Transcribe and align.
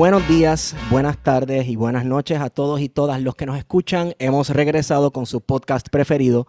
Buenos 0.00 0.26
días, 0.26 0.74
buenas 0.90 1.22
tardes 1.22 1.68
y 1.68 1.76
buenas 1.76 2.06
noches 2.06 2.40
a 2.40 2.48
todos 2.48 2.80
y 2.80 2.88
todas 2.88 3.20
los 3.20 3.34
que 3.34 3.44
nos 3.44 3.58
escuchan. 3.58 4.14
Hemos 4.18 4.48
regresado 4.48 5.10
con 5.10 5.26
su 5.26 5.42
podcast 5.42 5.90
preferido, 5.90 6.46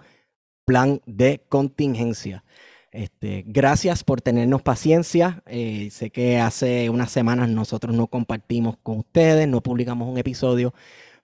Plan 0.64 1.02
de 1.06 1.44
Contingencia. 1.50 2.46
Este, 2.94 3.44
gracias 3.46 4.06
por 4.06 4.22
tenernos 4.22 4.62
paciencia. 4.62 5.44
Eh, 5.48 5.90
sé 5.92 6.12
que 6.12 6.40
hace 6.40 6.90
unas 6.90 7.12
semanas 7.12 7.50
nosotros 7.50 7.94
no 7.94 8.08
compartimos 8.08 8.78
con 8.82 9.00
ustedes, 9.00 9.50
no 9.50 9.60
publicamos 9.60 10.08
un 10.08 10.18
episodio, 10.18 10.74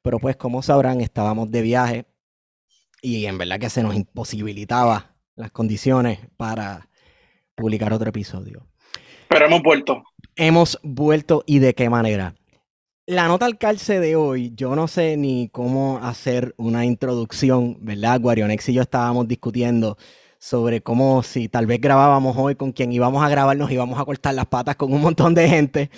pero 0.02 0.20
pues 0.20 0.36
como 0.36 0.61
sabrán 0.61 1.00
estábamos 1.00 1.50
de 1.50 1.61
viaje 1.61 2.05
y 3.02 3.25
en 3.28 3.38
verdad 3.38 3.58
que 3.58 3.70
se 3.70 3.83
nos 3.83 3.95
imposibilitaba 3.95 5.16
las 5.38 5.52
condiciones 5.52 6.20
para 6.36 6.89
publicar 7.55 7.94
otro 7.94 8.09
episodio. 8.09 8.67
Pero 9.30 9.45
hemos 9.45 9.64
vuelto 9.64 10.03
hemos 10.38 10.80
vuelto 10.83 11.43
y 11.45 11.59
de 11.59 11.73
qué 11.73 11.89
manera. 11.89 12.35
La 13.05 13.27
nota 13.27 13.45
al 13.45 13.57
calce 13.57 13.99
de 13.99 14.16
hoy, 14.16 14.52
yo 14.55 14.75
no 14.75 14.88
sé 14.88 15.17
ni 15.17 15.49
cómo 15.49 15.99
hacer 16.02 16.53
una 16.57 16.85
introducción, 16.85 17.77
¿verdad? 17.81 18.19
Guarionex 18.19 18.69
y 18.69 18.73
yo 18.73 18.81
estábamos 18.81 19.27
discutiendo 19.27 19.97
sobre 20.39 20.81
cómo 20.81 21.23
si 21.23 21.49
tal 21.49 21.65
vez 21.65 21.80
grabábamos 21.81 22.35
hoy 22.38 22.55
con 22.55 22.71
quien 22.71 22.91
íbamos 22.91 23.23
a 23.23 23.30
grabar, 23.30 23.58
nos 23.58 23.71
íbamos 23.71 23.99
a 23.99 24.05
cortar 24.05 24.35
las 24.35 24.45
patas 24.47 24.75
con 24.75 24.93
un 24.93 25.02
montón 25.02 25.33
de 25.33 25.49
gente. 25.49 25.89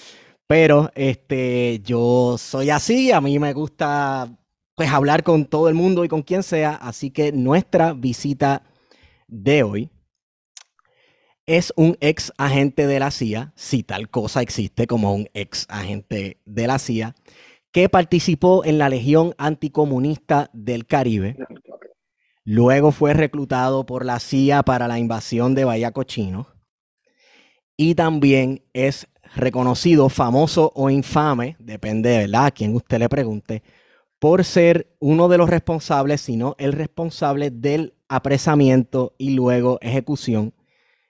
Pero 0.47 0.91
este, 0.95 1.81
yo 1.83 2.37
soy 2.37 2.69
así, 2.69 3.11
a 3.11 3.21
mí 3.21 3.37
me 3.39 3.53
gusta 3.53 4.29
pues 4.75 4.89
hablar 4.89 5.23
con 5.23 5.45
todo 5.45 5.67
el 5.67 5.75
mundo 5.75 6.05
y 6.05 6.07
con 6.07 6.21
quien 6.21 6.41
sea, 6.41 6.75
así 6.75 7.11
que 7.11 7.31
nuestra 7.31 7.93
visita 7.93 8.63
de 9.27 9.63
hoy 9.63 9.89
es 11.49 11.73
un 11.75 11.97
ex 11.99 12.31
agente 12.37 12.85
de 12.85 12.99
la 12.99 13.09
CIA, 13.09 13.53
si 13.55 13.81
tal 13.81 14.07
cosa 14.11 14.43
existe 14.43 14.85
como 14.85 15.15
un 15.15 15.27
ex 15.33 15.65
agente 15.67 16.37
de 16.45 16.67
la 16.67 16.77
CIA, 16.77 17.15
que 17.71 17.89
participó 17.89 18.63
en 18.63 18.77
la 18.77 18.87
Legión 18.87 19.33
Anticomunista 19.39 20.51
del 20.53 20.85
Caribe. 20.85 21.37
Luego 22.43 22.91
fue 22.91 23.15
reclutado 23.15 23.87
por 23.87 24.05
la 24.05 24.19
CIA 24.19 24.61
para 24.61 24.87
la 24.87 24.99
invasión 24.99 25.55
de 25.55 25.65
Bahía 25.65 25.91
Cochino. 25.91 26.49
Y 27.75 27.95
también 27.95 28.63
es 28.73 29.07
reconocido, 29.35 30.09
famoso 30.09 30.71
o 30.75 30.91
infame, 30.91 31.55
depende, 31.57 32.15
¿verdad?, 32.15 32.45
a 32.45 32.51
quien 32.51 32.75
usted 32.75 32.99
le 32.99 33.09
pregunte, 33.09 33.63
por 34.19 34.45
ser 34.45 34.95
uno 34.99 35.27
de 35.27 35.39
los 35.39 35.49
responsables, 35.49 36.21
sino 36.21 36.55
el 36.59 36.73
responsable 36.73 37.49
del 37.49 37.95
apresamiento 38.07 39.15
y 39.17 39.31
luego 39.31 39.79
ejecución 39.81 40.53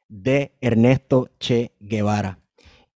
de 0.10 0.52
Ernesto 0.60 1.30
Che 1.40 1.72
Guevara. 1.80 2.40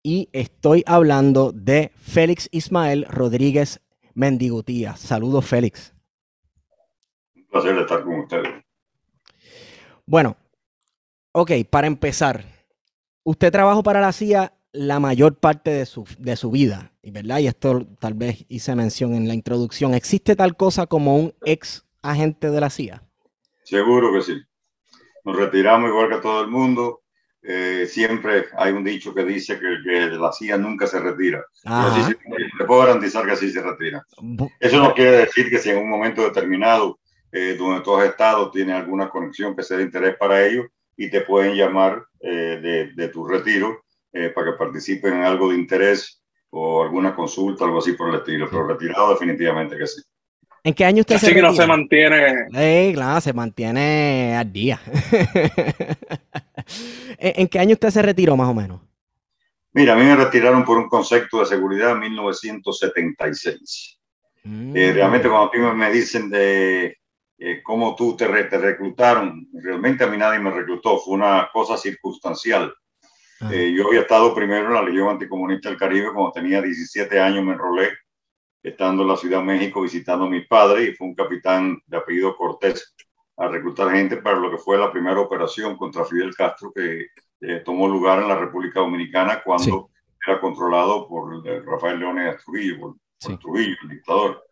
Y 0.01 0.27
estoy 0.33 0.83
hablando 0.85 1.53
de 1.53 1.91
Félix 1.95 2.49
Ismael 2.51 3.05
Rodríguez 3.09 3.79
Mendigutía. 4.13 4.97
Saludos, 4.97 5.45
Félix. 5.45 5.93
Un 7.35 7.45
placer 7.47 7.77
estar 7.77 8.03
con 8.03 8.19
ustedes. 8.19 8.63
Bueno, 10.05 10.35
ok, 11.31 11.51
para 11.69 11.87
empezar, 11.87 12.43
usted 13.23 13.51
trabajó 13.51 13.81
para 13.81 14.01
la 14.01 14.11
CIA 14.11 14.53
la 14.73 14.99
mayor 14.99 15.37
parte 15.37 15.71
de 15.71 15.85
su, 15.85 16.03
de 16.17 16.35
su 16.35 16.51
vida, 16.51 16.91
¿verdad? 17.03 17.39
Y 17.39 17.47
esto 17.47 17.87
tal 17.99 18.15
vez 18.15 18.43
hice 18.49 18.75
mención 18.75 19.13
en 19.13 19.27
la 19.27 19.35
introducción. 19.35 19.93
¿Existe 19.93 20.35
tal 20.35 20.57
cosa 20.57 20.87
como 20.87 21.15
un 21.15 21.33
ex 21.45 21.85
agente 22.01 22.49
de 22.49 22.59
la 22.59 22.69
CIA? 22.69 23.03
Seguro 23.63 24.11
que 24.11 24.21
sí. 24.21 24.33
Nos 25.23 25.37
retiramos 25.37 25.89
igual 25.89 26.09
que 26.09 26.17
todo 26.17 26.41
el 26.41 26.49
mundo 26.49 27.02
eh, 27.45 27.85
siempre 27.89 28.45
hay 28.57 28.71
un 28.71 28.85
dicho 28.85 29.13
que 29.13 29.25
dice 29.25 29.59
que, 29.59 30.07
la 30.11 30.31
CIA 30.31 30.57
nunca 30.57 30.87
se 30.87 30.99
retira. 30.99 31.43
Así 31.65 32.13
te 32.57 32.65
puedo 32.65 32.81
garantizar 32.85 33.25
que 33.25 33.33
así 33.33 33.51
se 33.51 33.61
retira. 33.61 34.05
Eso 34.59 34.77
no 34.81 34.93
quiere 34.93 35.17
decir 35.17 35.49
que 35.49 35.59
si 35.59 35.69
en 35.69 35.79
un 35.79 35.89
momento 35.89 36.23
determinado, 36.23 36.99
eh, 37.31 37.55
donde 37.57 37.81
tú 37.81 37.95
has 37.95 38.07
estado, 38.07 38.49
tiene 38.49 38.73
alguna 38.73 39.09
conexión 39.09 39.55
que 39.55 39.63
sea 39.63 39.77
de 39.77 39.83
interés 39.83 40.15
para 40.17 40.45
ellos 40.45 40.67
y 40.95 41.09
te 41.09 41.21
pueden 41.21 41.55
llamar 41.55 42.05
eh, 42.21 42.59
de, 42.61 42.93
de, 42.93 43.07
tu 43.09 43.25
retiro 43.25 43.83
para 44.35 44.51
que 44.51 44.57
participen 44.57 45.15
en 45.15 45.23
algo 45.23 45.49
de 45.49 45.55
interés 45.57 46.21
o 46.51 46.83
alguna 46.83 47.15
consulta, 47.15 47.65
algo 47.65 47.79
así 47.79 47.93
por 47.93 48.09
el 48.09 48.15
estilo. 48.15 48.47
Pero 48.49 48.67
retirado 48.67 49.09
definitivamente 49.09 49.75
que 49.75 49.87
sí. 49.87 50.01
¿En 50.63 50.73
qué 50.73 50.85
año 50.85 51.01
usted 51.01 51.15
Así 51.15 51.25
se 51.25 51.33
que 51.33 51.41
no 51.41 51.53
se 51.53 51.67
mantiene. 51.67 52.45
Sí, 52.51 52.93
claro, 52.93 53.19
se 53.19 53.33
mantiene 53.33 54.37
al 54.37 54.53
día. 54.53 54.79
¿En 57.17 57.47
qué 57.47 57.59
año 57.59 57.73
usted 57.73 57.89
se 57.89 58.01
retiró 58.01 58.35
más 58.35 58.49
o 58.49 58.53
menos? 58.53 58.81
Mira, 59.73 59.93
a 59.93 59.95
mí 59.95 60.03
me 60.03 60.15
retiraron 60.15 60.63
por 60.63 60.77
un 60.77 60.87
concepto 60.87 61.39
de 61.39 61.47
seguridad 61.47 61.93
en 61.93 61.99
1976. 61.99 63.99
Mm. 64.43 64.77
Eh, 64.77 64.93
realmente 64.93 65.27
cuando 65.27 65.51
a 65.51 65.73
mí 65.73 65.77
me 65.77 65.91
dicen 65.91 66.29
de 66.29 66.97
eh, 67.39 67.63
cómo 67.63 67.95
tú 67.95 68.15
te, 68.15 68.27
reclutaron, 68.27 69.47
realmente 69.53 70.03
a 70.03 70.07
mí 70.07 70.17
nadie 70.17 70.39
me 70.39 70.51
reclutó, 70.51 70.99
fue 70.99 71.15
una 71.15 71.49
cosa 71.51 71.75
circunstancial. 71.75 72.73
Ah. 73.41 73.49
Eh, 73.51 73.73
yo 73.75 73.87
había 73.87 74.01
estado 74.01 74.33
primero 74.35 74.67
en 74.67 74.73
la 74.73 74.83
Legión 74.83 75.09
Anticomunista 75.09 75.69
del 75.69 75.79
Caribe, 75.79 76.13
cuando 76.13 76.31
tenía 76.31 76.61
17 76.61 77.19
años 77.19 77.43
me 77.43 77.53
enrolé, 77.53 77.89
estando 78.61 79.01
en 79.01 79.09
la 79.09 79.17
Ciudad 79.17 79.39
de 79.39 79.45
México 79.45 79.81
visitando 79.81 80.25
a 80.25 80.29
mi 80.29 80.45
padre, 80.45 80.83
y 80.83 80.93
fue 80.93 81.07
un 81.07 81.15
capitán 81.15 81.81
de 81.87 81.97
apellido 81.97 82.37
Cortés 82.37 82.92
a 83.37 83.47
reclutar 83.47 83.91
gente 83.91 84.17
para 84.17 84.37
lo 84.37 84.51
que 84.51 84.57
fue 84.57 84.77
la 84.77 84.91
primera 84.91 85.19
operación 85.19 85.75
contra 85.75 86.05
Fidel 86.05 86.35
Castro 86.35 86.71
que 86.73 87.07
eh, 87.41 87.61
tomó 87.65 87.87
lugar 87.87 88.21
en 88.21 88.27
la 88.27 88.37
República 88.37 88.79
Dominicana 88.79 89.41
cuando 89.43 89.89
era 90.25 90.39
controlado 90.39 91.07
por 91.07 91.45
eh, 91.47 91.61
Rafael 91.65 91.99
Leónidas 91.99 92.43
Trujillo, 92.43 92.79
por, 92.79 93.39
Trujillo, 93.39 93.75
el 93.83 93.89
dictador. 93.89 94.43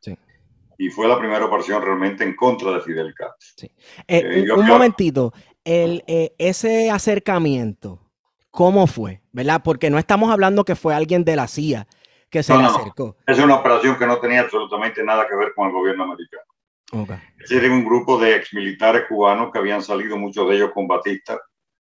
Y 0.77 0.89
fue 0.89 1.07
la 1.07 1.19
primera 1.19 1.45
operación 1.45 1.81
realmente 1.81 2.23
en 2.23 2.35
contra 2.35 2.71
de 2.71 2.81
Fidel 2.81 3.13
Castro. 3.13 3.69
Eh, 4.07 4.47
un 4.51 4.65
momentito, 4.65 5.31
el, 5.63 6.03
ese 6.07 6.89
acercamiento, 6.89 8.01
¿cómo 8.49 8.87
fue? 8.87 9.21
¿Verdad? 9.31 9.61
Porque 9.63 9.91
no 9.91 9.99
estamos 9.99 10.31
hablando 10.31 10.65
que 10.65 10.75
fue 10.75 10.95
alguien 10.95 11.23
de 11.23 11.35
la 11.35 11.47
CIA 11.47 11.87
que 12.31 12.41
se 12.41 12.57
le 12.57 12.63
acercó. 12.63 13.15
Es 13.27 13.37
una 13.37 13.55
operación 13.55 13.97
que 13.99 14.07
no 14.07 14.17
tenía 14.19 14.41
absolutamente 14.41 15.03
nada 15.03 15.27
que 15.27 15.35
ver 15.35 15.53
con 15.53 15.67
el 15.67 15.73
gobierno 15.73 16.05
americano. 16.05 16.50
Okay. 16.91 17.17
Era 17.49 17.71
un 17.71 17.85
grupo 17.85 18.19
de 18.19 18.35
exmilitares 18.35 19.05
cubanos 19.07 19.51
que 19.51 19.59
habían 19.59 19.81
salido, 19.81 20.17
muchos 20.17 20.49
de 20.49 20.55
ellos 20.57 20.71
combatistas, 20.73 21.39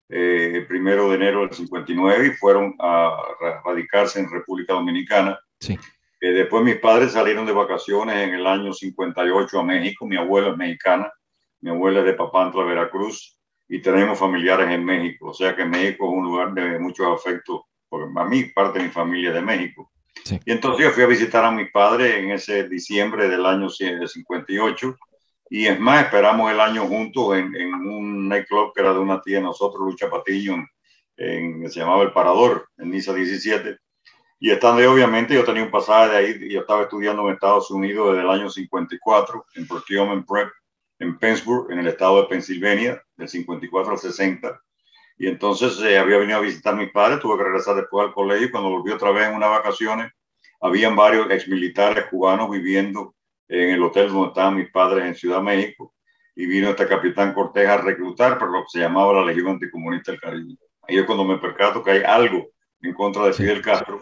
eh, 0.08 0.52
el 0.56 0.68
primero 0.68 1.10
de 1.10 1.16
enero 1.16 1.42
del 1.42 1.54
59 1.54 2.28
y 2.28 2.32
fueron 2.32 2.76
a 2.80 3.16
radicarse 3.66 4.20
en 4.20 4.30
República 4.30 4.74
Dominicana. 4.74 5.40
Sí. 5.60 5.78
Eh, 6.22 6.32
después 6.32 6.64
mis 6.64 6.78
padres 6.78 7.14
salieron 7.14 7.46
de 7.46 7.54
vacaciones 7.54 8.16
en 8.18 8.34
el 8.34 8.46
año 8.46 8.74
58 8.74 9.60
a 9.60 9.64
México. 9.64 10.06
Mi 10.06 10.18
abuela 10.18 10.50
es 10.50 10.58
mexicana, 10.58 11.12
mi 11.62 11.70
abuela 11.70 12.00
es 12.00 12.06
de 12.06 12.14
Papantla, 12.14 12.64
Veracruz, 12.64 13.40
y 13.68 13.82
tenemos 13.82 14.20
familiares 14.20 14.70
en 14.70 14.84
México. 14.84 15.30
O 15.30 15.34
sea 15.34 15.56
que 15.56 15.64
México 15.64 16.06
es 16.08 16.18
un 16.18 16.24
lugar 16.24 16.54
de 16.54 16.80
muchos 16.80 17.08
afectos, 17.08 17.62
porque 17.88 18.12
a 18.16 18.26
mí 18.26 18.44
parte 18.46 18.80
de 18.80 18.86
mi 18.86 18.92
familia 18.92 19.30
es 19.30 19.36
de 19.36 19.42
México. 19.42 19.92
Y 20.46 20.52
entonces 20.52 20.86
yo 20.86 20.92
fui 20.92 21.04
a 21.04 21.08
visitar 21.08 21.44
a 21.44 21.52
mi 21.52 21.66
padre 21.66 22.20
en 22.20 22.32
ese 22.32 22.68
diciembre 22.68 23.28
del 23.28 23.46
año 23.46 23.70
58 23.70 24.96
y 25.50 25.66
es 25.66 25.80
más, 25.80 26.06
esperamos 26.06 26.52
el 26.52 26.60
año 26.60 26.86
juntos 26.86 27.36
en, 27.36 27.56
en 27.56 27.74
un 27.74 28.28
nightclub 28.30 28.72
que 28.74 28.82
era 28.82 28.94
de 28.94 29.00
una 29.00 29.20
tía 29.22 29.38
de 29.38 29.44
nosotros, 29.44 29.82
Lucha 29.82 30.10
Patillo, 30.10 30.54
en, 31.18 31.70
se 31.70 31.80
llamaba 31.80 32.04
El 32.04 32.14
Parador, 32.14 32.70
en 32.78 32.92
Niza 32.92 33.14
17. 33.14 33.78
Y 34.42 34.52
estando 34.52 34.82
ahí, 34.82 34.88
obviamente, 34.88 35.34
yo 35.34 35.44
tenía 35.44 35.64
un 35.64 35.72
pasaje 35.72 36.12
de 36.12 36.18
ahí, 36.18 36.50
yo 36.50 36.62
estaba 36.62 36.84
estudiando 36.84 37.28
en 37.28 37.34
Estados 37.34 37.70
Unidos 37.72 38.12
desde 38.12 38.22
el 38.22 38.30
año 38.30 38.50
54, 38.50 39.46
en 39.56 39.68
Procurement 39.68 40.26
Prep, 40.26 40.50
en 41.00 41.18
Pennsburg, 41.18 41.72
en 41.72 41.80
el 41.80 41.88
estado 41.88 42.22
de 42.22 42.28
Pensilvania, 42.28 43.04
del 43.18 43.28
54 43.28 43.92
al 43.92 43.98
60. 43.98 44.62
Y 45.20 45.28
entonces 45.28 45.78
eh, 45.82 46.00
había 46.00 46.18
venido 46.18 46.38
a 46.38 46.42
visitar 46.42 46.74
a 46.74 46.78
mis 46.78 46.92
padres, 46.92 47.20
tuve 47.20 47.38
que 47.38 47.44
regresar 47.44 47.76
después 47.76 48.08
al 48.08 48.14
colegio 48.14 48.48
y 48.48 48.52
cuando 48.52 48.70
volví 48.70 48.92
otra 48.92 49.12
vez 49.12 49.28
en 49.28 49.36
unas 49.36 49.50
vacaciones, 49.50 50.12
habían 50.62 50.96
varios 50.96 51.30
exmilitares 51.30 52.06
cubanos 52.06 52.50
viviendo 52.50 53.14
en 53.50 53.72
el 53.72 53.84
hotel 53.84 54.08
donde 54.08 54.30
estaban 54.30 54.56
mis 54.56 54.72
padres 54.72 55.06
en 55.06 55.16
Ciudad 55.16 55.42
México 55.42 55.94
y 56.36 56.46
vino 56.46 56.70
este 56.70 56.88
capitán 56.88 57.34
Cortés 57.34 57.68
a 57.68 57.78
reclutar 57.78 58.40
para 58.40 58.50
lo 58.50 58.62
que 58.62 58.70
se 58.70 58.80
llamaba 58.80 59.12
la 59.12 59.26
Legión 59.26 59.50
Anticomunista 59.50 60.14
del 60.14 60.22
Caribe. 60.22 60.56
Ahí 60.88 60.98
es 60.98 61.06
cuando 61.06 61.26
me 61.26 61.38
percato 61.38 61.84
que 61.84 61.92
hay 61.92 62.04
algo 62.04 62.48
en 62.82 62.94
contra 62.94 63.26
de 63.26 63.34
Fidel 63.34 63.62
Castro. 63.62 64.00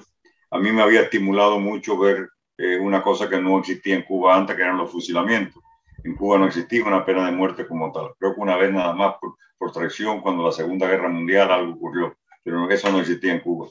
A 0.52 0.60
mí 0.60 0.72
me 0.72 0.84
había 0.84 1.02
estimulado 1.02 1.60
mucho 1.60 1.98
ver 1.98 2.30
eh, 2.60 2.78
una 2.78 3.02
cosa 3.02 3.28
que 3.28 3.42
no 3.42 3.58
existía 3.58 3.96
en 3.96 4.04
Cuba 4.04 4.36
antes, 4.36 4.56
que 4.56 4.62
eran 4.62 4.78
los 4.78 4.92
fusilamientos. 4.92 5.64
En 6.04 6.16
Cuba 6.16 6.38
no 6.38 6.46
existía 6.48 6.86
una 6.86 7.06
pena 7.06 7.26
de 7.26 7.32
muerte 7.32 7.68
como 7.68 7.92
tal. 7.92 8.14
Creo 8.20 8.36
que 8.36 8.42
una 8.42 8.56
vez 8.56 8.72
nada 8.72 8.94
más 8.94 9.16
por, 9.20 9.36
por 9.58 9.72
traición, 9.72 10.22
cuando 10.22 10.44
la 10.44 10.52
Segunda 10.52 10.88
Guerra 10.88 11.10
Mundial 11.10 11.52
algo 11.52 11.74
ocurrió, 11.74 12.18
pero 12.44 12.70
eso 12.70 12.92
no 12.92 13.00
existía 13.00 13.34
en 13.34 13.42
Cuba. 13.42 13.68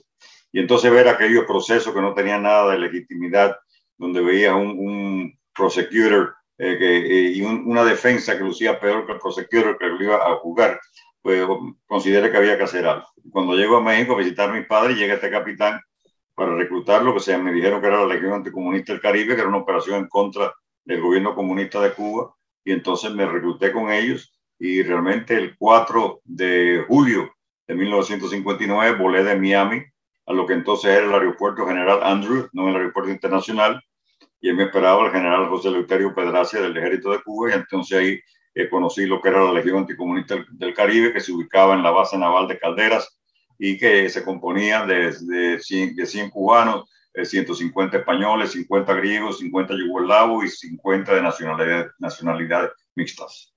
Y 0.53 0.61
entonces 0.61 0.91
ver 0.91 1.09
aquellos 1.09 1.45
procesos 1.45 1.95
que 1.95 2.01
no 2.01 2.15
tenían 2.15 2.43
nada 2.43 2.73
de 2.73 2.79
legitimidad, 2.79 3.57
donde 3.99 4.21
veía 4.21 4.55
un, 4.55 4.69
un 4.79 5.39
prosecutor 5.55 6.35
eh, 6.59 6.79
que, 6.79 6.97
eh, 6.97 7.33
y 7.33 7.43
una 7.43 7.85
defensa 7.85 8.37
que 8.37 8.45
lucía 8.45 8.81
peor 8.81 9.05
que 9.05 9.13
el 9.13 9.19
prosecutor 9.19 9.77
que 9.77 9.87
lo 9.87 10.03
iba 10.03 10.17
a 10.17 10.37
jugar, 10.37 10.81
pues 11.21 11.47
consideré 11.87 12.31
que 12.31 12.37
había 12.37 12.57
que 12.57 12.65
hacer 12.65 12.87
algo. 12.87 13.07
Cuando 13.31 13.55
llego 13.55 13.77
a 13.77 13.83
México 13.83 14.15
a 14.15 14.19
visitar 14.19 14.49
a 14.49 14.55
mi 14.55 14.63
padre, 14.65 14.95
llega 14.95 15.15
este 15.15 15.31
capitán 15.31 15.81
para 16.35 16.55
reclutarlo, 16.55 17.13
que 17.13 17.21
se 17.21 17.37
me 17.37 17.53
dijeron 17.53 17.81
que 17.81 17.89
era 17.89 18.01
la 18.01 18.15
Legión 18.15 18.35
Anticomunista 18.35 18.93
del 18.93 19.03
Caribe, 19.03 19.35
que 19.35 19.41
era 19.41 19.49
una 19.49 19.59
operación 19.59 20.01
en 20.01 20.09
contra 20.09 20.53
del 20.87 21.03
gobierno 21.03 21.35
comunista 21.35 21.81
de 21.81 21.93
Cuba, 21.93 22.35
y 22.65 22.73
entonces 22.73 23.13
me 23.13 23.27
recluté 23.27 23.73
con 23.73 23.93
ellos 23.93 24.33
y 24.59 24.83
realmente 24.83 25.37
el 25.37 25.57
4 25.59 26.23
de 26.25 26.85
julio 26.89 27.31
de 27.67 27.75
1959 27.75 28.99
volé 28.99 29.23
de 29.23 29.37
Miami 29.37 29.83
a 30.27 30.33
lo 30.33 30.47
que 30.47 30.55
entonces 30.55 30.91
era 30.91 31.07
el 31.07 31.13
aeropuerto 31.13 31.67
general 31.67 32.01
Andrew, 32.03 32.49
no 32.53 32.69
el 32.69 32.77
aeropuerto 32.77 33.11
internacional, 33.11 33.81
y 34.41 34.53
me 34.53 34.65
esperaba 34.65 35.07
el 35.07 35.13
general 35.13 35.49
José 35.49 35.71
Leuterio 35.71 36.15
Pedracia 36.15 36.61
del 36.61 36.77
ejército 36.77 37.11
de 37.11 37.23
Cuba, 37.23 37.51
y 37.51 37.55
entonces 37.55 37.99
ahí 37.99 38.21
eh, 38.55 38.69
conocí 38.69 39.07
lo 39.07 39.21
que 39.21 39.29
era 39.29 39.45
la 39.45 39.53
Legión 39.53 39.79
Anticomunista 39.79 40.37
del, 40.51 40.75
Caribe, 40.75 41.13
que 41.13 41.21
se 41.21 41.33
ubicaba 41.33 41.75
en 41.75 41.83
la 41.83 41.91
base 41.91 42.19
naval 42.19 42.49
de 42.49 42.59
Calderas 42.59 43.19
y 43.59 43.79
que 43.79 44.09
se 44.09 44.25
componía 44.25 44.85
de, 44.85 45.13
de, 45.21 45.61
100, 45.61 45.95
de 45.95 46.07
100 46.07 46.31
cubanos, 46.31 46.91
150 47.25 47.99
españoles, 47.99 48.53
50 48.53 48.95
griegos, 48.95 49.39
50 49.39 49.75
yugoslavos 49.75 50.45
y 50.45 50.49
50 50.49 51.15
de 51.15 51.23
nacionalidades 51.23 51.93
nacionalidad 51.99 52.71
mixtas. 52.95 53.55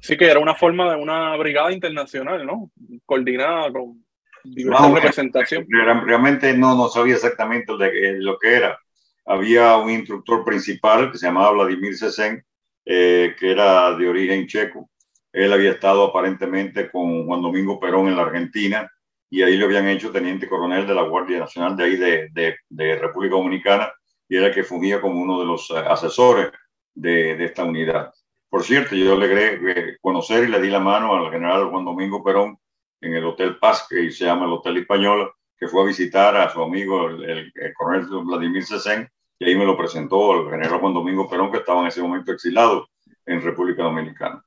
Sí, 0.00 0.16
que 0.16 0.30
era 0.30 0.38
una 0.38 0.54
forma 0.54 0.90
de 0.90 0.96
una 0.96 1.36
brigada 1.36 1.72
internacional, 1.72 2.44
¿no? 2.46 2.70
Coordinada 3.04 3.72
con 3.72 4.04
diversa 4.44 4.94
representación. 4.94 5.66
Realmente 5.68 6.56
no, 6.56 6.76
no 6.76 6.88
sabía 6.88 7.14
exactamente 7.14 7.72
lo 7.72 8.38
que 8.38 8.54
era. 8.54 8.78
Había 9.26 9.76
un 9.76 9.90
instructor 9.90 10.44
principal 10.44 11.10
que 11.10 11.18
se 11.18 11.26
llamaba 11.26 11.50
Vladimir 11.50 11.96
Sesen, 11.96 12.44
eh, 12.84 13.34
que 13.38 13.50
era 13.50 13.94
de 13.94 14.08
origen 14.08 14.46
checo. 14.46 14.88
Él 15.32 15.52
había 15.52 15.72
estado 15.72 16.04
aparentemente 16.04 16.90
con 16.90 17.26
Juan 17.26 17.42
Domingo 17.42 17.78
Perón 17.78 18.08
en 18.08 18.16
la 18.16 18.22
Argentina 18.22 18.90
y 19.30 19.42
ahí 19.42 19.56
lo 19.56 19.66
habían 19.66 19.88
hecho 19.88 20.10
teniente 20.10 20.48
coronel 20.48 20.86
de 20.86 20.94
la 20.94 21.02
Guardia 21.02 21.40
Nacional 21.40 21.76
de 21.76 21.84
ahí 21.84 21.96
de, 21.96 22.28
de, 22.32 22.56
de 22.68 22.96
República 22.96 23.36
Dominicana 23.36 23.92
y 24.28 24.36
era 24.36 24.48
el 24.48 24.54
que 24.54 24.64
fungía 24.64 25.00
como 25.00 25.20
uno 25.20 25.40
de 25.40 25.46
los 25.46 25.70
eh, 25.70 25.78
asesores 25.78 26.50
de, 26.94 27.36
de 27.36 27.44
esta 27.44 27.64
unidad. 27.64 28.12
Por 28.48 28.62
cierto, 28.62 28.94
yo 28.94 29.16
le 29.16 29.28
logré 29.28 29.98
conocer 30.00 30.44
y 30.44 30.48
le 30.48 30.60
di 30.60 30.70
la 30.70 30.80
mano 30.80 31.14
al 31.14 31.30
general 31.30 31.68
Juan 31.70 31.84
Domingo 31.84 32.24
Perón 32.24 32.58
en 33.00 33.14
el 33.14 33.24
Hotel 33.24 33.58
Paz, 33.58 33.86
que 33.88 34.10
se 34.10 34.24
llama 34.24 34.46
el 34.46 34.52
Hotel 34.52 34.78
Española, 34.78 35.30
que 35.56 35.68
fue 35.68 35.82
a 35.82 35.86
visitar 35.86 36.36
a 36.36 36.48
su 36.50 36.62
amigo, 36.62 37.08
el, 37.08 37.52
coronel 37.76 38.06
Vladimir 38.24 38.64
Sesen, 38.64 39.08
y 39.38 39.44
ahí 39.44 39.54
me 39.54 39.66
lo 39.66 39.76
presentó 39.76 40.40
el 40.40 40.50
general 40.50 40.80
Juan 40.80 40.94
Domingo 40.94 41.28
Perón, 41.28 41.50
que 41.50 41.58
estaba 41.58 41.80
en 41.82 41.88
ese 41.88 42.02
momento 42.02 42.32
exilado 42.32 42.88
en 43.26 43.42
República 43.42 43.82
Dominicana. 43.82 44.42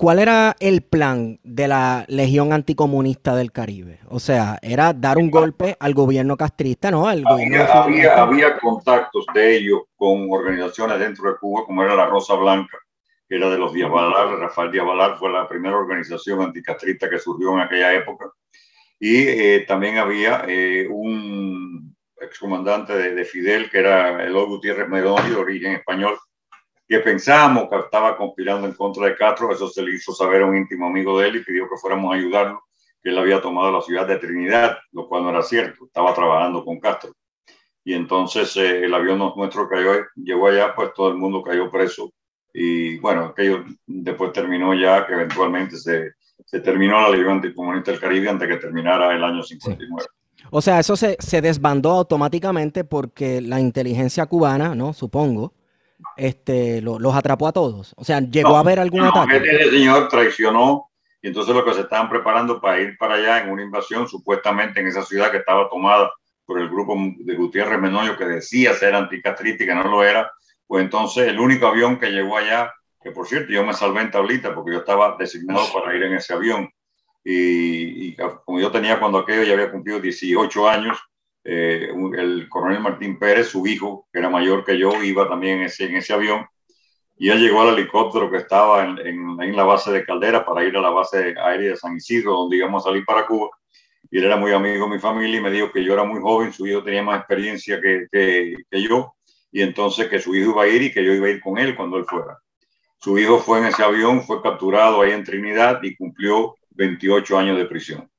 ¿Cuál 0.00 0.18
era 0.18 0.56
el 0.60 0.80
plan 0.80 1.38
de 1.42 1.68
la 1.68 2.06
Legión 2.08 2.54
Anticomunista 2.54 3.36
del 3.36 3.52
Caribe? 3.52 3.98
O 4.08 4.18
sea, 4.18 4.58
era 4.62 4.94
dar 4.94 5.18
un 5.18 5.30
golpe 5.30 5.76
al 5.78 5.92
gobierno 5.92 6.38
castrista, 6.38 6.90
¿no? 6.90 7.06
Al 7.06 7.22
había, 7.26 8.14
había, 8.14 8.58
contactos 8.58 9.26
de 9.34 9.58
ellos 9.58 9.80
con 9.96 10.26
organizaciones 10.30 10.98
dentro 10.98 11.30
de 11.30 11.36
Cuba, 11.36 11.66
como 11.66 11.82
era 11.82 11.94
la 11.94 12.06
Rosa 12.06 12.34
Blanca, 12.34 12.78
que 13.28 13.36
era 13.36 13.50
de 13.50 13.58
los 13.58 13.74
Díaz 13.74 13.90
Balar. 13.90 14.38
Rafael 14.38 14.72
Díaz 14.72 14.86
Balar 14.86 15.18
fue 15.18 15.30
la 15.30 15.46
primera 15.46 15.76
organización 15.76 16.40
anticastrista 16.40 17.10
que 17.10 17.18
surgió 17.18 17.52
en 17.52 17.60
aquella 17.60 17.92
época. 17.92 18.32
Y 18.98 19.18
eh, 19.18 19.66
también 19.68 19.98
había 19.98 20.44
eh, 20.48 20.88
un 20.88 21.94
excomandante 22.18 22.94
de, 22.96 23.14
de, 23.14 23.24
Fidel, 23.26 23.68
que 23.68 23.80
era 23.80 24.24
Eloy 24.24 24.46
Gutiérrez 24.46 24.88
Medoni, 24.88 25.28
de 25.28 25.36
origen 25.36 25.72
español, 25.72 26.18
que 26.90 26.98
pensábamos 26.98 27.68
que 27.68 27.76
estaba 27.76 28.16
conspirando 28.16 28.66
en 28.66 28.74
contra 28.74 29.06
de 29.06 29.14
Castro, 29.14 29.52
eso 29.52 29.68
se 29.68 29.80
le 29.80 29.94
hizo 29.94 30.12
saber 30.12 30.42
a 30.42 30.46
un 30.46 30.56
íntimo 30.56 30.88
amigo 30.88 31.20
de 31.20 31.28
él 31.28 31.36
y 31.36 31.44
pidió 31.44 31.68
que 31.68 31.76
fuéramos 31.76 32.12
a 32.12 32.16
ayudarlo, 32.16 32.64
que 33.00 33.10
él 33.10 33.18
había 33.18 33.40
tomado 33.40 33.70
la 33.70 33.80
ciudad 33.80 34.08
de 34.08 34.16
Trinidad, 34.16 34.76
lo 34.90 35.08
cual 35.08 35.22
no 35.22 35.30
era 35.30 35.40
cierto, 35.40 35.86
estaba 35.86 36.12
trabajando 36.12 36.64
con 36.64 36.80
Castro. 36.80 37.12
Y 37.84 37.94
entonces 37.94 38.56
eh, 38.56 38.84
el 38.84 38.92
avión 38.92 39.20
nuestro 39.36 39.68
cayó, 39.68 40.04
llegó 40.16 40.48
allá, 40.48 40.74
pues 40.74 40.92
todo 40.92 41.10
el 41.10 41.14
mundo 41.14 41.44
cayó 41.44 41.70
preso. 41.70 42.12
Y 42.52 42.98
bueno, 42.98 43.26
aquello 43.26 43.64
después 43.86 44.32
terminó 44.32 44.74
ya, 44.74 45.06
que 45.06 45.12
eventualmente 45.12 45.76
se, 45.76 46.14
se 46.44 46.58
terminó 46.58 47.00
la 47.02 47.10
Legión 47.10 47.34
Anticomunista 47.34 47.92
del 47.92 48.00
Caribe 48.00 48.30
antes 48.30 48.48
que 48.48 48.56
terminara 48.56 49.14
el 49.14 49.22
año 49.22 49.44
59. 49.44 50.08
O 50.50 50.60
sea, 50.60 50.80
eso 50.80 50.96
se, 50.96 51.16
se 51.20 51.40
desbandó 51.40 51.92
automáticamente 51.92 52.82
porque 52.82 53.40
la 53.40 53.60
inteligencia 53.60 54.26
cubana, 54.26 54.74
¿no? 54.74 54.92
Supongo, 54.92 55.52
este, 56.16 56.80
los 56.82 57.14
atrapó 57.14 57.46
a 57.46 57.52
todos? 57.52 57.94
O 57.96 58.04
sea, 58.04 58.20
¿llegó 58.20 58.56
a 58.56 58.60
haber 58.60 58.80
algún 58.80 59.02
ataque? 59.02 59.36
El 59.36 59.70
señor 59.70 60.08
traicionó 60.08 60.90
y 61.22 61.28
entonces 61.28 61.54
lo 61.54 61.64
que 61.64 61.74
se 61.74 61.82
estaban 61.82 62.08
preparando 62.08 62.60
para 62.60 62.80
ir 62.80 62.96
para 62.98 63.14
allá 63.14 63.42
en 63.42 63.50
una 63.50 63.62
invasión, 63.62 64.08
supuestamente 64.08 64.80
en 64.80 64.86
esa 64.86 65.02
ciudad 65.02 65.30
que 65.30 65.38
estaba 65.38 65.68
tomada 65.68 66.10
por 66.46 66.60
el 66.60 66.68
grupo 66.68 66.96
de 67.18 67.34
Gutiérrez 67.34 67.78
Menoyo 67.78 68.16
que 68.16 68.24
decía 68.24 68.74
ser 68.74 68.94
anticastrista 68.94 69.64
y 69.64 69.66
que 69.66 69.74
no 69.74 69.84
lo 69.84 70.02
era, 70.02 70.30
pues 70.66 70.82
entonces 70.82 71.28
el 71.28 71.38
único 71.38 71.66
avión 71.66 71.98
que 71.98 72.10
llegó 72.10 72.36
allá, 72.36 72.72
que 73.02 73.10
por 73.10 73.26
cierto 73.26 73.52
yo 73.52 73.64
me 73.64 73.74
salvé 73.74 74.00
en 74.02 74.10
tablita 74.10 74.54
porque 74.54 74.72
yo 74.72 74.78
estaba 74.78 75.16
designado 75.18 75.66
para 75.72 75.94
ir 75.94 76.02
en 76.02 76.14
ese 76.14 76.32
avión 76.32 76.70
y, 77.22 78.08
y 78.08 78.16
como 78.44 78.60
yo 78.60 78.70
tenía 78.70 78.98
cuando 78.98 79.18
aquello 79.18 79.42
ya 79.42 79.52
había 79.52 79.70
cumplido 79.70 80.00
18 80.00 80.68
años, 80.68 80.98
eh, 81.44 81.90
el 82.18 82.48
coronel 82.48 82.80
Martín 82.80 83.18
Pérez, 83.18 83.48
su 83.48 83.66
hijo, 83.66 84.08
que 84.12 84.18
era 84.18 84.28
mayor 84.28 84.64
que 84.64 84.78
yo, 84.78 85.02
iba 85.02 85.28
también 85.28 85.58
en 85.58 85.64
ese, 85.64 85.86
en 85.86 85.96
ese 85.96 86.12
avión 86.12 86.46
y 87.20 87.28
él 87.28 87.38
llegó 87.38 87.60
al 87.60 87.78
helicóptero 87.78 88.30
que 88.30 88.38
estaba 88.38 88.82
en, 88.82 88.98
en, 88.98 89.54
la 89.54 89.64
base 89.64 89.92
de 89.92 90.06
Caldera 90.06 90.42
para 90.42 90.64
ir 90.64 90.74
a 90.74 90.80
la 90.80 90.88
base 90.88 91.34
aérea 91.38 91.72
de 91.72 91.76
San 91.76 91.94
Isidro, 91.94 92.32
donde 92.32 92.56
íbamos 92.56 92.82
a 92.82 92.88
salir 92.88 93.04
para 93.04 93.26
Cuba. 93.26 93.50
Y 94.10 94.16
él 94.16 94.24
era 94.24 94.38
muy 94.38 94.52
amigo 94.52 94.86
de 94.86 94.92
mi 94.92 94.98
familia 94.98 95.36
y 95.38 95.42
me 95.42 95.50
dijo 95.50 95.70
que 95.70 95.84
yo 95.84 95.92
era 95.92 96.02
muy 96.02 96.18
joven, 96.18 96.50
su 96.50 96.66
hijo 96.66 96.82
tenía 96.82 97.02
más 97.02 97.18
experiencia 97.18 97.78
que, 97.78 98.06
que, 98.10 98.54
que 98.70 98.82
yo, 98.82 99.12
y 99.52 99.60
entonces 99.60 100.08
que 100.08 100.18
su 100.18 100.34
hijo 100.34 100.52
iba 100.52 100.62
a 100.62 100.68
ir 100.68 100.80
y 100.80 100.92
que 100.94 101.04
yo 101.04 101.12
iba 101.12 101.26
a 101.26 101.30
ir 101.30 101.42
con 101.42 101.58
él 101.58 101.76
cuando 101.76 101.98
él 101.98 102.06
fuera. 102.06 102.38
Su 102.96 103.18
hijo 103.18 103.38
fue 103.38 103.58
en 103.58 103.66
ese 103.66 103.82
avión, 103.82 104.22
fue 104.22 104.40
capturado 104.40 105.02
ahí 105.02 105.10
en 105.12 105.22
Trinidad 105.22 105.78
y 105.82 105.94
cumplió 105.96 106.54
28 106.70 107.36
años 107.38 107.58
de 107.58 107.66
prisión. 107.66 108.10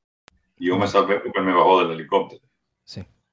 Y 0.60 0.68
yo 0.68 0.78
me 0.78 0.88
salvé 0.88 1.22
porque 1.22 1.40
él 1.40 1.46
me 1.46 1.54
bajó 1.54 1.84
del 1.84 1.98
helicóptero. 1.98 2.44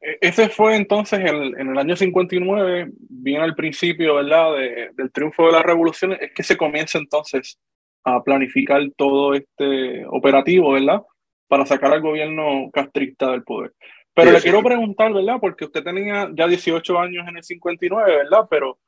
E-, 0.01 0.19
ese 0.21 0.49
fue 0.49 0.77
entonces 0.77 1.21
el, 1.21 1.59
en 1.59 1.69
el 1.71 1.79
año 1.79 1.97
59, 1.97 2.91
bien 3.09 3.43
al 3.43 3.55
principio, 3.55 4.17
¿verdad?, 4.17 4.53
del 4.95 5.13
triunfo 5.13 5.47
de 5.47 5.53
la 5.53 5.63
revolución, 5.63 6.13
es 6.13 6.33
que 6.33 6.43
se 6.43 6.57
comienza 6.57 6.99
entonces 6.99 7.59
a 8.05 8.23
planificar 8.23 8.81
todo 8.97 9.35
este 9.35 10.05
operativo, 10.07 10.73
¿verdad?, 10.73 11.03
para 11.49 11.67
sacar 11.67 11.93
al 11.93 12.03
gobierno 12.03 12.71
castrista 12.73 13.31
del 13.31 13.43
poder. 13.43 13.73
Pero 14.15 14.33
le 14.33 14.41
quiero 14.41 14.63
preguntar, 14.63 15.13
¿verdad?, 15.13 15.37
porque 15.41 15.65
usted 15.65 15.83
tenía 15.83 16.29
ya 16.35 16.47
18 16.47 16.99
años 16.99 17.27
en 17.29 17.37
el 17.37 17.45
59, 17.45 18.17
¿verdad?, 18.17 18.47
pero 18.51 18.79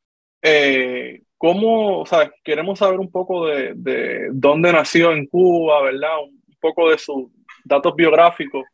eh, 0.43 1.23
¿cómo, 1.37 2.01
o 2.01 2.07
sea, 2.07 2.31
queremos 2.43 2.79
saber 2.79 2.99
un 2.99 3.11
poco 3.11 3.47
de, 3.47 3.73
de 3.77 4.29
dónde 4.33 4.73
nació 4.73 5.13
en 5.13 5.27
Cuba, 5.27 5.83
¿verdad?, 5.83 6.19
un 6.23 6.41
poco 6.61 6.91
de 6.91 6.99
sus 6.99 7.31
datos 7.65 7.95
biográficos 7.95 8.65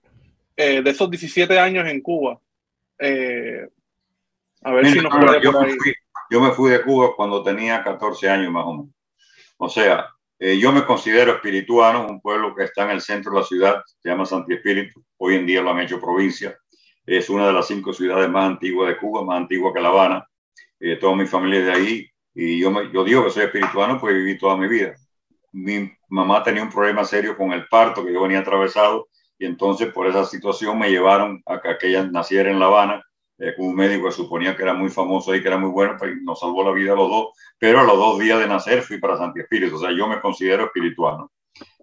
eh, 0.57 0.83
de 0.83 0.91
esos 0.91 1.11
17 1.11 1.59
años 1.59 1.87
en 1.87 2.01
Cuba. 2.01 2.41
Eh, 2.99 3.69
a 4.63 4.73
ver 4.73 4.87
si 4.91 5.01
nos 5.01 5.15
puede 5.15 5.43
yo, 5.43 5.53
Me 5.53 5.75
fui, 5.75 5.95
yo 6.31 6.41
me 6.41 6.51
fui 6.53 6.71
de 6.71 6.83
Cuba 6.83 7.15
cuando 7.15 7.43
tenía 7.43 7.85
14 7.85 8.29
años 8.29 8.53
más 8.53 8.65
o 8.65 8.73
menos. 8.73 8.95
O 9.59 9.69
sea, 9.69 10.09
eh, 10.39 10.59
yo 10.59 10.71
me 10.71 10.85
considero 10.85 11.33
espirituano, 11.33 12.07
un 12.07 12.21
pueblo 12.21 12.55
que 12.55 12.65
está 12.65 12.85
en 12.85 12.91
el 12.91 13.01
centro 13.01 13.33
de 13.33 13.41
la 13.41 13.47
ciudad, 13.47 13.83
se 14.03 14.09
llama 14.09 14.27
Santi 14.27 14.55
Espíritu, 14.55 15.03
hoy 15.17 15.37
en 15.37 15.47
día 15.47 15.63
lo 15.63 15.71
han 15.71 15.81
hecho 15.81 16.01
provincia. 16.01 16.59
es 17.07 17.31
una 17.31 17.47
de 17.47 17.53
las 17.53 17.69
cinco 17.69 17.93
ciudades 17.93 18.29
más 18.29 18.45
antiguas 18.45 18.89
de 18.89 18.99
Cuba, 18.99 19.25
más 19.25 19.39
antigua 19.39 19.73
que 19.73 19.81
La 19.81 19.89
Habana. 19.89 20.29
Eh, 20.81 20.97
toda 20.97 21.17
mi 21.17 21.27
familia 21.27 21.61
es 21.61 21.67
de 21.67 21.73
ahí 21.73 22.11
y 22.35 22.61
yo, 22.61 22.71
me, 22.71 22.93
yo 22.93 23.03
digo 23.05 23.25
que 23.25 23.31
soy 23.31 23.45
espirituano 23.45 23.99
porque 23.99 24.17
viví 24.17 24.37
toda 24.37 24.57
mi 24.57 24.69
vida. 24.69 24.95
Mi 25.53 25.91
mamá 26.09 26.43
tenía 26.43 26.63
un 26.63 26.71
problema 26.71 27.05
serio 27.05 27.37
con 27.37 27.53
el 27.53 27.67
parto 27.69 28.05
que 28.05 28.13
yo 28.13 28.23
venía 28.23 28.41
atravesado 28.41 29.09
y 29.39 29.47
entonces 29.47 29.93
por 29.93 30.07
esa 30.07 30.25
situación 30.25 30.79
me 30.79 30.91
llevaron 30.91 31.43
a 31.47 31.61
que 31.61 31.89
ella 31.89 32.05
naciera 32.05 32.51
en 32.51 32.59
La 32.59 32.67
Habana 32.67 33.03
eh, 33.39 33.55
con 33.55 33.67
un 33.67 33.75
médico 33.75 34.07
que 34.07 34.13
suponía 34.13 34.57
que 34.57 34.63
era 34.63 34.73
muy 34.73 34.89
famoso 34.89 35.35
y 35.35 35.43
que 35.43 35.49
era 35.49 35.59
muy 35.59 35.69
bueno, 35.69 35.97
pues 35.99 36.15
nos 36.23 36.41
salvó 36.41 36.65
la 36.65 36.73
vida 36.73 36.93
a 36.93 36.97
los 36.97 37.11
dos, 37.11 37.29
pero 37.59 37.81
a 37.81 37.85
los 37.85 37.97
dos 37.97 38.19
días 38.19 38.39
de 38.39 38.47
nacer 38.47 38.81
fui 38.81 38.99
para 38.99 39.19
Santi 39.19 39.41
Espíritu, 39.41 39.77
o 39.77 39.79
sea, 39.79 39.91
yo 39.93 40.09
me 40.09 40.21
considero 40.21 40.65
espirituano. 40.65 41.31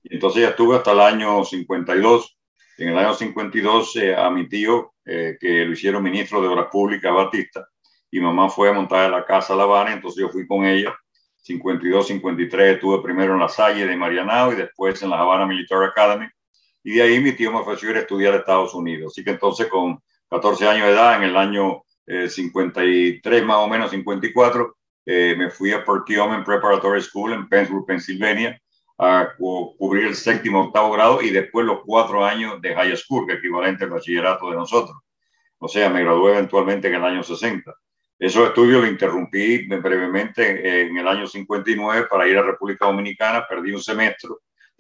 Y 0.03 0.15
entonces 0.15 0.41
ya 0.41 0.49
estuve 0.49 0.75
hasta 0.75 0.91
el 0.91 0.99
año 0.99 1.43
52. 1.45 2.37
En 2.79 2.89
el 2.89 2.97
año 2.97 3.13
52 3.13 3.95
eh, 3.97 4.15
a 4.15 4.31
mi 4.31 4.49
tío, 4.49 4.93
eh, 5.05 5.37
que 5.39 5.63
lo 5.63 5.73
hicieron 5.73 6.01
ministro 6.01 6.41
de 6.41 6.47
Obras 6.47 6.67
Públicas, 6.71 7.13
Batista, 7.13 7.67
y 8.09 8.19
mamá 8.19 8.49
fue 8.49 8.69
a 8.69 8.73
montar 8.73 9.09
la 9.11 9.23
casa 9.23 9.53
a 9.53 9.55
La 9.55 9.63
Habana, 9.63 9.93
entonces 9.93 10.21
yo 10.21 10.29
fui 10.29 10.47
con 10.47 10.65
ella. 10.65 10.95
52, 11.43 12.07
53 12.07 12.75
estuve 12.75 13.01
primero 13.03 13.33
en 13.33 13.39
la 13.39 13.49
Salle 13.49 13.85
de 13.85 13.95
Marianao 13.95 14.53
y 14.53 14.55
después 14.55 15.01
en 15.03 15.09
la 15.11 15.19
Habana 15.19 15.45
Military 15.45 15.85
Academy. 15.87 16.25
Y 16.83 16.95
de 16.95 17.01
ahí 17.01 17.19
mi 17.19 17.31
tío 17.33 17.51
me 17.51 17.59
ofreció 17.59 17.91
ir 17.91 17.97
a 17.97 18.01
estudiar 18.01 18.33
a 18.33 18.37
Estados 18.37 18.73
Unidos. 18.73 19.13
Así 19.13 19.23
que 19.23 19.31
entonces 19.31 19.67
con 19.67 19.99
14 20.29 20.67
años 20.67 20.87
de 20.87 20.93
edad, 20.93 21.15
en 21.15 21.23
el 21.23 21.37
año 21.37 21.83
53 22.05 23.41
eh, 23.41 23.45
más 23.45 23.57
o 23.57 23.67
menos, 23.67 23.91
54, 23.91 24.75
eh, 25.05 25.35
me 25.37 25.49
fui 25.49 25.71
a 25.71 25.83
Perkiomen 25.83 26.43
Preparatory 26.43 27.01
School 27.01 27.33
en 27.33 27.47
Pennsylvania, 27.47 27.85
Pennsylvania, 27.85 28.61
a 28.97 29.29
cubrir 29.37 30.07
el 30.07 30.15
séptimo, 30.15 30.65
octavo 30.65 30.91
grado 30.91 31.21
y 31.21 31.29
después 31.29 31.65
los 31.65 31.81
cuatro 31.85 32.23
años 32.23 32.61
de 32.61 32.75
high 32.75 32.95
school, 32.95 33.25
que 33.25 33.33
es 33.33 33.39
equivalente 33.39 33.85
al 33.85 33.89
bachillerato 33.89 34.49
de 34.49 34.55
nosotros. 34.55 34.97
O 35.57 35.67
sea, 35.67 35.89
me 35.89 36.01
gradué 36.01 36.33
eventualmente 36.33 36.87
en 36.87 36.95
el 36.95 37.03
año 37.03 37.23
60. 37.23 37.73
Esos 38.19 38.47
estudios 38.47 38.81
los 38.81 38.91
interrumpí 38.91 39.65
brevemente 39.67 40.81
en 40.81 40.97
el 40.97 41.07
año 41.07 41.27
59 41.27 42.07
para 42.09 42.27
ir 42.27 42.37
a 42.37 42.43
República 42.43 42.85
Dominicana. 42.85 43.45
Perdí 43.47 43.71
un 43.71 43.81
semestre, 43.81 44.29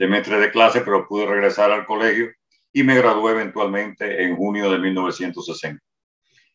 semestre 0.03 0.37
de 0.37 0.51
clase, 0.51 0.81
pero 0.81 1.07
pude 1.07 1.25
regresar 1.25 1.71
al 1.71 1.85
colegio 1.85 2.29
y 2.73 2.83
me 2.83 2.93
gradué 2.93 3.31
eventualmente 3.31 4.21
en 4.21 4.35
junio 4.35 4.69
de 4.69 4.77
1960. 4.77 5.81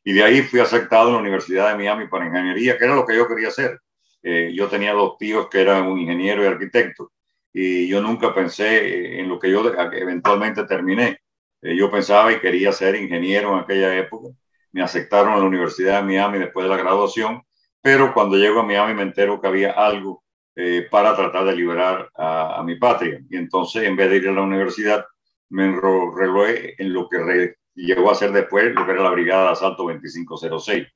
Y 0.05 0.13
de 0.13 0.23
ahí 0.23 0.43
fui 0.43 0.61
aceptado 0.61 1.09
en 1.09 1.15
la 1.15 1.21
Universidad 1.21 1.71
de 1.71 1.77
Miami 1.77 2.09
para 2.09 2.27
ingeniería, 2.27 2.77
que 2.77 2.85
era 2.85 2.95
lo 2.95 3.07
que 3.07 3.17
yo 3.17 3.27
quería 3.27 3.49
hacer. 3.49 3.81
Eh, 4.23 4.53
yo 4.55 4.69
tenía 4.69 4.93
dos 4.93 5.17
tíos 5.17 5.49
que 5.49 5.63
eran 5.63 5.87
un 5.87 5.99
ingeniero 5.99 6.45
y 6.45 6.47
arquitecto, 6.47 7.13
y 7.51 7.89
yo 7.89 8.03
nunca 8.03 8.35
pensé 8.35 9.19
en 9.19 9.31
lo 9.31 9.39
que 9.39 9.51
yo 9.51 9.63
eventualmente 9.93 10.65
terminé. 10.65 11.21
Eh, 11.63 11.75
yo 11.75 11.91
pensaba 11.91 12.31
y 12.31 12.41
quería 12.41 12.71
ser 12.73 12.97
ingeniero 12.97 13.55
en 13.55 13.61
aquella 13.61 13.97
época. 13.97 14.29
Me 14.73 14.83
aceptaron 14.83 15.33
en 15.33 15.41
la 15.41 15.47
Universidad 15.47 16.01
de 16.01 16.07
Miami 16.07 16.39
después 16.39 16.65
de 16.65 16.71
la 16.71 16.77
graduación, 16.77 17.43
pero 17.81 18.13
cuando 18.13 18.37
llego 18.37 18.61
a 18.61 18.67
Miami 18.67 18.93
me 18.93 19.03
entero 19.03 19.41
que 19.41 19.49
había 19.49 19.71
algo 19.73 20.23
eh, 20.61 20.89
para 20.91 21.15
tratar 21.15 21.45
de 21.45 21.55
liberar 21.55 22.11
a, 22.17 22.59
a, 22.59 22.65
mi 22.65 22.75
patria. 22.75 23.21
Y 23.31 23.37
entonces, 23.37 23.85
en 23.85 23.95
vez 23.95 24.11
de 24.11 24.17
ir 24.17 24.29
a 24.29 24.33
la 24.33 24.43
universidad, 24.43 25.07
me 25.51 25.67
enrolé 25.67 26.75
en 26.79 26.93
lo 26.93 27.09
que 27.09 27.55
llegó 27.77 28.11
a 28.11 28.17
ser 28.17 28.33
después 28.33 28.75
lo 28.75 28.85
que 28.85 28.91
era 28.91 29.05
la 29.05 29.11
Brigada 29.11 29.45
de 29.45 29.51
Asalto 29.53 29.85
2506. 29.85 30.89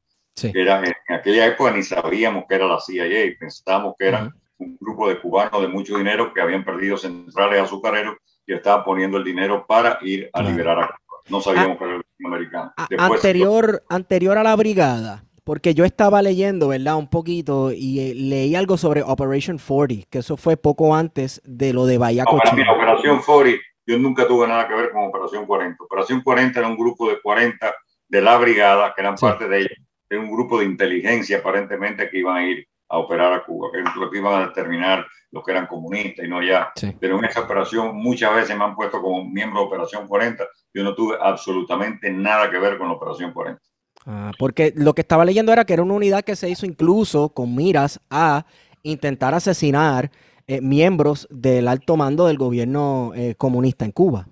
era, 0.52 0.83
en 0.85 0.95
aquella 1.14 1.47
época 1.47 1.71
ni 1.71 1.85
sabíamos 1.85 2.47
que 2.49 2.57
era 2.57 2.66
la 2.66 2.81
CIA, 2.81 3.37
pensábamos 3.38 3.95
que 3.97 4.09
era 4.09 4.35
un 4.59 4.76
grupo 4.81 5.09
de 5.09 5.21
cubanos 5.21 5.62
de 5.62 5.69
mucho 5.69 5.97
dinero 5.97 6.35
que 6.35 6.40
habían 6.40 6.64
perdido 6.64 6.97
centrales 6.97 7.61
azucareros 7.61 8.16
y 8.45 8.54
estaban 8.54 8.83
poniendo 8.83 9.19
el 9.19 9.23
dinero 9.23 9.64
para 9.64 9.97
ir 10.02 10.28
a 10.33 10.42
liberar 10.42 10.81
a 10.81 10.87
Cuba. 10.88 11.21
No 11.28 11.40
sabíamos 11.40 11.76
ah, 11.76 11.78
que 11.78 11.85
era 11.85 11.95
el 11.95 12.26
americano. 12.26 12.73
anterior, 12.99 13.85
anterior 13.88 14.38
a 14.38 14.42
la 14.42 14.57
brigada, 14.57 15.25
porque 15.44 15.75
yo 15.75 15.84
estaba 15.84 16.22
leyendo, 16.22 16.68
¿verdad? 16.68 16.96
Un 16.96 17.08
poquito 17.08 17.72
y 17.72 18.00
eh, 18.00 18.14
leí 18.14 18.54
algo 18.54 18.76
sobre 18.76 19.02
Operation 19.02 19.58
40, 19.58 20.06
que 20.11 20.18
eso 20.18 20.37
fue 20.37 20.56
poco 20.56 20.94
antes 20.94 21.40
de 21.44 21.72
lo 21.72 21.87
de 21.87 21.99
Bahía 21.99 22.25
no, 22.25 22.37
Operación 22.37 23.20
40 23.25 23.62
yo 23.87 23.99
nunca 23.99 24.26
tuve 24.26 24.46
nada 24.46 24.68
que 24.68 24.75
ver 24.75 24.90
con 24.90 25.04
Operación 25.04 25.46
40. 25.46 25.84
Operación 25.84 26.22
40 26.22 26.58
era 26.58 26.68
un 26.68 26.76
grupo 26.76 27.08
de 27.08 27.20
40 27.20 27.75
de 28.08 28.22
la 28.22 28.37
brigada, 28.38 28.92
que 28.94 29.00
eran 29.00 29.16
parte 29.16 29.49
de 29.49 29.61
ella, 29.61 29.75
de 30.08 30.18
un 30.18 30.30
grupo 30.30 30.58
de 30.58 30.66
inteligencia 30.66 31.38
aparentemente 31.38 32.08
que 32.08 32.18
iban 32.18 32.37
a 32.37 32.46
ir 32.46 32.66
a 32.88 32.99
operar 32.99 33.32
a 33.32 33.44
Cuba, 33.44 33.70
que 33.72 34.18
iban 34.18 34.34
a 34.34 34.46
determinar 34.46 35.06
los 35.30 35.42
que 35.42 35.50
eran 35.50 35.66
comunistas 35.66 36.25
y 36.25 36.28
no 36.28 36.42
ya. 36.42 36.72
Pero 37.00 37.18
en 37.18 37.25
esa 37.25 37.40
operación 37.40 37.96
muchas 37.96 38.34
veces 38.34 38.56
me 38.56 38.64
han 38.64 38.76
puesto 38.76 39.00
como 39.00 39.25
miembro 39.25 39.61
de 39.61 39.66
Operación 39.66 40.06
40. 40.06 40.46
Yo 40.75 40.84
no 40.84 40.94
tuve 40.94 41.16
absolutamente 41.20 42.11
nada 42.11 42.50
que 42.50 42.58
ver 42.58 42.76
con 42.78 42.88
la 42.88 42.94
Operación 42.94 43.32
40. 43.32 43.61
Ah, 44.06 44.32
porque 44.38 44.73
lo 44.76 44.94
que 44.94 45.02
estaba 45.02 45.25
leyendo 45.25 45.52
era 45.52 45.64
que 45.64 45.75
era 45.75 45.82
una 45.82 45.94
unidad 45.94 46.25
que 46.25 46.37
se 46.37 46.49
hizo 46.49 46.66
incluso 46.66 47.28
con 47.30 47.54
miras 47.54 48.00
a 48.11 48.47
intentar 48.82 49.35
asesinar 49.35 50.11
eh, 50.47 50.61
miembros 50.61 51.28
del 51.30 51.68
alto 51.68 51.97
mando 51.97 52.26
del 52.26 52.37
gobierno 52.37 53.12
eh, 53.14 53.35
comunista 53.37 53.85
en 53.85 53.92
Cuba. 53.92 54.26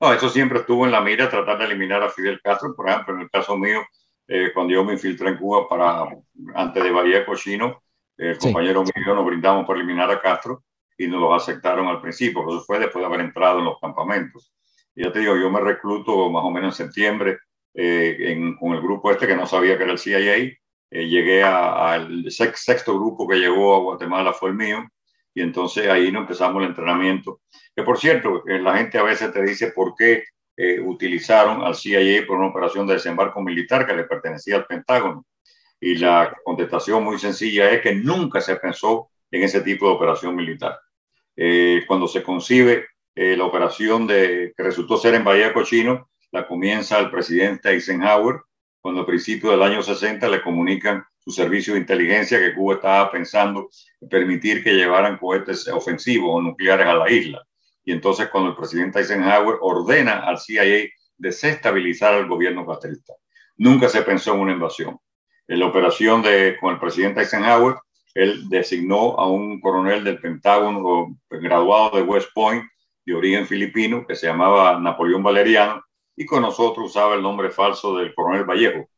No, 0.00 0.12
eso 0.12 0.28
siempre 0.28 0.58
estuvo 0.58 0.84
en 0.84 0.92
la 0.92 1.00
mira, 1.00 1.30
tratar 1.30 1.58
de 1.58 1.64
eliminar 1.64 2.02
a 2.02 2.10
Fidel 2.10 2.40
Castro. 2.42 2.74
Por 2.76 2.88
ejemplo, 2.88 3.14
en 3.14 3.22
el 3.22 3.30
caso 3.30 3.56
mío, 3.56 3.80
eh, 4.28 4.50
cuando 4.52 4.74
yo 4.74 4.84
me 4.84 4.92
infiltré 4.92 5.30
en 5.30 5.38
Cuba 5.38 5.66
para 5.68 6.06
antes 6.54 6.84
de 6.84 6.90
Bahía 6.90 7.24
Cochino, 7.24 7.82
el 8.16 8.38
compañero 8.38 8.82
mío 8.82 9.14
nos 9.14 9.24
brindamos 9.24 9.66
para 9.66 9.80
eliminar 9.80 10.10
a 10.10 10.20
Castro 10.20 10.64
y 10.98 11.06
nos 11.06 11.20
los 11.20 11.42
aceptaron 11.42 11.88
al 11.88 12.00
principio, 12.00 12.42
pero 12.44 12.56
eso 12.56 12.64
fue 12.64 12.78
después 12.78 13.02
de 13.02 13.06
haber 13.06 13.20
entrado 13.20 13.58
en 13.58 13.64
los 13.64 13.80
campamentos. 13.80 14.52
Y 14.94 15.04
ya 15.04 15.10
te 15.10 15.20
digo, 15.20 15.36
yo 15.36 15.50
me 15.50 15.60
recluto 15.60 16.30
más 16.30 16.44
o 16.44 16.50
menos 16.50 16.78
en 16.78 16.86
septiembre 16.86 17.38
con 17.74 18.72
el 18.72 18.80
grupo 18.80 19.10
este 19.10 19.26
que 19.26 19.36
no 19.36 19.46
sabía 19.46 19.76
que 19.76 19.82
era 19.82 19.92
el 19.92 19.98
CIA 19.98 20.56
eh, 20.94 21.08
llegué 21.08 21.42
al 21.42 22.30
sexto 22.30 22.94
grupo 22.94 23.26
que 23.26 23.34
llegó 23.34 23.74
a 23.74 23.80
Guatemala, 23.80 24.32
fue 24.32 24.50
el 24.50 24.54
mío, 24.54 24.86
y 25.34 25.42
entonces 25.42 25.88
ahí 25.88 26.12
nos 26.12 26.22
empezamos 26.22 26.62
el 26.62 26.68
entrenamiento. 26.68 27.40
Que 27.74 27.82
por 27.82 27.98
cierto, 27.98 28.44
eh, 28.46 28.60
la 28.60 28.76
gente 28.76 28.96
a 28.98 29.02
veces 29.02 29.32
te 29.32 29.42
dice 29.42 29.72
por 29.72 29.96
qué 29.96 30.22
eh, 30.56 30.78
utilizaron 30.78 31.62
al 31.62 31.74
CIA 31.74 32.24
por 32.28 32.38
una 32.38 32.46
operación 32.46 32.86
de 32.86 32.94
desembarco 32.94 33.42
militar 33.42 33.84
que 33.88 33.96
le 33.96 34.04
pertenecía 34.04 34.54
al 34.54 34.66
Pentágono. 34.66 35.26
Y 35.80 35.96
la 35.96 36.32
contestación 36.44 37.02
muy 37.02 37.18
sencilla 37.18 37.70
es 37.72 37.80
que 37.80 37.96
nunca 37.96 38.40
se 38.40 38.54
pensó 38.54 39.10
en 39.32 39.42
ese 39.42 39.62
tipo 39.62 39.88
de 39.88 39.94
operación 39.94 40.36
militar. 40.36 40.78
cuando 41.88 42.06
se 42.06 42.22
concibe 42.22 42.86
la 43.16 43.44
operación 43.44 44.06
de, 44.06 44.52
que 44.56 44.62
resultó 44.62 44.96
ser 44.96 45.14
en 45.14 45.24
Bahía 45.24 45.52
Cochino, 45.52 46.08
la 46.34 46.48
comienza 46.48 46.98
el 46.98 47.12
presidente 47.12 47.70
Eisenhower 47.70 48.40
cuando 48.80 49.02
a 49.02 49.06
principios 49.06 49.52
del 49.52 49.62
año 49.62 49.84
60 49.84 50.28
le 50.28 50.42
comunican 50.42 51.04
su 51.16 51.30
servicio 51.30 51.74
de 51.74 51.80
inteligencia 51.80 52.40
que 52.40 52.52
Cuba 52.54 52.74
estaba 52.74 53.08
pensando 53.12 53.70
en 54.00 54.08
permitir 54.08 54.64
que 54.64 54.74
llevaran 54.74 55.16
cohetes 55.16 55.68
ofensivos 55.68 56.30
o 56.32 56.42
nucleares 56.42 56.88
a 56.88 56.94
la 56.94 57.08
isla. 57.08 57.46
Y 57.84 57.92
entonces 57.92 58.30
cuando 58.30 58.50
el 58.50 58.56
presidente 58.56 58.98
Eisenhower 58.98 59.58
ordena 59.60 60.26
al 60.26 60.40
CIA 60.40 60.88
desestabilizar 61.16 62.14
al 62.14 62.26
gobierno 62.26 62.66
castrista. 62.66 63.14
Nunca 63.56 63.88
se 63.88 64.02
pensó 64.02 64.34
en 64.34 64.40
una 64.40 64.52
invasión. 64.54 64.98
En 65.46 65.60
la 65.60 65.66
operación 65.66 66.20
de, 66.20 66.56
con 66.60 66.74
el 66.74 66.80
presidente 66.80 67.20
Eisenhower, 67.20 67.76
él 68.12 68.48
designó 68.48 69.14
a 69.20 69.28
un 69.28 69.60
coronel 69.60 70.02
del 70.02 70.18
Pentágono 70.18 71.16
graduado 71.30 71.96
de 71.96 72.02
West 72.02 72.30
Point, 72.34 72.64
de 73.06 73.14
origen 73.14 73.46
filipino, 73.46 74.04
que 74.04 74.16
se 74.16 74.26
llamaba 74.26 74.80
Napoleón 74.80 75.22
Valeriano, 75.22 75.84
y 76.16 76.26
con 76.26 76.42
nosotros 76.42 76.90
usaba 76.90 77.14
el 77.14 77.22
nombre 77.22 77.50
falso 77.50 77.96
del 77.96 78.14
coronel 78.14 78.44
Vallejo. 78.44 78.88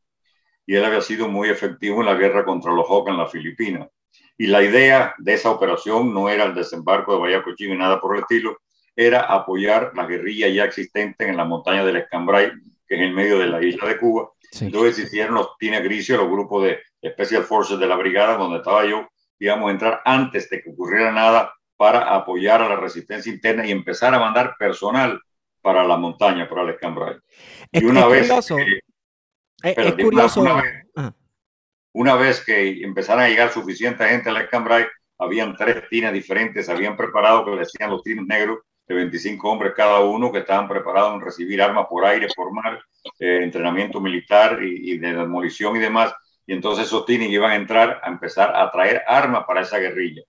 Y 0.65 0.75
él 0.75 0.85
había 0.85 1.01
sido 1.01 1.27
muy 1.27 1.49
efectivo 1.49 2.01
en 2.01 2.07
la 2.07 2.15
guerra 2.15 2.45
contra 2.45 2.73
los 2.73 2.87
Hawks 2.87 3.09
en 3.09 3.17
la 3.17 3.27
Filipina. 3.27 3.89
Y 4.37 4.47
la 4.47 4.61
idea 4.61 5.15
de 5.17 5.33
esa 5.33 5.51
operación 5.51 6.13
no 6.13 6.29
era 6.29 6.43
el 6.43 6.53
desembarco 6.53 7.13
de 7.13 7.19
Bahía 7.19 7.43
Cochino 7.43 7.73
y 7.73 7.77
nada 7.77 7.99
por 7.99 8.15
el 8.15 8.21
estilo, 8.21 8.57
era 8.95 9.21
apoyar 9.21 9.91
la 9.95 10.05
guerrilla 10.05 10.47
ya 10.47 10.65
existente 10.65 11.27
en 11.27 11.37
la 11.37 11.45
montaña 11.45 11.85
del 11.85 11.97
Escambray, 11.97 12.51
que 12.87 12.95
es 12.95 13.01
en 13.01 13.13
medio 13.13 13.39
de 13.39 13.47
la 13.47 13.63
isla 13.63 13.87
de 13.87 13.97
Cuba. 13.97 14.31
Entonces 14.59 15.05
hicieron 15.05 15.35
los 15.35 15.57
Tina 15.57 15.79
Grisio, 15.79 16.17
los 16.17 16.29
grupos 16.29 16.63
de 16.63 16.79
Special 17.11 17.43
Forces 17.43 17.79
de 17.79 17.87
la 17.87 17.95
brigada 17.95 18.37
donde 18.37 18.57
estaba 18.57 18.85
yo, 18.85 19.07
íbamos 19.39 19.69
a 19.69 19.71
entrar 19.71 20.01
antes 20.03 20.49
de 20.49 20.61
que 20.61 20.71
ocurriera 20.71 21.11
nada 21.11 21.53
para 21.75 22.15
apoyar 22.15 22.61
a 22.61 22.69
la 22.69 22.75
resistencia 22.75 23.31
interna 23.31 23.65
y 23.65 23.71
empezar 23.71 24.13
a 24.13 24.19
mandar 24.19 24.55
personal 24.57 25.21
para 25.61 25.83
la 25.83 25.97
montaña, 25.97 26.47
para 26.47 26.63
el 26.63 26.69
escambray. 26.69 27.15
y 27.71 27.85
una 27.85 28.07
vez 28.07 28.29
que, 28.29 28.79
es, 29.63 29.93
curioso. 29.93 30.45
Una, 31.93 32.15
vez 32.15 32.43
que 32.45 32.83
empezaron 32.83 33.23
a 33.23 33.27
llegar 33.27 33.51
suficiente 33.51 34.07
gente 34.07 34.29
al 34.29 34.37
escambray, 34.37 34.85
habían 35.17 35.55
tres 35.55 35.87
tines 35.89 36.13
diferentes, 36.13 36.69
habían 36.69 36.95
preparado, 36.95 37.45
que 37.45 37.51
decían 37.51 37.89
los 37.89 38.03
tines 38.03 38.25
negros, 38.25 38.59
de 38.87 38.95
25 38.95 39.49
hombres 39.49 39.73
cada 39.75 39.99
uno, 39.99 40.31
que 40.31 40.39
estaban 40.39 40.67
preparados 40.67 41.15
en 41.15 41.21
recibir 41.21 41.61
armas 41.61 41.87
por 41.89 42.05
aire, 42.05 42.27
por 42.35 42.53
mar, 42.53 42.81
eh, 43.19 43.41
entrenamiento 43.43 43.99
militar 43.99 44.63
y, 44.63 44.93
y, 44.93 44.97
de 44.97 45.13
demolición 45.13 45.75
y 45.75 45.79
demás. 45.79 46.13
Y 46.45 46.53
entonces 46.53 46.85
esos 46.85 47.05
tines 47.05 47.29
iban 47.29 47.51
a 47.51 47.55
entrar 47.55 47.99
a 48.01 48.07
empezar 48.07 48.55
a 48.55 48.71
traer 48.71 49.03
armas 49.05 49.43
para 49.45 49.61
esa 49.61 49.77
guerrilla. 49.77 50.21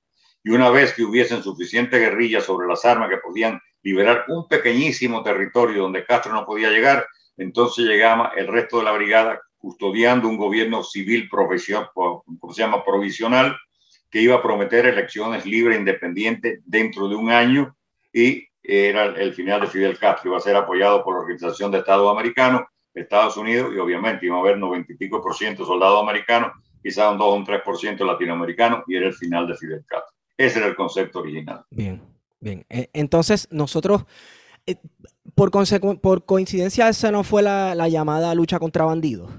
Y 0.43 0.51
una 0.51 0.71
vez 0.71 0.93
que 0.93 1.05
hubiesen 1.05 1.43
suficiente 1.43 1.99
guerrilla 1.99 2.41
sobre 2.41 2.67
las 2.67 2.85
armas 2.85 3.11
que 3.11 3.19
podían 3.19 3.61
liberar 3.89 4.27
un 4.29 4.47
pequeñísimo 4.47 5.23
territorio 5.23 5.83
donde 5.83 6.05
Castro 6.05 6.33
no 6.33 6.45
podía 6.45 6.69
llegar, 6.71 7.07
entonces 7.39 7.87
llegaba 7.87 8.33
el 8.37 8.47
resto 8.47 8.79
de 8.79 8.85
la 8.85 8.93
brigada 8.93 9.41
custodiando 9.57 10.29
un 10.29 10.37
gobierno 10.37 10.85
civil 10.85 11.29
provisional, 11.31 11.89
que 14.11 14.21
iba 14.21 14.37
a 14.37 14.43
prometer 14.43 14.85
elecciones 14.87 15.47
libres 15.47 15.77
e 15.77 15.81
independientes 15.81 16.61
dentro 16.65 17.09
de 17.09 17.17
un 17.17 17.31
año 17.31 17.75
y 18.13 18.47
era 18.63 19.05
el 19.07 19.33
final 19.33 19.63
de 19.63 19.69
Fidel 19.69 19.99
Castro, 19.99 20.31
iba 20.31 20.37
a 20.37 20.43
ser 20.43 20.57
apoyado 20.57 21.03
por 21.03 21.15
la 21.15 21.21
Organización 21.21 21.71
de 21.71 21.79
Estados 21.79 22.11
Americanos, 22.11 22.63
Estados 22.93 23.39
Unidos 23.39 23.73
y 23.75 23.79
obviamente 23.79 24.27
iba 24.27 24.37
a 24.37 24.41
haber 24.41 24.59
90 24.59 24.93
y 24.93 24.97
pico 24.97 25.23
por 25.23 25.35
ciento 25.35 25.65
soldados 25.65 26.03
americanos, 26.03 26.53
quizás 26.83 27.11
un 27.11 27.19
2 27.19 27.27
o 27.27 27.35
un 27.35 27.45
3 27.45 27.63
por 27.63 27.79
ciento 27.79 28.05
latinoamericanos 28.05 28.85
y 28.87 28.97
era 28.97 29.07
el 29.07 29.15
final 29.15 29.47
de 29.47 29.57
Fidel 29.57 29.85
Castro. 29.87 30.15
Ese 30.37 30.59
era 30.59 30.69
el 30.69 30.77
concepto 30.77 31.21
original. 31.21 31.65
Bien, 31.71 32.03
bien. 32.41 32.67
Eh, 32.69 32.89
entonces 32.93 33.49
nosotros, 33.51 34.05
eh, 34.67 34.77
por, 35.35 35.51
por 36.01 36.25
coincidencia, 36.25 36.89
esa 36.89 37.11
no 37.11 37.25
fue 37.25 37.43
la, 37.43 37.75
la 37.75 37.89
llamada 37.89 38.35
lucha 38.35 38.59
contra 38.59 38.85
bandidos. 38.85 39.31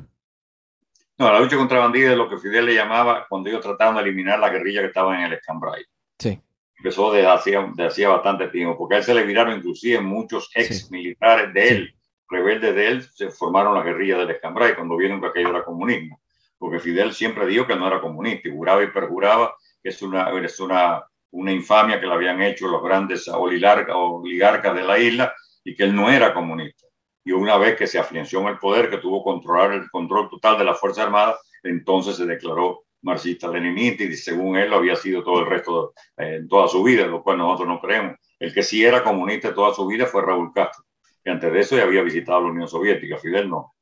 No, 1.20 1.32
la 1.32 1.40
lucha 1.42 1.58
contra 1.58 1.80
bandidos 1.80 2.12
es 2.12 2.18
lo 2.18 2.30
que 2.30 2.38
Fidel 2.38 2.66
le 2.66 2.76
llamaba 2.76 3.26
cuando 3.28 3.50
ellos 3.50 3.62
trataban 3.62 3.96
de 3.96 4.02
eliminar 4.04 4.40
la 4.40 4.50
guerrilla 4.50 4.80
que 4.82 4.88
estaba 4.88 5.18
en 5.18 5.26
el 5.26 5.34
Escambray. 5.34 5.84
Sí. 6.18 6.40
Empezó 6.78 7.12
desde 7.12 7.28
hacía, 7.28 7.74
hacía 7.86 8.08
bastante 8.08 8.48
tiempo, 8.48 8.78
porque 8.78 8.96
a 8.96 8.98
él 9.00 9.04
se 9.04 9.14
le 9.14 9.26
miraron 9.26 9.58
inclusive 9.58 10.00
muchos 10.00 10.50
ex 10.56 10.90
militares 10.90 11.54
de 11.54 11.68
él, 11.68 11.96
rebeldes 12.30 12.74
de 12.74 12.88
él, 12.88 13.04
se 13.04 13.32
formaron 13.32 13.74
la 13.74 13.84
guerrilla 13.84 14.18
del 14.18 14.30
Escambray 14.30 14.76
cuando 14.76 14.96
vieron 14.96 15.20
que 15.20 15.28
aquello 15.28 15.50
era 15.50 15.66
comunismo. 15.66 16.22
Porque 16.58 16.80
Fidel 16.80 17.14
siempre 17.14 17.46
dijo 17.48 17.68
que 17.68 17.76
no 17.76 17.86
era 17.86 18.00
comunista 18.00 18.48
y 18.48 18.52
juraba 18.52 18.82
y 18.82 18.88
perjuraba 18.88 19.56
que 19.84 19.90
es 19.90 20.02
una, 20.02 20.30
es 20.30 20.60
una, 20.62 21.04
una 21.32 21.52
infamia 21.52 22.00
que 22.00 22.08
le 22.08 22.14
habían 22.14 22.42
hecho 22.42 22.68
los 22.68 22.84
grandes 22.84 23.28
oligarcas 23.28 24.76
de 24.76 24.84
la 24.84 25.00
isla 25.00 25.34
y 25.64 25.76
que 25.76 25.84
él 25.84 25.96
no 25.96 26.10
era 26.10 26.34
comunista 26.34 26.90
y 27.30 27.32
una 27.32 27.58
vez 27.58 27.76
que 27.78 27.86
se 27.86 28.00
afianció 28.00 28.42
en 28.42 28.48
el 28.48 28.58
poder, 28.58 28.90
que 28.90 28.98
tuvo 28.98 29.24
controlar 29.24 29.74
el 29.74 29.90
control 29.92 30.30
total 30.30 30.58
de 30.58 30.64
la 30.64 30.74
Fuerza 30.74 31.04
Armada, 31.04 31.38
entonces 31.62 32.16
se 32.16 32.26
declaró 32.26 32.86
marxista-leninista 33.04 34.04
y 34.04 34.16
según 34.16 34.58
él 34.58 34.72
lo 34.72 34.78
había 34.78 34.96
sido 34.96 35.24
todo 35.24 35.42
el 35.42 35.46
resto, 35.46 35.94
eh, 36.18 36.38
en 36.38 36.48
toda 36.48 36.68
su 36.68 36.82
vida, 36.82 37.06
lo 37.06 37.22
cual 37.22 37.38
nosotros 37.38 37.68
no 37.68 37.80
creemos. 37.80 38.16
El 38.40 38.52
que 38.52 38.64
sí 38.64 38.84
era 38.84 39.04
comunista 39.04 39.54
toda 39.54 39.76
su 39.76 39.86
vida 39.86 40.08
fue 40.08 40.24
Raúl 40.24 40.52
Castro, 40.54 40.84
que 41.24 41.30
antes 41.30 41.54
de 41.54 41.60
eso 41.60 41.78
ya 41.78 41.84
había 41.84 42.02
visitado 42.02 42.42
la 42.42 42.48
Unión 42.48 42.68
Soviética, 42.68 43.20
Fidel 43.20 43.48
no. 43.48 43.76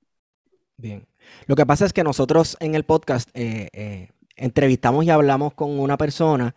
Bien. 0.76 1.08
Lo 1.46 1.56
que 1.56 1.66
pasa 1.66 1.86
es 1.86 1.94
que 1.94 2.04
nosotros 2.04 2.58
en 2.60 2.76
el 2.76 2.84
podcast 2.84 3.30
eh, 3.34 3.70
eh, 3.72 4.10
entrevistamos 4.36 5.06
y 5.06 5.10
hablamos 5.10 5.54
con 5.54 5.80
una 5.80 5.98
persona 5.98 6.54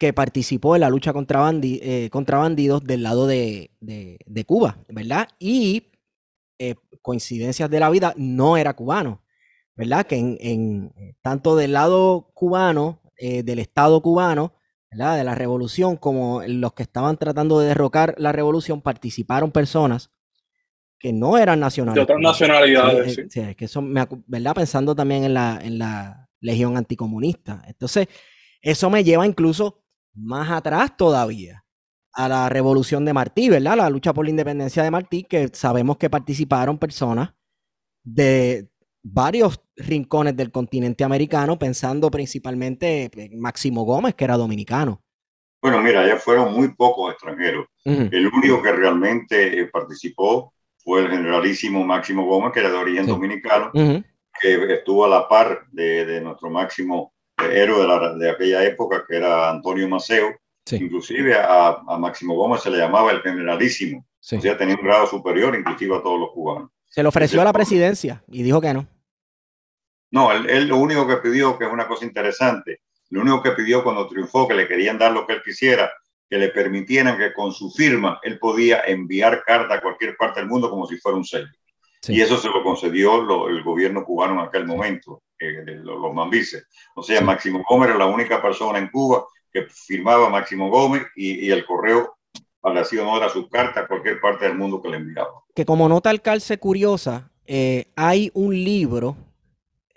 que 0.00 0.14
participó 0.14 0.74
en 0.74 0.80
la 0.80 0.88
lucha 0.88 1.12
contra, 1.12 1.40
bandidos 1.40 2.82
del 2.82 3.02
lado 3.02 3.26
de, 3.26 3.70
de 3.78 4.44
Cuba, 4.46 4.78
¿verdad? 4.88 5.28
Y 5.38 5.90
eh, 6.62 6.74
coincidencias 7.00 7.70
de 7.70 7.80
la 7.80 7.88
vida, 7.88 8.12
no 8.18 8.58
era 8.58 8.74
cubano, 8.74 9.22
¿verdad? 9.74 10.06
Que 10.06 10.16
en, 10.16 10.92
eh, 10.94 11.14
tanto 11.22 11.54
del 11.54 11.72
lado 11.72 12.30
cubano, 12.34 13.00
eh, 13.16 13.42
del 13.42 13.58
Estado 13.58 14.02
cubano, 14.02 14.54
¿verdad? 14.90 15.16
De 15.16 15.24
la 15.24 15.34
revolución, 15.34 15.96
como 15.96 16.42
los 16.46 16.74
que 16.74 16.82
estaban 16.82 17.16
tratando 17.16 17.60
de 17.60 17.68
derrocar 17.68 18.14
la 18.16 18.32
revolución, 18.32 18.82
participaron 18.82 19.52
personas 19.52 20.10
que 20.98 21.14
no 21.14 21.38
eran 21.38 21.60
nacionales. 21.60 21.94
De 21.94 22.02
otras 22.02 22.20
nacionalidades, 22.20 23.26
sí. 23.30 23.54
que 23.54 23.64
eso 23.66 23.80
me, 23.82 24.06
¿verdad? 24.26 24.54
Pensando 24.54 24.94
también 24.94 25.24
en 25.24 25.32
la, 25.32 25.60
en 25.62 25.78
la 25.78 26.28
legión 26.40 26.76
anticomunista. 26.76 27.62
Entonces, 27.66 28.08
eso 28.60 28.90
me 28.90 29.02
lleva 29.02 29.26
incluso 29.26 29.79
más 30.14 30.50
atrás 30.50 30.96
todavía 30.96 31.64
a 32.12 32.28
la 32.28 32.48
revolución 32.48 33.04
de 33.04 33.12
Martí, 33.12 33.48
¿verdad? 33.48 33.76
La 33.76 33.90
lucha 33.90 34.12
por 34.12 34.24
la 34.24 34.30
independencia 34.30 34.82
de 34.82 34.90
Martí, 34.90 35.24
que 35.24 35.48
sabemos 35.52 35.96
que 35.96 36.10
participaron 36.10 36.78
personas 36.78 37.32
de 38.02 38.68
varios 39.02 39.60
rincones 39.76 40.36
del 40.36 40.50
continente 40.50 41.04
americano, 41.04 41.58
pensando 41.58 42.10
principalmente 42.10 43.10
en 43.14 43.40
Máximo 43.40 43.84
Gómez, 43.84 44.14
que 44.14 44.24
era 44.24 44.36
dominicano. 44.36 45.02
Bueno, 45.62 45.80
mira, 45.82 46.06
ya 46.06 46.16
fueron 46.16 46.54
muy 46.54 46.74
pocos 46.74 47.12
extranjeros. 47.12 47.66
El 47.84 48.26
único 48.28 48.62
que 48.62 48.72
realmente 48.72 49.60
eh, 49.60 49.66
participó 49.66 50.54
fue 50.78 51.02
el 51.02 51.10
generalísimo 51.10 51.84
Máximo 51.84 52.24
Gómez, 52.24 52.52
que 52.52 52.60
era 52.60 52.70
de 52.70 52.76
origen 52.76 53.06
dominicano, 53.06 53.70
que 53.72 54.72
estuvo 54.72 55.04
a 55.04 55.08
la 55.08 55.28
par 55.28 55.66
de, 55.70 56.20
nuestro 56.22 56.50
máximo 56.50 57.12
héroe 57.50 57.86
de, 57.86 58.18
de, 58.18 58.30
aquella 58.30 58.64
época, 58.64 59.04
que 59.06 59.16
era 59.16 59.50
Antonio 59.50 59.88
Maceo, 59.88 60.34
Inclusive 60.76 61.34
a, 61.36 61.82
Máximo 61.98 62.34
Gómez 62.34 62.62
se 62.62 62.70
le 62.70 62.78
llamaba 62.78 63.10
el 63.10 63.22
generalísimo. 63.22 64.06
O 64.20 64.40
sea, 64.40 64.56
tenía 64.56 64.74
un 64.74 64.84
grado 64.84 65.06
superior 65.06 65.56
inclusive 65.56 65.96
a 65.96 66.02
todos 66.02 66.20
los 66.20 66.30
cubanos. 66.30 66.70
Se 66.86 67.02
le 67.02 67.08
ofreció 67.08 67.40
a 67.40 67.44
la 67.44 67.52
presidencia 67.52 68.22
y 68.28 68.42
dijo 68.42 68.60
que 68.60 68.74
no. 68.74 68.86
No, 70.10 70.32
él, 70.32 70.66
lo 70.66 70.76
único 70.76 71.06
que 71.06 71.16
pidió, 71.18 71.56
que 71.56 71.64
es 71.64 71.72
una 71.72 71.86
cosa 71.86 72.04
interesante, 72.04 72.80
lo 73.10 73.22
único 73.22 73.42
que 73.42 73.52
pidió 73.52 73.82
cuando 73.82 74.08
triunfó, 74.08 74.48
que 74.48 74.54
le 74.54 74.66
querían 74.66 74.98
dar 74.98 75.12
lo 75.12 75.26
que 75.26 75.34
él 75.34 75.42
quisiera, 75.42 75.90
que 76.28 76.36
le 76.36 76.48
permitieran 76.48 77.16
que 77.16 77.32
con 77.32 77.52
su 77.52 77.70
firma 77.70 78.18
él 78.22 78.38
podía 78.38 78.82
enviar 78.86 79.44
carta 79.44 79.74
a 79.74 79.80
cualquier 79.80 80.16
parte 80.16 80.40
del 80.40 80.48
mundo 80.48 80.68
como 80.68 80.86
si 80.86 80.96
fuera 80.96 81.16
un 81.16 81.24
sello. 81.24 81.48
Y 82.08 82.20
eso 82.20 82.38
se 82.38 82.48
lo 82.48 82.62
concedió 82.62 83.48
el 83.48 83.62
gobierno 83.62 84.04
cubano 84.04 84.34
en 84.34 84.48
aquel 84.48 84.66
momento, 84.66 85.22
los, 85.40 86.14
mambises. 86.14 86.66
O 86.94 87.02
sea, 87.02 87.20
Máximo 87.20 87.64
Gómez 87.68 87.90
era 87.90 87.98
la 87.98 88.06
única 88.06 88.40
persona 88.40 88.78
en 88.78 88.88
Cuba 88.88 89.24
que 89.52 89.66
firmaba 89.68 90.28
Máximo 90.28 90.70
Gómez 90.70 91.02
y, 91.16 91.50
el 91.50 91.64
correo 91.64 92.16
le 92.62 92.80
hacía 92.80 93.02
honor 93.02 93.24
a 93.24 93.28
su 93.30 93.48
carta 93.48 93.80
a 93.80 93.86
cualquier 93.86 94.20
parte 94.20 94.44
del 94.44 94.56
mundo 94.56 94.82
que 94.82 94.90
le 94.90 94.98
enviaba. 94.98 95.30
Que 95.54 95.64
como 95.64 95.88
nota 95.88 96.10
al 96.10 96.20
calce 96.20 96.58
curiosa, 96.58 97.30
eh, 97.46 97.86
hay 97.96 98.30
un 98.34 98.52
libro, 98.54 99.16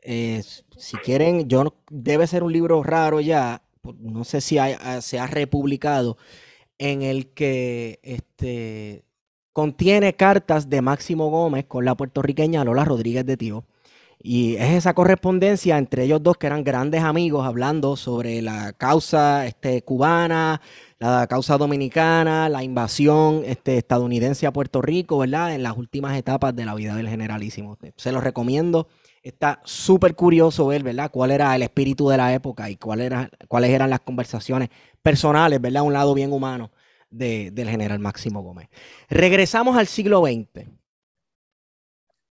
eh, 0.01 0.41
si 0.77 0.97
quieren, 0.97 1.49
yo 1.49 1.75
debe 1.89 2.25
ser 2.25 2.43
un 2.43 2.53
libro 2.53 2.81
raro 2.81 3.19
ya, 3.19 3.61
no 3.99 4.23
sé 4.23 4.39
si 4.39 4.57
se 5.01 5.19
ha 5.19 5.27
republicado, 5.27 6.17
en 6.77 7.01
el 7.01 7.33
que 7.33 7.99
este, 8.01 9.03
contiene 9.51 10.15
cartas 10.15 10.69
de 10.69 10.81
Máximo 10.81 11.29
Gómez 11.29 11.65
con 11.65 11.85
la 11.85 11.95
puertorriqueña 11.95 12.63
Lola 12.63 12.85
Rodríguez 12.85 13.25
de 13.25 13.37
Tío. 13.37 13.65
Y 14.25 14.55
es 14.55 14.71
esa 14.71 14.93
correspondencia 14.93 15.77
entre 15.77 16.05
ellos 16.05 16.23
dos 16.23 16.37
que 16.37 16.47
eran 16.47 16.63
grandes 16.63 17.03
amigos 17.03 17.45
hablando 17.45 17.97
sobre 17.97 18.41
la 18.41 18.71
causa 18.71 19.45
este, 19.45 19.81
cubana, 19.81 20.61
la 20.97 21.27
causa 21.27 21.57
dominicana, 21.57 22.47
la 22.47 22.63
invasión 22.63 23.43
este, 23.45 23.77
estadounidense 23.77 24.47
a 24.47 24.53
Puerto 24.53 24.81
Rico, 24.81 25.17
¿verdad? 25.17 25.53
En 25.53 25.61
las 25.61 25.75
últimas 25.75 26.17
etapas 26.17 26.55
de 26.55 26.63
la 26.63 26.73
vida 26.73 26.95
del 26.95 27.09
generalísimo. 27.09 27.77
Se 27.97 28.13
los 28.13 28.23
recomiendo. 28.23 28.87
Está 29.23 29.59
súper 29.65 30.15
curioso 30.15 30.67
ver, 30.67 30.83
¿verdad? 30.83 31.11
Cuál 31.11 31.31
era 31.31 31.53
el 31.53 31.61
espíritu 31.61 32.07
de 32.07 32.15
la 32.15 32.33
época 32.33 32.69
y 32.69 32.77
cuáles 32.77 33.11
eran 33.11 33.89
las 33.89 33.99
conversaciones 33.99 34.69
personales, 35.01 35.59
¿verdad? 35.59 35.83
Un 35.83 35.91
lado 35.91 36.13
bien 36.13 36.31
humano 36.31 36.71
del 37.09 37.69
general 37.69 37.99
Máximo 37.99 38.41
Gómez. 38.41 38.69
Regresamos 39.09 39.75
al 39.75 39.87
siglo 39.87 40.23
XX. 40.25 40.82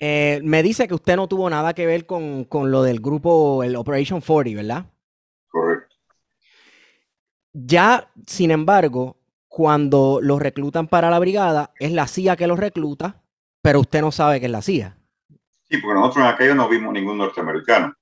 Eh, 0.04 0.40
me 0.42 0.64
dice 0.64 0.88
que 0.88 0.94
usted 0.94 1.14
no 1.14 1.28
tuvo 1.28 1.48
nada 1.48 1.74
que 1.74 1.86
ver 1.86 2.06
con, 2.06 2.48
lo 2.50 2.82
del 2.82 2.98
grupo, 2.98 3.62
el 3.62 3.76
Operation 3.76 4.20
40, 4.20 4.60
¿verdad? 4.60 4.86
Correcto. 5.46 5.94
Ya, 7.52 8.10
sin 8.26 8.50
embargo, 8.50 9.16
cuando 9.46 10.18
los 10.20 10.42
reclutan 10.42 10.88
para 10.88 11.08
la 11.08 11.20
brigada, 11.20 11.70
es 11.78 11.92
la 11.92 12.08
CIA 12.08 12.34
que 12.34 12.48
los 12.48 12.58
recluta, 12.58 13.22
pero 13.62 13.78
usted 13.78 14.00
no 14.00 14.10
sabe 14.10 14.40
que 14.40 14.46
es 14.46 14.52
la 14.52 14.60
CIA. 14.60 14.96
Sí, 15.70 15.76
porque 15.76 15.94
nosotros 15.94 16.24
en 16.24 16.32
aquello 16.32 16.56
no 16.56 16.68
vimos 16.68 16.92
ningún 16.92 17.18
norteamericano. 17.18 17.94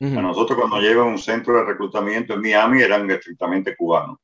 A 0.00 0.04
nosotros 0.04 0.56
cuando 0.56 0.78
llevan 0.78 1.08
un 1.08 1.18
centro 1.18 1.54
de 1.54 1.64
reclutamiento 1.64 2.34
en 2.34 2.40
Miami 2.40 2.82
eran 2.82 3.10
estrictamente 3.10 3.74
cubanos. 3.74 4.18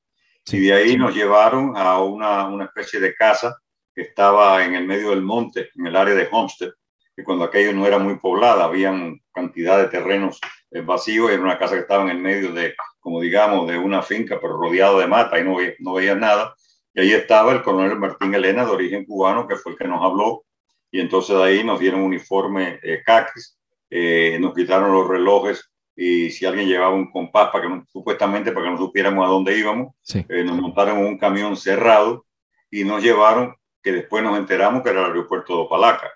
Y 0.53 0.61
de 0.61 0.73
ahí 0.73 0.97
nos 0.97 1.12
llevaron 1.12 1.77
a 1.77 1.99
una, 1.99 2.47
una 2.47 2.66
especie 2.66 3.01
de 3.01 3.12
casa 3.12 3.59
que 3.92 4.03
estaba 4.03 4.64
en 4.64 4.77
el 4.77 4.87
medio 4.87 5.11
del 5.11 5.23
monte, 5.23 5.70
en 5.75 5.88
el 5.88 5.97
área 5.97 6.14
de 6.14 6.29
Homestead, 6.31 6.70
que 7.16 7.24
cuando 7.24 7.44
aquello 7.44 7.72
no 7.72 7.87
era 7.87 7.98
muy 7.98 8.16
poblada, 8.16 8.64
habían 8.64 9.20
cantidad 9.33 9.79
de 9.79 9.88
terrenos 9.88 10.40
eh, 10.70 10.81
vacíos, 10.81 11.31
era 11.31 11.42
una 11.42 11.59
casa 11.59 11.74
que 11.74 11.83
estaba 11.83 12.03
en 12.05 12.11
el 12.11 12.18
medio 12.18 12.53
de, 12.53 12.74
como 13.00 13.20
digamos, 13.20 13.68
de 13.68 13.79
una 13.79 14.03
finca, 14.03 14.38
pero 14.40 14.57
rodeado 14.57 14.98
de 14.98 15.07
mata 15.07 15.38
y 15.38 15.44
no, 15.44 15.57
no 15.79 15.94
veía 15.94 16.14
nada. 16.14 16.55
Y 16.92 17.00
ahí 17.00 17.12
estaba 17.12 17.53
el 17.53 17.62
coronel 17.62 17.98
Martín 17.98 18.35
Elena, 18.35 18.64
de 18.64 18.70
origen 18.70 19.05
cubano, 19.05 19.46
que 19.46 19.57
fue 19.57 19.72
el 19.72 19.79
que 19.79 19.88
nos 19.88 20.03
habló. 20.03 20.44
Y 20.90 21.00
entonces 21.00 21.37
ahí 21.37 21.64
nos 21.64 21.81
dieron 21.81 22.00
uniforme 22.00 22.79
eh, 22.83 23.03
caquis, 23.05 23.59
eh, 23.90 24.38
nos 24.40 24.55
quitaron 24.55 24.92
los 24.92 25.09
relojes 25.09 25.70
y 25.96 26.31
si 26.31 26.44
alguien 26.44 26.66
llevaba 26.66 26.92
un 26.94 27.11
compás 27.12 27.50
para 27.50 27.68
que 27.68 27.83
supuestamente 27.92 28.50
para 28.50 28.66
que 28.66 28.72
no 28.72 28.79
supiéramos 28.79 29.24
a 29.24 29.29
dónde 29.29 29.57
íbamos, 29.57 29.94
nos 30.29 30.57
montaron 30.57 30.98
en 30.98 31.07
un 31.07 31.18
camión 31.18 31.57
cerrado 31.57 32.27
y 32.68 32.83
nos 32.83 33.00
llevaron, 33.00 33.55
que 33.81 33.92
después 33.92 34.24
nos 34.24 34.37
enteramos 34.37 34.83
que 34.83 34.90
era 34.90 35.00
el 35.00 35.07
aeropuerto 35.07 35.55
de 35.55 35.62
Opalaca 35.62 36.11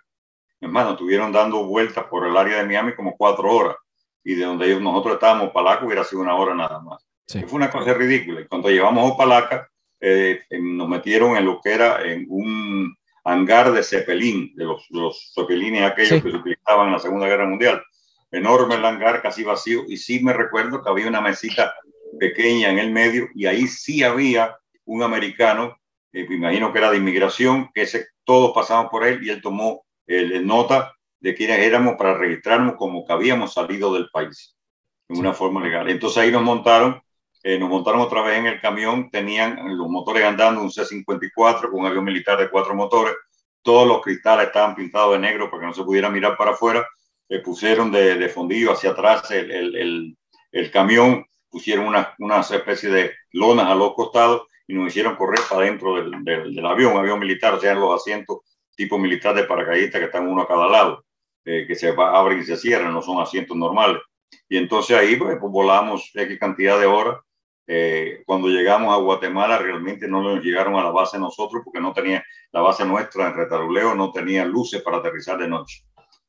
hermano, 0.61 0.91
estuvieron 0.91 1.33
dando 1.33 1.65
vueltas 1.65 2.05
por 2.05 2.27
el 2.27 2.37
área 2.37 2.59
de 2.59 2.67
Miami 2.67 2.95
como 2.95 3.17
cuatro 3.17 3.51
horas 3.51 3.77
y 4.25 4.35
de 4.35 4.45
donde 4.45 4.67
ellos, 4.67 4.81
nosotros 4.81 5.15
estábamos, 5.15 5.51
Palaca 5.51 5.85
hubiera 5.85 6.05
sido 6.05 6.23
una 6.23 6.35
hora 6.35 6.55
nada 6.55 6.81
más. 6.81 7.07
Fue 7.27 7.57
una 7.57 7.71
cosa 7.71 7.95
ridícula. 7.95 8.41
Y 8.41 8.47
cuando 8.47 8.71
llevamos 8.71 9.13
a 9.13 9.17
Palaca, 9.17 9.71
eh, 10.01 10.41
nos 10.51 10.89
metieron 10.89 11.37
en 11.37 11.45
lo 11.45 11.61
que 11.61 11.73
era 11.73 12.03
en 12.03 12.27
un 12.29 12.95
hangar 13.25 13.73
de 13.73 13.83
Zeppelin, 13.83 14.55
de 14.55 14.65
los, 14.65 14.87
los 14.91 15.33
Zeppelines 15.35 15.83
aquellos 15.83 16.23
que 16.23 16.31
se 16.31 16.37
utilizaban 16.37 16.87
en 16.87 16.93
la 16.93 16.99
Segunda 16.99 17.27
Guerra 17.27 17.47
Mundial. 17.47 17.83
Enorme 18.31 18.77
el 18.77 18.85
hangar, 18.85 19.23
casi 19.23 19.45
vacío, 19.45 19.85
y 19.89 19.97
sí 19.97 20.21
me 20.23 20.33
recuerdo 20.33 20.83
que 20.83 20.91
había 20.91 21.09
una 21.09 21.21
mesita 21.21 21.75
pequeña 22.19 22.71
en 22.71 22.79
el 22.79 22.91
medio 22.91 23.29
y 23.35 23.47
ahí 23.47 23.67
sí 23.67 24.03
había 24.03 24.57
un 24.85 25.03
americano, 25.03 25.79
eh, 26.13 26.27
me 26.29 26.37
imagino 26.37 26.73
que 26.73 26.79
era 26.79 26.91
de 26.91 26.97
inmigración, 26.97 27.71
que 27.75 27.83
ese, 27.83 28.09
todos 28.25 28.53
pasaban 28.55 28.89
por 28.89 29.07
él 29.07 29.23
y 29.23 29.31
él 29.31 29.43
tomó 29.43 29.85
el, 30.09 30.47
nota 30.47 30.95
de 31.21 31.35
quiénes 31.35 31.59
éramos 31.61 31.97
para 31.97 32.15
registrarnos 32.15 32.77
como 32.77 33.05
que 33.05 33.13
habíamos 33.13 33.53
salido 33.53 33.93
del 33.95 34.09
país 34.11 34.57
en 35.09 35.19
una 35.19 35.33
forma 35.33 35.63
legal. 35.63 35.89
Entonces 35.89 36.19
ahí 36.19 36.33
nos 36.33 36.43
montaron, 36.43 37.01
eh, 37.43 37.59
nos 37.59 37.69
montaron 37.69 38.01
otra 38.01 38.23
vez 38.23 38.39
en 38.39 38.47
el 38.47 38.61
camión, 38.61 39.11
tenían 39.11 39.77
los 39.77 39.89
motores 39.89 40.25
andando, 40.25 40.63
un 40.63 40.71
C-54 40.71 41.71
con 41.71 41.81
un 41.81 41.87
avión 41.87 42.05
militar 42.05 42.39
de 42.39 42.51
cuatro 42.51 42.75
motores, 42.75 43.15
todos 43.63 43.87
los 43.87 44.03
cristales 44.03 44.47
estaban 44.47 44.75
pintados 44.75 45.13
de 45.13 45.19
negro 45.19 45.51
para 45.51 45.61
que 45.61 45.67
no 45.67 45.75
se 45.75 45.85
pudiera 45.85 46.11
mirar 46.11 46.37
para 46.37 46.53
afuera, 46.53 46.87
le 47.29 47.41
pusieron 47.41 47.93
de, 47.93 48.15
de 48.15 48.29
fondillo 48.29 48.73
hacia 48.73 48.91
atrás 48.91 49.31
el, 49.31 49.51
el, 49.51 50.17
el, 50.53 50.71
camión, 50.71 51.27
pusieron 51.51 51.87
una, 51.87 52.15
una 52.19 52.41
especie 52.41 52.89
de 52.89 53.13
lonas 53.33 53.67
a 53.67 53.75
los 53.75 53.95
costados 53.95 54.47
y 54.67 54.75
nos 54.75 54.89
hicieron 54.89 55.17
correr 55.17 55.41
para 55.49 55.65
dentro 55.65 55.97
del, 55.97 56.25
del, 56.25 56.67
avión, 56.67 56.93
un 56.93 56.99
avión 56.99 57.19
militar, 57.19 57.55
o 57.55 57.61
sea, 57.61 57.75
los 57.75 58.01
asientos 58.01 58.39
tipo 58.79 58.97
militar 58.97 59.35
de 59.35 59.43
paracaidistas 59.43 59.99
que 59.99 60.07
están 60.07 60.29
uno 60.29 60.43
a 60.43 60.49
cada 60.49 60.69
lado, 60.69 61.05
eh, 61.45 61.65
que 61.67 61.75
se 61.75 61.93
abren 61.99 62.39
y 62.39 62.45
se 62.45 62.57
cierran, 62.57 62.93
no 62.95 63.03
son 63.03 63.21
asientos 63.21 63.57
normales. 63.57 64.01
Y 64.49 64.57
entonces 64.57 64.97
ahí 64.97 65.17
pues, 65.17 65.37
pues 65.41 65.53
volamos 65.53 66.13
X 66.15 66.39
cantidad 66.39 66.79
de 66.79 66.87
horas. 66.87 67.19
Eh, 67.67 68.23
cuando 68.25 68.49
llegamos 68.49 68.95
a 68.95 69.01
Guatemala 69.01 69.59
realmente 69.59 70.07
no 70.07 70.23
nos 70.23 70.43
llegaron 70.43 70.77
a 70.77 70.85
la 70.85 70.91
base 70.91 71.19
nosotros 71.19 71.63
porque 71.65 71.81
no 71.81 71.93
tenía 71.93 72.25
la 72.53 72.61
base 72.61 72.85
nuestra 72.87 73.27
en 73.27 73.35
Retaruleo, 73.35 73.97
no 73.97 74.13
tenía 74.13 74.45
luces 74.45 74.81
para 74.81 74.99
aterrizar 74.99 75.39
de 75.39 75.49
noche. 75.49 75.83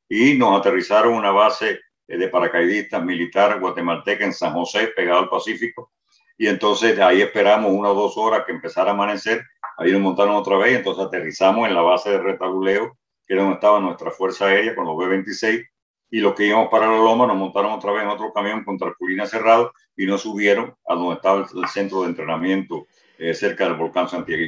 Y 0.09 0.33
nos 0.33 0.59
aterrizaron 0.59 1.13
una 1.13 1.29
base 1.29 1.79
eh, 2.07 2.17
de 2.17 2.27
paracaidistas 2.29 3.03
militar 3.05 3.59
guatemalteca 3.59 4.25
en 4.25 4.33
San 4.33 4.53
José, 4.53 4.87
pegado 4.95 5.19
al 5.19 5.29
Pacífico, 5.29 5.91
y 6.35 6.47
entonces 6.47 6.97
ahí 6.99 7.21
esperamos 7.21 7.71
una 7.71 7.89
o 7.89 7.93
dos 7.93 8.17
horas 8.17 8.43
que 8.45 8.53
empezara 8.53 8.91
a 8.91 8.93
amanecer. 8.93 9.45
Ahí 9.79 9.91
nos 9.91 10.01
montaron 10.01 10.35
otra 10.35 10.57
vez. 10.57 10.77
Entonces 10.77 11.05
aterrizamos 11.05 11.67
en 11.67 11.73
la 11.73 11.81
base 11.81 12.11
de 12.11 12.19
retabuleo, 12.19 12.97
que 13.25 13.33
era 13.33 13.43
donde 13.43 13.55
estaba 13.55 13.79
nuestra 13.79 14.11
Fuerza 14.11 14.47
Aérea 14.47 14.75
con 14.75 14.85
los 14.85 14.97
B-26. 14.97 15.65
Y 16.11 16.19
los 16.19 16.33
que 16.33 16.47
íbamos 16.47 16.69
para 16.69 16.87
la 16.87 16.97
Loma 16.97 17.27
nos 17.27 17.37
montaron 17.37 17.71
otra 17.71 17.91
vez 17.91 18.03
en 18.03 18.09
otro 18.09 18.33
camión 18.33 18.63
con 18.63 18.77
tarpulina 18.77 19.25
cerrado 19.25 19.71
y 19.95 20.05
nos 20.05 20.21
subieron 20.21 20.73
a 20.87 20.95
donde 20.95 21.15
estaba 21.15 21.45
el, 21.53 21.67
centro 21.67 22.01
de 22.01 22.09
entrenamiento 22.09 22.87
eh, 23.19 23.33
cerca 23.33 23.65
del 23.65 23.75
volcán 23.75 24.09
Santiago. 24.09 24.41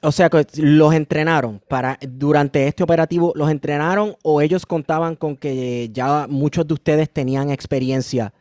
o 0.00 0.12
sea 0.12 0.30
los 0.58 0.94
entrenaron 0.94 1.60
para 1.68 1.98
durante 2.02 2.68
este 2.68 2.84
operativo, 2.84 3.32
los 3.34 3.50
entrenaron 3.50 4.14
o 4.22 4.40
ellos 4.40 4.64
contaban 4.64 5.16
con 5.16 5.36
que 5.36 5.88
ya 5.90 6.26
muchos 6.28 6.68
de 6.68 6.74
ustedes 6.74 7.10
tenían 7.12 7.50
experiencia 7.50 8.32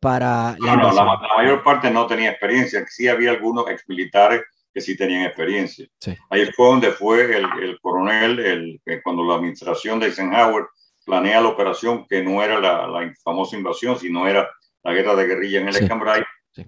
para 0.00 0.56
la, 0.58 0.76
no, 0.76 0.92
la, 0.92 1.20
mayor 1.36 1.62
parte 1.62 1.90
no 1.90 2.06
tenía 2.06 2.30
experiencia. 2.30 2.84
Sí 2.88 3.08
había 3.08 3.32
algunos 3.32 3.68
exmilitares 3.68 4.42
que 4.76 4.82
sí 4.82 4.94
tenían 4.94 5.22
experiencia. 5.22 5.88
Ahí 6.28 6.44
fue 6.54 6.66
donde 6.66 6.90
fue 6.90 7.34
el, 7.34 7.46
el 7.62 7.80
coronel, 7.80 8.38
el, 8.38 9.00
cuando 9.02 9.24
la 9.24 9.36
administración 9.36 9.98
de 9.98 10.08
Eisenhower 10.08 10.66
planea 11.06 11.40
la 11.40 11.48
operación, 11.48 12.06
que 12.06 12.22
no 12.22 12.42
era 12.42 12.60
la, 12.60 12.86
la 12.86 13.10
famosa 13.24 13.56
invasión, 13.56 13.98
sino 13.98 14.28
era 14.28 14.46
la 14.84 14.92
guerra 14.92 15.14
de 15.14 15.28
guerrilla 15.28 15.62
en 15.62 15.68
el 15.68 15.76
Escambray, 15.76 16.22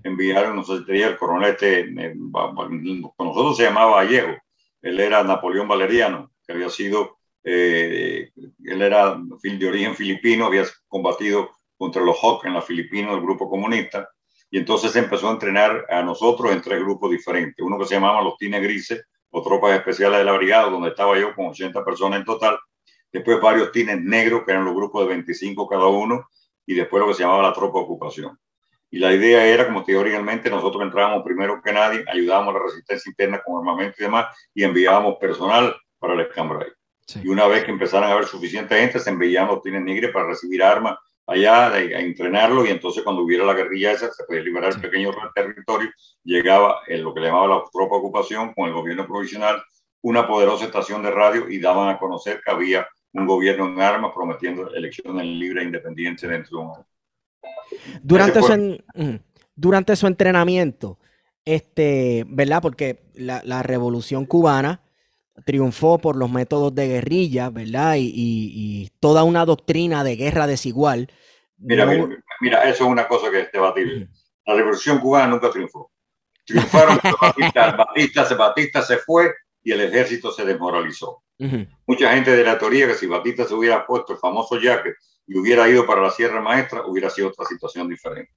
enviaron, 0.05 0.57
no 0.57 0.65
sé 0.65 0.87
si 0.87 1.03
el 1.03 1.19
coronel, 1.19 1.51
este, 1.51 1.81
eh, 1.81 2.15
con 2.33 3.27
nosotros 3.27 3.59
se 3.59 3.65
llamaba 3.65 3.97
Vallejo, 3.97 4.39
él 4.81 5.01
era 5.01 5.23
Napoleón 5.23 5.69
Valeriano, 5.69 6.31
que 6.47 6.55
había 6.55 6.71
sido, 6.71 7.19
eh, 7.45 8.31
él 8.65 8.81
era 8.81 9.19
de 9.19 9.69
origen 9.69 9.95
filipino, 9.95 10.47
había 10.47 10.65
combatido 10.87 11.51
contra 11.77 12.01
los 12.01 12.17
Hawks 12.23 12.47
en 12.47 12.55
la 12.55 12.63
Filipinas, 12.63 13.13
el 13.13 13.21
grupo 13.21 13.51
comunista, 13.51 14.09
y 14.51 14.59
entonces 14.59 14.95
empezó 14.97 15.29
a 15.29 15.33
entrenar 15.33 15.87
a 15.89 16.03
nosotros 16.03 16.53
en 16.53 16.63
tres 16.63 16.81
grupos 16.81 17.11
diferentes. 17.11 17.65
Uno 17.65 17.79
que 17.79 17.85
se 17.85 17.95
llamaba 17.95 18.23
los 18.23 18.37
Tines 18.37 18.63
Grises, 18.63 19.05
o 19.31 19.43
Tropas 19.43 19.77
Especiales 19.77 20.19
de 20.19 20.25
la 20.25 20.33
Brigada, 20.33 20.71
donde 20.71 20.89
estaba 20.89 21.19
yo 21.19 21.35
con 21.35 21.47
80 21.49 21.85
personas 21.85 22.21
en 22.21 22.25
total. 22.25 22.59
Después 23.13 23.41
varios 23.41 23.73
Tines 23.73 24.01
Negros, 24.01 24.43
que 24.45 24.53
eran 24.53 24.65
los 24.65 24.75
grupos 24.75 25.03
de 25.03 25.09
25 25.09 25.69
cada 25.69 25.87
uno, 25.87 26.29
y 26.67 26.75
después 26.75 27.01
lo 27.01 27.09
que 27.09 27.15
se 27.15 27.23
llamaba 27.23 27.43
la 27.43 27.53
Tropa 27.53 27.79
de 27.79 27.85
Ocupación. 27.85 28.39
Y 28.91 28.99
la 28.99 29.13
idea 29.13 29.45
era, 29.45 29.67
como 29.67 29.85
te 29.85 29.97
originalmente, 29.97 30.49
nosotros 30.49 30.83
entrábamos 30.83 31.23
primero 31.23 31.61
que 31.63 31.73
nadie, 31.73 32.05
ayudábamos 32.11 32.55
a 32.55 32.59
la 32.59 32.65
resistencia 32.65 33.11
interna 33.11 33.43
con 33.45 33.59
armamento 33.59 33.97
y 33.99 34.03
demás, 34.03 34.35
y 34.55 34.65
enviábamos 34.65 35.17
personal 35.21 35.77
para 35.99 36.15
el 36.15 36.21
escambray. 36.21 36.69
Y 37.23 37.29
una 37.29 37.47
vez 37.47 37.65
que 37.65 37.71
empezaran 37.71 38.11
a 38.11 38.13
haber 38.13 38.27
suficiente 38.27 38.79
gente, 38.79 38.99
se 38.99 39.11
enviaban 39.11 39.55
los 39.55 39.63
Tines 39.63 39.83
Negros 39.83 40.13
para 40.13 40.29
recibir 40.29 40.63
armas 40.63 40.99
allá 41.29 41.69
a, 41.75 41.81
entrenarlo 41.81 42.67
y 42.67 42.71
entonces 42.71 43.05
cuando 43.05 43.23
hubiera 43.23 43.45
la 43.45 43.53
guerrilla 43.53 43.93
esa 43.93 44.11
se 44.11 44.25
podía 44.25 44.43
liberar 44.43 44.73
el 44.75 44.81
pequeño 44.81 45.11
territorio, 45.35 45.91
llegaba 46.25 46.81
en 46.89 47.05
lo 47.05 47.15
que 47.15 47.21
llamaba 47.21 47.47
la 47.47 47.63
tropa 47.71 47.97
ocupación 47.97 48.55
con 48.55 48.69
el 48.69 48.75
gobierno 48.75 49.07
provisional, 49.07 49.63
una 50.01 50.27
poderosa 50.27 50.65
estación 50.65 51.03
de 51.03 51.11
radio 51.11 51.49
y 51.49 51.61
daban 51.61 51.91
a 51.91 51.99
conocer 51.99 52.41
que 52.45 52.51
había 52.51 52.89
un 53.13 53.27
gobierno 53.27 53.67
en 53.67 53.81
armas 53.81 54.13
prometiendo 54.15 54.73
elecciones 54.75 55.27
libres 55.27 55.63
e 55.63 55.67
independientes 55.67 56.29
dentro 56.29 56.59
de 56.59 56.65
un 56.65 56.71
año. 56.73 56.87
Durante, 58.03 58.43
su, 58.43 58.81
durante 59.55 59.97
su 59.97 60.07
entrenamiento, 60.07 60.99
este, 61.45 62.25
¿verdad? 62.27 62.63
Porque 62.63 63.03
la, 63.15 63.43
la 63.45 63.63
revolución 63.63 64.25
cubana 64.25 64.81
triunfó 65.45 65.99
por 65.99 66.17
los 66.17 66.31
métodos 66.31 66.75
de 66.75 66.89
guerrilla, 66.89 67.51
¿verdad? 67.51 67.97
Y, 67.99 68.91
toda 69.01 69.25
una 69.25 69.45
doctrina 69.45 70.05
de 70.05 70.17
guerra 70.17 70.47
desigual. 70.47 71.11
Mira, 71.59 71.87
mira, 72.41 72.63
eso 72.65 72.85
es 72.85 72.91
una 72.91 73.09
cosa 73.09 73.31
que 73.31 73.41
es 73.41 73.53
debatible. 73.53 74.09
La 74.47 74.55
revolución 74.55 74.99
cubana 74.99 75.27
nunca 75.27 75.51
triunfó. 75.51 75.91
Triunfaron 76.45 76.99
Batista, 77.21 77.71
Batista, 77.77 78.35
Batista 78.35 78.83
se 78.83 78.97
fue 78.99 79.35
y 79.63 79.73
el 79.73 79.83
ejército 79.83 80.33
se 80.33 80.45
desmoralizó. 80.45 81.23
Mucha 81.87 82.15
gente 82.15 82.35
de 82.35 82.43
la 82.43 82.59
teoría 82.59 82.89
que 82.89 82.95
si 82.95 83.07
Batista 83.07 83.45
se 83.45 83.55
hubiera 83.55 83.87
puesto 83.87 84.15
el 84.15 84.19
famoso 84.19 84.59
jacket 84.59 84.97
y 85.27 85.39
hubiera 85.39 85.69
ido 85.69 85.87
para 85.87 86.03
la 86.03 86.11
Sierra 86.11 86.41
Maestra, 86.41 86.85
hubiera 86.87 87.11
sido 87.11 87.29
otra 87.29 87.45
situación 87.45 87.89
diferente. 87.89 88.33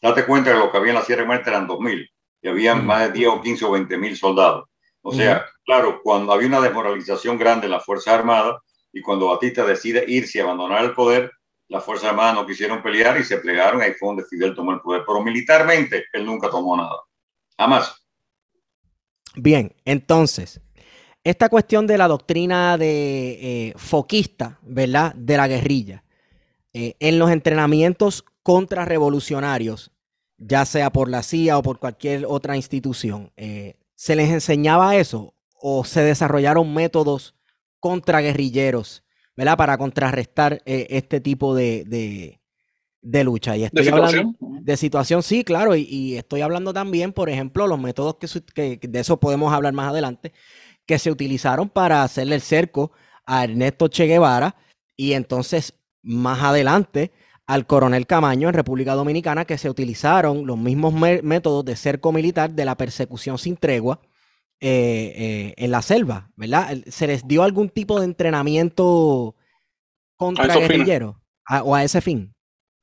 Date 0.00 0.24
cuenta 0.24 0.52
que 0.52 0.58
lo 0.58 0.70
que 0.70 0.78
había 0.78 0.92
en 0.92 0.98
la 0.98 1.04
Sierra 1.04 1.26
Maestra 1.26 1.56
eran 1.56 1.68
2.000 1.68 2.08
y 2.42 2.48
habían 2.48 2.86
más 2.86 3.00
de 3.00 3.12
10 3.12 3.28
o 3.28 3.40
15 3.40 3.64
o 3.64 3.70
20 3.72 3.98
mil 3.98 4.16
soldados. 4.16 4.68
O 5.02 5.12
sea, 5.12 5.44
claro, 5.68 6.00
cuando 6.02 6.32
había 6.32 6.48
una 6.48 6.62
desmoralización 6.62 7.36
grande 7.36 7.66
en 7.66 7.72
la 7.72 7.80
Fuerza 7.80 8.14
Armada 8.14 8.62
y 8.90 9.02
cuando 9.02 9.26
Batista 9.26 9.66
decide 9.66 10.02
irse 10.08 10.38
y 10.38 10.40
abandonar 10.40 10.82
el 10.82 10.94
poder, 10.94 11.30
las 11.68 11.84
Fuerzas 11.84 12.08
Armadas 12.08 12.36
no 12.36 12.46
quisieron 12.46 12.82
pelear 12.82 13.20
y 13.20 13.24
se 13.24 13.36
plegaron. 13.36 13.82
Ahí 13.82 13.92
fue 13.92 14.08
donde 14.08 14.24
Fidel 14.24 14.54
tomó 14.54 14.72
el 14.72 14.80
poder. 14.80 15.02
Pero 15.06 15.22
militarmente 15.22 16.06
él 16.14 16.24
nunca 16.24 16.48
tomó 16.48 16.74
nada. 16.74 16.96
Jamás. 17.58 18.02
Bien, 19.36 19.76
entonces, 19.84 20.58
esta 21.22 21.50
cuestión 21.50 21.86
de 21.86 21.98
la 21.98 22.08
doctrina 22.08 22.78
de 22.78 23.38
eh, 23.68 23.74
foquista, 23.76 24.58
¿verdad? 24.62 25.14
De 25.16 25.36
la 25.36 25.48
guerrilla. 25.48 26.02
Eh, 26.72 26.94
en 26.98 27.18
los 27.18 27.30
entrenamientos 27.30 28.24
contrarrevolucionarios, 28.42 29.90
ya 30.38 30.64
sea 30.64 30.88
por 30.88 31.10
la 31.10 31.22
CIA 31.22 31.58
o 31.58 31.62
por 31.62 31.78
cualquier 31.78 32.24
otra 32.26 32.56
institución, 32.56 33.30
eh, 33.36 33.74
¿Se 33.98 34.14
les 34.14 34.30
enseñaba 34.30 34.94
eso 34.94 35.34
o 35.60 35.84
se 35.84 36.02
desarrollaron 36.02 36.72
métodos 36.72 37.34
contra 37.80 38.20
guerrilleros, 38.20 39.04
¿verdad? 39.36 39.56
Para 39.56 39.78
contrarrestar 39.78 40.62
eh, 40.64 40.86
este 40.90 41.20
tipo 41.20 41.54
de, 41.54 42.40
lucha. 43.02 43.56
Y 43.56 43.64
estoy 43.64 43.84
¿De 43.84 43.90
situación? 43.90 44.36
de 44.40 44.76
situación, 44.76 45.22
sí, 45.22 45.44
claro. 45.44 45.74
Y, 45.76 46.16
estoy 46.16 46.40
hablando 46.40 46.72
también, 46.72 47.12
por 47.12 47.28
ejemplo, 47.28 47.66
los 47.66 47.78
métodos 47.78 48.16
que, 48.54 48.78
que, 48.78 48.88
de 48.88 49.00
eso 49.00 49.18
podemos 49.18 49.52
hablar 49.52 49.72
más 49.72 49.90
adelante, 49.90 50.32
que 50.86 50.98
se 50.98 51.10
utilizaron 51.10 51.68
para 51.68 52.02
hacerle 52.02 52.34
el 52.34 52.42
cerco 52.42 52.92
a 53.26 53.44
Ernesto 53.44 53.88
Che 53.88 54.06
Guevara 54.06 54.56
y 54.96 55.12
entonces 55.12 55.74
más 56.02 56.42
adelante 56.42 57.12
al 57.46 57.66
coronel 57.66 58.06
Camaño 58.06 58.48
en 58.48 58.54
República 58.54 58.94
Dominicana 58.94 59.44
que 59.44 59.58
se 59.58 59.70
utilizaron 59.70 60.46
los 60.46 60.58
mismos 60.58 60.92
métodos 60.94 61.64
de 61.64 61.76
cerco 61.76 62.12
militar 62.12 62.50
de 62.50 62.64
la 62.64 62.76
persecución 62.76 63.38
sin 63.38 63.56
tregua 63.56 64.00
eh, 64.60 65.12
eh, 65.16 65.54
en 65.56 65.70
la 65.70 65.82
selva, 65.82 66.30
¿verdad? 66.36 66.76
¿Se 66.86 67.06
les 67.06 67.26
dio 67.26 67.42
algún 67.42 67.68
tipo 67.68 67.98
de 67.98 68.06
entrenamiento 68.06 69.36
contra 70.16 70.56
guerrilleros 70.56 71.16
o 71.62 71.74
a 71.74 71.84
ese 71.84 72.00
fin? 72.00 72.34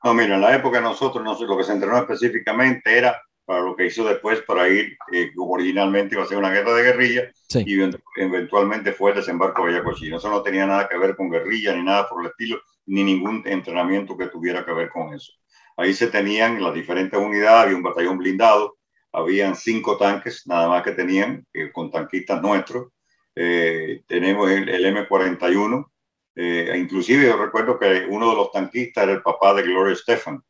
No, 0.04 0.14
mira, 0.14 0.36
en 0.36 0.42
la 0.42 0.56
época 0.56 0.80
nosotros 0.80 1.24
no, 1.24 1.38
lo 1.48 1.58
que 1.58 1.64
se 1.64 1.74
entrenó 1.74 1.98
específicamente 1.98 2.98
era 2.98 3.20
para 3.46 3.62
lo 3.62 3.76
que 3.76 3.86
hizo 3.88 4.04
después 4.06 4.42
para 4.42 4.68
ir, 4.68 4.98
eh, 5.12 5.32
como 5.36 5.54
originalmente 5.54 6.16
iba 6.16 6.24
a 6.24 6.28
ser 6.28 6.38
una 6.38 6.52
guerra 6.52 6.74
de 6.74 6.84
guerrilla, 6.84 7.32
y 7.54 7.80
eventualmente 8.18 8.92
fue 8.92 9.12
el 9.12 9.18
desembarco 9.18 9.66
de 9.66 9.74
Ayacuchino. 9.74 10.18
Eso 10.18 10.30
no 10.30 10.42
tenía 10.42 10.66
nada 10.66 10.88
que 10.90 10.98
ver 10.98 11.16
con 11.16 11.30
guerrilla 11.30 11.76
ni 11.76 11.84
nada 11.84 12.08
por 12.10 12.24
el 12.24 12.32
estilo, 12.32 12.60
ni 12.88 13.04
ningún 13.04 13.44
entrenamiento 13.46 14.18
que 14.18 14.28
tuviera 14.28 14.66
que 14.66 14.74
ver 14.74 14.90
con 14.90 15.14
eso. 15.14 15.32
Ahí 15.78 15.94
se 15.94 16.08
tenían 16.08 16.62
las 16.62 16.74
diferentes 16.74 17.20
unidades, 17.20 17.66
había 17.66 17.78
un 17.78 17.84
batallón 17.84 18.18
blindado, 18.18 18.78
habían 19.16 19.56
cinco 19.56 19.98
tanques, 19.98 20.46
nada 20.46 20.68
más 20.68 20.84
que 20.84 20.92
tenían, 20.92 21.46
eh, 21.54 21.72
con 21.72 21.90
tanquistas 21.90 22.42
nuestros, 22.42 22.92
eh, 23.34 24.04
tenemos 24.08 24.50
el, 24.52 24.68
M41, 24.68 25.92
eh, 26.36 26.70
e 26.74 26.78
inclusive 26.78 27.26
yo 27.26 27.38
recuerdo 27.38 27.80
que 27.80 28.06
uno 28.10 28.30
de 28.30 28.36
los 28.36 28.52
tanquistas 28.52 29.06
era 29.06 29.14
el 29.14 29.22
papá 29.22 29.54
de 29.54 29.64
Gloria 29.64 29.96
Stefan, 29.96 30.42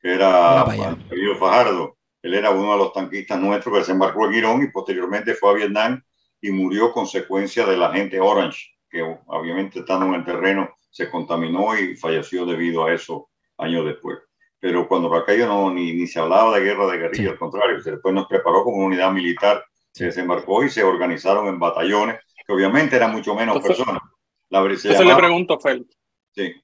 que 0.00 0.14
era 0.14 0.64
Emilio 1.10 1.36
Fajardo. 1.36 1.96
Él 2.22 2.34
era 2.34 2.50
uno 2.50 2.72
de 2.72 2.78
los 2.78 2.92
tanquistas 2.94 3.38
nuestros 3.38 3.72
que 3.72 3.80
desembarcó 3.80 4.26
en 4.26 4.34
Irán 4.34 4.62
y 4.62 4.68
posteriormente 4.68 5.34
fue 5.34 5.50
a 5.50 5.54
Vietnam 5.54 6.02
y 6.40 6.50
murió 6.50 6.92
consecuencia 6.92 7.66
de 7.66 7.76
la 7.76 7.92
gente 7.92 8.18
Orange, 8.20 8.70
que 8.88 9.02
obviamente 9.26 9.80
estando 9.80 10.06
en 10.06 10.14
el 10.14 10.24
terreno 10.24 10.74
se 10.90 11.10
contaminó 11.10 11.78
y 11.78 11.96
falleció 11.96 12.46
debido 12.46 12.86
a 12.86 12.94
eso 12.94 13.28
años 13.58 13.84
después. 13.84 14.18
Pero 14.64 14.88
cuando 14.88 15.14
aquello 15.14 15.46
no, 15.46 15.70
ni, 15.70 15.92
ni 15.92 16.06
se 16.06 16.18
hablaba 16.18 16.56
de 16.56 16.64
guerra 16.64 16.86
de 16.86 16.96
guerrilla, 16.96 17.32
al 17.32 17.38
contrario, 17.38 17.82
después 17.84 18.14
nos 18.14 18.26
preparó 18.26 18.64
como 18.64 18.86
unidad 18.86 19.12
militar, 19.12 19.62
se 19.92 20.06
desembarcó 20.06 20.64
y 20.64 20.70
se 20.70 20.82
organizaron 20.82 21.48
en 21.48 21.58
batallones 21.58 22.18
que 22.46 22.50
obviamente 22.50 22.96
eran 22.96 23.12
mucho 23.12 23.34
menos 23.34 23.60
personas. 23.60 24.00
La, 24.48 24.60
entonces 24.60 25.04
le 25.04 25.16
pregunto, 25.16 25.60
Fel. 25.60 25.86
Sí. 26.34 26.54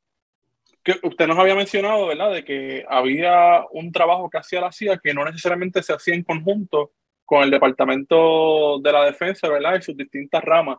Que 0.82 0.94
usted 1.02 1.26
nos 1.26 1.38
había 1.38 1.54
mencionado, 1.54 2.06
¿verdad?, 2.06 2.32
de 2.32 2.42
que 2.42 2.86
había 2.88 3.66
un 3.70 3.92
trabajo 3.92 4.30
que 4.30 4.38
hacía 4.38 4.62
la 4.62 4.72
CIA 4.72 4.96
que 4.96 5.12
no 5.12 5.22
necesariamente 5.26 5.82
se 5.82 5.92
hacía 5.92 6.14
en 6.14 6.24
conjunto 6.24 6.92
con 7.26 7.42
el 7.42 7.50
Departamento 7.50 8.78
de 8.80 8.92
la 8.92 9.04
Defensa, 9.04 9.46
¿verdad?, 9.46 9.76
y 9.78 9.82
sus 9.82 9.94
distintas 9.94 10.42
ramas. 10.42 10.78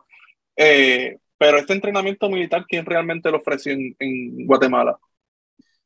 Eh, 0.56 1.18
pero 1.38 1.58
este 1.58 1.72
entrenamiento 1.72 2.28
militar, 2.28 2.66
¿quién 2.68 2.84
realmente 2.84 3.30
lo 3.30 3.36
ofreció 3.36 3.74
en, 3.74 3.94
en, 4.00 4.44
Guatemala? 4.44 4.98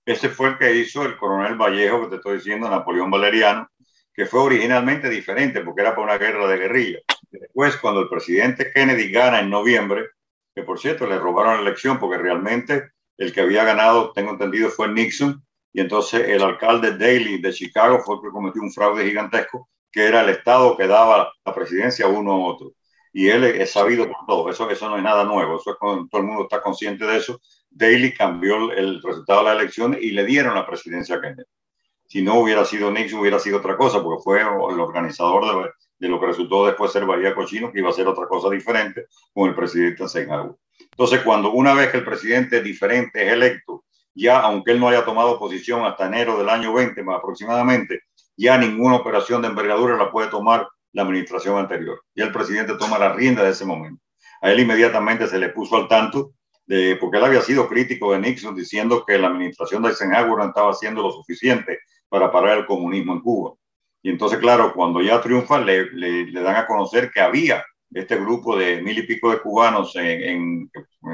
Ese 0.06 0.28
fue 0.28 0.50
el 0.50 0.58
que 0.58 0.72
hizo 0.74 1.02
el 1.02 1.16
coronel 1.16 1.56
Vallejo, 1.56 2.02
que 2.02 2.10
te 2.10 2.16
estoy 2.16 2.36
diciendo, 2.36 2.70
Napoleón 2.70 3.10
Valeriano, 3.10 3.68
que 4.14 4.24
fue 4.24 4.40
originalmente 4.40 5.10
diferente 5.10 5.60
porque 5.60 5.82
era 5.82 5.90
para 5.90 6.04
una 6.04 6.18
guerra 6.18 6.46
de 6.46 6.56
guerrilla. 6.56 6.98
Después, 7.30 7.76
cuando 7.76 8.00
el 8.00 8.08
presidente 8.08 8.72
Kennedy 8.72 9.10
gana 9.10 9.40
en 9.40 9.50
noviembre, 9.50 10.06
que 10.54 10.62
por 10.62 10.78
cierto 10.78 11.06
le 11.06 11.18
robaron 11.18 11.56
la 11.56 11.62
elección 11.62 11.98
porque 11.98 12.18
realmente 12.18 12.92
el 13.18 13.32
que 13.32 13.40
había 13.40 13.64
ganado, 13.64 14.12
tengo 14.12 14.30
entendido, 14.30 14.70
fue 14.70 14.88
Nixon, 14.88 15.44
y 15.72 15.80
entonces 15.80 16.28
el 16.28 16.42
alcalde 16.42 16.92
Daley 16.92 17.42
de 17.42 17.52
Chicago 17.52 18.00
fue 18.00 18.16
el 18.16 18.22
que 18.22 18.30
cometió 18.30 18.62
un 18.62 18.72
fraude 18.72 19.04
gigantesco, 19.04 19.68
que 19.90 20.06
era 20.06 20.22
el 20.22 20.30
Estado 20.30 20.76
que 20.76 20.86
daba 20.86 21.32
la 21.44 21.54
presidencia 21.54 22.06
uno 22.06 22.32
a 22.32 22.46
otro. 22.46 22.72
Y 23.12 23.28
él 23.28 23.44
es 23.44 23.72
sabido 23.72 24.06
por 24.06 24.26
todo, 24.26 24.50
eso, 24.50 24.70
eso 24.70 24.88
no 24.88 24.96
es 24.96 25.02
nada 25.02 25.24
nuevo, 25.24 25.60
todo 25.80 26.06
el 26.12 26.22
mundo 26.22 26.42
está 26.44 26.62
consciente 26.62 27.04
de 27.04 27.16
eso. 27.16 27.40
Daley 27.76 28.14
cambió 28.14 28.72
el 28.72 29.02
resultado 29.02 29.40
de 29.40 29.44
la 29.46 29.60
elección 29.60 29.96
y 30.00 30.10
le 30.10 30.24
dieron 30.24 30.54
la 30.54 30.66
presidencia 30.66 31.16
a 31.16 31.20
Kennedy 31.20 31.44
si 32.08 32.22
no 32.22 32.40
hubiera 32.40 32.64
sido 32.64 32.90
Nixon, 32.90 33.20
hubiera 33.20 33.38
sido 33.38 33.58
otra 33.58 33.76
cosa, 33.76 34.02
porque 34.02 34.22
fue 34.22 34.40
el 34.40 34.80
organizador 34.80 35.72
de, 35.98 36.08
lo 36.08 36.20
que 36.20 36.26
resultó 36.26 36.66
después 36.66 36.92
ser 36.92 37.04
Bahía 37.04 37.34
Cochino, 37.34 37.72
que 37.72 37.80
iba 37.80 37.90
a 37.90 37.92
ser 37.92 38.06
otra 38.06 38.26
cosa 38.26 38.48
diferente 38.48 39.06
con 39.32 39.48
el 39.48 39.54
presidente 39.54 40.04
Eisenhower. 40.04 40.54
Entonces, 40.78 41.20
cuando 41.22 41.52
una 41.52 41.74
vez 41.74 41.90
que 41.90 41.98
el 41.98 42.04
presidente 42.04 42.62
diferente 42.62 43.26
es 43.26 43.32
electo, 43.32 43.84
ya 44.14 44.40
aunque 44.40 44.72
él 44.72 44.80
no 44.80 44.88
haya 44.88 45.04
tomado 45.04 45.38
posición 45.38 45.84
hasta 45.84 46.06
enero 46.06 46.38
del 46.38 46.48
año 46.48 46.72
20 46.72 47.02
más 47.02 47.18
aproximadamente, 47.18 48.02
ya 48.36 48.56
ninguna 48.56 48.96
operación 48.96 49.42
de 49.42 49.48
envergadura 49.48 49.96
la 49.96 50.10
puede 50.10 50.28
tomar 50.28 50.68
la 50.92 51.02
administración 51.02 51.58
anterior. 51.58 52.02
Y 52.14 52.22
el 52.22 52.32
presidente 52.32 52.76
toma 52.78 52.98
la 52.98 53.12
rienda 53.12 53.42
de 53.42 53.50
ese 53.50 53.64
momento. 53.64 54.02
A 54.40 54.50
él 54.50 54.60
inmediatamente 54.60 55.26
se 55.26 55.38
le 55.38 55.48
puso 55.48 55.76
al 55.76 55.88
tanto, 55.88 56.32
de, 56.66 56.96
porque 56.96 57.18
él 57.18 57.24
había 57.24 57.40
sido 57.40 57.68
crítico 57.68 58.12
de 58.12 58.18
Nixon 58.18 58.54
diciendo 58.54 59.04
que 59.06 59.18
la 59.18 59.28
administración 59.28 59.82
de 59.82 59.90
Eisenhower 59.90 60.38
no 60.38 60.44
estaba 60.46 60.70
haciendo 60.70 61.02
lo 61.02 61.10
suficiente 61.12 61.78
para 62.08 62.30
parar 62.30 62.58
el 62.58 62.66
comunismo 62.66 63.12
en 63.14 63.20
Cuba. 63.20 63.54
Y 64.02 64.10
entonces, 64.10 64.38
claro, 64.38 64.72
cuando 64.74 65.00
ya 65.00 65.20
triunfa, 65.20 65.60
le, 65.60 65.90
le, 65.90 66.40
dan 66.40 66.56
a 66.56 66.66
conocer 66.66 67.10
que 67.10 67.20
había 67.20 67.64
este 67.92 68.16
grupo 68.16 68.56
de 68.56 68.80
mil 68.82 68.98
y 68.98 69.02
pico 69.02 69.30
de 69.30 69.40
cubanos 69.40 69.94
en, 69.96 70.22
en, 70.22 70.70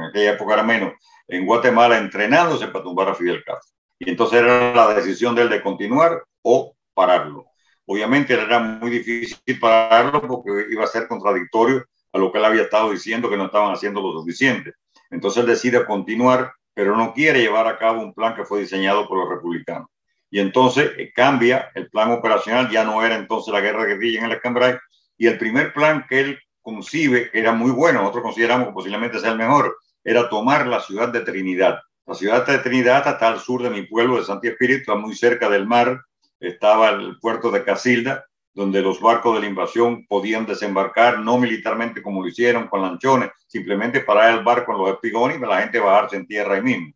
aquella 0.09 0.33
época 0.33 0.55
era 0.55 0.63
menos, 0.63 0.93
en 1.29 1.47
Guatemala 1.47 1.99
entrenándose 1.99 2.69
para 2.69 2.85
tumbar 2.85 3.09
a 3.09 3.15
Fidel 3.15 3.43
Castro. 3.45 3.77
Y 3.99 4.11
entonces 4.11 4.41
era 4.41 4.75
la 4.75 4.95
decisión 4.95 5.35
de 5.35 5.43
él 5.43 5.49
de 5.49 5.63
continuar 5.63 6.23
o 6.43 6.75
pararlo. 6.93 7.47
Obviamente 7.87 8.35
era 8.35 8.59
muy 8.59 8.91
difícil 8.91 9.59
pararlo 9.61 10.21
porque 10.27 10.67
iba 10.71 10.85
a 10.85 10.89
ser 10.89 11.09
contradictorio 11.09 11.85
a 12.13 12.19
lo 12.19 12.31
que 12.31 12.39
él 12.39 12.45
había 12.45 12.63
estado 12.63 12.91
diciendo 12.91 13.31
que 13.31 13.37
no 13.37 13.47
estaban 13.47 13.73
haciendo 13.73 14.01
lo 14.03 14.13
suficiente. 14.13 14.73
Entonces 15.13 15.47
decide 15.47 15.87
continuar, 15.87 16.53
pero 16.75 16.97
no 16.97 17.15
quiere 17.15 17.41
llevar 17.41 17.69
a 17.69 17.79
cabo 17.79 18.03
un 18.03 18.13
plan 18.13 18.35
que 18.35 18.45
fue 18.45 18.61
diseñado 18.61 19.07
por 19.07 19.19
los 19.19 19.29
republicanos 19.29 19.89
y 20.33 20.41
entonces 20.41 20.91
eh, 20.97 21.13
cambia 21.15 21.71
el 21.75 21.91
plan 21.91 22.11
operacional, 22.11 22.71
ya 22.71 22.85
no 22.85 23.05
era 23.05 23.17
entonces 23.17 23.53
la 23.53 23.61
guerra 23.61 23.85
guerrilla 23.85 24.21
en 24.21 24.25
el 24.25 24.33
Escambray, 24.33 24.77
y 25.19 25.27
el 25.27 25.39
primer 25.39 25.75
plan 25.75 26.07
que 26.09 26.21
él 26.21 26.39
concibe 26.63 27.31
era 27.35 27.53
muy 27.53 27.71
bueno, 27.71 28.01
nosotros 28.01 28.25
consideramos 28.25 28.69
que 28.69 28.73
posiblemente 28.73 29.21
sea 29.21 29.33
el 29.33 29.39
mejor, 29.39 29.77
era 30.03 30.31
tomar 30.31 30.67
la 30.67 30.81
ciudad 30.81 31.11
de 31.11 31.21
Trinidad. 31.21 31.81
La 32.07 32.15
ciudad 32.15 32.47
de 32.47 32.59
Trinidad 32.59 33.07
está 33.07 33.29
al 33.29 33.41
sur 33.41 33.63
de 33.63 33.69
mi 33.69 33.83
pueblo 33.83 34.17
de 34.17 34.25
Santi 34.25 34.49
Espíritu, 34.49 34.97
muy 34.97 35.15
cerca 35.15 35.51
del 35.51 35.67
mar, 35.67 36.01
estaba 36.41 36.89
el 36.89 37.19
puerto 37.21 37.51
de 37.51 37.63
Casilda, 37.63 38.25
donde 38.55 38.83
los 38.83 39.01
barcos 39.01 39.35
de 39.35 39.41
la 39.41 39.47
invasión 39.47 40.07
podían 40.07 40.47
desembarcar, 40.47 41.21
no 41.21 41.39
militarmente 41.39 42.03
como 42.03 42.23
lo 42.23 42.29
hicieron 42.29 42.69
con 42.69 42.83
lanchones, 42.83 43.31
simplemente 43.47 44.01
parar 44.01 44.39
el 44.39 44.45
barco 44.45 44.73
en 44.73 44.79
los 44.79 44.91
espigones 44.91 45.39
y 45.39 45.41
la 45.41 45.63
gente 45.63 45.81
bajarse 45.81 46.17
en 46.17 46.27
tierra 46.27 46.55
ahí 46.55 46.63
mismo. 46.63 46.93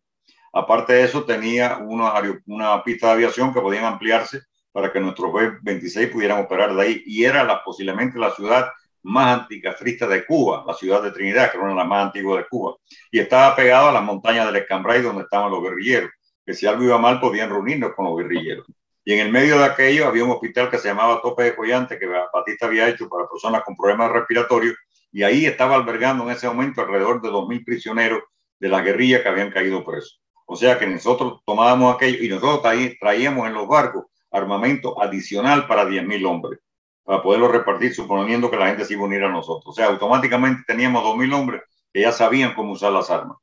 Aparte 0.53 0.93
de 0.93 1.03
eso, 1.03 1.23
tenía 1.23 1.77
una, 1.77 2.83
pista 2.83 3.07
de 3.07 3.13
aviación 3.13 3.53
que 3.53 3.61
podían 3.61 3.85
ampliarse 3.85 4.41
para 4.71 4.91
que 4.91 4.99
nuestros 4.99 5.33
B-26 5.33 6.11
pudieran 6.11 6.39
operar 6.39 6.75
de 6.75 6.81
ahí. 6.81 7.03
Y 7.05 7.23
era 7.25 7.63
posiblemente 7.63 8.17
la 8.17 8.31
ciudad 8.31 8.69
más 9.03 9.41
anticastrista 9.41 10.07
de 10.07 10.25
Cuba, 10.25 10.63
la 10.65 10.73
ciudad 10.73 11.01
de 11.01 11.11
Trinidad, 11.11 11.51
que 11.51 11.57
era 11.57 11.65
una 11.65 11.73
de 11.73 11.79
las 11.79 11.87
más 11.87 12.05
antiguas 12.07 12.39
de 12.39 12.47
Cuba. 12.47 12.75
Y 13.11 13.19
estaba 13.19 13.55
pegado 13.55 13.89
a 13.89 13.91
las 13.91 14.03
montañas 14.03 14.45
del 14.47 14.57
Escambray, 14.57 15.01
donde 15.01 15.23
estaban 15.23 15.51
los 15.51 15.61
guerrilleros, 15.61 16.11
que 16.45 16.53
si 16.53 16.65
algo 16.65 16.83
iba 16.83 16.97
mal 16.97 17.19
podían 17.19 17.49
reunirnos 17.49 17.93
con 17.93 18.05
los 18.05 18.17
guerrilleros. 18.17 18.65
Y 19.07 19.13
en 19.13 19.21
el 19.21 19.31
medio 19.31 19.57
de 19.57 19.63
aquello 19.63 20.05
había 20.05 20.25
un 20.25 20.31
hospital 20.31 20.69
que 20.69 20.77
se 20.77 20.89
llamaba 20.89 21.21
Tope 21.21 21.43
de 21.43 21.55
Collante, 21.55 21.97
que 21.97 22.07
Batista 22.07 22.65
había 22.65 22.89
hecho 22.89 23.07
para 23.07 23.25
personas 23.25 23.63
con 23.63 23.73
problemas 23.73 24.11
respiratorios, 24.11 24.75
y 25.13 25.23
ahí 25.23 25.45
estaba 25.45 25.75
albergando 25.75 26.25
en 26.25 26.31
ese 26.31 26.45
momento 26.45 26.81
alrededor 26.81 27.21
de 27.21 27.29
2.000 27.29 27.63
prisioneros 27.63 28.23
de 28.59 28.67
la 28.67 28.81
guerrilla 28.81 29.23
que 29.23 29.29
habían 29.29 29.49
caído 29.49 29.85
presos. 29.85 30.21
O 30.45 30.57
sea 30.57 30.77
que 30.77 30.85
nosotros 30.87 31.39
tomábamos 31.45 31.95
aquello 31.95 32.21
y 32.21 32.27
nosotros 32.27 32.61
traíamos 32.99 33.47
en 33.47 33.53
los 33.53 33.65
barcos 33.65 34.07
armamento 34.29 35.01
adicional 35.01 35.67
para 35.67 35.85
10.000 35.85 36.27
hombres, 36.27 36.59
para 37.05 37.23
poderlo 37.23 37.47
repartir, 37.47 37.95
suponiendo 37.95 38.51
que 38.51 38.57
la 38.57 38.67
gente 38.67 38.83
se 38.83 38.91
iba 38.91 39.03
a 39.03 39.05
unir 39.05 39.23
a 39.23 39.29
nosotros. 39.29 39.67
O 39.67 39.73
sea, 39.73 39.85
automáticamente 39.85 40.63
teníamos 40.67 41.01
2.000 41.05 41.33
hombres 41.33 41.61
que 41.93 42.01
ya 42.01 42.11
sabían 42.11 42.53
cómo 42.53 42.73
usar 42.73 42.91
las 42.91 43.09
armas. 43.09 43.37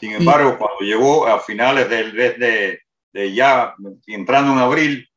Sin 0.00 0.10
embargo, 0.10 0.58
cuando 0.58 0.80
llegó 0.80 1.28
a 1.28 1.38
finales 1.38 1.88
del 1.88 2.12
de, 2.12 2.32
de, 2.32 2.80
ya 3.34 3.74
entrando 4.06 4.52
en 4.52 4.58
abril, 4.58 5.08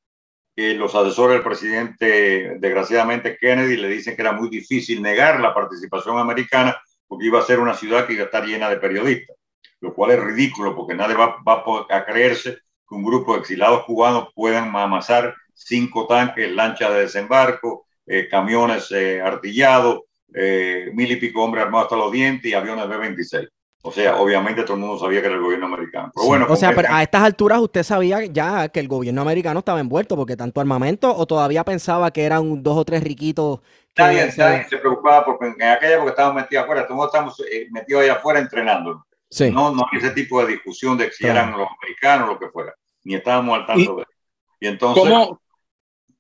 eh, 0.55 0.73
los 0.73 0.93
asesores 0.95 1.35
del 1.35 1.43
presidente, 1.43 2.57
desgraciadamente 2.59 3.37
Kennedy, 3.39 3.77
le 3.77 3.87
dicen 3.87 4.15
que 4.15 4.21
era 4.21 4.33
muy 4.33 4.49
difícil 4.49 5.01
negar 5.01 5.39
la 5.39 5.53
participación 5.53 6.17
americana 6.17 6.75
porque 7.07 7.25
iba 7.25 7.39
a 7.39 7.43
ser 7.43 7.59
una 7.59 7.73
ciudad 7.73 8.05
que 8.05 8.13
iba 8.13 8.23
a 8.23 8.25
estar 8.25 8.45
llena 8.45 8.69
de 8.69 8.77
periodistas 8.77 9.39
lo 9.81 9.93
cual 9.93 10.11
es 10.11 10.19
ridículo 10.19 10.75
porque 10.75 10.95
nadie 10.95 11.15
va, 11.15 11.41
a 11.89 12.05
creerse 12.05 12.59
que 12.87 12.95
un 12.95 13.03
grupo 13.03 13.33
de 13.33 13.39
exilados 13.39 13.85
cubanos 13.85 14.29
puedan 14.33 14.75
amasar 14.75 15.35
cinco 15.53 16.07
tanques, 16.07 16.51
lanchas 16.51 16.91
de 16.93 17.01
desembarco, 17.01 17.85
eh, 18.05 18.27
camiones 18.27 18.91
eh, 18.91 19.21
artillados, 19.21 20.01
eh, 20.33 20.89
mil 20.93 21.11
y 21.11 21.15
pico 21.17 21.43
hombres 21.43 21.65
armados 21.65 21.85
hasta 21.85 21.97
los 21.97 22.11
dientes 22.11 22.49
y 22.49 22.53
aviones 22.53 22.87
B-26. 22.87 23.49
O 23.81 23.93
sea, 23.93 24.17
obviamente 24.17 24.63
todo 24.63 24.73
el 24.73 24.81
mundo 24.81 24.99
sabía 24.99 25.21
que 25.21 25.27
era 25.27 25.37
el 25.37 25.41
gobierno 25.41 25.67
americano. 25.67 26.11
Pero 26.13 26.27
bueno, 26.27 26.47
o 26.49 26.55
sea, 26.57 26.73
pero 26.75 26.89
a 26.91 27.01
estas 27.01 27.23
alturas 27.23 27.59
usted 27.59 27.83
sabía 27.83 28.25
ya 28.25 28.67
que 28.67 28.81
el 28.81 28.89
gobierno 28.89 29.21
americano 29.21 29.59
estaba 29.59 29.79
envuelto 29.79 30.17
porque 30.17 30.35
tanto 30.35 30.59
armamento 30.59 31.15
o 31.15 31.25
todavía 31.25 31.63
pensaba 31.63 32.11
que 32.11 32.25
eran 32.25 32.61
dos 32.61 32.77
o 32.77 32.83
tres 32.83 33.01
riquitos. 33.01 33.61
Que 33.95 34.03
nadie, 34.03 34.31
se... 34.31 34.77
preocupaba 34.77 35.23
porque 35.23 35.45
en 35.45 35.63
aquella 35.63 35.95
época 35.95 36.09
estábamos 36.09 36.41
metidos 36.41 36.63
afuera, 36.63 36.87
todos 36.87 37.05
estamos 37.05 37.41
metidos 37.71 38.03
allá 38.03 38.13
afuera 38.13 38.39
entrenando. 38.39 39.05
No, 39.51 39.73
no 39.73 39.85
hay 39.91 39.99
ese 39.99 40.11
tipo 40.11 40.41
de 40.43 40.53
discusión 40.53 40.97
de 40.97 41.11
si 41.11 41.25
eran 41.25 41.51
los 41.51 41.67
americanos 41.81 42.29
o 42.29 42.33
lo 42.33 42.39
que 42.39 42.49
fuera, 42.49 42.73
ni 43.03 43.15
estábamos 43.15 43.59
al 43.59 43.65
tanto 43.65 43.95
de 43.95 44.01
eso. 44.01 44.11
Y 44.59 44.67
entonces, 44.67 45.37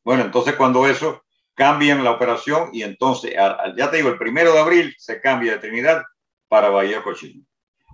bueno, 0.03 0.23
entonces 0.23 0.55
cuando 0.55 0.87
eso 0.87 1.23
cambian 1.55 2.05
la 2.05 2.11
operación 2.11 2.69
y 2.71 2.83
entonces, 2.83 3.33
ya 3.75 3.91
te 3.91 3.97
digo, 3.97 4.07
el 4.07 4.17
primero 4.17 4.53
de 4.53 4.59
abril 4.59 4.95
se 4.97 5.19
cambia 5.19 5.53
de 5.53 5.57
Trinidad 5.57 6.03
para 6.47 6.69
Bahía 6.69 7.03
Cochino. 7.03 7.43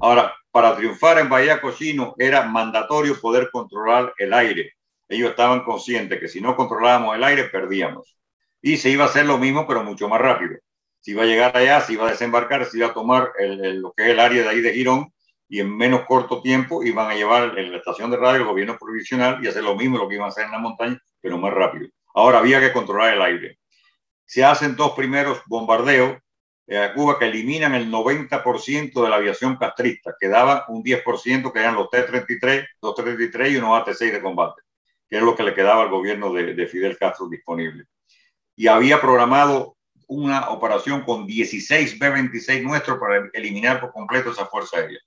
Ahora, 0.01 0.33
para 0.51 0.75
triunfar 0.75 1.19
en 1.19 1.29
Bahía 1.29 1.61
Cochino 1.61 2.15
era 2.17 2.43
mandatorio 2.43 3.19
poder 3.19 3.49
controlar 3.51 4.13
el 4.17 4.33
aire. 4.33 4.73
Ellos 5.07 5.31
estaban 5.31 5.63
conscientes 5.63 6.19
que 6.19 6.27
si 6.27 6.41
no 6.41 6.55
controlábamos 6.55 7.15
el 7.15 7.23
aire, 7.23 7.45
perdíamos. 7.45 8.17
Y 8.61 8.77
se 8.77 8.89
iba 8.89 9.03
a 9.03 9.07
hacer 9.07 9.25
lo 9.25 9.37
mismo, 9.37 9.67
pero 9.67 9.83
mucho 9.83 10.07
más 10.09 10.19
rápido 10.19 10.57
si 11.05 11.11
iba 11.11 11.21
a 11.21 11.27
llegar 11.27 11.55
allá, 11.55 11.81
si 11.81 11.93
iba 11.93 12.07
a 12.07 12.09
desembarcar, 12.09 12.65
si 12.65 12.79
iba 12.79 12.87
a 12.87 12.93
tomar 12.95 13.31
lo 13.37 13.93
que 13.93 14.05
es 14.05 14.09
el 14.09 14.19
área 14.19 14.41
de 14.41 14.49
ahí 14.49 14.59
de 14.59 14.73
Girón 14.73 15.13
y 15.47 15.59
en 15.59 15.77
menos 15.77 16.01
corto 16.07 16.41
tiempo 16.41 16.83
iban 16.83 17.11
a 17.11 17.13
llevar 17.13 17.59
en 17.59 17.71
la 17.71 17.77
estación 17.77 18.09
de 18.09 18.17
radio 18.17 18.41
el 18.41 18.47
gobierno 18.47 18.75
provisional 18.75 19.37
y 19.39 19.47
hacer 19.47 19.63
lo 19.63 19.75
mismo 19.75 19.99
lo 19.99 20.09
que 20.09 20.15
iban 20.15 20.25
a 20.25 20.29
hacer 20.29 20.45
en 20.45 20.51
la 20.53 20.57
montaña, 20.57 20.99
pero 21.21 21.37
más 21.37 21.53
rápido. 21.53 21.89
Ahora 22.15 22.39
había 22.39 22.59
que 22.59 22.73
controlar 22.73 23.13
el 23.13 23.21
aire. 23.21 23.59
Se 24.25 24.43
hacen 24.43 24.75
dos 24.75 24.93
primeros 24.93 25.43
bombardeos 25.45 26.17
a 26.67 26.93
Cuba 26.93 27.19
que 27.19 27.25
eliminan 27.25 27.75
el 27.75 27.91
90% 27.91 29.03
de 29.03 29.09
la 29.09 29.17
aviación 29.17 29.55
castrista, 29.57 30.15
quedaba 30.19 30.65
un 30.69 30.83
10% 30.83 31.51
que 31.51 31.59
eran 31.59 31.75
los 31.75 31.89
T-33, 31.89 32.67
los 32.81 32.95
T-33 32.95 33.51
y 33.51 33.57
unos 33.57 33.81
AT-6 33.81 34.11
de 34.11 34.21
combate, 34.21 34.61
que 35.07 35.17
es 35.17 35.23
lo 35.23 35.35
que 35.35 35.43
le 35.43 35.53
quedaba 35.53 35.83
al 35.83 35.89
gobierno 35.89 36.33
de, 36.33 36.55
de 36.55 36.67
Fidel 36.67 36.97
Castro 36.97 37.29
disponible. 37.29 37.85
Y 38.55 38.67
había 38.67 38.99
programado 38.99 39.75
una 40.07 40.49
operación 40.49 41.01
con 41.01 41.25
16 41.25 41.99
B-26 41.99 42.63
nuestros 42.63 42.99
para 42.99 43.29
eliminar 43.33 43.79
por 43.79 43.91
completo 43.91 44.31
esa 44.31 44.45
fuerza 44.45 44.77
aérea. 44.77 44.99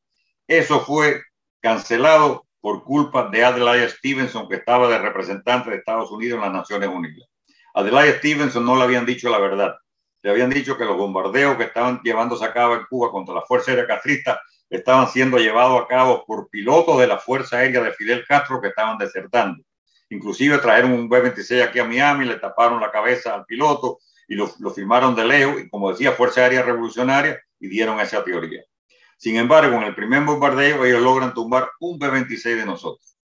Eso 0.46 0.80
fue 0.80 1.22
cancelado 1.60 2.46
por 2.60 2.84
culpa 2.84 3.28
de 3.28 3.44
Adelaide 3.44 3.88
Stevenson, 3.88 4.48
que 4.48 4.56
estaba 4.56 4.88
de 4.88 4.98
representante 4.98 5.70
de 5.70 5.76
Estados 5.76 6.10
Unidos 6.10 6.36
en 6.36 6.44
las 6.44 6.52
Naciones 6.52 6.88
Unidas. 6.88 7.28
Adelaide 7.74 8.18
Stevenson 8.18 8.64
no 8.64 8.76
le 8.76 8.82
habían 8.82 9.06
dicho 9.06 9.30
la 9.30 9.38
verdad. 9.38 9.76
Le 10.22 10.30
habían 10.30 10.50
dicho 10.50 10.76
que 10.76 10.84
los 10.84 10.96
bombardeos 10.96 11.56
que 11.56 11.64
estaban 11.64 12.00
llevándose 12.02 12.44
a 12.44 12.52
cabo 12.52 12.74
en 12.74 12.84
Cuba 12.86 13.10
contra 13.10 13.34
la 13.34 13.42
Fuerza 13.42 13.70
Aérea 13.70 13.86
Castrista 13.86 14.40
estaban 14.68 15.08
siendo 15.08 15.38
llevados 15.38 15.80
a 15.80 15.86
cabo 15.86 16.24
por 16.26 16.48
pilotos 16.50 16.98
de 16.98 17.06
la 17.06 17.18
Fuerza 17.18 17.58
Aérea 17.58 17.82
de 17.82 17.92
Fidel 17.92 18.24
Castro 18.26 18.60
que 18.60 18.68
estaban 18.68 18.98
desertando. 18.98 19.62
Inclusive 20.10 20.58
trajeron 20.58 20.92
un 20.92 21.08
B-26 21.08 21.62
aquí 21.62 21.78
a 21.78 21.84
Miami, 21.84 22.24
le 22.24 22.36
taparon 22.36 22.80
la 22.80 22.90
cabeza 22.90 23.34
al 23.34 23.44
piloto 23.44 23.98
y 24.26 24.34
lo, 24.34 24.50
lo 24.58 24.70
firmaron 24.70 25.14
de 25.14 25.24
lejos, 25.24 25.60
y 25.60 25.68
como 25.68 25.90
decía, 25.90 26.12
Fuerza 26.12 26.42
Aérea 26.42 26.62
Revolucionaria, 26.62 27.40
y 27.60 27.68
dieron 27.68 27.98
esa 28.00 28.22
teoría. 28.24 28.62
Sin 29.16 29.36
embargo, 29.36 29.76
en 29.76 29.82
el 29.82 29.94
primer 29.94 30.22
bombardeo 30.22 30.84
ellos 30.84 31.02
logran 31.02 31.34
tumbar 31.34 31.70
un 31.80 31.98
B-26 31.98 32.56
de 32.56 32.66
nosotros. 32.66 33.16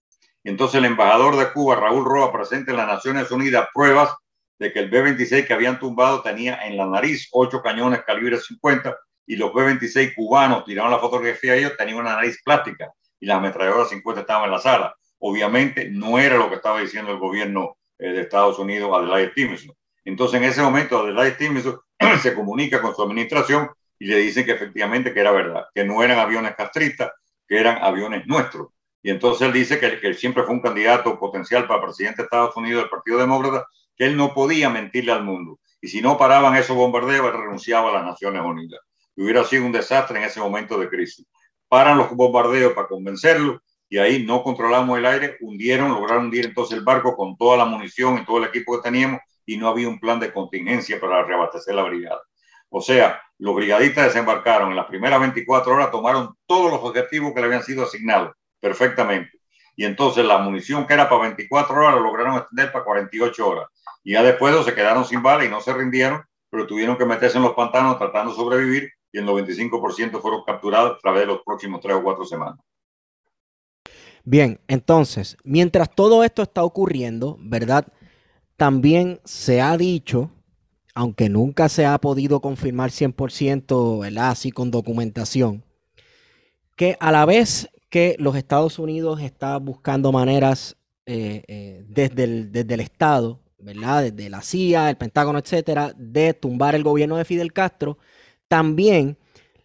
Entonces 0.43 0.77
el 0.77 0.85
embajador 0.85 1.37
de 1.37 1.51
Cuba, 1.51 1.75
Raúl 1.75 2.05
Roa, 2.05 2.31
presenta 2.31 2.71
en 2.71 2.77
las 2.77 2.87
Naciones 2.87 3.31
Unidas 3.31 3.67
pruebas 3.73 4.13
de 4.59 4.71
que 4.71 4.79
el 4.79 4.89
B-26 4.89 5.45
que 5.45 5.53
habían 5.53 5.79
tumbado 5.79 6.21
tenía 6.21 6.65
en 6.65 6.77
la 6.77 6.85
nariz 6.85 7.27
ocho 7.31 7.61
cañones 7.61 8.03
calibre 8.03 8.37
50 8.37 8.97
y 9.27 9.35
los 9.35 9.53
B-26 9.53 10.15
cubanos 10.15 10.65
tiraron 10.65 10.91
la 10.91 10.99
fotografía 10.99 11.53
a 11.53 11.55
ellos, 11.55 11.77
tenían 11.77 11.97
una 11.97 12.15
nariz 12.15 12.41
plástica 12.43 12.91
y 13.19 13.25
las 13.25 13.37
ametralladoras 13.37 13.89
50 13.89 14.21
estaban 14.21 14.45
en 14.45 14.51
la 14.51 14.59
sala. 14.59 14.95
Obviamente 15.19 15.89
no 15.89 16.19
era 16.19 16.37
lo 16.37 16.49
que 16.49 16.55
estaba 16.55 16.79
diciendo 16.79 17.11
el 17.11 17.19
gobierno 17.19 17.77
eh, 17.97 18.09
de 18.09 18.21
Estados 18.21 18.59
Unidos, 18.59 18.91
Adelaide 18.93 19.31
Stevenson. 19.31 19.75
Entonces 20.03 20.39
en 20.39 20.47
ese 20.47 20.61
momento 20.61 20.99
Adelaide 20.99 21.35
Stevenson 21.35 21.79
se 22.21 22.33
comunica 22.35 22.81
con 22.81 22.95
su 22.95 23.01
administración 23.01 23.69
y 23.97 24.07
le 24.07 24.17
dicen 24.17 24.45
que 24.45 24.51
efectivamente 24.51 25.13
que 25.13 25.19
era 25.19 25.31
verdad, 25.31 25.65
que 25.73 25.83
no 25.83 26.03
eran 26.03 26.19
aviones 26.19 26.55
castristas, 26.55 27.11
que 27.47 27.59
eran 27.59 27.83
aviones 27.83 28.27
nuestros. 28.27 28.69
Y 29.01 29.09
entonces 29.09 29.47
él 29.47 29.53
dice 29.53 29.79
que, 29.79 29.99
que 29.99 30.13
siempre 30.13 30.43
fue 30.43 30.53
un 30.53 30.61
candidato 30.61 31.17
potencial 31.19 31.67
para 31.67 31.81
presidente 31.81 32.17
de 32.17 32.23
Estados 32.23 32.55
Unidos 32.57 32.83
del 32.83 32.89
Partido 32.89 33.19
Demócrata 33.19 33.65
que 33.95 34.05
él 34.05 34.17
no 34.17 34.33
podía 34.33 34.69
mentirle 34.69 35.11
al 35.11 35.23
mundo. 35.23 35.59
Y 35.81 35.87
si 35.87 36.01
no 36.01 36.17
paraban 36.17 36.55
esos 36.55 36.75
bombardeos, 36.75 37.27
él 37.27 37.33
renunciaba 37.33 37.89
a 37.89 37.93
las 37.93 38.05
Naciones 38.05 38.41
Unidas. 38.43 38.81
Y 39.15 39.23
hubiera 39.23 39.43
sido 39.43 39.65
un 39.65 39.71
desastre 39.71 40.17
en 40.17 40.25
ese 40.25 40.39
momento 40.39 40.77
de 40.77 40.89
crisis. 40.89 41.25
Paran 41.67 41.97
los 41.97 42.11
bombardeos 42.11 42.73
para 42.73 42.87
convencerlo 42.87 43.61
y 43.89 43.97
ahí 43.97 44.23
no 44.23 44.43
controlamos 44.43 44.97
el 44.97 45.05
aire, 45.05 45.37
hundieron, 45.41 45.91
lograron 45.91 46.25
hundir 46.25 46.45
entonces 46.45 46.77
el 46.77 46.83
barco 46.83 47.15
con 47.15 47.37
toda 47.37 47.57
la 47.57 47.65
munición 47.65 48.17
y 48.17 48.25
todo 48.25 48.39
el 48.39 48.45
equipo 48.45 48.75
que 48.75 48.89
teníamos 48.89 49.21
y 49.45 49.57
no 49.57 49.67
había 49.67 49.87
un 49.87 49.99
plan 49.99 50.19
de 50.19 50.33
contingencia 50.33 50.99
para 50.99 51.23
reabastecer 51.23 51.75
la 51.75 51.83
brigada. 51.83 52.21
O 52.69 52.81
sea, 52.81 53.21
los 53.37 53.55
brigadistas 53.55 54.05
desembarcaron 54.05 54.71
en 54.71 54.75
las 54.75 54.87
primeras 54.87 55.19
24 55.19 55.73
horas, 55.73 55.91
tomaron 55.91 56.35
todos 56.45 56.71
los 56.71 56.81
objetivos 56.81 57.33
que 57.33 57.39
le 57.39 57.45
habían 57.45 57.63
sido 57.63 57.83
asignados 57.83 58.33
perfectamente. 58.59 59.39
Y 59.75 59.85
entonces 59.85 60.25
la 60.25 60.39
munición 60.39 60.87
que 60.87 60.93
era 60.93 61.07
para 61.09 61.21
24 61.23 61.75
horas 61.75 61.93
lo 61.93 62.01
lograron 62.01 62.37
extender 62.37 62.71
para 62.71 62.85
48 62.85 63.47
horas. 63.47 63.67
Y 64.05 64.13
ya 64.13 64.23
después 64.23 64.55
se 64.63 64.75
quedaron 64.75 65.03
sin 65.03 65.23
bala 65.23 65.43
y 65.43 65.49
no 65.49 65.59
se 65.59 65.73
rindieron, 65.73 66.21
pero 66.51 66.67
tuvieron 66.67 66.95
que 66.95 67.05
meterse 67.05 67.37
en 67.37 67.43
los 67.43 67.53
pantanos 67.53 67.97
tratando 67.97 68.31
de 68.31 68.37
sobrevivir 68.37 68.89
y 69.11 69.17
el 69.17 69.25
95% 69.25 70.21
fueron 70.21 70.43
capturados 70.45 70.91
a 70.91 70.99
través 70.99 71.21
de 71.21 71.27
los 71.27 71.41
próximos 71.43 71.81
tres 71.81 71.95
o 71.95 72.03
cuatro 72.03 72.23
semanas. 72.23 72.59
Bien, 74.23 74.59
entonces, 74.67 75.37
mientras 75.43 75.89
todo 75.89 76.23
esto 76.23 76.43
está 76.43 76.63
ocurriendo, 76.63 77.37
¿verdad? 77.39 77.87
También 78.57 79.19
se 79.23 79.59
ha 79.59 79.75
dicho, 79.75 80.29
aunque 80.93 81.27
nunca 81.27 81.67
se 81.67 81.87
ha 81.87 81.97
podido 81.97 82.41
confirmar 82.41 82.91
100%, 82.91 84.01
¿verdad? 84.01 84.29
Así 84.29 84.51
con 84.51 84.69
documentación, 84.69 85.63
que 86.75 86.95
a 86.99 87.11
la 87.11 87.25
vez 87.25 87.69
que 87.89 88.15
los 88.19 88.35
Estados 88.35 88.77
Unidos 88.77 89.19
está 89.21 89.57
buscando 89.57 90.11
maneras 90.11 90.77
eh, 91.07 91.43
eh, 91.47 91.85
desde, 91.87 92.45
desde 92.45 92.73
el 92.73 92.79
Estado 92.81 93.39
¿verdad? 93.65 94.03
Desde 94.03 94.29
la 94.29 94.41
CIA, 94.41 94.89
el 94.91 94.97
Pentágono, 94.97 95.39
etcétera, 95.39 95.93
de 95.97 96.33
tumbar 96.33 96.75
el 96.75 96.83
gobierno 96.83 97.17
de 97.17 97.25
Fidel 97.25 97.51
Castro, 97.51 97.97
también 98.47 99.17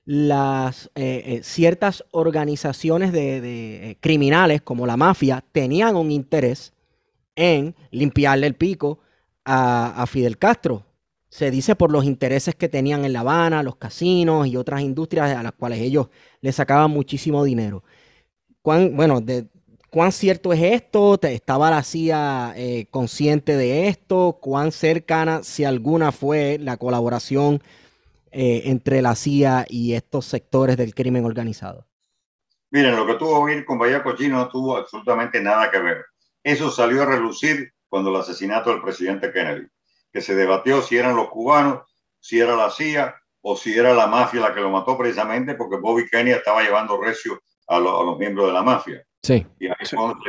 las 0.07 0.91
eh, 0.95 1.23
eh, 1.27 1.41
ciertas 1.45 2.05
organizaciones 2.11 3.13
de, 3.13 3.91
eh, 3.91 3.97
criminales 4.01 4.63
como 4.63 4.87
la 4.87 4.97
mafia 4.97 5.45
tenían 5.53 5.95
un 5.95 6.11
interés 6.11 6.73
en 7.37 7.77
limpiarle 7.91 8.47
el 8.47 8.55
pico 8.55 9.01
a, 9.45 10.05
Fidel 10.09 10.39
Castro. 10.39 10.87
Se 11.29 11.51
dice 11.51 11.77
por 11.77 11.93
los 11.93 12.05
intereses 12.05 12.55
que 12.55 12.69
tenían 12.69 13.05
en 13.05 13.13
La 13.13 13.21
Habana, 13.21 13.63
los 13.63 13.77
casinos 13.77 14.47
y 14.47 14.57
otras 14.57 14.81
industrias 14.81 15.37
a 15.37 15.43
las 15.43 15.53
cuales 15.53 15.81
ellos 15.81 16.09
le 16.41 16.53
sacaban 16.53 16.91
muchísimo 16.91 17.45
dinero. 17.45 17.85
bueno, 18.65 19.21
de, 19.21 19.49
¿Cuán 19.90 20.12
cierto 20.12 20.53
es 20.53 20.62
esto? 20.62 21.18
¿Estaba 21.20 21.68
la 21.68 21.83
CIA 21.83 22.55
eh, 22.57 22.87
consciente 22.92 23.57
de 23.57 23.88
esto? 23.88 24.38
¿Cuán 24.40 24.70
cercana, 24.70 25.42
si 25.42 25.64
alguna, 25.64 26.12
fue 26.12 26.59
la 26.61 26.76
colaboración 26.76 27.61
eh, 28.31 28.62
entre 28.66 29.03
la 29.03 29.16
CIA 29.16 29.66
y 29.68 29.94
estos 29.94 30.26
sectores 30.26 30.76
del 30.76 30.94
crimen 30.94 31.24
organizado? 31.24 31.88
Miren, 32.70 32.94
lo 32.94 33.05
que 33.05 33.14
tuvo 33.14 33.44
que 33.44 33.57
ver 33.57 33.64
con 33.64 33.81
Bahía 33.81 34.05
Cochino 34.05 34.37
no 34.37 34.48
tuvo 34.48 34.76
absolutamente 34.76 35.40
nada 35.40 35.72
que 35.72 35.81
ver. 35.81 36.05
Eso 36.44 36.70
salió 36.70 37.03
a 37.03 37.07
relucir 37.07 37.72
cuando 37.88 38.11
el 38.11 38.20
asesinato 38.20 38.70
del 38.70 38.83
presidente 38.83 39.33
Kennedy, 39.33 39.66
que 40.12 40.20
se 40.20 40.37
debatió 40.37 40.83
si 40.83 40.98
eran 40.98 41.16
los 41.16 41.31
cubanos, 41.31 41.81
si 42.20 42.38
era 42.38 42.55
la 42.55 42.70
CIA 42.70 43.16
o 43.40 43.57
si 43.57 43.76
era 43.76 43.92
la 43.92 44.07
mafia 44.07 44.40
la 44.40 44.55
que 44.55 44.61
lo 44.61 44.70
mató 44.70 44.96
precisamente 44.96 45.57
porque 45.57 45.79
Bobby 45.79 46.09
Kennedy 46.09 46.37
estaba 46.37 46.62
llevando 46.62 47.00
recio 47.03 47.42
a 47.66 47.81
los 47.81 48.16
miembros 48.18 48.46
de 48.46 48.53
la 48.53 48.62
mafia. 48.62 49.05
Sí. 49.23 49.47
Y 49.59 49.67
ahí 49.67 49.75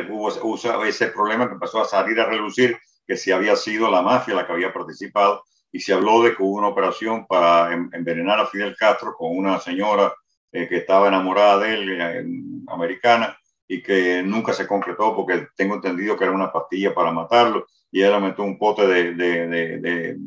hubo 0.10 0.86
ese 0.86 1.08
problema 1.08 1.48
que 1.48 1.54
empezó 1.54 1.82
a 1.82 1.86
salir 1.86 2.20
a 2.20 2.26
relucir 2.26 2.78
que 3.08 3.16
si 3.16 3.32
había 3.32 3.56
sido 3.56 3.90
la 3.90 4.02
mafia 4.02 4.36
la 4.36 4.46
que 4.46 4.54
había 4.54 4.74
participado 4.74 5.44
y 5.72 5.80
se 5.80 5.94
habló 5.94 6.22
de 6.22 6.36
que 6.36 6.44
hubo 6.44 6.58
una 6.58 6.68
operación 6.68 7.26
para 7.26 7.74
envenenar 7.74 8.40
a 8.40 8.48
Fidel 8.48 8.76
Castro 8.78 9.16
con 9.18 9.38
una 9.38 9.60
señora 9.60 10.14
eh, 10.52 10.68
que 10.68 10.78
estaba 10.78 11.08
enamorada 11.08 11.60
de 11.60 11.74
él, 11.74 12.02
eh, 12.02 12.26
americana, 12.68 13.38
y 13.68 13.82
que 13.82 14.22
nunca 14.22 14.52
se 14.52 14.68
concretó 14.68 15.16
porque 15.16 15.48
tengo 15.56 15.76
entendido 15.76 16.18
que 16.18 16.26
era 16.26 16.34
una 16.34 16.52
pastilla 16.52 16.94
para 16.94 17.14
matarlo 17.14 17.68
y 17.90 18.02
él 18.02 18.20
metió 18.20 18.44
un 18.44 18.58
pote 18.58 18.86
de, 18.86 19.14
de, 19.16 19.48
de, 19.48 20.18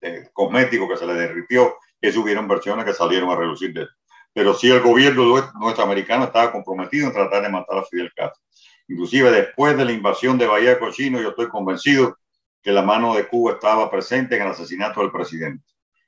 de, 0.00 0.30
cosmético 0.32 0.88
que 0.88 0.96
se 0.96 1.06
le 1.06 1.14
derritió. 1.14 1.74
Eso 2.00 2.22
hubieron 2.22 2.48
versiones 2.48 2.86
que 2.86 2.94
salieron 2.94 3.30
a 3.30 3.36
relucir 3.36 3.74
de 3.74 3.82
eso 3.82 3.92
pero 4.34 4.52
sí 4.52 4.70
el 4.70 4.80
gobierno 4.80 5.52
nuestro 5.54 5.84
americano 5.84 6.24
estaba 6.24 6.50
comprometido 6.50 7.06
en 7.06 7.14
tratar 7.14 7.42
de 7.42 7.48
matar 7.48 7.78
a 7.78 7.84
Fidel 7.84 8.12
Castro. 8.14 8.42
Inclusive 8.88 9.30
después 9.30 9.76
de 9.78 9.84
la 9.84 9.92
invasión 9.92 10.36
de 10.36 10.46
Bahía 10.46 10.78
Cochino, 10.78 11.20
yo 11.22 11.30
estoy 11.30 11.48
convencido 11.48 12.18
que 12.60 12.72
la 12.72 12.82
mano 12.82 13.14
de 13.14 13.28
Cuba 13.28 13.52
estaba 13.52 13.88
presente 13.90 14.34
en 14.34 14.42
el 14.42 14.48
asesinato 14.48 15.00
del 15.00 15.12
presidente. 15.12 15.64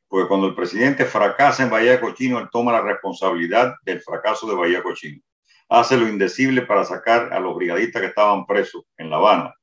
Porque 0.08 0.28
cuando 0.28 0.48
el 0.48 0.54
presidente 0.54 1.04
fracasa 1.04 1.62
en 1.62 1.70
Bahía 1.70 2.00
Cochino, 2.00 2.38
él 2.40 2.48
toma 2.50 2.72
la 2.72 2.80
responsabilidad 2.80 3.74
del 3.82 4.00
fracaso 4.00 4.48
de 4.48 4.56
Bahía 4.56 4.82
Cochino. 4.82 5.22
Hace 5.68 5.96
lo 5.96 6.08
indecible 6.08 6.62
para 6.62 6.84
sacar 6.84 7.32
a 7.32 7.40
los 7.40 7.54
brigadistas 7.54 8.02
que 8.02 8.08
estaban 8.08 8.44
presos 8.44 8.82
en 8.98 9.08
La 9.08 9.16
Habana. 9.16 9.54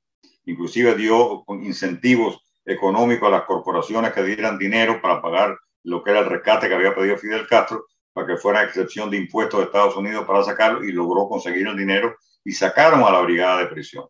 Inclusive 0.46 0.96
dio 0.96 1.44
incentivos 1.62 2.42
económicos 2.66 3.28
a 3.28 3.32
las 3.32 3.44
corporaciones 3.44 4.14
que 4.14 4.24
dieran 4.24 4.58
dinero 4.58 5.02
para 5.02 5.22
pagar 5.22 5.58
lo 5.84 6.02
que 6.02 6.12
era 6.12 6.22
el 6.22 6.28
rescate 6.28 6.70
que 6.70 6.76
había 6.76 6.96
pedido 6.96 7.18
Fidel 7.18 7.48
Castro 7.48 7.86
para 8.14 8.28
que 8.28 8.38
fuera 8.38 8.64
excepción 8.64 9.10
de 9.10 9.18
impuestos 9.18 9.60
de 9.60 9.66
Estados 9.66 9.96
Unidos 9.98 10.26
para 10.26 10.44
sacarlo 10.44 10.84
y 10.84 10.92
logró 10.92 11.28
conseguir 11.28 11.68
el 11.68 11.76
dinero 11.76 12.16
y 12.46 12.52
sacaron 12.52 13.04
a 13.04 13.12
la 13.12 13.22
brigada 13.22 13.60
de 13.60 13.68
prisión. 13.68 14.06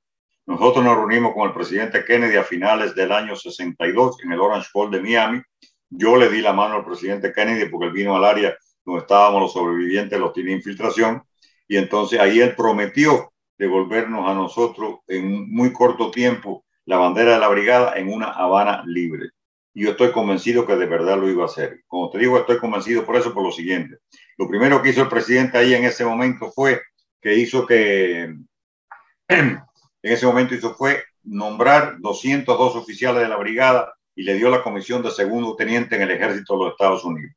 Nosotros 0.46 0.84
nos 0.84 0.98
reunimos 0.98 1.34
con 1.34 1.48
el 1.48 1.54
presidente 1.54 2.04
Kennedy 2.04 2.36
a 2.36 2.44
finales 2.44 2.94
del 2.96 3.14
año 3.14 3.36
62 3.36 4.18
en 4.24 4.34
el 4.34 4.42
Orange 4.42 4.68
Bowl 4.74 4.92
de 4.92 5.02
Miami. 5.02 5.42
Yo 5.90 6.18
le 6.18 6.30
di 6.30 6.42
la 6.42 6.52
mano 6.52 6.76
al 6.76 6.86
presidente 6.86 7.32
Kennedy 7.32 7.70
porque 7.70 7.88
él 7.88 7.94
vino 7.94 8.16
al 8.16 8.26
área 8.26 8.56
donde 8.84 9.02
estábamos 9.02 9.42
los 9.42 9.54
sobrevivientes, 9.54 10.20
los 10.20 10.34
tiene 10.34 10.52
infiltración, 10.52 11.24
y 11.70 11.78
entonces 11.78 12.20
ahí 12.20 12.42
él 12.42 12.54
prometió 12.56 13.32
devolvernos 13.58 14.30
a 14.30 14.34
nosotros 14.34 15.00
en 15.08 15.50
muy 15.50 15.72
corto 15.72 16.12
tiempo 16.12 16.66
la 16.86 16.98
bandera 16.98 17.36
de 17.36 17.40
la 17.40 17.48
brigada 17.48 17.94
en 17.96 18.12
una 18.12 18.28
Habana 18.28 18.84
libre 18.86 19.30
y 19.74 19.84
yo 19.84 19.92
estoy 19.92 20.12
convencido 20.12 20.66
que 20.68 20.76
de 20.76 20.86
verdad 20.86 21.18
lo 21.18 21.30
iba 21.30 21.44
a 21.44 21.48
hacer. 21.48 21.82
Como 21.88 22.10
te 22.10 22.20
digo, 22.20 22.38
estoy 22.38 22.60
convencido 22.60 23.06
por 23.06 23.16
eso, 23.16 23.34
por 23.34 23.44
lo 23.44 23.52
siguiente. 23.52 23.98
Lo 24.38 24.48
primero 24.48 24.82
que 24.82 24.90
hizo 24.90 25.02
el 25.02 25.10
presidente 25.10 25.58
ahí 25.58 25.74
en 25.74 25.84
ese 25.84 26.06
momento 26.06 26.52
fue 26.52 26.82
que 27.20 27.36
hizo 27.36 27.66
que, 27.66 28.24
en 29.28 29.64
ese 30.02 30.26
momento 30.26 30.54
hizo 30.54 30.76
fue 30.76 31.04
nombrar 31.24 31.96
202 32.00 32.76
oficiales 32.76 33.24
de 33.24 33.30
la 33.30 33.38
brigada 33.38 33.94
y 34.16 34.24
le 34.24 34.36
dio 34.36 34.50
la 34.50 34.62
comisión 34.62 35.02
de 35.02 35.10
segundo 35.10 35.56
teniente 35.56 35.96
en 35.96 36.04
el 36.04 36.12
ejército 36.12 36.54
de 36.54 36.66
los 36.66 36.72
Estados 36.72 37.04
Unidos. 37.04 37.34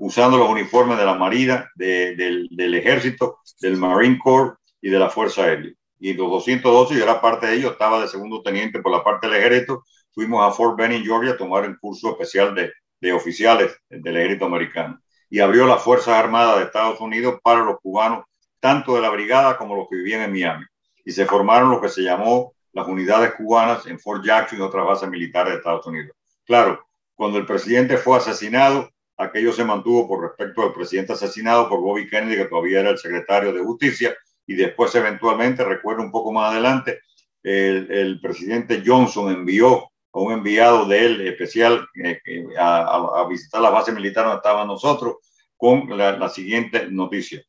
usando 0.00 0.38
los 0.38 0.48
uniformes 0.48 0.96
de 0.96 1.04
la 1.04 1.14
Marina, 1.14 1.68
del, 1.74 2.48
del, 2.50 2.74
Ejército, 2.74 3.38
del 3.60 3.76
Marine 3.76 4.18
Corps 4.22 4.56
y 4.80 4.90
de 4.90 4.98
la 4.98 5.10
Fuerza 5.10 5.42
Aérea. 5.42 5.72
Y 5.98 6.14
los 6.14 6.30
212, 6.30 6.94
yo 6.94 7.02
era 7.02 7.20
parte 7.20 7.48
de 7.48 7.56
ellos, 7.56 7.72
estaba 7.72 8.00
de 8.00 8.06
segundo 8.06 8.40
teniente 8.40 8.80
por 8.80 8.92
la 8.92 9.02
parte 9.02 9.26
del 9.26 9.36
ejército. 9.36 9.82
Fuimos 10.18 10.44
a 10.44 10.50
Fort 10.50 10.76
Benning, 10.76 11.04
Georgia, 11.04 11.30
a 11.30 11.36
tomar 11.36 11.64
un 11.64 11.76
curso 11.76 12.10
especial 12.10 12.52
de, 12.52 12.72
de 13.00 13.12
oficiales 13.12 13.78
del 13.88 14.16
ejército 14.16 14.46
americano. 14.46 15.00
Y 15.30 15.38
abrió 15.38 15.64
las 15.64 15.80
Fuerzas 15.80 16.16
Armadas 16.16 16.58
de 16.58 16.64
Estados 16.64 17.00
Unidos 17.00 17.38
para 17.40 17.62
los 17.62 17.78
cubanos, 17.80 18.24
tanto 18.58 18.96
de 18.96 19.00
la 19.00 19.10
brigada 19.10 19.56
como 19.56 19.76
los 19.76 19.88
que 19.88 19.94
vivían 19.94 20.22
en 20.22 20.32
Miami. 20.32 20.64
Y 21.04 21.12
se 21.12 21.24
formaron 21.24 21.70
lo 21.70 21.80
que 21.80 21.88
se 21.88 22.02
llamó 22.02 22.52
las 22.72 22.88
unidades 22.88 23.34
cubanas 23.34 23.86
en 23.86 24.00
Fort 24.00 24.24
Jackson 24.24 24.58
y 24.58 24.62
otras 24.62 24.84
bases 24.84 25.08
militares 25.08 25.52
de 25.52 25.58
Estados 25.58 25.86
Unidos. 25.86 26.16
Claro, 26.44 26.84
cuando 27.14 27.38
el 27.38 27.46
presidente 27.46 27.96
fue 27.96 28.16
asesinado, 28.16 28.90
aquello 29.16 29.52
se 29.52 29.64
mantuvo 29.64 30.08
por 30.08 30.22
respecto 30.22 30.62
al 30.62 30.72
presidente 30.72 31.12
asesinado 31.12 31.68
por 31.68 31.78
Bobby 31.80 32.08
Kennedy, 32.08 32.38
que 32.38 32.46
todavía 32.46 32.80
era 32.80 32.90
el 32.90 32.98
secretario 32.98 33.52
de 33.52 33.62
Justicia, 33.62 34.16
y 34.48 34.56
después 34.56 34.92
eventualmente, 34.96 35.62
recuerdo 35.62 36.02
un 36.02 36.10
poco 36.10 36.32
más 36.32 36.50
adelante, 36.50 37.02
el, 37.44 38.18
presidente 38.20 38.82
Johnson 38.84 39.30
envió 39.30 39.92
a 40.18 40.22
un 40.22 40.32
enviado 40.32 40.86
de 40.86 41.06
él 41.06 41.20
especial 41.28 41.86
eh, 42.02 42.20
a, 42.58 43.26
visitar 43.28 43.60
la 43.60 43.70
base 43.70 43.92
militar 43.92 44.24
donde 44.24 44.38
estaban 44.38 44.66
nosotros 44.66 45.16
con 45.56 45.96
la, 45.96 46.28
siguiente 46.28 46.88
noticia. 46.90 47.42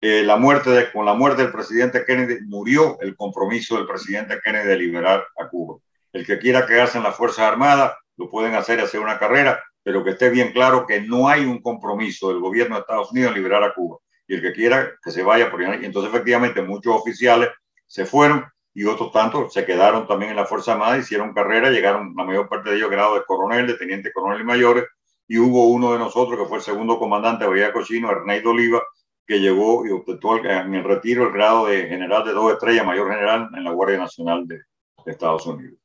Eh, 0.00 0.22
la 0.22 0.36
muerte 0.36 0.70
de, 0.70 0.92
con 0.92 1.04
la 1.06 1.14
muerte 1.14 1.42
del 1.42 1.52
presidente 1.52 2.04
Kennedy 2.04 2.44
murió 2.46 2.98
el 3.00 3.16
compromiso 3.16 3.76
del 3.76 3.86
presidente 3.86 4.38
Kennedy 4.44 4.68
de 4.68 4.76
liberar 4.76 5.24
a 5.38 5.48
Cuba. 5.48 5.78
El 6.12 6.26
que 6.26 6.38
quiera 6.38 6.66
quedarse 6.66 6.98
en 6.98 7.04
las 7.04 7.16
Fuerzas 7.16 7.46
Armadas 7.46 7.94
lo 8.16 8.30
pueden 8.30 8.54
hacer, 8.54 8.80
hacer 8.80 9.00
una 9.00 9.18
carrera, 9.18 9.62
pero 9.82 10.04
que 10.04 10.10
esté 10.10 10.30
bien 10.30 10.52
claro 10.52 10.86
que 10.86 11.00
no 11.00 11.28
hay 11.28 11.44
un 11.44 11.60
compromiso 11.60 12.28
del 12.28 12.38
gobierno 12.38 12.76
de 12.76 12.82
Estados 12.82 13.10
Unidos 13.10 13.30
en 13.30 13.34
liberar 13.34 13.64
a 13.64 13.74
Cuba. 13.74 13.98
Y 14.28 14.34
el 14.34 14.42
que 14.42 14.52
quiera 14.52 14.92
que 15.02 15.10
se 15.10 15.22
vaya 15.22 15.50
por 15.50 15.60
ahí. 15.62 15.84
Entonces, 15.84 16.12
efectivamente, 16.12 16.62
muchos 16.62 16.94
oficiales 16.94 17.50
se 17.86 18.06
fueron 18.06 18.44
y 18.74 18.84
otros 18.84 19.12
tantos 19.12 19.52
se 19.52 19.64
quedaron 19.64 20.06
también 20.08 20.32
en 20.32 20.36
la 20.36 20.46
Fuerza 20.46 20.72
Armada, 20.72 20.98
hicieron 20.98 21.32
carrera, 21.32 21.70
llegaron 21.70 22.12
la 22.16 22.24
mayor 22.24 22.48
parte 22.48 22.70
de 22.70 22.76
ellos 22.76 22.90
grado 22.90 23.14
de 23.14 23.24
coronel, 23.24 23.68
de 23.68 23.74
teniente 23.74 24.12
coronel 24.12 24.40
y 24.40 24.44
mayores, 24.44 24.84
y 25.28 25.38
hubo 25.38 25.68
uno 25.68 25.92
de 25.92 25.98
nosotros 25.98 26.38
que 26.38 26.46
fue 26.46 26.58
el 26.58 26.62
segundo 26.64 26.98
comandante 26.98 27.44
de 27.44 27.50
Bahía 27.50 27.72
Cochino, 27.72 28.10
Ernesto 28.10 28.50
Oliva, 28.50 28.82
que 29.26 29.40
llegó 29.40 29.86
y 29.86 29.90
obtuvo 29.90 30.38
en 30.44 30.74
el 30.74 30.84
retiro 30.84 31.26
el 31.28 31.32
grado 31.32 31.66
de 31.66 31.86
general 31.86 32.24
de 32.24 32.32
dos 32.32 32.52
estrellas, 32.52 32.84
mayor 32.84 33.10
general 33.10 33.48
en 33.56 33.64
la 33.64 33.70
Guardia 33.70 33.98
Nacional 33.98 34.46
de, 34.46 34.60
Estados 35.06 35.46
Unidos. 35.46 35.78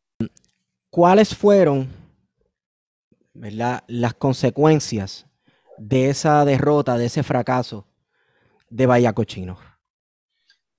¿Cuáles 0.90 1.36
fueron 1.36 1.90
las 3.34 4.14
consecuencias 4.14 5.28
de 5.78 6.10
esa 6.10 6.46
derrota, 6.46 6.98
de 6.98 7.06
ese 7.06 7.22
fracaso 7.22 7.86
de 8.70 8.86
Bahía 8.86 9.12
Cochino? 9.12 9.69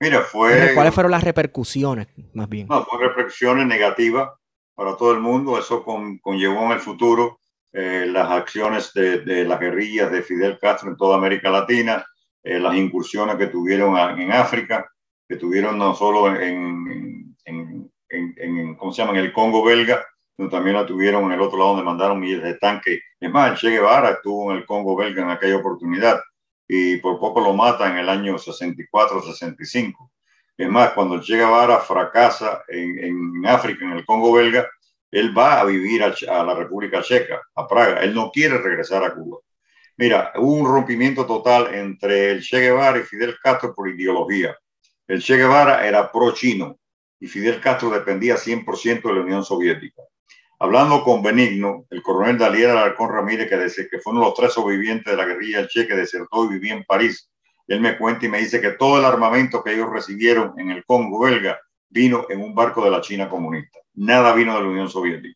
Mira, 0.01 0.21
fue... 0.21 0.73
¿Cuáles 0.73 0.95
fueron 0.95 1.11
las 1.11 1.23
repercusiones, 1.23 2.07
más 2.33 2.49
bien? 2.49 2.65
No, 2.67 2.83
fueron 2.85 3.09
repercusiones 3.09 3.67
negativas 3.67 4.31
para 4.73 4.97
todo 4.97 5.11
el 5.11 5.19
mundo. 5.19 5.59
Eso 5.59 5.83
conllevó 5.83 6.65
en 6.65 6.71
el 6.71 6.79
futuro 6.79 7.39
eh, 7.71 8.07
las 8.07 8.31
acciones 8.31 8.91
de, 8.93 9.45
las 9.45 9.59
guerrillas 9.59 10.11
de 10.11 10.23
Fidel 10.23 10.57
Castro 10.59 10.89
en 10.89 10.97
toda 10.97 11.17
América 11.17 11.51
Latina, 11.51 12.03
eh, 12.43 12.59
las 12.59 12.75
incursiones 12.75 13.35
que 13.35 13.45
tuvieron 13.45 13.95
en 14.19 14.31
África, 14.31 14.89
que 15.29 15.37
tuvieron 15.37 15.77
no 15.77 15.93
solo 15.93 16.35
en, 16.35 17.35
en, 17.45 17.91
en, 18.09 18.75
¿cómo 18.77 18.91
se 18.91 19.03
llama?, 19.03 19.13
en 19.19 19.23
el 19.23 19.31
Congo 19.31 19.63
belga, 19.63 20.03
también 20.49 20.77
la 20.77 20.85
tuvieron 20.87 21.25
en 21.25 21.33
el 21.33 21.41
otro 21.41 21.59
lado 21.59 21.69
donde 21.75 21.85
mandaron 21.85 22.19
miles 22.19 22.41
de 22.41 22.55
tanques. 22.55 22.99
Es 23.19 23.29
más, 23.29 23.59
Che 23.59 23.69
Guevara 23.69 24.09
estuvo 24.09 24.51
en 24.51 24.57
el 24.57 24.65
Congo 24.65 24.95
belga 24.95 25.21
en 25.21 25.29
aquella 25.29 25.57
oportunidad 25.57 26.19
y 26.73 26.95
por 26.95 27.19
poco 27.19 27.41
lo 27.41 27.53
mata 27.53 27.91
en 27.91 27.97
el 27.97 28.07
año 28.07 28.37
64-65. 28.37 30.09
Es 30.55 30.69
más, 30.69 30.93
cuando 30.93 31.19
Che 31.19 31.35
Guevara 31.35 31.79
fracasa 31.79 32.63
en, 32.65 32.97
en, 33.03 33.45
África, 33.45 33.83
en 33.83 33.91
el 33.91 34.05
Congo 34.05 34.31
belga, 34.31 34.69
él 35.11 35.37
va 35.37 35.59
a 35.59 35.65
vivir 35.65 36.01
a, 36.01 36.15
a, 36.29 36.45
la 36.45 36.55
República 36.55 37.01
Checa, 37.01 37.41
a 37.55 37.67
Praga. 37.67 38.01
Él 38.01 38.13
no 38.13 38.31
quiere 38.31 38.57
regresar 38.57 39.03
a 39.03 39.13
Cuba. 39.13 39.39
Mira, 39.97 40.31
hubo 40.37 40.53
un 40.53 40.65
rompimiento 40.65 41.25
total 41.25 41.75
entre 41.75 42.31
el 42.31 42.41
Che 42.41 42.61
Guevara 42.61 42.99
y 42.99 43.03
Fidel 43.03 43.35
Castro 43.43 43.75
por 43.75 43.89
ideología. 43.89 44.57
El 45.07 45.21
Che 45.21 45.35
Guevara 45.35 45.85
era 45.85 46.09
pro-chino 46.09 46.79
y 47.19 47.27
Fidel 47.27 47.59
Castro 47.59 47.89
dependía 47.89 48.37
100% 48.37 49.01
de 49.09 49.13
la 49.13 49.19
Unión 49.19 49.43
Soviética. 49.43 50.03
Hablando 50.63 51.03
con 51.03 51.23
Benigno, 51.23 51.87
el 51.89 52.03
coronel 52.03 52.37
Dalier 52.37 52.69
Alarcón 52.69 53.11
Ramírez, 53.11 53.49
que, 53.49 53.57
dice 53.57 53.87
que 53.89 53.97
fue 53.97 54.13
uno 54.13 54.21
de 54.21 54.27
los 54.27 54.35
tres 54.35 54.53
sobrevivientes 54.53 55.11
de 55.11 55.17
la 55.17 55.25
guerrilla 55.25 55.67
Che, 55.67 55.87
que 55.87 55.95
desertó 55.95 56.45
y 56.45 56.49
vivía 56.49 56.73
en 56.73 56.83
París, 56.83 57.31
él 57.65 57.81
me 57.81 57.97
cuenta 57.97 58.27
y 58.27 58.29
me 58.29 58.37
dice 58.37 58.61
que 58.61 58.73
todo 58.73 58.99
el 58.99 59.05
armamento 59.05 59.63
que 59.63 59.73
ellos 59.73 59.89
recibieron 59.89 60.53
en 60.59 60.69
el 60.69 60.85
Congo 60.85 61.17
belga 61.21 61.59
vino 61.89 62.27
en 62.29 62.43
un 62.43 62.53
barco 62.53 62.85
de 62.85 62.91
la 62.91 63.01
China 63.01 63.27
comunista. 63.27 63.79
Nada 63.95 64.35
vino 64.35 64.55
de 64.55 64.61
la 64.61 64.69
Unión 64.69 64.87
Soviética. 64.87 65.35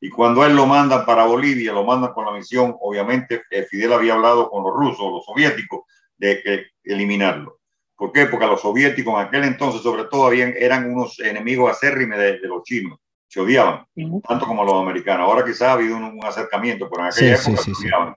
Y 0.00 0.08
cuando 0.08 0.46
él 0.46 0.54
lo 0.54 0.66
mandan 0.66 1.04
para 1.04 1.24
Bolivia, 1.24 1.72
lo 1.72 1.82
mandan 1.82 2.12
con 2.12 2.26
la 2.26 2.32
misión, 2.32 2.76
obviamente 2.80 3.42
eh, 3.50 3.64
Fidel 3.64 3.92
había 3.92 4.14
hablado 4.14 4.48
con 4.48 4.62
los 4.62 4.72
rusos, 4.72 5.10
los 5.10 5.24
soviéticos, 5.24 5.80
de 6.16 6.40
que 6.42 6.66
eliminarlo. 6.84 7.58
¿Por 7.96 8.12
qué? 8.12 8.26
Porque 8.26 8.46
los 8.46 8.60
soviéticos 8.60 9.14
en 9.14 9.26
aquel 9.26 9.42
entonces, 9.42 9.82
sobre 9.82 10.04
todo, 10.04 10.26
habían, 10.26 10.54
eran 10.56 10.92
unos 10.92 11.18
enemigos 11.18 11.72
acérrimos 11.72 12.18
de 12.18 12.38
los 12.44 12.62
chinos 12.62 13.00
se 13.30 13.40
odiaban, 13.40 13.86
tanto 14.26 14.44
como 14.44 14.64
los 14.64 14.74
americanos. 14.74 15.28
Ahora 15.28 15.44
quizás 15.44 15.62
ha 15.62 15.72
habido 15.74 15.96
un, 15.96 16.18
acercamiento, 16.24 16.90
pero 16.90 17.04
en 17.04 17.12
aquella 17.12 17.36
época 17.36 17.62
se 17.62 17.70
odiaban. 17.70 18.16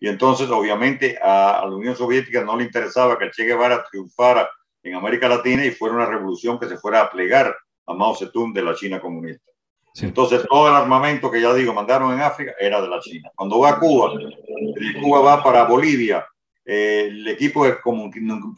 Y 0.00 0.08
entonces, 0.08 0.48
obviamente, 0.48 1.18
a, 1.22 1.60
la 1.62 1.76
Unión 1.76 1.94
Soviética 1.94 2.42
no 2.42 2.56
le 2.56 2.64
interesaba 2.64 3.18
que 3.18 3.26
el 3.26 3.32
Che 3.32 3.44
Guevara 3.44 3.84
triunfara 3.84 4.48
en 4.82 4.94
América 4.94 5.28
Latina 5.28 5.62
y 5.62 5.72
fuera 5.72 5.94
una 5.94 6.06
revolución 6.06 6.58
que 6.58 6.68
se 6.68 6.78
fuera 6.78 7.02
a 7.02 7.10
plegar 7.10 7.54
a 7.86 7.92
Mao 7.92 8.16
Zedong 8.16 8.54
de 8.54 8.62
la 8.62 8.74
China 8.74 8.98
comunista. 8.98 9.44
Entonces, 10.00 10.46
todo 10.48 10.68
el 10.68 10.74
armamento 10.74 11.30
que 11.30 11.40
ya 11.40 11.52
digo 11.52 11.74
mandaron 11.74 12.14
en 12.14 12.22
África 12.22 12.54
era 12.58 12.80
de 12.80 12.88
la 12.88 12.98
China. 13.00 13.30
Cuando 13.34 13.60
va 13.60 13.70
a 13.70 13.78
Cuba, 13.78 14.14
de 14.14 15.00
Cuba 15.02 15.20
va 15.20 15.42
para 15.42 15.64
Bolivia, 15.64 16.26
eh, 16.64 17.08
el 17.08 17.28
equipo 17.28 17.66
de 17.66 17.76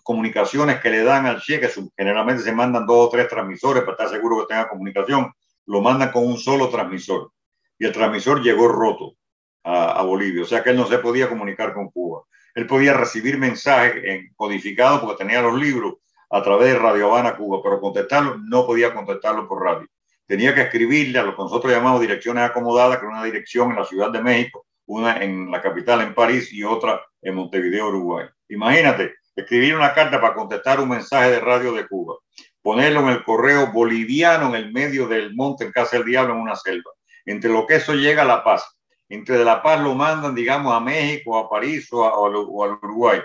comunicaciones 0.04 0.80
que 0.80 0.90
le 0.90 1.02
dan 1.02 1.26
al 1.26 1.40
Che, 1.40 1.58
que 1.58 1.70
generalmente 1.96 2.44
se 2.44 2.52
mandan 2.52 2.86
dos 2.86 3.06
o 3.06 3.10
tres 3.10 3.28
transmisores 3.28 3.82
para 3.82 3.92
estar 3.92 4.08
seguro 4.10 4.38
que 4.38 4.54
tenga 4.54 4.68
comunicación, 4.68 5.32
lo 5.68 5.82
mandan 5.82 6.10
con 6.10 6.26
un 6.26 6.38
solo 6.38 6.68
transmisor. 6.70 7.30
Y 7.78 7.86
el 7.86 7.92
transmisor 7.92 8.42
llegó 8.42 8.68
roto 8.68 9.14
a, 9.62 10.02
Bolivia, 10.02 10.42
o 10.42 10.46
sea 10.46 10.62
que 10.62 10.70
él 10.70 10.76
no 10.76 10.86
se 10.86 10.98
podía 10.98 11.28
comunicar 11.28 11.74
con 11.74 11.90
Cuba. 11.90 12.22
Él 12.54 12.66
podía 12.66 12.94
recibir 12.94 13.36
mensajes 13.36 14.02
en, 14.02 14.32
codificados 14.34 15.00
porque 15.00 15.22
tenía 15.22 15.42
los 15.42 15.60
libros 15.60 15.96
a 16.30 16.42
través 16.42 16.72
de 16.72 16.78
Radio 16.78 17.06
Habana, 17.06 17.36
Cuba, 17.36 17.60
pero 17.62 17.80
contestarlo 17.80 18.38
no 18.38 18.66
podía 18.66 18.94
contestarlo 18.94 19.46
por 19.46 19.62
radio. 19.62 19.86
Tenía 20.26 20.54
que 20.54 20.62
escribirle 20.62 21.18
a 21.18 21.22
lo 21.22 21.36
que 21.36 21.42
nosotros 21.42 21.70
llamamos 21.70 22.00
direcciones 22.00 22.44
acomodadas, 22.44 22.96
que 22.96 23.04
era 23.04 23.14
una 23.14 23.24
dirección 23.24 23.70
en 23.70 23.76
la 23.76 23.84
Ciudad 23.84 24.10
de 24.10 24.22
México, 24.22 24.66
una 24.86 25.22
en 25.22 25.50
la 25.50 25.60
capital, 25.60 26.00
en 26.00 26.14
París, 26.14 26.50
y 26.50 26.64
otra 26.64 27.02
en 27.20 27.34
Montevideo, 27.34 27.88
Uruguay. 27.88 28.26
Imagínate, 28.48 29.16
escribir 29.36 29.76
una 29.76 29.92
carta 29.92 30.18
para 30.18 30.34
contestar 30.34 30.80
un 30.80 30.88
mensaje 30.88 31.30
de 31.30 31.40
radio 31.40 31.72
de 31.72 31.86
Cuba 31.86 32.16
ponerlo 32.62 33.00
en 33.00 33.08
el 33.08 33.24
correo 33.24 33.72
boliviano 33.72 34.48
en 34.48 34.54
el 34.54 34.72
medio 34.72 35.06
del 35.06 35.34
monte 35.34 35.64
en 35.64 35.72
Casa 35.72 35.96
del 35.96 36.06
Diablo 36.06 36.34
en 36.34 36.40
una 36.40 36.56
selva. 36.56 36.90
Entre 37.24 37.50
lo 37.50 37.66
que 37.66 37.76
eso 37.76 37.94
llega 37.94 38.22
a 38.22 38.26
La 38.26 38.44
Paz. 38.44 38.64
Entre 39.08 39.38
de 39.38 39.44
La 39.44 39.62
Paz 39.62 39.80
lo 39.80 39.94
mandan, 39.94 40.34
digamos, 40.34 40.74
a 40.74 40.80
México, 40.80 41.38
a 41.38 41.48
París 41.48 41.88
o, 41.92 42.04
a, 42.04 42.18
o 42.18 42.64
al 42.64 42.72
Uruguay. 42.72 43.20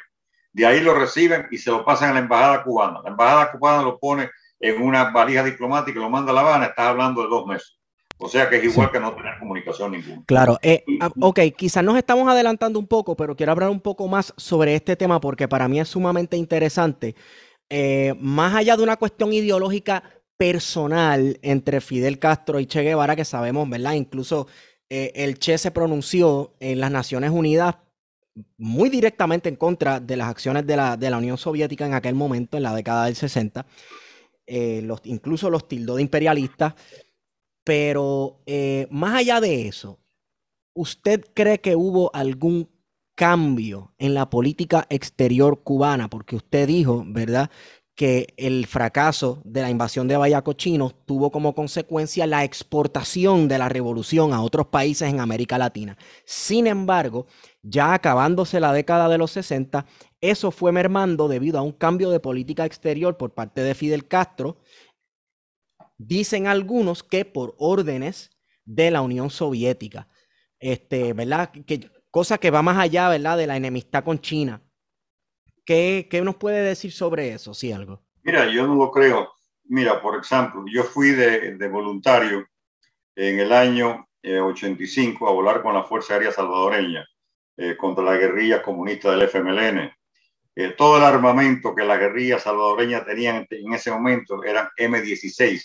De 0.52 0.66
ahí 0.66 0.82
lo 0.82 0.94
reciben 0.94 1.48
y 1.52 1.58
se 1.58 1.72
lo 1.72 1.84
pasan 1.84 2.12
a 2.12 2.14
la 2.14 2.20
embajada 2.20 2.64
cubana. 2.64 3.02
La 3.04 3.10
embajada 3.10 3.52
cubana 3.52 3.84
lo 3.84 4.00
pone 4.00 4.30
en 4.60 4.82
una 4.82 5.12
valija 5.12 5.44
diplomática 5.44 6.00
y 6.00 6.02
lo 6.02 6.10
manda 6.10 6.32
a 6.32 6.36
La 6.36 6.42
Habana. 6.42 6.66
Estás 6.68 6.88
hablando 6.88 7.24
de 7.24 7.28
dos 7.28 7.46
meses. 7.46 7.78
O 8.20 8.30
sea 8.30 8.50
que 8.50 8.58
es 8.58 8.64
igual 8.64 8.90
que 8.92 9.00
no 9.00 9.14
tener 9.14 9.38
comunicación 9.40 9.92
ninguna. 9.92 10.24
Claro, 10.26 10.58
eh, 10.62 10.84
ah, 11.02 11.10
ok, 11.20 11.40
quizás 11.58 11.84
nos 11.84 11.98
estamos 11.98 12.28
adelantando 12.30 12.80
un 12.80 12.88
poco, 12.88 13.16
pero 13.18 13.36
quiero 13.36 13.52
hablar 13.52 13.70
un 13.70 13.82
poco 13.82 14.08
más 14.08 14.34
sobre 14.38 14.76
este 14.76 14.96
tema 14.96 15.20
porque 15.20 15.48
para 15.48 15.68
mí 15.68 15.80
es 15.80 15.90
sumamente 15.90 16.38
interesante. 16.38 17.16
Eh, 17.70 18.14
más 18.20 18.53
allá 18.55 18.78
de 18.78 18.84
una 18.84 18.97
cuestión 18.97 19.34
ideológica 19.34 20.03
personal 20.38 21.39
entre 21.41 21.82
Fidel 21.82 22.20
Castro 22.20 22.59
y 22.59 22.66
Che 22.66 22.82
Guevara, 22.82 23.16
que 23.16 23.26
sabemos, 23.26 23.70
¿verdad? 23.70 23.93
Incluso 23.93 24.47
eh, 24.89 25.11
el 25.16 25.39
Che 25.39 25.57
se 25.57 25.72
pronunció 25.72 26.53
en 26.59 26.80
las 26.80 26.91
Naciones 26.91 27.32
Unidas 27.32 27.76
muy 28.57 28.89
directamente 28.89 29.47
en 29.49 29.55
contra 29.55 29.99
de 29.99 30.18
las 30.18 30.28
acciones 30.28 30.66
de 30.66 30.76
la, 30.76 30.97
de 30.97 31.09
la 31.09 31.18
Unión 31.18 31.38
Soviética 31.38 31.86
en 31.86 31.93
aquel 31.93 32.16
momento, 32.16 32.57
en 32.57 32.64
la 32.64 32.76
década 32.76 33.05
del 33.05 33.16
60. 33.16 33.66
Eh, 34.47 34.88
incluso 35.05 35.49
los 35.49 35.68
tildó 35.68 35.95
de 35.95 36.01
imperialistas. 36.01 36.74
Pero 37.64 38.41
más 38.89 39.16
allá 39.16 39.39
de 39.39 39.70
eso, 39.70 39.99
¿usted 40.74 41.24
cree 41.34 41.61
que 41.61 41.78
hubo 41.78 42.14
algún 42.14 42.73
cambio 43.16 43.93
en 43.97 44.14
la 44.14 44.30
política 44.30 44.86
exterior 44.89 45.64
cubana, 45.64 46.09
porque 46.09 46.36
usted 46.36 46.68
dijo, 46.68 47.03
¿verdad?, 47.07 47.49
que 47.95 48.34
el 48.38 48.66
fracaso 48.66 49.41
de 49.45 49.61
la 49.61 49.70
invasión 49.70 50.07
de 50.07 50.18
Bayacochino 50.18 50.89
tuvo 50.89 51.32
como 51.32 51.53
consecuencia 51.53 52.26
la 52.26 52.43
exportación 52.43 53.47
de 53.47 53.59
la 53.59 53.70
revolución 53.70 54.34
a 54.34 54.41
otros 54.41 54.68
países 54.68 55.09
en 55.09 55.20
América 55.20 55.59
Latina. 55.59 55.95
Sin 56.26 56.66
embargo, 56.66 57.28
ya 57.61 57.93
acabándose 57.93 58.59
la 58.59 58.74
década 58.74 59.07
de 59.09 59.20
los 59.20 59.32
60, 59.32 59.86
eso 60.22 60.49
fue 60.49 60.72
mermando 60.72 61.28
debido 61.28 61.59
a 61.59 61.61
un 61.61 61.72
cambio 61.72 62.09
de 62.09 62.20
política 62.20 62.66
exterior 62.66 63.16
por 63.16 63.34
parte 63.34 63.61
de 63.61 63.76
Fidel 63.76 64.07
Castro. 64.07 64.57
Dicen 65.99 66.47
algunos 66.47 67.03
que 67.03 67.26
por 67.26 67.53
órdenes 67.59 68.32
de 68.66 68.89
la 68.89 69.01
Unión 69.01 69.30
Soviética. 69.30 70.07
Este, 70.59 71.14
¿verdad? 71.14 71.51
Que, 71.51 71.91
cosa 72.14 72.38
que 72.38 72.51
va 72.51 72.61
más 72.61 72.78
allá, 72.78 73.09
¿verdad? 73.09 73.39
De 73.39 73.47
la 73.47 73.57
enemistad 73.57 74.03
con 74.03 74.20
China. 74.20 74.61
¿Qué, 75.66 76.07
qué 76.11 76.22
nos 76.22 76.36
puede 76.36 76.61
decir 76.61 76.91
sobre 76.91 77.34
eso, 77.34 77.55
si 77.55 77.72
algo? 77.72 78.03
Mira, 78.22 78.45
yo 78.51 78.68
no 78.68 78.76
lo 78.76 78.91
creo. 78.91 79.34
Mira, 79.64 79.99
por 79.99 80.20
ejemplo, 80.20 80.64
yo 80.72 80.84
fui 80.84 81.09
de, 81.09 81.68
voluntario 81.70 82.45
en 83.16 83.39
el 83.39 83.51
año 83.51 84.07
85 84.24 85.26
eh, 85.26 85.28
a 85.28 85.34
volar 85.34 85.64
con 85.64 85.74
la 85.74 85.86
Fuerza 85.86 86.14
Aérea 86.14 86.32
Salvadoreña 86.32 87.03
eh, 87.57 87.76
contra 87.76 88.03
la 88.03 88.16
guerrilla 88.16 88.61
comunista 88.61 89.09
del 89.09 89.28
FMLN. 89.28 89.91
Eh, 90.55 90.76
todo 90.78 90.97
el 90.97 91.03
armamento 91.03 91.74
que 91.74 91.84
la 91.84 91.97
guerrilla 91.97 92.38
salvadoreña 92.38 93.03
tenían 93.03 93.47
en 93.49 93.74
ese 93.74 93.89
momento 93.89 94.43
eran 94.43 94.70
M16, 94.78 95.64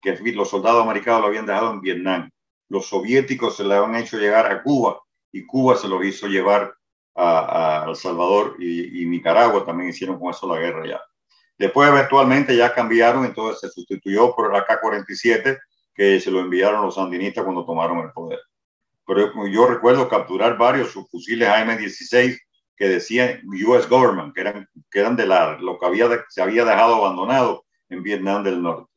que 0.00 0.16
los 0.32 0.48
soldados 0.48 0.82
americanos 0.82 1.20
lo 1.20 1.26
habían 1.26 1.44
dejado 1.44 1.70
en 1.70 1.82
Vietnam. 1.82 2.30
Los 2.70 2.86
soviéticos 2.86 3.58
se 3.58 3.64
lo 3.64 3.74
habían 3.74 4.02
hecho 4.02 4.16
llegar 4.16 4.50
a 4.50 4.62
Cuba 4.62 5.01
y 5.32 5.46
Cuba 5.46 5.76
se 5.76 5.88
lo 5.88 6.02
hizo 6.04 6.26
llevar 6.26 6.74
a, 7.14 7.86
El 7.88 7.96
Salvador 7.96 8.56
y, 8.58 9.04
Nicaragua 9.06 9.64
también 9.64 9.90
hicieron 9.90 10.18
con 10.18 10.30
eso 10.30 10.46
la 10.46 10.60
guerra 10.60 10.86
ya. 10.86 11.00
Después 11.58 11.88
eventualmente 11.88 12.56
ya 12.56 12.74
cambiaron, 12.74 13.24
entonces 13.24 13.60
se 13.60 13.70
sustituyó 13.70 14.34
por 14.34 14.50
el 14.50 14.60
AK-47 14.60 15.58
que 15.94 16.20
se 16.20 16.30
lo 16.30 16.40
enviaron 16.40 16.82
los 16.82 16.94
sandinistas 16.94 17.44
cuando 17.44 17.66
tomaron 17.66 17.98
el 17.98 18.12
poder. 18.12 18.40
Pero 19.06 19.46
yo 19.46 19.66
recuerdo 19.66 20.08
capturar 20.08 20.56
varios 20.56 20.92
fusiles 21.10 21.48
AM-16 21.48 22.38
que 22.76 22.88
decían 22.88 23.42
US 23.66 23.88
Government, 23.88 24.34
que 24.34 24.40
eran, 24.40 24.68
que 24.90 25.00
eran 25.00 25.16
de 25.16 25.26
la, 25.26 25.58
lo 25.58 25.78
que 25.78 25.86
había, 25.86 26.08
se 26.28 26.42
había 26.42 26.64
dejado 26.64 26.96
abandonado 26.96 27.64
en 27.90 28.02
Vietnam 28.02 28.42
del 28.42 28.62
Norte. 28.62 28.90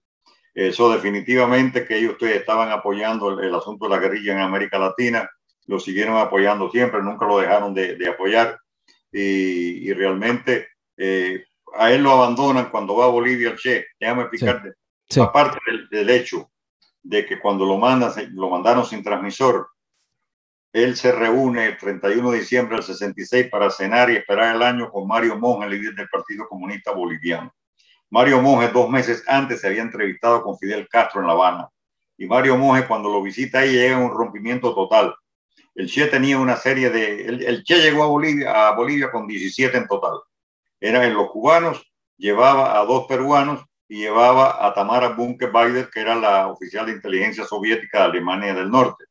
Eso 0.54 0.90
definitivamente 0.90 1.86
que 1.86 1.98
ellos 1.98 2.16
estaban 2.22 2.72
apoyando 2.72 3.38
el, 3.40 3.54
asunto 3.54 3.86
de 3.86 3.96
la 3.96 4.02
guerrilla 4.02 4.34
en 4.34 4.40
América 4.40 4.80
Latina, 4.80 5.30
lo 5.68 5.80
siguieron 5.80 6.18
apoyando 6.18 6.70
siempre, 6.70 7.02
nunca 7.02 7.26
lo 7.26 7.40
dejaron 7.40 7.74
de, 7.74 7.96
de 7.96 8.10
apoyar 8.10 8.60
y, 9.12 9.90
y 9.90 9.94
realmente 9.94 10.68
eh, 10.98 11.46
a 11.78 11.92
él 11.92 12.04
lo 12.04 12.12
abandonan 12.12 12.70
cuando 12.70 12.96
va 12.96 13.06
a 13.06 13.10
Bolivia 13.10 13.50
el 13.50 13.58
Che. 13.58 13.86
Déjame 14.00 14.24
explicarte. 14.24 14.74
Aparte 15.22 15.60
del, 15.68 15.90
del, 15.90 16.10
hecho 16.10 16.50
de 17.04 17.26
que 17.26 17.40
cuando 17.40 17.66
lo, 17.66 17.78
mandan, 17.78 18.12
lo 18.34 18.50
mandaron 18.50 18.86
sin 18.86 19.04
transmisor, 19.04 19.68
él 20.74 20.96
se 20.96 21.12
reúne 21.12 21.68
el 21.68 21.78
31 21.78 22.32
de 22.32 22.40
diciembre 22.40 22.76
del 22.76 22.86
66 22.86 23.48
para 23.50 23.70
cenar 23.70 24.10
y 24.10 24.18
esperar 24.18 24.56
el 24.56 24.62
año 24.62 24.90
con 24.92 25.08
Mario 25.08 25.38
Monge, 25.38 25.70
líder 25.70 25.94
del 25.94 26.10
Partido 26.10 26.48
Comunista 26.50 26.92
Boliviano. 26.92 27.54
Mario 28.10 28.42
Monge 28.42 28.70
dos 28.70 28.90
meses 28.90 29.24
antes 29.28 29.62
se 29.62 29.68
había 29.68 29.82
entrevistado 29.84 30.42
con 30.42 30.58
Fidel 30.58 30.88
Castro 30.90 31.22
en 31.22 31.28
La 31.28 31.34
Habana. 31.34 31.70
Y 32.18 32.26
Mario 32.26 32.58
Monge 32.58 32.88
cuando 32.88 33.10
lo 33.10 33.22
visita 33.22 33.60
ahí 33.60 33.74
llega 33.74 33.98
a 33.98 34.00
un 34.00 34.12
rompimiento 34.12 34.74
total. 34.74 35.16
El 35.76 35.88
Che 35.88 36.08
tenía 36.08 36.40
una 36.40 36.56
serie 36.56 36.90
de... 36.90 37.26
El, 37.26 37.64
Che 37.64 37.82
llegó 37.82 38.04
a 38.04 38.76
Bolivia, 38.76 39.12
con 39.12 39.28
17 39.28 39.78
en 39.78 39.88
total. 39.88 40.20
Eran 40.80 41.14
los 41.14 41.30
cubanos, 41.32 41.92
llevaba 42.18 42.80
a 42.80 42.86
dos 42.86 43.06
peruanos 43.08 43.64
y 43.88 43.98
llevaba 43.98 44.66
a 44.66 44.74
Tamara 44.74 45.10
Bunke 45.10 45.48
Baider, 45.48 45.90
que 45.90 46.00
era 46.00 46.16
la 46.16 46.48
oficial 46.48 46.86
de 46.86 46.94
inteligencia 46.94 47.44
soviética 47.44 48.00
de 48.00 48.06
Alemania 48.06 48.54
del 48.54 48.72
Norte, 48.72 49.04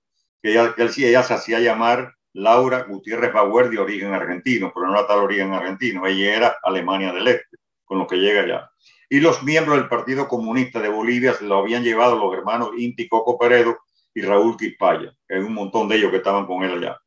que 0.43 0.53
ella, 0.53 0.75
que 0.75 0.85
ella 0.85 1.23
se 1.23 1.35
hacía 1.35 1.61
llamar 1.61 2.15
Laura 2.33 2.85
Gutiérrez 2.85 3.33
Bauer 3.33 3.71
de 3.71 3.79
origen 3.79 4.13
argentino, 4.13 4.73
pero 4.75 4.87
no 4.87 4.95
era 4.95 5.07
tal 5.07 5.21
origen 5.21 5.53
argentino, 5.53 6.07
ella 6.07 6.37
era 6.37 6.57
Alemania 6.63 7.13
del 7.13 7.29
Este, 7.29 7.59
con 7.85 7.99
lo 7.99 8.07
que 8.07 8.17
llega 8.17 8.43
allá. 8.43 8.71
Y 9.09 9.21
los 9.21 9.43
miembros 9.43 9.77
del 9.77 9.89
Partido 9.89 10.27
Comunista 10.27 10.81
de 10.81 10.89
Bolivia 10.89 11.35
se 11.35 11.45
lo 11.45 11.59
habían 11.59 11.85
llevado 11.85 12.19
los 12.19 12.35
hermanos 12.35 12.71
Inti 12.77 13.07
Coco 13.07 13.39
Peredo 13.39 13.79
y 14.15 14.23
Raúl 14.23 14.57
Quispaya, 14.57 15.13
que 15.27 15.35
hay 15.35 15.41
un 15.41 15.53
montón 15.53 15.89
de 15.89 15.97
ellos 15.97 16.11
que 16.11 16.19
estaban 16.19 16.47
con 16.47 16.63
él 16.63 16.79
allá. 16.79 16.99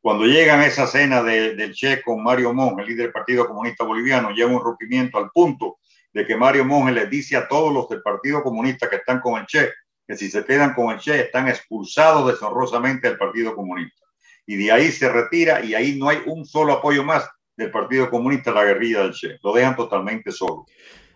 Cuando 0.00 0.24
llegan 0.24 0.60
a 0.60 0.66
esa 0.66 0.86
cena 0.86 1.22
de, 1.22 1.54
del 1.54 1.72
Che 1.72 2.02
con 2.02 2.22
Mario 2.22 2.52
Mon, 2.52 2.78
el 2.78 2.86
líder 2.86 3.06
del 3.06 3.12
Partido 3.12 3.46
Comunista 3.46 3.84
Boliviano, 3.84 4.30
llega 4.30 4.48
un 4.48 4.62
rompimiento 4.62 5.18
al 5.18 5.30
punto 5.30 5.78
de 6.12 6.26
que 6.26 6.36
Mario 6.36 6.64
Monge 6.64 6.92
le 6.92 7.06
dice 7.06 7.36
a 7.36 7.48
todos 7.48 7.72
los 7.72 7.88
del 7.88 8.02
Partido 8.02 8.42
Comunista 8.42 8.88
que 8.88 8.96
están 8.96 9.20
con 9.20 9.40
el 9.40 9.46
Che 9.46 9.70
que 10.06 10.16
si 10.16 10.30
se 10.30 10.44
quedan 10.44 10.74
con 10.74 10.90
el 10.90 10.98
Che 10.98 11.20
están 11.20 11.48
expulsados 11.48 12.28
deshonrosamente 12.28 13.08
del 13.08 13.18
Partido 13.18 13.54
Comunista. 13.54 14.04
Y 14.46 14.56
de 14.56 14.70
ahí 14.70 14.92
se 14.92 15.08
retira 15.08 15.64
y 15.64 15.74
ahí 15.74 15.98
no 15.98 16.08
hay 16.08 16.22
un 16.26 16.46
solo 16.46 16.74
apoyo 16.74 17.02
más 17.02 17.28
del 17.56 17.72
Partido 17.72 18.08
Comunista 18.08 18.52
a 18.52 18.54
la 18.54 18.64
guerrilla 18.64 19.02
del 19.02 19.12
Che. 19.12 19.38
Lo 19.42 19.52
dejan 19.52 19.74
totalmente 19.74 20.30
solo. 20.30 20.66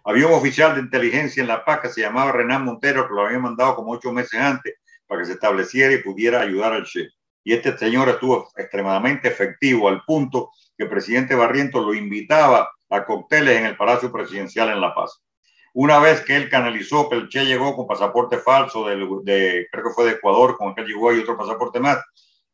Había 0.04 0.26
un 0.26 0.34
oficial 0.34 0.74
de 0.74 0.80
inteligencia 0.80 1.40
en 1.40 1.46
La 1.46 1.64
Paz 1.64 1.80
que 1.80 1.88
se 1.90 2.00
llamaba 2.00 2.32
Renan 2.32 2.64
Montero, 2.64 3.06
que 3.06 3.14
lo 3.14 3.26
había 3.26 3.38
mandado 3.38 3.76
como 3.76 3.92
ocho 3.92 4.12
meses 4.12 4.40
antes 4.40 4.74
para 5.10 5.22
que 5.22 5.26
se 5.26 5.32
estableciera 5.32 5.92
y 5.92 5.98
pudiera 5.98 6.40
ayudar 6.40 6.72
al 6.72 6.84
Che. 6.84 7.08
Y 7.42 7.52
este 7.52 7.76
señor 7.76 8.08
estuvo 8.08 8.48
extremadamente 8.56 9.26
efectivo 9.26 9.88
al 9.88 10.04
punto 10.04 10.52
que 10.78 10.84
el 10.84 10.88
presidente 10.88 11.34
Barrientos 11.34 11.84
lo 11.84 11.94
invitaba 11.94 12.70
a 12.88 13.04
cócteles 13.04 13.58
en 13.58 13.66
el 13.66 13.76
Palacio 13.76 14.12
Presidencial 14.12 14.70
en 14.70 14.80
La 14.80 14.94
Paz. 14.94 15.20
Una 15.74 15.98
vez 15.98 16.20
que 16.20 16.36
él 16.36 16.48
canalizó 16.48 17.08
que 17.08 17.16
el 17.16 17.28
Che 17.28 17.44
llegó 17.44 17.74
con 17.74 17.88
pasaporte 17.88 18.38
falso, 18.38 18.86
de, 18.86 18.94
de, 19.24 19.66
creo 19.72 19.84
que 19.84 19.90
fue 19.90 20.04
de 20.04 20.12
Ecuador, 20.12 20.56
con 20.56 20.68
el 20.68 20.74
que 20.76 20.84
llegó 20.84 21.12
y 21.12 21.18
otro 21.18 21.36
pasaporte 21.36 21.80
más, 21.80 21.98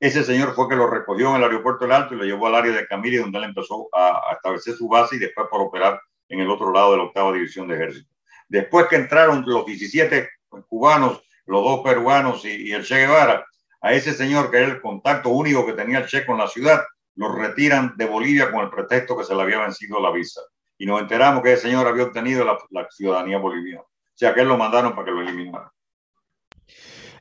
ese 0.01 0.25
señor 0.25 0.55
fue 0.55 0.67
que 0.67 0.77
lo 0.77 0.87
recogió 0.87 1.29
en 1.31 1.37
el 1.37 1.43
aeropuerto 1.43 1.85
del 1.85 1.93
Alto 1.93 2.15
y 2.15 2.17
lo 2.17 2.25
llevó 2.25 2.47
al 2.47 2.55
área 2.55 2.73
de 2.73 2.87
Camille, 2.87 3.19
donde 3.19 3.37
él 3.37 3.45
empezó 3.45 3.91
a, 3.93 4.31
a 4.31 4.33
establecer 4.33 4.73
su 4.73 4.89
base 4.89 5.17
y 5.17 5.19
después 5.19 5.47
por 5.51 5.61
operar 5.61 6.01
en 6.31 6.41
el 6.41 6.49
otro 6.49 6.73
lado 6.73 6.93
de 6.93 6.97
la 6.97 7.05
octava 7.05 7.35
división 7.35 7.69
de 7.69 7.75
ejército. 7.75 8.09
Después 8.49 8.87
que 8.87 8.97
entraron 8.97 9.45
los 9.47 9.67
17 9.67 10.31
cubanos, 10.69 11.23
los 11.47 11.63
dos 11.63 11.81
peruanos 11.81 12.45
y, 12.45 12.73
el 12.73 12.85
Che 12.85 12.97
Guevara, 12.97 13.47
a 13.81 13.93
ese 13.93 14.13
señor 14.13 14.51
que 14.51 14.59
era 14.59 14.67
el 14.67 14.81
contacto 14.81 15.31
único 15.31 15.65
que 15.65 15.73
tenía 15.73 15.99
el 15.99 16.07
Che 16.07 16.27
con 16.27 16.39
la 16.39 16.49
ciudad, 16.49 16.83
lo 17.15 17.33
retiran 17.33 17.95
de 17.97 18.05
Bolivia 18.05 18.51
con 18.51 18.65
el 18.65 18.71
pretexto 18.71 19.17
que 19.17 19.25
se 19.25 19.35
le 19.35 19.43
había 19.43 19.61
vencido 19.61 20.01
la 20.01 20.11
visa. 20.11 20.41
Y 20.79 20.85
nos 20.85 21.01
enteramos 21.01 21.43
que 21.43 21.55
el 21.55 21.59
señor 21.59 21.87
había 21.87 22.05
obtenido 22.05 22.45
la, 22.45 22.87
ciudadanía 22.91 23.39
boliviana. 23.39 23.81
O 23.81 24.19
sea, 24.19 24.35
que 24.35 24.43
él 24.43 24.49
lo 24.49 24.59
mandaron 24.59 24.95
para 24.95 25.07
que 25.07 25.11
lo 25.13 25.23
eliminaran. 25.23 25.69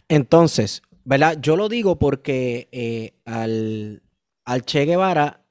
Entonces, 0.09 0.81
¿verdad? 1.05 1.37
Yo 1.39 1.55
lo 1.55 1.69
digo 1.69 1.97
porque 1.97 2.67
eh, 2.71 3.13
al, 3.25 4.03
al, 4.43 4.65
Che 4.65 4.85
Guevara, 4.85 5.45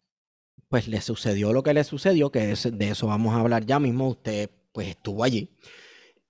pues 0.68 0.88
le 0.88 1.00
sucedió 1.00 1.52
lo 1.52 1.62
que 1.62 1.72
le 1.72 1.84
sucedió, 1.84 2.30
que 2.30 2.40
de 2.40 2.88
eso 2.88 3.06
vamos 3.06 3.34
a 3.34 3.40
hablar 3.40 3.64
ya 3.64 3.78
mismo. 3.78 4.08
Usted, 4.08 4.50
pues 4.72 4.88
estuvo 4.88 5.24
allí. 5.24 5.50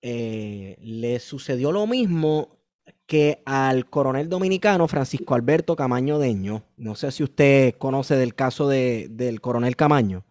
Eh, 0.06 0.76
le 0.82 1.18
sucedió 1.18 1.72
lo 1.72 1.86
mismo 1.86 2.58
que 3.06 3.42
al 3.46 3.88
coronel 3.88 4.28
dominicano 4.28 4.86
Francisco 4.86 5.34
Alberto 5.34 5.76
Camaño 5.76 6.18
Deño. 6.18 6.62
No 6.76 6.94
sé 6.94 7.10
si 7.10 7.22
usted 7.22 7.76
conoce 7.78 8.14
del 8.14 8.34
caso 8.34 8.68
de, 8.68 9.06
del 9.08 9.40
coronel 9.40 9.76
Camaño. 9.76 10.26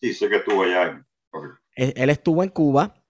Sí, 0.00 0.14
sé 0.14 0.30
que 0.30 0.36
estuvo 0.36 0.62
allá. 0.62 1.06
Él, 1.74 2.08
estuvo 2.08 2.42
en 2.42 2.48
Cuba 2.48 3.04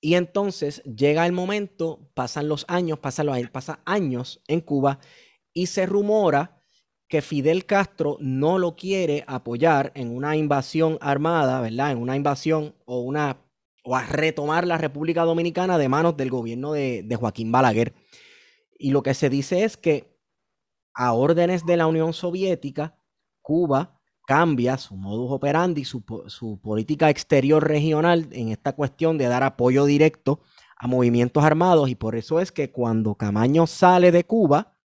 y 0.00 0.14
entonces 0.14 0.82
llega 0.84 1.26
el 1.26 1.32
momento, 1.32 2.10
pasan 2.14 2.48
los 2.48 2.64
años, 2.66 2.98
pasan 2.98 3.26
los 3.26 3.36
años, 3.36 3.50
pasa 3.50 3.80
años 3.84 4.40
en 4.48 4.62
Cuba 4.62 5.00
y 5.52 5.66
se 5.66 5.84
rumora 5.84 6.62
que 7.08 7.20
Fidel 7.20 7.66
Castro 7.66 8.16
no 8.20 8.58
lo 8.58 8.74
quiere 8.74 9.24
apoyar 9.26 9.92
en 9.94 10.16
una 10.16 10.34
invasión 10.34 10.96
armada, 11.02 11.60
¿verdad? 11.60 11.92
En 11.92 11.98
una 11.98 12.16
invasión 12.16 12.74
o 12.86 13.00
una 13.00 13.49
o 13.84 13.96
a 13.96 14.04
retomar 14.04 14.66
la 14.66 14.78
República 14.78 15.24
Dominicana 15.24 15.78
de 15.78 15.88
manos 15.88 16.16
del 16.16 16.30
gobierno 16.30 16.72
de, 16.72 17.02
de 17.04 17.16
Joaquín 17.16 17.50
Balaguer. 17.52 17.94
Y 18.78 18.90
lo 18.90 19.02
que 19.02 19.14
se 19.14 19.30
dice 19.30 19.64
es 19.64 19.76
que 19.76 20.18
a 20.94 21.12
órdenes 21.12 21.64
de 21.64 21.76
la 21.76 21.86
Unión 21.86 22.12
Soviética, 22.12 22.96
Cuba 23.40 24.00
cambia 24.26 24.76
su 24.78 24.96
modus 24.96 25.32
operandi, 25.32 25.84
su, 25.84 26.04
su, 26.28 26.60
política 26.60 27.10
exterior 27.10 27.66
regional 27.66 28.28
en 28.32 28.50
esta 28.50 28.74
cuestión 28.74 29.18
de 29.18 29.26
dar 29.26 29.42
apoyo 29.42 29.86
directo 29.86 30.40
a 30.76 30.86
movimientos 30.86 31.42
armados 31.42 31.88
y 31.90 31.94
por 31.94 32.14
eso 32.14 32.38
es 32.38 32.52
que 32.52 32.70
cuando 32.70 33.16
Camaño 33.16 33.66
sale 33.66 34.12
de 34.12 34.24
Cuba 34.24 34.76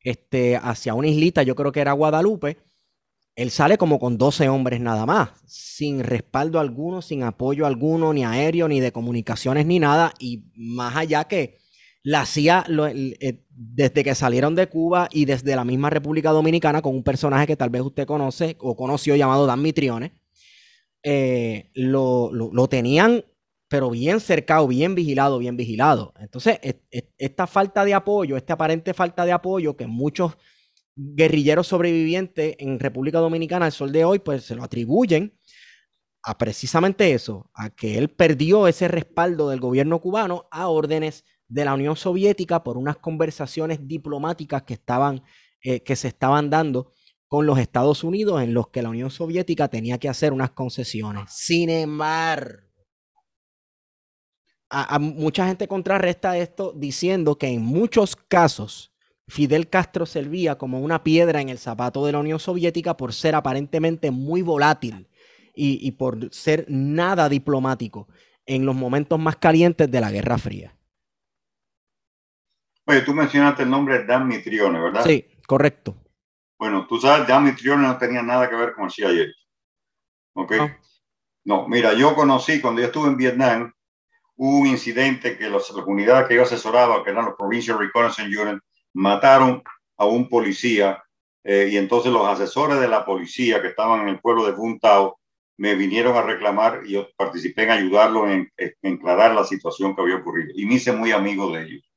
este, 0.00 0.56
hacia 0.56 0.94
una 0.94 1.08
islita, 1.08 1.42
yo 1.42 1.54
creo 1.54 1.72
que 1.72 1.80
era 1.80 1.92
Guadalupe, 1.92 2.58
él 3.34 3.50
sale 3.50 3.78
como 3.78 3.98
con 3.98 4.18
12 4.18 4.48
hombres 4.48 4.80
nada 4.80 5.06
más, 5.06 5.30
sin 5.46 6.04
respaldo 6.04 6.60
alguno, 6.60 7.00
sin 7.00 7.22
apoyo 7.22 7.66
alguno, 7.66 8.12
ni 8.12 8.24
aéreo, 8.24 8.68
ni 8.68 8.80
de 8.80 8.92
comunicaciones, 8.92 9.64
ni 9.66 9.78
nada, 9.78 10.12
y 10.18 10.44
más 10.54 10.96
allá 10.96 11.24
que 11.24 11.58
la 12.02 12.26
CIA, 12.26 12.66
eh, 12.68 13.44
desde 13.48 14.04
que 14.04 14.14
salieron 14.14 14.54
de 14.54 14.68
Cuba 14.68 15.08
y 15.10 15.24
desde 15.24 15.56
la 15.56 15.64
misma 15.64 15.88
República 15.88 16.30
Dominicana, 16.30 16.82
con 16.82 16.94
un 16.94 17.04
personaje 17.04 17.46
que 17.46 17.56
tal 17.56 17.70
vez 17.70 17.82
usted 17.82 18.06
conoce 18.06 18.56
o 18.60 18.76
conoció 18.76 19.16
llamado 19.16 19.46
Dan 19.46 19.62
Mitrione, 19.62 20.12
eh, 21.02 21.70
lo, 21.74 22.30
lo, 22.32 22.68
tenían, 22.68 23.24
pero 23.68 23.90
bien 23.90 24.20
cercado, 24.20 24.68
bien 24.68 24.94
vigilado, 24.94 25.38
bien 25.38 25.56
vigilado. 25.56 26.12
Entonces, 26.18 26.58
esta 27.18 27.46
falta 27.46 27.84
de 27.84 27.94
apoyo, 27.94 28.36
esta 28.36 28.54
aparente 28.54 28.94
falta 28.94 29.24
de 29.24 29.32
apoyo 29.32 29.76
que 29.76 29.86
muchos 29.86 30.36
guerrilleros 30.94 31.68
sobrevivientes 31.68 32.56
en 32.58 32.78
República 32.78 33.18
Dominicana 33.18 33.66
al 33.66 33.72
sol 33.72 33.92
de 33.92 34.04
hoy, 34.04 34.18
pues 34.18 34.44
se 34.44 34.54
lo 34.54 34.62
atribuyen 34.62 35.38
a 36.22 36.38
precisamente 36.38 37.12
eso, 37.12 37.50
a 37.54 37.70
que 37.70 37.98
él 37.98 38.08
perdió 38.08 38.68
ese 38.68 38.86
respaldo 38.88 39.48
del 39.48 39.60
gobierno 39.60 40.00
cubano 40.00 40.46
a 40.50 40.68
órdenes 40.68 41.24
de 41.48 41.64
la 41.64 41.74
Unión 41.74 41.96
Soviética 41.96 42.62
por 42.62 42.76
unas 42.76 42.96
conversaciones 42.98 43.86
diplomáticas 43.88 44.62
que 44.62 44.74
estaban, 44.74 45.22
eh, 45.62 45.82
que 45.82 45.96
se 45.96 46.08
estaban 46.08 46.48
dando 46.48 46.92
con 47.26 47.46
los 47.46 47.58
Estados 47.58 48.04
Unidos 48.04 48.42
en 48.42 48.54
los 48.54 48.68
que 48.68 48.82
la 48.82 48.90
Unión 48.90 49.10
Soviética 49.10 49.68
tenía 49.68 49.98
que 49.98 50.08
hacer 50.08 50.32
unas 50.32 50.50
concesiones. 50.50 51.24
Sin 51.32 51.70
embargo, 51.70 52.60
a, 54.72 54.98
mucha 54.98 55.46
gente 55.46 55.68
contrarresta 55.68 56.38
esto 56.38 56.72
diciendo 56.74 57.36
que 57.36 57.48
en 57.48 57.62
muchos 57.62 58.16
casos 58.16 58.91
Fidel 59.28 59.68
Castro 59.68 60.06
servía 60.06 60.58
como 60.58 60.80
una 60.80 61.02
piedra 61.02 61.40
en 61.40 61.48
el 61.48 61.58
zapato 61.58 62.04
de 62.04 62.12
la 62.12 62.18
Unión 62.18 62.38
Soviética 62.38 62.96
por 62.96 63.12
ser 63.12 63.34
aparentemente 63.34 64.10
muy 64.10 64.42
volátil 64.42 65.08
y, 65.54 65.86
y 65.86 65.92
por 65.92 66.32
ser 66.32 66.66
nada 66.68 67.28
diplomático 67.28 68.08
en 68.46 68.66
los 68.66 68.74
momentos 68.74 69.18
más 69.18 69.36
calientes 69.36 69.90
de 69.90 70.00
la 70.00 70.10
Guerra 70.10 70.38
Fría. 70.38 70.76
Oye, 72.84 73.02
tú 73.02 73.14
mencionaste 73.14 73.62
el 73.62 73.70
nombre 73.70 73.98
de 73.98 74.04
Dan 74.04 74.26
Mitrione, 74.26 74.80
¿verdad? 74.80 75.04
Sí, 75.04 75.24
correcto. 75.46 75.96
Bueno, 76.58 76.86
tú 76.86 76.98
sabes, 76.98 77.26
Dan 77.26 77.44
Mitrione 77.44 77.86
no 77.86 77.96
tenía 77.96 78.22
nada 78.22 78.48
que 78.48 78.56
ver 78.56 78.72
con 78.72 78.84
el 78.84 78.90
CIA. 78.90 79.26
¿Ok? 80.34 80.52
No. 81.44 81.68
mira, 81.68 81.92
yo 81.92 82.14
conocí 82.14 82.60
cuando 82.60 82.80
yo 82.80 82.86
estuve 82.88 83.08
en 83.08 83.16
Vietnam, 83.16 83.72
hubo 84.36 84.58
un 84.58 84.66
incidente 84.66 85.36
que 85.36 85.50
las 85.50 85.70
unidades 85.70 86.28
que 86.28 86.36
yo 86.36 86.42
asesoraba, 86.42 87.04
que 87.04 87.10
eran 87.10 87.26
los 87.26 87.34
Provincial 87.36 87.78
Reconnaissance 87.78 88.36
Unit, 88.36 88.62
mataron 88.94 89.62
a 89.96 90.06
un 90.06 90.28
policía 90.28 91.02
eh, 91.44 91.68
y 91.72 91.76
entonces 91.76 92.12
los 92.12 92.26
asesores 92.26 92.80
de 92.80 92.88
la 92.88 93.04
policía 93.04 93.60
que 93.60 93.68
estaban 93.68 94.02
en 94.02 94.08
el 94.08 94.20
pueblo 94.20 94.46
de 94.46 94.52
Buntao 94.52 95.18
me 95.58 95.74
vinieron 95.74 96.16
a 96.16 96.22
reclamar 96.22 96.82
y 96.84 96.92
yo 96.92 97.08
participé 97.16 97.64
en 97.64 97.70
ayudarlos 97.70 98.30
en, 98.30 98.52
en 98.56 98.94
aclarar 98.94 99.34
la 99.34 99.44
situación 99.44 99.94
que 99.94 100.02
había 100.02 100.16
ocurrido 100.16 100.50
y 100.54 100.66
me 100.66 100.74
hice 100.74 100.92
muy 100.92 101.12
amigo 101.12 101.50
de 101.52 101.64
ellos. 101.64 101.92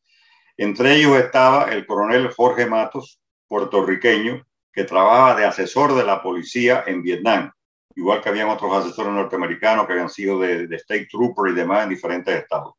Entre 0.57 0.95
ellos 0.95 1.17
estaba 1.17 1.65
el 1.71 1.85
coronel 1.85 2.31
Jorge 2.31 2.65
Matos, 2.65 3.19
puertorriqueño, 3.47 4.45
que 4.71 4.83
trabajaba 4.83 5.35
de 5.35 5.45
asesor 5.45 5.95
de 5.95 6.03
la 6.03 6.21
policía 6.21 6.83
en 6.87 7.01
Vietnam, 7.01 7.51
igual 7.95 8.21
que 8.21 8.29
habían 8.29 8.49
otros 8.49 8.73
asesores 8.73 9.13
norteamericanos 9.13 9.87
que 9.87 9.93
habían 9.93 10.09
sido 10.09 10.39
de, 10.39 10.67
State 10.75 11.07
Trooper 11.09 11.51
y 11.51 11.55
demás 11.55 11.83
en 11.83 11.89
diferentes 11.89 12.35
estados. 12.35 12.73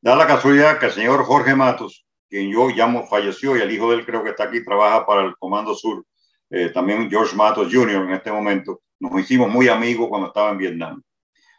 Da 0.00 0.14
la 0.14 0.26
casualidad 0.26 0.78
que 0.78 0.86
el 0.86 0.92
señor 0.92 1.24
Jorge 1.24 1.54
Matos, 1.54 2.05
quien 2.28 2.50
yo 2.50 2.68
llamo 2.68 3.06
falleció 3.06 3.56
y 3.56 3.60
el 3.60 3.70
hijo 3.70 3.90
de 3.90 3.98
él 3.98 4.06
creo 4.06 4.22
que 4.22 4.30
está 4.30 4.44
aquí, 4.44 4.64
trabaja 4.64 5.06
para 5.06 5.22
el 5.22 5.36
Comando 5.36 5.74
Sur, 5.74 6.04
eh, 6.50 6.70
también 6.70 7.10
George 7.10 7.34
Matos 7.34 7.68
Jr. 7.72 8.02
en 8.02 8.12
este 8.12 8.30
momento, 8.30 8.80
nos 9.00 9.20
hicimos 9.20 9.48
muy 9.48 9.68
amigos 9.68 10.08
cuando 10.08 10.28
estaba 10.28 10.50
en 10.50 10.58
Vietnam. 10.58 11.02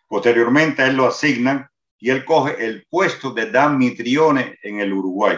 Posteriormente 0.08 0.82
a 0.82 0.88
él 0.88 0.96
lo 0.96 1.08
asignan 1.08 1.68
y 2.00 2.10
él 2.10 2.24
coge 2.24 2.64
el 2.66 2.86
puesto 2.90 3.32
de 3.32 3.52
Dan 3.52 3.78
Mitrione 3.78 4.58
en 4.62 4.80
el 4.80 4.94
Uruguay. 4.94 5.38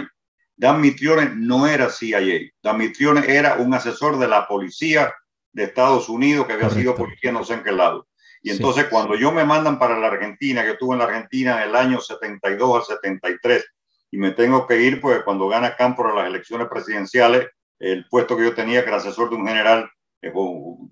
Dan 0.55 0.81
Mitrione 0.81 1.31
no 1.35 1.67
era 1.67 1.89
CIA. 1.89 2.51
Dan 2.61 2.77
Mitrione 2.77 3.23
era 3.27 3.55
un 3.55 3.73
asesor 3.73 4.19
de 4.19 4.27
la 4.27 4.47
policía 4.47 5.13
de 5.51 5.63
Estados 5.63 6.09
Unidos 6.09 6.45
que 6.45 6.53
había 6.53 6.69
sido 6.69 6.95
policía 6.95 7.31
no 7.31 7.43
sé 7.43 7.55
en 7.55 7.63
qué 7.63 7.71
lado. 7.71 8.07
Y 8.41 8.51
entonces 8.51 8.85
cuando 8.85 9.15
yo 9.15 9.31
me 9.31 9.43
mandan 9.43 9.79
para 9.79 9.99
la 9.99 10.07
Argentina, 10.07 10.63
que 10.63 10.71
estuve 10.71 10.93
en 10.93 10.99
la 10.99 11.05
Argentina 11.05 11.63
en 11.63 11.69
el 11.69 11.75
año 11.75 11.99
72 11.99 12.75
al 12.75 12.97
73, 12.97 13.65
y 14.11 14.17
me 14.17 14.31
tengo 14.31 14.65
que 14.67 14.81
ir, 14.81 15.01
pues 15.01 15.23
cuando 15.23 15.47
gana 15.47 15.75
Campo 15.75 16.07
las 16.07 16.27
elecciones 16.27 16.67
presidenciales, 16.67 17.47
el 17.79 18.05
puesto 18.09 18.35
que 18.35 18.43
yo 18.43 18.53
tenía, 18.53 18.83
que 18.83 18.89
era 18.89 18.97
asesor 18.97 19.29
de 19.29 19.35
un 19.35 19.47
general, 19.47 19.89
eh, 20.21 20.33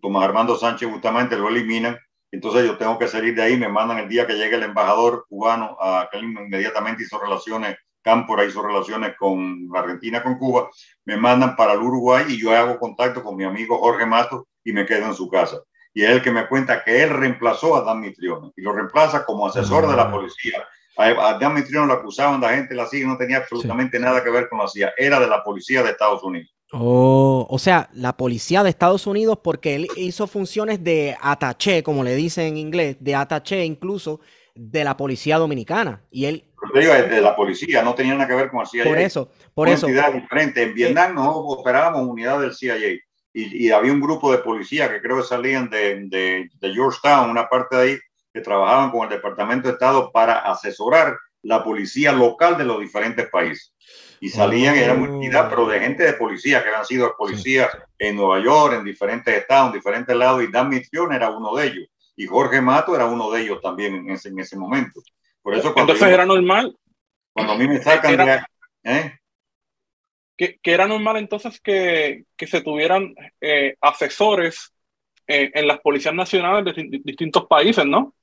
Tomás 0.01 0.23
Armando 0.23 0.55
Sánchez, 0.57 0.89
justamente 0.89 1.35
lo 1.35 1.49
eliminan 1.49 1.97
entonces 2.31 2.65
yo 2.65 2.77
tengo 2.77 2.99
que 2.99 3.07
salir 3.07 3.35
de 3.35 3.43
ahí, 3.43 3.57
me 3.57 3.69
mandan 3.69 3.99
el 3.99 4.09
día 4.09 4.27
que 4.27 4.33
llegue 4.33 4.55
el 4.55 4.63
embajador 4.63 5.25
cubano, 5.29 5.77
a, 5.79 6.09
que 6.11 6.19
inmediatamente 6.19 7.03
hizo 7.03 7.19
relaciones, 7.19 7.77
Cámpora 8.01 8.45
hizo 8.45 8.61
relaciones 8.61 9.15
con 9.17 9.69
Argentina, 9.75 10.23
con 10.23 10.37
Cuba, 10.37 10.69
me 11.05 11.17
mandan 11.17 11.55
para 11.55 11.73
el 11.73 11.81
Uruguay 11.81 12.25
y 12.29 12.39
yo 12.39 12.55
hago 12.55 12.79
contacto 12.79 13.23
con 13.23 13.35
mi 13.35 13.43
amigo 13.43 13.77
Jorge 13.79 14.05
Mato 14.05 14.47
y 14.63 14.71
me 14.71 14.85
quedo 14.85 15.07
en 15.07 15.13
su 15.13 15.29
casa. 15.29 15.61
Y 15.93 16.03
es 16.03 16.11
el 16.11 16.21
que 16.21 16.31
me 16.31 16.47
cuenta 16.47 16.83
que 16.83 17.03
él 17.03 17.09
reemplazó 17.09 17.75
a 17.75 17.81
Dan 17.81 17.99
Mitrione 17.99 18.51
y 18.55 18.61
lo 18.61 18.71
reemplaza 18.71 19.25
como 19.25 19.47
asesor 19.47 19.87
de 19.89 19.95
la 19.95 20.11
policía. 20.11 20.65
A, 20.97 21.37
Dan 21.37 21.53
Mitrione 21.53 21.87
lo 21.87 21.93
acusaban, 21.93 22.41
la 22.41 22.49
gente 22.49 22.73
la 22.73 22.87
CIA 22.87 23.07
no 23.07 23.17
tenía 23.17 23.37
absolutamente 23.37 23.99
nada 23.99 24.23
que 24.23 24.29
ver 24.29 24.49
con 24.49 24.59
la 24.59 24.67
CIA, 24.67 24.93
era 24.97 25.19
de 25.19 25.27
la 25.27 25.43
policía 25.43 25.83
de 25.83 25.91
Estados 25.91 26.23
Unidos. 26.23 26.51
Oh, 26.73 27.47
o 27.49 27.59
sea, 27.59 27.89
la 27.93 28.17
policía 28.17 28.61
de 28.61 28.69
Estados 28.69 29.07
Unidos, 29.07 29.39
porque 29.41 29.75
él 29.75 29.87
hizo 29.95 30.27
funciones 30.27 30.83
de 30.83 31.15
ataché, 31.21 31.81
como 31.81 32.03
le 32.03 32.15
dicen 32.15 32.47
en 32.47 32.57
inglés, 32.57 32.97
de 32.99 33.15
ataché 33.15 33.63
incluso 33.63 34.19
de 34.53 34.83
la 34.83 34.97
policía 34.97 35.37
dominicana. 35.37 36.01
Y 36.11 36.25
él. 36.25 36.43
Pero 36.73 36.79
digo, 36.79 37.09
de 37.09 37.21
la 37.21 37.35
policía, 37.35 37.83
no 37.83 37.95
tenía 37.95 38.15
nada 38.15 38.27
que 38.27 38.35
ver 38.35 38.49
con 38.49 38.61
el 38.61 38.67
CIA. 38.67 38.83
Por 38.83 38.97
eso, 38.97 39.29
por 39.53 39.69
eso. 39.69 39.87
diferente. 39.87 40.63
En 40.63 40.73
Vietnam 40.73 41.15
no 41.15 41.31
operábamos 41.37 42.05
unidad 42.07 42.41
del 42.41 42.53
CIA. 42.53 42.77
Y, 42.77 42.99
y, 43.33 43.69
había 43.69 43.93
un 43.93 44.01
grupo 44.01 44.31
de 44.31 44.39
policía 44.39 44.91
que 44.91 44.99
creo 44.99 45.17
que 45.17 45.23
salían 45.23 45.69
de, 45.69 46.07
de, 46.07 46.49
de 46.59 46.73
Georgetown, 46.73 47.29
una 47.29 47.47
parte 47.47 47.75
de 47.75 47.81
ahí, 47.83 47.97
que 48.37 48.43
trabajaban 48.43 48.91
con 48.91 49.03
el 49.03 49.09
Departamento 49.09 49.67
de 49.67 49.73
Estado 49.73 50.11
para 50.11 50.37
asesorar 50.39 51.17
la 51.41 51.63
policía 51.63 52.11
local 52.11 52.55
de 52.55 52.65
los 52.65 52.79
diferentes 52.79 53.27
países 53.31 53.73
y 54.19 54.29
salían, 54.29 54.75
era 54.75 54.93
multidad, 54.93 55.49
pero 55.49 55.67
de 55.67 55.79
gente 55.79 56.03
de 56.03 56.13
policía, 56.13 56.61
que 56.61 56.69
habían 56.69 56.85
sido 56.85 57.15
policías 57.17 57.69
en 57.97 58.15
Nueva 58.15 58.39
York, 58.43 58.75
en 58.75 58.83
diferentes 58.83 59.35
estados, 59.35 59.67
en 59.67 59.73
diferentes 59.73 60.15
lados, 60.15 60.43
y 60.43 60.51
Dan 60.51 60.69
Mitrione 60.69 61.15
era 61.15 61.31
uno 61.31 61.55
de 61.55 61.65
ellos, 61.65 61.87
y 62.15 62.27
Jorge 62.27 62.61
Mato 62.61 62.95
era 62.95 63.05
uno 63.05 63.31
de 63.31 63.41
ellos 63.41 63.59
también 63.59 63.95
en 63.95 64.11
ese, 64.11 64.29
en 64.29 64.39
ese 64.39 64.55
momento. 64.55 65.01
Por 65.41 65.55
eso 65.55 65.73
Entonces 65.75 66.07
era 66.07 66.25
normal. 66.25 66.75
Cuando 67.33 67.53
a 67.53 67.57
mí 67.57 67.67
me 67.67 67.81
sacan 67.81 68.17
de... 68.17 68.41
¿eh? 68.83 69.19
Que, 70.35 70.59
que, 70.61 70.71
era 70.71 70.87
normal 70.87 71.17
entonces 71.17 71.59
que, 71.59 72.25
que 72.35 72.45
se 72.45 72.61
tuvieran 72.61 73.15
eh, 73.41 73.75
asesores 73.81 74.71
eh, 75.27 75.51
en 75.55 75.67
las 75.67 75.79
policías 75.79 76.13
nacionales 76.13 76.75
de 76.75 77.01
distintos 77.03 77.47
países, 77.47 77.85
¿no? 77.85 78.13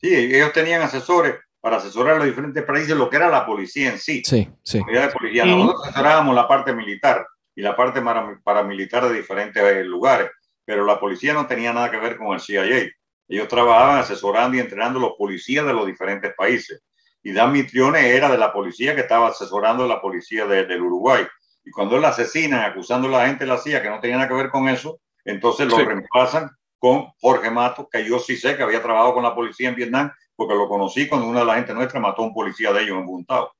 Sí, 0.00 0.14
ellos 0.14 0.52
tenían 0.52 0.82
asesores 0.82 1.36
para 1.60 1.78
asesorar 1.78 2.14
a 2.14 2.18
los 2.18 2.26
diferentes 2.26 2.62
países 2.64 2.96
lo 2.96 3.10
que 3.10 3.16
era 3.16 3.28
la 3.28 3.44
policía 3.44 3.90
en 3.90 3.98
sí. 3.98 4.22
Sí, 4.24 4.48
sí. 4.62 4.78
de 4.78 5.08
policía. 5.08 5.44
Nosotros 5.44 5.88
asesorábamos 5.88 6.34
la 6.34 6.46
parte 6.46 6.72
militar 6.72 7.26
y 7.54 7.62
la 7.62 7.74
parte 7.74 8.02
paramilitar 8.44 9.08
de 9.08 9.14
diferentes 9.14 9.62
eh, 9.62 9.82
lugares, 9.82 10.30
pero 10.64 10.84
la 10.84 11.00
policía 11.00 11.32
no 11.32 11.46
tenía 11.46 11.72
nada 11.72 11.90
que 11.90 11.96
ver 11.96 12.18
con 12.18 12.34
el 12.34 12.40
CIA. 12.40 12.88
Ellos 13.28 13.48
trabajaban 13.48 13.98
asesorando 13.98 14.56
y 14.56 14.60
entrenando 14.60 14.98
a 14.98 15.02
los 15.02 15.12
policías 15.18 15.66
de 15.66 15.72
los 15.72 15.86
diferentes 15.86 16.32
países. 16.36 16.82
Y 17.22 17.32
Dan 17.32 17.50
Mitrione 17.50 18.14
era 18.14 18.30
de 18.30 18.38
la 18.38 18.52
policía 18.52 18.94
que 18.94 19.00
estaba 19.00 19.28
asesorando 19.28 19.84
a 19.84 19.88
la 19.88 20.00
policía 20.00 20.46
del 20.46 20.80
Uruguay. 20.80 21.26
Y 21.64 21.70
cuando 21.72 21.96
él 21.96 22.04
asesinan, 22.04 22.60
acusando 22.60 23.08
a 23.08 23.22
la 23.22 23.26
gente 23.26 23.44
de 23.44 23.50
la 23.50 23.58
CIA 23.58 23.82
que 23.82 23.90
no 23.90 23.98
tenía 23.98 24.18
nada 24.18 24.28
que 24.28 24.34
ver 24.34 24.50
con 24.50 24.68
eso, 24.68 25.00
entonces 25.24 25.66
lo 25.66 25.78
reemplazan 25.78 26.48
con 26.78 27.06
Jorge 27.20 27.50
Mato, 27.50 27.88
que 27.90 28.04
yo 28.04 28.18
sí 28.18 28.36
sé 28.36 28.56
que 28.56 28.62
había 28.62 28.82
trabajado 28.82 29.14
con 29.14 29.22
la 29.22 29.34
policía 29.34 29.68
en 29.68 29.74
Vietnam 29.74 30.12
porque 30.36 30.54
lo 30.54 30.68
conocí 30.68 31.08
cuando 31.08 31.26
una 31.26 31.40
de 31.40 31.46
las 31.46 31.56
gente 31.56 31.74
nuestra 31.74 31.98
mató 31.98 32.22
a 32.22 32.26
un 32.26 32.34
policía 32.34 32.72
de 32.72 32.82
ellos 32.82 32.98
en 32.98 33.06
Buntao. 33.06 33.50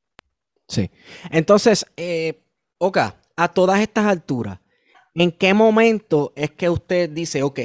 Sí. 0.69 0.91
Entonces, 1.31 1.87
eh, 1.97 2.43
Oka, 2.79 3.17
a 3.37 3.49
todas 3.49 3.81
estas 3.81 4.07
alturas, 4.07 4.59
¿en 5.15 5.33
qué 5.33 5.55
momento 5.55 6.33
es 6.37 6.51
que 6.51 6.69
usted 6.69 7.09
dice, 7.09 7.43
ok, 7.43 7.61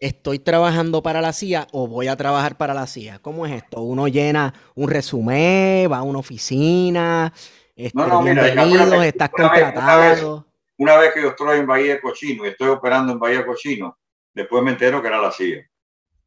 estoy 0.00 0.38
trabajando 0.38 1.02
para 1.02 1.20
la 1.20 1.34
CIA 1.34 1.66
o 1.72 1.86
voy 1.86 2.08
a 2.08 2.16
trabajar 2.16 2.56
para 2.56 2.72
la 2.72 2.86
CIA? 2.86 3.18
¿Cómo 3.18 3.44
es 3.44 3.52
esto? 3.52 3.82
¿Uno 3.82 4.08
llena 4.08 4.54
un 4.74 4.88
resumen, 4.88 5.92
va 5.92 5.98
a 5.98 6.02
una 6.02 6.20
oficina? 6.20 7.32
Este, 7.76 7.98
no, 7.98 8.06
no, 8.06 8.22
mira, 8.22 9.06
estás 9.06 9.28
contratado. 9.28 10.46
Una 10.78 10.96
vez, 10.96 11.12
que 11.12 11.20
yo 11.20 11.28
estoy 11.28 11.58
en 11.58 11.66
Bahía 11.66 11.94
de 11.94 12.00
Cochino 12.00 12.46
y 12.46 12.48
estoy 12.48 12.68
operando 12.68 13.12
en 13.12 13.18
Bahía 13.18 13.38
de 13.38 13.46
Cochino, 13.46 13.98
después 14.34 14.62
me 14.62 14.72
entero 14.72 15.02
que 15.02 15.08
era 15.08 15.20
la 15.20 15.32
CIA. 15.32 15.66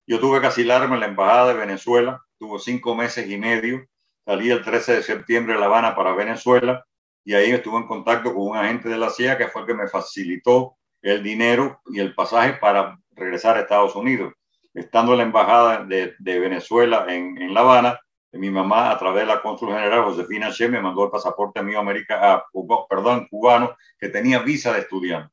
Yo 0.06 0.20
tuve 0.20 0.42
que 0.42 0.48
asilarme 0.48 0.96
en 0.96 1.00
la 1.00 1.08
Embajada 1.08 1.50
de 1.50 1.60
Venezuela, 1.60 2.22
tuvo 2.38 2.60
cinco 2.60 2.96
meses 2.96 3.30
y 3.30 3.38
medio, 3.38 3.86
salí 4.26 4.52
el 4.52 4.62
13 4.62 4.96
de 4.96 5.04
septiembre 5.04 5.54
de 5.54 5.60
La 5.60 5.68
Habana 5.68 5.96
para 5.96 6.14
Venezuela 6.14 6.86
y 7.24 7.34
ahí 7.34 7.52
estuve 7.52 7.78
en 7.78 7.88
contacto 7.88 8.34
con 8.34 8.48
un 8.48 8.58
agente 8.58 8.90
de 8.90 8.98
la 8.98 9.10
CIA 9.10 9.38
que 9.38 9.48
fue 9.48 9.62
el 9.62 9.68
que 9.68 9.74
me 9.74 9.88
facilitó 9.88 10.76
el 11.02 11.24
dinero 11.24 11.82
y 11.86 12.00
el 12.00 12.14
pasaje 12.16 12.54
para 12.54 12.98
regresar 13.12 13.58
a 13.58 13.62
Estados 13.62 13.96
Unidos. 13.96 14.34
Estando 14.74 15.14
en 15.14 15.20
la 15.20 15.24
Embajada 15.24 15.86
de, 15.86 16.40
Venezuela 16.40 17.06
en, 17.08 17.54
La 17.54 17.62
Habana, 17.62 18.00
mi 18.32 18.50
mamá, 18.50 18.90
a 18.90 18.98
través 18.98 19.22
de 19.22 19.34
la 19.34 19.42
cónsul 19.42 19.70
general 19.70 20.04
Josefina 20.06 20.52
Che, 20.52 20.68
me 20.68 20.82
mandó 20.82 21.06
el 21.06 21.12
pasaporte 21.12 21.62
mío 21.62 21.80
América, 21.80 22.34
a, 22.34 22.46
perdón, 22.90 23.28
cubano, 23.30 23.76
que 24.00 24.10
tenía 24.10 24.40
visa 24.40 24.74
de 24.74 24.80
estudiante. 24.80 25.33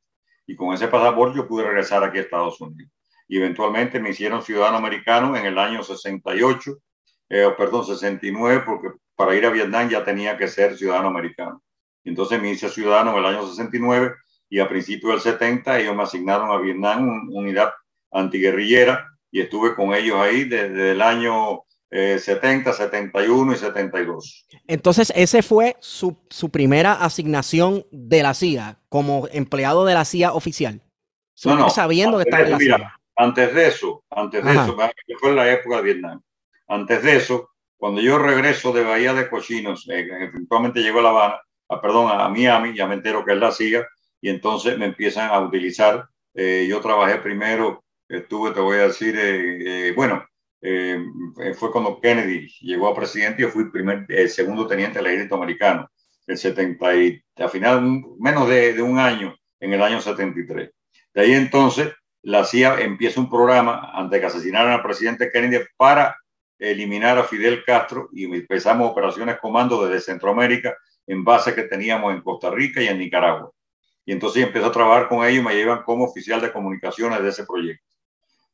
Y 0.50 0.56
con 0.56 0.74
ese 0.74 0.88
pasaporte 0.88 1.36
yo 1.36 1.46
pude 1.46 1.62
regresar 1.62 2.02
aquí 2.02 2.18
a 2.18 2.22
Estados 2.22 2.60
Unidos 2.60 2.90
y 3.28 3.36
eventualmente 3.36 4.00
me 4.00 4.10
hicieron 4.10 4.42
ciudadano 4.42 4.78
americano 4.78 5.36
en 5.36 5.46
el 5.46 5.56
año 5.56 5.84
68, 5.84 6.76
eh, 7.28 7.54
perdón, 7.56 7.86
69, 7.86 8.64
porque 8.66 8.88
para 9.14 9.36
ir 9.36 9.46
a 9.46 9.50
Vietnam 9.50 9.88
ya 9.88 10.04
tenía 10.04 10.36
que 10.36 10.48
ser 10.48 10.76
ciudadano 10.76 11.06
americano. 11.06 11.62
Entonces 12.02 12.42
me 12.42 12.50
hice 12.50 12.68
ciudadano 12.68 13.12
en 13.12 13.18
el 13.18 13.26
año 13.26 13.46
69 13.46 14.12
y 14.48 14.58
a 14.58 14.68
principios 14.68 15.22
del 15.22 15.34
70 15.34 15.78
ellos 15.78 15.94
me 15.94 16.02
asignaron 16.02 16.50
a 16.50 16.56
Vietnam 16.56 17.28
una 17.28 17.38
unidad 17.38 17.70
antiguerrillera 18.10 19.06
y 19.30 19.42
estuve 19.42 19.76
con 19.76 19.94
ellos 19.94 20.16
ahí 20.16 20.42
desde 20.42 20.90
el 20.90 21.00
año 21.00 21.60
70, 21.90 22.70
eh, 22.70 22.72
71 22.72 23.52
y 23.52 23.56
72. 23.56 24.46
Entonces, 24.66 25.12
ese 25.16 25.42
fue 25.42 25.76
su, 25.80 26.16
su, 26.28 26.50
primera 26.50 26.92
asignación 26.94 27.84
de 27.90 28.22
la 28.22 28.34
CIA 28.34 28.78
como 28.88 29.26
empleado 29.32 29.84
de 29.84 29.94
la 29.94 30.04
CIA 30.04 30.32
oficial. 30.32 30.80
No, 31.44 31.56
no, 31.56 31.70
sabiendo 31.70 32.18
que 32.18 32.24
estaba 32.24 32.44
en 32.44 32.50
la 32.52 32.58
CIA. 32.58 32.96
Antes 33.16 33.54
de 33.54 33.68
eso, 33.68 34.04
antes 34.10 34.44
de 34.44 34.52
eso, 34.52 34.76
fue 35.18 35.30
en 35.30 35.36
la 35.36 35.50
época 35.50 35.76
de 35.76 35.82
Vietnam. 35.82 36.22
Antes 36.68 37.02
de 37.02 37.16
eso, 37.16 37.50
cuando 37.76 38.00
yo 38.00 38.18
regreso 38.18 38.72
de 38.72 38.84
Bahía 38.84 39.12
de 39.12 39.28
Cochinos, 39.28 39.88
eh, 39.90 40.08
eventualmente 40.10 40.80
llego 40.80 41.00
a 41.00 41.02
La 41.02 41.10
Habana, 41.10 41.40
a, 41.68 41.80
perdón, 41.80 42.10
a 42.10 42.28
Miami, 42.28 42.74
ya 42.74 42.86
me 42.86 42.94
entero 42.94 43.24
que 43.24 43.32
es 43.32 43.38
la 43.38 43.50
CIA, 43.50 43.86
y 44.20 44.30
entonces 44.30 44.78
me 44.78 44.86
empiezan 44.86 45.30
a 45.30 45.40
utilizar. 45.40 46.08
Eh, 46.34 46.66
yo 46.68 46.80
trabajé 46.80 47.16
primero, 47.16 47.82
estuve, 48.08 48.52
te 48.52 48.60
voy 48.60 48.78
a 48.78 48.88
decir, 48.88 49.18
eh, 50.62 51.02
fue 51.56 51.72
cuando 51.72 52.00
Kennedy 52.00 52.48
llegó 52.60 52.88
a 52.88 52.94
presidente, 52.94 53.42
yo 53.42 53.48
fui 53.48 53.70
primer, 53.70 54.06
segundo 54.28 54.66
teniente 54.66 54.98
del 54.98 55.06
ejército 55.06 55.36
americano, 55.36 55.90
el 56.26 56.36
70 56.36 56.96
y 56.96 57.22
al 57.36 57.50
final 57.50 58.02
menos 58.18 58.48
de, 58.48 58.74
de 58.74 58.82
un 58.82 58.98
año, 58.98 59.34
en 59.58 59.72
el 59.72 59.82
año 59.82 60.00
73. 60.00 60.70
De 61.14 61.20
ahí 61.20 61.32
entonces 61.32 61.92
la 62.22 62.44
CIA 62.44 62.80
empieza 62.80 63.20
un 63.20 63.30
programa 63.30 63.92
antes 63.94 64.20
que 64.20 64.26
asesinaran 64.26 64.72
al 64.72 64.82
presidente 64.82 65.30
Kennedy 65.32 65.64
para 65.76 66.16
eliminar 66.58 67.18
a 67.18 67.24
Fidel 67.24 67.64
Castro 67.64 68.10
y 68.12 68.24
empezamos 68.24 68.90
operaciones 68.90 69.38
comando 69.40 69.86
desde 69.86 70.12
Centroamérica 70.12 70.76
en 71.06 71.24
base 71.24 71.54
que 71.54 71.62
teníamos 71.62 72.14
en 72.14 72.20
Costa 72.20 72.50
Rica 72.50 72.82
y 72.82 72.88
en 72.88 72.98
Nicaragua. 72.98 73.50
Y 74.04 74.12
entonces 74.12 74.42
empecé 74.42 74.66
a 74.66 74.72
trabajar 74.72 75.08
con 75.08 75.24
ellos 75.24 75.42
y 75.42 75.46
me 75.46 75.54
llevan 75.54 75.82
como 75.82 76.04
oficial 76.04 76.40
de 76.40 76.52
comunicaciones 76.52 77.22
de 77.22 77.28
ese 77.28 77.44
proyecto. 77.44 77.84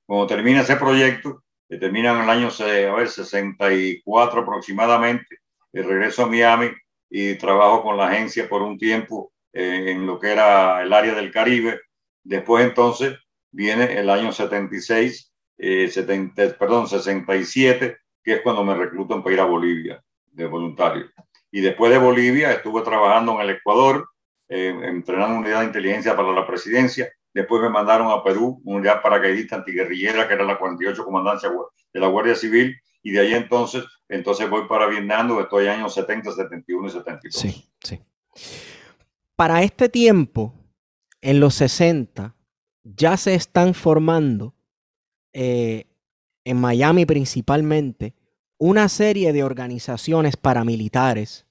Cuando 0.07 0.27
termina 0.27 0.61
ese 0.61 0.77
proyecto, 0.77 1.43
que 1.69 1.79
termina 1.79 2.13
en 2.13 2.23
el 2.23 2.31
año 2.31 2.49
a 2.49 2.95
ver, 2.95 3.09
64 3.09 4.41
aproximadamente, 4.41 5.39
regreso 5.73 6.25
a 6.25 6.27
Miami 6.27 6.71
y 7.11 7.35
trabajo 7.37 7.83
con 7.83 7.97
la 7.97 8.09
agencia 8.09 8.49
por 8.49 8.63
un 8.63 8.79
tiempo 8.79 9.33
eh, 9.53 9.93
en 9.93 10.07
lo 10.07 10.19
que 10.19 10.33
era 10.33 10.83
el 10.83 10.93
área 10.93 11.15
del 11.15 11.31
Caribe. 11.31 11.81
Después 12.23 12.65
entonces 12.65 13.17
viene 13.51 13.99
el 13.99 14.11
año 14.11 14.33
76 14.33 15.33
70, 15.59 16.45
eh, 16.45 16.55
perdón, 16.59 16.87
67, 16.87 17.97
que 18.23 18.33
es 18.35 18.41
cuando 18.43 18.65
me 18.65 18.75
reclutan 18.75 19.23
para 19.23 19.35
ir 19.35 19.41
a 19.41 19.45
Bolivia 19.45 20.03
de 20.33 20.47
voluntario. 20.47 21.07
Y 21.51 21.61
después 21.61 21.91
de 21.91 21.99
Bolivia 21.99 22.53
estuve 22.53 22.83
trabajando 22.83 23.35
en 23.35 23.41
el 23.49 23.57
Ecuador, 23.57 24.09
eh, 24.49 24.75
entrenando 24.85 25.39
unidad 25.39 25.61
de 25.61 25.67
inteligencia 25.67 26.15
para 26.15 26.33
la 26.33 26.47
presidencia. 26.47 27.11
Después 27.37 27.61
me 27.61 27.69
mandaron 27.69 28.11
a 28.11 28.25
Perú, 28.25 28.63
unidad 28.65 29.03
paracaidista 29.03 29.57
antiguerrillera, 29.57 30.27
que 30.27 30.33
era 30.33 30.43
la 30.43 30.59
48 30.59 31.05
Comandancia 31.05 31.51
de 31.93 32.01
la 32.01 32.07
Guardia 32.07 32.35
Civil. 32.35 32.75
Y 33.03 33.11
de 33.11 33.21
ahí 33.21 33.35
entonces, 33.35 33.85
entonces 34.09 34.49
voy 34.49 34.67
para 34.67 34.87
Vietnam, 34.87 35.29
donde 35.29 35.43
estoy 35.43 35.67
años 35.67 35.93
70, 35.93 36.33
71 36.33 36.87
y 36.87 36.91
72. 36.91 37.35
Sí, 37.39 37.71
sí. 37.83 38.01
Para 39.37 39.63
este 39.63 39.91
tiempo, 39.91 40.55
en 41.21 41.39
los 41.39 41.57
60, 41.57 42.35
ya 42.85 43.19
se 43.19 43.35
están 43.35 43.75
formando 43.75 44.55
eh, 45.35 45.85
en 46.43 46.59
Miami 46.59 47.05
principalmente, 47.05 48.15
una 48.57 48.89
serie 48.89 49.35
de 49.35 49.45
organizaciones 49.45 50.39
paramilitares. 50.39 51.45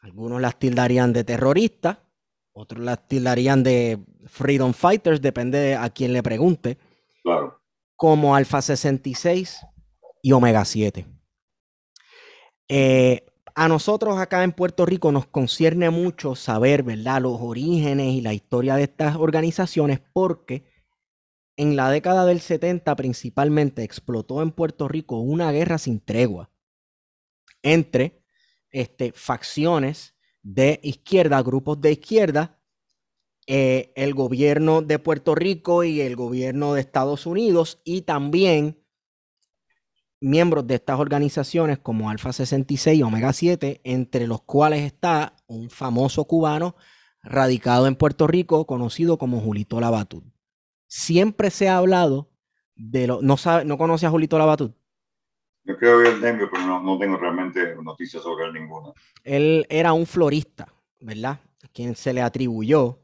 Algunos 0.00 0.40
las 0.40 0.58
tildarían 0.58 1.12
de 1.12 1.22
terroristas, 1.22 1.98
otros 2.52 2.82
las 2.82 3.06
tildarían 3.06 3.62
de 3.62 3.98
freedom 4.26 4.72
fighters, 4.72 5.20
depende 5.20 5.74
a 5.76 5.88
quién 5.90 6.12
le 6.12 6.22
pregunte. 6.22 6.78
Claro. 7.22 7.60
Como 7.96 8.34
Alfa 8.34 8.62
66 8.62 9.60
y 10.22 10.32
Omega 10.32 10.64
7. 10.64 11.06
Eh, 12.68 13.26
a 13.54 13.68
nosotros 13.68 14.18
acá 14.18 14.44
en 14.44 14.52
Puerto 14.52 14.86
Rico 14.86 15.12
nos 15.12 15.26
concierne 15.26 15.90
mucho 15.90 16.34
saber, 16.34 16.82
¿verdad?, 16.82 17.22
los 17.22 17.38
orígenes 17.40 18.14
y 18.14 18.20
la 18.20 18.32
historia 18.32 18.76
de 18.76 18.84
estas 18.84 19.16
organizaciones 19.16 20.00
porque 20.12 20.64
en 21.56 21.76
la 21.76 21.90
década 21.90 22.24
del 22.24 22.40
70 22.40 22.94
principalmente 22.96 23.82
explotó 23.82 24.40
en 24.40 24.52
Puerto 24.52 24.88
Rico 24.88 25.18
una 25.18 25.52
guerra 25.52 25.78
sin 25.78 26.00
tregua 26.00 26.50
entre 27.62 28.22
este, 28.70 29.12
facciones 29.12 30.14
de 30.42 30.80
izquierda, 30.82 31.42
grupos 31.42 31.80
de 31.80 31.92
izquierda, 31.92 32.58
eh, 33.46 33.92
el 33.96 34.14
gobierno 34.14 34.82
de 34.82 34.98
Puerto 34.98 35.34
Rico 35.34 35.84
y 35.84 36.00
el 36.00 36.16
gobierno 36.16 36.74
de 36.74 36.80
Estados 36.80 37.26
Unidos 37.26 37.80
y 37.84 38.02
también 38.02 38.84
miembros 40.20 40.66
de 40.66 40.74
estas 40.76 41.00
organizaciones 41.00 41.78
como 41.78 42.10
Alfa 42.10 42.32
66 42.32 42.98
y 42.98 43.02
Omega 43.02 43.32
7, 43.32 43.80
entre 43.84 44.26
los 44.26 44.42
cuales 44.42 44.82
está 44.82 45.36
un 45.46 45.70
famoso 45.70 46.24
cubano 46.26 46.76
radicado 47.22 47.86
en 47.86 47.96
Puerto 47.96 48.26
Rico 48.26 48.66
conocido 48.66 49.18
como 49.18 49.40
Julito 49.40 49.80
Labatut 49.80 50.24
siempre 50.90 51.50
se 51.50 51.68
ha 51.68 51.78
hablado 51.78 52.30
de 52.74 53.06
lo. 53.06 53.22
¿No, 53.22 53.38
sabe, 53.38 53.64
no 53.64 53.78
conoce 53.78 54.04
a 54.04 54.10
Julito 54.10 54.38
Labatut? 54.38 54.76
El 55.78 56.20
pero 56.50 56.80
no, 56.80 56.98
tengo 56.98 57.16
realmente 57.16 57.74
noticias 57.82 58.22
sobre 58.22 58.46
él 58.46 58.54
ninguna. 58.54 58.92
Él 59.24 59.66
era 59.68 59.92
un 59.92 60.06
florista, 60.06 60.72
¿verdad? 61.00 61.40
Quien 61.72 61.94
se 61.94 62.12
le 62.12 62.22
atribuyó 62.22 62.98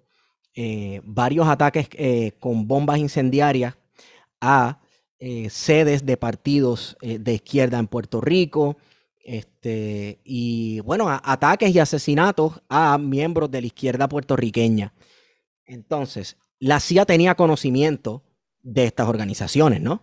eh, 0.54 1.00
varios 1.04 1.46
ataques 1.46 1.88
eh, 1.92 2.32
con 2.40 2.66
bombas 2.66 2.98
incendiarias 2.98 3.76
a 4.40 4.80
eh, 5.18 5.48
sedes 5.50 6.04
de 6.04 6.16
partidos 6.16 6.96
de 7.00 7.34
izquierda 7.34 7.78
en 7.78 7.86
Puerto 7.86 8.20
Rico. 8.20 8.76
Este, 9.22 10.20
y 10.24 10.80
bueno, 10.80 11.08
ataques 11.08 11.74
y 11.74 11.78
asesinatos 11.78 12.62
a 12.68 12.96
miembros 12.96 13.50
de 13.50 13.60
la 13.60 13.66
izquierda 13.66 14.08
puertorriqueña. 14.08 14.94
Entonces, 15.66 16.36
la 16.58 16.80
CIA 16.80 17.04
tenía 17.04 17.34
conocimiento 17.34 18.22
de 18.62 18.84
estas 18.84 19.08
organizaciones, 19.08 19.80
¿no? 19.80 20.02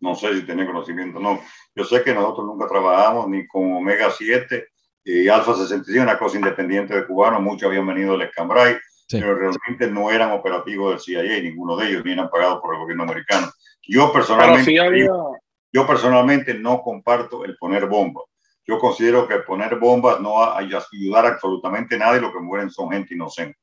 No 0.00 0.14
sé 0.14 0.34
si 0.34 0.42
tenía 0.46 0.66
conocimiento, 0.66 1.18
no. 1.18 1.40
Yo 1.74 1.84
sé 1.84 2.02
que 2.02 2.14
nosotros 2.14 2.46
nunca 2.46 2.66
trabajamos 2.66 3.28
ni 3.28 3.46
con 3.46 3.72
Omega 3.72 4.10
7 4.10 4.66
y 5.04 5.28
Alfa 5.28 5.54
66, 5.54 6.00
una 6.00 6.18
cosa 6.18 6.36
independiente 6.36 6.94
de 6.94 7.06
cubanos, 7.06 7.42
muchos 7.42 7.68
habían 7.68 7.86
venido 7.86 8.12
del 8.12 8.28
Escambray, 8.28 8.76
pero 9.10 9.34
realmente 9.34 9.90
no 9.90 10.10
eran 10.10 10.32
operativos 10.32 10.90
del 10.90 11.00
CIA, 11.00 11.42
ninguno 11.42 11.76
de 11.76 11.88
ellos, 11.88 12.04
ni 12.04 12.12
eran 12.12 12.30
pagados 12.30 12.60
por 12.60 12.74
el 12.74 12.80
gobierno 12.80 13.04
americano. 13.04 13.50
Yo 13.82 14.10
personalmente, 14.10 14.74
yo 15.72 15.86
personalmente 15.86 16.54
no 16.54 16.80
comparto 16.80 17.44
el 17.44 17.56
poner 17.58 17.86
bombas. 17.86 18.24
Yo 18.66 18.78
considero 18.78 19.28
que 19.28 19.36
poner 19.40 19.76
bombas 19.76 20.20
no 20.20 20.34
va 20.34 20.54
a 20.54 20.58
ayudar 20.58 21.26
absolutamente 21.26 21.98
nada 21.98 22.16
y 22.16 22.20
lo 22.20 22.32
que 22.32 22.40
mueren 22.40 22.70
son 22.70 22.90
gente 22.90 23.14
inocente. 23.14 23.58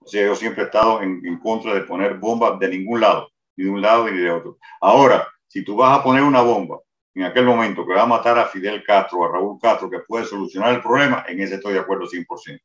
O 0.00 0.08
sea, 0.08 0.26
yo 0.26 0.34
siempre 0.34 0.64
he 0.64 0.66
estado 0.66 1.02
en, 1.02 1.20
en 1.24 1.38
contra 1.38 1.72
de 1.72 1.82
poner 1.82 2.14
bombas 2.14 2.58
de 2.58 2.68
ningún 2.68 3.00
lado, 3.00 3.28
ni 3.56 3.66
de 3.66 3.70
un 3.70 3.80
lado 3.80 4.10
ni 4.10 4.18
de 4.18 4.30
otro. 4.30 4.58
Ahora, 4.80 5.28
si 5.50 5.64
tú 5.64 5.74
vas 5.74 5.98
a 5.98 6.02
poner 6.04 6.22
una 6.22 6.42
bomba 6.42 6.78
en 7.12 7.24
aquel 7.24 7.44
momento 7.44 7.84
que 7.84 7.92
va 7.92 8.02
a 8.02 8.06
matar 8.06 8.38
a 8.38 8.46
Fidel 8.46 8.84
Castro, 8.84 9.24
a 9.24 9.32
Raúl 9.32 9.58
Castro, 9.60 9.90
que 9.90 9.98
puede 9.98 10.24
solucionar 10.24 10.72
el 10.72 10.80
problema, 10.80 11.24
en 11.26 11.40
ese 11.40 11.56
estoy 11.56 11.72
de 11.72 11.80
acuerdo 11.80 12.06
100%. 12.06 12.60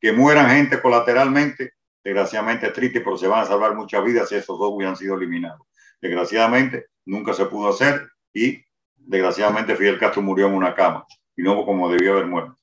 Que 0.00 0.12
mueran 0.12 0.50
gente 0.50 0.82
colateralmente, 0.82 1.74
desgraciadamente 2.02 2.66
es 2.66 2.72
triste, 2.72 3.00
pero 3.02 3.16
se 3.16 3.28
van 3.28 3.42
a 3.42 3.46
salvar 3.46 3.76
muchas 3.76 4.02
vidas 4.02 4.28
si 4.28 4.34
esos 4.34 4.58
dos 4.58 4.72
hubieran 4.72 4.96
sido 4.96 5.14
eliminados. 5.14 5.60
Desgraciadamente, 6.00 6.86
nunca 7.04 7.34
se 7.34 7.44
pudo 7.46 7.68
hacer 7.68 8.08
y 8.32 8.60
desgraciadamente 8.96 9.76
Fidel 9.76 10.00
Castro 10.00 10.20
murió 10.20 10.48
en 10.48 10.54
una 10.54 10.74
cama 10.74 11.06
y 11.36 11.42
no 11.42 11.64
como 11.64 11.88
debió 11.88 12.14
haber 12.14 12.26
muerto. 12.26 12.58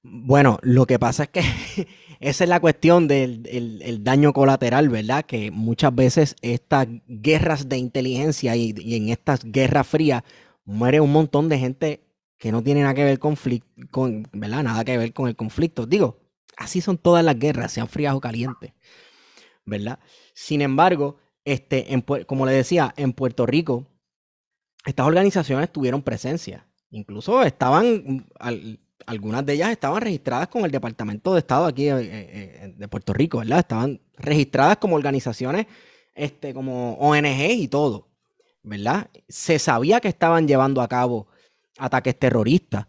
Bueno, 0.00 0.60
lo 0.62 0.86
que 0.86 1.00
pasa 1.00 1.24
es 1.24 1.30
que 1.30 1.42
esa 2.20 2.44
es 2.44 2.50
la 2.50 2.60
cuestión 2.60 3.08
del 3.08 4.00
daño 4.02 4.32
colateral, 4.32 4.88
¿verdad? 4.88 5.24
Que 5.24 5.50
muchas 5.50 5.94
veces 5.94 6.36
estas 6.42 6.88
guerras 7.06 7.68
de 7.68 7.78
inteligencia 7.78 8.56
y, 8.56 8.74
en 8.94 9.10
estas 9.10 9.40
guerras 9.44 9.86
frías 9.86 10.22
muere 10.64 11.00
un 11.00 11.12
montón 11.12 11.48
de 11.48 11.58
gente 11.58 12.00
que 12.38 12.52
no 12.52 12.62
tiene 12.62 12.82
nada 12.82 12.94
que 12.94 13.04
ver 13.04 13.18
con, 13.18 14.28
¿verdad? 14.32 14.62
Nada 14.62 14.84
que 14.84 14.98
ver 14.98 15.12
con 15.12 15.28
el 15.28 15.36
conflicto. 15.36 15.86
Digo, 15.86 16.18
así 16.56 16.80
son 16.80 16.98
todas 16.98 17.24
las 17.24 17.38
guerras, 17.38 17.72
sean 17.72 17.88
frías 17.88 18.14
o 18.14 18.20
calientes, 18.20 18.72
¿verdad? 19.64 19.98
Sin 20.34 20.62
embargo, 20.62 21.16
este, 21.44 21.86
como 22.26 22.46
le 22.46 22.52
decía, 22.52 22.94
en 22.96 23.12
Puerto 23.12 23.46
Rico, 23.46 23.86
estas 24.84 25.06
organizaciones 25.06 25.72
tuvieron 25.72 26.02
presencia. 26.02 26.66
Incluso 26.90 27.42
estaban 27.42 28.26
al, 28.38 28.80
algunas 29.04 29.44
de 29.44 29.54
ellas 29.54 29.70
estaban 29.70 30.00
registradas 30.00 30.48
con 30.48 30.64
el 30.64 30.70
Departamento 30.70 31.34
de 31.34 31.40
Estado 31.40 31.66
aquí 31.66 31.88
eh, 31.88 32.00
eh, 32.00 32.60
eh, 32.62 32.74
de 32.76 32.88
Puerto 32.88 33.12
Rico, 33.12 33.38
¿verdad? 33.38 33.60
Estaban 33.60 34.00
registradas 34.16 34.78
como 34.78 34.96
organizaciones, 34.96 35.66
este, 36.14 36.54
como 36.54 36.94
ONG 36.94 37.50
y 37.50 37.68
todo, 37.68 38.08
¿verdad? 38.62 39.10
Se 39.28 39.58
sabía 39.58 40.00
que 40.00 40.08
estaban 40.08 40.48
llevando 40.48 40.80
a 40.80 40.88
cabo 40.88 41.28
ataques 41.78 42.18
terroristas, 42.18 42.86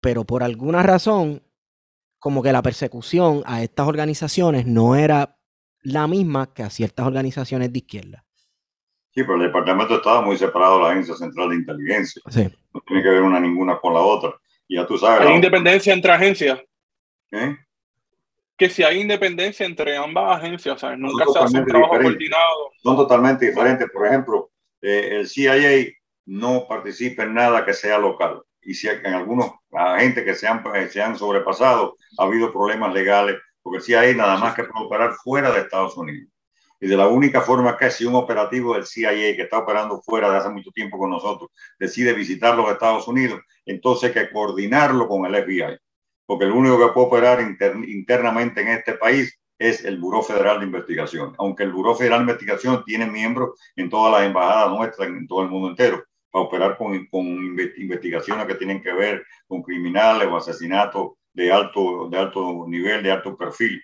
pero 0.00 0.24
por 0.24 0.42
alguna 0.42 0.82
razón 0.82 1.42
como 2.18 2.42
que 2.42 2.52
la 2.52 2.62
persecución 2.62 3.42
a 3.44 3.62
estas 3.62 3.86
organizaciones 3.86 4.66
no 4.66 4.96
era 4.96 5.36
la 5.82 6.06
misma 6.06 6.54
que 6.54 6.62
a 6.62 6.70
ciertas 6.70 7.06
organizaciones 7.06 7.72
de 7.72 7.78
izquierda. 7.78 8.24
Sí, 9.10 9.22
pero 9.22 9.34
el 9.34 9.42
Departamento 9.42 9.92
de 9.92 9.98
Estado 9.98 10.22
muy 10.22 10.36
separado 10.36 10.78
de 10.78 10.82
la 10.84 10.90
Agencia 10.90 11.14
Central 11.16 11.50
de 11.50 11.56
Inteligencia. 11.56 12.22
No 12.72 12.80
tiene 12.86 13.02
que 13.02 13.08
ver 13.10 13.22
una 13.22 13.38
ninguna 13.38 13.78
con 13.78 13.92
la 13.94 14.00
otra. 14.00 14.34
Ya 14.68 14.86
tú 14.86 14.98
sabes. 14.98 15.26
Hay 15.26 15.34
independencia 15.34 15.92
entre 15.92 16.12
agencias. 16.12 16.60
¿Eh? 17.30 17.56
Que 18.56 18.70
si 18.70 18.82
hay 18.82 19.00
independencia 19.00 19.66
entre 19.66 19.96
ambas 19.96 20.38
agencias, 20.38 20.80
¿sabes? 20.80 20.98
Nunca 20.98 21.24
se 21.32 21.38
hace 21.38 21.58
un 21.58 21.66
trabajo 21.66 21.98
coordinado. 21.98 22.70
Son 22.82 22.96
totalmente 22.96 23.46
diferentes. 23.46 23.90
Por 23.90 24.06
ejemplo, 24.06 24.50
eh, 24.80 25.18
el 25.18 25.28
CIA 25.28 25.92
no 26.26 26.66
participa 26.68 27.24
en 27.24 27.34
nada 27.34 27.64
que 27.64 27.74
sea 27.74 27.98
local. 27.98 28.42
Y 28.62 28.74
si 28.74 28.88
en 28.88 29.12
algunos 29.12 29.50
agentes 29.72 30.24
que 30.24 30.34
se 30.34 30.46
han, 30.46 30.62
se 30.90 31.02
han 31.02 31.18
sobrepasado, 31.18 31.96
ha 32.18 32.24
habido 32.24 32.52
problemas 32.52 32.94
legales 32.94 33.36
porque 33.64 33.80
si 33.80 33.94
hay 33.94 34.14
nada 34.14 34.36
más 34.36 34.54
que 34.54 34.64
puede 34.64 34.84
operar 34.84 35.14
fuera 35.14 35.50
de 35.50 35.60
Estados 35.60 35.96
Unidos. 35.96 36.30
Y 36.80 36.86
de 36.86 36.96
la 36.96 37.08
única 37.08 37.40
forma 37.40 37.76
que 37.76 37.90
si 37.90 38.04
un 38.04 38.14
operativo 38.14 38.74
del 38.74 38.86
CIA 38.86 39.36
que 39.36 39.42
está 39.42 39.58
operando 39.58 40.00
fuera 40.02 40.30
de 40.30 40.38
hace 40.38 40.50
mucho 40.50 40.70
tiempo 40.70 40.98
con 40.98 41.10
nosotros 41.10 41.50
decide 41.78 42.12
visitar 42.12 42.56
los 42.56 42.70
Estados 42.70 43.08
Unidos, 43.08 43.40
entonces 43.64 44.14
hay 44.14 44.24
que 44.24 44.32
coordinarlo 44.32 45.08
con 45.08 45.24
el 45.26 45.42
FBI. 45.42 45.78
Porque 46.26 46.44
el 46.44 46.52
único 46.52 46.78
que 46.78 46.92
puede 46.92 47.06
operar 47.06 47.40
internamente 47.40 48.60
en 48.62 48.68
este 48.68 48.94
país 48.94 49.38
es 49.58 49.84
el 49.84 49.98
Buró 49.98 50.22
Federal 50.22 50.58
de 50.58 50.66
Investigación. 50.66 51.34
Aunque 51.38 51.62
el 51.62 51.72
Buró 51.72 51.94
Federal 51.94 52.20
de 52.20 52.32
Investigación 52.32 52.82
tiene 52.84 53.06
miembros 53.06 53.58
en 53.76 53.88
todas 53.88 54.12
las 54.12 54.26
embajadas 54.26 54.70
nuestras, 54.70 55.08
en 55.08 55.26
todo 55.26 55.42
el 55.42 55.48
mundo 55.48 55.68
entero, 55.68 56.02
para 56.30 56.44
operar 56.44 56.76
con, 56.76 57.06
con 57.06 57.24
investigaciones 57.24 58.46
que 58.46 58.56
tienen 58.56 58.82
que 58.82 58.92
ver 58.92 59.24
con 59.46 59.62
criminales 59.62 60.26
o 60.28 60.36
asesinatos 60.36 61.12
de 61.32 61.52
alto, 61.52 62.08
de 62.08 62.18
alto 62.18 62.64
nivel, 62.66 63.02
de 63.02 63.12
alto 63.12 63.36
perfil, 63.36 63.82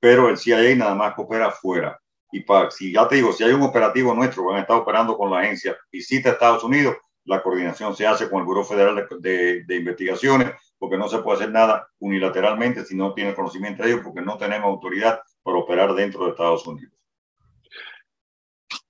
pero 0.00 0.28
el 0.28 0.38
CIA 0.38 0.74
nada 0.76 0.94
más 0.94 1.14
opera 1.16 1.50
fuera. 1.50 2.00
Y 2.34 2.44
si 2.70 2.92
ya 2.92 3.06
te 3.06 3.14
digo, 3.14 3.32
si 3.32 3.44
hay 3.44 3.52
un 3.52 3.62
operativo 3.62 4.12
nuestro 4.12 4.44
van 4.44 4.56
a 4.56 4.60
estar 4.62 4.76
operando 4.76 5.16
con 5.16 5.30
la 5.30 5.38
agencia, 5.38 5.76
visita 5.92 6.30
Estados 6.30 6.64
Unidos, 6.64 6.96
la 7.26 7.40
coordinación 7.40 7.94
se 7.94 8.08
hace 8.08 8.28
con 8.28 8.40
el 8.40 8.44
Buró 8.44 8.64
Federal 8.64 9.06
de, 9.20 9.62
de, 9.62 9.76
Investigaciones, 9.76 10.50
porque 10.76 10.98
no 10.98 11.06
se 11.08 11.18
puede 11.18 11.36
hacer 11.36 11.52
nada 11.52 11.86
unilateralmente 12.00 12.84
si 12.84 12.96
no 12.96 13.14
tiene 13.14 13.36
conocimiento 13.36 13.84
de 13.84 13.90
ellos, 13.90 14.00
porque 14.02 14.20
no 14.20 14.36
tenemos 14.36 14.66
autoridad 14.66 15.20
para 15.44 15.58
operar 15.58 15.94
dentro 15.94 16.24
de 16.24 16.30
Estados 16.30 16.66
Unidos. 16.66 16.92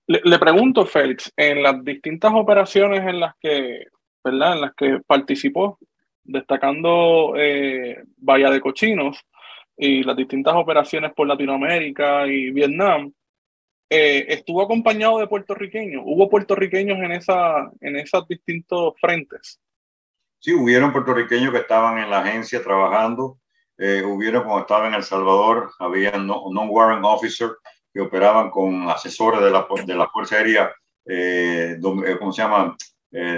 Le, 0.07 0.39
pregunto, 0.39 0.87
Félix, 0.87 1.31
en 1.37 1.63
las 1.63 1.85
distintas 1.85 2.33
operaciones 2.35 3.01
en 3.01 3.21
las 3.21 3.35
que, 3.39 3.85
¿verdad? 4.25 4.55
En 4.55 4.61
las 4.63 4.75
que 4.75 5.01
participó, 5.07 5.79
destacando 6.23 7.35
eh, 7.37 8.03
de 8.17 8.61
Cochinos 8.63 9.23
y 9.77 10.03
las 10.03 10.17
distintas 10.17 10.55
operaciones 10.55 11.13
por 11.13 11.29
Latinoamérica 11.29 12.27
y 12.27 12.51
Vietnam, 12.51 13.13
eh, 13.95 14.27
estuvo 14.29 14.63
acompañado 14.63 15.19
de 15.19 15.29
puertorriqueños. 15.29 16.03
¿Hubo 16.05 16.29
puertorriqueños 16.29 16.99
en, 16.99 17.13
esa, 17.13 17.71
en 17.81 17.97
esos 17.97 18.27
distintos 18.27 18.95
frentes? 19.01 19.61
Sí, 20.41 20.53
hubieron 20.53 20.93
puertorriqueños 20.93 21.53
que 21.53 21.61
estaban 21.61 21.99
en 21.99 22.11
la 22.11 22.19
agencia 22.19 22.63
trabajando. 22.63 23.39
Eh, 23.79 24.03
hubieron 24.03 24.43
cuando 24.43 24.63
estaba 24.63 24.89
en 24.89 24.95
El 24.95 25.03
Salvador, 25.05 25.71
había 25.79 26.13
non-warrant 26.13 27.05
officer 27.05 27.51
que 27.93 28.01
operaban 28.01 28.51
con 28.51 28.89
asesores 28.91 29.41
de 29.41 29.51
la, 29.51 29.67
de 29.87 29.95
la 29.95 30.09
Fuerza 30.09 30.37
Aérea, 30.37 30.75
eh, 31.07 31.79
¿cómo 32.19 32.33
se 32.33 32.43
llama? 32.43 32.77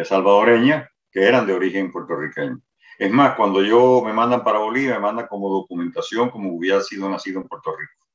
salvadoreña, 0.05 0.89
que 1.13 1.23
eran 1.23 1.47
de 1.47 1.53
origen 1.53 1.93
puertorriqueño. 1.93 2.59
Es 2.99 3.11
más, 3.11 3.37
cuando 3.37 3.63
yo 3.63 4.01
me 4.03 4.15
mandan 4.15 4.43
para 4.43 4.59
Bolivia, 4.59 4.95
me 4.95 5.01
mandan 5.01 5.27
como 5.27 5.51
documentación 5.51 6.31
como 6.31 6.55
hubiera 6.55 6.81
sido 6.81 7.11
nacido 7.11 7.43
en 7.43 7.49
Puerto 7.49 7.77
Rico. 7.77 8.06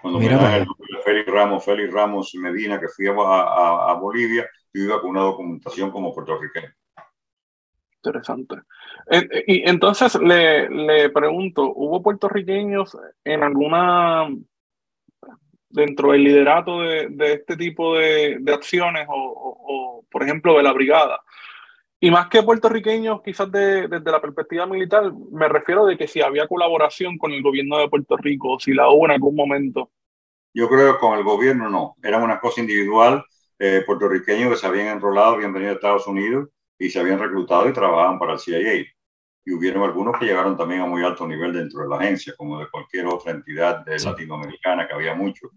Cuando 0.00 0.18
me 0.18 0.28
dan 0.28 0.62
el 0.62 0.66
Félix 1.04 1.30
Ramos, 1.30 1.64
Félix 1.64 1.92
Ramos 1.92 2.34
Medina, 2.34 2.80
que 2.80 2.88
fui 2.88 3.06
a, 3.06 3.10
a, 3.12 3.94
Bolivia, 3.94 4.48
yo 4.72 4.82
iba 4.82 5.00
con 5.00 5.10
una 5.10 5.22
documentación 5.22 5.90
como 5.90 6.14
puertorriqueño. 6.14 6.72
Interesante. 8.02 8.56
Eh, 9.10 9.44
y 9.46 9.68
entonces 9.68 10.14
le, 10.16 10.68
le 10.68 11.10
pregunto, 11.10 11.72
¿hubo 11.74 12.02
puertorriqueños 12.02 12.96
en 13.24 13.42
alguna 13.42 14.28
dentro 15.68 16.12
del 16.12 16.24
liderato 16.24 16.80
de, 16.80 17.08
de 17.10 17.32
este 17.34 17.56
tipo 17.56 17.96
de, 17.96 18.38
de 18.40 18.54
acciones 18.54 19.06
o, 19.08 19.14
o, 19.14 20.04
por 20.10 20.22
ejemplo, 20.22 20.56
de 20.56 20.62
la 20.62 20.72
brigada? 20.72 21.20
Y 21.98 22.10
más 22.10 22.28
que 22.28 22.42
puertorriqueños, 22.42 23.22
quizás 23.22 23.50
desde 23.50 24.10
la 24.10 24.20
perspectiva 24.20 24.66
militar, 24.66 25.10
me 25.32 25.48
refiero 25.48 25.86
de 25.86 25.96
que 25.96 26.06
si 26.06 26.20
había 26.20 26.46
colaboración 26.46 27.16
con 27.16 27.32
el 27.32 27.42
gobierno 27.42 27.78
de 27.78 27.88
Puerto 27.88 28.16
Rico, 28.18 28.58
si 28.60 28.74
la 28.74 28.90
hubo 28.90 29.06
en 29.06 29.12
algún 29.12 29.34
momento. 29.34 29.90
Yo 30.52 30.68
creo 30.68 30.92
que 30.92 30.98
con 30.98 31.18
el 31.18 31.24
gobierno 31.24 31.70
no, 31.70 31.96
era 32.02 32.18
una 32.18 32.38
cosa 32.38 32.60
individual, 32.60 33.24
eh, 33.58 33.82
puertorriqueños 33.86 34.50
que 34.50 34.56
se 34.56 34.66
habían 34.66 34.88
enrolado, 34.88 35.34
habían 35.34 35.54
venido 35.54 35.72
a 35.72 35.74
Estados 35.74 36.06
Unidos 36.06 36.50
y 36.78 36.90
se 36.90 37.00
habían 37.00 37.18
reclutado 37.18 37.68
y 37.68 37.72
trabajaban 37.72 38.18
para 38.18 38.34
el 38.34 38.40
CIA. 38.40 38.84
Y 39.46 39.52
hubieron 39.52 39.82
algunos 39.82 40.18
que 40.18 40.26
llegaron 40.26 40.56
también 40.56 40.82
a 40.82 40.86
muy 40.86 41.02
alto 41.02 41.26
nivel 41.26 41.52
dentro 41.52 41.80
de 41.80 41.88
la 41.88 41.96
agencia, 41.96 42.34
como 42.36 42.58
de 42.58 42.68
cualquier 42.68 43.06
otra 43.06 43.32
entidad 43.32 43.84
de 43.86 43.98
latinoamericana, 43.98 44.86
que 44.86 44.92
había 44.92 45.14
mucho. 45.14 45.48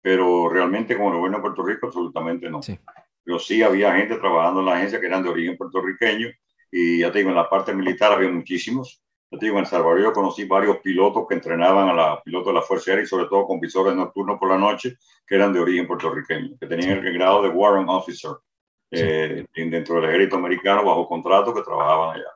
Pero 0.00 0.48
realmente 0.48 0.96
con 0.96 1.06
el 1.06 1.14
gobierno 1.14 1.38
de 1.38 1.42
Puerto 1.42 1.64
Rico, 1.64 1.86
absolutamente 1.86 2.48
no. 2.48 2.62
Sí 2.62 2.78
pero 3.28 3.38
sí 3.38 3.62
había 3.62 3.94
gente 3.94 4.16
trabajando 4.16 4.60
en 4.60 4.66
la 4.66 4.76
agencia 4.76 4.98
que 4.98 5.04
eran 5.04 5.22
de 5.22 5.28
origen 5.28 5.54
puertorriqueño 5.54 6.28
y 6.72 7.00
ya 7.00 7.12
te 7.12 7.18
digo, 7.18 7.28
en 7.28 7.36
la 7.36 7.46
parte 7.46 7.74
militar 7.74 8.10
había 8.10 8.30
muchísimos. 8.30 9.02
Ya 9.30 9.38
te 9.38 9.44
digo, 9.44 9.58
en 9.58 9.64
El 9.64 9.70
Salvador 9.70 10.00
yo 10.00 10.14
conocí 10.14 10.44
varios 10.46 10.78
pilotos 10.78 11.26
que 11.28 11.34
entrenaban 11.34 11.90
a 11.90 11.92
la 11.92 12.22
pilotos 12.22 12.46
de 12.46 12.54
la 12.54 12.62
Fuerza 12.62 12.90
Aérea 12.90 13.04
y 13.04 13.06
sobre 13.06 13.26
todo 13.26 13.46
con 13.46 13.60
visores 13.60 13.94
nocturnos 13.94 14.38
por 14.38 14.48
la 14.48 14.56
noche 14.56 14.96
que 15.26 15.34
eran 15.34 15.52
de 15.52 15.60
origen 15.60 15.86
puertorriqueño, 15.86 16.56
que 16.58 16.66
tenían 16.66 17.04
el 17.04 17.12
grado 17.12 17.42
de 17.42 17.50
Warrant 17.50 17.90
Officer 17.90 18.30
eh, 18.92 19.44
dentro 19.54 19.96
del 19.96 20.08
ejército 20.08 20.36
americano 20.36 20.86
bajo 20.86 21.06
contrato 21.06 21.52
que 21.52 21.60
trabajaban 21.60 22.16
allá. 22.16 22.30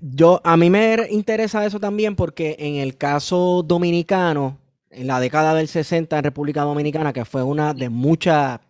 Yo, 0.00 0.38
a 0.44 0.58
mí 0.58 0.68
me 0.68 0.98
interesa 1.08 1.64
eso 1.64 1.80
también 1.80 2.14
porque 2.14 2.56
en 2.58 2.74
el 2.74 2.98
caso 2.98 3.62
dominicano, 3.62 4.58
en 4.90 5.06
la 5.06 5.18
década 5.18 5.54
del 5.54 5.68
60 5.68 6.18
en 6.18 6.24
República 6.24 6.60
Dominicana, 6.60 7.14
que 7.14 7.24
fue 7.24 7.42
una 7.42 7.72
de 7.72 7.88
muchas 7.88 8.60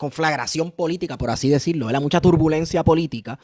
conflagración 0.00 0.72
política, 0.72 1.18
por 1.18 1.28
así 1.28 1.50
decirlo, 1.50 1.90
era 1.90 2.00
mucha 2.00 2.22
turbulencia 2.22 2.82
política, 2.82 3.38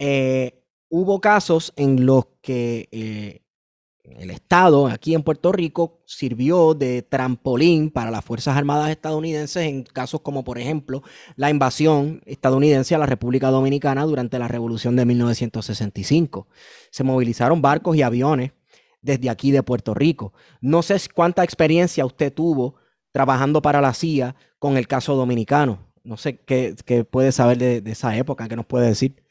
eh, 0.00 0.64
hubo 0.88 1.20
casos 1.20 1.72
en 1.76 2.06
los 2.06 2.24
que 2.40 2.88
eh, 2.90 3.42
el 4.02 4.32
Estado 4.32 4.88
aquí 4.88 5.14
en 5.14 5.22
Puerto 5.22 5.52
Rico 5.52 6.02
sirvió 6.04 6.74
de 6.74 7.02
trampolín 7.02 7.92
para 7.92 8.10
las 8.10 8.24
Fuerzas 8.24 8.56
Armadas 8.56 8.90
estadounidenses 8.90 9.62
en 9.62 9.84
casos 9.84 10.22
como, 10.22 10.42
por 10.42 10.58
ejemplo, 10.58 11.04
la 11.36 11.50
invasión 11.50 12.20
estadounidense 12.26 12.96
a 12.96 12.98
la 12.98 13.06
República 13.06 13.50
Dominicana 13.50 14.04
durante 14.04 14.40
la 14.40 14.48
Revolución 14.48 14.96
de 14.96 15.04
1965. 15.04 16.48
Se 16.90 17.04
movilizaron 17.04 17.62
barcos 17.62 17.94
y 17.94 18.02
aviones 18.02 18.50
desde 19.02 19.30
aquí 19.30 19.52
de 19.52 19.62
Puerto 19.62 19.94
Rico. 19.94 20.32
No 20.60 20.82
sé 20.82 20.96
cuánta 21.14 21.44
experiencia 21.44 22.04
usted 22.04 22.34
tuvo 22.34 22.74
trabajando 23.12 23.62
para 23.62 23.80
la 23.80 23.94
CIA 23.94 24.34
con 24.58 24.76
el 24.76 24.88
caso 24.88 25.14
dominicano. 25.14 25.91
No 26.04 26.16
sé 26.16 26.38
qué, 26.38 26.74
qué 26.84 27.04
puede 27.04 27.32
saber 27.32 27.58
de, 27.58 27.82
esa 27.86 28.16
época, 28.16 28.48
qué 28.48 28.56
nos 28.56 28.66
puede 28.66 28.88
decir. 28.88 29.22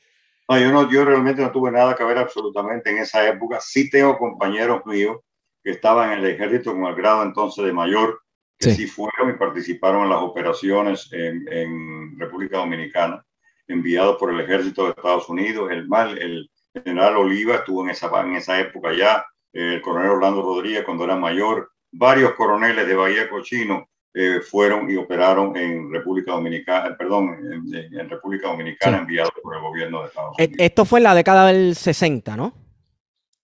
No, 0.50 0.60
yo, 0.60 0.72
no, 0.72 0.92
yo 0.92 1.06
realmente 1.06 1.42
no 1.42 1.52
tuve 1.52 1.72
nada 1.72 1.96
que 1.96 2.04
ver 2.04 2.18
absolutamente 2.18 2.90
en 2.90 2.98
esa 3.00 3.28
época. 3.28 3.60
Sí 3.62 3.90
tengo 3.90 4.18
compañeros 4.18 4.86
míos 4.86 5.18
que 5.64 5.72
estaban 5.72 6.12
en 6.12 6.20
el 6.20 6.32
ejército 6.32 6.74
con 6.74 6.86
el 6.86 6.96
grado 6.96 7.24
entonces 7.24 7.64
de 7.66 7.74
mayor, 7.74 8.22
que 8.58 8.72
sí, 8.72 8.88
fueron 8.88 9.30
y 9.32 9.38
participaron 9.38 10.04
en 10.04 10.10
las 10.10 10.22
operaciones 10.22 11.10
en, 11.12 11.46
en, 11.52 12.20
República 12.20 12.58
Dominicana, 12.58 13.26
enviados 13.68 14.18
por 14.18 14.32
el 14.32 14.40
ejército 14.40 14.86
de 14.86 14.90
Estados 14.92 15.30
Unidos. 15.30 15.72
El, 15.72 15.88
mal, 15.88 16.18
el 16.18 16.50
general 16.74 17.18
Oliva 17.18 17.56
estuvo 17.56 17.84
en 17.84 17.90
esa, 17.90 18.10
en 18.22 18.36
esa 18.36 18.60
época 18.60 18.94
ya, 18.94 19.26
el 19.54 19.82
coronel 19.82 20.12
Orlando 20.12 20.42
Rodríguez 20.42 20.84
cuando 20.84 21.04
era 21.04 21.16
mayor, 21.16 21.72
varios 21.92 22.34
coroneles 22.36 22.88
de 22.88 22.96
Bahía 22.96 23.30
Cochino 23.30 23.88
eh, 24.14 24.42
fueron 24.42 24.90
y 24.92 24.98
operaron 24.98 25.56
en 25.56 25.90
República 25.90 26.34
Dominicana, 26.34 26.90
eh, 26.90 26.96
perdón, 26.98 27.30
en, 27.30 28.10
República 28.10 28.50
Dominicana 28.50 28.98
enviados 28.98 29.32
por 29.42 29.56
el 29.56 29.62
gobierno 29.62 30.02
de 30.02 30.08
Estados 30.08 30.36
Unidos. 30.38 30.56
Esto 30.60 30.84
fue 30.84 31.00
en 31.00 31.04
la 31.04 31.16
década 31.16 31.48
del 31.48 31.76
60, 31.78 32.36
¿no? 32.36 32.54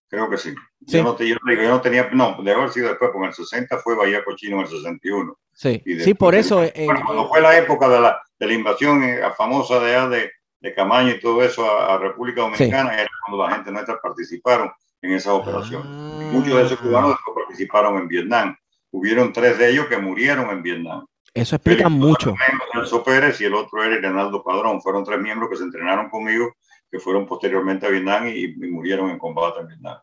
Creo 0.08 0.28
que 0.28 0.36
sí. 0.36 0.54
Yo, 0.80 1.02
no, 1.02 1.18
yo, 1.18 1.36
no, 1.42 1.80
tenía, 1.80 2.10
no, 2.12 2.36
debe 2.42 2.52
haber 2.52 2.70
sido 2.70 2.88
después, 2.88 3.10
porque 3.10 3.24
en 3.24 3.30
el 3.30 3.34
60 3.34 3.78
fue 3.78 3.96
Bahía 3.96 4.22
Cochino 4.22 4.56
en 4.56 4.62
el 4.62 4.68
61. 4.68 5.38
Sí, 5.54 5.82
sí 6.04 6.12
por 6.12 6.34
eso. 6.34 6.62
Eh, 6.62 6.86
cuando 7.02 7.28
fue 7.28 7.40
la 7.40 7.56
época 7.56 7.88
de 7.88 8.00
la, 8.00 8.20
de 8.38 8.46
la 8.46 8.52
invasión 8.52 9.02
famosa 9.38 9.80
de, 9.80 10.30
de, 10.60 10.74
Camaño 10.74 11.12
y 11.12 11.20
todo 11.20 11.42
eso 11.42 11.64
a, 11.64 11.96
República 11.96 12.42
Dominicana, 12.42 12.94
era 12.94 13.08
cuando 13.26 13.46
la 13.46 13.54
gente 13.54 13.72
nuestra 13.72 13.98
participaron 14.02 14.70
en 15.00 15.12
esa 15.12 15.32
operación. 15.32 16.30
muchos 16.30 16.54
de 16.54 16.64
esos 16.66 16.78
cubanos 16.78 17.16
participaron 17.34 17.96
en 17.98 18.08
Vietnam 18.08 18.56
hubieron 18.90 19.32
tres 19.32 19.58
de 19.58 19.70
ellos 19.70 19.86
que 19.86 19.98
murieron 19.98 20.50
en 20.50 20.62
Vietnam. 20.62 21.06
Eso 21.34 21.56
explica 21.56 21.88
mucho. 21.88 22.34
Nelson 22.74 23.04
Pérez 23.04 23.40
y 23.40 23.44
el 23.44 23.54
otro 23.54 23.82
era 23.82 23.96
Renaldo 23.96 24.42
Padrón. 24.42 24.80
Fueron 24.80 25.04
tres 25.04 25.20
miembros 25.20 25.50
que 25.50 25.56
se 25.56 25.64
entrenaron 25.64 26.08
conmigo, 26.10 26.52
que 26.90 26.98
fueron 26.98 27.26
posteriormente 27.26 27.86
a 27.86 27.90
Vietnam 27.90 28.28
y, 28.28 28.54
murieron 28.56 29.10
en 29.10 29.18
combate 29.18 29.60
en 29.60 29.68
Vietnam. 29.68 29.98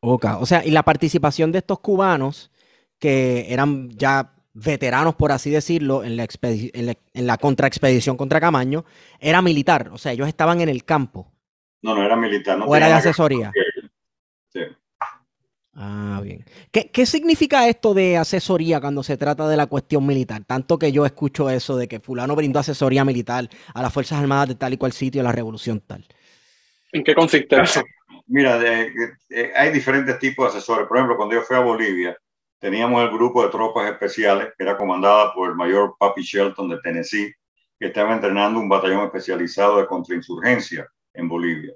o 0.00 0.46
sea, 0.46 0.64
y 0.64 0.70
la 0.70 0.82
participación 0.82 1.52
de 1.52 1.58
estos 1.58 1.80
cubanos 1.80 2.50
que 2.98 3.52
eran 3.52 3.88
ya 3.90 4.34
veteranos, 4.52 5.14
por 5.14 5.30
así 5.32 5.50
decirlo, 5.50 6.02
en 6.02 6.16
la, 6.16 6.26
en 6.42 7.26
la, 7.26 7.38
contraexpedición 7.38 8.16
contra 8.16 8.40
Camaño, 8.40 8.84
era 9.20 9.40
militar. 9.40 9.90
O 9.92 9.98
sea, 9.98 10.12
ellos 10.12 10.28
estaban 10.28 10.60
en 10.60 10.68
el 10.68 10.84
campo. 10.84 11.32
No, 11.80 11.94
no 11.94 12.02
era 12.02 12.16
militar. 12.16 12.58
No 12.58 12.66
o 12.66 12.74
era 12.74 12.88
de 12.88 12.94
asesoría. 12.94 13.52
Sí. 14.48 14.60
Ah, 15.80 16.20
bien. 16.24 16.44
¿Qué, 16.72 16.90
¿Qué, 16.90 17.06
significa 17.06 17.68
esto 17.68 17.94
de 17.94 18.16
asesoría 18.16 18.80
cuando 18.80 19.04
se 19.04 19.16
trata 19.16 19.48
de 19.48 19.56
la 19.56 19.66
cuestión 19.66 20.04
militar? 20.04 20.42
Tanto 20.44 20.76
que 20.76 20.90
yo 20.90 21.06
escucho 21.06 21.48
eso 21.50 21.76
de 21.76 21.86
que 21.86 22.00
fulano 22.00 22.34
brindó 22.34 22.58
asesoría 22.58 23.04
militar 23.04 23.48
a 23.72 23.80
las 23.80 23.92
Fuerzas 23.92 24.18
Armadas 24.18 24.48
de 24.48 24.54
tal 24.56 24.72
y 24.72 24.76
cual 24.76 24.90
sitio, 24.90 25.20
a 25.20 25.24
la 25.24 25.30
revolución 25.30 25.78
tal. 25.78 26.04
¿En 26.90 27.04
qué 27.04 27.14
consiste 27.14 27.60
eso? 27.60 27.82
Mira, 28.26 28.58
hay 29.54 29.70
diferentes 29.70 30.18
tipos 30.18 30.52
de 30.52 30.58
asesores. 30.58 30.88
Por 30.88 30.96
ejemplo, 30.96 31.16
cuando 31.16 31.36
yo 31.36 31.42
fui 31.42 31.54
a 31.54 31.60
Bolivia, 31.60 32.18
teníamos 32.58 33.00
el 33.04 33.10
grupo 33.10 33.44
de 33.44 33.50
tropas 33.50 33.88
especiales, 33.88 34.48
que 34.58 34.64
era 34.64 34.76
comandada 34.76 35.32
por 35.32 35.48
el 35.48 35.54
mayor 35.54 35.94
Papi 35.96 36.22
Shelton 36.22 36.70
de 36.70 36.80
Tennessee, 36.80 37.32
que 37.78 37.86
estaba 37.86 38.12
entrenando 38.12 38.58
un 38.58 38.68
batallón 38.68 39.04
especializado 39.04 39.78
de 39.78 39.86
contrainsurgencia 39.86 40.88
en 41.14 41.28
Bolivia. 41.28 41.74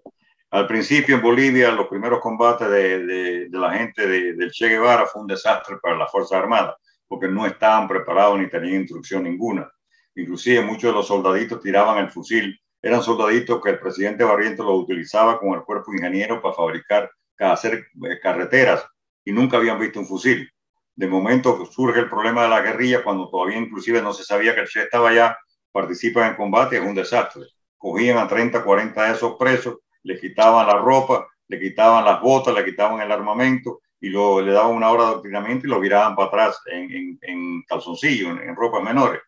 Al 0.52 0.66
principio 0.66 1.16
en 1.16 1.22
Bolivia, 1.22 1.70
los 1.70 1.86
primeros 1.86 2.20
combates 2.20 2.68
de, 2.68 3.06
de, 3.06 3.48
la 3.52 3.72
gente 3.72 4.06
de, 4.06 4.34
del 4.34 4.50
Che 4.50 4.68
Guevara 4.68 5.06
fue 5.06 5.22
un 5.22 5.26
desastre 5.26 5.78
para 5.80 5.96
las 5.96 6.10
Fuerzas 6.10 6.40
Armadas, 6.40 6.74
porque 7.08 7.26
no 7.26 7.46
estaban 7.46 7.88
preparados 7.88 8.38
ni 8.38 8.50
tenían 8.50 8.82
instrucción 8.82 9.22
ninguna. 9.22 9.72
Inclusive 10.14 10.60
muchos 10.60 10.90
de 10.90 10.92
los 10.92 11.06
soldaditos 11.06 11.58
tiraban 11.62 12.04
el 12.04 12.10
fusil. 12.10 12.60
Eran 12.82 13.02
soldaditos 13.02 13.62
que 13.62 13.70
el 13.70 13.78
presidente 13.78 14.24
Barrientos 14.24 14.66
los 14.66 14.78
utilizaba 14.78 15.40
con 15.40 15.54
el 15.54 15.62
cuerpo 15.62 15.90
ingeniero 15.94 16.42
para 16.42 16.54
fabricar, 16.54 17.10
para 17.38 17.54
hacer 17.54 17.86
eh, 18.04 18.20
carreteras 18.20 18.84
y 19.24 19.32
nunca 19.32 19.56
habían 19.56 19.80
visto 19.80 20.00
un 20.00 20.06
fusil. 20.06 20.46
De 20.94 21.06
momento 21.06 21.64
surge 21.64 22.00
el 22.00 22.10
problema 22.10 22.42
de 22.42 22.50
la 22.50 22.60
guerrilla 22.60 23.02
cuando 23.02 23.30
todavía 23.30 23.56
inclusive 23.56 24.02
no 24.02 24.12
se 24.12 24.22
sabía 24.22 24.54
que 24.54 24.60
el 24.60 24.68
Che 24.68 24.82
estaba 24.82 25.08
allá, 25.08 25.38
participan 25.72 26.32
en 26.32 26.36
combate, 26.36 26.76
es 26.76 26.82
un 26.82 26.94
desastre. 26.94 27.46
Cogían 27.78 28.18
a 28.18 28.28
30, 28.28 28.62
40 28.62 29.02
de 29.02 29.12
esos 29.12 29.36
presos 29.38 29.78
le 30.04 30.18
quitaban 30.18 30.66
la 30.66 30.76
ropa, 30.76 31.26
le 31.48 31.60
quitaban 31.60 32.04
las 32.04 32.20
botas, 32.20 32.54
le 32.54 32.64
quitaban 32.64 33.00
el 33.00 33.12
armamento 33.12 33.80
y 34.00 34.08
lo, 34.08 34.40
le 34.40 34.52
daban 34.52 34.74
una 34.74 34.90
hora 34.90 35.04
de 35.04 35.08
adoctrinamiento 35.10 35.66
y 35.66 35.70
lo 35.70 35.80
viraban 35.80 36.16
para 36.16 36.28
atrás 36.28 36.60
en, 36.66 36.92
en, 36.92 37.18
en 37.22 37.62
calzoncillo, 37.62 38.30
en, 38.30 38.48
en 38.48 38.56
ropas 38.56 38.82
menores. 38.82 39.20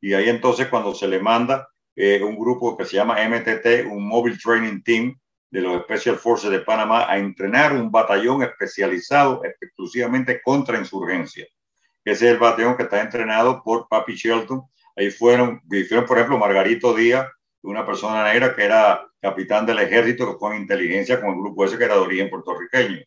Y 0.00 0.14
ahí 0.14 0.28
entonces 0.28 0.68
cuando 0.68 0.94
se 0.94 1.08
le 1.08 1.18
manda 1.18 1.68
eh, 1.96 2.22
un 2.22 2.36
grupo 2.36 2.76
que 2.76 2.84
se 2.84 2.96
llama 2.96 3.16
MTT, 3.28 3.86
un 3.90 4.06
Mobile 4.06 4.36
Training 4.42 4.82
Team 4.82 5.18
de 5.50 5.60
los 5.60 5.82
Special 5.84 6.16
Forces 6.16 6.50
de 6.50 6.60
Panamá, 6.60 7.08
a 7.08 7.18
entrenar 7.18 7.72
un 7.72 7.90
batallón 7.90 8.42
especializado 8.42 9.42
exclusivamente 9.44 10.42
contra 10.42 10.78
insurgencia. 10.78 11.46
Ese 12.04 12.26
es 12.26 12.32
el 12.32 12.38
batallón 12.38 12.76
que 12.76 12.82
está 12.82 13.00
entrenado 13.00 13.62
por 13.62 13.86
Papi 13.88 14.14
Shelton. 14.14 14.62
Ahí 14.96 15.10
fueron, 15.10 15.62
fueron 15.88 16.06
por 16.06 16.18
ejemplo, 16.18 16.38
Margarito 16.38 16.92
Díaz, 16.94 17.28
una 17.62 17.86
persona 17.86 18.24
negra 18.24 18.54
que 18.54 18.64
era 18.64 19.06
capitán 19.24 19.64
del 19.64 19.78
ejército 19.78 20.38
en 20.52 20.60
inteligencia 20.60 21.18
con 21.18 21.30
el 21.30 21.36
grupo 21.36 21.64
ese 21.64 21.78
que 21.78 21.84
era 21.84 21.94
de 21.94 22.00
origen 22.00 22.28
puertorriqueño. 22.28 23.00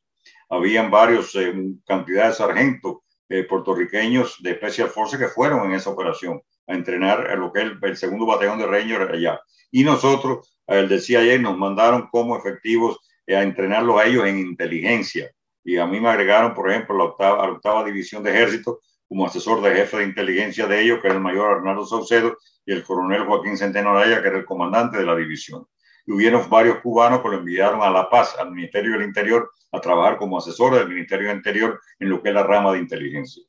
Habían 0.49 0.89
varios, 0.89 1.35
eh, 1.35 1.53
de 1.53 2.33
sargentos 2.33 2.97
eh, 3.29 3.43
puertorriqueños 3.43 4.41
de 4.41 4.55
Special 4.55 4.89
Forces 4.89 5.19
que 5.19 5.27
fueron 5.27 5.67
en 5.67 5.73
esa 5.73 5.91
operación 5.91 6.41
a 6.65 6.73
entrenar 6.73 7.29
a 7.29 7.35
lo 7.35 7.53
que 7.53 7.61
es 7.61 7.71
el, 7.79 7.97
segundo 7.97 8.25
batallón 8.25 8.57
de 8.57 8.65
Rangers 8.65 9.11
allá. 9.11 9.39
Y 9.69 9.83
nosotros, 9.83 10.59
el 10.65 10.89
de 10.89 10.99
CIA, 10.99 11.37
nos 11.37 11.55
mandaron 11.55 12.07
como 12.07 12.35
efectivos 12.35 12.97
eh, 13.27 13.35
a 13.35 13.43
entrenarlos 13.43 13.99
a 13.99 14.05
ellos 14.05 14.25
en 14.25 14.39
inteligencia. 14.39 15.29
Y 15.63 15.77
a 15.77 15.85
mí 15.85 15.99
me 15.99 16.09
agregaron, 16.09 16.55
por 16.55 16.71
ejemplo, 16.71 16.97
la 16.97 17.03
octava, 17.03 17.45
la 17.45 17.53
octava 17.53 17.85
división 17.85 18.23
de 18.23 18.31
ejército 18.31 18.79
como 19.07 19.27
asesor 19.27 19.61
de 19.61 19.75
jefe 19.75 19.97
de 19.97 20.05
inteligencia 20.05 20.65
de 20.65 20.81
ellos, 20.81 20.99
que 20.99 21.09
era 21.09 21.17
el 21.17 21.21
mayor 21.21 21.57
Arnaldo 21.57 21.85
Saucedo, 21.85 22.37
y 22.65 22.73
el 22.73 22.83
coronel 22.83 23.25
Joaquín 23.25 23.55
Centeno 23.55 23.91
Araya, 23.91 24.21
que 24.21 24.29
era 24.29 24.39
el 24.39 24.45
comandante 24.45 24.97
de 24.97 25.05
la 25.05 25.15
división 25.15 25.67
y 26.07 26.13
hubieron 26.13 26.49
varios 26.49 26.79
cubanos 26.79 27.21
que 27.21 27.27
lo 27.27 27.37
enviaron 27.37 27.81
a 27.81 27.89
La 27.91 28.09
Paz, 28.09 28.35
al 28.39 28.51
Ministerio 28.51 28.93
del 28.93 29.03
Interior, 29.03 29.51
a 29.73 29.81
trabajar 29.81 30.17
como 30.17 30.37
asesor 30.37 30.75
del 30.75 30.87
Ministerio 30.87 31.27
del 31.27 31.37
Interior 31.37 31.81
en 31.99 32.09
lo 32.09 32.23
que 32.23 32.29
es 32.29 32.35
la 32.35 32.43
rama 32.43 32.71
de 32.71 32.79
inteligencia. 32.79 33.43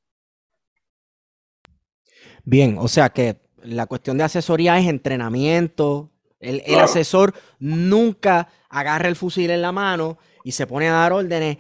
Bien, 2.43 2.77
o 2.79 2.89
sea 2.89 3.11
que 3.11 3.41
la 3.63 3.87
cuestión 3.87 4.19
de 4.19 4.25
asesoría 4.25 4.77
es 4.79 4.89
entrenamiento. 4.89 6.11
El, 6.41 6.63
asesor 6.79 7.33
nunca 7.61 8.49
agarra 8.69 9.09
el 9.09 9.17
fusil 9.17 9.51
en 9.51 9.63
la 9.63 9.73
mano 9.73 10.19
y 10.43 10.53
se 10.53 10.67
pone 10.67 10.89
a 10.89 10.93
dar 10.93 11.13
órdenes. 11.13 11.59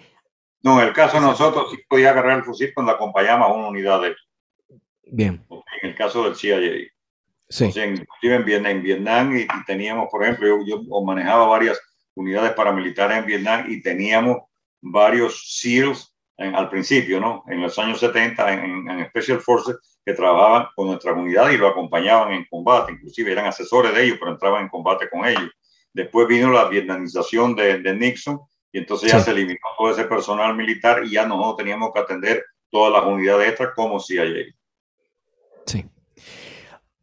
No, 0.62 0.80
en 0.80 0.88
el 0.88 0.94
caso 0.94 1.16
de 1.16 1.22
nosotros 1.22 1.70
sí 1.70 1.78
podía 1.88 2.11
agarrar 2.11 2.38
el 2.38 2.44
fusil 2.44 2.72
cuando 2.74 2.92
acompañamos 2.92 3.49
a 3.49 3.53
una 3.53 3.68
unidad 3.68 4.03
de 4.03 4.16
Bien. 5.11 5.46
En 5.82 5.90
el 5.90 5.96
caso 5.96 6.24
del 6.24 6.36
CIA. 6.36 6.59
Sí. 7.51 7.64
inclusive 7.64 8.34
en 8.34 8.44
Vietnam, 8.44 8.72
en 8.72 8.82
Vietnam 8.82 9.36
y, 9.36 9.46
teníamos, 9.66 10.09
por 10.11 10.22
ejemplo, 10.22 10.59
yo, 10.66 10.82
manejaba 11.03 11.46
varias 11.46 11.80
unidades 12.14 12.53
paramilitares 12.53 13.18
en 13.18 13.26
Vietnam 13.26 13.64
y 13.68 13.80
teníamos 13.80 14.38
varios 14.80 15.59
SEALs 15.61 16.14
al 16.36 16.68
principio, 16.68 17.20
¿no? 17.20 17.42
En 17.49 17.61
los 17.61 17.78
años 17.78 17.99
70 17.99 18.53
en, 18.53 18.90
en, 18.90 19.09
Special 19.09 19.40
Forces 19.40 19.76
que 20.05 20.12
trabajaban 20.12 20.68
con 20.76 20.86
nuestras 20.86 21.16
unidades 21.16 21.55
y 21.55 21.59
lo 21.59 21.68
acompañaban 21.68 22.32
en 22.32 22.46
combate, 22.49 22.92
inclusive 22.92 23.32
eran 23.32 23.46
asesores 23.46 23.92
de 23.92 24.05
ellos, 24.05 24.18
pero 24.20 24.32
entraban 24.32 24.62
en 24.62 24.68
combate 24.68 25.09
con 25.11 25.24
ellos. 25.24 25.51
Después 25.92 26.28
vino 26.28 26.51
la 26.53 26.68
vietnamización 26.68 27.57
de, 27.57 27.78
de 27.80 27.94
Nixon 27.94 28.40
y 28.70 28.78
entonces 28.78 29.11
ya 29.11 29.20
se 29.20 29.30
eliminó 29.30 29.59
todo 29.76 29.90
ese 29.90 30.05
personal 30.05 30.55
militar 30.55 31.03
y 31.05 31.12
ya 31.12 31.26
nosotros 31.26 31.57
teníamos 31.57 31.92
que 31.92 32.01
atender 32.01 32.44
todas 32.70 32.92
las 32.92 33.05
unidades 33.11 33.49
extras 33.49 33.70
como 33.74 33.99
CIA. 33.99 34.24
Sí. 35.66 35.84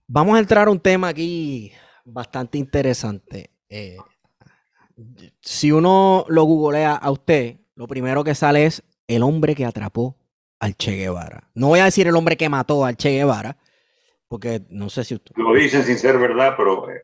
Vamos 0.07 0.35
a 0.35 0.39
entrar 0.39 0.67
a 0.67 0.71
un 0.71 0.79
tema 0.79 1.07
aquí 1.07 1.71
bastante 2.03 2.59
interesante. 2.59 3.49
Eh, 3.67 3.97
si 5.41 5.71
uno 5.71 6.25
lo 6.29 6.43
googlea 6.43 6.93
a 6.95 7.09
usted, 7.09 7.55
lo 7.75 7.87
primero 7.87 8.23
que 8.23 8.35
sale 8.35 8.65
es 8.65 8.83
el 9.07 9.23
hombre 9.23 9.55
que 9.55 9.65
atrapó 9.65 10.15
al 10.59 10.75
Che 10.75 10.91
Guevara. 10.91 11.49
No 11.55 11.67
voy 11.69 11.79
a 11.79 11.85
decir 11.85 12.07
el 12.07 12.15
hombre 12.15 12.37
que 12.37 12.49
mató 12.49 12.85
al 12.85 12.97
Che 12.97 13.09
Guevara, 13.09 13.57
porque 14.27 14.61
no 14.69 14.89
sé 14.89 15.03
si 15.03 15.15
usted... 15.15 15.31
Lo 15.37 15.53
dicen 15.55 15.83
sin 15.83 15.97
ser 15.97 16.19
verdad, 16.19 16.53
pero... 16.55 16.87
Eh, 16.89 17.03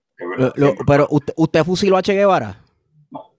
pero 0.86 1.08
usted, 1.10 1.64
fusiló 1.64 1.98
a 1.98 2.04
Che 2.04 2.14
Guevara? 2.14 2.64
No. 3.10 3.34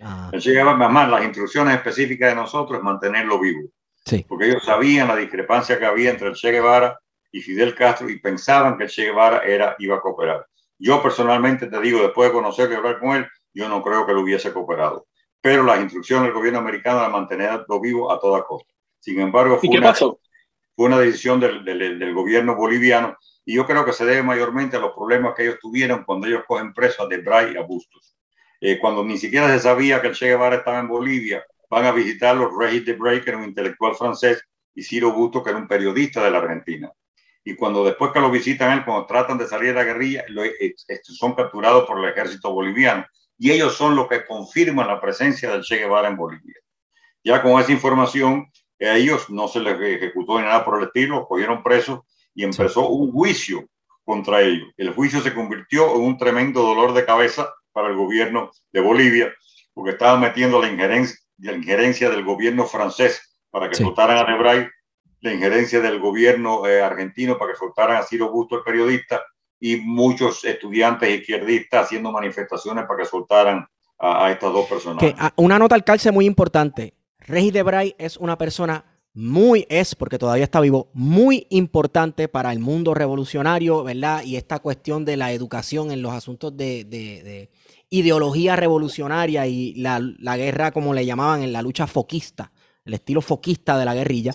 Ah. 0.00 0.28
El 0.32 0.40
Che 0.42 0.52
Guevara, 0.52 0.88
más 0.88 1.08
las 1.08 1.24
instrucciones 1.24 1.74
específicas 1.74 2.28
de 2.28 2.36
nosotros 2.36 2.78
es 2.78 2.84
mantenerlo 2.84 3.40
vivo. 3.40 3.70
Sí. 4.04 4.26
Porque 4.28 4.50
ellos 4.50 4.64
sabían 4.64 5.08
la 5.08 5.16
discrepancia 5.16 5.78
que 5.78 5.86
había 5.86 6.10
entre 6.10 6.28
el 6.28 6.34
Che 6.34 6.52
Guevara 6.52 7.00
y 7.38 7.40
Fidel 7.40 7.74
Castro 7.74 8.10
y 8.10 8.18
pensaban 8.18 8.76
que 8.76 8.88
Che 8.88 9.04
Guevara 9.04 9.38
era, 9.44 9.76
iba 9.78 9.96
a 9.96 10.00
cooperar. 10.00 10.44
Yo 10.76 11.00
personalmente 11.00 11.68
te 11.68 11.80
digo, 11.80 12.02
después 12.02 12.28
de 12.28 12.32
conocer 12.32 12.70
y 12.70 12.74
hablar 12.74 12.98
con 12.98 13.10
él, 13.10 13.26
yo 13.54 13.68
no 13.68 13.80
creo 13.80 14.04
que 14.06 14.12
lo 14.12 14.22
hubiese 14.22 14.52
cooperado. 14.52 15.06
Pero 15.40 15.62
las 15.62 15.80
instrucciones 15.80 16.24
del 16.24 16.32
gobierno 16.32 16.58
americano 16.58 17.00
de 17.02 17.08
mantenerlo 17.08 17.80
vivo 17.80 18.10
a 18.10 18.18
toda 18.18 18.42
costa. 18.42 18.72
Sin 18.98 19.20
embargo, 19.20 19.58
fue, 19.58 19.78
una, 19.78 19.94
fue 19.94 20.10
una 20.86 20.98
decisión 20.98 21.38
del, 21.38 21.64
del, 21.64 21.98
del, 21.98 22.12
gobierno 22.12 22.56
boliviano 22.56 23.16
y 23.44 23.54
yo 23.54 23.64
creo 23.64 23.84
que 23.84 23.92
se 23.92 24.04
debe 24.04 24.24
mayormente 24.24 24.76
a 24.76 24.80
los 24.80 24.92
problemas 24.92 25.34
que 25.34 25.44
ellos 25.44 25.58
tuvieron 25.60 26.02
cuando 26.02 26.26
ellos 26.26 26.42
cogen 26.46 26.74
preso 26.74 27.04
a 27.04 27.06
Debray 27.06 27.54
y 27.54 27.56
a 27.56 27.62
Bustos. 27.62 28.16
Eh, 28.60 28.80
cuando 28.80 29.04
ni 29.04 29.16
siquiera 29.16 29.48
se 29.48 29.60
sabía 29.60 30.00
que 30.00 30.08
el 30.08 30.14
Che 30.14 30.26
Guevara 30.26 30.56
estaba 30.56 30.80
en 30.80 30.88
Bolivia, 30.88 31.44
van 31.70 31.84
a 31.84 31.92
visitar 31.92 32.36
los 32.36 32.50
Regis 32.58 32.84
Debray, 32.84 33.22
que 33.22 33.30
era 33.30 33.38
un 33.38 33.44
intelectual 33.44 33.94
francés, 33.94 34.42
y 34.74 34.82
Ciro 34.82 35.12
Bustos, 35.12 35.44
que 35.44 35.50
era 35.50 35.58
un 35.58 35.68
periodista 35.68 36.24
de 36.24 36.32
la 36.32 36.38
Argentina 36.38 36.92
y 37.48 37.56
cuando 37.56 37.82
después 37.82 38.12
que 38.12 38.20
lo 38.20 38.30
visitan 38.30 38.76
él, 38.76 38.84
cuando 38.84 39.06
tratan 39.06 39.38
de 39.38 39.46
salir 39.46 39.68
de 39.68 39.76
la 39.76 39.84
guerrilla, 39.84 40.22
lo, 40.28 40.42
son 41.02 41.34
capturados 41.34 41.86
por 41.86 41.98
el 41.98 42.10
ejército 42.10 42.52
boliviano. 42.52 43.06
Y 43.38 43.50
ellos 43.52 43.74
son 43.74 43.96
los 43.96 44.06
que 44.06 44.26
confirman 44.26 44.86
la 44.86 45.00
presencia 45.00 45.50
del 45.50 45.62
Che 45.62 45.78
Guevara 45.78 46.08
en 46.08 46.16
Bolivia. 46.18 46.56
Ya 47.24 47.40
con 47.40 47.58
esa 47.58 47.72
información, 47.72 48.52
a 48.82 48.94
ellos 48.96 49.30
no 49.30 49.48
se 49.48 49.60
les 49.60 49.80
ejecutó 49.80 50.38
ni 50.38 50.44
nada 50.44 50.62
por 50.62 50.76
el 50.76 50.88
estilo, 50.88 51.26
cogieron 51.26 51.62
presos 51.62 52.00
y 52.34 52.44
empezó 52.44 52.86
un 52.90 53.12
juicio 53.12 53.66
contra 54.04 54.42
ellos. 54.42 54.68
El 54.76 54.92
juicio 54.92 55.22
se 55.22 55.32
convirtió 55.32 55.94
en 55.94 56.02
un 56.02 56.18
tremendo 56.18 56.60
dolor 56.60 56.92
de 56.92 57.06
cabeza 57.06 57.54
para 57.72 57.88
el 57.88 57.96
gobierno 57.96 58.50
de 58.72 58.82
Bolivia, 58.82 59.32
porque 59.72 59.92
estaba 59.92 60.18
metiendo 60.18 60.60
la 60.60 60.68
injerencia, 60.68 61.18
la 61.38 61.54
injerencia 61.54 62.10
del 62.10 62.24
gobierno 62.24 62.66
francés 62.66 63.38
para 63.50 63.70
que 63.70 63.76
sí. 63.76 63.84
soltaran 63.84 64.18
a 64.18 64.30
Nebray 64.30 64.68
la 65.20 65.32
injerencia 65.32 65.80
del 65.80 65.98
gobierno 66.00 66.66
eh, 66.66 66.82
argentino 66.82 67.38
para 67.38 67.52
que 67.52 67.58
soltaran 67.58 67.96
a 67.96 68.02
Ciro 68.02 68.30
Busto, 68.30 68.56
el 68.56 68.62
periodista, 68.62 69.22
y 69.60 69.76
muchos 69.76 70.44
estudiantes 70.44 71.20
izquierdistas 71.20 71.86
haciendo 71.86 72.12
manifestaciones 72.12 72.84
para 72.86 73.00
que 73.00 73.08
soltaran 73.08 73.66
a, 73.98 74.26
a 74.26 74.32
estas 74.32 74.52
dos 74.52 74.66
personas. 74.66 75.02
Que, 75.02 75.14
una 75.36 75.58
nota 75.58 75.74
al 75.74 75.84
calce 75.84 76.12
muy 76.12 76.26
importante. 76.26 76.94
Regis 77.18 77.52
Debray 77.52 77.94
es 77.98 78.16
una 78.16 78.38
persona 78.38 78.84
muy, 79.14 79.66
es, 79.68 79.96
porque 79.96 80.16
todavía 80.16 80.44
está 80.44 80.60
vivo, 80.60 80.90
muy 80.94 81.48
importante 81.50 82.28
para 82.28 82.52
el 82.52 82.60
mundo 82.60 82.94
revolucionario, 82.94 83.82
¿verdad? 83.82 84.22
Y 84.22 84.36
esta 84.36 84.60
cuestión 84.60 85.04
de 85.04 85.16
la 85.16 85.32
educación 85.32 85.90
en 85.90 86.02
los 86.02 86.12
asuntos 86.12 86.56
de, 86.56 86.84
de, 86.84 87.22
de 87.24 87.50
ideología 87.90 88.54
revolucionaria 88.54 89.46
y 89.48 89.74
la, 89.74 90.00
la, 90.00 90.36
guerra, 90.36 90.70
como 90.70 90.94
le 90.94 91.04
llamaban, 91.04 91.42
en 91.42 91.52
la 91.52 91.62
lucha 91.62 91.88
foquista, 91.88 92.52
el 92.84 92.94
estilo 92.94 93.20
foquista 93.20 93.76
de 93.76 93.84
la 93.84 93.94
guerrilla. 93.94 94.32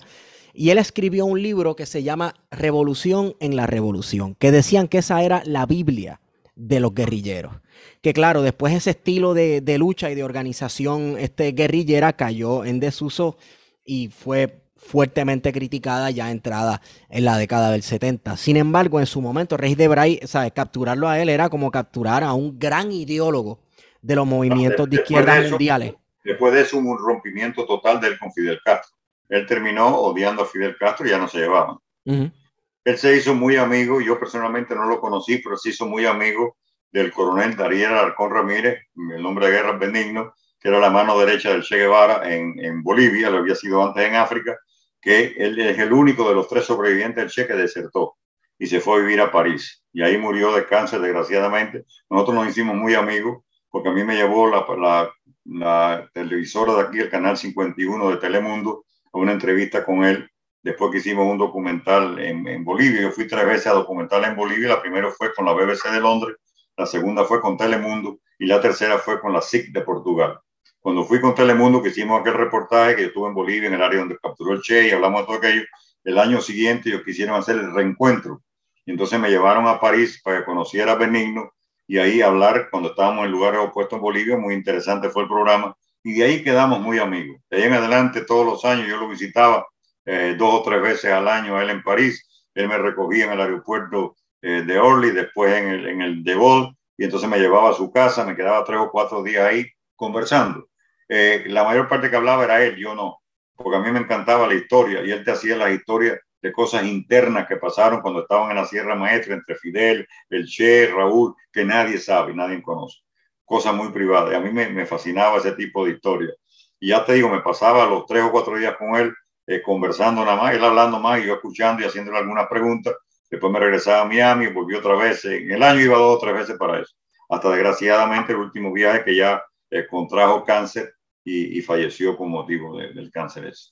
Y 0.54 0.70
él 0.70 0.78
escribió 0.78 1.26
un 1.26 1.42
libro 1.42 1.74
que 1.74 1.84
se 1.84 2.02
llama 2.02 2.34
Revolución 2.50 3.34
en 3.40 3.56
la 3.56 3.66
Revolución, 3.66 4.36
que 4.36 4.52
decían 4.52 4.88
que 4.88 4.98
esa 4.98 5.22
era 5.22 5.42
la 5.44 5.66
Biblia 5.66 6.20
de 6.54 6.80
los 6.80 6.94
guerrilleros. 6.94 7.56
Que 8.00 8.12
claro, 8.12 8.40
después 8.42 8.72
ese 8.72 8.90
estilo 8.90 9.34
de, 9.34 9.60
de 9.60 9.78
lucha 9.78 10.10
y 10.10 10.14
de 10.14 10.22
organización 10.22 11.16
este, 11.18 11.52
guerrillera 11.52 12.12
cayó 12.12 12.64
en 12.64 12.78
desuso 12.78 13.36
y 13.84 14.08
fue 14.08 14.62
fuertemente 14.76 15.52
criticada 15.52 16.10
ya 16.10 16.30
entrada 16.30 16.80
en 17.08 17.24
la 17.24 17.38
década 17.38 17.70
del 17.70 17.82
70. 17.82 18.36
Sin 18.36 18.56
embargo, 18.56 19.00
en 19.00 19.06
su 19.06 19.20
momento, 19.20 19.56
Rey 19.56 19.74
de 19.74 19.88
Bray, 19.88 20.20
¿sabes? 20.24 20.52
capturarlo 20.52 21.08
a 21.08 21.20
él 21.20 21.30
era 21.30 21.48
como 21.48 21.70
capturar 21.70 22.22
a 22.22 22.32
un 22.32 22.58
gran 22.58 22.92
ideólogo 22.92 23.60
de 24.02 24.14
los 24.14 24.26
movimientos 24.26 24.88
de 24.88 24.96
izquierda 24.96 25.40
mundiales. 25.48 25.94
Después 26.22 26.54
de 26.54 26.60
eso, 26.62 26.78
un 26.78 26.98
rompimiento 26.98 27.66
total 27.66 28.00
de 28.00 28.08
él 28.08 28.18
con 28.18 28.32
Fidel 28.32 28.58
Castro. 28.64 28.93
Él 29.28 29.46
terminó 29.46 29.88
odiando 29.96 30.42
a 30.42 30.46
Fidel 30.46 30.76
Castro 30.78 31.06
y 31.06 31.10
ya 31.10 31.18
no 31.18 31.28
se 31.28 31.38
llevaban. 31.38 31.78
Él 32.04 32.98
se 32.98 33.16
hizo 33.16 33.34
muy 33.34 33.56
amigo, 33.56 34.00
yo 34.00 34.18
personalmente 34.18 34.74
no 34.74 34.86
lo 34.86 35.00
conocí, 35.00 35.38
pero 35.38 35.56
se 35.56 35.70
hizo 35.70 35.86
muy 35.86 36.04
amigo 36.06 36.56
del 36.92 37.12
coronel 37.12 37.56
Darío 37.56 37.88
Alarcón 37.88 38.30
Ramírez, 38.30 38.82
el 39.16 39.24
hombre 39.24 39.46
de 39.46 39.52
guerra 39.52 39.72
benigno, 39.72 40.34
que 40.60 40.68
era 40.68 40.78
la 40.78 40.90
mano 40.90 41.18
derecha 41.18 41.50
del 41.50 41.62
Che 41.62 41.76
Guevara 41.76 42.30
en, 42.32 42.58
en 42.58 42.82
Bolivia, 42.82 43.30
lo 43.30 43.38
había 43.38 43.54
sido 43.54 43.84
antes 43.84 44.04
en 44.04 44.14
África, 44.14 44.56
que 45.00 45.34
él 45.36 45.58
es 45.58 45.78
el 45.78 45.92
único 45.92 46.28
de 46.28 46.34
los 46.34 46.48
tres 46.48 46.64
sobrevivientes 46.64 47.16
del 47.16 47.30
Che 47.30 47.46
que 47.46 47.54
desertó 47.54 48.16
y 48.58 48.66
se 48.66 48.80
fue 48.80 48.96
a 48.96 49.00
vivir 49.00 49.20
a 49.20 49.32
París. 49.32 49.82
Y 49.92 50.02
ahí 50.02 50.16
murió 50.16 50.54
de 50.54 50.66
cáncer, 50.66 51.00
desgraciadamente. 51.00 51.84
Nosotros 52.08 52.36
nos 52.36 52.48
hicimos 52.48 52.76
muy 52.76 52.94
amigos 52.94 53.44
porque 53.70 53.88
a 53.88 53.92
mí 53.92 54.04
me 54.04 54.14
llevó 54.14 54.48
la, 54.48 54.64
la, 54.78 55.12
la 55.44 56.10
televisora 56.12 56.74
de 56.74 56.80
aquí, 56.82 57.00
el 57.00 57.10
canal 57.10 57.36
51 57.36 58.10
de 58.10 58.16
Telemundo, 58.18 58.84
una 59.20 59.32
entrevista 59.32 59.84
con 59.84 60.04
él. 60.04 60.28
Después 60.62 60.90
que 60.90 60.98
hicimos 60.98 61.26
un 61.26 61.38
documental 61.38 62.18
en, 62.18 62.64
Bolivia, 62.64 63.02
yo 63.02 63.10
fui 63.10 63.26
tres 63.26 63.44
veces 63.44 63.66
a 63.66 63.72
documental 63.72 64.24
en 64.24 64.34
Bolivia. 64.34 64.68
La 64.68 64.80
primera 64.80 65.10
fue 65.10 65.34
con 65.34 65.44
la 65.44 65.52
BBC 65.52 65.90
de 65.92 66.00
Londres, 66.00 66.36
la 66.76 66.86
segunda 66.86 67.24
fue 67.24 67.40
con 67.40 67.56
Telemundo 67.56 68.18
y 68.38 68.46
la 68.46 68.60
tercera 68.60 68.98
fue 68.98 69.20
con 69.20 69.32
la 69.32 69.42
SIC 69.42 69.72
de 69.72 69.82
Portugal. 69.82 70.38
Cuando 70.80 71.04
fui 71.04 71.20
con 71.20 71.34
Telemundo, 71.34 71.82
que 71.82 71.90
hicimos 71.90 72.20
aquel 72.20 72.34
reportaje 72.34 72.96
que 72.96 73.02
yo 73.02 73.08
estuve 73.08 73.28
en 73.28 73.34
Bolivia, 73.34 73.68
en 73.68 73.74
el 73.74 73.82
área 73.82 74.00
donde 74.00 74.18
capturó 74.18 74.52
el 74.52 74.60
Che, 74.60 74.88
y 74.88 74.90
hablamos 74.90 75.20
de 75.20 75.26
todo 75.26 75.36
aquello, 75.36 75.62
el 76.04 76.18
año 76.18 76.40
siguiente 76.40 76.90
ellos 76.90 77.02
quisieron 77.04 77.36
hacer 77.36 77.56
el 77.56 77.74
reencuentro. 77.74 78.42
Y 78.84 78.90
entonces 78.90 79.18
me 79.18 79.30
llevaron 79.30 79.66
a 79.66 79.80
París 79.80 80.20
para 80.22 80.38
que 80.40 80.44
conociera 80.44 80.92
a 80.92 80.96
Benigno 80.96 81.52
y 81.86 81.98
ahí 81.98 82.20
hablar 82.20 82.68
cuando 82.70 82.90
estábamos 82.90 83.24
en 83.24 83.32
lugares 83.32 83.60
opuestos 83.60 83.96
en 83.96 84.02
Bolivia. 84.02 84.36
Muy 84.36 84.54
interesante 84.54 85.08
fue 85.08 85.22
el 85.22 85.28
programa. 85.28 85.74
Y 86.04 86.14
de 86.18 86.24
ahí 86.24 86.44
quedamos 86.44 86.80
muy 86.80 86.98
amigos. 86.98 87.40
De 87.50 87.56
ahí 87.56 87.62
en 87.64 87.72
adelante, 87.72 88.20
todos 88.26 88.46
los 88.46 88.64
años, 88.64 88.86
yo 88.86 88.98
lo 88.98 89.08
visitaba 89.08 89.66
eh, 90.04 90.36
dos 90.38 90.54
o 90.60 90.62
tres 90.62 90.82
veces 90.82 91.10
al 91.10 91.26
año 91.26 91.60
él 91.60 91.70
en 91.70 91.82
París. 91.82 92.28
Él 92.54 92.68
me 92.68 92.78
recogía 92.78 93.24
en 93.24 93.32
el 93.32 93.40
aeropuerto 93.40 94.14
eh, 94.42 94.62
de 94.66 94.78
Orly, 94.78 95.10
después 95.12 95.54
en 95.54 95.68
el, 95.68 95.88
en 95.88 96.02
el 96.02 96.22
de 96.22 96.34
Gaulle, 96.34 96.76
y 96.98 97.04
entonces 97.04 97.28
me 97.28 97.38
llevaba 97.38 97.70
a 97.70 97.74
su 97.74 97.90
casa, 97.90 98.24
me 98.24 98.36
quedaba 98.36 98.64
tres 98.64 98.80
o 98.80 98.90
cuatro 98.90 99.22
días 99.22 99.44
ahí 99.44 99.66
conversando. 99.96 100.68
Eh, 101.08 101.44
la 101.46 101.64
mayor 101.64 101.88
parte 101.88 102.10
que 102.10 102.16
hablaba 102.16 102.44
era 102.44 102.62
él, 102.62 102.76
yo 102.76 102.94
no, 102.94 103.20
porque 103.56 103.76
a 103.78 103.80
mí 103.80 103.90
me 103.90 104.00
encantaba 104.00 104.46
la 104.46 104.54
historia 104.54 105.02
y 105.02 105.10
él 105.10 105.24
te 105.24 105.30
hacía 105.30 105.56
las 105.56 105.72
historias 105.72 106.18
de 106.42 106.52
cosas 106.52 106.84
internas 106.84 107.46
que 107.48 107.56
pasaron 107.56 108.02
cuando 108.02 108.20
estaban 108.20 108.50
en 108.50 108.56
la 108.56 108.66
Sierra 108.66 108.94
Maestra 108.94 109.34
entre 109.34 109.56
Fidel, 109.56 110.06
el 110.28 110.46
Che, 110.46 110.86
Raúl, 110.88 111.34
que 111.50 111.64
nadie 111.64 111.96
sabe, 111.98 112.34
nadie 112.34 112.62
conoce. 112.62 113.03
Cosas 113.44 113.74
muy 113.74 113.90
privadas. 113.90 114.34
A 114.34 114.40
mí 114.40 114.50
me, 114.50 114.86
fascinaba 114.86 115.38
ese 115.38 115.52
tipo 115.52 115.84
de 115.84 115.92
historia. 115.92 116.32
Y 116.80 116.88
ya 116.88 117.04
te 117.04 117.14
digo, 117.14 117.28
me 117.28 117.40
pasaba 117.40 117.86
los 117.86 118.06
tres 118.06 118.22
o 118.22 118.30
cuatro 118.30 118.56
días 118.56 118.76
con 118.76 118.96
él 118.96 119.12
eh, 119.46 119.60
conversando 119.60 120.24
nada 120.24 120.36
más, 120.36 120.54
él 120.54 120.64
hablando 120.64 120.98
más 120.98 121.20
y 121.20 121.26
yo 121.26 121.34
escuchando 121.34 121.82
y 121.82 121.86
haciéndole 121.86 122.18
algunas 122.18 122.48
preguntas. 122.48 122.94
Después 123.30 123.52
me 123.52 123.58
regresaba 123.58 124.02
a 124.02 124.04
Miami, 124.06 124.46
volví 124.46 124.74
otra 124.74 124.96
vez. 124.96 125.24
En 125.24 125.50
el 125.50 125.62
año 125.62 125.80
iba 125.80 125.98
dos 125.98 126.16
o 126.16 126.18
tres 126.18 126.34
veces 126.34 126.56
para 126.56 126.80
eso. 126.80 126.94
Hasta 127.28 127.50
desgraciadamente 127.50 128.32
el 128.32 128.38
último 128.38 128.72
viaje 128.72 129.04
que 129.04 129.16
ya 129.16 129.42
eh, 129.70 129.86
contrajo 129.88 130.44
cáncer 130.44 130.94
y, 131.24 131.60
falleció 131.62 132.16
por 132.16 132.28
motivo 132.28 132.76
del 132.76 133.10
cáncer 133.10 133.46
ese. 133.46 133.70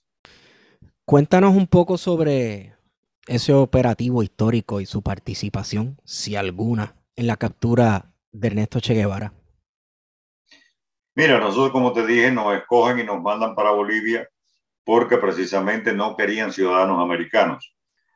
Cuéntanos 1.04 1.54
un 1.54 1.66
poco 1.66 1.98
sobre 1.98 2.74
ese 3.26 3.52
operativo 3.52 4.22
histórico 4.22 4.80
y 4.80 4.86
su 4.86 5.02
participación, 5.02 6.00
si 6.04 6.36
alguna, 6.36 6.94
en 7.16 7.26
la 7.26 7.36
captura 7.36 8.12
de 8.32 8.48
Ernesto 8.48 8.80
Che 8.80 8.94
Guevara. 8.94 9.32
Mira, 11.14 11.38
nosotros 11.38 11.72
como 11.72 11.92
te 11.92 12.06
dije, 12.06 12.30
nos 12.30 12.54
escogen 12.56 12.98
y 12.98 13.04
nos 13.04 13.20
mandan 13.20 13.54
para 13.54 13.70
Bolivia 13.70 14.28
porque 14.84 15.18
precisamente 15.18 15.92
no 15.92 16.16
querían 16.16 16.52
ciudadanos 16.52 17.00
americanos. 17.00 17.74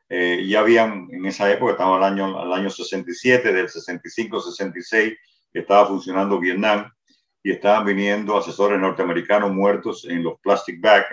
Eh, 0.09 0.45
ya 0.47 0.61
habían, 0.61 1.07
en 1.11 1.25
esa 1.25 1.51
época, 1.51 1.73
estaba 1.73 1.97
el 1.97 2.03
año, 2.03 2.43
el 2.43 2.53
año 2.53 2.69
67, 2.69 3.53
del 3.53 3.67
65-66, 3.67 5.17
que 5.53 5.59
estaba 5.59 5.87
funcionando 5.87 6.39
Vietnam, 6.39 6.89
y 7.47 7.51
estaban 7.51 7.85
viniendo 7.85 8.37
asesores 8.37 8.77
norteamericanos 8.77 9.53
muertos 9.53 10.03
en 10.03 10.21
los 10.21 10.37
plastic 10.41 10.81
bags 10.81 11.07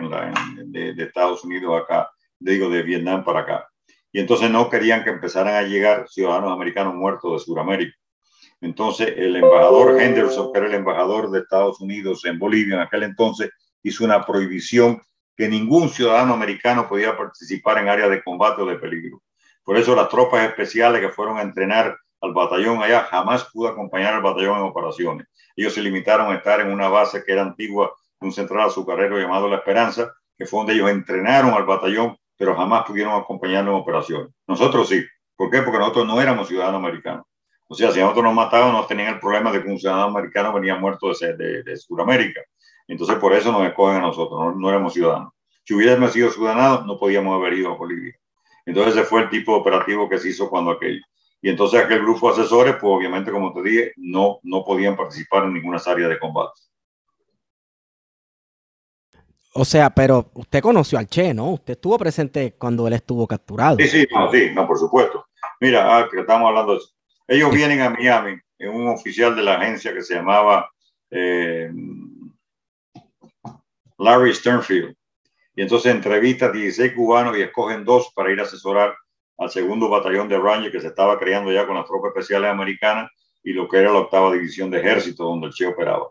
de, 0.66 0.94
Estados 0.98 1.44
Unidos 1.44 1.80
acá, 1.80 2.10
digo, 2.40 2.68
de 2.68 2.82
Vietnam 2.82 3.22
para 3.22 3.40
acá. 3.40 3.68
Y 4.10 4.18
entonces 4.18 4.50
no 4.50 4.68
querían 4.68 5.04
que 5.04 5.10
empezaran 5.10 5.54
a 5.54 5.62
llegar 5.62 6.08
ciudadanos 6.08 6.52
americanos 6.52 6.94
muertos 6.94 7.32
de 7.32 7.44
Sudamérica. 7.44 7.96
Entonces 8.64 9.12
el 9.18 9.36
embajador 9.36 10.00
Henderson, 10.00 10.50
que 10.50 10.58
era 10.58 10.68
el 10.68 10.74
embajador 10.74 11.30
de 11.30 11.40
Estados 11.40 11.82
Unidos 11.82 12.24
en 12.24 12.38
Bolivia 12.38 12.76
en 12.76 12.80
aquel 12.80 13.02
entonces, 13.02 13.50
hizo 13.82 14.04
una 14.04 14.24
prohibición 14.24 15.02
que 15.36 15.48
ningún 15.48 15.90
ciudadano 15.90 16.32
americano 16.32 16.88
podía 16.88 17.14
participar 17.14 17.76
en 17.76 17.88
áreas 17.88 18.08
de 18.08 18.22
combate 18.22 18.62
o 18.62 18.66
de 18.66 18.76
peligro. 18.76 19.20
Por 19.64 19.76
eso 19.76 19.94
las 19.94 20.08
tropas 20.08 20.48
especiales 20.48 21.02
que 21.02 21.10
fueron 21.10 21.36
a 21.36 21.42
entrenar 21.42 21.94
al 22.22 22.32
batallón 22.32 22.82
allá 22.82 23.02
jamás 23.10 23.44
pudo 23.52 23.68
acompañar 23.68 24.14
al 24.14 24.22
batallón 24.22 24.56
en 24.56 24.64
operaciones. 24.64 25.26
Ellos 25.54 25.74
se 25.74 25.82
limitaron 25.82 26.32
a 26.32 26.36
estar 26.36 26.62
en 26.62 26.72
una 26.72 26.88
base 26.88 27.22
que 27.22 27.32
era 27.32 27.42
antigua 27.42 27.92
un 28.20 28.32
central 28.32 28.68
azucarero 28.68 29.18
llamado 29.18 29.46
La 29.46 29.56
Esperanza, 29.56 30.10
que 30.38 30.46
fue 30.46 30.60
donde 30.60 30.72
ellos 30.72 30.88
entrenaron 30.88 31.52
al 31.52 31.66
batallón, 31.66 32.16
pero 32.38 32.56
jamás 32.56 32.86
pudieron 32.86 33.12
acompañarnos 33.12 33.74
en 33.74 33.80
operaciones. 33.82 34.28
Nosotros 34.46 34.88
sí. 34.88 35.04
¿Por 35.36 35.50
qué? 35.50 35.60
Porque 35.60 35.78
nosotros 35.78 36.06
no 36.06 36.18
éramos 36.18 36.48
ciudadanos 36.48 36.78
americanos. 36.78 37.26
O 37.74 37.76
sea, 37.76 37.90
si 37.90 37.98
nosotros 37.98 38.24
nos 38.24 38.34
mataban, 38.34 38.72
no 38.72 38.86
tenían 38.86 39.14
el 39.14 39.20
problema 39.20 39.50
de 39.50 39.60
que 39.60 39.68
un 39.68 39.78
ciudadano 39.78 40.06
americano 40.06 40.52
venía 40.52 40.76
muerto 40.76 41.12
de, 41.12 41.36
de, 41.36 41.62
de 41.64 41.76
Sudamérica. 41.76 42.40
Entonces, 42.86 43.16
por 43.16 43.32
eso 43.32 43.50
nos 43.50 43.66
escogen 43.66 43.96
a 43.96 44.00
nosotros, 44.00 44.38
no, 44.38 44.54
no 44.54 44.68
éramos 44.68 44.92
ciudadanos. 44.92 45.32
Si 45.64 45.74
hubiéramos 45.74 46.12
sido 46.12 46.30
ciudadanos, 46.30 46.86
no 46.86 46.96
podíamos 46.98 47.34
haber 47.34 47.54
ido 47.54 47.72
a 47.72 47.76
Bolivia. 47.76 48.14
Entonces, 48.64 48.94
ese 48.94 49.04
fue 49.04 49.22
el 49.22 49.30
tipo 49.30 49.54
de 49.54 49.58
operativo 49.58 50.08
que 50.08 50.18
se 50.18 50.28
hizo 50.28 50.48
cuando 50.48 50.70
aquello. 50.70 51.02
Y 51.42 51.50
entonces 51.50 51.82
aquel 51.82 52.00
grupo 52.00 52.28
de 52.32 52.40
asesores, 52.40 52.76
pues 52.80 52.90
obviamente, 52.90 53.32
como 53.32 53.52
te 53.52 53.62
dije, 53.62 53.92
no, 53.96 54.38
no 54.44 54.64
podían 54.64 54.96
participar 54.96 55.44
en 55.44 55.54
ninguna 55.54 55.82
área 55.84 56.08
de 56.08 56.18
combate. 56.18 56.60
O 59.52 59.64
sea, 59.64 59.90
pero 59.90 60.30
usted 60.34 60.62
conoció 60.62 60.98
al 60.98 61.06
Che, 61.06 61.34
¿no? 61.34 61.50
Usted 61.50 61.74
estuvo 61.74 61.98
presente 61.98 62.54
cuando 62.56 62.86
él 62.86 62.94
estuvo 62.94 63.26
capturado. 63.26 63.76
Sí, 63.78 63.88
sí, 63.88 64.06
no, 64.10 64.30
sí, 64.30 64.52
no, 64.54 64.66
por 64.66 64.78
supuesto. 64.78 65.26
Mira, 65.60 65.98
ah, 65.98 66.08
que 66.10 66.20
estamos 66.20 66.48
hablando 66.48 66.72
de 66.72 66.78
eso. 66.78 66.88
Ellos 67.26 67.52
vienen 67.52 67.80
a 67.80 67.90
Miami 67.90 68.38
en 68.58 68.70
un 68.70 68.88
oficial 68.88 69.34
de 69.34 69.42
la 69.42 69.54
agencia 69.54 69.92
que 69.92 70.02
se 70.02 70.14
llamaba 70.14 70.70
eh, 71.10 71.70
Larry 73.98 74.34
Sternfield. 74.34 74.94
Y 75.56 75.62
entonces 75.62 75.94
entrevista 75.94 76.46
a 76.46 76.52
16 76.52 76.92
cubanos 76.92 77.36
y 77.38 77.42
escogen 77.42 77.84
dos 77.84 78.12
para 78.14 78.30
ir 78.30 78.40
a 78.40 78.42
asesorar 78.42 78.94
al 79.38 79.50
segundo 79.50 79.88
batallón 79.88 80.28
de 80.28 80.38
Rangers 80.38 80.72
que 80.72 80.80
se 80.80 80.88
estaba 80.88 81.18
creando 81.18 81.52
ya 81.52 81.66
con 81.66 81.76
las 81.76 81.86
tropas 81.86 82.10
especiales 82.10 82.50
americanas 82.50 83.10
y 83.42 83.52
lo 83.52 83.68
que 83.68 83.78
era 83.78 83.92
la 83.92 84.00
octava 84.00 84.32
división 84.32 84.70
de 84.70 84.78
ejército 84.78 85.24
donde 85.24 85.48
el 85.48 85.52
Che 85.52 85.66
operaba. 85.66 86.08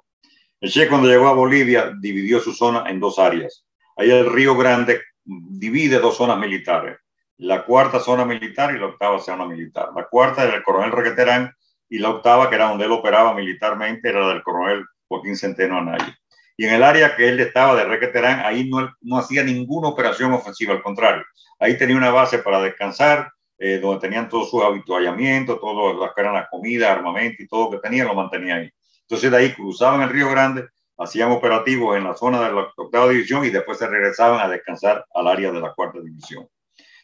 El 0.61 0.71
Che 0.71 0.87
cuando 0.87 1.09
llegó 1.09 1.27
a 1.27 1.33
Bolivia 1.33 1.93
dividió 1.99 2.39
su 2.39 2.53
zona 2.53 2.89
en 2.89 2.99
dos 2.99 3.19
áreas. 3.19 3.65
Ahí 3.97 4.09
el 4.09 4.31
Río 4.31 4.55
Grande 4.55 5.01
divide 5.23 5.99
dos 5.99 6.17
zonas 6.17 6.37
militares. 6.37 6.97
La 7.37 7.65
cuarta 7.65 7.99
zona 7.99 8.25
militar 8.25 8.75
y 8.75 8.79
la 8.79 8.87
octava 8.87 9.19
zona 9.19 9.45
militar. 9.45 9.89
La 9.95 10.07
cuarta 10.07 10.43
era 10.43 10.55
el 10.55 10.63
coronel 10.63 10.91
Requeterán 10.91 11.51
y 11.89 11.99
la 11.99 12.09
octava, 12.09 12.49
que 12.49 12.55
era 12.55 12.69
donde 12.69 12.85
él 12.85 12.91
operaba 12.91 13.33
militarmente, 13.33 14.09
era 14.09 14.27
del 14.29 14.43
coronel 14.43 14.85
Joaquín 15.07 15.35
Centeno 15.35 15.77
Anaya. 15.77 16.17
Y 16.55 16.65
en 16.65 16.73
el 16.73 16.83
área 16.83 17.15
que 17.15 17.29
él 17.29 17.39
estaba 17.39 17.75
de 17.75 17.83
Requeterán, 17.83 18.41
ahí 18.45 18.69
no, 18.69 18.91
no 19.01 19.17
hacía 19.17 19.43
ninguna 19.43 19.87
operación 19.89 20.33
ofensiva, 20.33 20.73
al 20.73 20.83
contrario. 20.83 21.23
Ahí 21.59 21.77
tenía 21.77 21.97
una 21.97 22.11
base 22.11 22.39
para 22.39 22.61
descansar, 22.61 23.31
eh, 23.57 23.79
donde 23.79 24.01
tenían 24.01 24.29
todos 24.29 24.49
sus 24.49 24.63
habituallamientos, 24.63 25.59
todo 25.59 25.99
las 25.99 26.13
que 26.13 26.21
eran 26.21 26.33
las 26.33 26.49
comidas, 26.49 26.91
armamento 26.91 27.41
y 27.41 27.47
todo 27.47 27.65
lo 27.65 27.71
que 27.71 27.87
tenían, 27.87 28.07
lo 28.07 28.13
mantenía 28.13 28.55
ahí. 28.55 28.69
Entonces 29.01 29.31
de 29.31 29.37
ahí 29.37 29.53
cruzaban 29.53 30.01
el 30.01 30.09
Río 30.09 30.29
Grande, 30.29 30.67
hacían 30.97 31.31
operativos 31.31 31.95
en 31.97 32.03
la 32.03 32.15
zona 32.15 32.41
de 32.41 32.53
la 32.53 32.67
octava 32.75 33.09
división 33.09 33.45
y 33.45 33.49
después 33.49 33.77
se 33.77 33.87
regresaban 33.87 34.39
a 34.39 34.49
descansar 34.49 35.05
al 35.13 35.27
área 35.27 35.51
de 35.51 35.59
la 35.59 35.73
cuarta 35.73 35.99
división. 35.99 36.47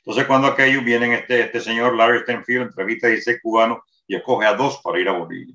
Entonces 0.09 0.25
cuando 0.25 0.47
aquellos 0.47 0.83
vienen 0.83 1.13
este, 1.13 1.39
este 1.41 1.59
señor 1.59 1.95
Larry 1.95 2.21
Stenfield, 2.21 2.63
entrevista 2.63 3.05
a 3.05 3.11
16 3.11 3.41
cubanos 3.43 3.77
y 4.07 4.15
escoge 4.15 4.47
a 4.47 4.55
dos 4.55 4.81
para 4.83 4.99
ir 4.99 5.07
a 5.07 5.11
Bolivia. 5.11 5.53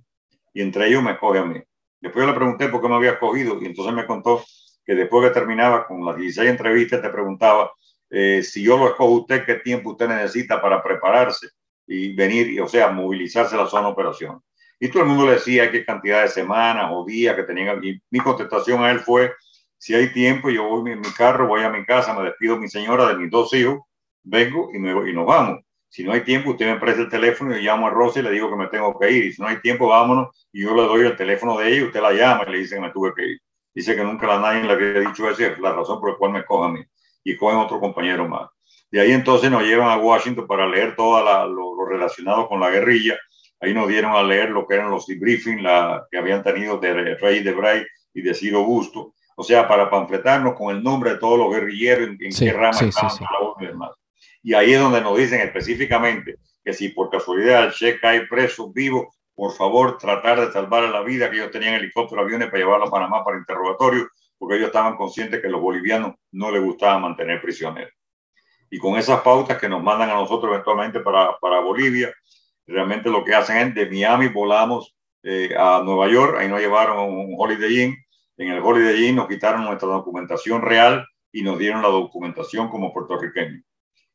Y 0.53 0.63
entre 0.63 0.87
ellos 0.87 1.03
me 1.03 1.11
escoge 1.11 1.41
a 1.41 1.45
mí. 1.45 1.61
Después 2.01 2.25
yo 2.25 2.31
le 2.31 2.37
pregunté 2.37 2.69
por 2.69 2.81
qué 2.81 2.87
me 2.89 2.95
había 2.95 3.11
escogido 3.15 3.61
y 3.61 3.67
entonces 3.67 3.93
me 3.93 4.07
contó 4.07 4.45
que 4.87 4.95
después 4.95 5.27
que 5.27 5.35
terminaba 5.35 5.85
con 5.89 6.07
las 6.07 6.17
16 6.17 6.49
entrevistas 6.49 7.03
te 7.03 7.09
preguntaba 7.09 7.73
eh, 8.09 8.45
si 8.45 8.63
yo 8.63 8.79
lo 8.79 8.87
escojo 8.87 9.23
usted, 9.23 9.45
qué 9.45 9.55
tiempo 9.57 9.91
usted 9.91 10.07
necesita 10.07 10.63
para 10.63 10.81
prepararse 10.81 11.49
y 11.89 12.15
venir, 12.15 12.63
o 12.63 12.69
sea, 12.69 12.93
movilizarse 12.93 13.57
a 13.57 13.59
la 13.59 13.67
zona 13.67 13.89
de 13.89 13.93
operación. 13.95 14.41
Y 14.79 14.87
todo 14.87 15.03
el 15.03 15.09
mundo 15.09 15.27
le 15.27 15.33
decía 15.33 15.69
qué 15.73 15.85
cantidad 15.85 16.23
de 16.23 16.29
semanas 16.29 16.93
o 16.93 17.05
días 17.05 17.35
que 17.35 17.43
tenían. 17.43 17.83
Y 17.83 18.01
mi 18.09 18.21
contestación 18.21 18.85
a 18.85 18.93
él 18.93 19.01
fue, 19.01 19.33
si 19.79 19.97
hay 19.97 20.13
tiempo, 20.13 20.49
yo 20.49 20.63
voy 20.69 20.93
en 20.93 21.01
mi 21.01 21.11
carro, 21.11 21.49
voy 21.49 21.63
a 21.63 21.71
mi 21.71 21.85
casa, 21.85 22.15
me 22.15 22.23
despido 22.23 22.55
de 22.55 22.61
mi 22.61 22.69
señora, 22.69 23.09
de 23.09 23.17
mis 23.17 23.33
dos 23.33 23.53
hijos, 23.53 23.81
vengo 24.25 24.71
y, 24.73 24.79
me, 24.79 25.11
y 25.11 25.13
nos 25.13 25.27
vamos. 25.27 25.61
Si 25.89 26.03
no 26.03 26.13
hay 26.13 26.23
tiempo, 26.23 26.51
usted 26.51 26.67
me 26.67 26.81
presta 26.81 27.03
el 27.03 27.09
teléfono 27.09 27.57
y 27.57 27.63
llamo 27.63 27.87
a 27.87 27.91
Rosa 27.91 28.19
y 28.19 28.23
le 28.23 28.33
digo 28.33 28.51
que 28.51 28.57
me 28.57 28.67
tengo 28.67 28.99
que 28.99 29.13
ir. 29.13 29.27
Y 29.27 29.33
si 29.33 29.41
no 29.41 29.47
hay 29.47 29.61
tiempo, 29.61 29.87
vámonos. 29.87 30.49
Y 30.53 30.63
yo 30.63 30.75
le 30.75 30.83
doy 30.83 31.07
el 31.07 31.17
teléfono 31.17 31.57
de 31.57 31.69
ella 31.69 31.77
y 31.77 31.83
usted 31.85 32.03
la 32.03 32.13
llama 32.13 32.45
y 32.49 32.51
le 32.51 32.59
dice 32.59 32.75
que 32.75 32.81
me 32.81 32.91
tuve 32.91 33.13
que 33.15 33.25
ir. 33.25 33.39
Dice 33.73 33.95
que 33.95 34.03
nunca 34.03 34.27
la 34.27 34.41
nadie 34.41 34.65
le 34.65 34.73
había 34.73 35.09
dicho 35.09 35.29
eso 35.29 35.45
es 35.45 35.59
la 35.61 35.73
razón 35.73 36.01
por 36.01 36.11
la 36.11 36.17
cual 36.17 36.33
me 36.33 36.45
coja 36.45 36.67
a 36.67 36.73
mí. 36.73 36.81
Y 37.23 37.37
cogen 37.37 37.59
otro 37.59 37.79
compañero 37.79 38.29
más. 38.29 38.51
De 38.91 39.01
ahí 39.01 39.13
entonces 39.13 39.51
nos 39.51 39.63
llevan 39.63 39.89
a 39.89 39.97
Washington 39.97 40.47
para 40.47 40.67
leer 40.67 40.97
todo 40.97 41.23
lo, 41.49 41.87
relacionado 41.87 42.49
con 42.49 42.59
la 42.59 42.71
guerrilla. 42.71 43.17
Ahí 43.61 43.73
nos 43.73 43.87
dieron 43.87 44.17
a 44.17 44.23
leer 44.25 44.51
lo 44.51 44.67
que 44.67 44.75
eran 44.75 44.91
los 44.91 45.07
debriefings 45.07 45.63
que 46.11 46.19
habían 46.19 46.43
tenido 46.43 46.79
de 46.79 47.15
Rey 47.15 47.43
de 47.43 47.53
Bray 47.53 47.85
y 48.13 48.23
de 48.23 48.35
Ciro 48.35 48.65
Busto. 48.65 49.15
O 49.37 49.45
sea, 49.45 49.67
para 49.67 49.89
panfletarnos 49.89 50.55
con 50.55 50.75
el 50.75 50.83
nombre 50.83 51.11
de 51.11 51.19
todos 51.19 51.39
los 51.39 51.53
guerrilleros, 51.53 52.09
en, 52.09 52.19
qué 52.19 52.53
rama 52.53 52.73
sí, 52.73 52.87
estaban 52.87 53.13
y 53.61 53.67
demás. 53.67 53.91
Y 54.45 54.53
ahí 54.53 54.75
es 54.75 54.81
donde 54.81 55.01
nos 55.01 55.17
dicen 55.17 55.41
específicamente 55.41 56.37
que 56.63 56.75
si 56.75 56.91
por 56.91 57.09
casualidad 57.11 57.73
Che 57.73 57.99
cae 57.99 58.27
preso, 58.27 58.71
vivo, 58.71 59.15
por 59.35 59.53
favor 59.53 59.97
tratar 59.97 60.39
de 60.39 60.53
salvar 60.53 60.85
la 60.85 61.01
vida, 61.01 61.31
que 61.31 61.37
ellos 61.37 61.51
tenían 61.51 61.75
helicóptero, 61.75 62.21
aviones 62.21 62.49
para 62.49 62.59
llevarlo 62.59 62.87
a 62.87 62.91
Panamá 62.91 63.25
para 63.25 63.39
interrogatorio, 63.39 64.07
porque 64.39 64.57
ellos 64.57 64.67
estaban 64.67 64.97
conscientes 64.97 65.41
que 65.41 65.49
los 65.49 65.63
bolivianos 65.63 66.15
no 66.31 66.51
les 66.51 66.63
gustaba 66.63 66.99
mantener 66.99 67.41
prisioneros. 67.41 67.93
Y 68.71 68.79
con 68.79 68.97
esas 68.99 69.23
pautas 69.23 69.59
que 69.59 69.69
nos 69.69 69.83
mandan 69.83 70.11
a 70.11 70.15
nosotros 70.15 70.53
eventualmente 70.53 71.01
para, 71.01 71.39
para 71.39 71.61
Bolivia, 71.61 72.13
realmente 72.67 73.09
lo 73.09 73.25
que 73.25 73.35
hacen 73.35 73.57
es 73.57 73.75
de 73.75 73.87
Miami 73.87 74.29
volamos 74.29 74.95
eh, 75.23 75.55
a 75.57 75.81
Nueva 75.83 76.09
York, 76.09 76.37
ahí 76.39 76.49
nos 76.49 76.61
llevaron 76.61 77.09
un 77.09 77.35
Holiday 77.39 77.83
Inn, 77.83 77.97
en 78.37 78.51
el 78.51 78.61
Holiday 78.61 79.07
Inn 79.07 79.17
nos 79.17 79.29
quitaron 79.29 79.65
nuestra 79.65 79.89
documentación 79.89 80.61
real 80.61 81.07
y 81.33 81.43
nos 81.43 81.59
dieron 81.59 81.81
la 81.81 81.89
documentación 81.89 82.69
como 82.69 82.93
puertorriqueños. 82.93 83.65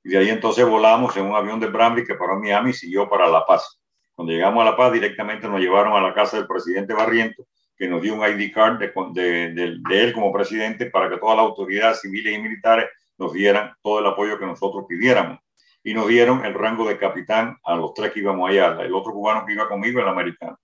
Y 0.04 0.10
de 0.10 0.18
ahí 0.18 0.30
entonces 0.30 0.66
volamos 0.66 1.16
en 1.18 1.26
un 1.26 1.36
avión 1.36 1.60
de 1.60 1.68
Bramley 1.68 2.06
que 2.06 2.16
paró 2.16 2.34
en 2.34 2.42
Miami 2.42 2.72
y 2.72 2.74
siguió 2.74 3.10
para 3.10 3.28
La 3.28 3.46
Paz. 3.46 3.80
Cuando 4.16 4.34
llegamos 4.34 4.62
a 4.62 4.72
La 4.72 4.78
Paz, 4.78 4.94
directamente 4.94 5.48
nos 5.48 5.60
llevaron 5.60 5.94
a 5.94 6.02
la 6.02 6.14
casa 6.14 6.38
del 6.38 6.48
presidente 6.48 6.94
Barriento, 6.94 7.46
que 7.76 7.88
nos 7.88 8.02
dio 8.02 8.14
un 8.14 8.22
ID 8.22 8.54
card 8.54 8.80
de, 8.80 9.54
de, 9.54 10.02
él 10.02 10.14
como 10.14 10.32
presidente 10.32 10.88
para 10.88 11.10
que 11.10 11.18
todas 11.18 11.38
las 11.38 11.46
autoridades 11.46 12.02
civiles 12.02 12.38
y 12.38 12.42
militares 12.42 12.90
nos 13.18 13.34
dieran 13.34 13.74
todo 13.82 14.00
el 14.00 14.06
apoyo 14.06 14.38
que 14.38 14.46
nosotros 14.46 14.86
pidiéramos. 14.88 15.40
Y 15.84 15.94
nos 15.94 16.08
dieron 16.08 16.44
el 16.44 16.54
rango 16.54 16.88
de 16.88 16.98
capitán 16.98 17.58
a 17.64 17.76
los 17.76 17.94
tres 17.94 18.12
que 18.12 18.20
íbamos 18.20 18.50
allá, 18.50 18.78
el 18.82 18.94
otro 18.94 19.14
cubano 19.14 19.46
que 19.46 19.54
iba 19.54 19.70
conmigo, 19.70 20.02
el 20.02 20.08
americano. 20.08 20.58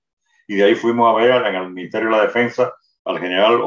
Y 0.48 0.56
de 0.56 0.66
ahí 0.66 0.76
fuimos 0.76 1.10
a 1.10 1.18
ver 1.18 1.46
el 1.46 1.72
Ministerio 1.72 2.10
de 2.10 2.18
la 2.18 2.24
Defensa 2.24 2.74
al 3.06 3.20
general 3.20 3.62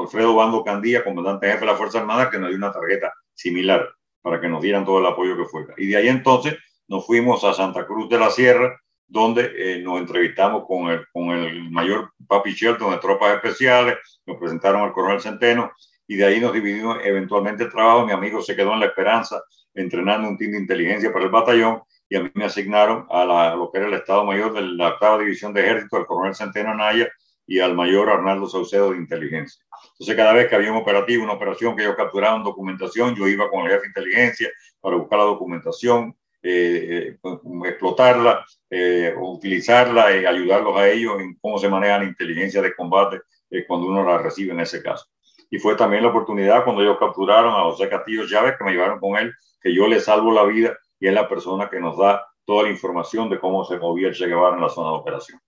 Alfredo 0.00 0.34
Bando 0.34 0.64
Candía, 0.64 1.04
comandante 1.04 1.48
jefe 1.48 1.60
de 1.60 1.66
la 1.66 1.74
Fuerza 1.74 1.98
Armada, 1.98 2.30
que 2.30 2.38
nos 2.38 2.48
dio 2.48 2.56
una 2.56 2.72
tarjeta 2.72 3.12
similar 3.34 3.86
para 4.28 4.42
que 4.42 4.48
nos 4.48 4.60
dieran 4.60 4.84
todo 4.84 4.98
el 4.98 5.06
apoyo 5.06 5.38
que 5.38 5.46
fuera. 5.46 5.72
Y 5.78 5.86
de 5.86 5.96
ahí 5.96 6.08
entonces 6.08 6.54
nos 6.86 7.06
fuimos 7.06 7.44
a 7.44 7.54
Santa 7.54 7.86
Cruz 7.86 8.10
de 8.10 8.18
la 8.18 8.28
Sierra, 8.28 8.78
donde 9.06 9.52
eh, 9.56 9.80
nos 9.82 10.00
entrevistamos 10.00 10.66
con 10.66 10.90
el, 10.90 11.06
con 11.14 11.30
el 11.30 11.70
mayor 11.70 12.12
Papi 12.26 12.52
Shelton 12.52 12.90
de 12.90 12.98
tropas 12.98 13.36
especiales, 13.36 13.96
nos 14.26 14.36
presentaron 14.36 14.82
al 14.82 14.92
coronel 14.92 15.22
Centeno 15.22 15.72
y 16.06 16.16
de 16.16 16.26
ahí 16.26 16.40
nos 16.40 16.52
dividimos 16.52 16.98
eventualmente 17.04 17.64
el 17.64 17.70
trabajo. 17.70 18.04
Mi 18.04 18.12
amigo 18.12 18.42
se 18.42 18.54
quedó 18.54 18.74
en 18.74 18.80
la 18.80 18.86
esperanza 18.86 19.42
entrenando 19.72 20.28
un 20.28 20.36
team 20.36 20.52
de 20.52 20.58
inteligencia 20.58 21.10
para 21.10 21.24
el 21.24 21.30
batallón 21.30 21.80
y 22.06 22.16
a 22.16 22.22
mí 22.22 22.30
me 22.34 22.44
asignaron 22.44 23.06
a, 23.08 23.24
la, 23.24 23.54
lo 23.54 23.72
que 23.72 23.78
era 23.78 23.86
el 23.86 23.94
Estado 23.94 24.26
Mayor 24.26 24.52
de 24.52 24.60
la 24.60 24.88
octava 24.88 25.18
división 25.18 25.54
de 25.54 25.62
ejército, 25.62 25.96
al 25.96 26.04
coronel 26.04 26.34
Centeno 26.34 26.72
Anaya 26.72 27.08
y 27.46 27.60
al 27.60 27.74
mayor 27.74 28.10
Arnaldo 28.10 28.46
Saucedo 28.46 28.90
de 28.90 28.98
inteligencia. 28.98 29.64
Entonces, 29.98 30.16
cada 30.16 30.32
vez 30.32 30.48
que 30.48 30.54
había 30.54 30.70
un 30.70 30.78
operativo, 30.78 31.24
una 31.24 31.32
operación 31.32 31.74
que 31.74 31.82
ellos 31.82 31.96
capturaban 31.96 32.44
documentación, 32.44 33.16
yo 33.16 33.26
iba 33.26 33.50
con 33.50 33.66
el 33.66 33.72
jefe 33.72 33.82
de 33.82 33.88
inteligencia 33.88 34.50
para 34.80 34.96
buscar 34.96 35.18
la 35.18 35.24
documentación, 35.24 36.14
eh, 36.40 37.16
eh, 37.24 37.28
explotarla, 37.64 38.46
eh, 38.70 39.12
utilizarla 39.18 40.16
y 40.16 40.24
ayudarlos 40.24 40.76
a 40.76 40.88
ellos 40.88 41.20
en 41.20 41.34
cómo 41.40 41.58
se 41.58 41.68
maneja 41.68 41.98
la 41.98 42.04
inteligencia 42.04 42.62
de 42.62 42.76
combate 42.76 43.20
cuando 43.66 43.88
uno 43.88 44.04
la 44.04 44.18
recibe 44.18 44.52
en 44.52 44.60
ese 44.60 44.82
caso. 44.82 45.06
Y 45.50 45.58
fue 45.58 45.74
también 45.74 46.02
la 46.02 46.10
oportunidad 46.10 46.62
cuando 46.62 46.82
ellos 46.82 46.98
capturaron 47.00 47.54
a 47.54 47.64
José 47.64 47.88
Castillo 47.88 48.28
Chávez, 48.28 48.54
que 48.56 48.64
me 48.64 48.72
llevaron 48.72 49.00
con 49.00 49.16
él, 49.16 49.34
que 49.60 49.74
yo 49.74 49.88
le 49.88 49.98
salvo 49.98 50.30
la 50.30 50.44
vida 50.44 50.78
y 51.00 51.08
es 51.08 51.14
la 51.14 51.28
persona 51.28 51.68
que 51.68 51.80
nos 51.80 51.98
da 51.98 52.24
toda 52.44 52.64
la 52.64 52.70
información 52.70 53.28
de 53.30 53.40
cómo 53.40 53.64
se 53.64 53.78
movía 53.78 54.08
el 54.08 54.14
Che 54.14 54.26
Guevara 54.26 54.54
en 54.54 54.62
la 54.62 54.68
zona 54.68 54.90
de 54.90 54.96
operación. 54.96 55.40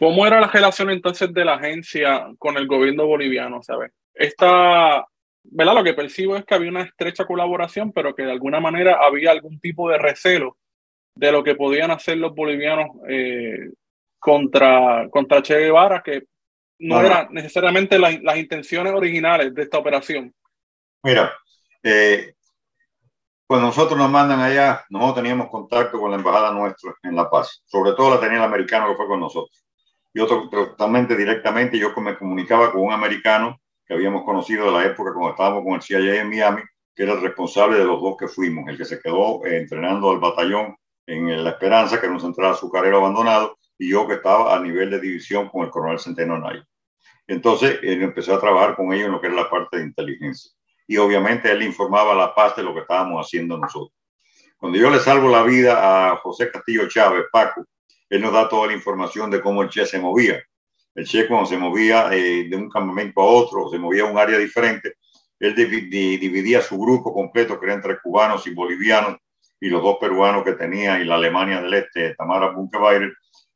¿Cómo 0.00 0.26
era 0.26 0.40
la 0.40 0.46
relación 0.46 0.88
entonces 0.88 1.30
de 1.30 1.44
la 1.44 1.56
agencia 1.56 2.26
con 2.38 2.56
el 2.56 2.66
gobierno 2.66 3.04
boliviano? 3.04 3.62
¿sabes? 3.62 3.92
Esta, 4.14 5.04
¿verdad? 5.42 5.74
Lo 5.74 5.84
que 5.84 5.92
percibo 5.92 6.36
es 6.36 6.46
que 6.46 6.54
había 6.54 6.70
una 6.70 6.84
estrecha 6.84 7.26
colaboración, 7.26 7.92
pero 7.92 8.14
que 8.14 8.22
de 8.22 8.32
alguna 8.32 8.60
manera 8.60 8.98
había 9.04 9.30
algún 9.30 9.60
tipo 9.60 9.90
de 9.90 9.98
recelo 9.98 10.56
de 11.14 11.30
lo 11.30 11.44
que 11.44 11.54
podían 11.54 11.90
hacer 11.90 12.16
los 12.16 12.34
bolivianos 12.34 12.86
eh, 13.10 13.72
contra, 14.18 15.06
contra 15.10 15.42
Che 15.42 15.58
Guevara, 15.58 16.02
que 16.02 16.22
no 16.78 17.02
eran 17.02 17.28
necesariamente 17.32 17.98
las 17.98 18.36
intenciones 18.38 18.94
originales 18.94 19.54
de 19.54 19.62
esta 19.64 19.76
operación. 19.76 20.34
Mira, 21.02 21.30
eh, 21.82 22.36
cuando 23.46 23.66
nosotros 23.66 23.98
nos 23.98 24.10
mandan 24.10 24.40
allá, 24.40 24.82
nosotros 24.88 25.16
teníamos 25.16 25.50
contacto 25.50 26.00
con 26.00 26.10
la 26.10 26.16
embajada 26.16 26.52
nuestra 26.52 26.94
en 27.02 27.16
La 27.16 27.28
Paz, 27.28 27.62
sobre 27.66 27.92
todo 27.92 28.14
la 28.14 28.20
tenía 28.20 28.38
el 28.38 28.44
americano 28.44 28.88
que 28.88 28.96
fue 28.96 29.06
con 29.06 29.20
nosotros 29.20 29.62
y 30.12 30.20
otro 30.20 30.48
totalmente 30.48 31.16
directamente. 31.16 31.78
Yo 31.78 31.92
me 32.00 32.16
comunicaba 32.16 32.72
con 32.72 32.82
un 32.82 32.92
americano 32.92 33.60
que 33.86 33.94
habíamos 33.94 34.24
conocido 34.24 34.66
de 34.66 34.72
la 34.72 34.84
época 34.84 35.12
cuando 35.12 35.30
estábamos 35.30 35.64
con 35.64 35.74
el 35.74 35.82
CIA 35.82 36.20
en 36.20 36.28
Miami, 36.28 36.62
que 36.94 37.02
era 37.02 37.12
el 37.12 37.22
responsable 37.22 37.78
de 37.78 37.84
los 37.84 38.00
dos 38.00 38.16
que 38.16 38.28
fuimos, 38.28 38.68
el 38.68 38.76
que 38.76 38.84
se 38.84 39.00
quedó 39.00 39.44
eh, 39.44 39.58
entrenando 39.58 40.10
al 40.10 40.18
batallón 40.18 40.76
en 41.06 41.42
La 41.42 41.50
Esperanza, 41.50 41.98
que 41.98 42.06
era 42.06 42.14
un 42.14 42.20
central 42.20 42.52
azucarero 42.52 42.98
abandonado, 42.98 43.58
y 43.78 43.90
yo 43.90 44.06
que 44.06 44.14
estaba 44.14 44.54
a 44.54 44.60
nivel 44.60 44.90
de 44.90 45.00
división 45.00 45.48
con 45.48 45.64
el 45.64 45.70
coronel 45.70 45.98
Centeno 45.98 46.38
Nay. 46.38 46.62
Entonces, 47.26 47.78
él 47.82 48.02
empezó 48.02 48.34
a 48.34 48.40
trabajar 48.40 48.76
con 48.76 48.92
ellos 48.92 49.06
en 49.06 49.12
lo 49.12 49.20
que 49.20 49.28
era 49.28 49.36
la 49.36 49.50
parte 49.50 49.78
de 49.78 49.84
inteligencia. 49.84 50.52
Y 50.86 50.96
obviamente 50.96 51.50
él 51.50 51.62
informaba 51.62 52.12
a 52.12 52.16
la 52.16 52.34
paz 52.34 52.56
de 52.56 52.62
lo 52.62 52.74
que 52.74 52.80
estábamos 52.80 53.24
haciendo 53.24 53.56
nosotros. 53.56 53.94
Cuando 54.56 54.78
yo 54.78 54.90
le 54.90 54.98
salvo 54.98 55.28
la 55.28 55.42
vida 55.42 56.10
a 56.10 56.16
José 56.16 56.50
Castillo 56.50 56.88
Chávez, 56.88 57.24
Paco, 57.32 57.64
él 58.10 58.20
nos 58.20 58.32
da 58.32 58.48
toda 58.48 58.66
la 58.66 58.72
información 58.72 59.30
de 59.30 59.40
cómo 59.40 59.62
el 59.62 59.70
Che 59.70 59.86
se 59.86 60.00
movía. 60.00 60.42
El 60.94 61.06
Che 61.06 61.28
cuando 61.28 61.46
se 61.46 61.56
movía 61.56 62.10
eh, 62.12 62.48
de 62.48 62.56
un 62.56 62.68
campamento 62.68 63.20
a 63.20 63.24
otro, 63.24 63.68
se 63.70 63.78
movía 63.78 64.02
a 64.02 64.06
un 64.06 64.18
área 64.18 64.36
diferente, 64.36 64.96
él 65.38 65.54
dividía 65.54 66.60
su 66.60 66.76
grupo 66.76 67.14
completo, 67.14 67.58
que 67.58 67.66
era 67.66 67.74
entre 67.74 67.98
cubanos 68.00 68.46
y 68.46 68.52
bolivianos, 68.52 69.16
y 69.60 69.68
los 69.68 69.82
dos 69.82 69.96
peruanos 69.98 70.44
que 70.44 70.52
tenía, 70.52 71.00
y 71.00 71.04
la 71.04 71.14
Alemania 71.14 71.62
del 71.62 71.72
Este, 71.72 72.14
Tamara 72.16 72.50
Bunkebayer, 72.50 73.12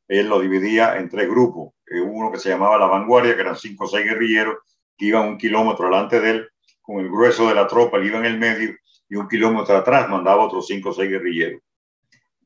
él 0.07 0.27
lo 0.27 0.39
dividía 0.39 0.97
en 0.97 1.09
tres 1.09 1.29
grupos. 1.29 1.73
Eh, 1.85 1.99
uno 1.99 2.31
que 2.31 2.39
se 2.39 2.49
llamaba 2.49 2.77
La 2.77 2.87
Vanguardia, 2.87 3.35
que 3.35 3.41
eran 3.41 3.57
cinco 3.57 3.83
o 3.83 3.87
seis 3.87 4.05
guerrilleros, 4.05 4.55
que 4.97 5.05
iban 5.07 5.27
un 5.27 5.37
kilómetro 5.37 5.85
delante 5.85 6.21
de 6.21 6.29
él, 6.31 6.49
con 6.81 7.03
el 7.03 7.09
grueso 7.09 7.49
de 7.49 7.55
la 7.55 7.67
tropa, 7.67 7.97
él 7.97 8.07
iba 8.07 8.19
en 8.19 8.25
el 8.25 8.37
medio, 8.39 8.73
y 9.09 9.15
un 9.15 9.27
kilómetro 9.27 9.75
atrás 9.75 10.09
mandaba 10.09 10.45
otros 10.45 10.65
cinco 10.65 10.89
o 10.89 10.93
seis 10.93 11.09
guerrilleros 11.09 11.61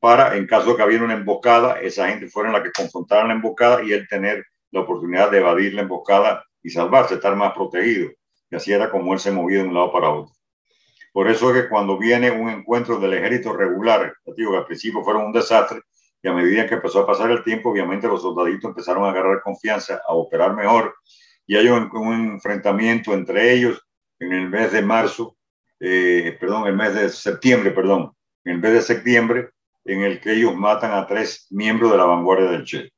para, 0.00 0.36
en 0.36 0.46
caso 0.46 0.70
de 0.70 0.76
que 0.76 0.82
hubiera 0.82 1.04
una 1.04 1.14
emboscada, 1.14 1.78
esa 1.80 2.08
gente 2.08 2.28
fuera 2.28 2.50
la 2.50 2.62
que 2.62 2.72
confrontaran 2.72 3.28
la 3.28 3.34
emboscada 3.34 3.82
y 3.84 3.92
él 3.92 4.08
tener 4.08 4.44
la 4.70 4.80
oportunidad 4.80 5.30
de 5.30 5.38
evadir 5.38 5.74
la 5.74 5.82
emboscada 5.82 6.44
y 6.62 6.70
salvarse, 6.70 7.14
estar 7.14 7.36
más 7.36 7.52
protegido. 7.52 8.10
Y 8.50 8.56
así 8.56 8.72
era 8.72 8.90
como 8.90 9.12
él 9.12 9.20
se 9.20 9.30
movía 9.30 9.58
de 9.58 9.68
un 9.68 9.74
lado 9.74 9.92
para 9.92 10.08
otro. 10.10 10.32
Por 11.12 11.28
eso 11.28 11.54
es 11.54 11.62
que 11.62 11.68
cuando 11.68 11.98
viene 11.98 12.30
un 12.30 12.48
encuentro 12.48 12.98
del 12.98 13.14
ejército 13.14 13.52
regular, 13.52 14.14
digo 14.36 14.52
que 14.52 14.58
al 14.58 14.66
principio 14.66 15.02
fueron 15.02 15.26
un 15.26 15.32
desastre, 15.32 15.80
y 16.22 16.28
a 16.28 16.32
medida 16.32 16.66
que 16.66 16.74
empezó 16.74 17.00
a 17.00 17.06
pasar 17.06 17.30
el 17.30 17.42
tiempo, 17.42 17.70
obviamente 17.70 18.06
los 18.06 18.22
soldaditos 18.22 18.70
empezaron 18.70 19.04
a 19.04 19.10
agarrar 19.10 19.42
confianza, 19.42 20.00
a 20.06 20.14
operar 20.14 20.54
mejor, 20.54 20.94
y 21.46 21.56
hay 21.56 21.68
un, 21.68 21.90
enfrentamiento 22.32 23.12
entre 23.12 23.52
ellos 23.52 23.84
en 24.18 24.32
el 24.32 24.48
mes 24.48 24.72
de 24.72 24.82
marzo, 24.82 25.36
eh, 25.80 26.36
perdón, 26.38 26.66
el 26.68 26.76
mes 26.76 26.94
de 26.94 27.08
septiembre, 27.08 27.70
perdón, 27.72 28.12
en 28.44 28.54
el 28.54 28.60
mes 28.60 28.72
de 28.72 28.82
septiembre, 28.82 29.50
en 29.84 30.02
el 30.02 30.20
que 30.20 30.32
ellos 30.32 30.54
matan 30.54 30.92
a 30.92 31.06
tres 31.06 31.46
miembros 31.50 31.90
de 31.90 31.98
la 31.98 32.04
vanguardia 32.04 32.50
del 32.50 32.64
Che. 32.64 32.90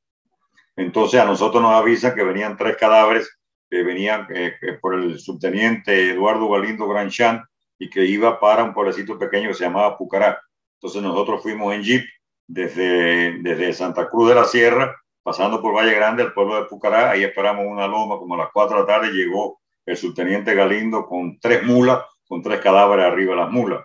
Entonces 0.76 1.20
a 1.20 1.24
nosotros 1.24 1.62
nos 1.62 1.72
avisan 1.72 2.14
que 2.14 2.24
venían 2.24 2.56
tres 2.56 2.76
cadáveres 2.76 3.38
que 3.70 3.82
venían 3.82 4.26
eh, 4.30 4.54
por 4.80 4.94
el 4.94 5.18
subteniente 5.18 6.10
Eduardo 6.10 6.48
Galindo 6.48 6.86
Granchan 6.86 7.42
y 7.78 7.88
que 7.88 8.04
iba 8.04 8.38
para 8.38 8.64
un 8.64 8.74
pueblecito 8.74 9.18
pequeño 9.18 9.48
que 9.48 9.54
se 9.54 9.64
llamaba 9.64 9.96
Pucará. 9.96 10.40
Entonces 10.74 11.02
nosotros 11.02 11.42
fuimos 11.42 11.74
en 11.74 11.82
jeep 11.82 12.04
desde, 12.46 13.38
desde 13.40 13.72
Santa 13.72 14.08
Cruz 14.08 14.28
de 14.28 14.34
la 14.34 14.44
Sierra 14.44 14.94
pasando 15.22 15.62
por 15.62 15.74
Valle 15.74 15.94
Grande, 15.94 16.24
el 16.24 16.32
pueblo 16.32 16.56
de 16.56 16.64
Pucará, 16.64 17.10
ahí 17.10 17.22
esperamos 17.22 17.64
una 17.66 17.86
loma, 17.86 18.18
como 18.18 18.34
a 18.34 18.38
las 18.38 18.48
4 18.52 18.76
de 18.76 18.82
la 18.82 18.86
tarde 18.86 19.12
llegó 19.12 19.60
el 19.86 19.96
subteniente 19.96 20.54
Galindo 20.54 21.06
con 21.06 21.38
tres 21.40 21.62
mulas, 21.62 22.04
con 22.26 22.42
tres 22.42 22.60
cadáveres 22.60 23.06
arriba 23.06 23.34
de 23.34 23.40
las 23.40 23.50
mulas. 23.50 23.84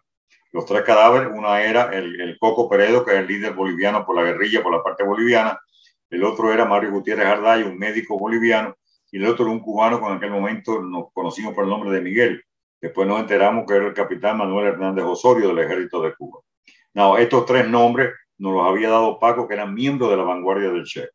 Los 0.57 0.65
tres 0.65 0.81
cadáveres, 0.81 1.29
una 1.31 1.61
era 1.61 1.91
el, 1.93 2.19
el 2.19 2.39
Coco 2.39 2.67
Peredo, 2.67 3.05
que 3.05 3.11
es 3.11 3.19
el 3.19 3.27
líder 3.27 3.53
boliviano 3.53 4.03
por 4.03 4.15
la 4.15 4.23
guerrilla, 4.23 4.63
por 4.63 4.71
la 4.71 4.81
parte 4.81 5.03
boliviana, 5.03 5.59
el 6.09 6.23
otro 6.23 6.51
era 6.51 6.65
Mario 6.65 6.89
Gutiérrez 6.89 7.27
Arday, 7.27 7.61
un 7.61 7.77
médico 7.77 8.17
boliviano, 8.17 8.75
y 9.11 9.17
el 9.17 9.27
otro 9.27 9.45
era 9.45 9.53
un 9.53 9.59
cubano 9.59 10.01
con 10.01 10.17
aquel 10.17 10.31
momento 10.31 10.81
nos 10.81 11.13
conocimos 11.13 11.53
por 11.53 11.65
el 11.65 11.69
nombre 11.69 11.91
de 11.91 12.01
Miguel. 12.01 12.43
Después 12.81 13.07
nos 13.07 13.19
enteramos 13.19 13.67
que 13.67 13.75
era 13.75 13.85
el 13.85 13.93
capitán 13.93 14.39
Manuel 14.39 14.69
Hernández 14.69 15.05
Osorio 15.05 15.49
del 15.49 15.59
ejército 15.59 16.01
de 16.01 16.15
Cuba. 16.15 16.39
No, 16.95 17.19
estos 17.19 17.45
tres 17.45 17.69
nombres 17.69 18.15
nos 18.39 18.55
los 18.55 18.67
había 18.67 18.89
dado 18.89 19.19
Paco, 19.19 19.47
que 19.47 19.53
eran 19.53 19.75
miembros 19.75 20.09
de 20.09 20.17
la 20.17 20.23
vanguardia 20.23 20.71
del 20.71 20.85
Che. 20.85 21.07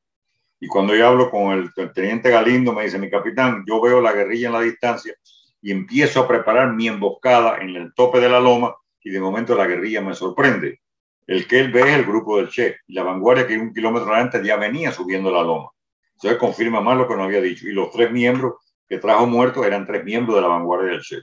Y 0.60 0.68
cuando 0.68 0.94
yo 0.94 1.04
hablo 1.04 1.28
con 1.28 1.50
el, 1.50 1.92
teniente 1.92 2.30
Galindo, 2.30 2.72
me 2.72 2.84
dice, 2.84 2.96
mi 2.96 3.10
capitán, 3.10 3.64
yo 3.66 3.80
veo 3.80 4.00
la 4.00 4.12
guerrilla 4.12 4.46
en 4.46 4.52
la 4.52 4.60
distancia 4.60 5.16
y 5.60 5.72
empiezo 5.72 6.20
a 6.20 6.28
preparar 6.28 6.74
mi 6.74 6.86
emboscada 6.86 7.58
en 7.58 7.70
el 7.70 7.92
tope 7.92 8.20
de 8.20 8.28
la 8.28 8.38
loma 8.38 8.76
y 9.04 9.10
de 9.10 9.20
momento 9.20 9.54
la 9.54 9.66
guerrilla 9.66 10.00
me 10.00 10.14
sorprende. 10.14 10.80
El 11.26 11.46
que 11.46 11.60
él 11.60 11.70
ve 11.70 11.80
es 11.82 11.98
el 11.98 12.04
grupo 12.04 12.36
del 12.36 12.48
Che 12.48 12.78
y 12.86 12.94
la 12.94 13.02
vanguardia 13.02 13.46
que 13.46 13.56
un 13.56 13.72
kilómetro 13.72 14.14
antes 14.14 14.42
ya 14.42 14.56
venía 14.56 14.92
subiendo 14.92 15.30
la 15.30 15.42
loma. 15.42 15.70
Entonces 16.14 16.38
confirma 16.38 16.80
más 16.80 16.96
lo 16.96 17.08
que 17.08 17.14
nos 17.14 17.24
había 17.24 17.40
dicho. 17.40 17.68
Y 17.68 17.72
los 17.72 17.90
tres 17.90 18.10
miembros 18.10 18.54
que 18.88 18.98
trajo 18.98 19.26
muertos 19.26 19.64
eran 19.66 19.86
tres 19.86 20.04
miembros 20.04 20.36
de 20.36 20.42
la 20.42 20.48
vanguardia 20.48 20.92
del 20.92 21.02
Che. 21.02 21.18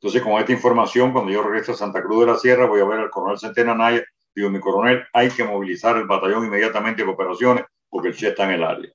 Entonces, 0.00 0.22
con 0.22 0.34
esta 0.34 0.52
información, 0.52 1.12
cuando 1.12 1.32
yo 1.32 1.42
regreso 1.42 1.72
a 1.72 1.74
Santa 1.76 2.02
Cruz 2.02 2.20
de 2.20 2.32
la 2.32 2.38
Sierra, 2.38 2.66
voy 2.66 2.80
a 2.80 2.84
ver 2.84 3.00
al 3.00 3.10
coronel 3.10 3.38
Centena 3.38 3.74
Naya. 3.74 4.04
Digo, 4.34 4.50
mi 4.50 4.60
coronel, 4.60 5.04
hay 5.12 5.30
que 5.30 5.42
movilizar 5.42 5.96
el 5.96 6.06
batallón 6.06 6.44
inmediatamente 6.44 7.02
en 7.02 7.08
operaciones 7.08 7.64
porque 7.88 8.08
el 8.08 8.14
Che 8.14 8.28
está 8.28 8.44
en 8.44 8.50
el 8.50 8.64
área. 8.64 8.90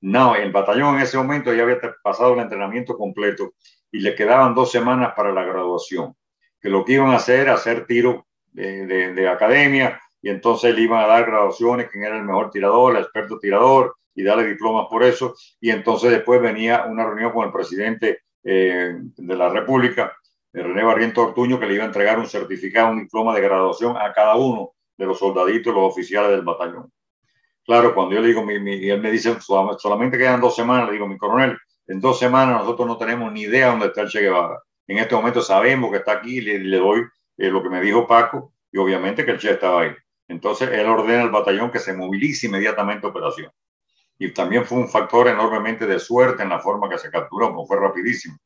No, 0.00 0.34
el 0.36 0.52
batallón 0.52 0.96
en 0.96 1.02
ese 1.02 1.16
momento 1.18 1.52
ya 1.52 1.64
había 1.64 1.78
pasado 2.02 2.34
el 2.34 2.40
entrenamiento 2.40 2.96
completo 2.96 3.52
y 3.90 4.00
le 4.00 4.14
quedaban 4.14 4.54
dos 4.54 4.70
semanas 4.70 5.12
para 5.16 5.32
la 5.32 5.44
graduación. 5.44 6.14
Que 6.60 6.68
lo 6.68 6.84
que 6.84 6.94
iban 6.94 7.10
a 7.10 7.16
hacer 7.16 7.40
era 7.40 7.54
hacer 7.54 7.86
tiro 7.86 8.26
de, 8.52 8.86
de, 8.86 9.14
de 9.14 9.28
academia 9.28 10.00
y 10.20 10.30
entonces 10.30 10.74
le 10.74 10.82
iban 10.82 11.02
a 11.04 11.06
dar 11.06 11.26
graduaciones, 11.26 11.88
quién 11.90 12.04
era 12.04 12.16
el 12.16 12.24
mejor 12.24 12.50
tirador, 12.50 12.96
el 12.96 13.02
experto 13.02 13.38
tirador 13.38 13.96
y 14.14 14.24
darle 14.24 14.46
diplomas 14.46 14.86
por 14.90 15.04
eso. 15.04 15.34
Y 15.60 15.70
entonces 15.70 16.10
después 16.10 16.40
venía 16.40 16.86
una 16.86 17.04
reunión 17.06 17.32
con 17.32 17.46
el 17.46 17.52
presidente 17.52 18.22
eh, 18.42 18.96
de 19.16 19.36
la 19.36 19.48
República 19.48 20.12
René 20.52 20.82
Barriento 20.82 21.22
Ortuño, 21.22 21.58
que 21.58 21.66
le 21.66 21.74
iba 21.74 21.84
a 21.84 21.88
entregar 21.88 22.18
un 22.18 22.26
certificado, 22.26 22.90
un 22.90 23.00
diploma 23.00 23.34
de 23.34 23.42
graduación 23.42 23.96
a 23.96 24.12
cada 24.12 24.34
uno 24.34 24.72
de 24.96 25.06
los 25.06 25.18
soldaditos, 25.18 25.74
los 25.74 25.92
oficiales 25.92 26.30
del 26.30 26.42
batallón. 26.42 26.90
Claro, 27.64 27.94
cuando 27.94 28.14
yo 28.14 28.20
le 28.22 28.28
digo, 28.28 28.44
mi, 28.44 28.58
mi, 28.58 28.76
y 28.76 28.90
él 28.90 29.00
me 29.00 29.10
dice, 29.10 29.36
solamente 29.40 30.16
quedan 30.16 30.40
dos 30.40 30.56
semanas, 30.56 30.86
le 30.86 30.94
digo, 30.94 31.06
mi 31.06 31.18
coronel, 31.18 31.56
en 31.86 32.00
dos 32.00 32.18
semanas 32.18 32.60
nosotros 32.60 32.88
no 32.88 32.96
tenemos 32.96 33.30
ni 33.30 33.42
idea 33.42 33.68
dónde 33.68 33.86
está 33.86 34.06
Che 34.06 34.20
Guevara. 34.20 34.58
En 34.88 34.98
este 34.98 35.14
momento 35.14 35.42
sabemos 35.42 35.90
que 35.90 35.98
está 35.98 36.12
aquí, 36.12 36.40
le, 36.40 36.58
le 36.58 36.78
doy 36.78 37.02
eh, 37.36 37.50
lo 37.50 37.62
que 37.62 37.68
me 37.68 37.80
dijo 37.80 38.06
Paco, 38.06 38.54
y 38.72 38.78
obviamente 38.78 39.24
que 39.24 39.32
el 39.32 39.38
Che 39.38 39.52
estaba 39.52 39.82
ahí. 39.82 39.94
Entonces 40.26 40.70
él 40.70 40.86
ordena 40.86 41.22
al 41.22 41.30
batallón 41.30 41.70
que 41.70 41.78
se 41.78 41.94
movilice 41.94 42.46
inmediatamente 42.46 43.06
a 43.06 43.10
operación. 43.10 43.52
Y 44.18 44.32
también 44.32 44.64
fue 44.64 44.78
un 44.78 44.88
factor 44.88 45.28
enormemente 45.28 45.86
de 45.86 45.98
suerte 45.98 46.42
en 46.42 46.48
la 46.48 46.58
forma 46.58 46.88
que 46.88 46.98
se 46.98 47.10
capturó, 47.10 47.54
porque 47.54 47.68
fue 47.68 47.80
rapidísimo. 47.80 48.36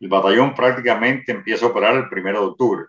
El 0.00 0.08
batallón 0.08 0.54
prácticamente 0.54 1.32
empieza 1.32 1.66
a 1.66 1.68
operar 1.68 1.96
el 1.96 2.08
primero 2.08 2.40
de 2.40 2.46
octubre. 2.46 2.84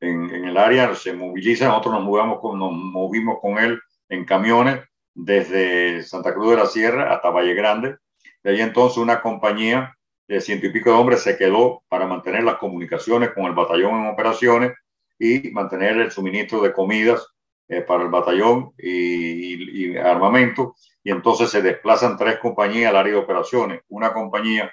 En, 0.00 0.30
el 0.30 0.56
área 0.56 0.94
se 0.94 1.12
moviliza, 1.14 1.68
nosotros 1.68 1.94
nos, 1.94 2.04
movamos 2.04 2.40
con, 2.40 2.58
nos 2.58 2.72
movimos 2.72 3.38
con 3.40 3.58
él 3.58 3.80
en 4.08 4.24
camiones 4.24 4.80
desde 5.14 6.02
Santa 6.02 6.34
Cruz 6.34 6.50
de 6.50 6.56
la 6.56 6.66
Sierra 6.66 7.14
hasta 7.14 7.30
Valle 7.30 7.54
Grande. 7.54 7.96
De 8.42 8.50
ahí 8.50 8.60
entonces 8.60 8.98
una 8.98 9.22
compañía 9.22 9.93
de 10.26 10.40
ciento 10.40 10.66
y 10.66 10.70
pico 10.70 10.90
de 10.90 10.96
hombres 10.96 11.22
se 11.22 11.36
quedó 11.36 11.82
para 11.88 12.06
mantener 12.06 12.44
las 12.44 12.56
comunicaciones 12.56 13.30
con 13.30 13.44
el 13.44 13.52
batallón 13.52 14.00
en 14.00 14.06
operaciones 14.06 14.72
y 15.18 15.50
mantener 15.50 15.98
el 15.98 16.10
suministro 16.10 16.60
de 16.60 16.72
comidas 16.72 17.26
eh, 17.68 17.80
para 17.82 18.02
el 18.02 18.10
batallón 18.10 18.72
y, 18.78 18.90
y, 18.90 19.92
y, 19.92 19.96
armamento. 19.96 20.74
Y 21.02 21.10
entonces 21.10 21.50
se 21.50 21.62
desplazan 21.62 22.16
tres 22.16 22.38
compañías 22.38 22.90
al 22.90 22.96
área 22.96 23.12
de 23.14 23.18
operaciones. 23.18 23.80
Una 23.88 24.12
compañía 24.12 24.72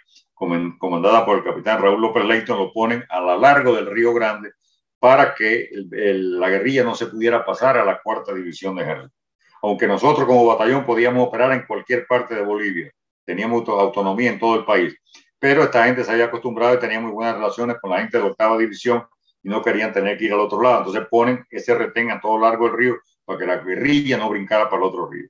comandada 0.79 1.25
por 1.25 1.37
el 1.37 1.43
capitán 1.43 1.81
Raúl 1.81 2.01
López 2.01 2.25
Leighton, 2.25 2.57
lo 2.57 2.73
ponen 2.73 3.03
a 3.09 3.21
lo 3.21 3.37
largo 3.37 3.75
del 3.75 3.85
Río 3.85 4.13
Grande 4.13 4.51
para 4.99 5.35
que 5.35 5.69
el, 5.71 5.89
el, 5.93 6.39
la 6.39 6.49
guerrilla 6.49 6.83
no 6.83 6.95
se 6.95 7.07
pudiera 7.07 7.45
pasar 7.45 7.77
a 7.77 7.85
la 7.85 8.01
cuarta 8.01 8.33
división 8.33 8.75
de 8.75 8.83
ejército. 8.83 9.15
Aunque 9.61 9.87
nosotros 9.87 10.25
como 10.25 10.45
batallón 10.45 10.85
podíamos 10.85 11.27
operar 11.27 11.51
en 11.51 11.65
cualquier 11.67 12.07
parte 12.07 12.35
de 12.35 12.41
Bolivia, 12.41 12.91
teníamos 13.25 13.67
autonomía 13.69 14.31
en 14.31 14.39
todo 14.39 14.55
el 14.55 14.65
país, 14.65 14.95
pero 15.41 15.63
esta 15.63 15.85
gente 15.85 16.03
se 16.03 16.11
había 16.11 16.25
acostumbrado 16.25 16.75
y 16.75 16.79
tenía 16.79 16.99
muy 16.99 17.11
buenas 17.11 17.33
relaciones 17.33 17.77
con 17.81 17.89
la 17.89 17.97
gente 17.97 18.19
de 18.19 18.25
octava 18.25 18.59
división 18.59 19.03
y 19.41 19.49
no 19.49 19.63
querían 19.63 19.91
tener 19.91 20.15
que 20.15 20.25
ir 20.25 20.33
al 20.33 20.39
otro 20.39 20.61
lado. 20.61 20.77
Entonces 20.77 21.07
ponen 21.09 21.43
ese 21.49 21.73
retén 21.73 22.11
a 22.11 22.21
todo 22.21 22.37
largo 22.37 22.67
del 22.67 22.77
río 22.77 22.97
para 23.25 23.39
que 23.39 23.47
la 23.47 23.57
guerrilla 23.57 24.19
no 24.19 24.29
brincara 24.29 24.69
para 24.69 24.83
el 24.83 24.87
otro 24.89 25.09
río. 25.09 25.27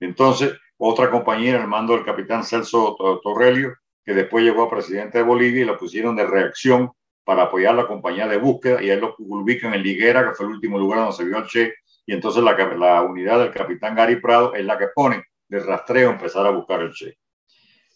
Entonces, 0.00 0.54
otra 0.78 1.10
compañía 1.10 1.56
en 1.56 1.60
el 1.60 1.68
mando 1.68 1.92
del 1.92 2.06
capitán 2.06 2.42
Celso 2.42 2.96
Torrelio 3.22 3.74
que 4.02 4.14
después 4.14 4.42
llegó 4.42 4.62
a 4.62 4.70
presidente 4.70 5.18
de 5.18 5.24
Bolivia 5.24 5.60
y 5.60 5.66
lo 5.66 5.76
pusieron 5.76 6.16
de 6.16 6.26
reacción 6.26 6.90
para 7.22 7.42
apoyar 7.42 7.74
la 7.74 7.86
compañía 7.86 8.26
de 8.26 8.38
búsqueda 8.38 8.82
y 8.82 8.88
ahí 8.88 8.98
lo 8.98 9.14
ubican 9.18 9.74
en 9.74 9.82
Liguera, 9.82 10.26
que 10.26 10.34
fue 10.36 10.46
el 10.46 10.52
último 10.52 10.78
lugar 10.78 11.00
donde 11.00 11.16
se 11.16 11.24
vio 11.24 11.36
al 11.36 11.46
Che, 11.46 11.74
y 12.06 12.14
entonces 12.14 12.42
la, 12.42 12.56
la 12.56 13.02
unidad 13.02 13.40
del 13.40 13.52
capitán 13.52 13.94
Gary 13.94 14.16
Prado 14.16 14.54
es 14.54 14.64
la 14.64 14.78
que 14.78 14.88
pone 14.94 15.22
de 15.48 15.60
rastreo 15.60 16.08
empezar 16.08 16.46
a 16.46 16.50
buscar 16.50 16.80
el 16.80 16.92
Che. 16.92 17.19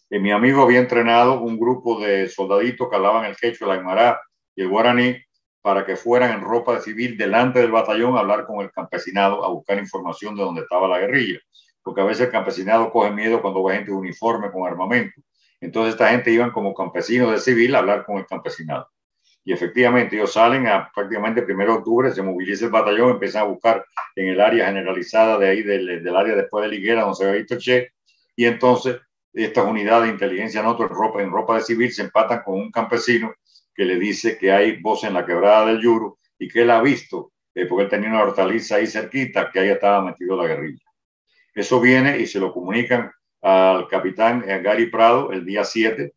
Mi 0.09 0.31
amigo 0.31 0.61
había 0.61 0.79
entrenado 0.79 1.41
un 1.41 1.57
grupo 1.59 1.99
de 1.99 2.29
soldaditos 2.29 2.89
que 2.89 2.95
hablaban 2.95 3.25
el 3.25 3.35
quechua, 3.35 3.73
el 3.73 3.79
aymara 3.79 4.21
y 4.55 4.61
el 4.61 4.69
guaraní 4.69 5.17
para 5.61 5.83
que 5.83 5.95
fueran 5.95 6.31
en 6.31 6.41
ropa 6.41 6.75
de 6.75 6.81
civil 6.81 7.17
delante 7.17 7.59
del 7.59 7.71
batallón 7.71 8.15
a 8.15 8.19
hablar 8.19 8.45
con 8.45 8.61
el 8.61 8.71
campesinado, 8.71 9.43
a 9.43 9.49
buscar 9.49 9.79
información 9.79 10.35
de 10.35 10.43
dónde 10.43 10.61
estaba 10.61 10.87
la 10.87 10.99
guerrilla. 10.99 11.39
Porque 11.81 12.01
a 12.01 12.03
veces 12.03 12.27
el 12.27 12.31
campesinado 12.31 12.91
coge 12.91 13.09
miedo 13.09 13.41
cuando 13.41 13.63
ve 13.63 13.73
gente 13.75 13.89
de 13.89 13.97
uniforme 13.97 14.51
con 14.51 14.67
armamento. 14.67 15.19
Entonces 15.59 15.93
esta 15.93 16.09
gente 16.09 16.31
iban 16.31 16.51
como 16.51 16.75
campesinos 16.75 17.31
de 17.31 17.39
civil 17.39 17.73
a 17.73 17.79
hablar 17.79 18.05
con 18.05 18.17
el 18.17 18.27
campesinado. 18.27 18.87
Y 19.43 19.53
efectivamente 19.53 20.15
ellos 20.15 20.33
salen 20.33 20.67
a 20.67 20.91
prácticamente 20.93 21.41
el 21.41 21.51
1 21.51 21.65
de 21.65 21.71
octubre, 21.71 22.11
se 22.11 22.21
moviliza 22.21 22.65
el 22.65 22.71
batallón, 22.71 23.11
empiezan 23.11 23.41
a 23.41 23.45
buscar 23.45 23.83
en 24.15 24.27
el 24.27 24.41
área 24.41 24.67
generalizada 24.67 25.39
de 25.39 25.47
ahí, 25.47 25.63
del, 25.63 26.03
del 26.03 26.15
área 26.15 26.35
después 26.35 26.63
de 26.63 26.69
Liguera, 26.69 27.01
donde 27.01 27.15
se 27.15 27.23
había 27.23 27.39
visto 27.39 27.57
Che, 27.57 27.91
y 28.35 28.45
entonces 28.45 28.97
estas 29.35 29.65
unidades 29.65 30.05
de 30.05 30.13
inteligencia 30.13 30.61
en, 30.61 30.67
otro, 30.67 30.87
en, 30.87 30.93
ropa, 30.93 31.21
en 31.21 31.31
ropa 31.31 31.55
de 31.55 31.61
civil 31.61 31.91
se 31.91 32.03
empatan 32.03 32.41
con 32.43 32.55
un 32.55 32.71
campesino 32.71 33.33
que 33.73 33.85
le 33.85 33.99
dice 33.99 34.37
que 34.37 34.51
hay 34.51 34.81
voz 34.81 35.03
en 35.03 35.13
la 35.13 35.25
quebrada 35.25 35.65
del 35.65 35.81
Yuro 35.81 36.17
y 36.39 36.47
que 36.47 36.61
él 36.61 36.71
ha 36.71 36.81
visto, 36.81 37.33
eh, 37.53 37.65
porque 37.65 37.83
él 37.83 37.89
tenía 37.89 38.09
una 38.09 38.23
hortaliza 38.23 38.77
ahí 38.77 38.87
cerquita, 38.87 39.51
que 39.51 39.59
ahí 39.59 39.69
estaba 39.69 40.01
metido 40.01 40.37
la 40.37 40.47
guerrilla. 40.47 40.83
Eso 41.53 41.79
viene 41.79 42.19
y 42.19 42.27
se 42.27 42.39
lo 42.39 42.53
comunican 42.53 43.11
al 43.41 43.87
capitán 43.87 44.43
Gary 44.63 44.87
Prado 44.89 45.31
el 45.31 45.45
día 45.45 45.63
7. 45.63 46.13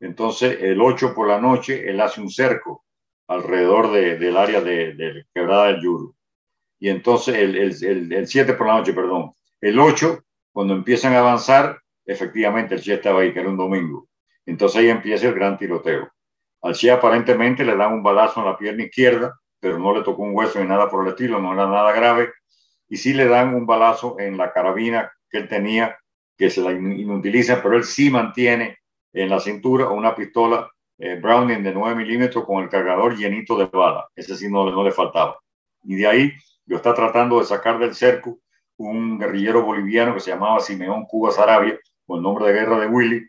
Entonces, 0.00 0.58
el 0.60 0.80
8 0.80 1.14
por 1.14 1.28
la 1.28 1.40
noche, 1.40 1.88
él 1.88 2.00
hace 2.00 2.20
un 2.20 2.28
cerco 2.28 2.84
alrededor 3.28 3.92
de, 3.92 4.18
del 4.18 4.36
área 4.36 4.60
de, 4.60 4.94
de, 4.94 5.24
Quebrada 5.32 5.68
del 5.68 5.80
Yuro. 5.80 6.14
Y 6.80 6.88
entonces, 6.88 7.36
el, 7.36 7.56
el, 7.56 8.12
el, 8.12 8.26
7 8.26 8.54
por 8.54 8.66
la 8.66 8.78
noche, 8.78 8.92
perdón. 8.92 9.32
El 9.60 9.78
8, 9.78 10.24
cuando 10.52 10.74
empiezan 10.74 11.14
a 11.14 11.20
avanzar, 11.20 11.81
efectivamente 12.04 12.74
el 12.74 12.82
Che 12.82 12.94
estaba 12.94 13.20
ahí, 13.20 13.32
que 13.32 13.40
era 13.40 13.48
un 13.48 13.56
domingo. 13.56 14.08
Entonces 14.46 14.80
ahí 14.80 14.88
empieza 14.88 15.28
el 15.28 15.34
gran 15.34 15.56
tiroteo. 15.56 16.10
Al 16.62 16.74
Che 16.74 16.90
aparentemente 16.90 17.64
le 17.64 17.76
dan 17.76 17.92
un 17.92 18.02
balazo 18.02 18.40
en 18.40 18.46
la 18.46 18.56
pierna 18.56 18.84
izquierda, 18.84 19.38
pero 19.60 19.78
no 19.78 19.94
le 19.94 20.02
tocó 20.02 20.22
un 20.22 20.34
hueso 20.34 20.60
ni 20.60 20.66
nada 20.66 20.88
por 20.88 21.04
el 21.04 21.10
estilo, 21.10 21.40
no 21.40 21.52
era 21.52 21.66
nada 21.66 21.92
grave. 21.92 22.32
Y 22.88 22.96
sí 22.96 23.14
le 23.14 23.26
dan 23.26 23.54
un 23.54 23.66
balazo 23.66 24.16
en 24.18 24.36
la 24.36 24.52
carabina 24.52 25.12
que 25.30 25.38
él 25.38 25.48
tenía 25.48 25.96
que 26.36 26.50
se 26.50 26.60
la 26.60 26.72
inutiliza, 26.72 27.62
pero 27.62 27.76
él 27.76 27.84
sí 27.84 28.10
mantiene 28.10 28.78
en 29.12 29.30
la 29.30 29.38
cintura 29.38 29.88
una 29.88 30.14
pistola 30.14 30.70
eh, 30.98 31.16
Browning 31.16 31.62
de 31.62 31.72
9 31.72 31.94
milímetros 31.94 32.44
con 32.44 32.62
el 32.62 32.68
cargador 32.68 33.16
llenito 33.16 33.56
de 33.56 33.66
bala. 33.66 34.08
Ese 34.14 34.36
sí 34.36 34.50
no, 34.50 34.68
no 34.70 34.82
le 34.82 34.90
faltaba. 34.90 35.38
Y 35.84 35.96
de 35.96 36.06
ahí 36.06 36.32
yo 36.66 36.76
está 36.76 36.94
tratando 36.94 37.38
de 37.38 37.44
sacar 37.44 37.78
del 37.78 37.94
cerco 37.94 38.38
un 38.76 39.18
guerrillero 39.18 39.62
boliviano 39.62 40.14
que 40.14 40.20
se 40.20 40.30
llamaba 40.30 40.60
Simeón 40.60 41.04
Cuba 41.04 41.30
Sarabia, 41.30 41.78
con 42.06 42.18
el 42.18 42.22
nombre 42.22 42.46
de 42.46 42.52
guerra 42.52 42.78
de 42.78 42.86
Willy, 42.86 43.26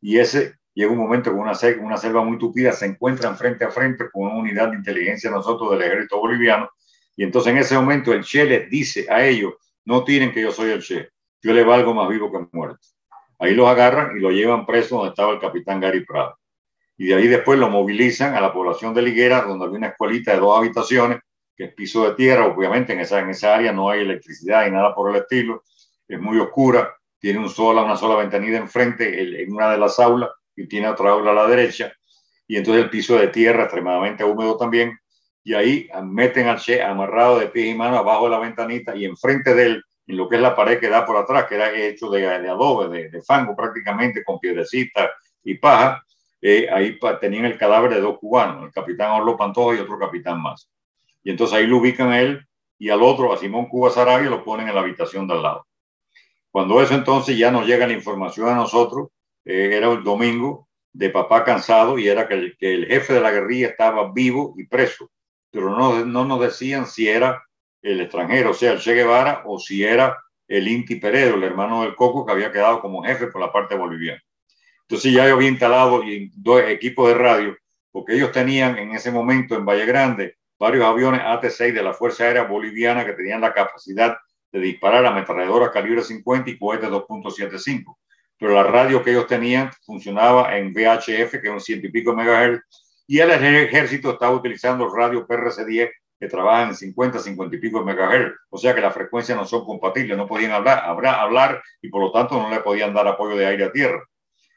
y 0.00 0.18
ese 0.18 0.54
llega 0.74 0.92
un 0.92 0.98
momento 0.98 1.30
con 1.30 1.40
una, 1.40 1.52
una 1.80 1.96
selva 1.96 2.24
muy 2.24 2.38
tupida, 2.38 2.72
se 2.72 2.86
encuentran 2.86 3.36
frente 3.36 3.64
a 3.64 3.70
frente 3.70 4.10
con 4.10 4.26
una 4.26 4.36
unidad 4.36 4.68
de 4.68 4.76
inteligencia 4.76 5.30
nosotros 5.30 5.70
del 5.72 5.82
ejército 5.82 6.18
boliviano, 6.18 6.70
y 7.16 7.24
entonces 7.24 7.52
en 7.52 7.58
ese 7.58 7.74
momento 7.74 8.12
el 8.12 8.24
Che 8.24 8.44
les 8.44 8.70
dice 8.70 9.06
a 9.10 9.24
ellos, 9.24 9.54
no 9.84 10.04
tienen 10.04 10.32
que 10.32 10.42
yo 10.42 10.52
soy 10.52 10.70
el 10.70 10.82
Che, 10.82 11.10
yo 11.42 11.52
le 11.52 11.64
valgo 11.64 11.94
más 11.94 12.08
vivo 12.08 12.30
que 12.30 12.46
muerto. 12.52 12.78
Ahí 13.38 13.54
los 13.54 13.66
agarran 13.68 14.16
y 14.16 14.20
lo 14.20 14.30
llevan 14.30 14.66
preso 14.66 14.96
donde 14.96 15.10
estaba 15.10 15.32
el 15.32 15.40
capitán 15.40 15.80
Gary 15.80 16.04
Prado. 16.04 16.38
Y 16.98 17.06
de 17.06 17.14
ahí 17.14 17.28
después 17.28 17.58
lo 17.58 17.70
movilizan 17.70 18.34
a 18.34 18.42
la 18.42 18.52
población 18.52 18.92
de 18.92 19.00
Liguera, 19.00 19.40
donde 19.40 19.64
había 19.64 19.78
una 19.78 19.86
escuelita 19.86 20.34
de 20.34 20.40
dos 20.40 20.58
habitaciones, 20.58 21.20
que 21.56 21.64
es 21.64 21.74
piso 21.74 22.06
de 22.06 22.14
tierra. 22.14 22.46
Obviamente 22.46 22.92
en 22.92 23.00
esa, 23.00 23.20
en 23.20 23.30
esa 23.30 23.54
área 23.54 23.72
no 23.72 23.88
hay 23.88 24.02
electricidad 24.02 24.66
y 24.66 24.70
nada 24.70 24.94
por 24.94 25.08
el 25.08 25.22
estilo. 25.22 25.64
Es 26.06 26.20
muy 26.20 26.38
oscura. 26.38 26.94
Tiene 27.20 27.38
un 27.38 27.50
sola, 27.50 27.82
una 27.82 27.96
sola 27.96 28.16
ventanilla 28.16 28.58
enfrente 28.58 29.42
en 29.42 29.52
una 29.52 29.70
de 29.70 29.78
las 29.78 30.00
aulas 30.00 30.30
y 30.56 30.66
tiene 30.66 30.88
otra 30.88 31.10
aula 31.10 31.30
a 31.32 31.34
la 31.34 31.46
derecha. 31.46 31.92
Y 32.48 32.56
entonces 32.56 32.82
el 32.82 32.90
piso 32.90 33.16
de 33.16 33.28
tierra 33.28 33.64
extremadamente 33.64 34.24
húmedo 34.24 34.56
también. 34.56 34.98
Y 35.44 35.54
ahí 35.54 35.88
meten 36.02 36.48
al 36.48 36.58
Che 36.58 36.82
amarrado 36.82 37.38
de 37.38 37.46
pies 37.46 37.68
y 37.68 37.74
manos 37.74 37.98
abajo 37.98 38.24
de 38.24 38.30
la 38.30 38.38
ventanita 38.38 38.96
y 38.96 39.04
enfrente 39.04 39.54
de 39.54 39.66
él, 39.66 39.84
en 40.06 40.16
lo 40.16 40.28
que 40.28 40.36
es 40.36 40.42
la 40.42 40.56
pared 40.56 40.80
que 40.80 40.88
da 40.88 41.06
por 41.06 41.16
atrás, 41.16 41.46
que 41.46 41.54
era 41.54 41.72
hecho 41.72 42.10
de, 42.10 42.26
adobe, 42.26 43.08
de, 43.08 43.22
fango 43.22 43.54
prácticamente, 43.54 44.24
con 44.24 44.38
piedrecita 44.38 45.10
y 45.44 45.54
paja, 45.54 46.04
eh, 46.42 46.68
ahí 46.72 46.98
tenían 47.20 47.44
el 47.44 47.56
cadáver 47.56 47.94
de 47.94 48.00
dos 48.00 48.18
cubanos, 48.18 48.64
el 48.64 48.72
capitán 48.72 49.12
Orlo 49.12 49.36
Pantoja 49.36 49.76
y 49.76 49.80
otro 49.80 49.98
capitán 49.98 50.42
más. 50.42 50.68
Y 51.22 51.30
entonces 51.30 51.56
ahí 51.56 51.66
lo 51.66 51.78
ubican 51.78 52.12
él 52.12 52.44
y 52.78 52.88
al 52.88 53.02
otro, 53.02 53.32
a 53.32 53.36
Simón 53.36 53.66
Cuba 53.66 53.90
Sarabia, 53.90 54.30
lo 54.30 54.42
ponen 54.42 54.68
en 54.68 54.74
la 54.74 54.80
habitación 54.80 55.28
de 55.28 55.34
al 55.34 55.42
lado. 55.42 55.66
Cuando 56.50 56.82
eso 56.82 56.94
entonces 56.94 57.38
ya 57.38 57.50
nos 57.50 57.66
llega 57.66 57.86
la 57.86 57.92
información 57.92 58.48
a 58.48 58.54
nosotros, 58.54 59.08
eh, 59.44 59.70
era 59.72 59.90
el 59.92 60.02
domingo 60.02 60.68
de 60.92 61.10
papá 61.10 61.44
cansado 61.44 61.98
y 61.98 62.08
era 62.08 62.26
que 62.26 62.34
el, 62.34 62.56
que 62.58 62.74
el, 62.74 62.86
jefe 62.86 63.14
de 63.14 63.20
la 63.20 63.30
guerrilla 63.30 63.68
estaba 63.68 64.10
vivo 64.12 64.54
y 64.56 64.66
preso, 64.66 65.10
pero 65.50 65.70
no, 65.70 66.04
no 66.04 66.24
nos 66.24 66.40
decían 66.40 66.86
si 66.86 67.08
era 67.08 67.42
el 67.82 68.00
extranjero, 68.00 68.50
o 68.50 68.54
sea, 68.54 68.72
el 68.72 68.80
Che 68.80 68.94
Guevara 68.94 69.42
o 69.46 69.58
si 69.58 69.84
era 69.84 70.18
el 70.48 70.66
Inti 70.66 70.96
Peredo, 70.96 71.36
el 71.36 71.44
hermano 71.44 71.82
del 71.82 71.94
Coco, 71.94 72.26
que 72.26 72.32
había 72.32 72.50
quedado 72.50 72.80
como 72.80 73.04
jefe 73.04 73.28
por 73.28 73.40
la 73.40 73.52
parte 73.52 73.76
boliviana. 73.76 74.20
Entonces 74.82 75.12
ya 75.12 75.28
yo 75.28 75.34
había 75.34 75.48
instalado 75.48 76.02
dos 76.34 76.62
equipos 76.66 77.08
de 77.08 77.14
radio, 77.14 77.56
porque 77.92 78.14
ellos 78.14 78.32
tenían 78.32 78.76
en 78.76 78.90
ese 78.90 79.12
momento 79.12 79.54
en 79.54 79.64
Valle 79.64 79.86
Grande 79.86 80.36
varios 80.58 80.84
aviones 80.84 81.22
AT-6 81.22 81.72
de 81.72 81.82
la 81.82 81.94
Fuerza 81.94 82.24
Aérea 82.24 82.42
Boliviana 82.42 83.06
que 83.06 83.12
tenían 83.12 83.40
la 83.40 83.54
capacidad 83.54 84.16
de 84.52 84.60
disparar 84.60 85.04
a 85.06 85.10
ametralladoras 85.10 85.70
calibre 85.70 86.02
50 86.02 86.50
y 86.50 86.58
cohetes 86.58 86.88
2.75. 86.88 87.96
Pero 88.38 88.54
la 88.54 88.62
radio 88.62 89.02
que 89.02 89.10
ellos 89.10 89.26
tenían 89.26 89.70
funcionaba 89.84 90.56
en 90.56 90.72
VHF, 90.72 91.30
que 91.40 91.48
es 91.48 91.50
un 91.50 91.60
ciento 91.60 91.86
y 91.86 91.90
pico 91.90 92.14
megahertz, 92.14 92.62
y 93.06 93.18
el 93.18 93.30
ejército 93.30 94.12
estaba 94.12 94.34
utilizando 94.34 94.88
radio 94.88 95.26
PRC-10 95.26 95.90
que 96.18 96.28
trabajan 96.28 96.68
en 96.68 96.74
50, 96.74 97.18
50 97.18 97.56
y 97.56 97.58
pico 97.58 97.84
megahertz. 97.84 98.36
O 98.50 98.58
sea 98.58 98.74
que 98.74 98.80
las 98.80 98.94
frecuencias 98.94 99.36
no 99.36 99.44
son 99.46 99.64
compatibles, 99.64 100.16
no 100.16 100.26
podían 100.26 100.52
hablar, 100.52 100.82
habrá, 100.84 101.20
hablar 101.20 101.62
y 101.82 101.88
por 101.88 102.02
lo 102.02 102.12
tanto 102.12 102.40
no 102.40 102.50
le 102.50 102.60
podían 102.60 102.94
dar 102.94 103.08
apoyo 103.08 103.36
de 103.36 103.46
aire 103.46 103.64
a 103.64 103.72
tierra. 103.72 104.04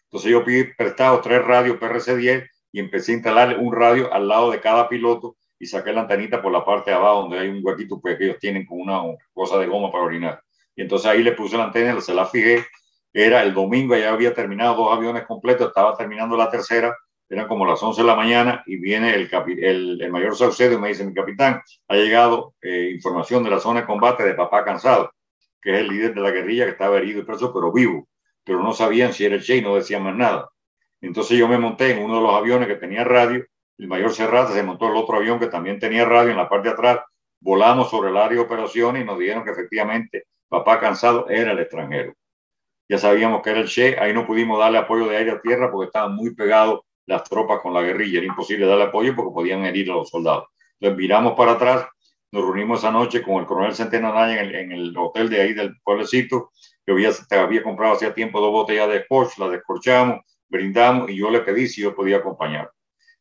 Entonces 0.06 0.32
yo 0.32 0.44
pedí 0.44 0.66
prestado 0.76 1.20
tres 1.22 1.44
radios 1.44 1.78
PRC-10 1.80 2.48
y 2.72 2.80
empecé 2.80 3.12
a 3.12 3.16
instalarle 3.16 3.58
un 3.58 3.74
radio 3.74 4.14
al 4.14 4.28
lado 4.28 4.52
de 4.52 4.60
cada 4.60 4.88
piloto 4.88 5.36
y 5.64 5.66
saqué 5.66 5.94
la 5.94 6.02
antenita 6.02 6.42
por 6.42 6.52
la 6.52 6.66
parte 6.66 6.92
de 6.92 6.98
abajo 6.98 7.22
donde 7.22 7.40
hay 7.40 7.48
un 7.48 7.62
huequito 7.64 8.02
pues, 8.02 8.18
que 8.18 8.26
ellos 8.26 8.38
tienen 8.38 8.66
con 8.66 8.82
una 8.82 9.02
cosa 9.34 9.58
de 9.58 9.66
goma 9.66 9.90
para 9.90 10.04
orinar. 10.04 10.44
Y 10.76 10.82
entonces 10.82 11.10
ahí 11.10 11.24
le 11.24 11.32
puse 11.32 11.56
la 11.58 11.66
antena, 11.66 12.02
se 12.02 12.14
la 12.14 12.26
fijé. 12.26 12.66
Era 13.14 13.44
el 13.44 13.54
domingo, 13.54 13.96
ya 13.96 14.12
había 14.12 14.34
terminado 14.34 14.76
dos 14.76 14.98
aviones 14.98 15.24
completos, 15.26 15.68
estaba 15.68 15.96
terminando 15.96 16.36
la 16.36 16.50
tercera, 16.50 16.94
eran 17.30 17.48
como 17.48 17.66
las 17.66 17.82
11 17.82 18.02
de 18.02 18.08
la 18.08 18.16
mañana 18.16 18.62
y 18.66 18.76
viene 18.76 19.16
el, 19.16 19.30
el, 19.60 20.02
el 20.02 20.12
mayor 20.12 20.36
Saucedo 20.36 20.74
y 20.74 20.80
me 20.80 20.90
dice, 20.90 21.06
mi 21.06 21.14
capitán, 21.14 21.62
ha 21.88 21.96
llegado 21.96 22.56
eh, 22.62 22.92
información 22.94 23.44
de 23.46 23.52
la 23.52 23.60
zona 23.60 23.82
de 23.82 23.86
combate 23.86 24.24
de 24.24 24.34
Papá 24.34 24.66
Cansado, 24.66 25.14
que 25.62 25.72
es 25.76 25.80
el 25.80 25.88
líder 25.88 26.14
de 26.14 26.22
la 26.22 26.32
guerrilla 26.32 26.66
que 26.66 26.72
estaba 26.72 26.98
herido 26.98 27.22
y 27.22 27.24
preso, 27.24 27.54
pero 27.54 27.72
vivo, 27.72 28.10
pero 28.44 28.62
no 28.62 28.74
sabían 28.74 29.14
si 29.14 29.24
era 29.24 29.36
el 29.36 29.44
Che 29.44 29.58
y 29.58 29.62
no 29.62 29.76
decían 29.76 30.04
más 30.04 30.16
nada. 30.16 30.50
Entonces 31.00 31.38
yo 31.38 31.48
me 31.48 31.58
monté 31.58 31.92
en 31.92 32.04
uno 32.04 32.18
de 32.18 32.22
los 32.22 32.34
aviones 32.34 32.68
que 32.68 32.76
tenía 32.76 33.06
radio 33.06 33.46
el 33.78 33.88
mayor 33.88 34.12
Serrata 34.12 34.54
se 34.54 34.64
montó 34.64 34.88
el 34.88 34.96
otro 34.96 35.18
avión 35.18 35.40
que 35.40 35.48
también 35.48 35.80
tenía 35.80 36.06
radio 36.06 36.32
en 36.32 36.38
la 36.38 36.50
parte 36.50 36.70
de 36.70 36.74
atrás, 36.74 37.00
volamos 37.40 37.90
sobre 37.90 38.10
el 38.10 38.18
área 38.18 38.38
de 38.38 38.44
operaciones 38.44 39.02
y 39.02 39.06
nos 39.06 39.20
dijeron 39.20 39.44
que 39.44 39.52
efectivamente 39.52 40.26
papá 40.48 40.80
cansado 40.80 41.28
era 41.30 41.52
el 41.52 41.60
extranjero. 41.60 42.14
Ya 42.88 42.98
sabíamos 42.98 43.42
que 43.42 43.50
era 43.50 43.60
el 43.60 43.68
Che, 43.68 43.98
ahí 44.00 44.14
no 44.14 44.26
pudimos 44.26 44.60
darle 44.60 44.78
apoyo 44.78 45.08
de 45.08 45.18
aire 45.18 45.32
a 45.32 45.42
tierra 45.42 45.72
porque 45.72 45.88
estaban 45.88 46.16
muy 46.16 46.36
pegados 46.36 46.82
las 47.06 47.24
tropas 47.24 47.60
con 47.62 47.74
la 47.74 47.82
guerrilla, 47.82 48.20
era 48.20 48.28
imposible 48.28 48.66
darle 48.66 48.86
apoyo 48.86 49.16
porque 49.16 49.34
podían 49.34 49.66
herir 49.66 49.92
a 49.92 49.96
los 49.96 50.10
soldados. 50.10 50.46
Entonces 50.80 50.98
viramos 50.98 51.34
para 51.34 51.54
atrás, 51.54 51.88
nos 52.32 52.44
reunimos 52.44 52.80
esa 52.80 52.92
noche 52.92 53.22
con 53.22 53.36
el 53.36 53.46
coronel 53.46 53.74
Centeno 53.74 54.10
Anaya 54.10 54.42
en 54.42 54.72
el, 54.72 54.96
hotel 54.98 55.30
de 55.30 55.42
ahí 55.42 55.54
del 55.54 55.76
pueblecito, 55.84 56.52
que 56.86 56.92
había, 56.92 57.10
había 57.32 57.64
comprado 57.64 57.94
hacía 57.94 58.14
tiempo 58.14 58.40
dos 58.40 58.52
botellas 58.52 58.90
de 58.90 59.04
Scotch, 59.04 59.38
las 59.38 59.52
descorchamos, 59.52 60.20
brindamos 60.48 61.10
y 61.10 61.18
yo 61.18 61.30
le 61.30 61.42
pedí 61.42 61.68
si 61.68 61.82
yo 61.82 61.96
podía 61.96 62.18
acompañar. 62.18 62.72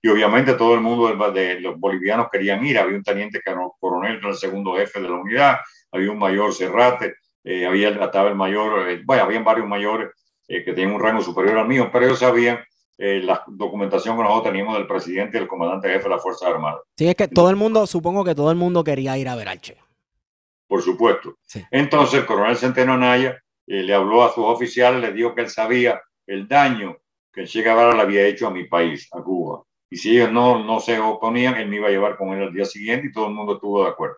Y 0.05 0.09
obviamente 0.09 0.55
todo 0.55 0.75
el 0.75 0.81
mundo 0.81 1.31
de, 1.31 1.61
los 1.61 1.79
bolivianos 1.79 2.27
querían 2.31 2.67
ir. 2.67 2.77
Había 2.77 2.97
un 2.97 3.05
teniente 3.05 3.41
coronel, 3.79 4.21
el 4.23 4.35
segundo 4.35 4.75
jefe 4.75 5.01
de 5.01 5.09
la 5.09 5.15
unidad, 5.15 5.59
había 5.93 6.11
un 6.11 6.19
mayor 6.19 6.53
Cerrate, 6.53 7.15
eh, 7.45 7.65
había 7.65 7.91
estaba 7.91 8.29
el 8.29 8.35
mayor, 8.35 8.91
eh, 8.91 9.03
bueno, 9.05 9.23
habían 9.23 9.45
varios 9.45 9.69
mayores 9.69 10.11
eh, 10.49 10.65
que 10.65 10.73
tenían 10.73 10.95
un 10.95 11.01
rango 11.01 11.23
superior 11.23 11.57
al 11.59 11.69
mío, 11.69 11.89
pero 11.93 12.07
ellos 12.07 12.19
sabían 12.19 12.59
la 12.99 13.43
documentación 13.49 14.17
que 14.17 14.23
nosotros 14.23 14.53
teníamos 14.53 14.77
del 14.77 14.87
presidente 14.87 15.37
y 15.37 15.41
del 15.41 15.49
comandante 15.49 15.89
jefe 15.89 16.05
de 16.05 16.11
la 16.11 16.21
Fuerza 16.21 16.47
Armada. 16.47 16.83
Sí, 16.97 17.09
es 17.09 17.17
que 17.17 17.27
todo 17.27 17.51
el 17.51 17.57
mundo, 17.57 17.85
supongo 17.85 18.23
que 18.23 18.37
todo 18.37 18.53
el 18.53 18.57
mundo 18.57 18.85
quería 18.85 19.19
ir 19.19 19.29
a 19.29 19.35
ver 19.35 19.49
al 19.49 19.61
Che. 19.61 19.77
Por 20.69 20.83
supuesto. 20.83 21.35
Entonces 21.73 22.21
el 22.21 22.27
coronel 22.27 22.57
Centeno 22.57 22.93
Anaya 22.93 23.43
le 23.67 23.93
habló 23.93 24.23
a 24.23 24.33
sus 24.33 24.45
oficiales, 24.45 25.01
le 25.01 25.13
dijo 25.13 25.35
que 25.35 25.41
él 25.41 25.51
sabía 25.51 26.01
el 26.29 26.47
daño 26.47 26.97
que 27.33 27.41
el 27.41 27.49
Che 27.49 27.63
Guevara 27.63 27.97
le 27.97 28.03
había 28.03 28.25
hecho 28.25 28.47
a 28.47 28.53
mi 28.53 28.69
país, 28.69 29.09
a 29.11 29.21
Cuba 29.21 29.65
y 29.93 29.99
si 29.99 30.17
ellos 30.17 30.33
no, 30.33 30.65
no 30.65 30.81
se 30.81 30.99
oponían, 30.99 31.55
él 31.57 31.69
me 31.69 31.77
iba 31.77 31.89
a 31.89 31.91
llevar 31.91 32.17
con 32.17 32.33
él 32.33 32.45
al 32.45 32.53
día 32.55 32.65
siguiente 32.65 33.09
y 33.09 33.13
todo 33.13 33.27
el 33.27 33.35
mundo 33.35 33.57
estuvo 33.57 33.85
de 33.85 33.91
acuerdo. 33.91 34.17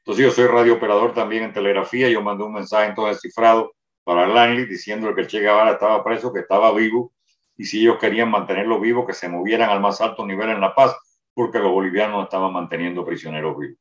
Entonces 0.00 0.26
yo 0.26 0.30
soy 0.30 0.46
radiooperador 0.46 1.14
también 1.14 1.42
en 1.42 1.54
telegrafía, 1.54 2.10
yo 2.10 2.20
mandé 2.20 2.44
un 2.44 2.52
mensaje 2.52 2.90
entonces 2.90 3.18
cifrado 3.22 3.72
para 4.04 4.28
Langley 4.28 4.66
diciendo 4.66 5.14
que 5.14 5.26
Che 5.26 5.40
Guevara 5.40 5.72
estaba 5.72 6.04
preso, 6.04 6.30
que 6.30 6.40
estaba 6.40 6.70
vivo, 6.74 7.14
y 7.56 7.64
si 7.64 7.80
ellos 7.80 7.96
querían 7.98 8.30
mantenerlo 8.30 8.78
vivo, 8.78 9.06
que 9.06 9.14
se 9.14 9.26
movieran 9.26 9.70
al 9.70 9.80
más 9.80 10.02
alto 10.02 10.26
nivel 10.26 10.50
en 10.50 10.60
La 10.60 10.74
Paz, 10.74 10.94
porque 11.32 11.60
los 11.60 11.72
bolivianos 11.72 12.24
estaban 12.24 12.52
manteniendo 12.52 13.02
prisioneros 13.02 13.56
vivos. 13.56 13.78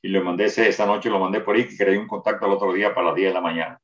Y 0.00 0.08
le 0.08 0.22
mandé 0.22 0.46
ese, 0.46 0.70
esa 0.70 0.86
noche, 0.86 1.10
lo 1.10 1.18
mandé 1.18 1.40
por 1.40 1.54
ahí, 1.54 1.68
que 1.68 1.76
creé 1.76 1.98
un 1.98 2.08
contacto 2.08 2.46
al 2.46 2.52
otro 2.52 2.72
día 2.72 2.94
para 2.94 3.08
las 3.08 3.16
10 3.16 3.28
de 3.28 3.34
la 3.34 3.42
mañana. 3.42 3.78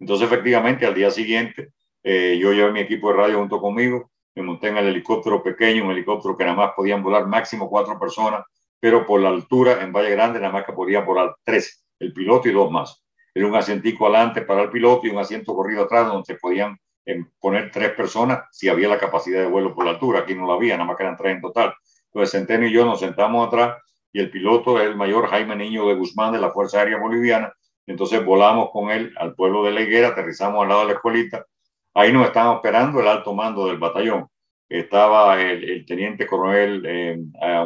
Entonces, 0.00 0.26
efectivamente, 0.26 0.86
al 0.86 0.94
día 0.94 1.12
siguiente, 1.12 1.70
eh, 2.02 2.36
yo 2.42 2.52
llevé 2.52 2.72
mi 2.72 2.80
equipo 2.80 3.12
de 3.12 3.16
radio 3.16 3.38
junto 3.38 3.60
conmigo, 3.60 4.10
me 4.34 4.42
monté 4.42 4.68
en 4.68 4.78
el 4.78 4.86
helicóptero 4.88 5.42
pequeño, 5.42 5.84
un 5.84 5.90
helicóptero 5.90 6.36
que 6.36 6.44
nada 6.44 6.56
más 6.56 6.70
podían 6.76 7.02
volar 7.02 7.26
máximo 7.26 7.68
cuatro 7.68 7.98
personas, 7.98 8.44
pero 8.78 9.06
por 9.06 9.20
la 9.20 9.28
altura 9.28 9.82
en 9.82 9.92
Valle 9.92 10.10
Grande 10.10 10.40
nada 10.40 10.52
más 10.52 10.64
que 10.64 10.72
podían 10.72 11.04
volar 11.04 11.34
tres, 11.44 11.84
el 11.98 12.12
piloto 12.12 12.48
y 12.48 12.52
dos 12.52 12.70
más. 12.70 13.02
Era 13.34 13.46
un 13.46 13.54
asientico 13.54 14.06
adelante 14.06 14.42
para 14.42 14.62
el 14.62 14.70
piloto 14.70 15.06
y 15.06 15.10
un 15.10 15.18
asiento 15.18 15.54
corrido 15.54 15.84
atrás 15.84 16.08
donde 16.08 16.34
podían 16.34 16.78
em, 17.04 17.28
poner 17.38 17.70
tres 17.70 17.90
personas 17.92 18.44
si 18.50 18.68
había 18.68 18.88
la 18.88 18.98
capacidad 18.98 19.40
de 19.40 19.46
vuelo 19.46 19.74
por 19.74 19.84
la 19.84 19.92
altura. 19.92 20.20
Aquí 20.20 20.34
no 20.34 20.46
la 20.46 20.54
había, 20.54 20.74
nada 20.74 20.86
más 20.86 20.96
que 20.96 21.02
eran 21.04 21.16
tres 21.16 21.36
en 21.36 21.40
total. 21.40 21.74
Entonces 22.06 22.32
Centeno 22.32 22.66
y 22.66 22.72
yo 22.72 22.84
nos 22.84 23.00
sentamos 23.00 23.46
atrás 23.46 23.76
y 24.12 24.20
el 24.20 24.30
piloto 24.30 24.80
es 24.80 24.86
el 24.86 24.96
mayor 24.96 25.28
Jaime 25.28 25.54
Niño 25.54 25.86
de 25.86 25.94
Guzmán 25.94 26.32
de 26.32 26.40
la 26.40 26.50
Fuerza 26.50 26.80
Aérea 26.80 26.98
Boliviana. 26.98 27.52
Entonces 27.86 28.24
volamos 28.24 28.70
con 28.72 28.90
él 28.90 29.12
al 29.16 29.34
pueblo 29.34 29.62
de 29.64 29.72
La 29.72 29.82
Higuera, 29.82 30.08
aterrizamos 30.08 30.62
al 30.62 30.68
lado 30.68 30.80
de 30.80 30.86
la 30.88 30.92
escuelita 30.94 31.46
Ahí 31.94 32.12
nos 32.12 32.26
estaban 32.26 32.56
esperando 32.56 33.00
el 33.00 33.08
alto 33.08 33.34
mando 33.34 33.66
del 33.66 33.78
batallón. 33.78 34.28
Estaba 34.68 35.40
el, 35.40 35.84
teniente 35.84 36.26
coronel, 36.26 36.84
eh, 36.86 37.18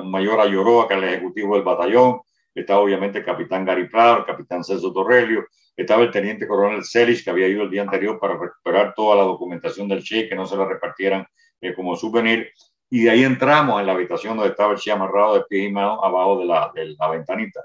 un 0.02 0.10
mayor 0.10 0.40
Ayoroa, 0.40 0.88
que 0.88 0.94
era 0.94 1.06
el 1.06 1.14
ejecutivo 1.14 1.54
del 1.54 1.64
batallón. 1.64 2.20
Estaba 2.54 2.80
obviamente 2.80 3.18
el 3.18 3.24
capitán 3.24 3.64
Gary 3.64 3.88
Prado, 3.88 4.18
el 4.18 4.24
capitán 4.24 4.64
Celso 4.64 4.92
Torrelio. 4.92 5.44
Estaba 5.76 6.02
el 6.04 6.10
teniente 6.10 6.46
coronel 6.46 6.84
Celis, 6.84 7.22
que 7.22 7.30
había 7.30 7.48
ido 7.48 7.64
el 7.64 7.70
día 7.70 7.82
anterior 7.82 8.18
para 8.18 8.38
recuperar 8.38 8.94
toda 8.94 9.16
la 9.16 9.24
documentación 9.24 9.88
del 9.88 10.02
Che, 10.02 10.28
que 10.28 10.34
no 10.34 10.46
se 10.46 10.56
la 10.56 10.64
repartieran 10.64 11.26
eh, 11.60 11.74
como 11.74 11.94
souvenir. 11.94 12.50
Y 12.88 13.02
de 13.02 13.10
ahí 13.10 13.24
entramos 13.24 13.80
en 13.80 13.86
la 13.86 13.92
habitación 13.92 14.36
donde 14.36 14.52
estaba 14.52 14.72
el 14.72 14.78
Che 14.78 14.90
amarrado 14.90 15.34
de 15.34 15.44
pie 15.46 15.64
y 15.64 15.72
mano 15.72 16.02
abajo 16.02 16.38
de 16.38 16.46
la, 16.46 16.72
de 16.74 16.96
ventanita. 17.10 17.60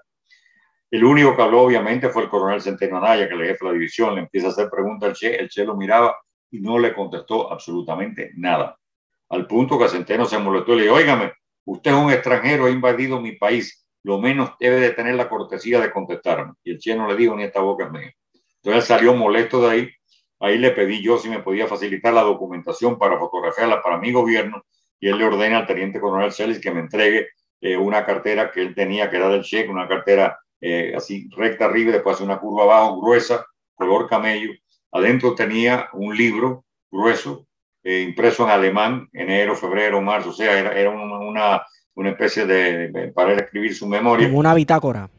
El 0.92 1.06
único 1.06 1.36
que 1.36 1.42
habló, 1.42 1.62
obviamente, 1.62 2.10
fue 2.10 2.24
el 2.24 2.30
coronel 2.30 2.62
Centeno 2.62 2.98
Anaya, 2.98 3.30
que 3.30 3.36
le 3.36 3.46
jefe 3.46 3.60
de 3.64 3.68
la 3.68 3.74
división, 3.74 4.16
le 4.16 4.22
empieza 4.22 4.48
a 4.48 4.50
hacer 4.50 4.70
preguntas 4.70 5.10
al 5.10 5.16
Che, 5.16 5.40
el 5.40 5.48
Che 5.48 5.64
lo 5.64 5.78
miraba 5.78 6.18
y 6.52 6.60
no 6.60 6.80
le 6.80 6.94
contestó 6.94 7.52
absolutamente 7.52 8.32
nada. 8.36 8.78
Al 9.30 9.46
punto 9.46 9.78
que 9.78 9.90
Centeno 9.90 10.26
se 10.26 10.40
molestó 10.40 10.74
y 10.74 10.78
le 10.78 10.84
dijo, 10.84 10.96
óigame, 10.96 11.34
usted 11.66 11.92
es 11.92 11.98
un 11.98 12.12
extranjero, 12.12 12.66
ha 12.66 12.70
invadido 12.70 13.22
mi 13.22 13.34
país, 13.34 13.88
lo 14.04 14.20
menos 14.20 14.52
debe 14.60 14.80
de 14.80 14.92
tener 14.92 15.16
la 15.16 15.30
cortesía 15.30 15.80
de 15.80 15.92
contestarme. 15.92 16.54
Y 16.64 16.72
el 16.72 16.80
Che 16.80 16.96
no 16.96 17.08
le 17.08 17.16
dijo 17.16 17.36
ni 17.36 17.44
esta 17.44 17.62
boca 17.62 17.86
es 17.86 17.92
mía. 17.92 18.14
Entonces 18.64 18.86
salió 18.86 19.14
molesto 19.14 19.62
de 19.62 19.70
ahí. 19.70 19.90
Ahí 20.40 20.58
le 20.58 20.72
pedí 20.72 21.02
yo 21.02 21.18
si 21.18 21.30
me 21.30 21.40
podía 21.40 21.68
facilitar 21.68 22.14
la 22.14 22.22
documentación 22.22 22.98
para 22.98 23.20
fotografiarla 23.20 23.82
para 23.82 23.98
mi 23.98 24.12
gobierno 24.12 24.64
y 25.00 25.10
él 25.10 25.18
le 25.18 25.26
ordena 25.26 25.60
al 25.60 25.68
teniente 25.68 26.00
coronel 26.00 26.32
Celis 26.32 26.60
que 26.60 26.72
me 26.72 26.80
entregue 26.82 27.28
eh, 27.62 27.78
una 27.78 28.06
cartera 28.06 28.52
que 28.52 28.62
él 28.62 28.74
tenía, 28.74 29.10
que 29.10 29.18
era 29.18 29.30
del 29.30 29.44
Che, 29.44 29.68
una 29.68 29.88
cartera 29.88 30.40
eh, 30.62 30.94
así 30.96 31.30
recta 31.36 31.66
arriba, 31.66 31.92
después 31.92 32.20
una 32.22 32.40
curva 32.40 32.64
abajo, 32.64 33.02
gruesa, 33.02 33.46
color 33.76 34.08
camello, 34.08 34.52
Adentro 34.92 35.36
tenía 35.36 35.90
un 35.94 36.16
libro 36.16 36.66
grueso, 36.92 37.48
eh, 37.84 38.02
impreso 38.02 38.44
en 38.44 38.50
alemán, 38.50 39.10
enero, 39.14 39.56
febrero, 39.56 40.02
marzo, 40.02 40.30
o 40.30 40.34
sea, 40.34 40.60
era, 40.60 40.74
era 40.78 40.90
una, 40.90 41.66
una, 41.96 42.10
especie 42.10 42.46
de, 42.46 43.12
para 43.14 43.34
escribir 43.34 43.76
su 43.76 43.88
memoria. 43.88 44.28
Como 44.28 44.40
una 44.40 44.54
bitácora. 44.54 45.10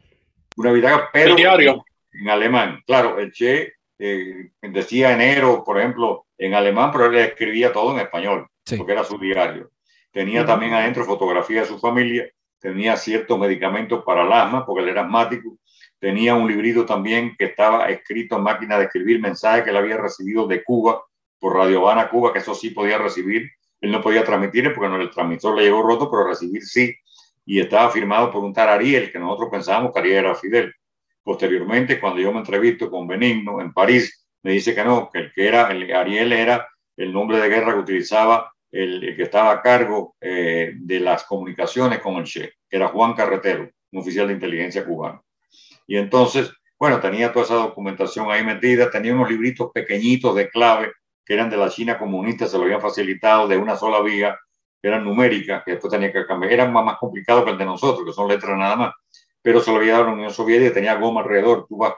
Una 0.57 0.71
bitácora, 0.71 1.09
pero 1.13 1.35
en 1.37 2.29
alemán. 2.29 2.81
Claro, 2.85 3.19
el 3.19 3.31
Che 3.31 3.73
eh, 3.97 4.51
decía 4.61 5.13
enero, 5.13 5.63
por 5.63 5.79
ejemplo, 5.79 6.25
en 6.37 6.53
alemán, 6.53 6.89
pero 6.91 7.05
él 7.05 7.15
escribía 7.15 7.71
todo 7.71 7.93
en 7.93 7.99
español, 7.99 8.47
porque 8.77 8.91
era 8.91 9.03
su 9.03 9.17
diario. 9.17 9.71
Tenía 10.11 10.45
también 10.45 10.73
adentro 10.73 11.05
fotografía 11.05 11.61
de 11.61 11.67
su 11.67 11.79
familia, 11.79 12.27
tenía 12.59 12.97
ciertos 12.97 13.39
medicamentos 13.39 14.03
para 14.03 14.23
el 14.23 14.31
asma, 14.31 14.65
porque 14.65 14.83
él 14.83 14.89
era 14.89 15.03
asmático. 15.03 15.57
Tenía 16.01 16.33
un 16.33 16.47
librito 16.47 16.83
también 16.83 17.35
que 17.37 17.45
estaba 17.45 17.85
escrito 17.89 18.35
en 18.35 18.41
máquina 18.41 18.79
de 18.79 18.85
escribir 18.85 19.21
mensajes 19.21 19.63
que 19.63 19.69
él 19.69 19.77
había 19.77 19.97
recibido 19.97 20.47
de 20.47 20.63
Cuba, 20.63 21.03
por 21.37 21.55
Radio 21.55 21.77
Habana, 21.81 22.09
Cuba, 22.09 22.33
que 22.33 22.39
eso 22.39 22.55
sí 22.55 22.71
podía 22.71 22.97
recibir. 22.97 23.51
Él 23.79 23.91
no 23.91 24.01
podía 24.01 24.23
transmitir 24.23 24.73
porque 24.73 24.89
no, 24.89 24.99
el 24.99 25.11
transmisor 25.11 25.55
le 25.55 25.65
llegó 25.65 25.83
roto, 25.83 26.09
pero 26.09 26.27
recibir 26.27 26.63
sí. 26.63 26.91
Y 27.45 27.59
estaba 27.59 27.91
firmado 27.91 28.31
por 28.31 28.43
un 28.43 28.51
tal 28.51 28.69
Ariel, 28.69 29.11
que 29.11 29.19
nosotros 29.19 29.49
pensábamos 29.51 29.93
que 29.93 29.99
Ariel 29.99 30.25
era 30.25 30.33
Fidel. 30.33 30.73
Posteriormente, 31.21 31.99
cuando 31.99 32.19
yo 32.19 32.31
me 32.31 32.39
entrevisto 32.39 32.89
con 32.89 33.07
Benigno 33.07 33.61
en 33.61 33.71
París, 33.71 34.27
me 34.41 34.53
dice 34.53 34.73
que 34.73 34.83
no, 34.83 35.07
que 35.13 35.19
el 35.19 35.31
que 35.31 35.47
era, 35.47 35.69
el 35.69 35.93
Ariel 35.93 36.33
era 36.33 36.67
el 36.97 37.13
nombre 37.13 37.39
de 37.39 37.47
guerra 37.47 37.73
que 37.73 37.79
utilizaba 37.79 38.51
el, 38.71 39.15
que 39.15 39.21
estaba 39.21 39.51
a 39.51 39.61
cargo 39.61 40.15
eh, 40.19 40.73
de 40.75 40.99
las 40.99 41.25
comunicaciones 41.25 41.99
con 41.99 42.15
el 42.15 42.23
Che, 42.23 42.53
que 42.67 42.77
era 42.77 42.87
Juan 42.87 43.13
Carretero, 43.13 43.69
un 43.91 43.99
oficial 43.99 44.27
de 44.29 44.33
inteligencia 44.33 44.83
cubano. 44.83 45.23
Y 45.87 45.97
entonces, 45.97 46.51
bueno, 46.79 46.99
tenía 46.99 47.31
toda 47.31 47.45
esa 47.45 47.55
documentación 47.55 48.31
ahí 48.31 48.43
metida, 48.43 48.89
tenía 48.89 49.13
unos 49.13 49.29
libritos 49.29 49.71
pequeñitos 49.73 50.35
de 50.35 50.49
clave 50.49 50.91
que 51.25 51.33
eran 51.33 51.49
de 51.49 51.57
la 51.57 51.69
China 51.69 51.97
comunista, 51.97 52.47
se 52.47 52.57
lo 52.57 52.63
habían 52.63 52.81
facilitado 52.81 53.47
de 53.47 53.57
una 53.57 53.75
sola 53.75 54.01
vía, 54.01 54.37
eran 54.81 55.03
numéricas, 55.03 55.63
que 55.63 55.71
después 55.71 55.91
tenía 55.91 56.11
que 56.11 56.25
cambiar. 56.25 56.51
Eran 56.51 56.73
más, 56.73 56.83
más 56.83 56.97
complicados 56.97 57.43
que 57.43 57.51
el 57.51 57.57
de 57.57 57.65
nosotros, 57.65 58.05
que 58.05 58.13
son 58.13 58.27
letras 58.27 58.57
nada 58.57 58.75
más. 58.75 58.93
Pero 59.41 59.61
se 59.61 59.71
lo 59.71 59.77
había 59.77 59.93
dado 59.93 60.05
a 60.05 60.07
la 60.07 60.13
Unión 60.13 60.33
Soviética, 60.33 60.73
tenía 60.73 60.95
goma 60.95 61.21
alrededor, 61.21 61.65
tú 61.67 61.77
vas 61.77 61.93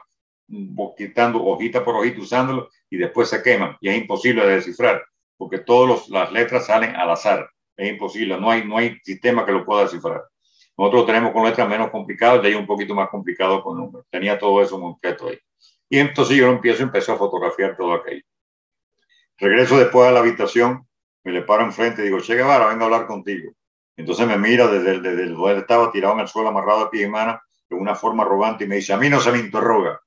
quitando 0.96 1.42
hojita 1.42 1.82
por 1.82 1.96
hojita 1.96 2.20
usándolo 2.20 2.68
y 2.90 2.98
después 2.98 3.28
se 3.28 3.42
queman. 3.42 3.76
Y 3.80 3.88
es 3.88 3.96
imposible 3.96 4.46
de 4.46 4.56
descifrar 4.56 5.02
porque 5.36 5.58
todas 5.58 6.08
las 6.08 6.32
letras 6.32 6.66
salen 6.66 6.94
al 6.96 7.10
azar, 7.10 7.48
es 7.76 7.90
imposible, 7.90 8.38
no 8.38 8.50
hay, 8.50 8.66
no 8.66 8.78
hay 8.78 8.98
sistema 9.02 9.44
que 9.44 9.52
lo 9.52 9.64
pueda 9.64 9.82
descifrar. 9.82 10.22
Nosotros 10.76 11.06
tenemos 11.06 11.32
con 11.32 11.44
letras 11.44 11.68
menos 11.68 11.90
complicadas, 11.90 12.42
de 12.42 12.48
ahí 12.48 12.54
un 12.54 12.66
poquito 12.66 12.94
más 12.94 13.08
complicado 13.08 13.62
con 13.62 13.76
números. 13.76 14.06
Tenía 14.10 14.38
todo 14.38 14.60
eso 14.62 14.80
completo 14.80 15.28
ahí. 15.28 15.38
Y 15.88 15.98
entonces 15.98 16.36
yo 16.36 16.48
empiezo, 16.48 16.82
empecé 16.82 17.12
a 17.12 17.16
fotografiar 17.16 17.76
todo 17.76 17.92
aquello. 17.92 18.24
Regreso 19.38 19.78
después 19.78 20.08
a 20.08 20.12
la 20.12 20.20
habitación, 20.20 20.86
me 21.22 21.32
le 21.32 21.42
paro 21.42 21.64
enfrente 21.64 22.02
y 22.02 22.06
digo, 22.06 22.20
Che 22.20 22.34
Guevara, 22.34 22.66
vengo 22.66 22.82
a 22.82 22.84
hablar 22.86 23.06
contigo. 23.06 23.52
Entonces 23.96 24.26
me 24.26 24.36
mira 24.36 24.66
desde, 24.66 25.00
desde 25.00 25.28
donde 25.28 25.60
estaba 25.60 25.92
tirado 25.92 26.14
en 26.14 26.20
el 26.20 26.28
suelo, 26.28 26.48
amarrado 26.48 26.80
a 26.80 26.90
pie 26.90 27.04
y 27.04 27.08
mano, 27.08 27.40
de 27.68 27.76
una 27.76 27.94
forma 27.94 28.24
arrogante 28.24 28.64
y 28.64 28.66
me 28.66 28.76
dice, 28.76 28.92
a 28.92 28.96
mí 28.96 29.08
no 29.08 29.20
se 29.20 29.32
me 29.32 29.38
interroga. 29.38 30.00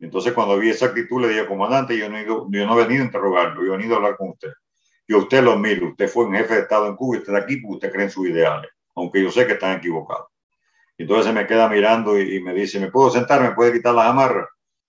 Entonces 0.00 0.32
cuando 0.32 0.58
vi 0.58 0.70
esa 0.70 0.86
actitud 0.86 1.20
le 1.20 1.28
dije, 1.28 1.46
comandante, 1.46 1.96
yo 1.96 2.08
no, 2.08 2.18
yo 2.50 2.66
no 2.66 2.78
he 2.78 2.84
venido 2.84 3.02
a 3.02 3.06
interrogarlo, 3.06 3.64
yo 3.64 3.74
he 3.74 3.76
venido 3.76 3.94
a 3.94 3.96
hablar 3.98 4.16
con 4.16 4.30
usted. 4.30 4.52
Y 5.06 5.14
usted 5.14 5.42
lo 5.42 5.56
miro, 5.58 5.88
usted 5.88 6.08
fue 6.08 6.24
un 6.24 6.34
jefe 6.34 6.54
de 6.54 6.60
Estado 6.60 6.86
en 6.86 6.96
Cuba 6.96 7.18
usted 7.18 7.34
aquí 7.34 7.56
porque 7.56 7.74
usted 7.74 7.92
cree 7.92 8.04
en 8.04 8.10
sus 8.10 8.28
ideales, 8.28 8.70
aunque 8.98 9.22
yo 9.22 9.30
sé 9.30 9.46
que 9.46 9.54
están 9.54 9.78
equivocados. 9.78 10.28
Entonces 10.98 11.26
se 11.26 11.32
me 11.32 11.46
queda 11.46 11.68
mirando 11.68 12.20
y, 12.20 12.40
me 12.42 12.52
dice, 12.54 12.80
¿me 12.80 12.90
puedo 12.90 13.10
sentar? 13.10 13.40
¿Me 13.40 13.52
puede 13.52 13.72
quitar 13.72 13.94
las 13.94 14.06
amarras? 14.06 14.48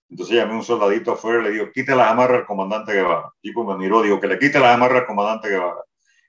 Entonces 0.10 0.36
llamé 0.36 0.54
a 0.54 0.56
un 0.58 0.64
soldadito 0.64 1.12
afuera 1.12 1.40
y 1.40 1.44
le 1.44 1.52
digo, 1.52 1.72
quite 1.72 1.96
las 1.96 2.10
amarras 2.10 2.40
al 2.40 2.46
comandante 2.48 2.94
Guevara. 2.94 3.32
El 3.36 3.42
tipo 3.42 3.64
me 3.64 3.78
miró, 3.78 4.02
digo, 4.02 4.20
que 4.20 4.28
le 4.28 4.40
quite 4.40 4.60
las 4.60 4.76
amarras 4.76 5.02
al 5.02 5.08
comandante 5.08 5.50
Guevara. 5.50 5.84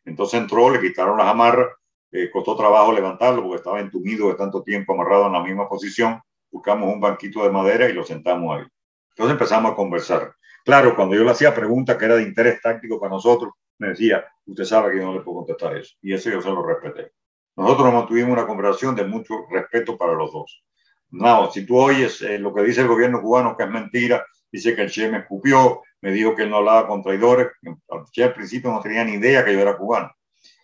Entonces 0.05 0.40
entró, 0.40 0.70
le 0.70 0.81
quitaron 0.81 1.16
las 1.16 1.28
amarras 1.28 1.69
eh, 2.12 2.28
costó 2.31 2.57
trabajo 2.57 2.93
levantarlo 2.93 3.43
porque 3.43 3.57
estaba 3.57 3.81
entumido 3.81 4.28
de 4.28 4.35
tanto 4.35 4.62
tiempo 4.62 4.94
amarrado 4.94 5.27
en 5.27 5.32
la 5.32 5.43
misma 5.43 5.69
posición. 5.69 6.20
Buscamos 6.51 6.93
un 6.93 7.01
banquito 7.01 7.44
de 7.44 7.51
madera 7.51 7.89
y 7.89 7.93
lo 7.93 8.02
sentamos 8.05 8.57
ahí. 8.57 8.66
Entonces 9.11 9.32
empezamos 9.32 9.73
a 9.73 9.77
conversar. 9.77 10.35
Claro, 10.65 10.97
cuando 10.97 11.15
yo 11.15 11.23
le 11.23 11.31
hacía 11.31 11.55
preguntas 11.55 11.97
que 11.97 12.05
era 12.05 12.16
de 12.16 12.23
interés 12.23 12.61
táctico 12.61 12.98
para 12.98 13.12
nosotros, 13.12 13.52
me 13.78 13.89
decía, 13.89 14.27
usted 14.44 14.65
sabe 14.65 14.93
que 14.93 14.98
yo 14.98 15.05
no 15.05 15.15
le 15.15 15.20
puedo 15.20 15.39
contestar 15.39 15.77
eso. 15.77 15.94
Y 16.02 16.12
eso 16.12 16.31
yo 16.31 16.43
se 16.43 16.48
lo 16.48 16.62
respeté. 16.62 17.12
Nosotros 17.61 17.89
nos 17.89 17.95
mantuvimos 17.95 18.32
una 18.32 18.47
conversación 18.47 18.97
de 18.97 19.05
mucho 19.05 19.47
respeto 19.51 19.99
para 19.99 20.15
los 20.15 20.32
dos. 20.32 20.65
No, 21.11 21.51
si 21.51 21.66
tú 21.66 21.77
oyes 21.77 22.23
eh, 22.23 22.39
lo 22.39 22.55
que 22.55 22.62
dice 22.62 22.81
el 22.81 22.89
gobierno 22.89 23.20
cubano, 23.20 23.55
que 23.55 23.65
es 23.65 23.70
mentira, 23.70 24.24
dice 24.51 24.74
que 24.74 24.81
el 24.81 24.91
Che 24.91 25.11
me 25.11 25.19
escupió, 25.19 25.82
me 26.01 26.11
dijo 26.11 26.35
que 26.35 26.45
él 26.45 26.51
no 26.51 26.57
hablaba 26.57 26.87
con 26.87 27.03
traidores. 27.03 27.49
El 27.61 27.77
Che 28.12 28.24
al 28.24 28.32
principio 28.32 28.70
no 28.70 28.81
tenía 28.81 29.05
ni 29.05 29.12
idea 29.12 29.45
que 29.45 29.53
yo 29.53 29.61
era 29.61 29.77
cubano. 29.77 30.11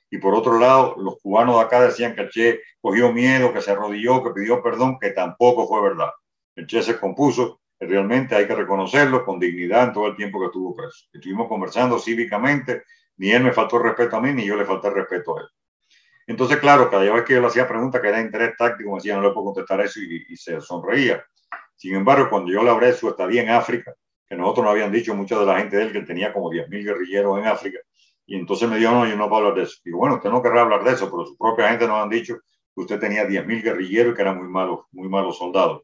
Y 0.08 0.16
por 0.16 0.34
otro 0.34 0.58
lado, 0.58 0.94
los 0.96 1.18
cubanos 1.20 1.56
de 1.56 1.60
acá 1.60 1.82
decían 1.82 2.14
que 2.14 2.22
el 2.22 2.30
Che 2.30 2.60
cogió 2.80 3.12
miedo, 3.12 3.52
que 3.52 3.60
se 3.60 3.72
arrodilló, 3.72 4.24
que 4.24 4.30
pidió 4.30 4.62
perdón, 4.62 4.98
que 4.98 5.10
tampoco 5.10 5.68
fue 5.68 5.82
verdad. 5.82 6.12
El 6.54 6.66
Che 6.66 6.82
se 6.82 6.98
compuso, 6.98 7.60
realmente 7.78 8.34
hay 8.36 8.46
que 8.46 8.54
reconocerlo 8.54 9.22
con 9.22 9.38
dignidad 9.38 9.88
en 9.88 9.92
todo 9.92 10.06
el 10.06 10.16
tiempo 10.16 10.40
que 10.40 10.46
estuvo 10.46 10.74
preso. 10.74 11.08
Estuvimos 11.12 11.46
conversando 11.46 11.98
cívicamente, 11.98 12.84
ni 13.18 13.32
él 13.32 13.44
me 13.44 13.52
faltó 13.52 13.80
respeto 13.80 14.16
a 14.16 14.22
mí, 14.22 14.32
ni 14.32 14.46
yo 14.46 14.56
le 14.56 14.64
falté 14.64 14.88
respeto 14.88 15.36
a 15.36 15.42
él. 15.42 15.46
Entonces, 16.26 16.58
claro, 16.58 16.90
cada 16.90 17.02
vez 17.12 17.24
que 17.24 17.34
yo 17.34 17.40
le 17.40 17.46
hacía 17.46 17.68
preguntas 17.68 18.00
que 18.00 18.08
era 18.08 18.18
de 18.18 18.24
interés 18.24 18.56
táctico, 18.56 18.90
me 18.90 18.96
decía, 18.96 19.14
no 19.14 19.22
le 19.22 19.30
puedo 19.30 19.46
contestar 19.46 19.80
eso 19.80 20.00
y, 20.00 20.36
se 20.36 20.60
sonreía. 20.60 21.24
Sin 21.76 21.94
embargo, 21.94 22.28
cuando 22.28 22.50
yo 22.50 22.62
le 22.62 22.70
hablé 22.70 22.92
su 22.92 23.08
estadía 23.08 23.42
en 23.42 23.50
África, 23.50 23.94
que 24.28 24.34
nosotros 24.34 24.64
nos 24.64 24.72
habían 24.72 24.90
dicho 24.90 25.14
mucha 25.14 25.38
de 25.38 25.46
la 25.46 25.58
gente 25.58 25.76
de 25.76 25.84
él 25.84 25.92
que 25.92 26.00
tenía 26.02 26.32
como 26.32 26.50
10.000 26.50 26.84
guerrilleros 26.84 27.38
en 27.38 27.46
África, 27.46 27.78
y 28.26 28.34
entonces 28.36 28.68
me 28.68 28.78
dijo, 28.78 28.90
no, 28.90 29.06
yo 29.06 29.16
no 29.16 29.28
puedo 29.28 29.42
hablar 29.42 29.54
de 29.54 29.62
eso. 29.62 29.78
Digo, 29.84 29.98
bueno, 29.98 30.16
usted 30.16 30.30
no 30.30 30.42
querrá 30.42 30.62
hablar 30.62 30.82
de 30.82 30.92
eso, 30.92 31.08
pero 31.08 31.26
su 31.26 31.36
propia 31.36 31.68
gente 31.68 31.86
nos 31.86 32.02
han 32.02 32.08
dicho 32.08 32.38
que 32.74 32.80
usted 32.80 32.98
tenía 32.98 33.24
10.000 33.24 33.62
guerrilleros 33.62 34.12
y 34.12 34.16
que 34.16 34.22
eran 34.22 34.38
muy 34.38 34.48
malos, 34.48 34.80
muy 34.90 35.08
malos 35.08 35.38
soldados. 35.38 35.82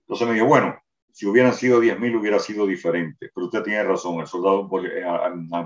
Entonces 0.00 0.26
me 0.26 0.34
dijo, 0.34 0.46
bueno, 0.46 0.74
si 1.12 1.26
hubieran 1.26 1.52
sido 1.52 1.80
10.000 1.80 2.18
hubiera 2.18 2.38
sido 2.38 2.66
diferente, 2.66 3.30
pero 3.34 3.46
usted 3.46 3.62
tiene 3.62 3.84
razón, 3.84 4.20
el 4.20 4.26
soldado 4.26 4.68
eh, 4.82 5.04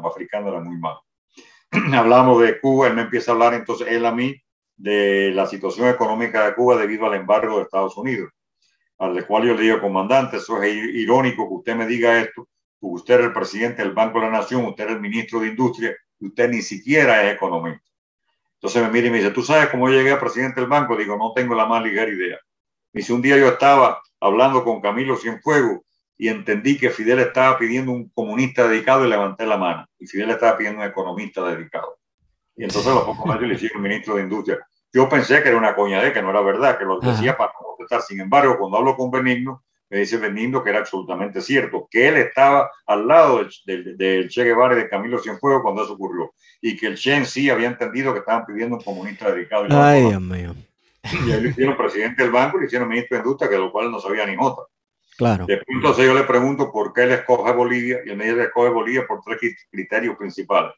africano 0.05 0.49
era 0.49 0.61
muy 0.61 0.77
malo. 0.79 1.06
Hablamos 1.95 2.41
de 2.43 2.61
Cuba, 2.61 2.89
él 2.89 2.95
me 2.95 3.03
empieza 3.03 3.31
a 3.31 3.35
hablar 3.35 3.55
entonces 3.55 3.89
él 3.91 4.07
a 4.07 4.13
mí 4.13 4.35
de 4.77 5.31
la 5.35 5.47
situación 5.47 5.89
económica 5.89 6.47
de 6.47 6.55
Cuba 6.55 6.77
debido 6.77 7.07
al 7.07 7.15
embargo 7.15 7.57
de 7.57 7.65
Estados 7.65 7.97
Unidos, 7.97 8.31
al 8.99 9.27
cual 9.27 9.45
yo 9.45 9.55
le 9.55 9.63
digo, 9.63 9.81
comandante, 9.81 10.39
eso 10.39 10.63
es 10.63 10.75
irónico 10.75 11.49
que 11.49 11.55
usted 11.55 11.77
me 11.77 11.87
diga 11.87 12.21
esto, 12.21 12.49
porque 12.79 12.95
usted 12.95 13.21
es 13.21 13.27
el 13.27 13.33
presidente 13.33 13.83
del 13.83 13.93
Banco 13.93 14.21
de 14.21 14.27
la 14.27 14.33
Nación, 14.33 14.65
usted 14.65 14.85
es 14.85 14.93
el 14.93 15.01
ministro 15.01 15.41
de 15.41 15.49
Industria, 15.49 15.97
usted 16.21 16.49
ni 16.49 16.63
siquiera 16.63 17.27
es 17.27 17.35
economista. 17.35 17.85
Entonces 18.55 18.83
me 18.83 18.91
mira 18.91 19.09
y 19.09 19.11
me 19.11 19.19
dice, 19.19 19.31
¿tú 19.31 19.43
sabes 19.43 19.69
cómo 19.69 19.89
llegué 19.89 20.13
a 20.13 20.21
presidente 20.21 20.61
del 20.61 20.71
banco? 20.71 20.97
Digo, 20.97 21.17
no 21.17 21.33
tengo 21.35 21.55
la 21.55 21.67
más 21.67 21.83
ligera 21.83 22.11
idea. 22.11 22.39
Me 22.93 23.01
dice, 23.01 23.13
un 23.13 23.21
día 23.21 23.37
yo 23.37 23.49
estaba 23.49 24.01
hablando 24.19 24.65
con 24.65 24.81
Camilo 24.81 25.17
Cienfuegos 25.17 25.81
y 26.19 26.29
entendí 26.29 26.79
que 26.79 26.91
Fidel 26.91 27.19
estaba 27.19 27.59
pidiendo 27.59 27.93
un 27.93 28.09
comunista 28.11 28.67
dedicado 28.67 29.05
y 29.05 29.11
levanté 29.11 29.47
la 29.47 29.57
mano. 29.57 29.87
Y 29.99 30.07
Fidel 30.07 30.31
estaba 30.31 30.57
pidiendo 30.57 30.81
un 30.81 30.89
economista 30.89 31.45
dedicado. 31.45 31.99
Y 32.57 32.65
entonces 32.65 32.93
los 32.93 33.05
pocos 33.05 33.27
meses 33.27 33.49
le 33.49 33.55
hicieron 33.55 33.83
ministro 33.83 34.17
de 34.17 34.23
Industria. 34.23 34.67
Yo 34.93 35.09
pensé 35.09 35.43
que 35.43 35.49
era 35.49 35.59
una 35.59 35.75
coña 35.75 36.03
de 36.03 36.13
que 36.13 36.23
no 36.23 36.31
era 36.31 36.41
verdad, 36.41 36.79
que 36.79 36.87
lo 36.87 36.99
decía 37.01 37.37
para 37.37 37.53
contestar. 37.53 38.01
Sin 38.01 38.21
embargo, 38.21 38.57
cuando 38.59 38.79
hablo 38.79 38.97
con 38.97 39.11
Benigno, 39.11 39.63
me 39.91 39.99
dice 39.99 40.17
Benigno 40.17 40.65
que 40.65 40.71
era 40.71 40.79
absolutamente 40.81 41.43
cierto, 41.43 41.87
que 41.91 42.09
él 42.09 42.17
estaba 42.17 42.71
al 42.87 43.07
lado 43.07 43.47
del, 43.67 44.29
Che 44.29 44.45
Guevara 44.45 44.75
y 44.75 44.79
de 44.79 44.89
Camilo 44.89 45.19
Cienfuegos 45.19 45.63
cuando 45.63 45.85
eso 45.85 45.93
ocurrió, 45.93 46.33
y 46.63 46.77
que 46.77 46.87
el 46.87 46.97
Che 46.97 47.15
en 47.15 47.27
sí 47.27 47.51
había 47.51 47.69
entendido 47.69 48.13
que 48.13 48.21
estaban 48.21 48.47
pidiendo 48.47 48.77
un 48.77 48.83
comunista 48.83 49.31
dedicado. 49.31 49.67
Ay, 49.71 50.03
Dios 50.09 50.21
mío. 50.21 50.55
Y 51.05 51.31
él 51.31 51.43
le 51.43 51.49
hicieron 51.51 51.77
presidente 51.77 52.23
del 52.23 52.33
banco 52.33 52.57
y 52.57 52.61
le 52.61 52.67
hicieron 52.67 52.89
ministro 52.89 53.17
de 53.17 53.23
Industria, 53.23 53.51
que 53.51 53.59
lo 53.59 53.71
cual 53.71 53.91
no 53.91 54.01
sabía 54.01 54.27
ni 54.27 54.35
nota. 54.35 54.63
Claro. 55.17 55.47
Después 55.47 55.77
entonces 55.77 56.05
yo 56.05 56.15
le 56.15 56.25
pregunto 56.25 56.71
por 56.71 56.93
qué 56.93 57.05
él 57.05 57.13
escoge 57.13 57.53
Bolivia, 57.53 58.01
y 58.05 58.11
él 58.11 58.17
me 58.17 58.27
dice 58.27 58.43
escoge 58.43 58.71
Bolivia 58.71 59.07
por 59.07 59.21
tres 59.23 59.39
criterios 59.71 60.17
principales. 60.17 60.73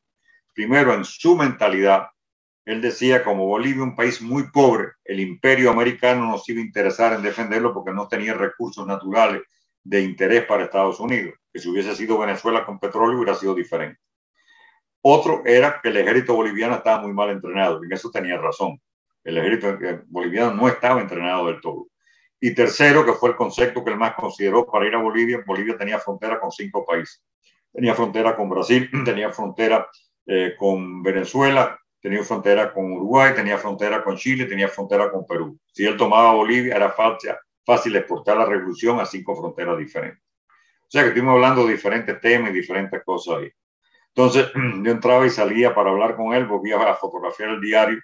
Primero, 0.55 0.95
en 0.95 1.05
su 1.05 1.37
mentalidad, 1.37 2.09
él 2.65 2.83
decía, 2.83 3.25
como 3.25 3.47
Bolivia, 3.47 3.83
un 3.83 3.97
país 3.97 4.21
muy 4.21 4.51
pobre, 4.51 4.89
el 5.05 5.21
imperio 5.21 5.71
americano 5.71 6.27
no 6.27 6.39
se 6.39 6.53
iba 6.53 6.61
a 6.61 6.65
interesar 6.67 7.15
en 7.15 7.23
defenderlo 7.23 7.73
porque 7.73 7.93
no 7.93 8.07
tenía 8.09 8.35
recursos 8.35 8.87
naturales 8.87 9.43
de 9.83 10.03
interés 10.03 10.45
para 10.45 10.65
Estados 10.65 11.01
Unidos, 11.01 11.35
que 11.51 11.59
si 11.59 11.69
hubiese 11.71 11.97
sido 11.97 12.19
Venezuela 12.19 12.67
con 12.67 12.79
petróleo 12.79 13.17
hubiera 13.17 13.35
sido 13.35 13.55
diferente. 13.55 13.99
Otro 15.01 15.43
era 15.47 15.81
que 15.83 15.89
el 15.89 15.97
ejército 15.97 16.35
boliviano 16.35 16.75
estaba 16.75 17.01
muy 17.01 17.15
mal 17.15 17.31
entrenado, 17.31 17.83
y 17.83 17.87
en 17.87 17.93
eso 17.93 18.11
tenía 18.11 18.37
razón. 18.37 18.79
El 19.25 19.39
ejército 19.39 19.71
eh, 19.83 20.03
boliviano 20.07 20.53
no 20.53 20.69
estaba 20.69 21.01
entrenado 21.01 21.47
del 21.47 21.61
todo. 21.61 21.87
Y 22.41 22.55
tercero, 22.55 23.05
que 23.05 23.15
fue 23.15 23.31
el 23.31 23.37
concepto 23.37 23.85
que 23.85 23.91
él 23.91 23.97
más 23.97 24.15
consideró 24.15 24.67
para 24.67 24.87
ir 24.87 24.95
a 24.95 25.03
Bolivia, 25.03 25.43
Bolivia 25.45 25.77
tenía 25.77 25.99
frontera 25.99 26.39
con 26.39 26.53
cinco 26.53 26.85
países. 26.87 27.23
Tenía 27.73 27.95
frontera 27.95 28.37
con 28.37 28.49
Brasil, 28.49 28.89
tenía 29.05 29.31
frontera 29.33 29.89
eh, 30.27 30.55
con 30.57 31.03
Venezuela, 31.03 31.79
tenía 32.01 32.23
frontera 32.23 32.73
con 32.73 32.93
Uruguay, 32.93 33.35
tenía 33.35 33.59
frontera 33.59 34.05
con 34.05 34.17
Chile, 34.17 34.47
tenía 34.47 34.69
frontera 34.69 35.11
con 35.11 35.27
Perú. 35.27 35.59
Si 35.73 35.85
él 35.85 35.97
tomaba 35.97 36.33
Bolivia, 36.33 36.77
era 36.77 36.91
fácil, 36.91 37.33
fácil 37.65 37.97
exportar 37.97 38.37
la 38.37 38.47
revolución 38.47 39.01
a 39.01 39.07
cinco 39.07 39.35
fronteras 39.35 39.77
diferentes. 39.77 40.23
O 40.23 40.91
sea 40.91 41.03
que 41.03 41.09
estuvimos 41.09 41.35
hablando 41.35 41.67
de 41.67 41.73
diferentes 41.73 42.19
temas 42.21 42.51
y 42.51 42.55
diferentes 42.55 43.03
cosas 43.05 43.39
ahí. 43.39 43.51
Entonces, 44.15 44.51
yo 44.83 44.91
entraba 44.91 45.27
y 45.27 45.31
salía 45.31 45.75
para 45.75 45.91
hablar 45.91 46.17
con 46.17 46.35
él, 46.35 46.47
volvía 46.47 46.77
a 46.77 46.95
fotografiar 46.95 47.51
el 47.51 47.61
diario. 47.61 48.01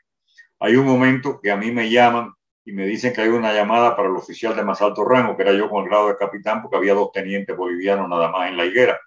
Hay 0.60 0.76
un 0.76 0.86
momento 0.86 1.40
que 1.40 1.50
a 1.50 1.56
mí 1.56 1.70
me 1.70 1.88
llaman 1.88 2.32
y 2.64 2.72
me 2.72 2.86
dicen 2.86 3.12
que 3.12 3.20
hay 3.20 3.28
una 3.28 3.52
llamada 3.52 3.94
para 3.94 4.08
el 4.08 4.16
oficial 4.16 4.56
de 4.56 4.64
más 4.64 4.80
alto 4.80 5.04
rango, 5.04 5.36
que 5.36 5.42
era 5.42 5.52
yo 5.52 5.68
con 5.68 5.84
el 5.84 5.90
grado 5.90 6.08
de 6.08 6.16
capitán, 6.16 6.62
porque 6.62 6.76
había 6.76 6.94
dos 6.94 7.12
tenientes 7.12 7.56
bolivianos 7.56 8.08
nada 8.08 8.30
más 8.30 8.48
en 8.48 8.56
la 8.56 8.64
higuera. 8.64 8.98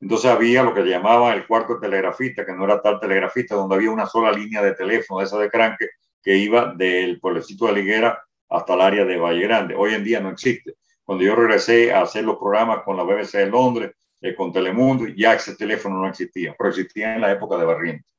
Entonces 0.00 0.30
había 0.30 0.62
lo 0.62 0.74
que 0.74 0.82
llamaban 0.82 1.34
el 1.34 1.46
cuarto 1.46 1.80
telegrafista, 1.80 2.44
que 2.44 2.52
no 2.52 2.64
era 2.64 2.80
tal 2.80 3.00
telegrafista, 3.00 3.54
donde 3.54 3.74
había 3.74 3.90
una 3.90 4.06
sola 4.06 4.30
línea 4.30 4.62
de 4.62 4.74
teléfono, 4.74 5.22
esa 5.22 5.38
de 5.38 5.50
cranque, 5.50 5.88
que 6.22 6.36
iba 6.36 6.72
del 6.74 7.20
pueblecito 7.20 7.66
de 7.66 7.72
la 7.72 7.80
higuera 7.80 8.22
hasta 8.48 8.74
el 8.74 8.80
área 8.80 9.04
de 9.04 9.16
Valle 9.16 9.42
Grande. 9.42 9.74
Hoy 9.74 9.94
en 9.94 10.04
día 10.04 10.20
no 10.20 10.30
existe. 10.30 10.74
Cuando 11.04 11.24
yo 11.24 11.34
regresé 11.34 11.92
a 11.92 12.02
hacer 12.02 12.24
los 12.24 12.36
programas 12.36 12.82
con 12.82 12.96
la 12.96 13.02
BBC 13.02 13.38
de 13.38 13.46
Londres, 13.46 13.92
eh, 14.20 14.34
con 14.34 14.52
Telemundo, 14.52 15.06
ya 15.08 15.34
ese 15.34 15.54
teléfono 15.56 15.96
no 15.96 16.08
existía, 16.08 16.54
pero 16.56 16.70
existía 16.70 17.14
en 17.14 17.20
la 17.20 17.32
época 17.32 17.56
de 17.56 17.64
Barrientos. 17.64 18.10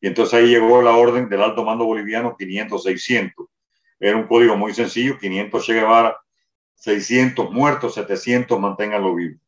Y 0.00 0.08
entonces 0.08 0.34
ahí 0.34 0.48
llegó 0.48 0.82
la 0.82 0.96
orden 0.96 1.28
del 1.28 1.42
alto 1.42 1.64
mando 1.64 1.84
boliviano 1.84 2.36
500-600. 2.36 3.32
Era 3.98 4.16
un 4.16 4.26
código 4.26 4.56
muy 4.56 4.74
sencillo, 4.74 5.18
500 5.18 5.64
Che 5.64 5.74
Guevara, 5.74 6.18
600 6.74 7.50
muertos, 7.50 7.94
700 7.94 8.58
manténganlo 8.58 9.14
vivo. 9.14 9.38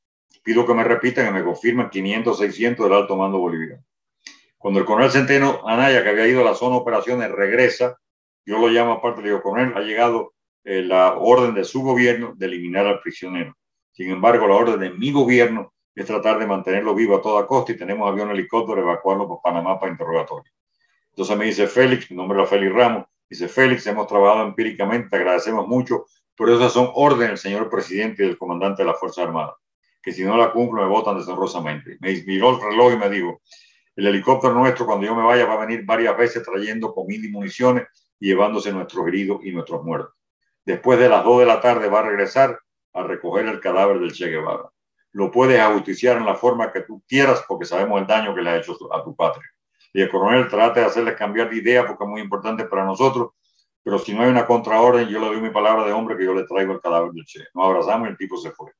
Pido 0.42 0.64
que 0.64 0.74
me 0.74 0.84
repitan 0.84 1.28
y 1.28 1.30
me 1.32 1.44
confirmen 1.44 1.90
500, 1.90 2.38
600 2.38 2.86
del 2.86 2.96
alto 2.96 3.16
mando 3.16 3.38
boliviano. 3.38 3.82
Cuando 4.58 4.80
el 4.80 4.86
coronel 4.86 5.10
Centeno 5.10 5.66
Anaya, 5.66 6.02
que 6.02 6.10
había 6.10 6.26
ido 6.26 6.40
a 6.40 6.44
la 6.44 6.54
zona 6.54 6.76
de 6.76 6.82
operaciones, 6.82 7.30
regresa, 7.30 7.98
yo 8.44 8.58
lo 8.58 8.68
llamo 8.68 8.92
aparte, 8.92 9.22
le 9.22 9.28
digo, 9.28 9.42
coronel, 9.42 9.76
ha 9.76 9.80
llegado 9.80 10.34
eh, 10.64 10.82
la 10.82 11.14
orden 11.14 11.54
de 11.54 11.64
su 11.64 11.82
gobierno 11.82 12.32
de 12.36 12.46
eliminar 12.46 12.86
al 12.86 13.00
prisionero. 13.00 13.56
Sin 13.92 14.10
embargo, 14.10 14.46
la 14.46 14.54
orden 14.54 14.80
de 14.80 14.90
mi 14.90 15.12
gobierno 15.12 15.72
es 15.94 16.06
tratar 16.06 16.38
de 16.38 16.46
mantenerlo 16.46 16.94
vivo 16.94 17.16
a 17.16 17.22
toda 17.22 17.46
costa 17.46 17.72
y 17.72 17.76
tenemos 17.76 18.08
avión 18.08 18.30
helicóptero 18.30 18.80
evacuarlo 18.80 19.26
por 19.26 19.40
Panamá 19.42 19.80
para 19.80 19.92
interrogatorio. 19.92 20.52
Entonces 21.10 21.36
me 21.36 21.46
dice 21.46 21.66
Félix, 21.66 22.10
mi 22.10 22.16
nombre 22.16 22.42
es 22.42 22.48
Félix 22.48 22.74
Ramos, 22.74 23.06
dice 23.28 23.48
Félix, 23.48 23.86
hemos 23.86 24.06
trabajado 24.06 24.46
empíricamente, 24.46 25.08
te 25.08 25.16
agradecemos 25.16 25.66
mucho, 25.66 26.06
pero 26.36 26.54
esas 26.54 26.72
son 26.72 26.90
órdenes 26.94 27.28
del 27.28 27.38
señor 27.38 27.70
presidente 27.70 28.24
y 28.24 28.26
del 28.26 28.38
comandante 28.38 28.82
de 28.82 28.88
la 28.88 28.94
Fuerza 28.94 29.22
Armada, 29.22 29.56
que 30.02 30.12
si 30.12 30.24
no 30.24 30.36
la 30.36 30.52
cumplo 30.52 30.82
me 30.82 30.88
votan 30.88 31.18
deshonrosamente. 31.18 31.96
Me 32.00 32.12
miró 32.26 32.50
el 32.50 32.60
reloj 32.60 32.92
y 32.92 32.96
me 32.96 33.10
dijo, 33.10 33.40
el 33.96 34.06
helicóptero 34.06 34.54
nuestro 34.54 34.86
cuando 34.86 35.06
yo 35.06 35.14
me 35.14 35.22
vaya 35.22 35.46
va 35.46 35.54
a 35.54 35.66
venir 35.66 35.84
varias 35.84 36.16
veces 36.16 36.42
trayendo 36.42 36.94
comida 36.94 37.26
y 37.26 37.30
municiones 37.30 37.84
y 38.20 38.28
llevándose 38.28 38.72
nuestros 38.72 39.06
heridos 39.06 39.40
y 39.44 39.52
nuestros 39.52 39.82
muertos. 39.82 40.14
Después 40.64 40.98
de 40.98 41.08
las 41.08 41.24
2 41.24 41.40
de 41.40 41.46
la 41.46 41.60
tarde 41.60 41.88
va 41.88 42.00
a 42.00 42.08
regresar 42.08 42.58
a 42.92 43.02
recoger 43.02 43.46
el 43.46 43.60
cadáver 43.60 43.98
del 43.98 44.12
Che 44.12 44.28
Guevara 44.28 44.70
lo 45.16 45.30
puedes 45.30 45.58
ajusticiar 45.58 46.18
en 46.18 46.26
la 46.26 46.34
forma 46.34 46.70
que 46.70 46.82
tú 46.82 47.02
quieras 47.08 47.42
porque 47.48 47.64
sabemos 47.64 47.98
el 47.98 48.06
daño 48.06 48.34
que 48.34 48.42
le 48.42 48.50
ha 48.50 48.58
hecho 48.58 48.76
a 48.92 49.02
tu 49.02 49.16
patria. 49.16 49.50
Y 49.96 50.02
el 50.02 50.10
coronel 50.10 50.46
trate 50.46 50.80
de 50.80 50.86
hacerles 50.86 51.16
cambiar 51.16 51.48
de 51.48 51.56
idea 51.56 51.86
porque 51.86 52.04
es 52.04 52.10
muy 52.10 52.20
importante 52.20 52.66
para 52.66 52.84
nosotros, 52.84 53.30
pero 53.82 53.98
si 53.98 54.12
no 54.12 54.24
hay 54.24 54.28
una 54.28 54.44
contraorden, 54.44 55.08
yo 55.08 55.18
le 55.18 55.24
doy 55.24 55.40
mi 55.40 55.48
palabra 55.48 55.86
de 55.86 55.92
hombre 55.92 56.18
que 56.18 56.24
yo 56.26 56.34
le 56.34 56.44
traigo 56.44 56.74
el 56.74 56.82
cadáver 56.82 57.12
del 57.12 57.24
Che. 57.24 57.46
Nos 57.54 57.64
abrazamos 57.64 58.06
y 58.06 58.10
el 58.10 58.16
tipo 58.18 58.36
se 58.36 58.50
fue. 58.50 58.72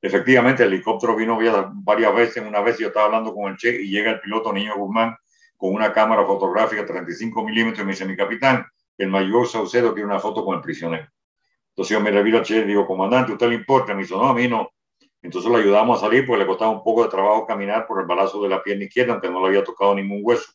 Efectivamente, 0.00 0.62
el 0.62 0.72
helicóptero 0.72 1.14
vino 1.14 1.38
varias 1.74 2.14
veces. 2.14 2.42
Una 2.42 2.62
vez 2.62 2.78
yo 2.78 2.86
estaba 2.86 3.04
hablando 3.04 3.34
con 3.34 3.52
el 3.52 3.58
Che 3.58 3.82
y 3.82 3.90
llega 3.90 4.12
el 4.12 4.20
piloto 4.20 4.50
Niño 4.50 4.74
Guzmán 4.76 5.14
con 5.58 5.74
una 5.74 5.92
cámara 5.92 6.24
fotográfica 6.24 6.86
35 6.86 7.44
milímetros 7.44 7.82
y 7.82 7.84
me 7.84 7.92
dice, 7.92 8.06
mi 8.06 8.16
capitán, 8.16 8.64
el 8.96 9.08
mayor 9.08 9.46
Saucedo 9.46 9.92
quiere 9.92 10.06
una 10.06 10.20
foto 10.20 10.42
con 10.42 10.56
el 10.56 10.62
prisionero. 10.62 11.06
Entonces 11.68 11.94
yo 11.94 12.02
me 12.02 12.10
reviro 12.10 12.38
al 12.38 12.44
Che 12.44 12.56
y 12.60 12.64
digo, 12.64 12.86
comandante, 12.86 13.32
¿usted 13.32 13.50
le 13.50 13.56
importa? 13.56 13.92
Me 13.92 14.04
dice, 14.04 14.14
no, 14.14 14.26
a 14.26 14.32
mí 14.32 14.48
no. 14.48 14.70
Entonces 15.22 15.50
lo 15.50 15.56
ayudamos 15.56 15.98
a 15.98 16.06
salir 16.06 16.26
porque 16.26 16.42
le 16.42 16.46
costaba 16.46 16.70
un 16.70 16.82
poco 16.82 17.02
de 17.02 17.10
trabajo 17.10 17.46
caminar 17.46 17.86
por 17.86 18.00
el 18.00 18.06
balazo 18.06 18.42
de 18.42 18.48
la 18.48 18.62
pierna 18.62 18.84
izquierda, 18.84 19.14
aunque 19.14 19.30
no 19.30 19.40
le 19.40 19.48
había 19.48 19.64
tocado 19.64 19.94
ningún 19.94 20.20
hueso. 20.22 20.52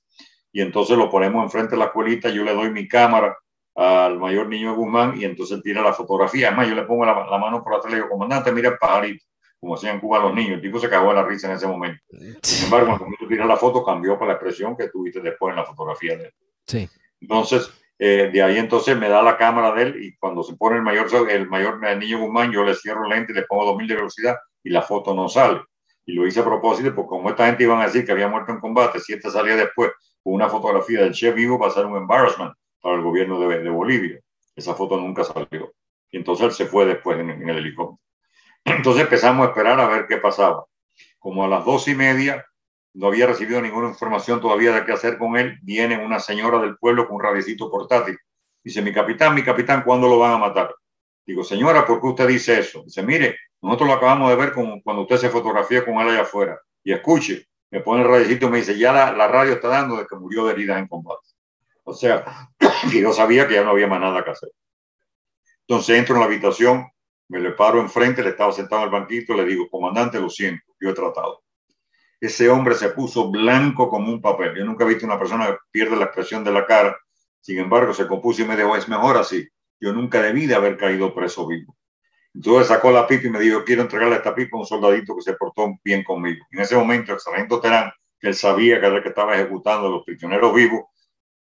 Y 0.54 0.62
entonces 0.62 0.98
lo 0.98 1.10
ponemos 1.10 1.44
enfrente 1.44 1.72
de 1.72 1.78
la 1.78 1.86
escuelita, 1.86 2.30
yo 2.30 2.44
le 2.44 2.54
doy 2.54 2.72
mi 2.72 2.88
cámara 2.88 3.38
al 3.76 4.20
mayor 4.20 4.48
niño 4.48 4.76
Guzmán 4.76 5.20
y 5.20 5.26
entonces 5.26 5.62
tira 5.62 5.82
la 5.82 5.94
fotografía. 5.94 6.48
Además, 6.48 6.68
yo 6.68 6.76
le 6.76 6.84
pongo 6.84 7.06
la, 7.06 7.14
mano 7.38 7.64
por 7.64 7.76
atrás 7.76 7.92
y 7.92 7.96
le 7.96 8.02
digo, 8.02 8.10
comandante, 8.10 8.52
mira 8.52 8.70
el 8.70 8.78
pajarito, 8.78 9.24
como 9.60 9.76
hacían 9.76 9.96
en 9.96 10.02
Cuba 10.02 10.20
los 10.20 10.34
niños. 10.34 10.56
El 10.56 10.62
tipo 10.62 10.80
se 10.80 10.90
cagó 10.90 11.10
de 11.10 11.16
la 11.16 11.24
risa 11.24 11.48
en 11.48 11.56
ese 11.56 11.68
momento. 11.68 12.02
Sin 12.42 12.66
embargo, 12.66 12.98
cuando 12.98 13.18
tú 13.18 13.28
tiras 13.28 13.48
la 13.48 13.58
foto, 13.58 13.84
cambió 13.84 14.16
para 14.18 14.28
la 14.28 14.34
expresión 14.34 14.76
que 14.76 14.90
tuviste 14.90 15.22
después 15.22 15.52
en 15.52 15.58
la 15.58 15.66
fotografía 15.66 16.18
de 16.18 16.26
él. 16.26 16.34
Sí. 16.68 16.90
Entonces, 17.22 17.72
eh, 17.98 18.30
de 18.34 18.42
ahí 18.42 18.58
entonces 18.58 18.98
me 18.98 19.08
da 19.08 19.22
la 19.22 19.38
cámara 19.38 19.74
de 19.74 19.84
él 19.84 20.04
y 20.04 20.16
cuando 20.18 20.44
se 20.44 20.56
pone 20.56 20.78
el 20.78 20.82
mayor, 20.82 21.08
el 21.30 21.48
mayor 21.48 21.80
niño 21.98 22.20
Guzmán, 22.20 22.52
yo 22.52 22.64
le 22.64 22.76
cierro 22.76 23.04
el 23.04 23.10
lente 23.10 23.32
y 23.32 23.36
le 23.36 23.44
pongo 23.44 23.66
2000 23.66 23.88
de 23.88 23.96
velocidad 23.96 24.38
y 24.64 24.70
la 24.70 24.82
foto 24.82 25.14
no 25.14 25.30
sale. 25.30 25.62
Y 26.06 26.14
lo 26.14 26.26
hice 26.26 26.40
a 26.40 26.46
propósito 26.46 26.94
porque 26.96 27.10
como 27.10 27.30
esta 27.30 27.46
gente 27.46 27.64
iban 27.64 27.80
a 27.80 27.86
decir 27.86 28.06
que 28.06 28.12
había 28.12 28.28
muerto 28.28 28.52
en 28.52 28.60
combate, 28.60 29.00
si 29.00 29.14
esta 29.14 29.30
salía 29.30 29.56
después 29.56 29.92
con 30.24 30.34
una 30.34 30.50
fotografía 30.50 31.02
del 31.02 31.14
chef 31.14 31.36
vivo 31.36 31.58
va 31.60 31.68
a 31.68 31.72
ser 31.72 31.86
un 31.86 31.98
embarrassment 31.98 32.54
para 32.82 32.96
el 32.96 33.02
gobierno 33.02 33.40
de, 33.40 33.60
de 33.60 33.70
Bolivia. 33.70 34.20
Esa 34.56 34.74
foto 34.74 34.98
nunca 34.98 35.24
salió. 35.24 35.74
Y 36.12 36.18
entonces 36.18 36.46
él 36.46 36.52
se 36.52 36.66
fue 36.66 36.86
después 36.86 37.20
en, 37.20 37.30
el 37.30 37.58
helicóptero. 37.58 38.00
Entonces 38.66 39.04
empezamos 39.04 39.46
a 39.46 39.50
esperar 39.50 39.80
a 39.80 39.88
ver 39.88 40.08
qué 40.08 40.18
pasaba. 40.18 40.66
Como 41.20 41.46
a 41.46 41.48
las 41.48 41.66
dos 41.66 41.88
y 41.88 41.96
media, 41.96 42.46
no 42.94 43.08
había 43.08 43.28
recibido 43.28 43.62
ninguna 43.62 43.88
información 43.88 44.42
todavía 44.42 44.74
de 44.74 44.86
qué 44.86 44.92
hacer 44.92 45.18
con 45.18 45.38
él, 45.38 45.58
viene 45.64 46.04
una 46.04 46.20
señora 46.20 46.60
del 46.60 46.78
pueblo 46.78 47.08
con 47.08 47.16
un 47.16 47.24
radiecito 47.24 47.72
portátil. 47.72 48.18
Dice, 48.64 48.82
mi 48.82 48.92
capitán, 48.94 49.34
mi 49.34 49.44
capitán, 49.44 49.84
¿cuándo 49.84 50.08
lo 50.08 50.20
van 50.20 50.34
a 50.34 50.38
matar? 50.38 50.76
Digo, 51.26 51.44
señora, 51.44 51.86
¿por 51.86 52.02
qué 52.02 52.08
usted 52.08 52.28
dice 52.28 52.60
eso? 52.60 52.84
Dice, 52.84 53.04
mire, 53.04 53.38
nosotros 53.62 53.90
lo 53.90 53.96
acabamos 53.96 54.30
de 54.30 54.36
ver 54.36 54.54
cuando 54.54 55.02
usted 55.04 55.18
se 55.18 55.30
fotografía 55.30 55.86
con 55.86 55.96
él 55.96 56.10
allá 56.10 56.22
afuera. 56.22 56.60
Y 56.84 56.92
escuche, 56.92 57.48
me 57.70 57.80
pone 57.80 58.02
el 58.02 58.08
radiocito 58.10 58.48
y 58.48 58.50
me 58.50 58.58
dice, 58.58 58.78
ya 58.78 58.92
la, 58.92 59.28
radio 59.28 59.54
está 59.54 59.70
dando 59.70 59.98
de 59.98 60.06
que 60.08 60.16
murió 60.16 60.46
de 60.46 60.54
heridas 60.54 60.80
en 60.80 60.88
combate. 60.88 61.28
O 61.84 61.94
sea, 61.94 62.50
y 62.92 63.02
yo 63.02 63.14
sabía 63.14 63.48
que 63.48 63.56
ya 63.56 63.64
no 63.64 63.72
había 63.72 63.88
más 63.88 64.02
nada 64.02 64.24
que 64.24 64.32
hacer. 64.32 64.52
Entonces 65.68 65.98
entro 65.98 66.16
en 66.16 66.22
la 66.22 66.26
habitación, 66.26 66.88
me 67.30 67.40
le 67.40 67.52
paro 67.52 67.80
enfrente, 67.80 68.24
le 68.24 68.32
estaba 68.32 68.52
sentado 68.52 68.82
en 68.82 68.88
el 68.88 68.92
banquito, 68.92 69.34
le 69.34 69.46
digo, 69.46 69.70
comandante, 69.70 70.20
lo 70.20 70.30
siento, 70.30 70.74
yo 70.80 70.90
he 70.90 70.94
tratado. 70.94 71.44
Ese 72.20 72.50
hombre 72.50 72.76
se 72.76 72.90
puso 72.90 73.32
blanco 73.32 73.90
como 73.90 74.12
un 74.12 74.22
papel. 74.22 74.56
Yo 74.56 74.66
nunca 74.66 74.84
he 74.84 74.88
visto 74.88 75.06
una 75.06 75.18
persona 75.18 75.48
que 75.48 75.58
pierde 75.72 75.96
la 75.96 76.06
expresión 76.06 76.44
de 76.44 76.52
la 76.52 76.66
cara. 76.66 76.96
Sin 77.40 77.58
embargo, 77.58 77.94
se 77.94 78.06
compuso 78.06 78.42
y 78.42 78.46
me 78.46 78.56
dijo, 78.56 78.76
es 78.76 78.88
mejor 78.88 79.18
así. 79.18 79.48
Yo 79.82 79.92
nunca 79.92 80.22
debí 80.22 80.46
de 80.46 80.56
haber 80.56 80.78
caído 80.78 81.14
preso 81.14 81.48
vivo. 81.48 81.76
Entonces 82.34 82.68
sacó 82.68 82.92
la 82.92 83.08
pipa 83.08 83.28
y 83.28 83.30
me 83.32 83.40
dijo, 83.40 83.64
quiero 83.66 83.82
entregarle 83.82 84.16
esta 84.16 84.34
pipa 84.34 84.56
a 84.56 84.62
un 84.62 84.66
soldadito 84.66 85.16
que 85.16 85.24
se 85.24 85.34
portó 85.34 85.74
bien 85.84 86.04
conmigo. 86.04 86.46
En 86.52 86.62
ese 86.62 86.76
momento 86.78 87.14
el 87.14 87.20
sargento 87.20 87.60
Terán, 87.60 87.92
que 88.20 88.28
él 88.30 88.36
sabía 88.36 88.80
que 88.80 88.86
era 88.86 88.98
el 88.98 89.04
que 89.04 89.10
estaba 89.10 89.36
ejecutando 89.36 89.88
a 89.88 89.90
los 89.90 90.06
prisioneros 90.06 90.54
vivos, 90.54 90.84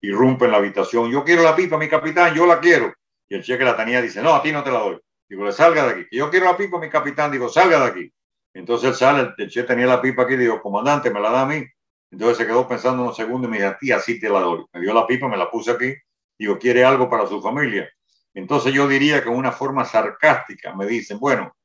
irrumpe 0.01 0.45
en 0.45 0.51
la 0.51 0.57
habitación. 0.57 1.11
Yo 1.11 1.23
quiero 1.23 1.43
la 1.43 1.55
pipa, 1.55 1.77
mi 1.77 1.89
capitán, 1.89 2.33
yo 2.33 2.45
la 2.45 2.59
quiero. 2.59 2.93
Y 3.27 3.35
el 3.35 3.43
cheque 3.43 3.63
la 3.63 3.75
tenía 3.75 4.01
dice, 4.01 4.21
no, 4.21 4.33
a 4.33 4.41
ti 4.41 4.51
no 4.51 4.63
te 4.63 4.71
la 4.71 4.79
doy. 4.79 4.99
Digo, 5.27 5.45
le 5.45 5.51
salga 5.51 5.85
de 5.85 5.91
aquí. 5.91 6.07
Yo 6.11 6.31
quiero 6.31 6.45
la 6.45 6.57
pipa, 6.57 6.79
mi 6.79 6.89
capitán. 6.89 7.31
Digo, 7.31 7.49
salga 7.49 7.81
de 7.81 7.85
aquí. 7.85 8.13
Entonces 8.53 8.89
él 8.89 8.95
sale, 8.95 9.33
el 9.37 9.49
che 9.49 9.63
tenía 9.63 9.85
la 9.85 10.01
pipa 10.01 10.23
aquí, 10.23 10.35
digo, 10.37 10.61
comandante, 10.61 11.11
me 11.11 11.19
la 11.19 11.29
da 11.29 11.41
a 11.41 11.45
mí. 11.45 11.63
Entonces 12.09 12.37
se 12.37 12.47
quedó 12.47 12.67
pensando 12.67 13.03
unos 13.03 13.15
segundos 13.15 13.49
y 13.49 13.51
me 13.51 13.57
dijo, 13.57 13.69
a 13.69 13.77
ti 13.77 13.91
así 13.91 14.19
te 14.19 14.29
la 14.29 14.39
doy. 14.39 14.65
Me 14.73 14.79
dio 14.79 14.93
la 14.93 15.05
pipa, 15.05 15.27
me 15.27 15.37
la 15.37 15.51
puse 15.51 15.71
aquí. 15.71 15.93
Digo, 16.39 16.57
¿quiere 16.57 16.83
algo 16.83 17.09
para 17.09 17.27
su 17.27 17.41
familia? 17.41 17.87
Entonces 18.33 18.73
yo 18.73 18.87
diría 18.87 19.17
en 19.17 19.29
una 19.29 19.51
forma 19.51 19.85
sarcástica 19.85 20.75
me 20.75 20.85
dicen, 20.85 21.19
bueno, 21.19 21.55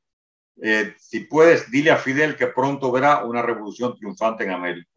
eh, 0.62 0.94
si 0.98 1.20
puedes, 1.20 1.70
dile 1.70 1.90
a 1.90 1.96
Fidel 1.96 2.36
que 2.36 2.46
pronto 2.46 2.90
verá 2.92 3.24
una 3.24 3.42
revolución 3.42 3.94
triunfante 3.96 4.44
en 4.44 4.50
América. 4.50 4.90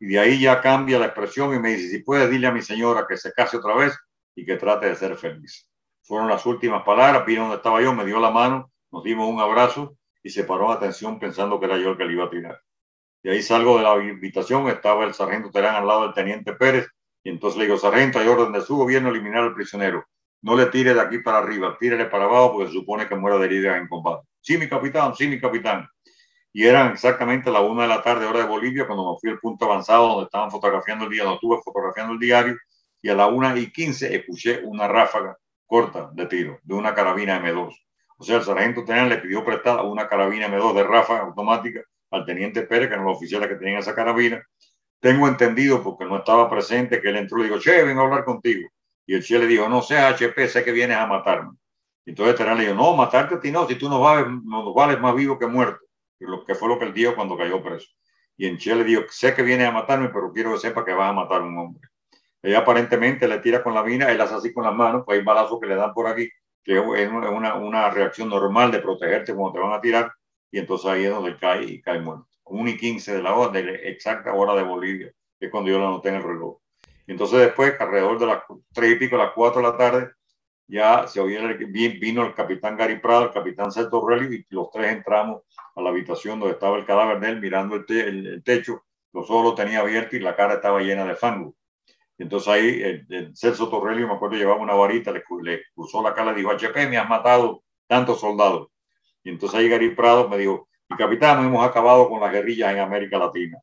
Y 0.00 0.06
de 0.06 0.18
ahí 0.18 0.40
ya 0.40 0.60
cambia 0.60 0.98
la 0.98 1.06
expresión 1.06 1.54
y 1.54 1.58
me 1.58 1.70
dice, 1.70 1.88
si 1.88 2.02
puedes, 2.02 2.30
dile 2.30 2.46
a 2.46 2.52
mi 2.52 2.62
señora 2.62 3.06
que 3.08 3.16
se 3.16 3.32
case 3.32 3.56
otra 3.56 3.74
vez 3.74 3.96
y 4.34 4.44
que 4.44 4.56
trate 4.56 4.86
de 4.86 4.96
ser 4.96 5.16
feliz. 5.16 5.68
Fueron 6.02 6.28
las 6.28 6.44
últimas 6.46 6.82
palabras, 6.84 7.24
vino 7.24 7.42
donde 7.42 7.56
estaba 7.56 7.80
yo, 7.80 7.94
me 7.94 8.04
dio 8.04 8.18
la 8.18 8.30
mano, 8.30 8.70
nos 8.90 9.04
dimos 9.04 9.28
un 9.28 9.40
abrazo 9.40 9.96
y 10.22 10.30
se 10.30 10.44
paró 10.44 10.66
en 10.66 10.76
atención 10.76 11.18
pensando 11.18 11.58
que 11.60 11.66
era 11.66 11.78
yo 11.78 11.90
el 11.90 11.96
que 11.96 12.04
le 12.04 12.12
iba 12.12 12.24
a 12.24 12.30
tirar. 12.30 12.60
Y 13.22 13.30
ahí 13.30 13.42
salgo 13.42 13.78
de 13.78 13.84
la 13.84 13.92
habitación, 13.92 14.68
estaba 14.68 15.04
el 15.04 15.14
sargento 15.14 15.50
Terán 15.50 15.76
al 15.76 15.86
lado 15.86 16.02
del 16.02 16.14
teniente 16.14 16.52
Pérez, 16.52 16.88
y 17.22 17.30
entonces 17.30 17.58
le 17.58 17.64
digo, 17.64 17.78
sargento, 17.78 18.18
hay 18.18 18.28
orden 18.28 18.52
de 18.52 18.60
su 18.60 18.76
gobierno 18.76 19.08
eliminar 19.08 19.44
al 19.44 19.54
prisionero 19.54 20.04
no 20.44 20.54
le 20.56 20.66
tire 20.66 20.92
de 20.92 21.00
aquí 21.00 21.20
para 21.20 21.38
arriba, 21.38 21.74
tírele 21.80 22.04
para 22.04 22.26
abajo 22.26 22.52
porque 22.52 22.66
se 22.66 22.74
supone 22.74 23.08
que 23.08 23.14
muera 23.14 23.38
de 23.38 23.46
herida 23.46 23.78
en 23.78 23.88
combate. 23.88 24.28
Sí, 24.42 24.58
mi 24.58 24.68
capitán, 24.68 25.14
sí, 25.14 25.26
mi 25.26 25.40
capitán. 25.40 25.88
Y 26.52 26.66
eran 26.66 26.92
exactamente 26.92 27.50
la 27.50 27.60
una 27.62 27.84
de 27.84 27.88
la 27.88 28.02
tarde, 28.02 28.26
hora 28.26 28.40
de 28.40 28.46
Bolivia, 28.46 28.86
cuando 28.86 29.10
me 29.10 29.18
fui 29.18 29.30
al 29.30 29.38
punto 29.38 29.64
avanzado 29.64 30.06
donde 30.06 30.24
estaban 30.24 30.50
fotografiando 30.50 31.06
el 31.06 31.10
día, 31.10 31.22
donde 31.22 31.36
estuve 31.36 31.62
fotografiando 31.64 32.12
el 32.12 32.18
diario, 32.18 32.58
y 33.00 33.08
a 33.08 33.14
la 33.14 33.26
una 33.26 33.58
y 33.58 33.72
quince 33.72 34.14
escuché 34.14 34.60
una 34.64 34.86
ráfaga 34.86 35.34
corta 35.64 36.10
de 36.12 36.26
tiro 36.26 36.58
de 36.62 36.74
una 36.74 36.94
carabina 36.94 37.42
M2. 37.42 37.74
O 38.18 38.22
sea, 38.22 38.36
el 38.36 38.42
sargento 38.42 38.84
tenía 38.84 39.06
le 39.06 39.16
pidió 39.16 39.42
prestada 39.46 39.82
una 39.82 40.06
carabina 40.06 40.48
M2 40.48 40.74
de 40.74 40.84
ráfaga 40.84 41.20
automática 41.20 41.80
al 42.10 42.26
teniente 42.26 42.62
Pérez, 42.64 42.88
que 42.88 42.94
eran 42.94 43.06
los 43.06 43.16
oficiales 43.16 43.48
que 43.48 43.56
tenían 43.56 43.78
esa 43.78 43.94
carabina. 43.94 44.46
Tengo 45.00 45.26
entendido, 45.26 45.82
porque 45.82 46.04
no 46.04 46.18
estaba 46.18 46.50
presente, 46.50 47.00
que 47.00 47.08
él 47.08 47.16
entró 47.16 47.40
y 47.40 47.44
dijo, 47.44 47.58
che, 47.58 47.82
vengo 47.82 48.02
a 48.02 48.04
hablar 48.04 48.24
contigo. 48.26 48.68
Y 49.06 49.14
el 49.14 49.22
Che 49.22 49.38
le 49.38 49.46
dijo, 49.46 49.68
no 49.68 49.82
sea 49.82 50.08
HP, 50.08 50.48
sé 50.48 50.64
que 50.64 50.72
vienes 50.72 50.96
a 50.96 51.06
matarme. 51.06 51.56
Y 52.06 52.10
entonces 52.10 52.36
Terán 52.36 52.58
le 52.58 52.64
dijo, 52.64 52.74
no, 52.74 52.94
matarte 52.96 53.36
a 53.36 53.40
ti 53.40 53.50
no, 53.50 53.66
si 53.66 53.76
tú 53.76 53.88
no 53.88 54.00
vales, 54.00 54.26
no 54.44 54.72
vales 54.74 55.00
más 55.00 55.14
vivo 55.14 55.38
que 55.38 55.46
muerto. 55.46 55.80
Y 56.18 56.24
lo 56.24 56.44
que 56.44 56.54
fue 56.54 56.68
lo 56.68 56.78
que 56.78 56.86
él 56.86 56.94
dijo 56.94 57.14
cuando 57.14 57.36
cayó 57.36 57.62
preso. 57.62 57.88
Y 58.36 58.46
el 58.46 58.58
Che 58.58 58.74
le 58.74 58.84
dijo, 58.84 59.02
sé 59.10 59.34
que 59.34 59.42
vienes 59.42 59.68
a 59.68 59.72
matarme, 59.72 60.08
pero 60.08 60.32
quiero 60.32 60.52
que 60.52 60.58
sepa 60.58 60.84
que 60.84 60.92
vas 60.92 61.10
a 61.10 61.12
matar 61.12 61.42
a 61.42 61.44
un 61.44 61.56
hombre. 61.58 61.88
Ella 62.42 62.58
aparentemente 62.58 63.26
le 63.26 63.38
tira 63.38 63.62
con 63.62 63.74
la 63.74 63.82
mina, 63.82 64.10
él 64.10 64.20
hace 64.20 64.34
así 64.34 64.52
con 64.52 64.64
las 64.64 64.74
manos, 64.74 65.02
pues 65.06 65.18
hay 65.18 65.24
balazos 65.24 65.58
que 65.60 65.66
le 65.66 65.76
dan 65.76 65.94
por 65.94 66.06
aquí, 66.06 66.28
que 66.62 66.76
es 66.76 67.08
una, 67.10 67.54
una 67.54 67.90
reacción 67.90 68.28
normal 68.28 68.70
de 68.70 68.80
protegerte 68.80 69.34
cuando 69.34 69.52
te 69.52 69.60
van 69.60 69.72
a 69.72 69.80
tirar, 69.80 70.12
y 70.50 70.58
entonces 70.58 70.90
ahí 70.90 71.04
es 71.04 71.10
donde 71.10 71.38
cae 71.38 71.64
y 71.64 71.80
cae 71.80 72.00
muerto. 72.00 72.28
1 72.44 72.70
y 72.70 72.76
15 72.76 73.14
de 73.14 73.22
la 73.22 73.34
hora, 73.34 73.50
de 73.50 73.64
la 73.64 73.72
exacta 73.72 74.34
hora 74.34 74.54
de 74.54 74.62
Bolivia, 74.62 75.10
que 75.38 75.46
es 75.46 75.50
cuando 75.50 75.70
yo 75.70 75.78
la 75.78 75.86
anoté 75.86 76.10
en 76.10 76.16
el 76.16 76.22
reloj. 76.22 76.58
Y 77.06 77.12
entonces 77.12 77.40
después, 77.40 77.74
alrededor 77.78 78.18
de 78.18 78.26
las 78.26 78.42
3 78.72 78.92
y 78.92 78.94
pico, 78.96 79.16
las 79.16 79.32
4 79.34 79.60
de 79.60 79.68
la 79.68 79.76
tarde, 79.76 80.10
ya 80.66 81.06
se 81.06 81.22
vino 81.22 82.24
el 82.24 82.34
capitán 82.34 82.76
Gary 82.76 82.98
Prado, 82.98 83.24
el 83.24 83.32
capitán 83.32 83.70
Celto 83.70 84.06
Relly, 84.06 84.46
y 84.48 84.54
los 84.54 84.70
tres 84.70 84.92
entramos 84.92 85.42
a 85.76 85.82
la 85.82 85.90
habitación 85.90 86.40
donde 86.40 86.54
estaba 86.54 86.78
el 86.78 86.86
cadáver 86.86 87.20
de 87.20 87.28
él, 87.28 87.40
mirando 87.40 87.76
el, 87.76 87.84
el, 87.88 88.42
techo, 88.42 88.84
los 89.12 89.28
ojos 89.30 89.44
lo 89.44 89.54
tenía 89.54 89.80
abierto 89.80 90.16
y 90.16 90.20
la 90.20 90.34
cara 90.34 90.54
estaba 90.54 90.80
llena 90.80 91.04
de 91.04 91.16
fango. 91.16 91.54
Entonces 92.16 92.48
ahí 92.48 92.82
el, 92.82 93.36
Celso 93.36 93.68
Torrelli, 93.68 94.06
me 94.06 94.14
acuerdo, 94.14 94.36
llevaba 94.36 94.60
una 94.60 94.74
varita, 94.74 95.12
le, 95.12 95.22
cruzó 95.74 96.02
la 96.02 96.14
cara 96.14 96.32
y 96.32 96.36
dijo, 96.36 96.50
HP, 96.50 96.88
me 96.88 96.96
has 96.96 97.08
matado 97.08 97.62
tantos 97.86 98.20
soldados. 98.20 98.68
Y 99.22 99.30
entonces 99.30 99.58
ahí 99.58 99.68
Gary 99.68 99.94
Prado 99.94 100.28
me 100.28 100.38
dijo, 100.38 100.68
mi 100.88 100.96
capitán, 100.96 101.44
hemos 101.44 101.66
acabado 101.66 102.08
con 102.08 102.20
las 102.20 102.32
guerrillas 102.32 102.72
en 102.72 102.78
América 102.78 103.18
Latina. 103.18 103.58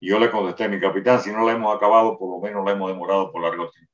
Y 0.00 0.10
yo 0.10 0.18
le 0.18 0.30
contesté, 0.30 0.68
mi 0.68 0.78
capitán, 0.78 1.20
si 1.20 1.30
no 1.30 1.44
la 1.44 1.52
hemos 1.52 1.74
acabado, 1.74 2.18
por 2.18 2.30
lo 2.30 2.40
menos 2.40 2.64
la 2.64 2.72
hemos 2.72 2.88
demorado 2.88 3.32
por 3.32 3.42
largo 3.42 3.70
tiempo. 3.70 3.92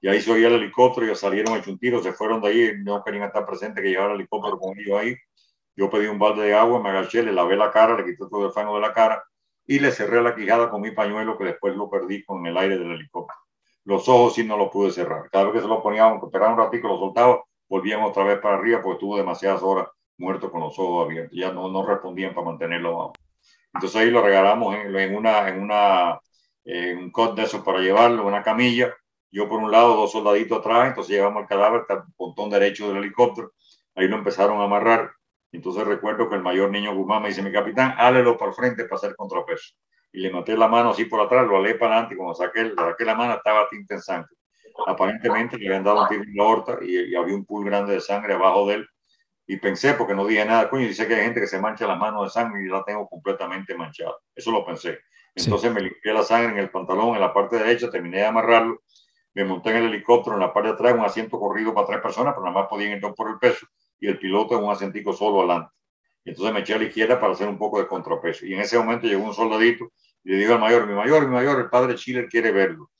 Y 0.00 0.08
ahí 0.08 0.20
se 0.20 0.32
oía 0.32 0.48
el 0.48 0.54
helicóptero, 0.54 1.10
y 1.10 1.14
salieron 1.14 1.56
hecho 1.56 1.70
un 1.70 1.78
tiro, 1.78 2.02
se 2.02 2.12
fueron 2.12 2.40
de 2.40 2.48
ahí, 2.48 2.72
no 2.78 3.02
querían 3.02 3.24
estar 3.24 3.44
presentes, 3.44 3.82
que 3.82 3.90
llevara 3.90 4.12
el 4.14 4.20
helicóptero 4.20 4.58
con 4.58 4.78
ellos 4.78 4.98
ahí. 4.98 5.16
Yo 5.74 5.90
pedí 5.90 6.06
un 6.06 6.18
balde 6.18 6.42
de 6.44 6.54
agua, 6.54 6.80
me 6.82 6.88
agaché, 6.88 7.22
le 7.22 7.32
lavé 7.32 7.56
la 7.56 7.70
cara, 7.70 7.96
le 7.96 8.04
quité 8.04 8.24
todo 8.30 8.46
el 8.46 8.52
fango 8.52 8.76
de 8.76 8.80
la 8.80 8.92
cara 8.92 9.22
y 9.66 9.78
le 9.78 9.90
cerré 9.90 10.22
la 10.22 10.34
quijada 10.34 10.70
con 10.70 10.80
mi 10.80 10.92
pañuelo, 10.92 11.36
que 11.36 11.44
después 11.44 11.76
lo 11.76 11.90
perdí 11.90 12.24
con 12.24 12.46
el 12.46 12.56
aire 12.56 12.78
del 12.78 12.92
helicóptero. 12.92 13.38
Los 13.84 14.08
ojos 14.08 14.34
sí 14.34 14.44
no 14.44 14.56
los 14.56 14.70
pude 14.70 14.90
cerrar. 14.90 15.28
Cada 15.30 15.44
vez 15.44 15.54
que 15.54 15.60
se 15.60 15.68
lo 15.68 15.82
poníamos, 15.82 16.22
esperaba 16.22 16.52
un 16.52 16.58
ratito, 16.58 16.88
lo 16.88 16.98
soltaba, 16.98 17.42
volvían 17.68 18.02
otra 18.02 18.24
vez 18.24 18.38
para 18.38 18.56
arriba, 18.56 18.80
porque 18.80 18.94
estuvo 18.94 19.16
demasiadas 19.16 19.62
horas 19.62 19.88
muerto 20.18 20.50
con 20.50 20.60
los 20.60 20.78
ojos 20.78 21.04
abiertos. 21.04 21.36
Ya 21.36 21.52
no, 21.52 21.68
no 21.68 21.84
respondían 21.84 22.34
para 22.34 22.46
mantenerlo 22.46 23.12
Entonces 23.76 24.00
ahí 24.00 24.10
lo 24.10 24.22
regalamos 24.22 24.74
en, 24.74 24.94
en 24.96 25.14
una, 25.14 25.48
en 25.48 25.60
una, 25.60 26.18
en 26.64 26.98
un 26.98 27.10
cot 27.10 27.36
de 27.36 27.44
esos 27.44 27.62
para 27.62 27.80
llevarlo, 27.80 28.26
una 28.26 28.42
camilla. 28.42 28.94
Yo 29.30 29.48
por 29.48 29.60
un 29.60 29.70
lado, 29.70 29.96
dos 29.96 30.12
soldaditos 30.12 30.58
atrás, 30.60 30.88
entonces 30.88 31.14
llevamos 31.14 31.42
el 31.42 31.48
cadáver 31.48 31.82
hasta 31.82 31.94
el 31.94 32.00
pontón 32.16 32.50
derecho 32.50 32.88
del 32.88 32.98
helicóptero. 32.98 33.52
Ahí 33.94 34.08
lo 34.08 34.16
empezaron 34.16 34.60
a 34.60 34.64
amarrar. 34.64 35.12
Entonces 35.52 35.84
recuerdo 35.86 36.28
que 36.28 36.36
el 36.36 36.42
mayor 36.42 36.70
niño 36.70 36.94
Guzmán 36.94 37.22
me 37.22 37.28
dice, 37.28 37.42
mi 37.42 37.52
capitán, 37.52 37.94
hálelo 37.98 38.36
para 38.36 38.50
el 38.50 38.56
frente 38.56 38.84
para 38.84 38.96
hacer 38.96 39.16
contrapeso. 39.16 39.74
Y 40.12 40.20
le 40.20 40.30
maté 40.30 40.56
la 40.56 40.68
mano 40.68 40.90
así 40.90 41.04
por 41.04 41.20
atrás, 41.20 41.46
lo 41.46 41.58
alé 41.58 41.74
para 41.74 41.92
adelante 41.94 42.14
y 42.14 42.16
cuando 42.16 42.34
saqué, 42.34 42.72
saqué 42.74 43.04
la 43.04 43.14
mano 43.14 43.34
estaba 43.34 43.68
tinta 43.68 43.94
en 43.94 44.00
sangre. 44.00 44.34
Aparentemente 44.86 45.58
le 45.58 45.68
habían 45.68 45.84
dado 45.84 46.02
un 46.02 46.08
tiro 46.08 46.22
en 46.22 46.34
la 46.34 46.44
aorta 46.44 46.78
y, 46.82 47.12
y 47.12 47.14
había 47.14 47.34
un 47.34 47.44
pool 47.44 47.66
grande 47.66 47.94
de 47.94 48.00
sangre 48.00 48.34
abajo 48.34 48.66
de 48.66 48.74
él 48.76 48.88
y 49.46 49.56
pensé, 49.58 49.94
porque 49.94 50.14
no 50.14 50.26
dije 50.26 50.44
nada, 50.44 50.68
coño, 50.68 50.86
dice 50.86 51.06
que 51.06 51.14
hay 51.14 51.24
gente 51.24 51.40
que 51.40 51.46
se 51.46 51.60
mancha 51.60 51.86
las 51.86 51.98
manos 51.98 52.24
de 52.24 52.30
sangre 52.30 52.64
y 52.64 52.68
la 52.68 52.82
tengo 52.84 53.08
completamente 53.08 53.74
manchada. 53.76 54.16
Eso 54.34 54.50
lo 54.50 54.64
pensé. 54.64 54.98
Entonces 55.34 55.72
me 55.72 55.80
limpié 55.80 56.12
la 56.12 56.22
sangre 56.22 56.52
en 56.52 56.58
el 56.58 56.70
pantalón, 56.70 57.14
en 57.14 57.20
la 57.20 57.32
parte 57.32 57.56
derecha, 57.56 57.90
terminé 57.90 58.18
de 58.18 58.26
amarrarlo, 58.26 58.82
me 59.34 59.44
monté 59.44 59.70
en 59.70 59.76
el 59.76 59.84
helicóptero 59.84 60.34
en 60.34 60.40
la 60.40 60.52
parte 60.52 60.68
de 60.68 60.74
atrás, 60.74 60.94
un 60.94 61.04
asiento 61.04 61.38
corrido 61.38 61.74
para 61.74 61.86
tres 61.86 62.00
personas, 62.00 62.32
pero 62.32 62.46
nada 62.46 62.62
más 62.62 62.68
podían 62.68 62.92
entrar 62.92 63.14
por 63.14 63.28
el 63.28 63.38
peso, 63.38 63.66
y 64.00 64.08
el 64.08 64.18
piloto 64.18 64.56
en 64.56 64.64
un 64.64 64.70
asientico 64.70 65.12
solo 65.12 65.40
adelante. 65.40 65.72
entonces 66.24 66.54
me 66.54 66.60
eché 66.60 66.74
a 66.74 66.78
la 66.78 66.84
izquierda 66.84 67.20
para 67.20 67.34
hacer 67.34 67.46
un 67.46 67.58
poco 67.58 67.78
de 67.78 67.86
contrapeso. 67.86 68.46
Y 68.46 68.54
en 68.54 68.60
ese 68.60 68.78
momento 68.78 69.06
llegó 69.06 69.24
un 69.24 69.34
soldadito 69.34 69.92
y 70.24 70.30
le 70.30 70.38
digo 70.38 70.54
al 70.54 70.60
mayor, 70.60 70.86
mi 70.86 70.94
mayor, 70.94 71.28
mi 71.28 71.34
mayor, 71.34 71.60
el 71.60 71.68
padre 71.68 71.94
Chile 71.94 72.26
quiere 72.28 72.50
verlo. 72.50 72.90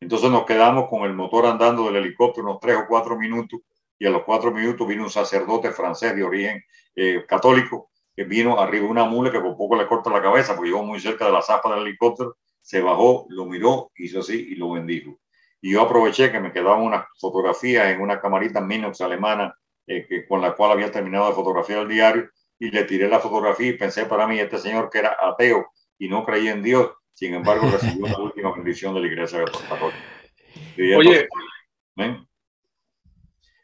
Entonces 0.00 0.30
nos 0.30 0.46
quedamos 0.46 0.88
con 0.88 1.02
el 1.02 1.14
motor 1.14 1.46
andando 1.46 1.84
del 1.84 1.96
helicóptero 1.96 2.48
unos 2.48 2.60
tres 2.60 2.76
o 2.76 2.86
cuatro 2.88 3.16
minutos 3.16 3.60
y 4.02 4.06
a 4.06 4.10
los 4.10 4.24
cuatro 4.24 4.50
minutos 4.50 4.84
vino 4.88 5.04
un 5.04 5.10
sacerdote 5.10 5.70
francés 5.70 6.16
de 6.16 6.24
origen 6.24 6.64
eh, 6.96 7.24
católico 7.24 7.92
que 8.16 8.24
vino 8.24 8.58
arriba 8.58 8.86
de 8.86 8.90
una 8.90 9.04
mula 9.04 9.30
que 9.30 9.38
por 9.38 9.56
poco 9.56 9.76
le 9.76 9.86
corta 9.86 10.10
la 10.10 10.20
cabeza 10.20 10.56
porque 10.56 10.70
llegó 10.70 10.82
muy 10.82 10.98
cerca 10.98 11.26
de 11.26 11.30
la 11.30 11.40
zapa 11.40 11.72
del 11.72 11.86
helicóptero, 11.86 12.36
se 12.60 12.80
bajó, 12.80 13.26
lo 13.28 13.46
miró, 13.46 13.92
hizo 13.94 14.18
así 14.18 14.48
y 14.50 14.56
lo 14.56 14.72
bendijo. 14.72 15.20
Y 15.60 15.74
yo 15.74 15.82
aproveché 15.82 16.32
que 16.32 16.40
me 16.40 16.52
quedaba 16.52 16.82
una 16.82 17.06
fotografía 17.16 17.92
en 17.92 18.00
una 18.00 18.20
camarita 18.20 18.60
Minox 18.60 19.00
alemana 19.02 19.54
eh, 19.86 20.04
que, 20.08 20.26
con 20.26 20.42
la 20.42 20.56
cual 20.56 20.72
había 20.72 20.90
terminado 20.90 21.28
de 21.28 21.34
fotografiar 21.34 21.82
el 21.82 21.88
diario 21.88 22.28
y 22.58 22.72
le 22.72 22.82
tiré 22.82 23.08
la 23.08 23.20
fotografía 23.20 23.68
y 23.68 23.74
pensé 23.74 24.06
para 24.06 24.26
mí, 24.26 24.40
este 24.40 24.58
señor 24.58 24.90
que 24.90 24.98
era 24.98 25.16
ateo 25.20 25.70
y 25.96 26.08
no 26.08 26.24
creía 26.24 26.50
en 26.50 26.64
Dios, 26.64 26.90
sin 27.12 27.34
embargo 27.34 27.70
recibió 27.70 28.08
la 28.08 28.18
última 28.18 28.52
bendición 28.52 28.94
de 28.94 29.00
la 29.00 29.06
iglesia 29.06 29.44
católica. 29.68 29.96
Oye, 30.98 31.28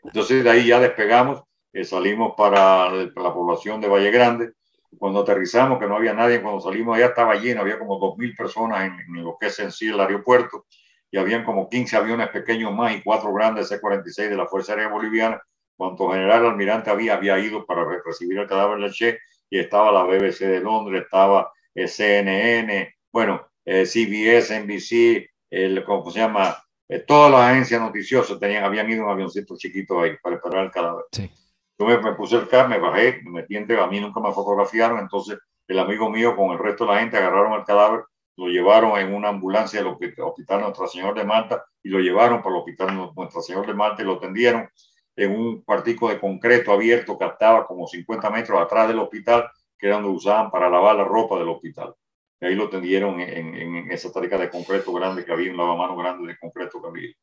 entonces 0.09 0.43
de 0.43 0.51
ahí 0.51 0.67
ya 0.67 0.81
despegamos, 0.81 1.43
eh, 1.73 1.85
salimos 1.85 2.35
para, 2.37 2.91
la 2.91 3.35
población 3.35 3.81
de 3.81 3.89
Valle 3.89 4.11
Grande. 4.11 4.53
Cuando 4.99 5.21
aterrizamos, 5.21 5.79
que 5.79 5.87
no 5.87 5.97
había 5.97 6.15
nadie, 6.15 6.41
cuando 6.41 6.61
salimos 6.61 6.97
allá 6.97 7.07
estaba 7.07 7.35
lleno, 7.35 7.61
había 7.61 7.79
como 7.79 8.01
2.000 8.01 8.37
personas 8.37 8.87
en, 8.87 9.23
lo 9.23 9.37
que 9.39 9.49
es 9.49 9.59
en 9.59 9.71
sí 9.71 9.89
el 9.89 10.01
aeropuerto 10.01 10.65
y 11.11 11.19
habían 11.19 11.45
como 11.45 11.69
15 11.69 11.97
aviones 11.97 12.29
pequeños 12.31 12.75
más 12.75 12.95
y 12.95 13.03
cuatro 13.03 13.33
grandes 13.33 13.69
C-46 13.69 14.31
de 14.31 14.37
la 14.37 14.47
Fuerza 14.47 14.73
Aérea 14.73 14.89
Boliviana. 14.89 15.43
Cuando 15.77 16.11
general 16.11 16.47
almirante 16.47 16.91
había, 16.91 17.15
había 17.15 17.39
ido 17.39 17.65
para 17.67 17.85
recibir 18.05 18.39
el 18.39 18.49
cadáver 18.49 18.81
del 18.81 18.93
Che 18.93 19.19
y 19.51 19.59
estaba 19.59 19.93
la 19.93 20.05
BBC 20.05 20.41
de 20.41 20.61
Londres, 20.61 21.03
estaba 21.03 21.53
eh, 21.75 21.87
CNN, 21.87 22.95
bueno, 23.13 23.47
eh, 23.65 23.85
CBS, 23.87 24.59
NBC, 24.61 25.31
el, 25.51 25.85
¿cómo 25.85 26.11
se 26.11 26.21
llama? 26.21 26.57
Eh, 26.89 27.01
todas 27.01 27.31
las 27.31 27.41
agencias 27.43 27.81
noticiosas 27.81 28.39
tenían, 28.41 28.65
habían 28.65 28.91
ido 28.91 29.05
un 29.05 29.11
avioncito 29.11 29.57
chiquito 29.57 30.01
ahí 30.01 30.17
para 30.23 30.37
esperar 30.37 30.65
el 30.65 30.71
cadáver. 30.71 31.05
Yo 31.13 31.87
me, 31.87 32.15
puse 32.15 32.37
el 32.37 32.49
carro, 32.49 32.71
me 32.71 32.79
bajé, 32.79 33.21
me 33.23 33.31
metí 33.31 33.57
entre, 33.57 33.79
a 33.79 33.87
mí 33.87 34.01
nunca 34.01 34.21
me 34.21 34.33
fotografiaron, 34.33 34.99
entonces 34.99 35.39
el 35.69 35.79
amigo 35.79 36.11
mío 36.11 36.35
con 36.35 36.51
el 36.51 36.59
resto 36.59 36.87
de 36.87 36.93
la 36.93 37.01
gente 37.01 37.19
agarraron 37.19 37.53
el 37.53 37.65
cadáver, 37.65 38.05
lo 38.37 38.47
llevaron 38.47 38.99
en 38.99 39.15
una 39.15 39.29
ambulancia 39.29 39.81
del 39.81 39.89
hospital 39.89 40.61
Nuestra 40.63 40.87
Señor 40.89 41.15
de 41.15 41.25
Malta 41.25 41.63
y 41.83 41.91
lo 41.91 42.01
llevaron 42.01 42.43
para 42.43 42.57
el 42.57 42.61
hospital 42.61 43.13
Nuestra 43.15 43.43
Señor 43.43 43.67
de 43.67 43.75
Malta 43.75 44.03
y 44.03 44.07
lo 44.07 44.19
tendieron 44.19 44.69
en 45.15 45.33
un 45.33 45.63
cuartico 45.63 46.09
de 46.09 46.19
concreto 46.19 46.73
abierto 46.73 47.19
que 47.19 47.27
estaba 47.27 47.67
como 47.67 47.87
50 47.87 48.31
metros 48.31 48.61
atrás 48.61 48.89
del 48.89 48.99
hospital, 49.01 49.51
que 49.79 49.89
era 49.89 49.97
donde 49.97 50.11
usaban 50.11 50.51
para 50.51 50.71
lavar 50.71 50.97
la 50.97 51.05
ropa 51.05 51.39
del 51.39 51.49
hospital 51.49 51.95
y 52.41 52.47
ahí 52.47 52.55
lo 52.55 52.69
tendieron 52.69 53.21
en, 53.21 53.55
en, 53.55 53.91
esa 53.91 54.13
tarica 54.13 54.39
de 54.39 54.51
concreto 54.51 54.93
grande 54.93 55.25
que 55.25 55.33
había, 55.33 55.51
un 55.51 55.57
lavamano 55.57 55.97
grande 55.97 56.29
de 56.29 56.39
concreto 56.39 56.81
que 56.81 56.89
había. 56.89 57.15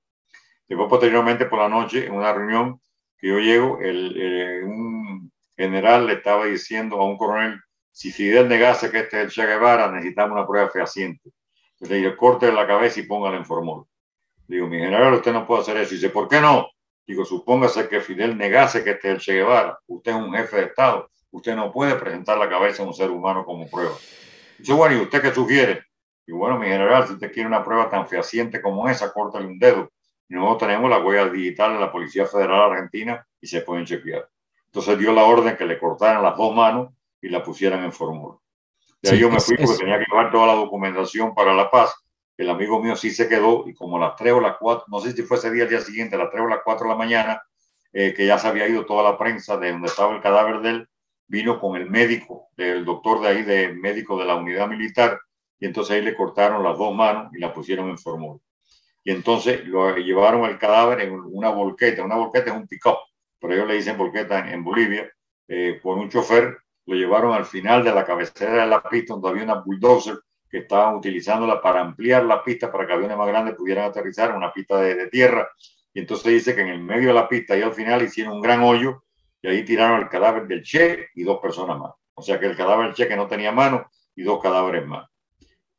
Después, 0.67 0.89
posteriormente, 0.89 1.45
por 1.45 1.59
la 1.59 1.69
noche, 1.69 2.05
en 2.05 2.13
una 2.13 2.33
reunión 2.33 2.81
que 3.17 3.27
yo 3.27 3.39
llego, 3.39 3.79
el, 3.79 4.13
eh, 4.17 4.63
un 4.63 5.31
general 5.55 6.07
le 6.07 6.13
estaba 6.13 6.45
diciendo 6.45 6.97
a 6.97 7.05
un 7.05 7.17
coronel, 7.17 7.61
si 7.91 8.11
Fidel 8.11 8.49
negase 8.49 8.91
que 8.91 8.99
este 8.99 9.17
es 9.17 9.23
el 9.23 9.31
Che 9.31 9.45
Guevara, 9.45 9.89
necesitamos 9.89 10.33
una 10.35 10.45
prueba 10.45 10.69
fehaciente. 10.69 11.29
Le 11.79 11.95
digo, 11.95 12.17
corte 12.17 12.51
la 12.51 12.67
cabeza 12.67 12.99
y 12.99 13.03
póngala 13.03 13.37
en 13.37 13.45
formol. 13.45 13.85
Digo, 14.47 14.67
mi 14.67 14.79
general, 14.79 15.13
usted 15.13 15.31
no 15.31 15.47
puede 15.47 15.61
hacer 15.61 15.77
eso. 15.77 15.93
Y 15.93 15.97
dice, 15.97 16.09
¿por 16.09 16.27
qué 16.27 16.41
no? 16.41 16.67
Digo, 17.07 17.23
supóngase 17.23 17.87
que 17.87 18.01
Fidel 18.01 18.37
negase 18.37 18.83
que 18.83 18.91
este 18.91 19.09
es 19.09 19.13
el 19.13 19.21
Che 19.21 19.33
Guevara. 19.33 19.79
Usted 19.87 20.11
es 20.11 20.17
un 20.17 20.33
jefe 20.33 20.57
de 20.57 20.63
Estado. 20.63 21.09
Usted 21.31 21.55
no 21.55 21.71
puede 21.71 21.95
presentar 21.95 22.37
la 22.37 22.49
cabeza 22.49 22.83
de 22.83 22.89
un 22.89 22.93
ser 22.93 23.11
humano 23.11 23.45
como 23.45 23.69
prueba. 23.69 23.95
Dice, 24.57 24.73
bueno, 24.73 24.95
¿y 24.95 25.01
usted 25.01 25.21
qué 25.21 25.33
sugiere? 25.33 25.85
Y 26.27 26.31
bueno, 26.31 26.57
mi 26.57 26.67
general, 26.67 27.07
si 27.07 27.13
usted 27.13 27.31
quiere 27.31 27.47
una 27.47 27.63
prueba 27.63 27.89
tan 27.89 28.07
fehaciente 28.07 28.61
como 28.61 28.89
esa, 28.89 29.13
córtale 29.13 29.45
un 29.45 29.59
dedo. 29.59 29.91
Y 30.27 30.33
nosotros 30.33 30.69
tenemos 30.69 30.89
la 30.89 30.99
huella 30.99 31.29
digital 31.29 31.73
de 31.73 31.79
la 31.79 31.91
Policía 31.91 32.25
Federal 32.25 32.71
Argentina 32.71 33.25
y 33.39 33.47
se 33.47 33.61
pueden 33.61 33.85
chequear. 33.85 34.27
Entonces 34.65 34.97
dio 34.97 35.13
la 35.13 35.23
orden 35.23 35.55
que 35.55 35.65
le 35.65 35.77
cortaran 35.77 36.23
las 36.23 36.35
dos 36.35 36.55
manos 36.55 36.89
y 37.21 37.29
la 37.29 37.43
pusieran 37.43 37.83
en 37.83 37.91
formulario. 37.91 38.41
De 39.01 39.11
ahí 39.11 39.19
yo 39.19 39.29
me 39.29 39.39
fui 39.39 39.55
porque 39.55 39.77
tenía 39.77 39.99
que 39.99 40.05
llevar 40.09 40.31
toda 40.31 40.47
la 40.47 40.55
documentación 40.55 41.35
para 41.35 41.53
La 41.53 41.69
Paz. 41.69 41.93
El 42.37 42.49
amigo 42.49 42.81
mío 42.81 42.95
sí 42.95 43.11
se 43.11 43.29
quedó 43.29 43.63
y 43.67 43.73
como 43.73 43.97
a 43.97 43.99
las 43.99 44.15
3 44.15 44.33
o 44.33 44.41
las 44.41 44.57
4, 44.57 44.85
no 44.87 44.99
sé 44.99 45.11
si 45.11 45.21
fue 45.21 45.37
ese 45.37 45.51
día, 45.51 45.63
el 45.63 45.69
día 45.69 45.79
siguiente, 45.79 46.15
a 46.15 46.19
las 46.19 46.31
3 46.31 46.43
o 46.43 46.47
las 46.47 46.59
4 46.63 46.85
de 46.85 46.89
la 46.89 46.97
mañana, 46.97 47.41
eh, 47.93 48.13
que 48.13 48.25
ya 48.25 48.37
se 48.37 48.47
había 48.47 48.67
ido 48.67 48.85
toda 48.85 49.03
la 49.03 49.17
prensa 49.17 49.57
de 49.57 49.71
donde 49.71 49.87
estaba 49.87 50.13
el 50.13 50.21
cadáver 50.21 50.59
de 50.59 50.69
él, 50.69 50.89
vino 51.27 51.59
con 51.59 51.75
el 51.75 51.89
médico, 51.89 52.49
el 52.57 52.85
doctor 52.85 53.21
de 53.21 53.27
ahí, 53.27 53.43
de 53.43 53.73
médico 53.73 54.17
de 54.17 54.25
la 54.25 54.35
unidad 54.35 54.67
militar, 54.67 55.19
y 55.59 55.65
entonces 55.65 55.95
ahí 55.95 56.01
le 56.01 56.15
cortaron 56.15 56.63
las 56.63 56.77
dos 56.77 56.93
manos 56.93 57.31
y 57.33 57.39
la 57.39 57.53
pusieron 57.53 57.89
en 57.89 57.97
formol. 57.97 58.39
Y 59.03 59.11
entonces 59.11 59.65
lo 59.67 59.95
llevaron 59.95 60.45
el 60.45 60.57
cadáver 60.57 61.01
en 61.01 61.13
una 61.13 61.49
volqueta. 61.49 62.03
Una 62.03 62.15
volqueta 62.15 62.51
es 62.51 62.57
un 62.57 62.67
pick-up, 62.67 62.97
pero 63.39 63.53
ellos 63.53 63.67
le 63.67 63.75
dicen 63.75 63.97
volqueta 63.97 64.51
en, 64.51 64.63
Bolivia, 64.63 65.09
eh, 65.47 65.79
con 65.81 65.99
un 65.99 66.09
chofer. 66.09 66.57
Lo 66.87 66.95
llevaron 66.95 67.33
al 67.33 67.45
final 67.45 67.83
de 67.83 67.93
la 67.93 68.03
cabecera 68.03 68.63
de 68.63 68.67
la 68.67 68.81
pista, 68.81 69.13
donde 69.13 69.29
había 69.29 69.43
una 69.43 69.61
bulldozer 69.61 70.19
que 70.49 70.59
estaban 70.59 70.95
utilizándola 70.95 71.61
para 71.61 71.81
ampliar 71.81 72.25
la 72.25 72.43
pista 72.43 72.71
para 72.71 72.87
que 72.87 72.93
aviones 72.93 73.17
más 73.17 73.27
grandes 73.27 73.55
pudieran 73.55 73.85
aterrizar, 73.85 74.35
una 74.35 74.51
pista 74.51 74.79
de, 74.81 74.95
de 74.95 75.07
tierra. 75.07 75.49
Y 75.93 75.99
entonces 75.99 76.33
dice 76.33 76.55
que 76.55 76.61
en 76.61 76.69
el 76.69 76.81
medio 76.81 77.09
de 77.09 77.13
la 77.13 77.29
pista 77.29 77.57
y 77.57 77.61
al 77.61 77.73
final 77.73 78.01
hicieron 78.01 78.33
un 78.33 78.41
gran 78.41 78.61
hoyo 78.63 79.04
y 79.45 79.47
ahí 79.47 79.63
tiraron 79.63 80.01
el 80.01 80.09
cadáver 80.09 80.47
del 80.47 80.63
Che 80.63 81.09
y 81.13 81.23
dos 81.23 81.39
personas 81.39 81.77
más. 81.77 81.91
O 82.15 82.21
sea 82.23 82.39
que 82.39 82.47
el 82.47 82.57
cadáver 82.57 82.87
del 82.87 82.95
Che 82.95 83.07
que 83.07 83.15
no 83.15 83.27
tenía 83.27 83.51
mano 83.51 83.85
y 84.15 84.23
dos 84.23 84.41
cadáveres 84.41 84.87
más. 84.87 85.07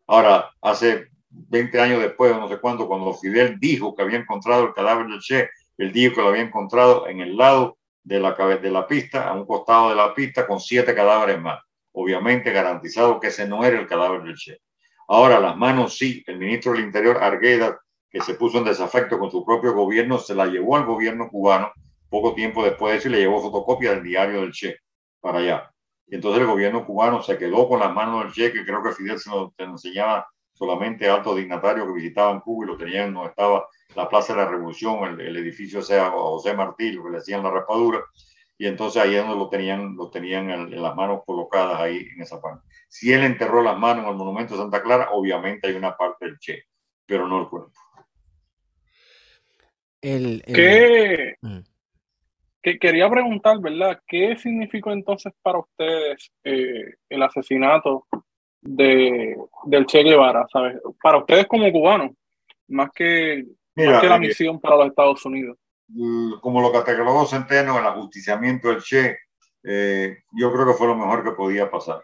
Ahora, 0.07 0.51
hace 0.63 1.09
20 1.31 1.81
años 1.81 2.01
después, 2.01 2.37
no 2.37 2.49
sé 2.49 2.59
cuándo, 2.59 2.87
cuando 2.87 3.13
Fidel 3.15 3.59
dijo 3.59 3.93
que 3.93 4.03
había 4.03 4.19
encontrado 4.19 4.69
el 4.69 4.73
cadáver 4.73 5.09
del 5.09 5.19
Che, 5.19 5.51
él 5.79 5.91
dijo 5.93 6.15
que 6.15 6.23
lo 6.23 6.29
había 6.29 6.43
encontrado 6.43 7.09
en 7.09 7.21
el 7.21 7.37
lado 7.37 7.79
de 8.05 8.21
la, 8.21 8.35
de 8.35 8.71
la 8.71 8.87
pista, 8.87 9.29
a 9.29 9.33
un 9.33 9.45
costado 9.45 9.89
de 9.89 9.97
la 9.97 10.15
pista, 10.15 10.47
con 10.47 10.61
siete 10.61 10.95
cadáveres 10.95 11.41
más. 11.41 11.61
Obviamente 11.91 12.53
garantizado 12.53 13.19
que 13.19 13.29
ese 13.29 13.49
no 13.49 13.65
era 13.65 13.81
el 13.81 13.89
cadáver 13.89 14.23
del 14.23 14.37
Che. 14.37 14.59
Ahora, 15.09 15.41
las 15.41 15.57
manos 15.57 15.99
sí, 15.99 16.23
el 16.29 16.39
ministro 16.39 16.71
del 16.71 16.83
Interior, 16.83 17.19
Argueda, 17.21 17.81
que 18.09 18.21
se 18.21 18.35
puso 18.35 18.59
en 18.59 18.65
desafecto 18.65 19.19
con 19.19 19.33
su 19.33 19.45
propio 19.45 19.73
gobierno, 19.73 20.19
se 20.19 20.37
la 20.37 20.47
llevó 20.47 20.77
al 20.77 20.85
gobierno 20.85 21.29
cubano 21.29 21.73
poco 22.09 22.35
tiempo 22.35 22.65
después 22.65 22.93
de 22.93 22.99
eso 22.99 23.09
y 23.09 23.13
le 23.13 23.19
llevó 23.19 23.41
fotocopia 23.41 23.91
del 23.91 24.03
diario 24.03 24.41
del 24.41 24.53
Che 24.53 24.77
para 25.21 25.39
allá. 25.39 25.71
Y 26.07 26.15
entonces 26.15 26.41
el 26.41 26.47
gobierno 26.47 26.87
cubano 26.87 27.23
se 27.23 27.37
quedó 27.37 27.69
con 27.69 27.81
las 27.81 27.93
manos 27.93 28.25
del 28.25 28.33
Che, 28.33 28.53
que 28.53 28.65
creo 28.65 28.83
que 28.83 28.93
Fidel 28.93 29.19
se 29.19 29.31
lo 29.31 29.53
enseñaba 29.59 30.27
solamente 30.53 31.09
a 31.09 31.15
altos 31.15 31.37
dignatarios 31.37 31.87
que 31.87 31.93
visitaban 31.93 32.41
Cuba 32.41 32.65
y 32.65 32.69
lo 32.69 32.77
tenían 32.77 33.13
donde 33.13 33.31
estaba 33.31 33.67
la 33.95 34.09
Plaza 34.09 34.35
de 34.35 34.43
la 34.43 34.49
Revolución, 34.49 35.21
el, 35.21 35.37
edificio 35.37 35.83
sea 35.83 36.11
José 36.11 36.55
Martí, 36.55 36.93
lo 36.93 37.05
que 37.05 37.11
le 37.11 37.17
decían 37.19 37.43
la 37.43 37.51
raspadura, 37.51 38.01
y 38.59 38.67
entonces 38.67 39.03
ahí 39.03 39.15
es 39.15 39.23
donde 39.23 39.37
lo 39.37 39.49
tenían, 39.49 39.97
lo 39.97 40.11
tenían 40.11 40.51
en, 40.51 40.83
las 40.83 40.95
manos 40.95 41.23
colocadas 41.27 41.81
ahí 41.81 42.09
en 42.15 42.23
esa 42.23 42.41
parte. 42.41 42.67
Si 42.89 43.13
él 43.13 43.23
enterró 43.23 43.63
las 43.63 43.79
manos 43.79 44.05
en 44.05 44.11
el 44.11 44.17
monumento 44.17 44.55
de 44.55 44.61
Santa 44.61 44.83
Clara, 44.83 45.11
obviamente 45.13 45.67
hay 45.67 45.75
una 45.75 45.97
parte 45.97 46.27
del 46.27 46.39
Che, 46.39 46.65
pero 47.05 47.29
no 47.29 47.41
el 47.41 47.49
cuerpo. 47.49 47.73
El, 50.01 50.43
¿Qué, 50.47 51.37
mm. 51.41 51.59
Que, 52.67 52.79
quería 52.81 53.09
preguntar, 53.09 53.61
¿verdad? 53.61 54.01
¿Qué 54.09 54.37
significó 54.37 54.91
entonces 54.91 55.33
para 55.41 55.61
ustedes 55.61 56.33
eh, 56.43 56.95
el 57.09 57.23
asesinato 57.23 58.07
de, 58.61 59.37
del 59.67 59.87
Che 59.87 60.03
Guevara, 60.03 60.47
¿sabes? 60.53 60.79
Para 61.01 61.19
ustedes 61.19 61.47
como 61.47 61.71
cubanos, 61.71 62.11
más 62.69 62.91
que, 62.93 63.47
la 63.77 64.17
eh, 64.17 64.19
misión 64.19 64.61
para 64.61 64.77
los 64.79 64.89
Estados 64.89 65.25
Unidos. 65.25 65.57
Como 66.41 66.61
lo 66.61 66.73
catalogó 66.73 67.25
Centeno, 67.27 67.79
el 67.79 67.87
ajusticiamiento 67.87 68.69
del 68.69 68.83
Che, 68.83 69.17
eh, 69.63 70.19
yo 70.33 70.53
creo 70.53 70.67
que 70.67 70.73
fue 70.73 70.89
lo 70.89 70.97
mejor 70.97 71.23
que 71.23 71.33
podía 71.33 71.71
pasar. 71.71 72.03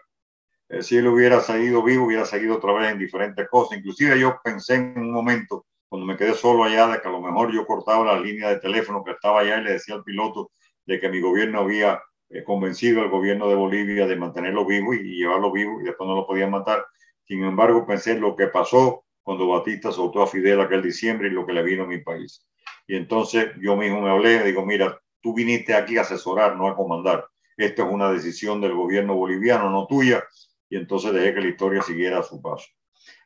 Eh, 0.69 0.81
si 0.81 0.95
él 0.95 1.07
hubiera 1.07 1.41
salido 1.41 1.83
vivo, 1.83 2.05
hubiera 2.05 2.23
seguido 2.23 2.55
otra 2.55 2.71
vez 2.71 2.89
en 2.89 2.99
diferentes 2.99 3.49
cosas. 3.49 3.79
Inclusive 3.79 4.17
yo 4.17 4.39
pensé 4.41 4.75
en 4.75 4.97
un 4.97 5.11
momento, 5.11 5.65
cuando 5.93 6.07
me 6.07 6.17
quedé 6.17 6.33
solo 6.33 6.63
allá, 6.63 6.87
de 6.87 6.99
que 6.99 7.07
a 7.07 7.11
lo 7.11 7.21
mejor 7.21 7.53
yo 7.53 7.67
cortaba 7.67 8.03
la 8.03 8.19
línea 8.19 8.49
de 8.49 8.59
teléfono 8.59 9.03
que 9.03 9.11
estaba 9.11 9.41
allá 9.41 9.59
y 9.59 9.63
le 9.63 9.73
decía 9.73 9.93
al 9.93 10.03
piloto 10.03 10.49
de 10.87 10.99
que 10.99 11.07
mi 11.07 11.21
gobierno 11.21 11.59
había 11.59 12.01
convencido 12.47 13.01
al 13.01 13.11
gobierno 13.11 13.47
de 13.47 13.53
Bolivia 13.53 14.07
de 14.07 14.15
mantenerlo 14.15 14.65
vivo 14.65 14.95
y, 14.95 15.17
llevarlo 15.19 15.51
vivo 15.51 15.79
y 15.79 15.83
después 15.83 16.07
no 16.07 16.15
lo 16.15 16.25
podían 16.25 16.49
matar. 16.49 16.83
Sin 17.27 17.43
embargo, 17.43 17.85
pensé 17.85 18.13
en 18.13 18.21
lo 18.21 18.35
que 18.35 18.47
pasó 18.47 19.05
cuando 19.21 19.47
Batista 19.47 19.91
soltó 19.91 20.23
a 20.23 20.25
Fidel 20.25 20.61
aquel 20.61 20.81
diciembre 20.81 21.27
y 21.27 21.31
lo 21.31 21.45
que 21.45 21.53
le 21.53 21.61
vino 21.61 21.83
a 21.83 21.87
mi 21.87 21.99
país. 21.99 22.43
Y 22.87 22.95
entonces 22.95 23.51
yo 23.61 23.75
mismo 23.75 24.01
me 24.01 24.09
hablé, 24.09 24.43
digo, 24.43 24.65
mira, 24.65 24.99
tú 25.21 25.35
viniste 25.35 25.75
aquí 25.75 25.99
a 25.99 26.01
asesorar, 26.01 26.57
no 26.57 26.67
a 26.67 26.75
comandar. 26.75 27.27
Esta 27.55 27.83
es 27.83 27.93
una 27.93 28.11
decisión 28.11 28.61
del 28.61 28.73
gobierno 28.73 29.13
boliviano, 29.13 29.69
no 29.69 29.85
tuya. 29.85 30.23
Y 30.71 30.75
entonces 30.75 31.13
dejé 31.13 31.35
que 31.35 31.41
la 31.41 31.49
historia 31.49 31.83
siguiera 31.83 32.17
a 32.17 32.23
su 32.23 32.41
paso. 32.41 32.65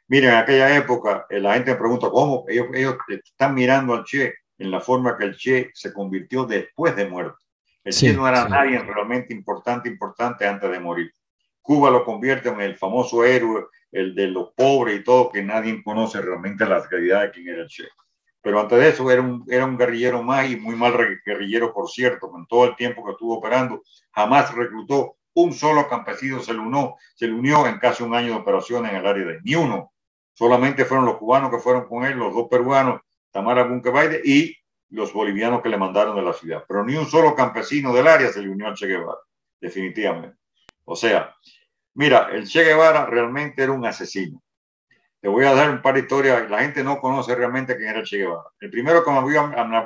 Miren, 0.09 0.29
en 0.29 0.35
aquella 0.37 0.75
época 0.75 1.25
eh, 1.29 1.39
la 1.39 1.55
gente 1.55 1.71
me 1.71 1.77
pregunta 1.77 2.09
cómo 2.09 2.45
ellos, 2.47 2.67
ellos 2.73 2.95
están 3.09 3.53
mirando 3.53 3.93
al 3.93 4.05
Che 4.05 4.35
en 4.57 4.71
la 4.71 4.79
forma 4.79 5.17
que 5.17 5.25
el 5.25 5.35
Che 5.35 5.71
se 5.73 5.93
convirtió 5.93 6.45
después 6.45 6.95
de 6.95 7.07
muerto. 7.07 7.37
El 7.83 7.93
Che 7.93 8.13
no 8.13 8.27
era 8.27 8.47
nadie 8.47 8.79
realmente 8.79 9.33
importante, 9.33 9.89
importante 9.89 10.47
antes 10.47 10.71
de 10.71 10.79
morir. 10.79 11.11
Cuba 11.61 11.89
lo 11.89 12.05
convierte 12.05 12.47
en 12.47 12.61
el 12.61 12.77
famoso 12.77 13.25
héroe, 13.25 13.65
el 13.91 14.15
de 14.15 14.27
los 14.27 14.53
pobres 14.53 14.99
y 14.99 15.03
todo, 15.03 15.29
que 15.29 15.43
nadie 15.43 15.83
conoce 15.83 16.21
realmente 16.21 16.65
la 16.65 16.79
realidad 16.79 17.23
de 17.23 17.31
quién 17.31 17.49
era 17.49 17.63
el 17.63 17.67
Che. 17.67 17.87
Pero 18.41 18.61
antes 18.61 18.79
de 18.79 18.89
eso 18.89 19.11
era 19.11 19.21
un, 19.21 19.43
era 19.49 19.65
un 19.65 19.77
guerrillero 19.77 20.23
más 20.23 20.49
y 20.49 20.55
muy 20.55 20.75
mal 20.75 20.93
guerrillero, 21.25 21.73
por 21.73 21.89
cierto, 21.89 22.29
con 22.29 22.47
todo 22.47 22.63
el 22.63 22.75
tiempo 22.77 23.03
que 23.03 23.11
estuvo 23.11 23.37
operando, 23.39 23.83
jamás 24.11 24.53
reclutó 24.53 25.17
un 25.33 25.53
solo 25.53 25.87
campesino, 25.89 26.39
se 26.39 26.53
le 26.53 26.59
unió, 26.59 26.95
se 27.13 27.27
le 27.27 27.33
unió 27.33 27.67
en 27.67 27.77
casi 27.77 28.03
un 28.03 28.15
año 28.15 28.29
de 28.29 28.39
operación 28.39 28.85
en 28.85 28.95
el 28.95 29.05
área 29.05 29.25
de 29.25 29.39
ni 29.43 29.55
uno. 29.55 29.91
Solamente 30.37 30.85
fueron 30.85 31.07
los 31.07 31.17
cubanos 31.17 31.49
que 31.49 31.57
fueron 31.57 31.87
con 31.87 32.05
él, 32.05 32.15
los 32.15 32.31
dos 32.31 32.47
peruanos, 32.47 33.01
Tamara 33.31 33.63
Bunkebaide 33.63 34.21
y 34.23 34.55
los 34.89 35.11
bolivianos 35.11 35.63
que 35.63 35.69
le 35.69 35.77
mandaron 35.77 36.15
de 36.15 36.21
la 36.21 36.31
ciudad. 36.31 36.63
Pero 36.67 36.83
ni 36.83 36.95
un 36.95 37.07
solo 37.07 37.33
campesino 37.33 37.91
del 37.91 38.05
área 38.05 38.31
se 38.31 38.43
le 38.43 38.49
unió 38.49 38.67
al 38.67 38.75
Che 38.75 38.85
Guevara, 38.85 39.17
definitivamente. 39.59 40.37
O 40.85 40.95
sea, 40.95 41.33
mira, 41.95 42.29
el 42.31 42.47
Che 42.47 42.63
Guevara 42.63 43.07
realmente 43.07 43.63
era 43.63 43.71
un 43.71 43.83
asesino. 43.83 44.39
Te 45.19 45.27
voy 45.27 45.43
a 45.43 45.55
dar 45.55 45.71
un 45.71 45.81
par 45.81 45.95
de 45.95 46.01
historias. 46.01 46.47
La 46.51 46.59
gente 46.59 46.83
no 46.83 46.99
conoce 46.99 47.33
realmente 47.33 47.75
quién 47.75 47.89
era 47.89 48.01
el 48.01 48.05
Che 48.05 48.17
Guevara. 48.17 48.51
El 48.59 48.69
primero 48.69 49.03
que 49.03 49.11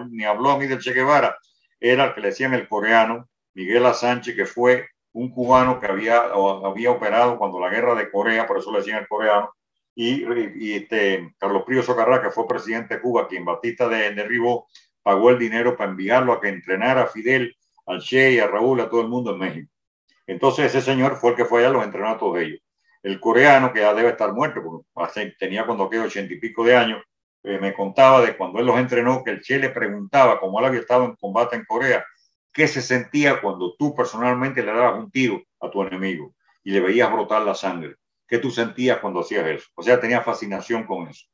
me 0.10 0.26
habló 0.26 0.52
a 0.52 0.58
mí 0.58 0.68
del 0.68 0.80
Che 0.80 0.92
Guevara 0.92 1.38
era 1.80 2.08
el 2.08 2.14
que 2.14 2.20
le 2.20 2.28
decían 2.28 2.54
el 2.54 2.68
coreano, 2.68 3.30
Miguel 3.54 3.86
Sánchez, 3.94 4.36
que 4.36 4.46
fue 4.46 4.86
un 5.14 5.32
cubano 5.32 5.80
que 5.80 5.86
había, 5.86 6.24
había 6.24 6.92
operado 6.92 7.38
cuando 7.38 7.58
la 7.58 7.70
guerra 7.70 7.96
de 7.96 8.12
Corea, 8.12 8.46
por 8.46 8.58
eso 8.58 8.70
le 8.74 8.80
decían 8.80 9.00
el 9.00 9.08
coreano, 9.08 9.54
y, 9.96 10.74
este, 10.74 11.34
Carlos 11.38 11.64
Prío 11.66 11.84
Socarrá, 11.84 12.22
que 12.22 12.32
fue 12.32 12.48
presidente 12.48 12.96
de 12.96 13.02
Cuba, 13.02 13.28
quien 13.28 13.46
Batista 13.46 13.88
de, 13.88 14.12
derribó, 14.12 14.68
pagó 15.04 15.30
el 15.30 15.40
dinero 15.40 15.76
para 15.76 15.92
enviarlo 15.92 16.34
a 16.34 16.42
que 16.42 16.50
entrenara 16.50 17.04
a 17.04 17.08
Fidel, 17.08 17.56
al 17.86 18.02
Che 18.02 18.34
y 18.34 18.40
a 18.40 18.48
Raúl, 18.48 18.80
a 18.80 18.90
todo 18.90 19.02
el 19.02 19.08
mundo 19.08 19.32
en 19.32 19.40
México. 19.40 19.72
Entonces 20.28 20.66
ese 20.68 20.82
señor 20.82 21.18
fue 21.18 21.32
el 21.32 21.36
que 21.36 21.46
fue 21.46 21.62
allá, 21.62 21.74
los 21.74 21.84
entrenó 21.84 22.10
a 22.10 22.18
todos 22.18 22.40
ellos. 22.40 22.60
El 23.04 23.20
coreano, 23.20 23.74
que 23.74 23.80
ya 23.80 23.94
debe 23.94 24.10
estar 24.10 24.32
muerto, 24.32 24.62
porque 24.94 25.36
tenía 25.40 25.66
cuando 25.66 25.90
quedó 25.90 26.04
ochenta 26.04 26.34
y 26.34 26.40
pico 26.40 26.64
de 26.64 26.76
años, 26.76 27.04
eh, 27.44 27.58
me 27.60 27.74
contaba 27.74 28.22
de 28.22 28.38
cuando 28.38 28.60
él 28.60 28.68
los 28.68 28.78
entrenó, 28.78 29.24
que 29.24 29.32
el 29.32 29.42
Che 29.42 29.58
le 29.58 29.70
preguntaba, 29.70 30.40
como 30.40 30.60
él 30.60 30.66
había 30.66 30.80
estado 30.80 31.06
en 31.06 31.16
combate 31.16 31.56
en 31.56 31.66
Corea, 31.66 32.06
qué 32.54 32.68
se 32.68 32.82
sentía 32.82 33.42
cuando 33.42 33.76
tú 33.76 33.96
personalmente 33.96 34.62
le 34.62 34.72
dabas 34.72 35.00
un 35.04 35.10
tiro 35.10 35.42
a 35.60 35.70
tu 35.70 35.82
enemigo 35.82 36.34
y 36.64 36.72
le 36.72 36.82
veías 36.82 37.12
brotar 37.12 37.42
la 37.42 37.56
sangre. 37.56 37.96
¿Qué 38.32 38.38
tú 38.38 38.50
sentías 38.50 39.00
cuando 39.00 39.20
hacías 39.20 39.46
eso? 39.46 39.68
O 39.76 39.84
sea, 39.84 40.00
tenía 40.00 40.22
fascinación 40.22 40.86
con 40.86 41.10
eso. 41.10 41.26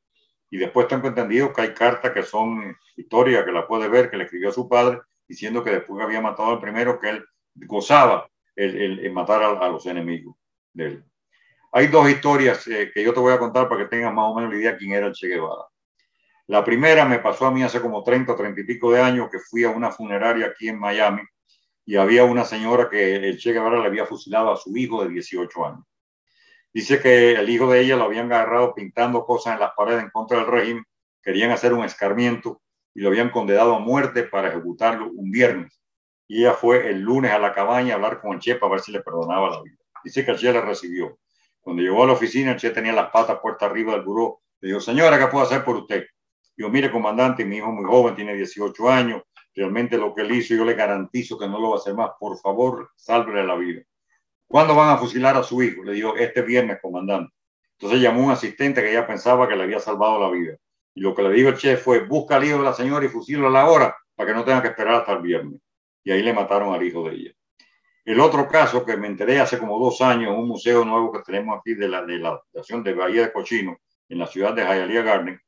Y 0.50 0.58
después 0.58 0.88
tengo 0.88 1.06
entendido 1.06 1.52
que 1.52 1.62
hay 1.62 1.72
cartas 1.72 2.10
que 2.10 2.24
son 2.24 2.76
historias, 2.96 3.44
que 3.44 3.52
la 3.52 3.68
puede 3.68 3.86
ver, 3.86 4.10
que 4.10 4.16
le 4.16 4.24
escribió 4.24 4.48
a 4.48 4.52
su 4.52 4.68
padre, 4.68 4.98
diciendo 5.28 5.62
que 5.62 5.70
después 5.70 6.02
había 6.02 6.20
matado 6.20 6.50
al 6.50 6.60
primero, 6.60 6.98
que 6.98 7.10
él 7.10 7.24
gozaba 7.54 8.28
el, 8.56 9.12
matar 9.12 9.44
a, 9.44 9.68
los 9.68 9.86
enemigos 9.86 10.34
de 10.72 10.86
él. 10.86 11.04
Hay 11.70 11.86
dos 11.86 12.10
historias 12.10 12.66
eh, 12.66 12.90
que 12.92 13.04
yo 13.04 13.14
te 13.14 13.20
voy 13.20 13.32
a 13.32 13.38
contar 13.38 13.68
para 13.68 13.84
que 13.84 13.90
tengas 13.90 14.12
más 14.12 14.32
o 14.32 14.34
menos 14.34 14.50
la 14.50 14.58
idea 14.58 14.72
de 14.72 14.78
quién 14.78 14.90
era 14.90 15.06
el 15.06 15.12
Che 15.12 15.28
Guevara. 15.28 15.68
La 16.48 16.64
primera 16.64 17.04
me 17.04 17.20
pasó 17.20 17.46
a 17.46 17.52
mí 17.52 17.62
hace 17.62 17.80
como 17.80 18.02
30 18.02 18.32
o 18.32 18.34
30 18.34 18.60
y 18.60 18.64
pico 18.64 18.90
de 18.90 19.00
años 19.00 19.28
que 19.30 19.38
fui 19.38 19.62
a 19.62 19.70
una 19.70 19.92
funeraria 19.92 20.46
aquí 20.46 20.68
en 20.68 20.80
Miami 20.80 21.22
y 21.86 21.94
había 21.94 22.24
una 22.24 22.44
señora 22.44 22.90
que 22.90 23.14
el 23.14 23.38
Che 23.38 23.52
Guevara 23.52 23.78
le 23.78 23.86
había 23.86 24.04
fusilado 24.04 24.50
a 24.50 24.56
su 24.56 24.76
hijo 24.76 25.04
de 25.04 25.10
18 25.10 25.64
años. 25.64 25.84
Dice 26.72 27.00
que 27.00 27.32
el 27.32 27.48
hijo 27.48 27.70
de 27.70 27.80
ella 27.80 27.96
lo 27.96 28.04
habían 28.04 28.32
agarrado 28.32 28.74
pintando 28.74 29.24
cosas 29.24 29.54
en 29.54 29.60
las 29.60 29.72
paredes 29.76 30.02
en 30.04 30.10
contra 30.10 30.38
del 30.38 30.46
régimen, 30.46 30.84
querían 31.22 31.50
hacer 31.50 31.72
un 31.72 31.84
escarmiento 31.84 32.60
y 32.94 33.00
lo 33.00 33.08
habían 33.08 33.30
condenado 33.30 33.74
a 33.74 33.78
muerte 33.78 34.24
para 34.24 34.48
ejecutarlo 34.48 35.10
un 35.14 35.30
viernes. 35.30 35.80
Y 36.26 36.40
ella 36.40 36.52
fue 36.52 36.88
el 36.90 37.00
lunes 37.00 37.32
a 37.32 37.38
la 37.38 37.52
cabaña 37.52 37.94
a 37.94 37.96
hablar 37.96 38.20
con 38.20 38.34
el 38.34 38.38
Che 38.38 38.56
para 38.56 38.72
ver 38.72 38.80
si 38.80 38.92
le 38.92 39.00
perdonaba 39.00 39.50
la 39.50 39.62
vida. 39.62 39.76
Dice 40.04 40.24
que 40.24 40.32
el 40.32 40.38
Che 40.38 40.52
le 40.52 40.60
recibió. 40.60 41.18
Cuando 41.60 41.82
llegó 41.82 42.04
a 42.04 42.06
la 42.06 42.12
oficina, 42.12 42.52
el 42.52 42.58
Che 42.58 42.70
tenía 42.70 42.92
las 42.92 43.10
patas 43.10 43.38
puestas 43.40 43.70
arriba 43.70 43.92
del 43.92 44.02
buró. 44.02 44.40
Le 44.60 44.68
dijo, 44.68 44.80
señora, 44.80 45.18
¿qué 45.18 45.26
puedo 45.28 45.44
hacer 45.44 45.64
por 45.64 45.76
usted? 45.76 46.04
Yo, 46.56 46.68
mire, 46.68 46.90
comandante, 46.90 47.44
mi 47.44 47.56
hijo 47.56 47.70
muy 47.70 47.84
joven, 47.84 48.14
tiene 48.14 48.34
18 48.34 48.90
años. 48.90 49.22
Realmente 49.54 49.96
lo 49.96 50.14
que 50.14 50.22
él 50.22 50.32
hizo, 50.32 50.54
yo 50.54 50.64
le 50.64 50.74
garantizo 50.74 51.38
que 51.38 51.48
no 51.48 51.58
lo 51.60 51.70
va 51.70 51.76
a 51.76 51.78
hacer 51.78 51.94
más. 51.94 52.10
Por 52.18 52.38
favor, 52.38 52.90
sálvele 52.96 53.44
la 53.46 53.54
vida. 53.54 53.82
¿Cuándo 54.48 54.74
van 54.74 54.88
a 54.88 54.96
fusilar 54.96 55.36
a 55.36 55.42
su 55.42 55.62
hijo? 55.62 55.84
Le 55.84 55.92
dijo, 55.92 56.16
este 56.16 56.40
viernes, 56.40 56.78
comandante. 56.80 57.34
Entonces 57.72 58.00
llamó 58.00 58.24
un 58.24 58.30
asistente 58.30 58.80
que 58.80 58.90
ella 58.90 59.06
pensaba 59.06 59.46
que 59.46 59.54
le 59.54 59.64
había 59.64 59.78
salvado 59.78 60.18
la 60.18 60.30
vida. 60.30 60.56
Y 60.94 61.02
lo 61.02 61.14
que 61.14 61.22
le 61.22 61.30
dijo 61.30 61.50
el 61.50 61.58
chef 61.58 61.82
fue, 61.82 62.06
busca 62.06 62.36
al 62.36 62.44
hijo 62.44 62.56
de 62.56 62.64
la 62.64 62.72
señora 62.72 63.04
y 63.04 63.08
fusílala 63.08 63.48
a 63.48 63.64
la 63.64 63.70
hora 63.70 63.96
para 64.16 64.28
que 64.28 64.34
no 64.34 64.44
tenga 64.44 64.62
que 64.62 64.68
esperar 64.68 64.94
hasta 64.94 65.12
el 65.12 65.20
viernes. 65.20 65.60
Y 66.02 66.12
ahí 66.12 66.22
le 66.22 66.32
mataron 66.32 66.74
al 66.74 66.82
hijo 66.82 67.06
de 67.06 67.14
ella. 67.14 67.32
El 68.06 68.20
otro 68.20 68.48
caso 68.48 68.86
que 68.86 68.96
me 68.96 69.06
enteré 69.06 69.38
hace 69.38 69.58
como 69.58 69.78
dos 69.78 70.00
años, 70.00 70.34
un 70.34 70.48
museo 70.48 70.82
nuevo 70.82 71.12
que 71.12 71.20
tenemos 71.20 71.58
aquí 71.58 71.74
de 71.74 71.86
la, 71.86 72.06
de 72.06 72.18
la 72.18 72.40
estación 72.46 72.82
de 72.82 72.94
Bahía 72.94 73.22
de 73.26 73.32
Cochino, 73.32 73.76
en 74.08 74.18
la 74.18 74.26
ciudad 74.26 74.54
de 74.54 74.62
Hialeah 74.62 75.02
Garden, 75.02 75.38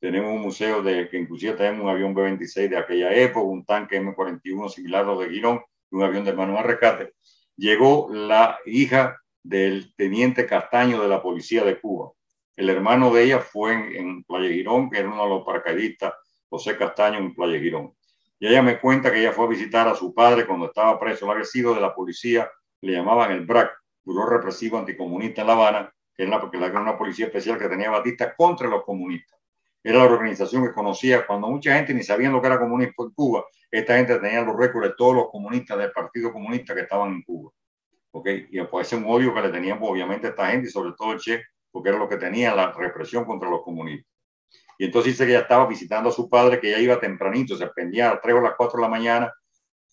tenemos 0.00 0.32
un 0.32 0.42
museo 0.42 0.82
de 0.82 1.08
que 1.08 1.16
inclusive 1.16 1.52
tenemos 1.52 1.84
un 1.84 1.90
avión 1.90 2.12
B-26 2.12 2.68
de 2.68 2.76
aquella 2.76 3.14
época, 3.14 3.46
un 3.46 3.64
tanque 3.64 3.96
M-41 3.96 4.68
similar 4.68 5.04
a 5.04 5.06
los 5.06 5.20
de 5.20 5.30
Girón 5.30 5.60
un 5.90 6.02
avión 6.02 6.24
de 6.24 6.32
Manuel 6.32 6.64
Rescate 6.64 7.14
llegó 7.58 8.08
la 8.10 8.58
hija 8.64 9.20
del 9.42 9.94
teniente 9.96 10.46
Castaño 10.46 11.02
de 11.02 11.08
la 11.08 11.20
Policía 11.20 11.64
de 11.64 11.78
Cuba. 11.80 12.12
El 12.56 12.70
hermano 12.70 13.12
de 13.12 13.24
ella 13.24 13.40
fue 13.40 13.98
en, 13.98 14.24
Playa 14.24 14.48
Girón, 14.48 14.88
que 14.88 14.98
era 14.98 15.08
uno 15.08 15.24
de 15.24 15.28
los 15.28 15.44
paracaidistas, 15.44 16.14
José 16.48 16.76
Castaño, 16.76 17.18
en 17.18 17.34
Playa 17.34 17.58
Girón. 17.58 17.94
Y 18.38 18.46
ella 18.46 18.62
me 18.62 18.78
cuenta 18.80 19.12
que 19.12 19.20
ella 19.20 19.32
fue 19.32 19.46
a 19.46 19.48
visitar 19.48 19.88
a 19.88 19.94
su 19.94 20.14
padre 20.14 20.46
cuando 20.46 20.66
estaba 20.66 20.98
preso. 20.98 21.30
Había 21.30 21.44
sido 21.44 21.74
de 21.74 21.80
la 21.80 21.94
policía, 21.94 22.48
le 22.80 22.92
llamaban 22.92 23.32
el 23.32 23.44
BRAC, 23.44 23.72
Buró 24.04 24.26
Represivo 24.26 24.78
Anticomunista 24.78 25.40
en 25.40 25.46
La 25.48 25.52
Habana, 25.54 25.92
que 26.14 26.22
era, 26.22 26.40
porque 26.40 26.56
era 26.56 26.80
una 26.80 26.96
policía 26.96 27.26
especial 27.26 27.58
que 27.58 27.68
tenía 27.68 27.90
Batista 27.90 28.34
contra 28.36 28.68
los 28.68 28.84
comunistas. 28.84 29.37
Era 29.82 29.98
la 29.98 30.04
organización 30.04 30.66
que 30.66 30.72
conocía, 30.72 31.26
cuando 31.26 31.48
mucha 31.48 31.74
gente 31.74 31.94
ni 31.94 32.02
sabía 32.02 32.30
lo 32.30 32.40
que 32.40 32.46
era 32.48 32.58
comunismo 32.58 33.04
en 33.04 33.10
Cuba, 33.12 33.44
esta 33.70 33.96
gente 33.96 34.18
tenía 34.18 34.42
los 34.42 34.56
récords 34.56 34.88
de 34.88 34.94
todos 34.96 35.14
los 35.14 35.30
comunistas 35.30 35.78
del 35.78 35.92
Partido 35.92 36.32
Comunista 36.32 36.74
que 36.74 36.82
estaban 36.82 37.10
en 37.10 37.22
Cuba. 37.22 37.52
¿Okay? 38.10 38.48
Y 38.50 38.60
pues 38.62 38.86
ese 38.86 38.96
un 38.96 39.04
odio 39.06 39.34
que 39.34 39.40
le 39.42 39.50
tenían 39.50 39.78
obviamente 39.80 40.26
a 40.26 40.30
esta 40.30 40.46
gente 40.48 40.68
y 40.68 40.70
sobre 40.70 40.92
todo 40.96 41.12
el 41.12 41.18
Che, 41.18 41.42
porque 41.70 41.90
era 41.90 41.98
lo 41.98 42.08
que 42.08 42.16
tenía 42.16 42.54
la 42.54 42.72
represión 42.72 43.24
contra 43.24 43.48
los 43.48 43.62
comunistas. 43.62 44.10
Y 44.78 44.86
entonces 44.86 45.12
dice 45.12 45.26
que 45.26 45.32
ella 45.32 45.42
estaba 45.42 45.66
visitando 45.66 46.08
a 46.08 46.12
su 46.12 46.28
padre, 46.28 46.60
que 46.60 46.70
ya 46.70 46.78
iba 46.78 46.98
tempranito, 46.98 47.56
se 47.56 47.66
prendía 47.68 48.08
a 48.08 48.14
las 48.14 48.22
3 48.22 48.36
o 48.36 48.40
las 48.40 48.54
4 48.56 48.78
de 48.78 48.82
la 48.82 48.88
mañana 48.88 49.32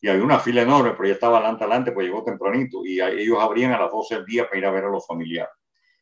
y 0.01 0.07
había 0.07 0.23
una 0.23 0.39
fila 0.39 0.61
enorme, 0.61 0.91
pero 0.91 1.05
ella 1.05 1.15
estaba 1.15 1.37
adelante, 1.37 1.63
adelante, 1.63 1.91
pues 1.91 2.05
llegó 2.05 2.23
tempranito 2.23 2.85
y 2.85 3.01
ellos 3.01 3.39
abrían 3.39 3.71
a 3.71 3.79
las 3.79 3.91
12 3.91 4.15
del 4.15 4.25
día 4.25 4.45
para 4.45 4.57
ir 4.59 4.65
a 4.65 4.71
ver 4.71 4.85
a 4.85 4.89
los 4.89 5.07
familiares. 5.07 5.51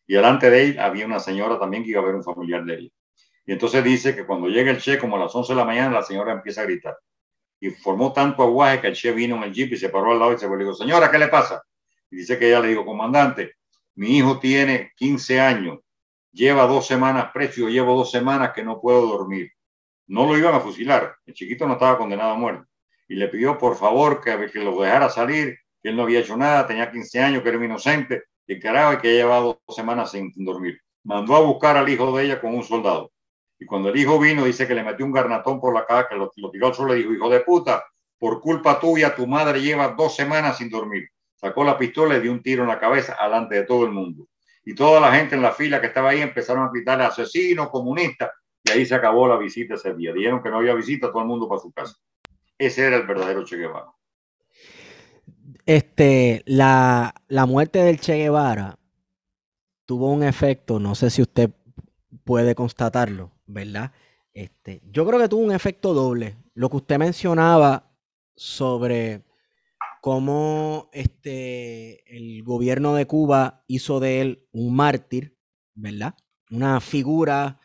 Y 0.05 0.15
delante 0.15 0.49
de 0.49 0.63
él 0.63 0.79
había 0.79 1.05
una 1.05 1.21
señora 1.21 1.57
también 1.57 1.83
que 1.83 1.91
iba 1.91 2.01
a 2.01 2.05
ver 2.05 2.15
un 2.15 2.23
familiar 2.23 2.65
de 2.65 2.73
ella. 2.73 2.89
Y 3.45 3.53
entonces 3.53 3.83
dice 3.83 4.15
que 4.15 4.25
cuando 4.25 4.47
llega 4.47 4.71
el 4.71 4.79
Che, 4.79 4.97
como 4.97 5.17
a 5.17 5.19
las 5.19 5.35
11 5.35 5.53
de 5.53 5.57
la 5.57 5.65
mañana, 5.65 5.95
la 5.95 6.03
señora 6.03 6.31
empieza 6.31 6.61
a 6.61 6.65
gritar. 6.65 6.97
Y 7.59 7.69
formó 7.71 8.13
tanto 8.13 8.43
aguaje 8.43 8.81
que 8.81 8.87
el 8.87 8.95
Che 8.95 9.11
vino 9.11 9.35
en 9.37 9.43
el 9.43 9.53
jeep 9.53 9.73
y 9.73 9.77
se 9.77 9.89
paró 9.89 10.11
al 10.11 10.19
lado 10.19 10.33
y 10.33 10.37
se 10.37 10.49
le 10.49 10.57
dijo, 10.57 10.73
señora, 10.73 11.11
¿qué 11.11 11.17
le 11.17 11.27
pasa? 11.27 11.61
Y 12.09 12.17
dice 12.17 12.37
que 12.37 12.47
ella 12.47 12.59
le 12.59 12.69
dijo, 12.69 12.85
comandante, 12.85 13.55
mi 13.95 14.17
hijo 14.17 14.39
tiene 14.39 14.91
15 14.95 15.39
años, 15.39 15.79
lleva 16.31 16.65
dos 16.67 16.87
semanas 16.87 17.31
preso, 17.33 17.67
llevo 17.69 17.95
dos 17.95 18.11
semanas 18.11 18.51
que 18.53 18.63
no 18.63 18.79
puedo 18.79 19.05
dormir. 19.07 19.51
No 20.07 20.25
lo 20.25 20.37
iban 20.37 20.55
a 20.55 20.59
fusilar, 20.59 21.15
el 21.25 21.33
chiquito 21.33 21.67
no 21.67 21.73
estaba 21.73 21.97
condenado 21.97 22.31
a 22.31 22.37
muerte. 22.37 22.65
Y 23.07 23.15
le 23.15 23.27
pidió 23.27 23.57
por 23.57 23.75
favor 23.75 24.21
que, 24.21 24.49
que 24.51 24.59
lo 24.59 24.81
dejara 24.81 25.09
salir, 25.09 25.57
que 25.81 25.89
él 25.89 25.95
no 25.95 26.03
había 26.03 26.19
hecho 26.19 26.37
nada, 26.37 26.65
tenía 26.65 26.91
15 26.91 27.19
años, 27.19 27.43
que 27.43 27.49
era 27.49 27.63
inocente, 27.63 28.23
y 28.47 28.59
carajo, 28.59 29.01
que 29.01 29.13
llevaba 29.13 29.41
dos 29.41 29.75
semanas 29.75 30.11
sin 30.11 30.31
dormir. 30.35 30.79
Mandó 31.03 31.35
a 31.35 31.41
buscar 31.41 31.77
al 31.77 31.87
hijo 31.89 32.15
de 32.17 32.25
ella 32.25 32.41
con 32.41 32.55
un 32.55 32.63
soldado. 32.63 33.11
Y 33.59 33.65
cuando 33.65 33.89
el 33.89 33.97
hijo 33.97 34.19
vino, 34.19 34.45
dice 34.45 34.67
que 34.67 34.75
le 34.75 34.83
metió 34.83 35.05
un 35.05 35.11
garnatón 35.11 35.59
por 35.59 35.73
la 35.73 35.85
cara, 35.85 36.07
que 36.09 36.15
lo, 36.15 36.29
tiró 36.51 36.67
al 36.67 36.73
suelo, 36.73 36.93
le 36.93 36.99
dijo, 36.99 37.13
hijo 37.13 37.29
de 37.29 37.39
puta, 37.41 37.85
por 38.17 38.41
culpa 38.41 38.79
tuya, 38.79 39.15
tu 39.15 39.27
madre 39.27 39.61
lleva 39.61 39.89
dos 39.89 40.15
semanas 40.15 40.57
sin 40.57 40.69
dormir 40.69 41.09
sacó 41.43 41.65
la 41.65 41.77
pistola 41.77 42.15
y 42.15 42.21
dio 42.21 42.31
un 42.31 42.41
tiro 42.41 42.63
en 42.63 42.69
la 42.69 42.79
cabeza 42.79 43.17
delante 43.21 43.55
de 43.55 43.63
todo 43.63 43.85
el 43.85 43.91
mundo. 43.91 44.27
Y 44.63 44.73
toda 44.73 45.01
la 45.01 45.13
gente 45.13 45.35
en 45.35 45.41
la 45.41 45.51
fila 45.51 45.81
que 45.81 45.87
estaba 45.87 46.11
ahí 46.11 46.21
empezaron 46.21 46.65
a 46.65 46.71
gritarle 46.71 47.03
asesino, 47.03 47.69
comunista, 47.69 48.31
y 48.63 48.71
ahí 48.71 48.85
se 48.85 48.95
acabó 48.95 49.27
la 49.27 49.35
visita 49.35 49.73
ese 49.73 49.93
día. 49.93 50.13
Dijeron 50.13 50.41
que 50.41 50.49
no 50.49 50.59
había 50.59 50.73
visita, 50.73 51.11
todo 51.11 51.21
el 51.21 51.27
mundo 51.27 51.49
para 51.49 51.59
su 51.59 51.73
casa. 51.73 51.97
Ese 52.57 52.85
era 52.87 52.95
el 52.95 53.05
verdadero 53.05 53.43
Che 53.43 53.57
Guevara. 53.57 53.91
Este, 55.65 56.43
la, 56.45 57.13
la 57.27 57.45
muerte 57.45 57.79
del 57.79 57.99
Che 57.99 58.15
Guevara 58.15 58.79
tuvo 59.85 60.13
un 60.13 60.23
efecto, 60.23 60.79
no 60.79 60.95
sé 60.95 61.09
si 61.09 61.21
usted 61.21 61.49
puede 62.23 62.55
constatarlo, 62.55 63.32
¿verdad? 63.45 63.91
Este, 64.33 64.81
yo 64.89 65.05
creo 65.05 65.19
que 65.19 65.29
tuvo 65.29 65.43
un 65.43 65.51
efecto 65.51 65.93
doble. 65.93 66.37
Lo 66.53 66.69
que 66.69 66.77
usted 66.77 66.97
mencionaba 66.97 67.91
sobre 68.35 69.23
cómo 70.01 70.89
este, 70.91 72.03
el 72.15 72.43
gobierno 72.43 72.95
de 72.95 73.05
Cuba 73.05 73.63
hizo 73.67 73.99
de 73.99 74.21
él 74.21 74.47
un 74.51 74.75
mártir, 74.75 75.37
¿verdad? 75.75 76.15
Una 76.49 76.81
figura, 76.81 77.59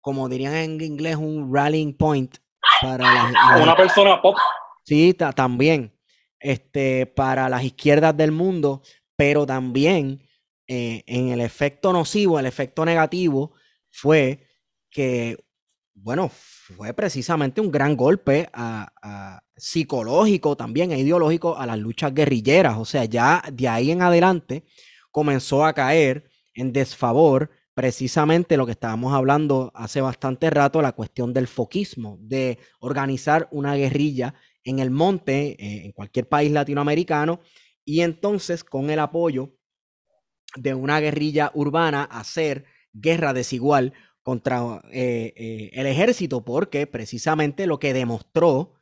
como 0.00 0.28
dirían 0.28 0.54
en 0.54 0.80
inglés, 0.80 1.16
un 1.16 1.54
rallying 1.54 1.94
point 1.94 2.36
para 2.80 3.04
las, 3.04 3.32
una 3.62 3.76
persona 3.76 4.22
pop. 4.22 4.36
Sí, 4.84 5.14
también. 5.14 5.92
Este, 6.38 7.06
para 7.06 7.48
las 7.48 7.64
izquierdas 7.64 8.16
del 8.16 8.30
mundo, 8.30 8.82
pero 9.16 9.46
también 9.46 10.22
eh, 10.66 11.02
en 11.06 11.28
el 11.28 11.40
efecto 11.40 11.92
nocivo, 11.92 12.38
el 12.38 12.46
efecto 12.46 12.84
negativo, 12.84 13.52
fue 13.90 14.46
que, 14.94 15.44
bueno, 15.92 16.30
fue 16.30 16.94
precisamente 16.94 17.60
un 17.60 17.72
gran 17.72 17.96
golpe 17.96 18.48
a, 18.52 19.40
psicológico 19.56 20.56
también 20.56 20.90
e 20.90 20.98
ideológico 20.98 21.56
a 21.56 21.66
las 21.66 21.78
luchas 21.78 22.12
guerrilleras. 22.12 22.76
O 22.78 22.84
sea, 22.84 23.04
ya 23.04 23.42
de 23.52 23.68
ahí 23.68 23.90
en 23.90 24.02
adelante 24.02 24.64
comenzó 25.10 25.64
a 25.64 25.72
caer 25.72 26.28
en 26.54 26.72
desfavor 26.72 27.50
precisamente 27.72 28.56
lo 28.56 28.66
que 28.66 28.72
estábamos 28.72 29.12
hablando 29.12 29.70
hace 29.74 30.00
bastante 30.00 30.50
rato, 30.50 30.82
la 30.82 30.92
cuestión 30.92 31.32
del 31.32 31.46
foquismo, 31.46 32.18
de 32.20 32.58
organizar 32.80 33.48
una 33.50 33.74
guerrilla 33.74 34.34
en 34.64 34.78
el 34.78 34.90
monte, 34.90 35.56
eh, 35.58 35.84
en 35.84 35.92
cualquier 35.92 36.28
país 36.28 36.50
latinoamericano, 36.50 37.40
y 37.84 38.00
entonces 38.00 38.64
con 38.64 38.90
el 38.90 38.98
apoyo 38.98 39.54
de 40.56 40.74
una 40.74 41.00
guerrilla 41.00 41.50
urbana 41.54 42.04
hacer 42.04 42.64
guerra 42.92 43.32
desigual 43.32 43.92
contra 44.24 44.80
eh, 44.90 45.34
eh, 45.36 45.70
el 45.74 45.86
ejército, 45.86 46.44
porque 46.44 46.86
precisamente 46.86 47.66
lo 47.66 47.78
que 47.78 47.92
demostró 47.92 48.74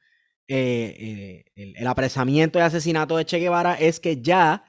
eh, 0.47 1.45
el, 1.57 1.87
apresamiento 1.87 2.59
y 2.59 2.63
asesinato 2.63 3.17
de 3.17 3.25
Che 3.25 3.39
Guevara 3.39 3.75
es 3.75 3.99
que 3.99 4.23
ya 4.23 4.65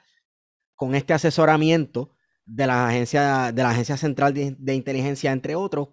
con 0.76 0.96
este 0.96 1.14
asesoramiento 1.14 2.16
de 2.46 2.68
la 2.68 2.88
agencia, 2.88 3.52
de 3.52 3.62
la 3.62 3.70
agencia 3.70 3.98
central 3.98 4.34
de, 4.34 4.74
inteligencia, 4.74 5.32
entre 5.32 5.56
otros, 5.56 5.90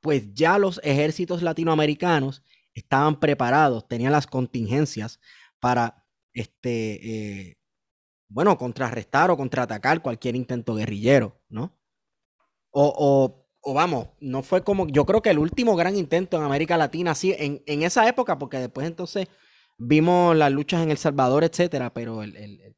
pues 0.00 0.32
ya 0.32 0.56
los 0.56 0.80
ejércitos 0.84 1.42
latinoamericanos 1.42 2.44
estaban 2.74 3.18
preparados, 3.18 3.88
tenían 3.88 4.12
las 4.12 4.28
contingencias 4.28 5.18
para 5.58 6.06
este, 6.32 7.58
bueno, 8.28 8.56
contrarrestar 8.56 9.32
o 9.32 9.36
contraatacar 9.36 10.00
cualquier 10.00 10.36
intento 10.36 10.76
guerrillero, 10.76 11.42
¿no? 11.48 11.76
o 12.70 13.45
vamos, 13.74 14.08
no 14.20 14.42
fue 14.42 14.62
como, 14.62 14.86
yo 14.88 15.04
creo 15.06 15.22
que 15.22 15.30
el 15.30 15.38
último 15.38 15.76
gran 15.76 15.96
intento 15.96 16.36
en 16.36 16.44
América 16.44 16.76
Latina, 16.76 17.14
sí, 17.14 17.34
en, 17.38 17.62
en 17.66 17.82
esa 17.82 18.08
época, 18.08 18.38
porque 18.38 18.58
después 18.58 18.86
entonces 18.86 19.28
vimos 19.78 20.36
las 20.36 20.52
luchas 20.52 20.82
en 20.82 20.90
El 20.90 20.98
Salvador, 20.98 21.44
etcétera, 21.44 21.92
pero 21.92 22.22
el, 22.22 22.76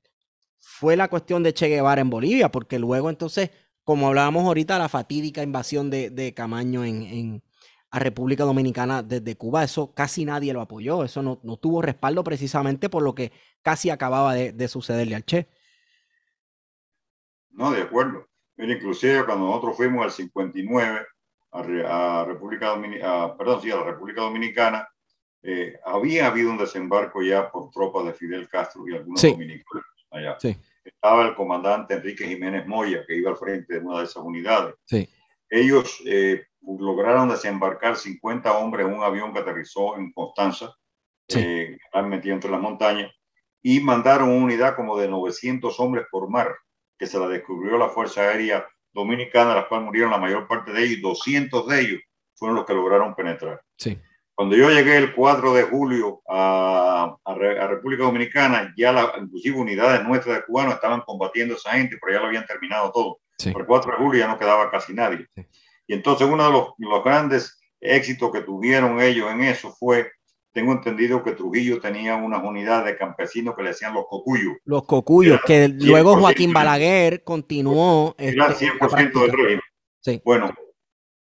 fue 0.58 0.96
la 0.96 1.08
cuestión 1.08 1.42
de 1.42 1.52
Che 1.52 1.68
Guevara 1.68 2.00
en 2.00 2.10
Bolivia, 2.10 2.50
porque 2.50 2.78
luego 2.78 3.10
entonces, 3.10 3.50
como 3.84 4.08
hablábamos 4.08 4.44
ahorita, 4.44 4.78
la 4.78 4.88
fatídica 4.88 5.42
invasión 5.42 5.90
de, 5.90 6.34
Camaño 6.36 6.84
en, 6.84 7.02
en, 7.02 7.42
a 7.90 7.98
República 7.98 8.44
Dominicana 8.44 9.02
desde 9.02 9.36
Cuba, 9.36 9.64
eso 9.64 9.92
casi 9.92 10.24
nadie 10.24 10.52
lo 10.52 10.60
apoyó, 10.60 11.04
eso 11.04 11.22
no, 11.22 11.36
tuvo 11.56 11.82
respaldo 11.82 12.22
precisamente 12.22 12.88
por 12.88 13.02
lo 13.02 13.14
que 13.14 13.32
casi 13.62 13.90
acababa 13.90 14.34
de, 14.34 14.52
de 14.52 14.68
sucederle 14.68 15.16
al 15.16 15.24
Che. 15.24 15.48
No, 17.50 17.72
de 17.72 17.82
acuerdo. 17.82 18.27
Mira, 18.58 18.74
inclusive 18.74 19.24
cuando 19.24 19.46
nosotros 19.46 19.76
fuimos 19.76 20.04
al 20.04 20.10
59 20.10 21.06
a, 21.52 22.24
República 22.26 22.66
Dominicana, 22.66 23.36
perdón, 23.36 23.62
sí, 23.62 23.70
a 23.70 23.76
la 23.76 23.84
República 23.84 24.20
Dominicana, 24.22 24.88
eh, 25.42 25.78
había 25.84 26.26
habido 26.26 26.50
un 26.50 26.58
desembarco 26.58 27.22
ya 27.22 27.50
por 27.50 27.70
tropas 27.70 28.06
de 28.06 28.12
Fidel 28.12 28.48
Castro 28.48 28.86
y 28.88 28.96
algunos 28.96 29.22
dominicanos 29.22 29.84
allá. 30.10 30.36
Estaba 30.84 31.28
el 31.28 31.34
comandante 31.36 31.94
Enrique 31.94 32.26
Jiménez 32.26 32.66
Moya, 32.66 33.04
que 33.06 33.16
iba 33.16 33.30
al 33.30 33.36
frente 33.36 33.74
de 33.74 33.80
una 33.80 34.00
de 34.00 34.04
esas 34.04 34.24
unidades. 34.24 34.74
Ellos 35.48 36.02
eh, 36.04 36.44
lograron 36.60 37.28
desembarcar 37.28 37.96
50 37.96 38.58
hombres 38.58 38.86
en 38.86 38.92
un 38.92 39.04
avión 39.04 39.32
que 39.32 39.38
aterrizó 39.38 39.96
en 39.96 40.12
Constanza, 40.12 40.74
eh, 41.28 41.78
metido 42.04 42.34
entre 42.34 42.50
las 42.50 42.60
montañas, 42.60 43.12
y 43.62 43.80
mandaron 43.80 44.30
una 44.30 44.44
unidad 44.44 44.74
como 44.74 44.98
de 44.98 45.08
900 45.08 45.78
hombres 45.78 46.06
por 46.10 46.28
mar 46.28 46.56
que 46.98 47.06
se 47.06 47.18
la 47.18 47.28
descubrió 47.28 47.78
la 47.78 47.88
Fuerza 47.88 48.22
Aérea 48.22 48.66
Dominicana, 48.92 49.54
la 49.54 49.68
cual 49.68 49.82
murieron 49.82 50.10
la 50.10 50.18
mayor 50.18 50.46
parte 50.48 50.72
de 50.72 50.84
ellos, 50.84 51.02
200 51.02 51.66
de 51.68 51.80
ellos 51.80 52.00
fueron 52.34 52.56
los 52.56 52.66
que 52.66 52.74
lograron 52.74 53.14
penetrar. 53.14 53.62
Sí. 53.76 53.98
Cuando 54.34 54.54
yo 54.54 54.70
llegué 54.70 54.96
el 54.96 55.14
4 55.14 55.52
de 55.52 55.62
julio 55.64 56.22
a, 56.28 57.16
a, 57.24 57.34
República 57.34 58.04
Dominicana, 58.04 58.72
ya 58.76 58.92
la, 58.92 59.12
inclusive 59.20 59.58
unidades 59.58 60.06
nuestras 60.06 60.36
de 60.36 60.44
cubanos 60.44 60.74
estaban 60.74 61.00
combatiendo 61.00 61.54
a 61.54 61.56
esa 61.56 61.72
gente, 61.72 61.98
pero 62.00 62.14
ya 62.14 62.20
lo 62.20 62.28
habían 62.28 62.46
terminado 62.46 62.92
todo. 62.92 63.18
Sí. 63.36 63.52
el 63.56 63.66
4 63.66 63.92
de 63.92 63.98
julio 63.98 64.20
ya 64.20 64.28
no 64.28 64.38
quedaba 64.38 64.70
casi 64.70 64.94
nadie. 64.94 65.26
Y 65.86 65.94
entonces 65.94 66.28
uno 66.28 66.44
de 66.44 66.52
los, 66.52 66.68
los 66.78 67.04
grandes 67.04 67.58
éxitos 67.80 68.30
que 68.32 68.42
tuvieron 68.42 69.00
ellos 69.00 69.30
en 69.30 69.42
eso 69.42 69.72
fue 69.72 70.12
tengo 70.58 70.72
entendido 70.72 71.22
que 71.22 71.34
Trujillo 71.34 71.78
tenía 71.78 72.16
unas 72.16 72.42
unidades 72.42 72.86
de 72.86 72.96
campesinos 72.96 73.54
que 73.54 73.62
le 73.62 73.68
decían 73.68 73.94
los 73.94 74.06
cocuyos. 74.08 74.56
Los 74.64 74.84
cocuyos, 74.86 75.40
que 75.46 75.68
luego 75.68 76.16
Joaquín 76.16 76.52
Balaguer 76.52 77.22
continuó. 77.22 78.16
Era 78.18 78.48
100% 78.48 79.06
este, 79.06 79.20
del 79.20 79.30
régimen. 79.30 79.60
Sí. 80.00 80.20
Bueno, 80.24 80.52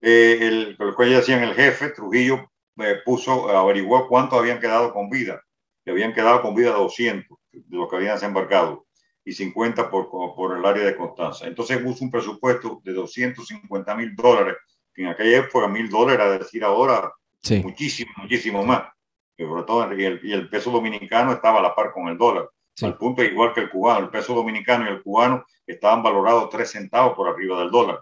eh, 0.02 0.40
el, 0.42 0.76
lo 0.80 0.96
que 0.96 1.04
ellos 1.04 1.20
decían 1.20 1.44
el 1.44 1.54
jefe, 1.54 1.90
Trujillo 1.90 2.50
eh, 2.80 2.96
puso, 3.06 3.48
averiguó 3.56 4.08
cuántos 4.08 4.40
habían 4.40 4.60
quedado 4.60 4.92
con 4.92 5.08
vida. 5.08 5.40
Que 5.86 5.92
habían 5.92 6.16
quedado 6.16 6.42
con 6.42 6.56
vida 6.56 6.72
200 6.72 7.38
de 7.52 7.78
los 7.78 7.88
que 7.88 7.96
habían 7.96 8.16
desembarcado 8.16 8.88
y 9.24 9.34
50 9.34 9.92
por, 9.92 10.10
por 10.10 10.58
el 10.58 10.66
área 10.66 10.84
de 10.84 10.98
Constanza. 10.98 11.46
Entonces 11.46 11.78
puso 11.78 12.04
un 12.04 12.10
presupuesto 12.10 12.82
de 12.84 12.92
250 12.92 13.96
mil 13.96 14.16
dólares, 14.16 14.56
que 14.96 15.04
en 15.04 15.10
aquella 15.10 15.38
época 15.38 15.68
mil 15.68 15.88
dólares, 15.90 16.26
es 16.34 16.40
decir, 16.40 16.64
ahora 16.64 17.14
muchísimo, 17.62 18.12
muchísimo 18.18 18.66
más 18.66 18.97
y, 19.38 20.04
el, 20.04 20.20
y 20.24 20.34
el 20.34 20.50
peso 20.50 20.72
dominicano 20.72 21.32
estaba 21.32 21.60
a 21.60 21.62
la 21.62 21.76
par 21.76 21.92
con 21.92 22.08
el 22.08 22.18
dólar. 22.18 22.50
al 22.82 22.98
punto 22.98 23.24
igual 23.24 23.54
que 23.54 23.62
el 23.62 23.70
cubano, 23.70 24.00
el 24.00 24.10
peso 24.10 24.34
dominicano 24.34 24.86
y 24.86 24.90
el 24.90 25.04
cubano 25.04 25.46
estaban 25.66 26.04
valorados 26.04 26.50
tres 26.50 26.72
centavos 26.72 27.16
por 27.16 27.28
arriba 27.28 27.60
del 27.60 27.72
dólar. 27.72 28.00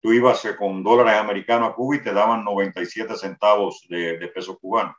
Tú 0.00 0.12
ibas 0.12 0.44
eh, 0.44 0.56
con 0.56 0.82
dólares 0.82 1.14
americanos 1.14 1.70
a 1.70 1.74
Cuba 1.74 1.96
y 1.96 2.02
te 2.02 2.12
daban 2.12 2.44
97 2.44 3.16
centavos 3.16 3.86
de, 3.88 4.18
de 4.18 4.28
peso 4.28 4.58
cubano. 4.58 4.96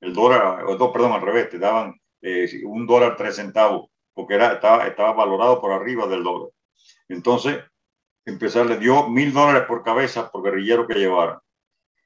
El 0.00 0.12
dólar, 0.12 0.64
o, 0.64 0.92
perdón, 0.92 1.12
al 1.12 1.20
revés, 1.20 1.50
te 1.50 1.58
daban 1.58 1.94
eh, 2.20 2.48
un 2.64 2.86
dólar 2.86 3.16
tres 3.16 3.36
centavos 3.36 3.90
porque 4.12 4.34
era, 4.34 4.54
estaba, 4.54 4.86
estaba 4.86 5.12
valorado 5.12 5.60
por 5.60 5.72
arriba 5.72 6.06
del 6.06 6.24
dólar. 6.24 6.50
Entonces, 7.08 7.60
empezar, 8.24 8.66
le 8.66 8.76
dio 8.76 9.08
mil 9.08 9.32
dólares 9.32 9.62
por 9.68 9.82
cabeza 9.82 10.30
por 10.30 10.42
guerrillero 10.42 10.86
que 10.86 10.94
llevara. 10.94 11.40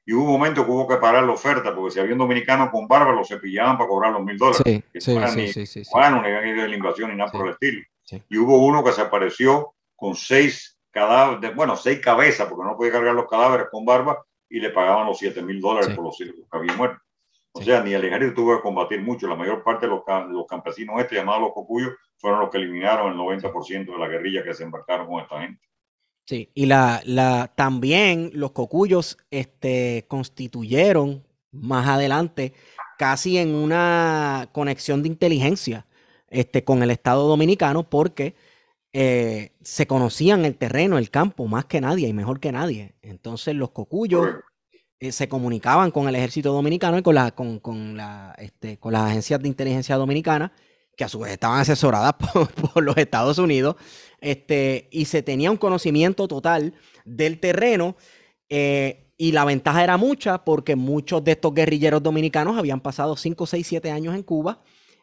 Y 0.05 0.13
hubo 0.13 0.25
un 0.25 0.31
momento 0.33 0.63
que 0.63 0.71
hubo 0.71 0.87
que 0.87 0.97
parar 0.97 1.23
la 1.23 1.31
oferta, 1.31 1.73
porque 1.73 1.91
si 1.91 1.99
había 1.99 2.13
un 2.13 2.19
dominicano 2.19 2.69
con 2.69 2.87
barba, 2.87 3.11
lo 3.11 3.25
cepillaban 3.25 3.77
para 3.77 3.89
cobrar 3.89 4.11
los 4.13 4.23
mil 4.23 4.37
dólares. 4.37 4.61
Sí, 4.63 4.83
sí, 4.99 5.47
sí, 5.47 5.65
sí, 5.65 5.83
Bueno, 5.91 6.21
ni 6.21 6.27
había 6.27 6.53
ido 6.53 6.61
de 6.61 6.69
la 6.69 6.75
invasión 6.75 7.09
ni 7.09 7.17
nada 7.17 7.31
por 7.31 7.47
el 7.47 7.53
estilo. 7.53 7.81
Y 8.29 8.37
hubo 8.37 8.63
uno 8.63 8.83
que 8.83 8.91
se 8.91 9.01
apareció 9.01 9.73
con 9.95 10.15
seis 10.15 10.77
cadáveres, 10.91 11.55
bueno, 11.55 11.75
seis 11.75 11.99
cabezas, 11.99 12.47
porque 12.47 12.69
no 12.69 12.77
podía 12.77 12.91
cargar 12.91 13.15
los 13.15 13.27
cadáveres 13.27 13.67
con 13.71 13.83
barba, 13.83 14.23
y 14.49 14.59
le 14.59 14.69
pagaban 14.69 15.07
los 15.07 15.17
siete 15.17 15.41
mil 15.41 15.59
dólares 15.59 15.95
por 15.95 16.05
los, 16.05 16.17
que 16.17 16.31
había 16.51 16.73
muerto. 16.73 17.01
O 17.51 17.61
sea, 17.61 17.81
ni 17.81 17.93
el 17.93 18.03
ejército 18.03 18.35
tuvo 18.35 18.57
que 18.57 18.61
combatir 18.61 19.01
mucho. 19.01 19.27
La 19.27 19.35
mayor 19.35 19.63
parte 19.63 19.87
de 19.87 19.93
los, 19.93 20.03
los 20.29 20.45
campesinos 20.45 20.99
estos, 20.99 21.17
llamados 21.17 21.41
los 21.41 21.53
cocuyos, 21.53 21.93
fueron 22.17 22.41
los 22.41 22.49
que 22.49 22.57
eliminaron 22.57 23.13
el 23.13 23.17
90% 23.17 23.85
de 23.85 23.97
la 23.97 24.07
guerrilla 24.07 24.43
que 24.43 24.53
se 24.53 24.63
embarcaron 24.63 25.07
con 25.07 25.21
esta 25.21 25.41
gente. 25.41 25.65
Sí, 26.25 26.49
y 26.55 26.65
la, 26.65 27.01
la, 27.05 27.53
también 27.55 28.31
los 28.33 28.51
cocuyos 28.51 29.17
este, 29.29 30.05
constituyeron 30.07 31.23
más 31.51 31.87
adelante 31.87 32.53
casi 32.97 33.37
en 33.37 33.53
una 33.53 34.49
conexión 34.51 35.03
de 35.03 35.09
inteligencia 35.09 35.85
este, 36.29 36.63
con 36.63 36.81
el 36.81 36.89
Estado 36.89 37.27
Dominicano 37.27 37.89
porque 37.89 38.35
eh, 38.93 39.51
se 39.61 39.87
conocían 39.87 40.45
el 40.45 40.57
terreno, 40.57 40.97
el 40.97 41.11
campo, 41.11 41.45
más 41.47 41.65
que 41.65 41.81
nadie 41.81 42.07
y 42.07 42.13
mejor 42.13 42.39
que 42.39 42.51
nadie. 42.51 42.95
Entonces 43.03 43.53
los 43.55 43.71
cocuyos 43.71 44.27
eh, 44.99 45.11
se 45.11 45.29
comunicaban 45.29 45.91
con 45.91 46.07
el 46.07 46.15
ejército 46.15 46.53
dominicano 46.53 46.97
y 46.97 47.03
con, 47.03 47.15
la, 47.15 47.31
con, 47.31 47.59
con, 47.59 47.97
la, 47.97 48.33
este, 48.39 48.79
con 48.79 48.93
las 48.93 49.03
agencias 49.03 49.41
de 49.41 49.47
inteligencia 49.49 49.95
dominicana 49.97 50.51
que 50.95 51.03
a 51.03 51.09
su 51.09 51.19
vez 51.19 51.33
estaban 51.33 51.59
asesoradas 51.59 52.13
por, 52.73 52.83
los 52.83 52.97
Estados 52.97 53.37
Unidos, 53.37 53.75
este, 54.21 54.87
y 54.91 55.05
se 55.05 55.21
tenía 55.21 55.51
un 55.51 55.57
conocimiento 55.57 56.27
total 56.27 56.73
del 57.05 57.39
terreno. 57.39 57.95
Eh, 58.49 59.01
y 59.17 59.31
la 59.31 59.45
ventaja 59.45 59.83
era 59.83 59.97
mucha 59.97 60.43
porque 60.43 60.75
muchos 60.75 61.23
de 61.23 61.31
estos 61.31 61.53
guerrilleros 61.53 62.03
dominicanos 62.03 62.57
habían 62.57 62.81
pasado 62.81 63.15
5, 63.15 63.45
6, 63.45 63.65
7 63.65 63.91
años 63.91 64.13
en 64.13 64.23
Cuba 64.23 64.61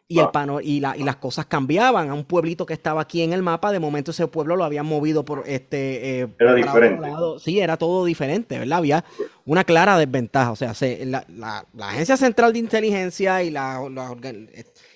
y, 0.08 0.18
el 0.18 0.28
pano, 0.28 0.60
y, 0.60 0.80
la, 0.80 0.96
y, 0.96 1.04
las 1.04 1.16
cosas 1.16 1.46
cambiaban. 1.46 2.10
A 2.10 2.14
un 2.14 2.24
pueblito 2.24 2.66
que 2.66 2.74
estaba 2.74 3.00
aquí 3.00 3.22
en 3.22 3.32
el 3.32 3.42
mapa, 3.42 3.72
de 3.72 3.80
momento 3.80 4.10
ese 4.10 4.26
pueblo 4.26 4.56
lo 4.56 4.64
habían 4.64 4.84
movido 4.84 5.24
por 5.24 5.44
este. 5.46 6.20
Eh, 6.20 6.28
era 6.38 6.54
diferente. 6.54 7.08
Sí, 7.38 7.60
era 7.60 7.76
todo 7.76 8.04
diferente, 8.04 8.58
¿verdad? 8.58 8.78
Había 8.78 9.04
una 9.46 9.64
clara 9.64 9.96
desventaja. 9.96 10.50
O 10.50 10.56
sea, 10.56 10.74
la, 11.06 11.24
la, 11.28 11.66
la, 11.72 11.88
Agencia 11.88 12.16
Central 12.16 12.52
de 12.52 12.58
Inteligencia 12.58 13.42
y 13.42 13.50
la, 13.50 13.80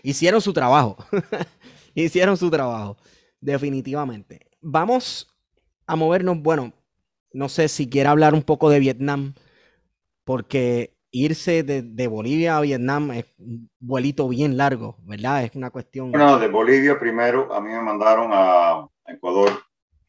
hicieron 0.03 0.41
su 0.41 0.53
trabajo. 0.53 0.97
hicieron 1.95 2.37
su 2.37 2.51
trabajo, 2.51 2.99
definitivamente. 3.41 4.51
Vamos 4.61 5.29
a 5.87 5.97
movernos, 5.97 6.43
bueno, 6.43 6.73
no 7.33 7.49
sé 7.49 7.69
si 7.69 7.89
quiere 7.89 8.09
hablar 8.09 8.35
un 8.35 8.43
poco 8.43 8.69
de 8.69 8.81
Vietnam, 8.81 9.35
porque 10.25 10.96
irse 11.25 11.63
de, 11.63 12.07
Bolivia 12.07 12.57
a 12.57 12.61
Vietnam 12.61 13.11
es 13.13 13.27
un 13.39 13.71
vuelito 13.79 14.29
bien 14.29 14.57
largo, 14.57 14.97
¿verdad? 15.05 15.45
Es 15.45 15.55
una 15.55 15.71
cuestión... 15.71 16.11
Bueno, 16.11 16.39
de 16.39 16.49
Bolivia 16.49 16.99
primero 16.99 17.53
a 17.53 17.61
mí 17.61 17.71
me 17.71 17.81
mandaron 17.81 18.31
a 18.33 18.87
Ecuador. 19.07 19.51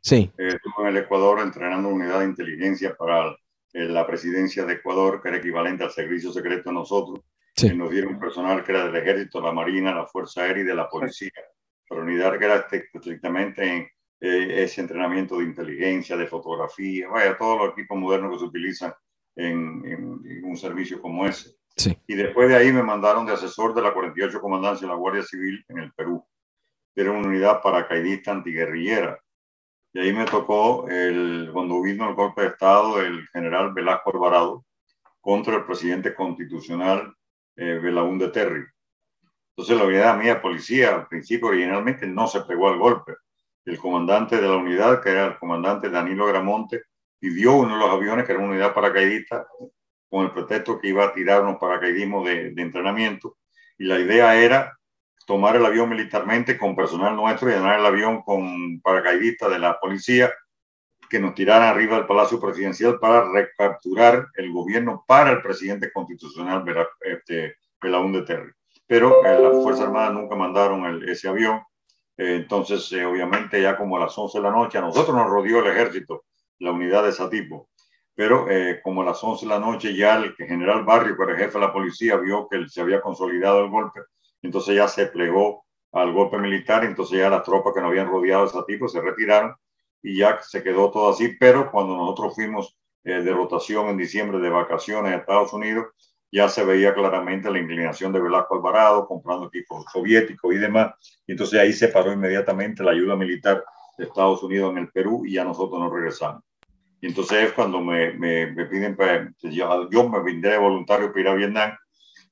Sí. 0.01 0.31
Eh, 0.37 0.47
estuve 0.47 0.83
en 0.83 0.87
el 0.87 0.97
Ecuador 0.97 1.39
entrenando 1.39 1.89
unidad 1.89 2.19
de 2.19 2.25
inteligencia 2.25 2.95
para 2.95 3.35
la 3.73 4.07
presidencia 4.07 4.65
de 4.65 4.73
Ecuador, 4.73 5.21
que 5.21 5.29
era 5.29 5.37
equivalente 5.37 5.83
al 5.83 5.91
servicio 5.91 6.31
secreto 6.31 6.69
de 6.69 6.75
nosotros. 6.75 7.19
Sí. 7.55 7.73
nos 7.73 7.89
dieron 7.89 8.19
personal 8.19 8.63
que 8.63 8.71
era 8.71 8.85
del 8.85 8.95
ejército, 8.95 9.41
la 9.41 9.51
marina, 9.51 9.95
la 9.95 10.05
fuerza 10.05 10.43
aérea 10.43 10.61
y 10.61 10.65
de 10.67 10.75
la 10.75 10.87
policía. 10.87 11.31
Para 11.89 12.01
unidad 12.01 12.37
que 12.37 12.45
era 12.45 12.67
estrictamente 12.93 13.63
en 13.63 13.87
eh, 14.19 14.63
ese 14.63 14.81
entrenamiento 14.81 15.37
de 15.37 15.45
inteligencia, 15.45 16.15
de 16.15 16.27
fotografía, 16.27 17.07
vaya, 17.07 17.37
todos 17.37 17.57
los 17.59 17.71
equipos 17.71 17.97
modernos 17.97 18.33
que 18.33 18.39
se 18.39 18.45
utilizan 18.45 18.93
en, 19.37 20.43
un 20.43 20.57
servicio 20.57 21.01
como 21.01 21.25
ese. 21.25 21.55
Sí. 21.75 21.97
Y 22.07 22.15
después 22.15 22.49
de 22.49 22.55
ahí 22.55 22.73
me 22.73 22.83
mandaron 22.83 23.25
de 23.25 23.33
asesor 23.33 23.73
de 23.73 23.83
la 23.83 23.93
48 23.93 24.41
Comandancia 24.41 24.87
de 24.87 24.93
la 24.93 24.99
Guardia 24.99 25.23
Civil 25.23 25.63
en 25.69 25.79
el 25.79 25.93
Perú. 25.93 26.25
Era 26.95 27.11
una 27.11 27.27
unidad 27.27 27.61
paracaidista 27.61 28.31
antiguerrillera. 28.31 29.19
Y 29.93 29.99
ahí 29.99 30.13
me 30.13 30.25
tocó, 30.25 30.87
el, 30.89 31.49
cuando 31.53 31.81
vino 31.81 32.09
el 32.09 32.15
golpe 32.15 32.41
de 32.41 32.47
Estado, 32.47 32.99
el 32.99 33.27
general 33.27 33.73
Velasco 33.73 34.11
Alvarado 34.11 34.65
contra 35.21 35.55
el 35.55 35.65
presidente 35.65 36.13
constitucional 36.15 37.13
eh, 37.55 37.79
Belaúnde 37.81 38.29
Terry. 38.29 38.65
Entonces 39.51 39.77
la 39.77 39.85
unidad 39.85 40.17
mía, 40.17 40.41
policía, 40.41 40.95
al 40.95 41.07
principio 41.07 41.47
originalmente 41.47 42.05
no 42.07 42.27
se 42.27 42.41
pegó 42.41 42.69
al 42.69 42.77
golpe. 42.77 43.13
El 43.65 43.77
comandante 43.79 44.37
de 44.37 44.47
la 44.47 44.55
unidad, 44.55 45.01
que 45.01 45.09
era 45.09 45.25
el 45.25 45.37
comandante 45.37 45.89
Danilo 45.89 46.27
Gramonte, 46.27 46.83
pidió 47.19 47.53
uno 47.53 47.73
de 47.73 47.79
los 47.79 47.89
aviones, 47.89 48.25
que 48.25 48.31
era 48.31 48.41
una 48.41 48.51
unidad 48.51 48.73
paracaidista, 48.73 49.47
con 50.09 50.25
el 50.25 50.31
pretexto 50.31 50.79
que 50.79 50.89
iba 50.89 51.05
a 51.05 51.13
tirar 51.13 51.41
unos 51.41 51.57
paracaidismos 51.57 52.25
de, 52.25 52.53
entrenamiento. 52.57 53.37
Y 53.77 53.85
la 53.85 53.99
idea 53.99 54.35
era 54.35 54.77
tomar 55.25 55.55
el 55.55 55.65
avión 55.65 55.89
militarmente 55.89 56.57
con 56.57 56.75
personal 56.75 57.15
nuestro 57.15 57.49
y 57.49 57.53
llenar 57.53 57.79
el 57.79 57.85
avión 57.85 58.21
con 58.21 58.79
paracaidistas 58.81 59.51
de 59.51 59.59
la 59.59 59.79
policía 59.79 60.31
que 61.09 61.19
nos 61.19 61.35
tiraran 61.35 61.69
arriba 61.69 61.97
del 61.97 62.05
Palacio 62.07 62.39
Presidencial 62.39 62.99
para 62.99 63.29
recapturar 63.31 64.27
el 64.35 64.51
gobierno 64.51 65.03
para 65.07 65.31
el 65.31 65.41
presidente 65.41 65.91
constitucional 65.91 66.63
este, 67.01 67.57
de 67.81 68.21
Terry. 68.23 68.51
Pero 68.85 69.25
eh, 69.25 69.39
las 69.39 69.53
Fuerzas 69.63 69.85
Armadas 69.85 70.13
nunca 70.13 70.35
mandaron 70.35 71.03
ese 71.07 71.27
avión. 71.27 71.61
Eh, 72.17 72.35
entonces, 72.37 72.91
eh, 72.93 73.05
obviamente, 73.05 73.61
ya 73.61 73.77
como 73.77 73.97
a 73.97 73.99
las 73.99 74.17
11 74.17 74.37
de 74.37 74.43
la 74.43 74.51
noche, 74.51 74.77
a 74.77 74.81
nosotros 74.81 75.15
nos 75.15 75.29
rodeó 75.29 75.59
el 75.59 75.71
ejército, 75.71 76.25
la 76.59 76.71
unidad 76.71 77.03
de 77.03 77.11
Satipo. 77.11 77.69
Pero 78.15 78.47
como 78.83 79.03
a 79.03 79.05
las 79.05 79.23
11 79.23 79.45
de 79.45 79.49
la 79.49 79.59
noche 79.59 79.95
ya 79.95 80.15
el 80.17 80.33
general 80.35 80.83
Barrio, 80.83 81.15
que 81.15 81.23
era 81.23 81.33
el 81.33 81.37
jefe 81.37 81.59
de 81.59 81.65
la 81.65 81.71
policía, 81.71 82.17
vio 82.17 82.47
que 82.49 82.67
se 82.67 82.81
había 82.81 82.99
consolidado 82.99 83.63
el 83.63 83.69
golpe, 83.69 84.01
entonces 84.41 84.75
ya 84.75 84.87
se 84.87 85.05
plegó 85.07 85.65
al 85.91 86.13
golpe 86.13 86.37
militar, 86.37 86.83
entonces 86.83 87.19
ya 87.19 87.29
las 87.29 87.43
tropas 87.43 87.73
que 87.73 87.81
nos 87.81 87.89
habían 87.89 88.07
rodeado 88.07 88.43
de 88.43 88.49
Satipo 88.49 88.87
se 88.87 89.01
retiraron 89.01 89.55
y 90.01 90.17
ya 90.17 90.39
se 90.41 90.63
quedó 90.63 90.91
todo 90.91 91.09
así, 91.09 91.35
pero 91.39 91.71
cuando 91.71 91.95
nosotros 91.95 92.35
fuimos 92.35 92.77
eh, 93.03 93.21
de 93.21 93.33
rotación 93.33 93.87
en 93.87 93.97
diciembre 93.97 94.39
de 94.39 94.49
vacaciones 94.49 95.13
a 95.13 95.17
Estados 95.17 95.53
Unidos, 95.53 95.87
ya 96.31 96.49
se 96.49 96.63
veía 96.63 96.93
claramente 96.93 97.49
la 97.49 97.59
inclinación 97.59 98.11
de 98.11 98.19
Velasco 98.19 98.55
Alvarado 98.55 99.07
comprando 99.07 99.47
equipos 99.47 99.85
soviéticos 99.91 100.53
y 100.53 100.57
demás, 100.57 100.93
y 101.25 101.31
entonces 101.31 101.59
ahí 101.59 101.73
se 101.73 101.87
paró 101.87 102.11
inmediatamente 102.11 102.83
la 102.83 102.91
ayuda 102.91 103.15
militar 103.15 103.63
de 103.97 104.05
Estados 104.05 104.43
Unidos 104.43 104.71
en 104.71 104.79
el 104.79 104.89
Perú 104.89 105.23
y 105.25 105.33
ya 105.33 105.43
nosotros 105.43 105.79
nos 105.79 105.91
regresamos. 105.91 106.43
Y 107.01 107.07
entonces 107.07 107.45
es 107.45 107.53
cuando 107.53 107.79
me, 107.81 108.13
me, 108.13 108.47
me 108.47 108.65
piden, 108.65 108.95
pues, 108.95 109.29
yo, 109.41 110.09
me 110.09 110.23
vine 110.23 110.49
de 110.49 110.57
voluntario 110.57 111.09
para 111.09 111.21
ir 111.21 111.27
a 111.27 111.33
Vietnam, 111.35 111.71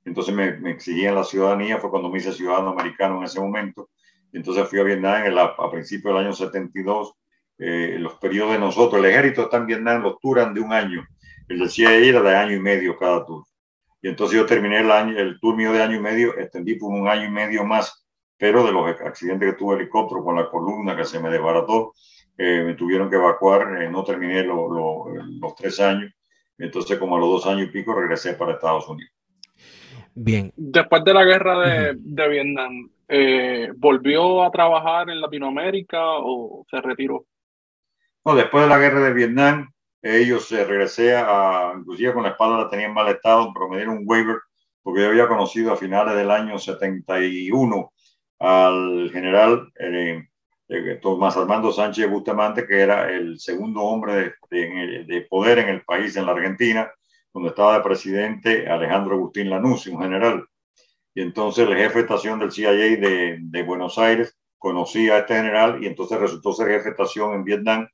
entonces 0.04 0.34
me, 0.34 0.58
me 0.58 0.72
exigían 0.72 1.16
la 1.16 1.24
ciudadanía, 1.24 1.78
fue 1.78 1.90
cuando 1.90 2.10
me 2.10 2.18
hice 2.18 2.32
ciudadano 2.32 2.70
americano 2.70 3.18
en 3.18 3.24
ese 3.24 3.40
momento, 3.40 3.90
entonces 4.34 4.68
fui 4.68 4.80
a 4.80 4.84
Vietnam 4.84 5.26
en 5.26 5.38
a, 5.38 5.44
a 5.44 5.72
principios 5.72 6.14
del 6.14 6.26
año 6.26 6.34
72 6.34 7.14
eh, 7.58 7.96
los 8.00 8.16
periodos 8.16 8.54
de 8.54 8.60
nosotros. 8.60 9.00
El 9.00 9.10
ejército 9.10 9.44
está 9.44 9.58
en 9.58 9.68
Vietnam, 9.68 10.02
los 10.02 10.16
duran 10.22 10.54
de 10.54 10.60
un 10.60 10.74
año. 10.74 11.08
El 11.48 11.60
de 11.60 11.70
CIA 11.70 11.96
era 11.96 12.22
de 12.22 12.36
año 12.36 12.56
y 12.56 12.60
medio 12.60 12.98
cada 12.98 13.26
tour. 13.26 13.46
Y 14.02 14.10
entonces 14.10 14.38
yo 14.38 14.46
terminé 14.46 14.82
el, 14.82 14.92
año, 14.92 15.18
el 15.18 15.40
tour 15.40 15.56
mío 15.56 15.72
de 15.72 15.82
año 15.82 15.96
y 15.96 16.02
medio, 16.02 16.38
extendí 16.38 16.76
por 16.76 16.92
un 16.92 17.08
año 17.08 17.26
y 17.26 17.32
medio 17.32 17.64
más, 17.64 18.06
pero 18.38 18.64
de 18.66 18.72
los 18.72 18.88
accidentes 19.02 19.52
que 19.52 19.58
tuve 19.58 19.76
helicóptero 19.76 20.24
con 20.24 20.36
la 20.36 20.50
columna 20.50 20.96
que 20.96 21.06
se 21.06 21.20
me 21.20 21.30
desbarató, 21.30 21.94
eh, 22.38 22.64
me 22.64 22.74
tuvieron 22.76 23.10
que 23.10 23.16
evacuar, 23.16 23.82
eh, 23.82 23.90
no 23.90 24.04
terminé 24.04 24.44
los 24.44 25.56
tres 25.56 25.80
años, 25.80 26.14
entonces 26.58 26.98
como 26.98 27.16
a 27.16 27.20
los 27.20 27.30
dos 27.30 27.48
años 27.48 27.68
y 27.68 27.72
pico 27.72 27.94
regresé 27.94 28.34
para 28.34 28.54
Estados 28.54 28.88
Unidos. 28.88 29.12
Bien. 30.14 30.52
Después 30.56 31.04
de 31.04 31.14
la 31.14 31.26
guerra 31.26 31.60
de, 31.60 31.94
de 31.98 32.30
Vietnam, 32.30 32.90
¿volvió 33.78 34.44
a 34.44 34.52
trabajar 34.52 35.10
en 35.10 35.20
Latinoamérica 35.20 36.00
o 36.02 36.66
se 36.70 36.82
retiró? 36.82 37.26
después 38.24 38.64
de 38.64 38.70
la 38.70 38.80
guerra 38.80 39.02
de 39.02 39.14
Vietnam, 39.14 39.70
ellos 40.02 40.48
se 40.48 40.64
regresé 40.64 41.16
a, 41.16 41.74
inclusive 41.78 42.14
con 42.14 42.24
la 42.24 42.30
espalda 42.30 42.64
la 42.64 42.70
tenían 42.70 42.94
mal 42.94 43.08
estado, 43.10 43.52
pero 43.54 43.68
me 43.70 43.78
dieron 43.78 43.98
un 43.98 44.04
waiver 44.06 44.38
porque 44.86 45.02
yo 45.02 45.08
había 45.08 45.28
conocido 45.28 45.74
a 45.74 45.78
finales 45.78 46.16
del 46.16 46.30
año 46.30 46.60
71 46.60 47.92
al 48.38 49.10
general 49.12 49.72
eh, 49.80 49.90
eh, 49.90 50.30
Tomás 51.02 51.38
Armando 51.38 51.72
Sánchez 51.72 52.10
Bustamante, 52.10 52.66
que 52.66 52.80
era 52.80 53.10
el 53.12 53.40
segundo 53.40 53.82
hombre 53.82 54.34
de, 54.50 55.06
de, 55.08 55.22
poder 55.30 55.60
en 55.60 55.70
el 55.70 55.84
país, 55.84 56.16
en 56.16 56.26
la 56.26 56.32
Argentina, 56.32 56.92
donde 57.34 57.50
estaba 57.50 57.78
de 57.78 57.84
presidente 57.84 58.68
Alejandro 58.68 59.16
Agustín 59.16 59.50
Lanús, 59.50 59.86
un 59.88 60.02
general. 60.02 60.46
y 61.14 61.22
entonces 61.22 61.68
el 61.68 61.76
jefe 61.76 61.96
de 61.96 62.02
estación 62.02 62.40
del 62.40 62.52
CIA 62.52 62.72
de, 62.72 63.38
de 63.40 63.64
Buenos 63.64 63.98
Aires 63.98 64.38
conocía 64.58 65.16
a 65.16 65.20
este 65.20 65.36
general 65.36 65.84
y 65.84 65.88
entonces 65.88 66.20
resultó 66.20 66.54
ser 66.54 66.70
jefe 66.70 66.86
de 66.86 66.90
estación 66.92 67.34
en 67.34 67.44
Vietnam 67.44 67.88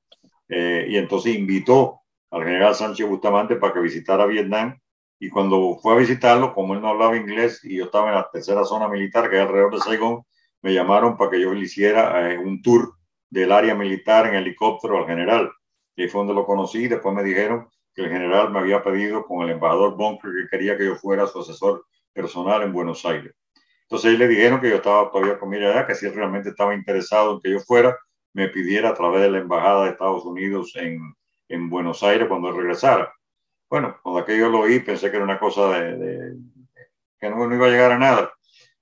eh, 0.47 0.85
y 0.89 0.97
entonces 0.97 1.35
invitó 1.35 2.01
al 2.29 2.43
general 2.43 2.75
Sánchez 2.75 3.07
Bustamante 3.07 3.57
para 3.57 3.73
que 3.73 3.81
visitara 3.81 4.25
Vietnam 4.25 4.79
y 5.19 5.29
cuando 5.29 5.77
fue 5.81 5.93
a 5.93 5.97
visitarlo, 5.97 6.53
como 6.53 6.73
él 6.73 6.81
no 6.81 6.89
hablaba 6.89 7.15
inglés 7.15 7.63
y 7.63 7.77
yo 7.77 7.85
estaba 7.85 8.09
en 8.09 8.15
la 8.15 8.29
tercera 8.31 8.63
zona 8.65 8.87
militar, 8.87 9.29
que 9.29 9.35
es 9.35 9.41
alrededor 9.41 9.73
de 9.73 9.79
Saigón, 9.81 10.23
me 10.61 10.73
llamaron 10.73 11.17
para 11.17 11.31
que 11.31 11.41
yo 11.41 11.53
le 11.53 11.61
hiciera 11.61 12.31
eh, 12.31 12.37
un 12.37 12.61
tour 12.61 12.95
del 13.29 13.51
área 13.51 13.75
militar 13.75 14.27
en 14.27 14.35
helicóptero 14.35 14.97
al 14.97 15.05
general. 15.05 15.51
Y 15.95 16.07
fue 16.07 16.19
donde 16.19 16.33
lo 16.33 16.45
conocí. 16.45 16.87
Después 16.87 17.13
me 17.15 17.23
dijeron 17.23 17.67
que 17.93 18.03
el 18.03 18.09
general 18.09 18.51
me 18.51 18.59
había 18.59 18.83
pedido 18.83 19.25
con 19.25 19.43
el 19.43 19.51
embajador 19.51 19.95
Bunker 19.95 20.31
que 20.31 20.49
quería 20.49 20.77
que 20.77 20.85
yo 20.85 20.95
fuera 20.95 21.27
su 21.27 21.39
asesor 21.39 21.85
personal 22.13 22.61
en 22.63 22.73
Buenos 22.73 23.05
Aires. 23.05 23.33
Entonces 23.83 24.11
ahí 24.11 24.17
le 24.17 24.27
dijeron 24.27 24.61
que 24.61 24.69
yo 24.69 24.77
estaba 24.77 25.11
todavía 25.11 25.37
con 25.37 25.49
mi 25.49 25.57
edad, 25.57 25.85
que 25.85 25.95
si 25.95 26.05
él 26.05 26.13
realmente 26.13 26.49
estaba 26.49 26.73
interesado 26.73 27.33
en 27.33 27.41
que 27.41 27.51
yo 27.51 27.59
fuera, 27.59 27.97
me 28.33 28.47
pidiera 28.47 28.89
a 28.89 28.93
través 28.93 29.21
de 29.21 29.31
la 29.31 29.39
embajada 29.39 29.83
de 29.83 29.89
Estados 29.91 30.23
Unidos 30.23 30.73
en, 30.75 31.13
en 31.49 31.69
Buenos 31.69 32.01
Aires 32.01 32.27
cuando 32.29 32.51
regresara. 32.51 33.13
Bueno, 33.69 33.97
cuando 34.01 34.21
aquello 34.21 34.49
lo 34.49 34.59
oí, 34.61 34.79
pensé 34.79 35.09
que 35.09 35.17
era 35.17 35.25
una 35.25 35.39
cosa 35.39 35.69
de, 35.69 36.35
que 37.19 37.29
no, 37.29 37.53
iba 37.53 37.67
a 37.67 37.69
llegar 37.69 37.91
a 37.91 37.99
nada. 37.99 38.33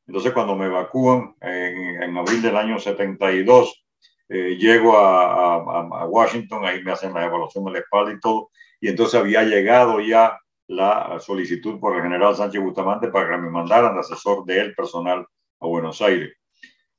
Entonces, 0.09 0.33
cuando 0.33 0.55
me 0.55 0.65
evacúan 0.65 1.35
en, 1.39 2.17
abril 2.17 2.41
del 2.41 2.57
año 2.57 2.79
72, 2.79 3.85
eh, 4.29 4.57
llego 4.57 4.97
a, 4.97 6.07
Washington, 6.07 6.65
ahí 6.65 6.83
me 6.83 6.93
hacen 6.93 7.13
la 7.13 7.25
evaluación 7.25 7.63
de 7.65 7.73
la 7.73 7.77
espalda 7.77 8.13
y 8.13 8.19
todo, 8.19 8.49
y 8.81 8.87
entonces 8.87 9.19
había 9.19 9.43
llegado 9.43 9.99
ya 10.01 10.39
la 10.65 11.19
solicitud 11.19 11.79
por 11.79 11.95
el 11.95 12.01
general 12.01 12.35
Sánchez 12.35 12.59
Bustamante 12.59 13.09
para 13.09 13.29
que 13.29 13.37
me 13.37 13.51
mandaran 13.51 13.99
asesor 13.99 14.45
de 14.45 14.59
él 14.59 14.73
personal 14.73 15.27
a 15.59 15.67
Buenos 15.67 16.01
Aires. 16.01 16.33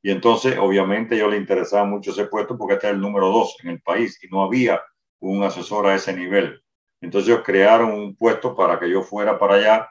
Y 0.02 0.12
entonces, 0.12 0.56
obviamente, 0.56 1.18
yo 1.18 1.28
le 1.28 1.36
interesaba 1.36 1.84
mucho 1.86 2.12
ese 2.12 2.26
puesto 2.26 2.56
porque 2.56 2.74
este 2.74 2.86
es 2.86 2.92
el 2.92 3.00
número 3.00 3.26
dos 3.30 3.56
en 3.64 3.70
el 3.70 3.82
país 3.82 4.22
y 4.22 4.28
no 4.28 4.44
había 4.44 4.80
un 5.18 5.42
asesor 5.42 5.88
a 5.88 5.96
ese 5.96 6.14
nivel. 6.14 6.62
Entonces 7.00 7.28
ellos 7.28 7.42
crearon 7.44 7.92
un 7.92 8.14
puesto 8.14 8.54
para 8.54 8.78
que 8.78 8.88
yo 8.88 9.02
fuera 9.02 9.36
para 9.36 9.54
allá 9.54 9.90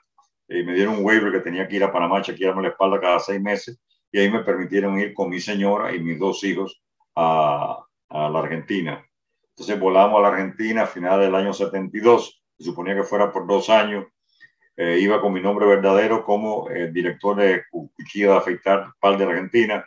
y 0.50 0.64
me 0.64 0.74
dieron 0.74 0.98
un 0.98 1.06
waiver 1.06 1.32
que 1.32 1.40
tenía 1.40 1.68
que 1.68 1.76
ir 1.76 1.84
a 1.84 1.92
Panamá, 1.92 2.22
chequearme 2.22 2.64
la 2.64 2.70
espalda 2.70 3.00
cada 3.00 3.20
seis 3.20 3.40
meses 3.40 3.80
y 4.12 4.20
ahí 4.20 4.32
me 4.32 4.44
permitieron 4.44 5.00
ir 5.00 5.14
con 5.14 5.30
mi 5.30 5.40
señora 5.40 5.94
y 5.94 6.00
mis 6.00 6.18
dos 6.18 6.44
hijos 6.44 6.82
a, 7.16 7.80
a 8.10 8.30
la 8.30 8.40
Argentina. 8.40 9.06
Entonces 9.50 9.80
volamos 9.80 10.20
a 10.20 10.22
la 10.24 10.28
Argentina 10.30 10.84
a 10.84 10.88
finales 10.88 11.28
del 11.28 11.36
año 11.36 11.54
72, 11.54 12.44
se 12.58 12.64
suponía 12.64 12.96
que 12.96 13.04
fuera 13.04 13.32
por 13.32 13.46
dos 13.46 13.70
años. 13.70 14.06
Eh, 14.76 15.00
iba 15.00 15.20
con 15.20 15.34
mi 15.34 15.42
nombre 15.42 15.66
verdadero 15.66 16.24
como 16.24 16.70
eh, 16.70 16.90
director 16.92 17.36
de 17.36 17.64
cuchilla 17.70 18.32
de 18.32 18.38
afeitar 18.38 18.94
PAL 19.02 19.18
de 19.18 19.26
Argentina 19.26 19.86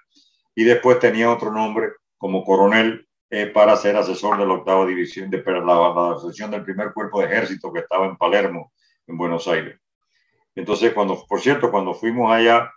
y 0.54 0.64
después 0.64 0.98
tenía 0.98 1.32
otro 1.32 1.50
nombre 1.50 1.92
como 2.18 2.44
coronel 2.44 3.08
eh, 3.30 3.46
para 3.46 3.74
ser 3.76 3.96
asesor 3.96 4.36
de 4.36 4.46
la 4.46 4.52
octava 4.52 4.84
división, 4.84 5.30
de 5.30 5.42
la, 5.42 5.62
la 5.64 6.48
del 6.48 6.64
primer 6.64 6.92
cuerpo 6.92 7.20
de 7.20 7.26
ejército 7.26 7.72
que 7.72 7.80
estaba 7.80 8.04
en 8.04 8.18
Palermo, 8.18 8.74
en 9.06 9.16
Buenos 9.16 9.48
Aires. 9.48 9.81
Entonces, 10.54 10.92
cuando, 10.92 11.24
por 11.26 11.40
cierto, 11.40 11.70
cuando 11.70 11.94
fuimos 11.94 12.32
allá, 12.32 12.70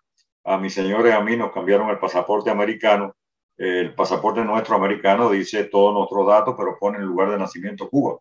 a 0.43 0.57
mis 0.57 0.73
señores 0.73 1.13
y 1.13 1.15
a 1.15 1.21
mí 1.21 1.35
nos 1.35 1.51
cambiaron 1.51 1.89
el 1.89 1.99
pasaporte 1.99 2.49
americano. 2.49 3.15
el 3.57 3.95
pasaporte 3.95 4.43
nuestro 4.43 4.75
americano 4.75 5.29
dice 5.29 5.65
todos 5.65 5.93
nuestros 5.93 6.27
datos, 6.27 6.55
pero 6.57 6.77
pone 6.79 6.99
el 6.99 7.05
lugar 7.05 7.31
de 7.31 7.37
nacimiento 7.37 7.89
Cuba. 7.89 8.19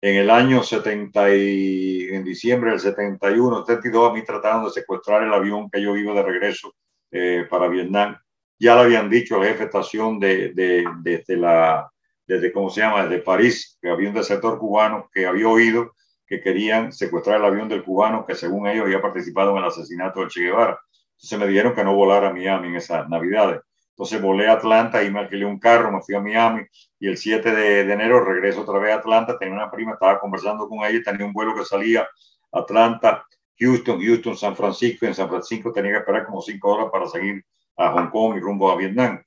En 0.00 0.16
el 0.16 0.30
año 0.30 0.62
70 0.62 1.34
y 1.34 2.08
en 2.10 2.24
diciembre 2.24 2.70
del 2.70 2.80
71, 2.80 3.64
72, 3.66 4.10
a 4.10 4.14
mí 4.14 4.22
trataron 4.24 4.64
de 4.64 4.70
secuestrar 4.70 5.22
el 5.24 5.32
avión 5.32 5.68
que 5.70 5.82
yo 5.82 5.96
iba 5.96 6.14
de 6.14 6.22
regreso 6.22 6.72
eh, 7.10 7.46
para 7.50 7.68
Vietnam 7.68 8.16
ya 8.58 8.74
le 8.74 8.82
habían 8.82 9.08
dicho 9.08 9.36
al 9.36 9.46
jefe 9.46 9.60
de 9.60 9.64
estación 9.66 10.18
de, 10.18 10.52
de, 10.52 10.84
desde 11.02 11.36
la, 11.36 11.90
desde, 12.26 12.52
¿cómo 12.52 12.70
se 12.70 12.80
llama? 12.80 13.04
Desde 13.04 13.22
París, 13.22 13.78
que 13.80 13.88
había 13.88 14.08
un 14.08 14.14
desertor 14.14 14.58
cubano 14.58 15.08
que 15.12 15.26
había 15.26 15.48
oído 15.48 15.92
que 16.28 16.40
querían 16.42 16.92
secuestrar 16.92 17.38
el 17.38 17.46
avión 17.46 17.68
del 17.68 17.82
cubano 17.82 18.26
que 18.26 18.34
según 18.34 18.68
ellos 18.68 18.84
había 18.84 19.00
participado 19.00 19.52
en 19.52 19.58
el 19.58 19.64
asesinato 19.64 20.20
de 20.20 20.28
Che 20.28 20.42
Guevara. 20.42 20.78
Entonces 21.12 21.38
me 21.38 21.46
dijeron 21.46 21.74
que 21.74 21.82
no 21.82 21.94
volara 21.94 22.28
a 22.28 22.32
Miami 22.32 22.68
en 22.68 22.76
esas 22.76 23.08
navidades. 23.08 23.60
Entonces 23.90 24.20
volé 24.20 24.46
a 24.46 24.52
Atlanta 24.52 25.02
y 25.02 25.10
me 25.10 25.20
alquilé 25.20 25.46
un 25.46 25.58
carro, 25.58 25.90
me 25.90 26.02
fui 26.02 26.14
a 26.14 26.20
Miami 26.20 26.62
y 27.00 27.08
el 27.08 27.16
7 27.16 27.50
de, 27.50 27.80
enero 27.80 28.24
regreso 28.24 28.60
otra 28.60 28.78
vez 28.78 28.92
a 28.92 28.98
Atlanta. 28.98 29.38
Tenía 29.38 29.54
una 29.54 29.70
prima, 29.70 29.94
estaba 29.94 30.20
conversando 30.20 30.68
con 30.68 30.84
ella, 30.84 31.00
tenía 31.02 31.26
un 31.26 31.32
vuelo 31.32 31.54
que 31.54 31.64
salía 31.64 32.06
Atlanta, 32.52 33.24
Houston, 33.58 34.00
Houston, 34.00 34.36
San 34.36 34.54
Francisco. 34.54 35.06
En 35.06 35.14
San 35.14 35.28
Francisco 35.28 35.72
tenía 35.72 35.92
que 35.92 35.98
esperar 35.98 36.26
como 36.26 36.42
cinco 36.42 36.74
horas 36.74 36.90
para 36.92 37.06
seguir 37.06 37.42
a 37.76 37.90
Hong 37.90 38.10
Kong 38.10 38.36
y 38.36 38.40
rumbo 38.40 38.70
a 38.70 38.76
Vietnam. 38.76 39.20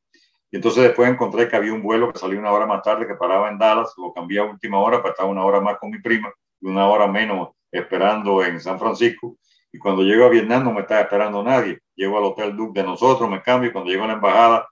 Y 0.51 0.57
entonces 0.57 0.83
después 0.83 1.09
encontré 1.09 1.49
que 1.49 1.55
había 1.55 1.73
un 1.73 1.81
vuelo 1.81 2.13
que 2.13 2.19
salió 2.19 2.37
una 2.37 2.51
hora 2.51 2.65
más 2.65 2.83
tarde 2.83 3.07
que 3.07 3.15
paraba 3.15 3.49
en 3.49 3.57
Dallas, 3.57 3.93
lo 3.97 4.13
cambié 4.13 4.39
a 4.39 4.43
última 4.43 4.79
hora 4.79 5.01
para 5.01 5.11
estar 5.11 5.25
una 5.25 5.43
hora 5.43 5.59
más 5.59 5.77
con 5.79 5.89
mi 5.89 5.99
prima 5.99 6.31
y 6.61 6.67
una 6.67 6.87
hora 6.87 7.07
menos 7.07 7.49
esperando 7.71 8.43
en 8.43 8.59
San 8.59 8.79
Francisco. 8.79 9.37
Y 9.73 9.79
cuando 9.79 10.03
llego 10.03 10.25
a 10.25 10.29
Vietnam 10.29 10.63
no 10.63 10.73
me 10.73 10.81
estaba 10.81 11.01
esperando 11.01 11.43
nadie. 11.43 11.79
Llego 11.95 12.17
al 12.17 12.25
Hotel 12.25 12.55
Duke 12.55 12.79
de 12.79 12.85
nosotros, 12.85 13.29
me 13.29 13.41
cambio 13.41 13.69
y 13.69 13.73
cuando 13.73 13.89
llego 13.89 14.03
a 14.03 14.07
la 14.07 14.13
embajada 14.13 14.67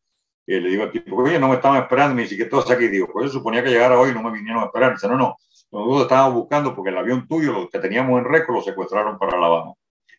eh, 0.46 0.60
le 0.60 0.70
digo 0.70 0.82
al 0.82 0.92
tipo, 0.92 1.16
oye, 1.16 1.38
no 1.38 1.48
me 1.48 1.56
estaban 1.56 1.80
esperando. 1.80 2.16
Me 2.16 2.24
dice, 2.24 2.36
¿qué 2.36 2.44
estás 2.44 2.70
aquí? 2.72 2.88
Digo, 2.88 3.08
pues 3.14 3.28
yo 3.28 3.32
suponía 3.32 3.64
que 3.64 3.70
llegara 3.70 4.00
hoy 4.00 4.14
no 4.14 4.24
me 4.24 4.32
vinieron 4.32 4.64
a 4.64 4.66
esperar. 4.66 4.94
Dice, 4.94 5.08
no, 5.08 5.16
no, 5.16 5.36
nosotros 5.72 6.02
estábamos 6.02 6.34
buscando 6.34 6.76
porque 6.76 6.90
el 6.90 6.98
avión 6.98 7.28
tuyo, 7.28 7.54
lo 7.54 7.70
que 7.70 7.78
teníamos 7.78 8.18
en 8.18 8.26
récord, 8.26 8.56
lo 8.56 8.62
secuestraron 8.64 9.20
para 9.20 9.38
Alabama. 9.38 9.74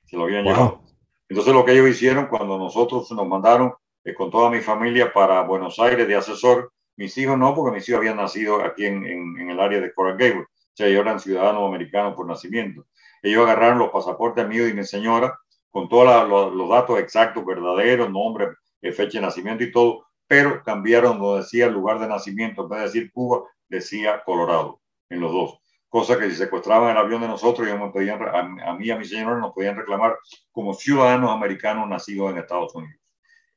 Se 0.06 0.16
lo 0.16 0.24
habían 0.24 0.44
llevado. 0.44 0.82
Entonces 1.28 1.52
lo 1.52 1.64
que 1.64 1.72
ellos 1.72 1.88
hicieron 1.88 2.26
cuando 2.26 2.58
nosotros 2.58 3.10
nos 3.10 3.26
mandaron 3.26 3.72
eh, 4.04 4.14
con 4.14 4.30
toda 4.30 4.50
mi 4.50 4.60
familia 4.60 5.12
para 5.12 5.42
Buenos 5.42 5.80
Aires 5.80 6.06
de 6.06 6.14
asesor. 6.14 6.72
Mis 6.96 7.16
hijos 7.18 7.36
no, 7.36 7.52
porque 7.52 7.76
mis 7.76 7.88
hijos 7.88 7.98
habían 7.98 8.16
nacido 8.16 8.62
aquí 8.62 8.86
en, 8.86 9.04
en, 9.04 9.50
el 9.50 9.58
área 9.58 9.80
de 9.80 9.92
Coral 9.92 10.16
Gables. 10.16 10.46
Sea, 10.80 10.88
ellos 10.88 11.02
eran 11.02 11.20
ciudadanos 11.20 11.68
americanos 11.68 12.14
por 12.14 12.26
nacimiento. 12.26 12.86
Ellos 13.22 13.44
agarraron 13.44 13.80
los 13.80 13.90
pasaportes 13.90 14.48
míos 14.48 14.70
y 14.70 14.72
mi 14.72 14.82
señora 14.82 15.38
con 15.70 15.90
todos 15.90 16.26
los, 16.26 16.68
datos 16.70 16.98
exactos, 16.98 17.44
verdaderos, 17.44 18.10
nombre, 18.10 18.48
eh, 18.80 18.90
fecha 18.90 19.18
de 19.18 19.26
nacimiento 19.26 19.62
y 19.62 19.70
todo, 19.70 20.06
pero 20.26 20.62
cambiaron 20.62 21.18
donde 21.18 21.42
decía 21.42 21.66
el 21.66 21.74
lugar 21.74 21.98
de 21.98 22.08
nacimiento. 22.08 22.62
En 22.62 22.68
vez 22.70 22.78
de 22.78 22.84
decir 22.86 23.12
Cuba, 23.12 23.42
decía 23.68 24.22
Colorado, 24.24 24.80
en 25.10 25.20
los 25.20 25.30
dos. 25.30 25.58
Cosa 25.90 26.18
que 26.18 26.30
si 26.30 26.36
secuestraban 26.36 26.92
el 26.92 26.96
avión 26.96 27.20
de 27.20 27.28
nosotros, 27.28 27.68
ellos 27.68 27.78
me 27.78 27.90
pedían, 27.90 28.22
a, 28.22 28.70
a 28.70 28.74
mí 28.74 28.86
y 28.86 28.90
a 28.90 28.96
mi 28.96 29.04
señora 29.04 29.36
nos 29.36 29.52
podían 29.52 29.76
reclamar 29.76 30.16
como 30.50 30.72
ciudadanos 30.72 31.30
americanos 31.30 31.86
nacidos 31.90 32.30
en 32.30 32.38
Estados 32.38 32.74
Unidos. 32.74 32.98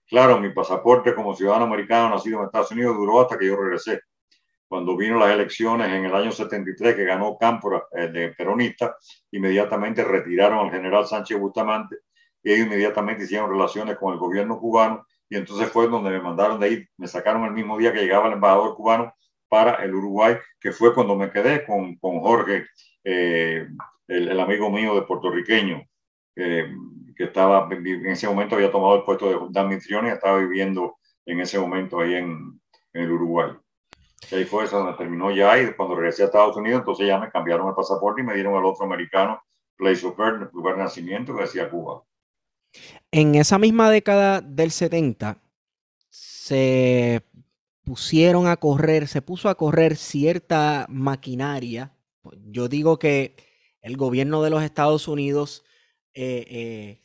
Claro, 0.09 0.41
mi 0.41 0.49
pasaporte 0.49 1.15
como 1.15 1.33
ciudadano 1.33 1.63
americano 1.63 2.09
nacido 2.09 2.39
en 2.39 2.45
Estados 2.47 2.71
Unidos 2.71 2.97
duró 2.97 3.21
hasta 3.21 3.37
que 3.37 3.47
yo 3.47 3.55
regresé. 3.55 4.01
Cuando 4.73 4.97
vino 4.97 5.19
las 5.19 5.29
elecciones 5.29 5.87
en 5.89 6.05
el 6.05 6.15
año 6.15 6.31
73 6.31 6.95
que 6.95 7.05
ganó 7.05 7.37
Cámpora, 7.37 7.83
el 7.91 8.11
de 8.11 8.29
peronista, 8.29 8.97
inmediatamente 9.29 10.03
retiraron 10.03 10.65
al 10.65 10.71
general 10.71 11.05
Sánchez 11.05 11.37
Bustamante 11.37 11.97
y 12.41 12.53
ellos 12.53 12.65
inmediatamente 12.65 13.25
hicieron 13.25 13.51
relaciones 13.51 13.97
con 13.97 14.13
el 14.13 14.19
gobierno 14.19 14.59
cubano 14.59 15.05
y 15.29 15.35
entonces 15.35 15.69
fue 15.69 15.87
donde 15.87 16.09
me 16.09 16.19
mandaron 16.21 16.59
de 16.59 16.65
ahí, 16.65 16.87
me 16.97 17.07
sacaron 17.07 17.43
el 17.43 17.51
mismo 17.51 17.77
día 17.77 17.93
que 17.93 18.01
llegaba 18.01 18.25
el 18.25 18.33
embajador 18.33 18.75
cubano 18.75 19.13
para 19.47 19.75
el 19.83 19.93
Uruguay, 19.93 20.37
que 20.59 20.71
fue 20.71 20.91
cuando 20.95 21.15
me 21.15 21.29
quedé 21.29 21.67
con, 21.67 21.95
con 21.97 22.19
Jorge, 22.21 22.65
eh, 23.03 23.67
el, 24.07 24.27
el, 24.27 24.39
amigo 24.39 24.71
mío 24.71 24.95
de 24.95 25.03
puertorriqueño. 25.03 25.83
Eh, 26.35 26.73
que 27.15 27.25
estaba 27.25 27.69
en 27.71 28.07
ese 28.07 28.27
momento 28.27 28.55
había 28.55 28.71
tomado 28.71 28.95
el 28.95 29.03
puesto 29.03 29.49
de, 29.51 29.59
anfitrión 29.59 30.07
y 30.07 30.09
estaba 30.09 30.39
viviendo 30.39 30.97
en 31.27 31.41
ese 31.41 31.59
momento 31.59 31.99
ahí 31.99 32.15
en, 32.15 32.59
en 32.93 33.03
el 33.03 33.11
Uruguay. 33.11 33.51
Y 34.31 34.35
ahí 34.35 34.45
fue 34.45 34.67
donde 34.67 34.93
terminó 34.93 35.31
ya 35.31 35.59
y 35.61 35.73
cuando 35.73 35.95
regresé 35.95 36.23
a 36.23 36.25
Estados 36.25 36.55
Unidos, 36.55 36.79
entonces 36.79 37.07
ya 37.07 37.19
me 37.19 37.29
cambiaron 37.29 37.67
el 37.67 37.75
pasaporte 37.75 38.21
y 38.21 38.23
me 38.23 38.33
dieron 38.33 38.55
el 38.55 38.65
otro 38.65 38.85
americano, 38.85 39.41
Place 39.75 40.05
of 40.05 40.17
Birth, 40.17 40.53
lugar 40.53 40.75
de 40.77 40.83
nacimiento, 40.83 41.35
que 41.35 41.43
decía 41.43 41.69
Cuba. 41.69 42.03
En 43.11 43.35
esa 43.35 43.59
misma 43.59 43.89
década 43.89 44.41
del 44.41 44.71
70 44.71 45.37
se 46.09 47.23
pusieron 47.83 48.47
a 48.47 48.57
correr, 48.57 49.07
se 49.07 49.21
puso 49.21 49.49
a 49.49 49.55
correr 49.55 49.95
cierta 49.95 50.85
maquinaria. 50.89 51.93
Yo 52.47 52.67
digo 52.67 52.97
que 52.97 53.35
el 53.81 53.97
gobierno 53.97 54.41
de 54.41 54.49
los 54.49 54.63
Estados 54.63 55.07
Unidos 55.07 55.63
eh, 56.13 56.45
eh, 56.47 57.02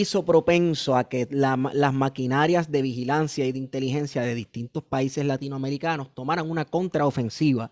hizo 0.00 0.24
propenso 0.24 0.96
a 0.96 1.08
que 1.08 1.28
las 1.30 1.94
maquinarias 1.94 2.70
de 2.70 2.82
vigilancia 2.82 3.46
y 3.46 3.52
de 3.52 3.58
inteligencia 3.58 4.22
de 4.22 4.34
distintos 4.34 4.82
países 4.82 5.24
latinoamericanos 5.24 6.14
tomaran 6.14 6.50
una 6.50 6.64
contraofensiva 6.64 7.70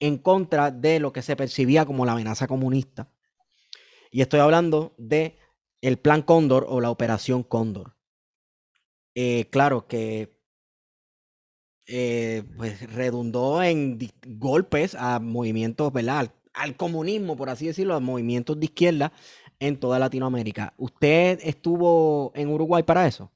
en 0.00 0.18
contra 0.18 0.70
de 0.70 1.00
lo 1.00 1.12
que 1.12 1.22
se 1.22 1.36
percibía 1.36 1.86
como 1.86 2.04
la 2.04 2.12
amenaza 2.12 2.46
comunista. 2.46 3.10
Y 4.10 4.20
estoy 4.20 4.40
hablando 4.40 4.94
de 4.98 5.38
el 5.80 5.98
Plan 5.98 6.22
Cóndor 6.22 6.66
o 6.68 6.80
la 6.80 6.90
Operación 6.90 7.42
Cóndor. 7.42 7.96
Eh, 9.14 9.48
claro 9.50 9.86
que 9.86 10.36
eh, 11.86 12.42
pues 12.56 12.92
redundó 12.92 13.62
en 13.62 13.98
golpes 14.26 14.94
a 14.94 15.20
movimientos, 15.20 15.92
¿verdad? 15.92 16.18
Al, 16.18 16.32
al, 16.52 16.76
comunismo, 16.76 17.36
por 17.36 17.48
así 17.48 17.66
decirlo, 17.66 17.94
a 17.94 18.00
movimientos 18.00 18.58
de 18.58 18.66
izquierda 18.66 19.12
en 19.60 19.78
toda 19.78 19.98
Latinoamérica. 19.98 20.72
¿Usted 20.76 21.38
estuvo 21.42 22.32
en 22.34 22.48
Uruguay 22.48 22.82
para 22.82 23.06
eso? 23.06 23.30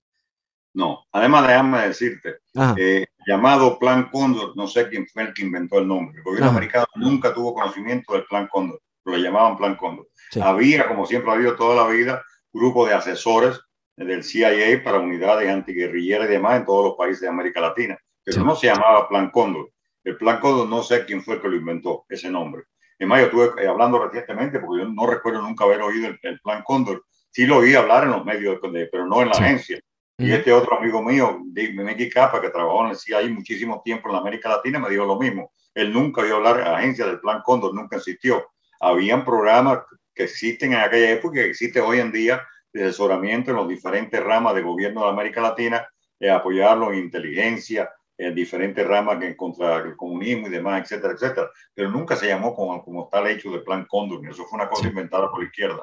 No, 0.73 1.05
además 1.11 1.49
déjame 1.49 1.89
decirte, 1.89 2.37
eh, 2.77 3.07
llamado 3.27 3.79
Plan 3.79 4.09
Cóndor, 4.11 4.57
no 4.57 4.69
sé 4.69 4.89
quién 4.89 5.07
fue 5.09 5.25
el 5.25 5.35
que 5.35 5.43
inventó 5.43 5.79
el 5.79 5.89
nombre. 5.89 6.19
El 6.19 6.25
gobierno 6.25 6.51
americano 6.51 6.87
nunca 6.95 7.35
tuvo 7.35 7.55
conocimiento 7.55 8.13
del 8.13 8.25
Plan 8.27 8.47
Cóndor, 8.47 8.81
lo 9.05 9.17
llamaban 9.17 9.57
Plan 9.57 9.77
Cóndor. 9.77 10.09
Había, 10.41 10.87
como 10.87 11.07
siempre 11.07 11.31
ha 11.31 11.35
habido 11.35 11.57
toda 11.57 11.85
la 11.85 11.91
vida, 11.91 12.23
grupo 12.53 12.87
de 12.87 12.95
asesores 12.95 13.61
del 13.97 14.23
CIA 14.23 14.83
para 14.83 15.01
unidades 15.01 15.51
antiguerrilleras 15.51 16.29
y 16.29 16.33
demás 16.33 16.61
en 16.61 16.67
todos 16.67 16.85
los 16.85 16.97
países 16.97 17.23
de 17.23 17.29
América 17.29 17.61
Latina, 17.61 17.99
pero 18.25 18.45
no 18.45 18.55
se 18.55 18.69
llamaba 18.69 19.09
Plan 19.09 19.31
Cóndor. 19.31 19.73
El 20.05 20.17
Plan 20.17 20.39
Cóndor 20.41 20.69
no 20.69 20.83
sé 20.83 21.05
quién 21.05 21.23
fue 21.23 21.35
el 21.35 21.43
que 21.43 21.49
lo 21.49 21.57
inventó, 21.57 22.05
ese 22.09 22.31
nombre. 22.31 22.63
Es 23.01 23.09
más, 23.09 23.19
yo 23.21 23.27
estuve 23.27 23.65
eh, 23.65 23.67
hablando 23.67 23.99
recientemente, 23.99 24.61
porque 24.61 24.83
yo 24.83 24.89
no 24.91 25.07
recuerdo 25.07 25.41
nunca 25.41 25.65
haber 25.65 25.81
oído 25.81 26.15
el, 26.23 26.41
Plan 26.41 26.63
Cóndor. 26.63 27.07
Sí 27.31 27.47
lo 27.47 27.57
oí 27.57 27.75
hablar 27.75 28.05
en 28.05 28.11
los 28.11 28.27
medios, 28.27 28.59
pero 28.61 29.07
no 29.07 29.23
en 29.23 29.29
la 29.29 29.35
agencia. 29.35 29.81
Y 30.19 30.31
este 30.31 30.53
otro 30.53 30.77
amigo 30.77 31.03
mío, 31.03 31.41
Miki 31.43 32.11
Capa, 32.11 32.43
que 32.43 32.51
trabajó 32.51 32.85
en 32.85 32.91
el 32.91 32.97
CIA 32.97 33.23
muchísimo 33.31 33.81
tiempo 33.83 34.11
en 34.11 34.17
América 34.17 34.51
Latina, 34.51 34.79
me 34.79 34.91
dijo 34.91 35.07
lo 35.07 35.19
mismo. 35.19 35.51
Él 35.75 35.95
nunca 35.95 36.21
oyó 36.21 36.37
hablar, 36.37 36.59
la 36.59 36.77
agencia 36.77 37.07
del 37.07 37.21
Plan 37.21 37.41
Cóndor 37.43 37.75
nunca 37.75 37.97
existió. 37.97 38.51
Habían 38.81 39.25
programas 39.25 39.79
que 40.15 40.25
existen 40.25 40.75
en 40.75 40.81
aquella 40.81 41.13
época 41.13 41.41
y 41.41 41.45
que 41.45 41.51
existe 41.51 41.81
hoy 41.81 42.01
en 42.01 42.13
día 42.13 42.47
de 42.71 42.85
asesoramiento 42.85 43.51
en 43.51 43.57
las 43.57 43.69
diferentes 43.69 44.23
ramas 44.23 44.55
de 44.55 44.61
gobierno 44.61 45.05
de 45.05 45.09
América 45.09 45.41
Latina, 45.41 45.89
de 46.19 46.31
apoyarlo 46.31 46.93
en 46.93 46.99
inteligencia, 46.99 47.91
en 48.21 48.35
diferentes 48.35 48.87
ramas 48.87 49.19
que 49.19 49.35
contra 49.35 49.79
el 49.79 49.97
comunismo 49.97 50.47
y 50.47 50.51
demás, 50.51 50.83
etcétera, 50.83 51.15
etcétera. 51.15 51.51
Pero 51.75 51.91
nunca 51.91 52.17
se 52.17 52.29
llamó 52.29 52.55
como, 52.55 52.83
como 52.85 53.09
tal 53.09 53.27
hecho 53.27 53.51
de 53.51 53.61
Plan 53.61 53.87
Cóndor. 53.89 54.21
Eso 54.29 54.45
fue 54.45 54.59
una 54.59 54.69
cosa 54.69 54.89
inventada 54.89 55.31
por 55.31 55.41
la 55.41 55.47
izquierda. 55.47 55.83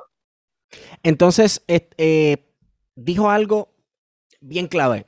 Entonces, 1.01 1.63
eh, 1.67 2.37
dijo 2.95 3.29
algo 3.29 3.73
bien 4.39 4.67
clave. 4.67 5.07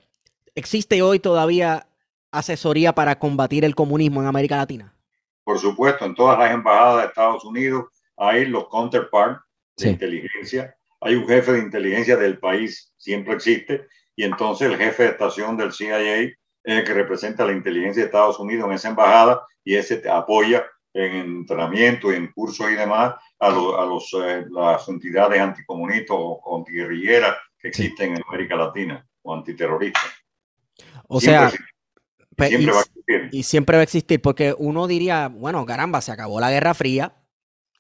¿Existe 0.56 1.04
hoy 1.04 1.20
todavía 1.20 1.88
asesoría 2.32 2.94
para 2.94 3.20
combatir 3.20 3.64
el 3.64 3.76
comunismo 3.76 4.22
en 4.22 4.28
América 4.28 4.58
Latina? 4.58 4.96
Por 5.44 5.60
supuesto, 5.60 6.06
en 6.06 6.16
todas 6.16 6.40
las 6.40 6.52
embajadas 6.52 7.02
de 7.02 7.08
Estados 7.10 7.46
Unidos 7.46 7.86
hay 8.18 8.46
los 8.46 8.68
counterparts 8.70 9.42
de 9.78 9.90
inteligencia. 9.92 10.76
Hay 11.00 11.16
un 11.16 11.28
jefe 11.28 11.54
de 11.54 11.60
inteligencia 11.60 12.18
del 12.18 12.40
país, 12.40 12.92
siempre 12.98 13.36
existe, 13.36 13.88
y 14.16 14.24
entonces 14.24 14.70
el 14.70 14.78
jefe 14.78 15.04
de 15.04 15.10
estación 15.10 15.56
del 15.58 15.72
CIA 15.72 16.34
es 16.70 16.80
el 16.80 16.84
que 16.84 16.94
representa 16.94 17.46
la 17.46 17.54
inteligencia 17.54 18.04
de 18.04 18.08
Estados 18.08 18.40
Unidos 18.40 18.68
en 18.68 18.74
esa 18.74 18.90
embajada 18.90 19.46
y 19.64 19.76
ese 19.76 20.02
apoya 20.10 20.66
en 20.94 21.16
entrenamiento 21.16 22.12
y 22.12 22.16
en 22.16 22.32
cursos 22.32 22.70
y 22.72 22.76
demás 22.76 23.16
a, 23.40 23.48
a 23.48 23.52
los, 23.52 24.14
eh, 24.14 24.46
las 24.50 24.88
entidades 24.90 25.40
anticomunistas 25.40 26.18
o 26.18 26.58
antiguerrilleras 26.58 27.36
que 27.60 27.68
existen 27.68 28.16
en 28.16 28.24
América 28.28 28.56
Latina 28.56 29.06
o 29.22 29.34
antiterrorista. 29.34 30.00
O 31.08 31.20
sea, 31.20 31.50
siempre 31.50 32.62
y, 32.62 32.66
va 32.66 32.78
a 32.78 32.82
existir. 32.82 33.30
y 33.32 33.44
siempre 33.44 33.78
va 33.78 33.82
a 33.82 33.84
existir, 33.84 34.22
porque 34.22 34.56
uno 34.58 34.88
diría, 34.88 35.28
bueno, 35.28 35.66
caramba, 35.66 36.02
se 36.02 36.12
acabó 36.12 36.40
la 36.40 36.52
Guerra 36.52 36.74
Fría, 36.74 37.14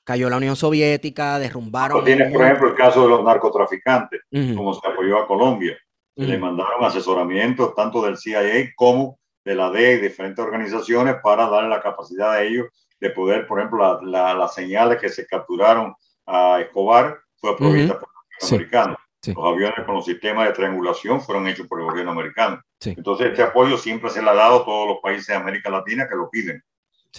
cayó 0.04 0.30
la 0.30 0.38
Unión 0.38 0.56
Soviética, 0.56 1.40
derrumbaron. 1.40 2.04
Tienes, 2.04 2.34
por 2.34 2.44
ejemplo, 2.44 2.70
el 2.70 2.76
caso 2.76 3.04
de 3.04 3.10
los 3.10 3.24
narcotraficantes, 3.24 4.22
como 4.56 4.74
se 4.74 4.88
apoyó 4.88 5.20
a 5.20 5.28
Colombia. 5.28 5.78
Le 6.26 6.38
mandaron 6.38 6.84
asesoramiento 6.84 7.74
tanto 7.74 8.02
del 8.02 8.18
CIA 8.18 8.74
como 8.76 9.20
de 9.46 9.56
la 9.56 9.70
DEA 9.70 9.94
y 9.94 10.02
diferentes 10.02 10.44
organizaciones 10.44 11.16
para 11.24 11.48
darle 11.50 11.70
la 11.70 11.82
capacidad 11.82 12.32
a 12.32 12.44
ellos 12.44 12.68
de 13.00 13.10
poder, 13.12 13.48
por 13.48 13.60
ejemplo, 13.60 14.02
las 14.02 14.54
señales 14.54 15.00
que 15.00 15.08
se 15.10 15.26
capturaron 15.26 15.96
a 16.26 16.60
Escobar 16.60 17.20
fue 17.38 17.56
provista 17.56 17.98
por 17.98 18.10
los 18.42 18.52
americanos. 18.52 18.98
Los 19.26 19.38
aviones 19.38 19.86
con 19.86 19.96
los 19.96 20.06
sistemas 20.06 20.48
de 20.48 20.54
triangulación 20.54 21.22
fueron 21.22 21.48
hechos 21.48 21.68
por 21.68 21.80
el 21.80 21.88
gobierno 21.88 22.12
americano. 22.12 22.62
Entonces, 22.84 23.28
este 23.28 23.42
apoyo 23.42 23.78
siempre 23.78 24.10
se 24.10 24.22
le 24.22 24.30
ha 24.30 24.34
dado 24.34 24.62
a 24.62 24.66
todos 24.66 24.88
los 24.88 25.00
países 25.02 25.28
de 25.28 25.36
América 25.36 25.70
Latina 25.70 26.08
que 26.08 26.16
lo 26.16 26.30
piden. 26.30 26.62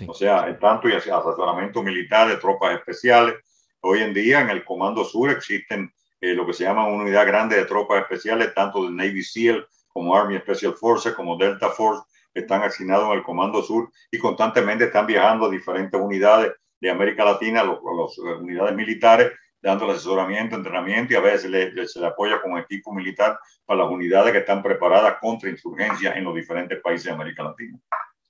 O 0.06 0.14
sea, 0.14 0.58
tanto 0.58 0.88
y 0.88 0.92
asesoramiento 0.92 1.82
militar 1.82 2.28
de 2.28 2.36
tropas 2.36 2.74
especiales. 2.74 3.34
Hoy 3.80 4.02
en 4.02 4.14
día 4.14 4.40
en 4.40 4.50
el 4.50 4.64
Comando 4.64 5.04
Sur 5.04 5.30
existen 5.30 5.92
eh, 6.20 6.34
lo 6.34 6.46
que 6.46 6.52
se 6.52 6.64
llama 6.64 6.86
una 6.86 7.02
unidad 7.02 7.26
grande 7.26 7.56
de 7.56 7.64
tropas 7.64 8.02
especiales, 8.02 8.54
tanto 8.54 8.84
de 8.84 8.90
Navy 8.90 9.22
SEAL 9.22 9.66
como 9.88 10.14
Army 10.14 10.38
Special 10.38 10.74
Forces, 10.74 11.14
como 11.14 11.36
Delta 11.36 11.70
Force, 11.70 12.02
están 12.34 12.62
asignados 12.62 13.06
en 13.06 13.18
el 13.18 13.22
Comando 13.22 13.62
Sur 13.62 13.90
y 14.10 14.18
constantemente 14.18 14.84
están 14.84 15.06
viajando 15.06 15.46
a 15.46 15.50
diferentes 15.50 16.00
unidades 16.00 16.52
de 16.80 16.90
América 16.90 17.24
Latina, 17.24 17.64
las 17.64 18.18
unidades 18.18 18.74
militares, 18.74 19.32
dando 19.60 19.90
asesoramiento, 19.90 20.56
entrenamiento 20.56 21.12
y 21.12 21.16
a 21.16 21.20
veces 21.20 21.92
se 21.92 22.00
le 22.00 22.06
apoya 22.06 22.40
con 22.40 22.56
equipo 22.58 22.92
militar 22.94 23.38
para 23.66 23.82
las 23.82 23.90
unidades 23.90 24.32
que 24.32 24.38
están 24.38 24.62
preparadas 24.62 25.16
contra 25.20 25.50
insurgencia 25.50 26.14
en 26.14 26.24
los 26.24 26.34
diferentes 26.34 26.80
países 26.80 27.06
de 27.06 27.12
América 27.12 27.42
Latina. 27.42 27.78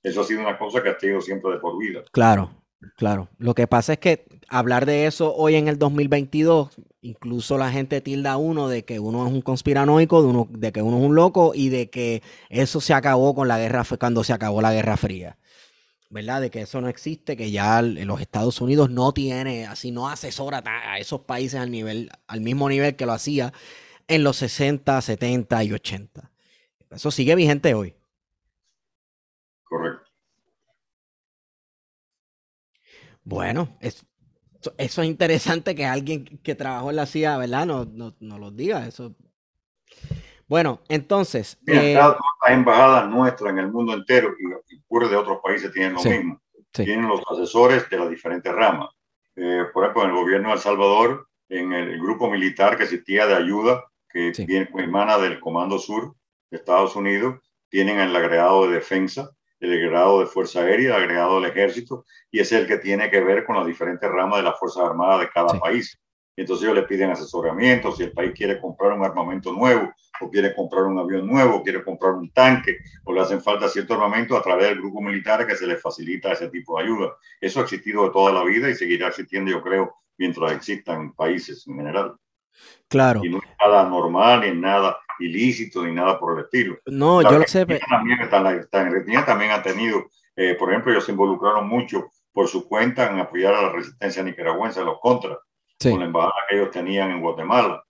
Eso 0.03 0.21
ha 0.21 0.23
sido 0.23 0.41
una 0.41 0.57
cosa 0.57 0.81
que 0.81 0.89
ha 0.89 0.97
tenido 0.97 1.21
siempre 1.21 1.51
de 1.51 1.57
por 1.59 1.77
vida. 1.77 2.03
Claro, 2.11 2.49
claro. 2.97 3.29
Lo 3.37 3.53
que 3.53 3.67
pasa 3.67 3.93
es 3.93 3.99
que 3.99 4.25
hablar 4.47 4.85
de 4.85 5.05
eso 5.05 5.33
hoy 5.35 5.55
en 5.55 5.67
el 5.67 5.77
2022, 5.77 6.69
incluso 7.01 7.57
la 7.57 7.71
gente 7.71 8.01
tilda 8.01 8.37
uno 8.37 8.67
de 8.67 8.83
que 8.83 8.99
uno 8.99 9.25
es 9.25 9.33
un 9.33 9.41
conspiranoico, 9.41 10.21
de, 10.21 10.27
uno, 10.27 10.47
de 10.49 10.71
que 10.71 10.81
uno 10.81 10.97
es 10.97 11.03
un 11.03 11.15
loco 11.15 11.53
y 11.55 11.69
de 11.69 11.89
que 11.89 12.21
eso 12.49 12.81
se 12.81 12.93
acabó 12.93 13.33
con 13.33 13.47
la 13.47 13.57
guerra, 13.57 13.85
cuando 13.99 14.23
se 14.23 14.33
acabó 14.33 14.61
la 14.61 14.73
Guerra 14.73 14.97
Fría. 14.97 15.37
¿verdad? 16.11 16.41
De 16.41 16.51
que 16.51 16.61
eso 16.61 16.81
no 16.81 16.89
existe, 16.89 17.37
que 17.37 17.51
ya 17.51 17.81
los 17.81 18.19
Estados 18.19 18.59
Unidos 18.59 18.89
no 18.89 19.13
tiene, 19.13 19.65
así 19.65 19.91
no 19.91 20.09
asesora 20.09 20.61
a 20.65 20.99
esos 20.99 21.21
países 21.21 21.59
al 21.59 21.71
nivel, 21.71 22.09
al 22.27 22.41
mismo 22.41 22.67
nivel 22.67 22.97
que 22.97 23.05
lo 23.05 23.13
hacía 23.13 23.53
en 24.09 24.25
los 24.25 24.35
60, 24.37 25.01
70 25.01 25.63
y 25.63 25.71
80. 25.71 26.29
Eso 26.89 27.11
sigue 27.11 27.33
vigente 27.35 27.73
hoy. 27.73 27.95
Correcto. 29.63 30.00
Bueno, 33.31 33.77
es, 33.79 34.05
eso 34.77 35.01
es 35.01 35.07
interesante 35.07 35.73
que 35.73 35.85
alguien 35.85 36.25
que 36.43 36.53
trabajó 36.53 36.89
en 36.89 36.97
la 36.97 37.05
CIA, 37.05 37.37
¿verdad? 37.37 37.65
No, 37.65 37.85
no, 37.85 38.13
no 38.19 38.37
lo 38.37 38.51
diga. 38.51 38.85
Eso. 38.85 39.15
Bueno, 40.49 40.81
entonces. 40.89 41.57
Eh, 41.65 41.93
todas 41.95 42.17
las 42.43 42.51
embajadas 42.51 43.09
nuestras 43.09 43.51
en 43.51 43.59
el 43.59 43.71
mundo 43.71 43.93
entero 43.93 44.33
y, 44.37 44.75
ocurre 44.79 45.07
de 45.07 45.15
otros 45.15 45.39
países 45.41 45.71
tienen 45.71 45.93
lo 45.93 46.03
mismo. 46.03 46.41
Tienen 46.73 47.07
los 47.07 47.21
asesores 47.31 47.89
de 47.89 47.99
las 47.99 48.09
diferentes 48.09 48.51
ramas. 48.51 48.89
Eh, 49.37 49.63
por 49.73 49.85
ejemplo, 49.85 50.03
en 50.03 50.09
el 50.09 50.15
gobierno 50.15 50.49
de 50.49 50.55
El 50.55 50.59
Salvador, 50.59 51.29
en 51.47 51.71
el 51.71 52.01
grupo 52.01 52.29
militar 52.29 52.75
que 52.75 52.83
existía 52.83 53.27
de 53.27 53.35
ayuda, 53.35 53.85
que 54.09 54.33
viene, 54.45 54.69
emana 54.75 55.17
del 55.17 55.39
Comando 55.39 55.79
Sur 55.79 56.15
de 56.49 56.57
Estados 56.57 56.97
Unidos, 56.97 57.39
tienen 57.69 57.97
el 57.97 58.13
agregado 58.13 58.67
de 58.67 58.75
defensa, 58.75 59.31
el 59.61 59.71
agregado 59.71 60.19
de 60.19 60.25
Fuerza 60.25 60.61
Aérea, 60.61 60.97
el 60.97 61.03
agregado 61.03 61.39
del 61.39 61.51
Ejército, 61.51 62.05
y 62.31 62.39
es 62.39 62.51
el 62.51 62.67
que 62.67 62.77
tiene 62.77 63.09
que 63.09 63.21
ver 63.21 63.45
con 63.45 63.55
las 63.55 63.65
diferentes 63.65 64.09
ramas 64.09 64.39
de 64.39 64.43
las 64.43 64.59
Fuerzas 64.59 64.83
Armadas 64.83 65.21
de 65.21 65.29
cada 65.29 65.59
país. 65.59 65.97
Entonces 66.35 66.63
ellos 66.63 66.75
le 66.75 66.83
piden 66.83 67.11
asesoramiento, 67.11 67.91
si 67.91 68.03
el 68.03 68.11
país 68.11 68.31
quiere 68.35 68.59
comprar 68.59 68.93
un 68.93 69.05
armamento 69.05 69.53
nuevo, 69.53 69.91
o 70.19 70.29
quiere 70.31 70.55
comprar 70.55 70.85
un 70.85 70.97
avión 70.97 71.27
nuevo, 71.27 71.57
o 71.57 71.63
quiere 71.63 71.83
comprar 71.83 72.13
un 72.13 72.31
tanque, 72.31 72.77
o 73.05 73.13
le 73.13 73.21
hacen 73.21 73.41
falta 73.41 73.69
cierto 73.69 73.93
armamento 73.93 74.35
a 74.35 74.41
través 74.41 74.69
del 74.69 74.79
grupo 74.79 75.01
militar 75.01 75.45
que 75.45 75.55
se 75.55 75.67
les 75.67 75.79
facilita 75.79 76.31
ese 76.31 76.49
tipo 76.49 76.77
de 76.77 76.85
ayuda. 76.85 77.15
Eso 77.39 77.59
ha 77.59 77.63
existido 77.63 78.03
de 78.03 78.09
toda 78.11 78.33
la 78.33 78.43
vida 78.43 78.69
y 78.69 78.75
seguirá 78.75 79.09
existiendo, 79.09 79.51
yo 79.51 79.61
creo, 79.61 79.93
mientras 80.17 80.53
existan 80.53 81.13
países 81.13 81.67
en 81.67 81.75
general. 81.75 82.15
Claro. 82.87 83.21
Y 83.23 83.29
no 83.29 83.37
es 83.37 83.49
nada 83.59 83.87
normal, 83.87 84.41
ni 84.41 84.59
nada 84.59 84.97
ilícito, 85.21 85.83
ni 85.83 85.93
nada 85.93 86.19
por 86.19 86.37
el 86.37 86.45
estilo. 86.45 86.77
No, 86.85 87.21
yo 87.21 87.39
lo 87.39 87.47
sé. 87.47 87.65
También, 87.65 88.19
en 88.21 88.29
también 89.25 89.51
ha 89.51 89.61
tenido, 89.61 90.05
eh, 90.35 90.55
por 90.55 90.69
ejemplo, 90.69 90.91
ellos 90.91 91.05
se 91.05 91.11
involucraron 91.11 91.67
mucho 91.67 92.11
por 92.33 92.47
su 92.47 92.67
cuenta 92.67 93.09
en 93.09 93.19
apoyar 93.19 93.53
a 93.53 93.61
la 93.63 93.71
resistencia 93.71 94.23
nicaragüense, 94.23 94.79
a 94.79 94.83
los 94.83 94.99
contras, 94.99 95.37
con 95.81 95.99
la 95.99 96.05
embajada 96.05 96.33
que 96.49 96.55
ellos 96.55 96.71
tenían 96.71 97.11
en 97.11 97.21
Guatemala. 97.21 97.83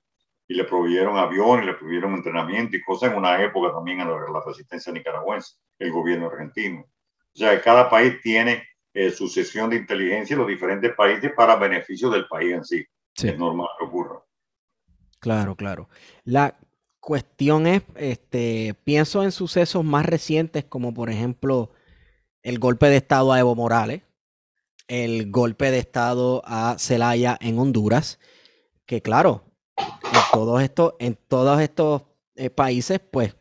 Y 0.48 0.56
le 0.56 0.66
proveyeron 0.66 1.18
aviones, 1.18 1.66
le 1.66 1.74
proveyeron 1.76 2.14
entrenamiento 2.16 2.76
y 2.76 2.82
cosas 2.82 3.12
en 3.12 3.18
una 3.18 3.42
época 3.42 3.74
también 3.74 4.02
a 4.02 4.06
la, 4.06 4.44
resistencia 4.46 4.92
nicaragüense, 4.92 5.56
el 5.80 5.92
gobierno 5.92 6.28
argentino. 6.28 6.82
O 6.82 7.38
sea, 7.38 7.62
cada 7.62 7.90
país 7.90 8.20
tiene 8.22 8.64
eh, 8.94 9.12
su 9.12 9.30
sesión 9.30 9.70
de 9.70 9.78
inteligencia 9.78 10.34
en 10.34 10.40
los 10.40 10.48
diferentes 10.48 10.94
países 10.94 11.32
para 11.34 11.56
beneficio 11.56 12.10
del 12.10 12.28
país 12.28 12.54
en 12.54 12.66
sí. 12.66 12.86
sí. 13.14 13.30
Es 13.30 13.38
normal 13.38 13.70
que 13.80 13.86
ocurra. 13.86 14.22
Claro, 15.22 15.56
claro. 15.56 15.88
La 16.26 16.58
cuestión 17.02 17.68
es, 17.68 17.82
este, 17.96 18.76
pienso 18.86 19.24
en 19.24 19.34
sucesos 19.34 19.84
más 19.84 20.06
recientes 20.06 20.64
como 20.64 20.94
por 20.94 21.10
ejemplo 21.10 21.72
el 22.44 22.60
golpe 22.60 22.88
de 22.88 22.98
Estado 22.98 23.34
a 23.34 23.40
Evo 23.40 23.56
Morales, 23.56 24.04
el 24.88 25.32
golpe 25.32 25.72
de 25.72 25.80
Estado 25.80 26.42
a 26.46 26.78
Celaya 26.78 27.38
en 27.42 27.60
Honduras, 27.60 28.20
que 28.86 29.02
claro, 29.02 29.44
en 29.78 30.20
todos 30.32 30.62
estos, 30.62 30.94
en 31.00 31.18
todos 31.28 31.60
estos 31.62 32.04
eh, 32.36 32.50
países, 32.50 33.00
pues, 33.00 33.36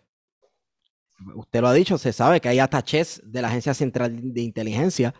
usted 1.35 1.61
lo 1.61 1.69
ha 1.69 1.75
dicho, 1.75 1.99
se 1.99 2.13
sabe 2.13 2.41
que 2.41 2.49
hay 2.49 2.59
ataches 2.59 3.23
de 3.25 3.43
la 3.43 3.49
Agencia 3.49 3.75
Central 3.75 4.33
de 4.33 4.41
Inteligencia, 4.41 5.15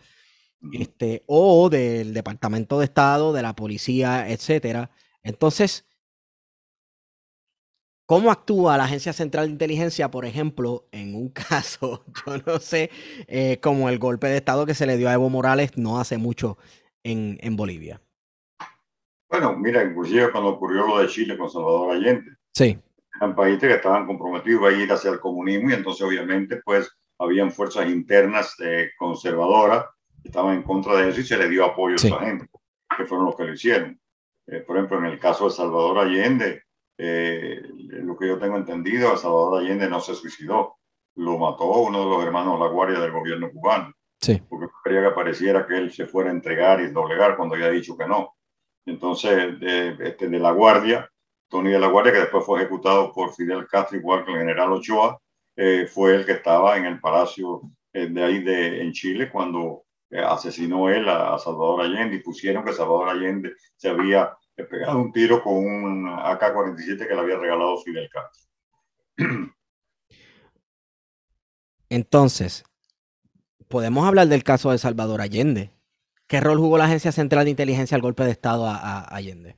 este, 0.73 1.23
o 1.27 1.69
del 1.69 2.13
Departamento 2.13 2.79
de 2.79 2.85
Estado, 2.85 3.33
de 3.33 3.41
la 3.41 3.55
policía, 3.55 4.29
etcétera, 4.29 4.91
Entonces, 5.23 5.85
¿Cómo 8.11 8.29
actúa 8.29 8.75
la 8.75 8.83
Agencia 8.83 9.13
Central 9.13 9.45
de 9.45 9.53
Inteligencia, 9.53 10.11
por 10.11 10.25
ejemplo, 10.25 10.83
en 10.91 11.15
un 11.15 11.29
caso, 11.49 12.03
yo 12.25 12.39
no 12.45 12.59
sé, 12.59 12.91
eh, 13.29 13.57
como 13.61 13.87
el 13.87 13.99
golpe 13.99 14.27
de 14.27 14.35
Estado 14.35 14.65
que 14.65 14.73
se 14.73 14.85
le 14.85 14.97
dio 14.97 15.07
a 15.07 15.13
Evo 15.13 15.29
Morales 15.29 15.77
no 15.77 15.97
hace 15.97 16.17
mucho 16.17 16.57
en, 17.03 17.37
en 17.39 17.55
Bolivia? 17.55 18.01
Bueno, 19.29 19.55
mira, 19.55 19.81
inclusive 19.81 20.29
cuando 20.29 20.49
ocurrió 20.49 20.85
lo 20.87 20.99
de 20.99 21.07
Chile 21.07 21.37
con 21.37 21.49
Salvador 21.49 21.95
Allende. 21.95 22.35
Sí. 22.53 22.77
Eran 23.15 23.33
países 23.33 23.61
que 23.61 23.75
estaban 23.75 24.05
comprometidos 24.05 24.65
a 24.65 24.73
ir 24.73 24.91
hacia 24.91 25.11
el 25.11 25.21
comunismo 25.21 25.69
y 25.69 25.73
entonces 25.75 26.05
obviamente 26.05 26.57
pues 26.65 26.91
habían 27.17 27.49
fuerzas 27.49 27.87
internas 27.87 28.55
eh, 28.59 28.89
conservadoras 28.99 29.85
que 30.21 30.27
estaban 30.27 30.57
en 30.57 30.63
contra 30.63 30.97
de 30.97 31.11
eso 31.11 31.21
y 31.21 31.23
se 31.23 31.37
le 31.37 31.47
dio 31.47 31.63
apoyo 31.63 31.93
a 31.93 31.95
esa 31.95 32.19
gente, 32.19 32.49
que 32.97 33.05
fueron 33.05 33.27
los 33.27 33.37
que 33.37 33.45
lo 33.45 33.53
hicieron. 33.53 33.97
Eh, 34.47 34.59
por 34.67 34.75
ejemplo, 34.75 34.97
en 34.97 35.05
el 35.05 35.17
caso 35.17 35.45
de 35.45 35.51
Salvador 35.51 35.99
Allende, 35.99 36.63
eh, 37.03 37.63
lo 38.03 38.15
que 38.15 38.27
yo 38.27 38.37
tengo 38.37 38.57
entendido, 38.57 39.17
Salvador 39.17 39.59
Allende 39.59 39.89
no 39.89 39.99
se 39.99 40.13
suicidó, 40.13 40.75
lo 41.15 41.39
mató 41.39 41.65
uno 41.65 41.99
de 41.99 42.05
los 42.05 42.23
hermanos 42.23 42.59
de 42.59 42.65
la 42.65 42.71
Guardia 42.71 42.99
del 42.99 43.11
gobierno 43.11 43.49
cubano. 43.51 43.91
Sí. 44.19 44.39
Porque 44.47 44.67
quería 44.83 45.09
que 45.09 45.15
pareciera 45.15 45.65
que 45.65 45.77
él 45.79 45.91
se 45.91 46.05
fuera 46.05 46.29
a 46.29 46.33
entregar 46.33 46.79
y 46.79 46.91
doblegar 46.91 47.37
cuando 47.37 47.55
había 47.55 47.71
dicho 47.71 47.97
que 47.97 48.05
no. 48.05 48.35
Entonces, 48.85 49.59
de, 49.59 49.97
este, 49.99 50.29
de 50.29 50.39
la 50.39 50.51
Guardia, 50.51 51.09
Tony 51.49 51.71
de 51.71 51.79
la 51.79 51.87
Guardia, 51.87 52.13
que 52.13 52.19
después 52.19 52.45
fue 52.45 52.59
ejecutado 52.59 53.11
por 53.11 53.33
Fidel 53.33 53.65
Castro, 53.67 53.97
igual 53.97 54.23
que 54.23 54.33
el 54.33 54.37
general 54.37 54.71
Ochoa, 54.71 55.19
eh, 55.55 55.87
fue 55.87 56.13
el 56.13 56.23
que 56.23 56.33
estaba 56.33 56.77
en 56.77 56.85
el 56.85 56.99
palacio 56.99 57.61
eh, 57.93 58.07
de 58.07 58.23
ahí 58.23 58.43
de, 58.43 58.79
en 58.79 58.91
Chile 58.91 59.31
cuando 59.31 59.85
asesinó 60.11 60.89
él 60.89 61.09
a, 61.09 61.33
a, 61.33 61.39
Salvador 61.39 61.81
Allende 61.81 62.17
y 62.17 62.21
pusieron 62.21 62.63
que 62.63 62.73
Salvador 62.73 63.09
Allende 63.09 63.53
se 63.75 63.89
había 63.89 64.35
he 64.61 64.65
pegado 64.65 64.99
un 64.99 65.11
tiro 65.11 65.43
con 65.43 65.53
un 65.53 66.07
AK-47 66.07 67.07
que 67.07 67.13
le 67.13 67.19
había 67.19 67.37
regalado 67.37 67.77
Fidel 67.81 68.09
Castro. 68.09 68.47
Entonces, 71.89 72.63
podemos 73.67 74.07
hablar 74.07 74.27
del 74.27 74.43
caso 74.43 74.71
de 74.71 74.77
Salvador 74.77 75.21
Allende. 75.21 75.71
¿Qué 76.27 76.39
rol 76.39 76.57
jugó 76.57 76.77
la 76.77 76.85
Agencia 76.85 77.11
Central 77.11 77.43
de 77.43 77.51
Inteligencia 77.51 77.95
al 77.95 78.01
golpe 78.01 78.23
de 78.23 78.31
Estado 78.31 78.65
a, 78.65 78.75
a 78.77 79.15
Allende? 79.15 79.57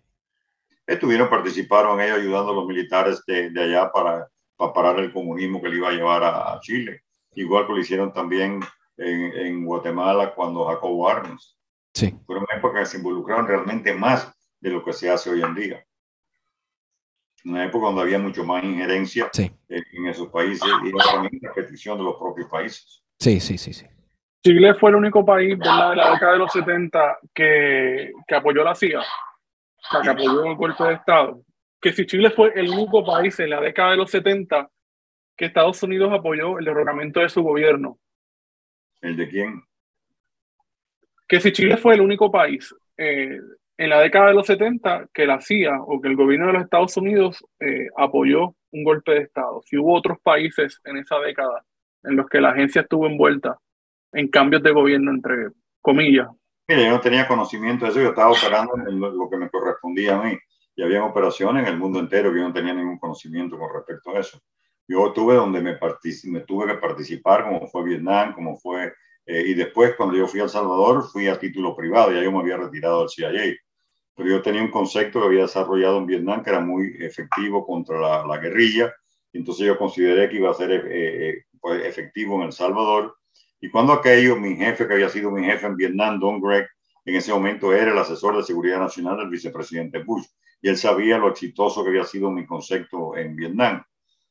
Estuvieron, 0.88 1.30
participaron 1.30 2.01
ellos 2.01 2.17
ayudando 2.17 2.51
a 2.51 2.55
los 2.55 2.67
militares 2.67 3.23
de, 3.27 3.51
de 3.51 3.63
allá 3.63 3.91
para, 3.91 4.27
para, 4.57 4.73
parar 4.73 4.99
el 4.99 5.13
comunismo 5.13 5.61
que 5.61 5.69
le 5.69 5.77
iba 5.77 5.89
a 5.89 5.93
llevar 5.93 6.23
a, 6.23 6.53
a 6.53 6.59
Chile. 6.61 7.03
Igual 7.35 7.67
que 7.67 7.73
lo 7.73 7.80
hicieron 7.80 8.11
también 8.11 8.59
en, 8.97 9.21
en 9.38 9.65
Guatemala 9.65 10.34
cuando 10.34 10.65
Jacobo 10.65 11.07
Arnes. 11.07 11.57
Sí. 11.93 12.15
Fueron 12.25 12.45
épocas 12.55 12.80
que 12.80 12.85
se 12.88 12.97
involucraron 12.97 13.47
realmente 13.47 13.93
más 13.93 14.34
de 14.64 14.69
lo 14.69 14.84
que 14.84 14.94
se 14.94 15.10
hace 15.10 15.30
hoy 15.30 15.41
en 15.41 15.53
día. 15.53 15.85
Una 17.44 17.65
época 17.65 17.88
donde 17.88 18.02
había 18.03 18.18
mucho 18.18 18.45
más 18.45 18.64
injerencia 18.64 19.30
sí. 19.34 19.52
en 19.68 20.07
esos 20.07 20.30
países 20.30 20.64
y 20.85 20.91
también 21.10 21.38
la 21.41 21.53
petición 21.53 21.98
de 21.98 22.06
los 22.06 22.15
propios 22.15 22.49
países. 22.49 23.03
Sí, 23.19 23.41
sí, 23.41 23.57
sí, 23.57 23.73
sí. 23.73 23.85
Chile 24.41 24.73
fue 24.76 24.91
el 24.91 24.95
único 24.95 25.26
país 25.26 25.57
¿verdad? 25.57 25.90
de 25.90 25.95
la 25.98 26.11
década 26.11 26.31
de 26.31 26.38
los 26.38 26.52
70 26.53 27.18
que, 27.34 28.11
que 28.26 28.35
apoyó 28.35 28.64
la 28.64 28.73
CIA, 28.73 29.02
o 29.02 29.03
sea, 29.91 30.02
que 30.02 30.10
apoyó 30.10 30.45
el 30.45 30.56
golpe 30.56 30.84
de 30.85 30.94
Estado. 30.94 31.44
Que 31.81 31.91
si 31.91 32.06
Chile 32.06 32.30
fue 32.30 32.53
el 32.56 32.69
único 32.69 33.03
país 33.03 33.38
en 33.41 33.49
la 33.49 33.60
década 33.60 33.91
de 33.91 33.98
los 33.98 34.11
70 34.11 34.69
que 35.35 35.45
Estados 35.45 35.84
Unidos 35.84 36.14
apoyó 36.14 36.57
el 36.57 36.64
derrocamiento 36.64 37.19
de 37.19 37.27
su 37.27 37.44
gobierno. 37.44 37.99
¿El 39.02 39.18
de 39.18 39.27
quién? 39.27 39.61
Que 41.27 41.41
si 41.41 41.52
Chile 41.52 41.76
fue 41.76 41.95
el 41.95 42.02
único 42.02 42.31
país 42.31 42.73
eh, 42.95 43.40
en 43.78 43.90
la 43.90 44.00
década 44.00 44.28
de 44.28 44.34
los 44.34 44.48
70 44.48 45.08
que 45.14 45.26
la 45.26 45.41
CIA 45.41 45.82
o 45.82 46.00
que 46.00 46.08
el 46.08 46.16
gobierno 46.16 46.48
de 46.48 46.54
los 46.54 46.64
Estados 46.64 46.95
Unidos 46.98 47.44
eh, 47.60 47.88
apoyó 47.98 48.56
un 48.72 48.84
golpe 48.84 49.14
de 49.14 49.22
Estado. 49.22 49.62
Si 49.66 49.78
hubo 49.78 49.95
otros 49.95 50.18
países 50.22 50.80
en 50.86 50.98
esa 50.98 51.20
década 51.20 51.64
en 52.04 52.16
los 52.16 52.28
que 52.28 52.41
la 52.41 52.50
agencia 52.50 52.82
estuvo 52.82 53.08
envuelta 53.08 53.58
en 54.12 54.28
cambios 54.28 54.62
de 54.62 54.72
gobierno, 54.72 55.12
entre 55.12 55.50
comillas. 55.82 56.28
Mira, 56.68 56.84
yo 56.84 56.91
no 56.91 57.02
tenía 57.02 57.28
conocimiento 57.28 57.86
de 57.86 57.91
eso, 57.91 58.02
yo 58.02 58.10
estaba 58.10 58.32
operando 58.32 58.74
en 58.88 59.00
lo 59.00 59.30
que 59.30 59.38
me 59.38 59.50
correspondía 59.50 60.18
a 60.18 60.24
mí. 60.24 60.38
Y 60.76 60.84
había 60.84 61.04
operaciones 61.04 61.68
en 61.68 61.74
el 61.74 61.80
mundo 61.80 62.00
entero 62.00 62.32
que 62.32 62.40
yo 62.40 62.48
no 62.48 62.54
tenía 62.54 62.74
ningún 62.74 62.98
conocimiento 62.98 63.58
con 63.58 63.70
respecto 63.74 64.12
a 64.12 64.20
eso. 64.20 64.40
Yo 64.88 65.08
estuve 65.08 65.36
donde 65.36 65.62
me, 65.62 65.78
me 65.78 66.40
tuve 66.41 66.68
que 66.68 66.74
participar, 66.76 67.44
como 67.44 67.68
fue 67.68 67.84
Vietnam, 67.84 68.34
como 68.34 68.58
fue 68.58 68.94
eh, 69.26 69.44
y 69.48 69.54
después, 69.54 69.95
cuando 69.95 70.18
yo 70.18 70.28
fui 70.28 70.40
a 70.40 70.44
El 70.44 70.50
Salvador, 70.50 71.08
fui 71.10 71.28
a 71.28 71.40
título 71.40 71.76
privado, 71.76 72.12
ya 72.12 72.22
yo 72.22 72.32
me 72.32 72.40
había 72.40 72.58
retirado 72.58 73.00
del 73.00 73.10
CIA. 73.10 73.56
Pero 74.16 74.30
yo 74.30 74.41
tenía 74.41 74.62
un 74.62 74.72
concepto 74.72 75.20
que 75.20 75.28
había 75.28 75.44
desarrollado 75.44 75.98
en 75.98 76.06
Vietnam 76.06 76.44
que 76.44 76.50
era 76.50 76.60
muy 76.60 76.95
efectivo 77.00 77.66
contra 77.66 78.00
la, 78.00 78.28
la 78.28 78.38
guerrilla. 78.38 78.94
Entonces 79.32 79.66
yo 79.66 79.78
consideré 79.78 80.30
que 80.30 80.38
iba 80.38 80.52
a 80.52 80.54
ser 80.54 80.72
eh, 80.72 81.30
eh, 81.30 81.45
pues, 81.60 81.84
efectivo 81.86 82.36
en 82.36 82.44
El 82.44 82.54
Salvador. 82.54 83.18
Y 83.60 83.70
cuando 83.70 83.94
aquello, 83.94 84.36
mi 84.36 84.56
jefe, 84.56 84.88
que 84.88 84.94
había 84.94 85.10
sido 85.10 85.32
mi 85.32 85.44
jefe 85.44 85.66
en 85.66 85.78
Vietnam, 85.78 86.20
Don 86.20 86.40
Greg, 86.40 86.68
en 87.06 87.16
ese 87.16 87.34
momento 87.34 87.74
era 87.74 87.91
el 87.91 87.98
asesor 87.98 88.38
de 88.38 88.44
seguridad 88.44 88.80
nacional 88.80 89.18
del 89.18 89.30
vicepresidente 89.30 90.00
Bush. 90.00 90.26
Y 90.62 90.70
él 90.70 90.78
sabía 90.78 91.18
lo 91.18 91.30
exitoso 91.30 91.84
que 91.84 91.90
había 91.90 92.04
sido 92.04 92.30
mi 92.30 92.45
concepto 92.45 93.18
en 93.18 93.36
Vietnam. 93.36 93.84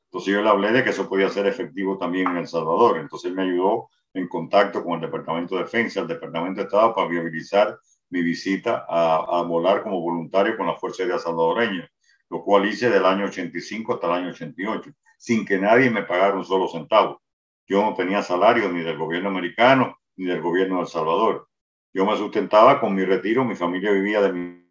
Entonces 0.04 0.34
yo 0.34 0.42
le 0.42 0.48
hablé 0.48 0.72
de 0.72 0.84
que 0.84 0.90
eso 0.90 1.08
podía 1.08 1.28
ser 1.28 1.46
efectivo 1.46 1.98
también 1.98 2.28
en 2.28 2.36
El 2.36 2.46
Salvador. 2.46 2.98
Entonces 2.98 3.30
él 3.30 3.36
me 3.36 3.42
ayudó 3.42 3.88
en 4.14 4.28
contacto 4.28 4.84
con 4.84 4.94
el 4.94 5.00
Departamento 5.00 5.56
de 5.56 5.62
Defensa, 5.62 6.00
el 6.00 6.08
Departamento 6.08 6.60
de 6.60 6.66
Estado, 6.66 6.94
para 6.94 7.08
viabilizar 7.08 7.78
mi 8.10 8.22
visita 8.22 8.84
a, 8.88 9.16
a 9.16 9.42
volar 9.42 9.82
como 9.82 10.00
voluntario 10.00 10.56
con 10.56 10.66
la 10.66 10.76
Fuerza 10.76 11.02
Aérea 11.02 11.18
Salvadoreña, 11.18 11.90
lo 12.28 12.42
cual 12.42 12.66
hice 12.66 12.90
del 12.90 13.06
año 13.06 13.26
85 13.26 13.94
hasta 13.94 14.06
el 14.08 14.12
año 14.12 14.28
88, 14.30 14.90
sin 15.18 15.44
que 15.44 15.58
nadie 15.58 15.90
me 15.90 16.02
pagara 16.02 16.34
un 16.34 16.44
solo 16.44 16.68
centavo. 16.68 17.22
Yo 17.66 17.82
no 17.82 17.94
tenía 17.94 18.22
salario 18.22 18.70
ni 18.70 18.82
del 18.82 18.98
gobierno 18.98 19.30
americano 19.30 19.96
ni 20.16 20.26
del 20.26 20.42
gobierno 20.42 20.76
de 20.76 20.82
El 20.82 20.88
Salvador. 20.88 21.48
Yo 21.94 22.04
me 22.04 22.16
sustentaba 22.16 22.80
con 22.80 22.94
mi 22.94 23.04
retiro, 23.04 23.44
mi 23.44 23.54
familia 23.54 23.92
vivía 23.92 24.20
de 24.20 24.32
mi, 24.32 24.62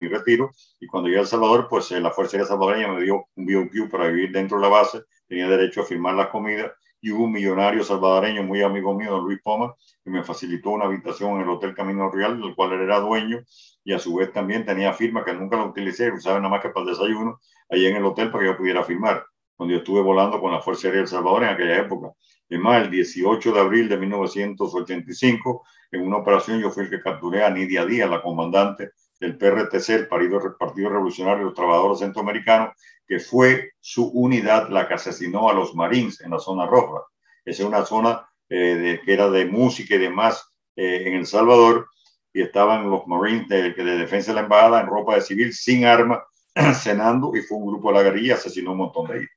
mi 0.00 0.08
retiro, 0.08 0.50
y 0.80 0.86
cuando 0.86 1.08
llegué 1.08 1.18
a 1.18 1.22
El 1.22 1.28
Salvador, 1.28 1.66
pues 1.68 1.90
eh, 1.92 2.00
la 2.00 2.10
Fuerza 2.10 2.36
Aérea 2.36 2.48
Salvadoreña 2.48 2.88
me 2.92 3.02
dio 3.02 3.26
un 3.36 3.46
BOQ 3.46 3.90
para 3.90 4.08
vivir 4.08 4.32
dentro 4.32 4.56
de 4.58 4.62
la 4.62 4.68
base, 4.68 5.02
tenía 5.26 5.48
derecho 5.48 5.82
a 5.82 5.84
firmar 5.84 6.14
las 6.14 6.28
comidas 6.28 6.72
y 7.00 7.10
hubo 7.10 7.24
un 7.24 7.32
millonario 7.32 7.82
salvadoreño 7.82 8.42
muy 8.42 8.62
amigo 8.62 8.94
mío, 8.94 9.18
Luis 9.18 9.40
Poma, 9.42 9.74
que 10.04 10.10
me 10.10 10.22
facilitó 10.22 10.70
una 10.70 10.84
habitación 10.84 11.36
en 11.36 11.42
el 11.42 11.48
Hotel 11.48 11.74
Camino 11.74 12.10
Real, 12.10 12.40
del 12.40 12.54
cual 12.54 12.72
él 12.72 12.82
era 12.82 13.00
dueño, 13.00 13.42
y 13.84 13.92
a 13.92 13.98
su 13.98 14.14
vez 14.16 14.32
también 14.32 14.64
tenía 14.64 14.92
firma 14.92 15.24
que 15.24 15.32
nunca 15.32 15.56
la 15.56 15.64
utilicé, 15.64 16.12
usaba 16.12 16.38
nada 16.38 16.50
más 16.50 16.62
que 16.62 16.68
para 16.70 16.84
el 16.84 16.92
desayuno, 16.92 17.40
ahí 17.70 17.86
en 17.86 17.96
el 17.96 18.04
hotel 18.04 18.30
para 18.30 18.44
que 18.44 18.50
yo 18.50 18.56
pudiera 18.56 18.84
firmar, 18.84 19.24
cuando 19.56 19.74
yo 19.74 19.78
estuve 19.78 20.02
volando 20.02 20.40
con 20.40 20.52
la 20.52 20.60
Fuerza 20.60 20.88
Aérea 20.88 21.00
del 21.00 21.08
Salvador 21.08 21.44
en 21.44 21.48
aquella 21.50 21.78
época. 21.78 22.12
Es 22.48 22.58
más, 22.58 22.82
el 22.82 22.90
18 22.90 23.52
de 23.52 23.60
abril 23.60 23.88
de 23.88 23.96
1985, 23.96 25.64
en 25.92 26.06
una 26.06 26.18
operación 26.18 26.60
yo 26.60 26.70
fui 26.70 26.84
el 26.84 26.90
que 26.90 27.00
capturé 27.00 27.44
a 27.44 27.50
Nidia 27.50 27.86
Díaz, 27.86 28.10
la 28.10 28.22
comandante 28.22 28.90
del 29.20 29.36
PRTC, 29.36 29.88
el 29.90 30.08
Partido, 30.08 30.56
Partido 30.58 30.88
Revolucionario 30.88 31.40
de 31.40 31.44
los 31.44 31.54
Trabajadores 31.54 31.98
Centroamericanos, 31.98 32.74
que 33.06 33.20
fue 33.20 33.72
su 33.78 34.08
unidad 34.08 34.70
la 34.70 34.88
que 34.88 34.94
asesinó 34.94 35.50
a 35.50 35.54
los 35.54 35.74
Marines 35.74 36.20
en 36.22 36.30
la 36.30 36.38
zona 36.38 36.66
roja. 36.66 37.02
Esa 37.44 37.62
es 37.62 37.68
una 37.68 37.84
zona 37.84 38.26
eh, 38.48 39.00
que 39.04 39.12
era 39.12 39.28
de 39.28 39.44
música 39.44 39.94
y 39.94 39.98
demás 39.98 40.50
eh, 40.74 41.02
en 41.06 41.14
El 41.14 41.26
Salvador, 41.26 41.88
y 42.32 42.42
estaban 42.42 42.88
los 42.88 43.06
Marines 43.06 43.48
de, 43.48 43.72
de, 43.72 43.98
defensa 43.98 44.30
de 44.30 44.36
la 44.36 44.42
embajada 44.42 44.80
en 44.80 44.86
ropa 44.86 45.16
de 45.16 45.20
civil, 45.20 45.52
sin 45.52 45.84
arma, 45.84 46.24
cenando, 46.74 47.32
y 47.34 47.42
fue 47.42 47.58
un 47.58 47.66
grupo 47.66 47.88
de 47.88 47.98
la 47.98 48.02
guerrilla, 48.04 48.34
asesinó 48.34 48.72
un 48.72 48.78
montón 48.78 49.08
de 49.08 49.18
ellos. 49.18 49.30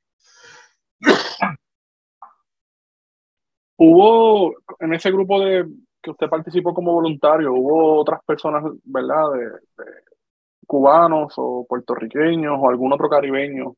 Hubo 3.76 4.54
en 4.78 4.94
ese 4.94 5.10
grupo 5.10 5.40
de 5.40 5.66
que 6.04 6.10
usted 6.10 6.28
participó 6.28 6.74
como 6.74 6.92
voluntario, 6.92 7.54
hubo 7.54 8.00
otras 8.00 8.20
personas, 8.24 8.62
¿verdad? 8.84 9.32
De, 9.32 9.84
cubanos 10.66 11.34
o 11.36 11.66
puertorriqueños 11.68 12.56
o 12.58 12.68
algún 12.68 12.92
otro 12.92 13.08
caribeño 13.08 13.74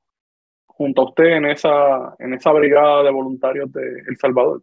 junto 0.67 1.03
a 1.03 1.05
usted 1.07 1.25
en 1.25 1.47
esa, 1.47 2.15
en 2.19 2.35
esa 2.35 2.53
brigada 2.53 3.03
de 3.03 3.11
voluntarios 3.11 3.73
de 3.73 3.83
El 4.07 4.17
Salvador? 4.19 4.63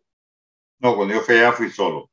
No, 0.79 0.95
cuando 0.95 1.15
yo 1.15 1.21
fui 1.21 1.35
allá 1.35 1.51
fui 1.53 1.69
solo. 1.69 2.09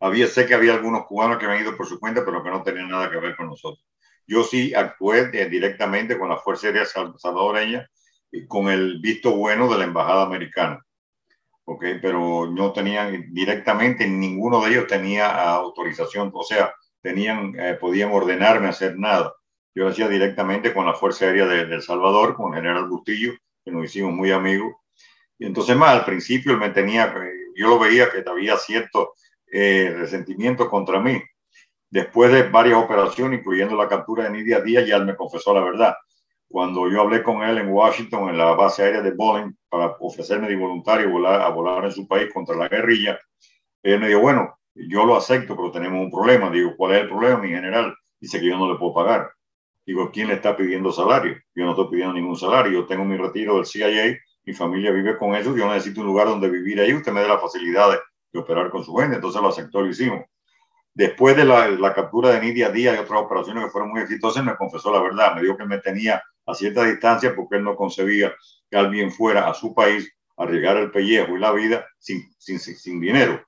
Había, 0.00 0.26
sé 0.26 0.46
que 0.46 0.54
había 0.54 0.74
algunos 0.74 1.06
cubanos 1.06 1.38
que 1.38 1.46
habían 1.46 1.62
ido 1.62 1.76
por 1.76 1.86
su 1.86 1.98
cuenta, 2.00 2.24
pero 2.24 2.42
que 2.42 2.50
no 2.50 2.62
tenían 2.62 2.88
nada 2.88 3.10
que 3.10 3.18
ver 3.18 3.36
con 3.36 3.46
nosotros. 3.46 3.84
Yo 4.26 4.42
sí 4.42 4.74
actué 4.74 5.28
directamente 5.48 6.18
con 6.18 6.28
la 6.28 6.38
Fuerza 6.38 6.66
Aérea 6.66 6.84
Salvadoreña 6.84 7.88
y 8.32 8.46
con 8.46 8.68
el 8.68 9.00
visto 9.00 9.36
bueno 9.36 9.68
de 9.68 9.78
la 9.78 9.84
Embajada 9.84 10.24
Americana. 10.24 10.84
¿Ok? 11.64 11.84
Pero 12.00 12.50
no 12.50 12.72
tenían 12.72 13.32
directamente, 13.32 14.06
ninguno 14.06 14.62
de 14.62 14.70
ellos 14.70 14.86
tenía 14.86 15.28
autorización, 15.52 16.30
o 16.34 16.42
sea, 16.42 16.74
tenían, 17.00 17.54
eh, 17.58 17.74
podían 17.74 18.12
ordenarme 18.12 18.68
hacer 18.68 18.98
nada. 18.98 19.34
Yo 19.74 19.84
lo 19.84 19.90
hacía 19.90 20.08
directamente 20.08 20.72
con 20.72 20.86
la 20.86 20.94
Fuerza 20.94 21.26
Aérea 21.26 21.46
de, 21.46 21.66
de, 21.66 21.74
El 21.74 21.82
Salvador, 21.82 22.34
con 22.34 22.54
general 22.54 22.88
Bustillo, 22.88 23.32
que 23.64 23.70
nos 23.70 23.84
hicimos 23.84 24.12
muy 24.12 24.30
amigos. 24.30 24.74
Y 25.38 25.46
entonces 25.46 25.76
más, 25.76 25.90
al 25.90 26.04
principio 26.04 26.52
él 26.52 26.58
me 26.58 26.70
tenía, 26.70 27.12
yo 27.56 27.68
lo 27.68 27.78
veía 27.78 28.08
que 28.10 28.22
había 28.28 28.56
cierto 28.56 29.14
eh, 29.50 29.94
resentimiento 29.96 30.68
contra 30.68 31.00
mí. 31.00 31.20
Después 31.90 32.32
de 32.32 32.44
varias 32.44 32.82
operaciones, 32.82 33.40
incluyendo 33.40 33.76
la 33.76 33.88
captura 33.88 34.24
de 34.24 34.30
Nidia 34.30 34.60
Díaz, 34.60 34.86
ya 34.86 34.96
él 34.96 35.04
me 35.04 35.16
confesó 35.16 35.54
la 35.54 35.60
verdad. 35.60 35.94
Cuando 36.54 36.88
yo 36.88 37.00
hablé 37.00 37.20
con 37.24 37.42
él 37.42 37.58
en 37.58 37.72
Washington, 37.72 38.28
en 38.28 38.38
la 38.38 38.54
base 38.54 38.84
aérea 38.84 39.02
de 39.02 39.10
Bolling, 39.10 39.58
para 39.68 39.96
ofrecerme 39.98 40.46
de 40.46 40.54
voluntario 40.54 41.10
volar, 41.10 41.42
a 41.42 41.48
volar 41.48 41.84
en 41.84 41.90
su 41.90 42.06
país 42.06 42.32
contra 42.32 42.54
la 42.54 42.68
guerrilla, 42.68 43.18
él 43.82 43.98
me 43.98 44.06
dijo, 44.06 44.20
bueno, 44.20 44.56
yo 44.72 45.04
lo 45.04 45.16
acepto, 45.16 45.56
pero 45.56 45.72
tenemos 45.72 45.98
un 45.98 46.12
problema. 46.12 46.50
Digo, 46.50 46.76
¿cuál 46.76 46.92
es 46.92 47.00
el 47.00 47.08
problema, 47.08 47.38
mi 47.38 47.48
general? 47.48 47.92
Dice 48.20 48.38
que 48.38 48.46
yo 48.46 48.56
no 48.56 48.72
le 48.72 48.78
puedo 48.78 48.94
pagar. 48.94 49.32
Digo, 49.84 50.12
¿quién 50.12 50.28
le 50.28 50.34
está 50.34 50.56
pidiendo 50.56 50.92
salario? 50.92 51.34
Yo 51.56 51.64
no 51.64 51.72
estoy 51.72 51.88
pidiendo 51.90 52.14
ningún 52.14 52.36
salario. 52.36 52.70
Yo 52.70 52.86
tengo 52.86 53.04
mi 53.04 53.16
retiro 53.16 53.56
del 53.56 53.66
CIA, 53.66 54.16
mi 54.44 54.52
familia 54.52 54.92
vive 54.92 55.18
con 55.18 55.34
eso, 55.34 55.56
yo 55.56 55.68
necesito 55.68 56.02
un 56.02 56.06
lugar 56.06 56.28
donde 56.28 56.48
vivir 56.48 56.78
ahí. 56.80 56.94
Usted 56.94 57.10
me 57.10 57.22
dé 57.22 57.26
la 57.26 57.38
facilidad 57.38 57.90
de, 57.90 58.38
operar 58.38 58.70
con 58.70 58.84
su 58.84 58.94
gente. 58.94 59.16
Entonces 59.16 59.42
lo 59.42 59.48
aceptó 59.48 59.80
lo 59.80 59.88
hicimos. 59.88 60.22
Después 60.94 61.36
de 61.36 61.46
la, 61.46 61.66
la, 61.66 61.92
captura 61.92 62.30
de 62.30 62.40
Nidia 62.40 62.70
Díaz 62.70 62.94
y 62.94 63.00
otras 63.00 63.22
operaciones 63.22 63.64
que 63.64 63.70
fueron 63.70 63.90
muy 63.90 64.02
exitosas, 64.02 64.44
me 64.44 64.54
confesó 64.54 64.92
la 64.92 65.02
verdad. 65.02 65.34
Me 65.34 65.42
dijo 65.42 65.56
que 65.56 65.64
me 65.64 65.78
tenía 65.78 66.22
a 66.46 66.54
cierta 66.54 66.84
distancia 66.84 67.34
porque 67.34 67.56
él 67.56 67.64
no 67.64 67.76
concebía 67.76 68.34
que 68.70 68.76
alguien 68.76 69.10
fuera 69.10 69.48
a 69.48 69.54
su 69.54 69.74
país 69.74 70.10
a 70.36 70.44
arriesgar 70.44 70.76
el 70.76 70.90
pellejo 70.90 71.36
y 71.36 71.40
la 71.40 71.52
vida 71.52 71.86
sin, 71.98 72.22
sin, 72.38 72.58
sin 72.58 73.00
dinero. 73.00 73.42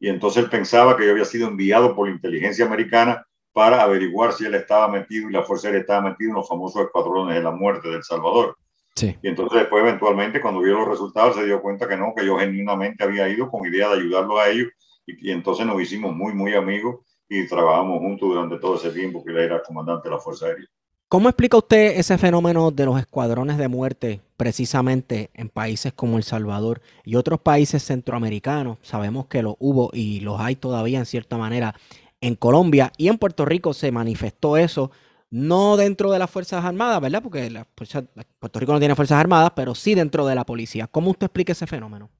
Y 0.00 0.08
entonces 0.08 0.44
él 0.44 0.50
pensaba 0.50 0.96
que 0.96 1.04
yo 1.04 1.12
había 1.12 1.24
sido 1.24 1.48
enviado 1.48 1.94
por 1.94 2.08
la 2.08 2.14
inteligencia 2.14 2.64
americana 2.64 3.24
para 3.52 3.82
averiguar 3.82 4.32
si 4.32 4.44
él 4.44 4.54
estaba 4.54 4.88
metido 4.88 5.28
y 5.28 5.32
la 5.32 5.42
Fuerza 5.42 5.68
Aérea 5.68 5.80
estaba 5.80 6.10
metido 6.10 6.30
en 6.30 6.36
los 6.36 6.48
famosos 6.48 6.82
escuadrones 6.82 7.34
de 7.34 7.42
la 7.42 7.50
muerte 7.50 7.88
del 7.88 8.04
Salvador. 8.04 8.56
Sí. 8.94 9.16
Y 9.22 9.28
entonces 9.28 9.60
después 9.60 9.82
eventualmente 9.82 10.40
cuando 10.40 10.60
vio 10.60 10.74
los 10.74 10.88
resultados 10.88 11.36
se 11.36 11.44
dio 11.44 11.60
cuenta 11.60 11.88
que 11.88 11.96
no, 11.96 12.14
que 12.16 12.24
yo 12.24 12.38
genuinamente 12.38 13.02
había 13.02 13.28
ido 13.28 13.50
con 13.50 13.66
idea 13.66 13.88
de 13.88 13.96
ayudarlo 13.96 14.38
a 14.38 14.48
ellos 14.48 14.68
y, 15.06 15.30
entonces 15.30 15.66
nos 15.66 15.80
hicimos 15.80 16.14
muy, 16.14 16.34
muy 16.34 16.54
amigos 16.54 17.04
y 17.28 17.46
trabajamos 17.46 17.98
juntos 17.98 18.28
durante 18.28 18.58
todo 18.58 18.76
ese 18.76 18.90
tiempo 18.90 19.24
que 19.24 19.32
él 19.32 19.38
era 19.38 19.62
comandante 19.62 20.08
de 20.08 20.14
la 20.14 20.20
Fuerza 20.20 20.46
Aérea. 20.46 20.66
¿Cómo 21.10 21.30
explica 21.30 21.56
usted 21.56 21.98
ese 21.98 22.18
fenómeno 22.18 22.70
de 22.70 22.84
los 22.84 23.00
escuadrones 23.00 23.56
de 23.56 23.68
muerte 23.68 24.20
precisamente 24.36 25.30
en 25.32 25.48
países 25.48 25.94
como 25.94 26.18
El 26.18 26.22
Salvador 26.22 26.82
y 27.02 27.16
otros 27.16 27.40
países 27.40 27.82
centroamericanos? 27.82 28.76
Sabemos 28.82 29.24
que 29.24 29.40
lo 29.40 29.56
hubo 29.58 29.88
y 29.94 30.20
los 30.20 30.38
hay 30.38 30.54
todavía 30.54 30.98
en 30.98 31.06
cierta 31.06 31.38
manera 31.38 31.74
en 32.20 32.34
Colombia 32.34 32.92
y 32.98 33.08
en 33.08 33.16
Puerto 33.16 33.46
Rico 33.46 33.72
se 33.72 33.90
manifestó 33.90 34.58
eso, 34.58 34.90
no 35.30 35.78
dentro 35.78 36.10
de 36.10 36.18
las 36.18 36.30
Fuerzas 36.30 36.62
Armadas, 36.62 37.00
¿verdad? 37.00 37.22
Porque 37.22 37.48
la 37.48 37.64
Puerto 37.64 38.60
Rico 38.60 38.74
no 38.74 38.78
tiene 38.78 38.94
Fuerzas 38.94 39.18
Armadas, 39.18 39.52
pero 39.56 39.74
sí 39.74 39.94
dentro 39.94 40.26
de 40.26 40.34
la 40.34 40.44
policía. 40.44 40.88
¿Cómo 40.88 41.12
usted 41.12 41.24
explica 41.24 41.52
ese 41.52 41.66
fenómeno? 41.66 42.10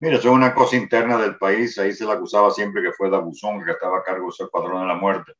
Mira, 0.00 0.16
eso 0.16 0.30
es 0.30 0.34
una 0.34 0.52
cosa 0.52 0.74
interna 0.74 1.18
del 1.18 1.36
país. 1.36 1.78
Ahí 1.78 1.92
se 1.92 2.04
le 2.04 2.10
acusaba 2.10 2.50
siempre 2.50 2.82
que 2.82 2.90
fue 2.90 3.08
Dabuzón 3.08 3.64
que 3.64 3.70
estaba 3.70 3.98
a 3.98 4.02
cargo 4.02 4.24
de 4.24 4.30
ese 4.30 4.50
cuadrón 4.50 4.80
de 4.80 4.88
la 4.88 4.96
muerte. 4.96 5.34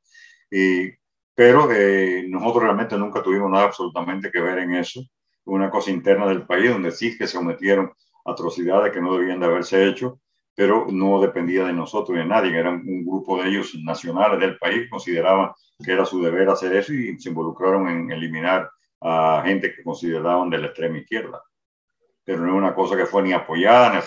Y, 0.49 1.02
pero 1.43 1.69
eh, 1.73 2.25
nosotros 2.29 2.63
realmente 2.63 2.97
nunca 2.97 3.21
tuvimos 3.21 3.51
nada 3.51 3.65
absolutamente 3.65 4.31
que 4.31 4.41
ver 4.41 4.59
en 4.59 4.77
eso. 4.77 5.03
Una 5.45 5.71
cosa 5.71 5.91
interna 5.91 6.29
del 6.29 6.47
país 6.47 6.71
donde 6.71 6.93
sí 6.93 7.19
que 7.19 7.27
se 7.27 7.37
cometieron 7.37 7.91
atrocidades 8.25 8.93
que 8.93 9.01
no 9.01 9.17
debían 9.17 9.41
de 9.41 9.47
haberse 9.47 9.89
hecho 9.89 10.21
pero 10.55 10.87
no 10.89 11.21
dependía 11.21 11.65
de 11.65 11.73
nosotros 11.73 12.17
ni 12.17 12.23
de 12.23 12.29
nadie, 12.29 12.57
era 12.57 12.71
un 12.71 13.05
grupo 13.05 13.43
de 13.43 13.49
ellos 13.49 13.75
nacionales 13.83 14.39
del 14.39 14.57
país, 14.59 14.89
consideraban 14.89 15.51
que 15.83 15.91
era 15.91 16.05
su 16.05 16.23
deber 16.23 16.49
hacer 16.49 16.77
eso 16.77 16.93
y 16.93 17.19
se 17.19 17.31
involucraron 17.31 17.89
en 17.89 18.13
eliminar 18.13 18.71
a 19.01 19.43
gente 19.45 19.75
que 19.75 19.83
consideraban 19.83 20.49
de 20.51 20.59
la 20.59 20.67
extrema 20.67 20.99
izquierda. 20.99 21.43
Pero 22.23 22.41
no 22.41 22.53
es 22.53 22.55
una 22.55 22.75
cosa 22.75 22.97
que 22.97 23.07
fue 23.07 23.23
ni 23.23 23.33
apoyada, 23.33 24.01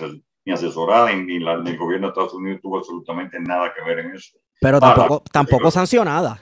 ni, 0.45 0.53
asesorada, 0.53 1.11
ni, 1.11 1.39
la, 1.39 1.55
el 1.55 1.77
gobierno 1.77 2.07
de 2.07 2.11
Estados 2.11 2.35
Unidos 2.35 2.61
tuvo 2.61 2.77
absolutamente 2.77 3.39
nada 3.39 3.73
que 3.73 3.83
ver 3.83 4.05
en 4.05 4.15
eso. 4.15 4.37
Pero 4.61 4.79
tampoco, 4.79 5.23
tampoco 5.31 5.71
sancionada. 5.71 6.39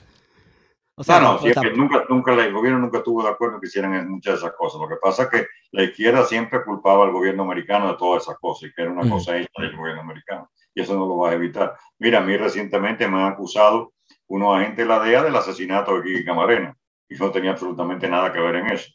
O 0.96 1.04
sea, 1.04 1.20
no, 1.20 1.34
no, 1.34 1.40
que 1.40 1.72
nunca, 1.72 2.06
nunca, 2.08 2.34
el 2.34 2.54
gobierno 2.54 2.78
nunca 2.78 3.00
estuvo 3.00 3.24
de 3.24 3.30
acuerdo 3.30 3.60
que 3.60 3.66
hicieran 3.66 4.08
muchas 4.08 4.34
de 4.34 4.40
esas 4.40 4.56
cosas. 4.56 4.80
Lo 4.80 4.88
que 4.88 4.98
pasa 5.02 5.24
es 5.24 5.30
que 5.30 5.48
la 5.72 5.84
izquierda 5.84 6.24
siempre 6.24 6.64
culpaba 6.64 7.06
al 7.06 7.12
gobierno 7.12 7.44
americano 7.44 7.88
de 7.88 7.98
todas 7.98 8.24
esas 8.24 8.38
cosas 8.38 8.70
y 8.70 8.74
que 8.74 8.84
era 8.84 8.92
una 8.92 9.10
cosa 9.10 9.36
hecha 9.36 9.50
del 9.58 9.76
gobierno 9.76 10.02
americano. 10.02 10.52
Y 10.76 10.82
eso 10.82 10.96
no 10.96 11.08
lo 11.08 11.18
va 11.18 11.32
a 11.32 11.34
evitar. 11.34 11.76
Mira, 11.98 12.20
a 12.20 12.22
mí 12.22 12.38
recientemente 12.38 13.08
me 13.08 13.22
han 13.22 13.34
acusado 13.34 13.94
unos 14.28 14.56
agentes 14.56 14.86
de 14.86 14.86
la 14.86 15.00
DEA 15.00 15.24
del 15.24 15.36
asesinato 15.36 15.96
de 15.98 16.04
Kiki 16.04 16.26
Camarena 16.26 16.78
y 17.10 17.16
no 17.16 17.32
tenía 17.32 17.52
absolutamente 17.52 18.08
nada 18.08 18.32
que 18.32 18.40
ver 18.40 18.58
en 18.58 18.68
eso. 18.68 18.92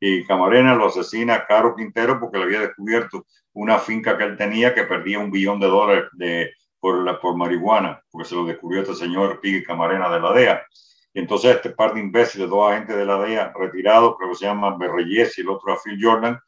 Y 0.00 0.24
Camarena 0.24 0.74
lo 0.74 0.86
asesina 0.86 1.34
a 1.34 1.46
Caro 1.46 1.76
Quintero 1.76 2.18
porque 2.18 2.38
le 2.38 2.44
había 2.44 2.60
descubierto 2.60 3.26
una 3.52 3.78
finca 3.78 4.16
que 4.16 4.24
él 4.24 4.38
tenía 4.38 4.74
que 4.74 4.84
perdía 4.84 5.18
un 5.18 5.30
billón 5.30 5.60
de 5.60 5.66
dólares 5.66 6.04
de, 6.12 6.50
por, 6.80 7.04
la, 7.04 7.20
por 7.20 7.36
marihuana, 7.36 8.02
porque 8.10 8.26
se 8.26 8.34
lo 8.34 8.46
descubrió 8.46 8.80
este 8.80 8.94
señor 8.94 9.38
Kiki 9.42 9.62
Camarena 9.62 10.08
de 10.08 10.20
la 10.20 10.32
DEA 10.32 10.66
y 11.14 11.20
entonces 11.20 11.56
este 11.56 11.70
par 11.70 11.94
de 11.94 12.00
imbéciles, 12.00 12.48
dos 12.48 12.70
agentes 12.70 12.96
de 12.96 13.04
la 13.04 13.18
DEA 13.18 13.52
retirados, 13.54 14.16
creo 14.16 14.30
que 14.30 14.36
se 14.36 14.46
llaman 14.46 14.78
Berreyes 14.78 15.36
y 15.38 15.42
el 15.42 15.50
otro 15.50 15.72
a 15.72 15.78
Phil 15.82 15.98
Jordan, 16.00 16.38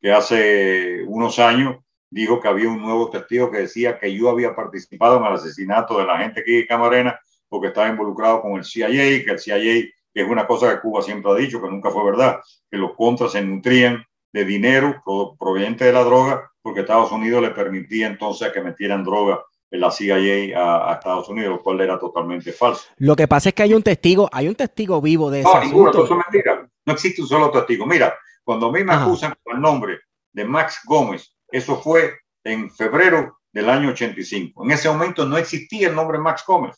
que 0.00 0.12
hace 0.12 1.02
unos 1.06 1.38
años 1.38 1.76
dijo 2.10 2.40
que 2.40 2.48
había 2.48 2.68
un 2.68 2.80
nuevo 2.80 3.08
testigo 3.08 3.50
que 3.50 3.58
decía 3.58 3.98
que 3.98 4.14
yo 4.14 4.28
había 4.28 4.54
participado 4.54 5.18
en 5.18 5.24
el 5.24 5.34
asesinato 5.34 5.98
de 5.98 6.06
la 6.06 6.18
gente 6.18 6.40
aquí 6.40 6.56
de 6.56 6.66
Camarena 6.66 7.18
porque 7.48 7.68
estaba 7.68 7.88
involucrado 7.88 8.42
con 8.42 8.52
el 8.52 8.64
CIA, 8.64 8.88
que 9.24 9.30
el 9.30 9.38
CIA, 9.38 9.90
es 10.14 10.28
una 10.28 10.46
cosa 10.46 10.70
que 10.70 10.80
Cuba 10.80 11.02
siempre 11.02 11.30
ha 11.30 11.34
dicho, 11.34 11.60
que 11.60 11.68
nunca 11.68 11.90
fue 11.90 12.04
verdad, 12.04 12.40
que 12.70 12.76
los 12.76 12.94
contras 12.94 13.32
se 13.32 13.42
nutrían 13.42 14.04
de 14.32 14.44
dinero 14.44 15.02
proveniente 15.38 15.84
de 15.84 15.92
la 15.92 16.04
droga 16.04 16.50
porque 16.62 16.80
Estados 16.80 17.10
Unidos 17.10 17.42
le 17.42 17.50
permitía 17.50 18.06
entonces 18.06 18.52
que 18.52 18.60
metieran 18.60 19.02
droga 19.02 19.42
la 19.78 19.90
CIA 19.90 20.56
a, 20.56 20.94
Estados 20.94 21.28
Unidos, 21.28 21.56
lo 21.56 21.62
cual 21.62 21.80
era 21.80 21.98
totalmente 21.98 22.52
falso. 22.52 22.84
Lo 22.96 23.14
que 23.14 23.28
pasa 23.28 23.50
es 23.50 23.54
que 23.54 23.62
hay 23.62 23.74
un 23.74 23.82
testigo, 23.82 24.28
hay 24.32 24.48
un 24.48 24.54
testigo 24.54 25.00
vivo 25.00 25.30
de 25.30 25.40
eso. 25.40 25.54
No, 25.54 25.60
ninguno, 25.60 25.90
eso 25.90 26.04
es 26.04 26.10
mentira. 26.10 26.68
No 26.84 26.92
existe 26.92 27.22
un 27.22 27.28
solo 27.28 27.50
testigo. 27.50 27.86
Mira, 27.86 28.14
cuando 28.42 28.66
a 28.66 28.72
mí 28.72 28.82
me 28.82 28.92
acusan 28.92 29.34
con 29.42 29.56
el 29.56 29.62
nombre 29.62 30.00
de 30.32 30.44
Max 30.44 30.80
Gómez, 30.84 31.36
eso 31.48 31.80
fue 31.80 32.18
en 32.44 32.70
febrero 32.70 33.38
del 33.52 33.68
año 33.68 33.90
85. 33.90 34.64
En 34.64 34.72
ese 34.72 34.88
momento 34.88 35.24
no 35.24 35.36
existía 35.36 35.88
el 35.88 35.94
nombre 35.94 36.18
Max 36.18 36.44
Gómez. 36.46 36.76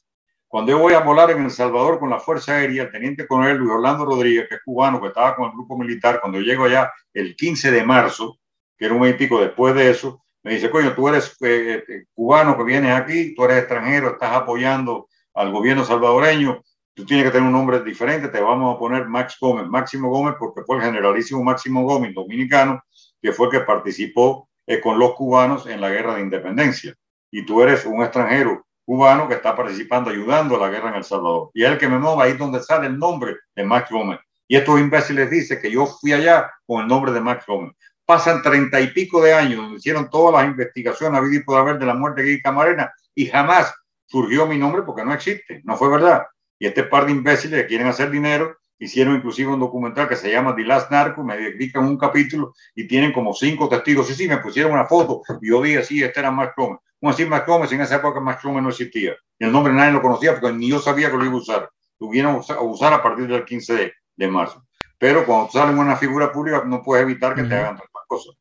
Cuando 0.52 0.72
yo 0.72 0.78
voy 0.78 0.92
a 0.92 1.00
volar 1.00 1.30
en 1.30 1.44
El 1.44 1.50
Salvador 1.50 1.98
con 1.98 2.10
la 2.10 2.20
Fuerza 2.20 2.56
Aérea, 2.56 2.82
el 2.82 2.90
teniente 2.90 3.26
coronel 3.26 3.56
Luis 3.56 3.70
Orlando 3.70 4.04
Rodríguez, 4.04 4.48
que 4.48 4.56
es 4.56 4.60
cubano, 4.62 5.00
que 5.00 5.08
estaba 5.08 5.34
con 5.34 5.46
el 5.46 5.52
grupo 5.52 5.78
militar, 5.78 6.20
cuando 6.20 6.40
llego 6.40 6.64
allá 6.64 6.92
el 7.14 7.34
15 7.36 7.70
de 7.70 7.84
marzo, 7.84 8.38
que 8.76 8.84
era 8.84 8.94
un 8.94 9.00
mes 9.00 9.14
y 9.14 9.16
pico 9.16 9.40
después 9.40 9.74
de 9.74 9.90
eso, 9.90 10.22
me 10.42 10.54
dice, 10.54 10.70
coño, 10.70 10.94
tú 10.94 11.08
eres 11.08 11.36
eh, 11.40 11.84
eh, 11.86 12.04
cubano 12.14 12.56
que 12.56 12.64
vienes 12.64 12.94
aquí, 12.94 13.34
tú 13.34 13.44
eres 13.44 13.58
extranjero, 13.58 14.10
estás 14.10 14.34
apoyando 14.34 15.08
al 15.34 15.52
gobierno 15.52 15.84
salvadoreño, 15.84 16.62
tú 16.94 17.06
tienes 17.06 17.26
que 17.26 17.30
tener 17.30 17.46
un 17.46 17.52
nombre 17.52 17.80
diferente, 17.82 18.28
te 18.28 18.40
vamos 18.40 18.74
a 18.74 18.78
poner 18.78 19.06
Max 19.06 19.36
Gómez, 19.40 19.66
Máximo 19.68 20.10
Gómez, 20.10 20.34
porque 20.38 20.62
fue 20.62 20.76
el 20.76 20.82
generalísimo 20.82 21.44
Máximo 21.44 21.84
Gómez, 21.84 22.12
dominicano, 22.14 22.82
que 23.20 23.32
fue 23.32 23.46
el 23.46 23.52
que 23.52 23.60
participó 23.60 24.48
eh, 24.66 24.80
con 24.80 24.98
los 24.98 25.14
cubanos 25.14 25.66
en 25.66 25.80
la 25.80 25.90
guerra 25.90 26.16
de 26.16 26.22
independencia. 26.22 26.94
Y 27.30 27.46
tú 27.46 27.62
eres 27.62 27.86
un 27.86 28.02
extranjero 28.02 28.66
cubano 28.84 29.28
que 29.28 29.34
está 29.34 29.54
participando, 29.54 30.10
ayudando 30.10 30.56
a 30.56 30.66
la 30.66 30.70
guerra 30.70 30.90
en 30.90 30.96
El 30.96 31.04
Salvador. 31.04 31.50
Y 31.54 31.62
es 31.62 31.70
el 31.70 31.78
que 31.78 31.88
me 31.88 31.98
mueve 31.98 32.24
ahí 32.24 32.32
donde 32.36 32.60
sale 32.60 32.88
el 32.88 32.98
nombre 32.98 33.36
de 33.54 33.64
Max 33.64 33.90
Gómez. 33.90 34.18
Y 34.48 34.56
estos 34.56 34.80
imbéciles 34.80 35.30
dicen 35.30 35.60
que 35.62 35.70
yo 35.70 35.86
fui 35.86 36.12
allá 36.12 36.50
con 36.66 36.82
el 36.82 36.88
nombre 36.88 37.12
de 37.12 37.20
Max 37.20 37.46
Gómez 37.46 37.74
pasan 38.04 38.42
treinta 38.42 38.80
y 38.80 38.88
pico 38.88 39.22
de 39.22 39.32
años, 39.32 39.58
donde 39.58 39.78
hicieron 39.78 40.10
todas 40.10 40.42
las 40.42 40.50
investigaciones 40.50 41.20
a 41.20 41.34
y 41.34 41.40
por 41.40 41.58
haber 41.58 41.78
de 41.78 41.86
la 41.86 41.94
muerte 41.94 42.22
de 42.22 42.32
Guy 42.32 42.42
Camarena 42.42 42.92
y 43.14 43.26
jamás 43.26 43.74
surgió 44.06 44.46
mi 44.46 44.58
nombre 44.58 44.82
porque 44.82 45.04
no 45.04 45.14
existe, 45.14 45.62
no 45.64 45.76
fue 45.76 45.88
verdad. 45.88 46.24
Y 46.58 46.66
este 46.66 46.84
par 46.84 47.06
de 47.06 47.12
imbéciles 47.12 47.62
que 47.62 47.66
quieren 47.66 47.86
hacer 47.86 48.10
dinero 48.10 48.56
hicieron 48.78 49.16
inclusive 49.16 49.52
un 49.52 49.60
documental 49.60 50.08
que 50.08 50.16
se 50.16 50.30
llama 50.30 50.54
The 50.56 50.62
Last 50.62 50.90
Narco, 50.90 51.22
me 51.22 51.36
dedican 51.36 51.84
un 51.84 51.96
capítulo 51.96 52.54
y 52.74 52.86
tienen 52.86 53.12
como 53.12 53.32
cinco 53.32 53.68
testigos. 53.68 54.08
Sí, 54.08 54.14
sí, 54.14 54.28
me 54.28 54.38
pusieron 54.38 54.72
una 54.72 54.86
foto 54.86 55.22
y 55.40 55.48
yo 55.48 55.62
dije, 55.62 55.84
sí, 55.84 56.02
este 56.02 56.20
era 56.20 56.30
Max 56.30 56.52
Gómez. 56.56 56.80
¿Cómo 57.00 57.10
así 57.10 57.24
Max 57.24 57.46
Gómez? 57.46 57.72
En 57.72 57.80
esa 57.80 57.96
época 57.96 58.20
Max 58.20 58.42
Gómez 58.42 58.62
no 58.62 58.68
existía. 58.70 59.14
Y 59.38 59.44
el 59.44 59.52
nombre 59.52 59.72
nadie 59.72 59.92
lo 59.92 60.02
conocía 60.02 60.38
porque 60.38 60.52
ni 60.52 60.68
yo 60.68 60.78
sabía 60.78 61.10
que 61.10 61.16
lo 61.16 61.24
iba 61.24 61.34
a 61.34 61.38
usar. 61.38 61.70
Lo 61.98 62.08
hubieran 62.08 62.34
a 62.36 62.60
usar 62.60 62.92
a 62.92 63.02
partir 63.02 63.28
del 63.28 63.44
15 63.44 63.74
de, 63.74 63.92
de 64.16 64.28
marzo. 64.28 64.64
Pero 64.98 65.24
cuando 65.26 65.50
salen 65.50 65.78
una 65.78 65.96
figura 65.96 66.30
pública 66.30 66.62
no 66.64 66.82
puedes 66.82 67.02
evitar 67.02 67.34
que 67.34 67.42
te 67.42 67.54
hagan 67.56 67.76
cosas. 68.12 68.34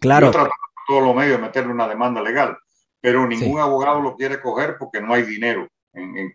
Claro. 0.00 0.26
Yo 0.26 0.32
trato 0.32 0.50
todos 0.88 1.02
los 1.02 1.14
medios 1.14 1.36
de 1.36 1.46
meterle 1.46 1.72
una 1.72 1.88
demanda 1.88 2.22
legal, 2.22 2.56
pero 3.00 3.26
ningún 3.26 3.60
abogado 3.60 4.00
lo 4.00 4.16
quiere 4.16 4.40
coger 4.40 4.76
porque 4.78 5.00
no 5.00 5.12
hay 5.14 5.22
dinero 5.22 5.68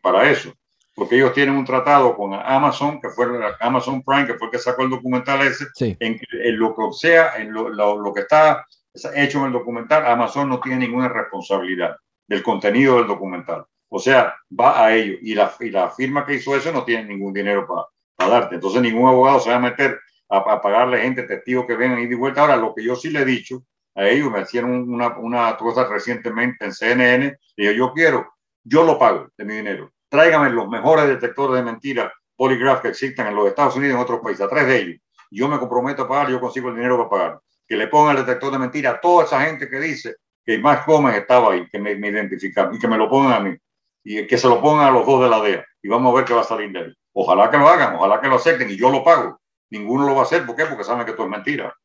para 0.01 0.29
eso. 0.29 0.53
Porque 0.95 1.15
ellos 1.15 1.33
tienen 1.33 1.55
un 1.55 1.65
tratado 1.65 2.15
con 2.15 2.33
Amazon, 2.33 2.99
que 2.99 3.09
fue 3.09 3.27
Amazon 3.59 4.01
Prime, 4.01 4.25
que 4.25 4.33
fue 4.33 4.47
el 4.47 4.51
que 4.51 4.57
sacó 4.57 4.81
el 4.83 4.89
documental 4.89 5.45
ese, 5.45 5.65
en, 5.79 6.19
lo 6.57 6.75
que 6.75 6.81
sea, 6.93 7.35
en 7.37 7.53
lo, 7.53 8.13
que 8.13 8.21
está 8.21 8.65
hecho 9.13 9.39
en 9.39 9.45
el 9.45 9.51
documental, 9.51 10.07
Amazon 10.07 10.49
no 10.49 10.59
tiene 10.59 10.87
ninguna 10.87 11.07
responsabilidad 11.07 11.95
del 12.27 12.41
contenido 12.41 12.97
del 12.97 13.07
documental. 13.07 13.65
O 13.89 13.99
sea, 13.99 14.35
va 14.59 14.85
a 14.85 14.95
ellos. 14.95 15.19
Y 15.21 15.35
la, 15.35 15.53
y 15.59 15.69
la 15.69 15.89
firma 15.91 16.25
que 16.25 16.33
hizo 16.33 16.55
eso 16.55 16.71
no 16.71 16.83
tiene 16.83 17.05
ningún 17.05 17.31
dinero 17.31 17.67
para, 17.67 17.85
para 18.15 18.31
darte. 18.31 18.55
Entonces, 18.55 18.81
ningún 18.81 19.07
abogado 19.07 19.39
se 19.39 19.51
va 19.51 19.57
a 19.57 19.59
meter 19.59 19.99
a, 20.29 20.61
pagarle 20.61 21.01
gente, 21.01 21.23
testigos 21.23 21.65
que 21.65 21.75
vengan 21.75 21.99
y 21.99 22.07
de 22.07 22.15
vuelta. 22.15 22.41
Ahora, 22.41 22.57
lo 22.57 22.73
que 22.73 22.83
yo 22.83 22.95
sí 22.95 23.09
le 23.09 23.21
he 23.21 23.25
dicho 23.25 23.63
a 23.95 24.07
ellos, 24.07 24.31
me 24.31 24.41
hicieron 24.41 24.71
una, 24.93 25.17
una 25.17 25.57
cosa 25.57 25.87
recientemente 25.87 26.65
en 26.65 26.73
CNN, 26.73 27.37
y 27.55 27.73
yo 27.75 27.93
quiero, 27.93 28.35
yo 28.63 28.83
lo 28.83 28.99
pago 28.99 29.29
de 29.37 29.45
mi 29.45 29.55
dinero, 29.55 29.91
tráigame 30.09 30.49
los 30.49 30.67
mejores 30.67 31.07
detectores 31.07 31.55
de 31.55 31.71
mentiras 31.71 32.11
poligraph 32.35 32.81
que 32.81 32.89
existen 32.89 33.27
en 33.27 33.35
los 33.35 33.47
Estados 33.47 33.75
Unidos 33.75 33.93
y 33.93 33.95
en 33.95 34.01
otros 34.01 34.21
países, 34.21 34.45
a 34.45 34.49
tres 34.49 34.67
de 34.67 34.77
ellos. 34.77 35.01
Yo 35.31 35.47
me 35.49 35.57
comprometo 35.57 36.03
a 36.03 36.07
pagar, 36.07 36.29
yo 36.29 36.39
consigo 36.39 36.69
el 36.69 36.75
dinero 36.75 36.97
para 36.97 37.09
pagar. 37.09 37.41
Que 37.67 37.75
le 37.75 37.87
ponga 37.87 38.11
el 38.11 38.17
detector 38.17 38.51
de 38.51 38.59
mentiras 38.59 38.95
a 38.95 39.01
toda 39.01 39.25
esa 39.25 39.41
gente 39.41 39.67
que 39.67 39.79
dice 39.79 40.15
que 40.45 40.57
Max 40.57 40.85
Gómez 40.85 41.15
estaba 41.15 41.51
ahí, 41.51 41.67
que 41.69 41.79
me, 41.79 41.95
me 41.95 42.07
identificaron 42.07 42.73
y 42.75 42.79
que 42.79 42.87
me 42.87 42.97
lo 42.97 43.09
pongan 43.09 43.33
a 43.33 43.39
mí. 43.41 43.57
Y 44.03 44.25
que 44.25 44.37
se 44.37 44.47
lo 44.47 44.61
pongan 44.61 44.87
a 44.87 44.91
los 44.91 45.05
dos 45.05 45.21
de 45.23 45.29
la 45.29 45.41
DEA. 45.41 45.65
Y 45.81 45.89
vamos 45.89 46.13
a 46.13 46.15
ver 46.15 46.25
qué 46.25 46.33
va 46.33 46.41
a 46.41 46.45
salir 46.45 46.71
de 46.71 46.79
él. 46.79 46.97
Ojalá 47.11 47.49
que 47.49 47.57
lo 47.57 47.67
hagan, 47.67 47.95
ojalá 47.95 48.21
que 48.21 48.27
lo 48.27 48.35
acepten 48.35 48.69
y 48.69 48.77
yo 48.77 48.89
lo 48.89 49.03
pago. 49.03 49.41
Ninguno 49.69 50.05
lo 50.05 50.15
va 50.15 50.21
a 50.21 50.23
hacer. 50.23 50.45
¿Por 50.45 50.55
qué? 50.55 50.65
Porque 50.65 50.83
saben 50.83 51.05
que 51.05 51.11
esto 51.11 51.23
es 51.23 51.29
mentira. 51.29 51.75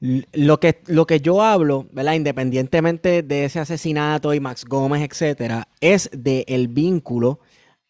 Lo 0.00 0.60
que, 0.60 0.82
lo 0.86 1.06
que 1.06 1.20
yo 1.20 1.42
hablo, 1.42 1.86
¿verdad? 1.92 2.14
Independientemente 2.14 3.22
de 3.22 3.46
ese 3.46 3.60
asesinato 3.60 4.34
y 4.34 4.40
Max 4.40 4.64
Gómez, 4.64 5.08
etcétera, 5.08 5.68
es 5.80 6.10
del 6.12 6.44
el 6.46 6.68
vínculo 6.68 7.40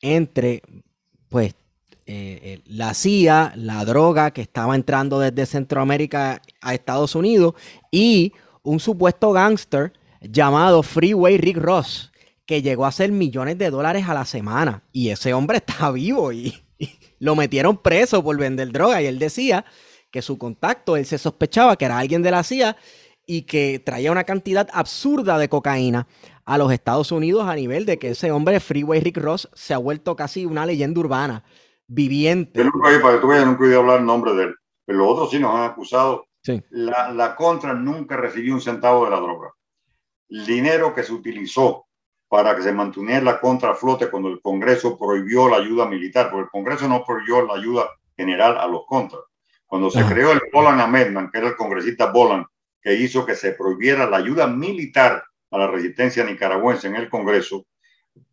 entre, 0.01 0.63
pues, 1.29 1.55
eh, 2.07 2.39
eh, 2.43 2.63
la 2.67 2.93
CIA, 2.93 3.55
la 3.57 3.85
droga 3.85 4.31
que 4.31 4.43
estaba 4.43 4.77
entrando 4.77 5.19
desde 5.19 5.47
Centroamérica 5.47 6.43
a 6.61 6.75
Estados 6.75 7.15
Unidos 7.15 7.55
y 7.91 8.35
un 8.63 8.79
supuesto 8.79 9.33
gángster 9.33 9.93
llamado 10.21 10.83
Freeway 10.83 11.39
Rick 11.39 11.57
Ross, 11.57 12.13
que 12.47 12.61
llegó 12.61 12.85
a 12.85 12.89
hacer 12.89 13.11
millones 13.11 13.57
de 13.57 13.71
dólares 13.71 14.07
a 14.07 14.15
la 14.15 14.27
semana. 14.27 14.83
Y 14.93 15.09
ese 15.09 15.33
hombre 15.33 15.57
está 15.67 15.91
vivo 15.91 16.33
y 16.33 16.64
lo 17.25 17.35
metieron 17.35 17.79
preso 17.79 18.23
por 18.23 18.37
vender 18.37 18.71
droga. 18.71 19.01
Y 19.01 19.07
él 19.07 19.19
decía 19.19 19.65
que 20.11 20.21
su 20.21 20.37
contacto, 20.37 20.95
él 20.95 21.07
se 21.07 21.17
sospechaba 21.17 21.77
que 21.77 21.87
era 21.87 21.99
alguien 21.99 22.23
de 22.23 22.31
la 22.31 22.43
CIA 22.43 22.77
y 23.27 23.43
que 23.43 23.79
traía 23.79 24.13
una 24.13 24.25
cantidad 24.25 24.69
absurda 24.75 25.39
de 25.39 25.49
cocaína 25.49 26.07
a 26.45 26.59
los 26.59 26.71
Estados 26.71 27.11
Unidos 27.13 27.49
a 27.49 27.55
nivel 27.55 27.87
de 27.87 27.99
que 27.99 28.11
ese 28.11 28.31
hombre, 28.31 28.61
Freeway 28.61 29.01
Rick 29.01 29.17
Ross, 29.17 29.49
se 29.55 29.73
ha 29.73 29.79
vuelto 29.79 30.15
casi 30.15 30.45
una 30.45 30.67
leyenda 30.67 31.01
urbana 31.01 31.45
viviente. 31.87 32.59
Yo 32.59 32.65
nunca, 32.65 32.91
para 33.01 33.15
que 33.15 33.21
tú 33.23 33.29
veas, 33.29 33.47
nunca 33.47 33.65
he 33.65 33.69
oído 33.69 33.81
hablar 33.81 34.01
el 34.01 34.07
nombre 34.07 34.35
de 34.35 34.45
él, 34.45 34.55
pero 34.85 34.99
los 34.99 35.09
otros 35.09 35.31
sí 35.31 35.39
nos 35.39 35.55
han 35.55 35.71
acusado. 35.71 36.27
Sí. 36.43 36.63
La, 36.69 37.11
la 37.11 37.35
contra 37.37 37.73
nunca 37.73 38.19
recibió 38.19 38.53
un 38.53 38.61
centavo 38.61 39.07
de 39.07 39.13
la 39.13 39.17
droga. 39.17 39.55
El 40.29 40.45
dinero 40.45 40.95
que 40.95 41.03
se 41.03 41.15
utilizó 41.15 41.87
para 42.35 42.57
que 42.57 42.63
se 42.63 42.73
mantuviera 42.73 43.21
la 43.21 43.39
contra 43.39 43.71
a 43.71 43.75
flote 43.77 44.11
cuando 44.11 44.29
el 44.29 44.41
Congreso 44.41 44.99
prohibió 44.99 45.49
la 45.49 45.59
ayuda 45.59 45.87
militar, 45.87 46.31
porque 46.33 46.47
el 46.47 46.51
Congreso 46.51 46.89
no 46.89 47.05
prohibió 47.05 47.47
la 47.47 47.55
ayuda 47.55 47.89
general 48.17 48.59
a 48.59 48.67
los 48.67 48.87
contras. 48.87 49.23
Cuando 49.67 49.89
se 49.89 50.05
creó 50.05 50.33
el 50.33 50.41
Boland 50.53 50.81
Amendment, 50.81 51.31
que 51.31 51.39
era 51.39 51.47
el 51.47 51.55
congresista 51.55 52.07
Boland, 52.07 52.45
que 52.83 52.93
hizo 52.95 53.25
que 53.25 53.37
se 53.37 53.53
prohibiera 53.53 54.11
la 54.11 54.17
ayuda 54.17 54.49
militar 54.49 55.23
a 55.53 55.59
la 55.59 55.69
resistencia 55.69 56.25
nicaragüense 56.25 56.89
en 56.89 56.97
el 56.97 57.09
Congreso, 57.09 57.67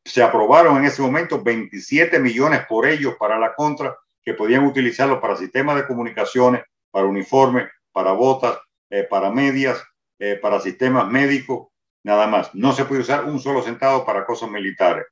se 0.04 0.24
aprobaron 0.24 0.78
en 0.78 0.86
ese 0.86 1.04
momento 1.04 1.44
27 1.44 2.18
millones 2.18 2.62
por 2.68 2.88
ellos 2.88 3.14
para 3.20 3.38
la 3.38 3.54
contra, 3.54 3.96
que 4.24 4.34
podían 4.34 4.66
utilizarlo 4.66 5.22
para 5.22 5.38
sistemas 5.38 5.76
de 5.76 5.86
comunicaciones, 5.86 6.64
para 6.90 7.06
uniformes, 7.06 7.70
para 7.92 8.14
botas, 8.14 8.58
eh, 8.90 9.06
para 9.08 9.30
medias, 9.30 9.80
eh, 10.18 10.40
para 10.42 10.60
sistemas 10.60 11.08
médicos, 11.08 11.68
nada 12.04 12.28
más. 12.28 12.54
No 12.54 12.72
se 12.74 12.86
puede 12.86 13.02
usar 13.02 13.26
un 13.26 13.40
solo 13.40 13.62
centavo 13.62 14.06
para 14.06 14.26
cosas 14.26 14.50
militares. 14.50 15.06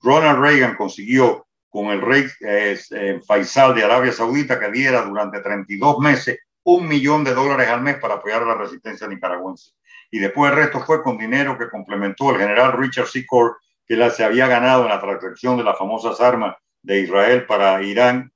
Ronald 0.00 0.40
Reagan 0.40 0.76
consiguió 0.76 1.46
con 1.68 1.86
el 1.86 2.00
rey 2.00 2.26
eh, 2.40 3.20
Faisal 3.26 3.74
de 3.74 3.84
Arabia 3.84 4.12
Saudita 4.12 4.58
que 4.58 4.70
diera 4.70 5.02
durante 5.02 5.40
32 5.40 5.98
meses 5.98 6.38
un 6.64 6.88
millón 6.88 7.22
de 7.22 7.34
dólares 7.34 7.68
al 7.68 7.82
mes 7.82 7.96
para 7.98 8.14
apoyar 8.14 8.42
a 8.42 8.46
la 8.46 8.54
resistencia 8.54 9.06
nicaragüense. 9.06 9.72
Y 10.10 10.18
después 10.18 10.50
el 10.50 10.56
resto 10.56 10.80
fue 10.80 11.02
con 11.02 11.18
dinero 11.18 11.58
que 11.58 11.68
complementó 11.68 12.30
el 12.30 12.38
general 12.38 12.72
Richard. 12.72 13.08
Core, 13.26 13.54
que 13.86 13.96
la, 13.96 14.10
se 14.10 14.24
había 14.24 14.46
ganado 14.46 14.82
en 14.82 14.88
la 14.88 15.00
transacción 15.00 15.56
de 15.56 15.64
las 15.64 15.78
famosas 15.78 16.20
armas 16.20 16.56
de 16.82 17.00
Israel 17.00 17.46
para 17.46 17.82
Irán. 17.82 18.32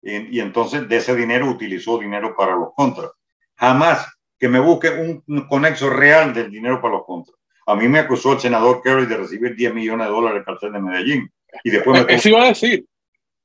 Y, 0.00 0.36
y 0.36 0.40
entonces 0.40 0.88
de 0.88 0.96
ese 0.96 1.14
dinero 1.14 1.46
utilizó 1.46 1.98
dinero 1.98 2.36
para 2.36 2.54
los 2.54 2.70
contras. 2.76 3.10
Jamás 3.56 4.06
que 4.38 4.48
me 4.48 4.60
busque 4.60 4.90
un, 4.90 5.22
un 5.26 5.46
conexo 5.46 5.88
real 5.88 6.34
del 6.34 6.50
dinero 6.50 6.80
para 6.80 6.94
los 6.94 7.06
contras. 7.06 7.36
A 7.72 7.76
mí 7.76 7.88
me 7.88 8.00
acusó 8.00 8.34
el 8.34 8.40
senador 8.40 8.82
Kerry 8.82 9.06
de 9.06 9.16
recibir 9.16 9.56
10 9.56 9.72
millones 9.72 10.06
de 10.06 10.12
dólares 10.12 10.34
del 10.34 10.44
cartel 10.44 10.72
de 10.72 10.80
Medellín. 10.80 11.32
Y 11.64 11.70
después 11.70 11.98
me 11.98 12.04
tuvo, 12.04 12.16
Eso 12.16 12.28
iba 12.28 12.42
a 12.42 12.48
decir. 12.48 12.84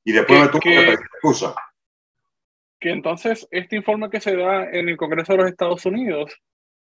Y 0.04 0.12
después 0.12 0.38
que, 0.38 0.44
me 0.44 0.50
tuvo 0.50 0.60
que, 0.60 0.70
que 0.70 0.92
excusa. 0.92 1.54
Que 2.78 2.90
entonces 2.90 3.48
este 3.50 3.76
informe 3.76 4.10
que 4.10 4.20
se 4.20 4.36
da 4.36 4.64
en 4.70 4.90
el 4.90 4.98
Congreso 4.98 5.32
de 5.32 5.38
los 5.38 5.50
Estados 5.50 5.86
Unidos, 5.86 6.30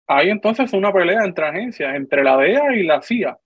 hay 0.07 0.29
entonces 0.29 0.71
una 0.71 0.93
pelea 0.93 1.25
entre 1.25 1.45
agencias, 1.45 1.93
entre 1.95 2.23
la 2.23 2.37
DEA 2.37 2.75
y 2.77 2.83
la 2.83 3.01
CIA. 3.01 3.37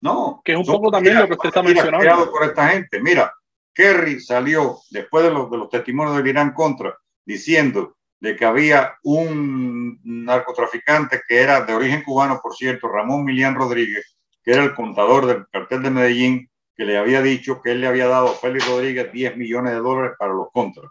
No. 0.00 0.42
Que 0.44 0.52
es 0.52 0.58
un 0.58 0.66
poco 0.66 0.90
también 0.90 1.14
mira, 1.14 1.22
lo 1.22 1.28
que 1.28 1.34
usted 1.34 1.48
está 1.48 1.62
mencionando. 1.62 2.30
por 2.32 2.42
esta 2.42 2.70
gente. 2.70 3.00
Mira, 3.00 3.32
Kerry 3.72 4.18
salió 4.18 4.78
después 4.90 5.24
de 5.24 5.30
los, 5.30 5.48
de 5.48 5.58
los 5.58 5.70
testimonios 5.70 6.16
del 6.16 6.26
Irán 6.26 6.52
contra 6.52 6.98
diciendo 7.24 7.97
de 8.20 8.36
que 8.36 8.44
había 8.44 8.94
un 9.02 10.00
narcotraficante 10.02 11.22
que 11.26 11.40
era 11.40 11.60
de 11.62 11.74
origen 11.74 12.02
cubano, 12.02 12.40
por 12.42 12.54
cierto, 12.54 12.88
Ramón 12.88 13.24
Milián 13.24 13.54
Rodríguez, 13.54 14.16
que 14.42 14.52
era 14.52 14.64
el 14.64 14.74
contador 14.74 15.26
del 15.26 15.46
cartel 15.52 15.82
de 15.82 15.90
Medellín, 15.90 16.50
que 16.74 16.84
le 16.84 16.98
había 16.98 17.22
dicho 17.22 17.60
que 17.62 17.72
él 17.72 17.80
le 17.80 17.86
había 17.86 18.06
dado 18.06 18.28
a 18.28 18.34
Félix 18.34 18.66
Rodríguez 18.68 19.12
10 19.12 19.36
millones 19.36 19.72
de 19.72 19.80
dólares 19.80 20.12
para 20.18 20.32
los 20.32 20.48
contras. 20.52 20.90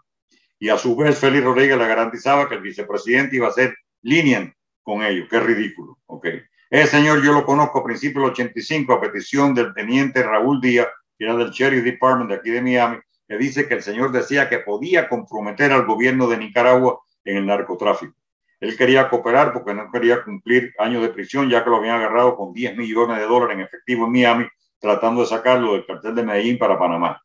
Y 0.58 0.68
a 0.70 0.78
su 0.78 0.96
vez 0.96 1.18
Félix 1.18 1.44
Rodríguez 1.44 1.78
le 1.78 1.86
garantizaba 1.86 2.48
que 2.48 2.56
el 2.56 2.62
vicepresidente 2.62 3.36
iba 3.36 3.48
a 3.48 3.52
ser 3.52 3.74
lenient 4.02 4.52
con 4.82 5.02
ellos. 5.02 5.28
Qué 5.30 5.40
ridículo. 5.40 5.98
Okay. 6.06 6.42
Ese 6.70 6.98
señor 6.98 7.22
yo 7.22 7.32
lo 7.32 7.44
conozco 7.44 7.78
a 7.78 7.84
principios 7.84 8.24
del 8.24 8.32
85 8.32 8.92
a 8.92 9.00
petición 9.00 9.54
del 9.54 9.72
teniente 9.72 10.22
Raúl 10.22 10.60
Díaz, 10.60 10.88
que 11.18 11.24
era 11.24 11.36
del 11.36 11.50
Sheriff 11.50 11.84
Department 11.84 12.30
de 12.30 12.36
aquí 12.36 12.50
de 12.50 12.60
Miami, 12.60 12.98
que 13.26 13.38
dice 13.38 13.66
que 13.66 13.74
el 13.74 13.82
señor 13.82 14.12
decía 14.12 14.48
que 14.48 14.58
podía 14.58 15.08
comprometer 15.08 15.72
al 15.72 15.86
gobierno 15.86 16.28
de 16.28 16.38
Nicaragua 16.38 17.00
en 17.28 17.36
el 17.36 17.46
narcotráfico. 17.46 18.14
Él 18.58 18.76
quería 18.76 19.08
cooperar 19.08 19.52
porque 19.52 19.74
no 19.74 19.90
quería 19.92 20.24
cumplir 20.24 20.72
años 20.78 21.02
de 21.02 21.10
prisión, 21.10 21.48
ya 21.48 21.62
que 21.62 21.70
lo 21.70 21.76
habían 21.76 21.96
agarrado 21.96 22.36
con 22.36 22.52
10 22.52 22.76
millones 22.76 23.18
de 23.18 23.26
dólares 23.26 23.56
en 23.56 23.62
efectivo 23.62 24.06
en 24.06 24.12
Miami, 24.12 24.46
tratando 24.80 25.20
de 25.20 25.26
sacarlo 25.26 25.74
del 25.74 25.86
cartel 25.86 26.14
de 26.14 26.22
Medellín 26.24 26.58
para 26.58 26.78
Panamá. 26.78 27.22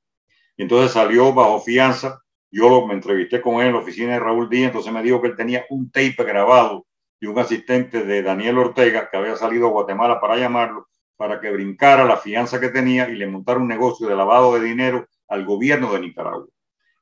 Entonces 0.58 0.92
salió 0.92 1.34
bajo 1.34 1.62
fianza. 1.62 2.20
Yo 2.52 2.70
lo, 2.70 2.86
me 2.86 2.94
entrevisté 2.94 3.42
con 3.42 3.62
él 3.62 3.68
en 3.68 3.74
la 3.74 3.80
oficina 3.80 4.14
de 4.14 4.20
Raúl 4.20 4.50
Díaz, 4.50 4.68
entonces 4.68 4.94
me 4.94 5.02
dijo 5.02 5.22
que 5.22 5.30
él 5.30 5.36
tenía 5.36 5.66
un 5.70 5.90
tape 5.90 6.24
grabado 6.24 6.86
de 7.20 7.28
un 7.28 7.40
asistente 7.40 8.04
de 8.04 8.22
Daniel 8.22 8.60
Ortega 8.60 9.10
que 9.10 9.18
había 9.18 9.36
salido 9.36 9.68
a 9.68 9.72
Guatemala 9.72 10.20
para 10.20 10.38
llamarlo, 10.38 10.88
para 11.16 11.40
que 11.40 11.50
brincara 11.50 12.04
la 12.04 12.18
fianza 12.18 12.60
que 12.60 12.70
tenía 12.70 13.10
y 13.10 13.16
le 13.16 13.26
montara 13.26 13.60
un 13.60 13.68
negocio 13.68 14.08
de 14.08 14.16
lavado 14.16 14.54
de 14.54 14.66
dinero 14.66 15.08
al 15.30 15.46
gobierno 15.46 15.94
de 15.94 16.02
Nicaragua 16.02 16.48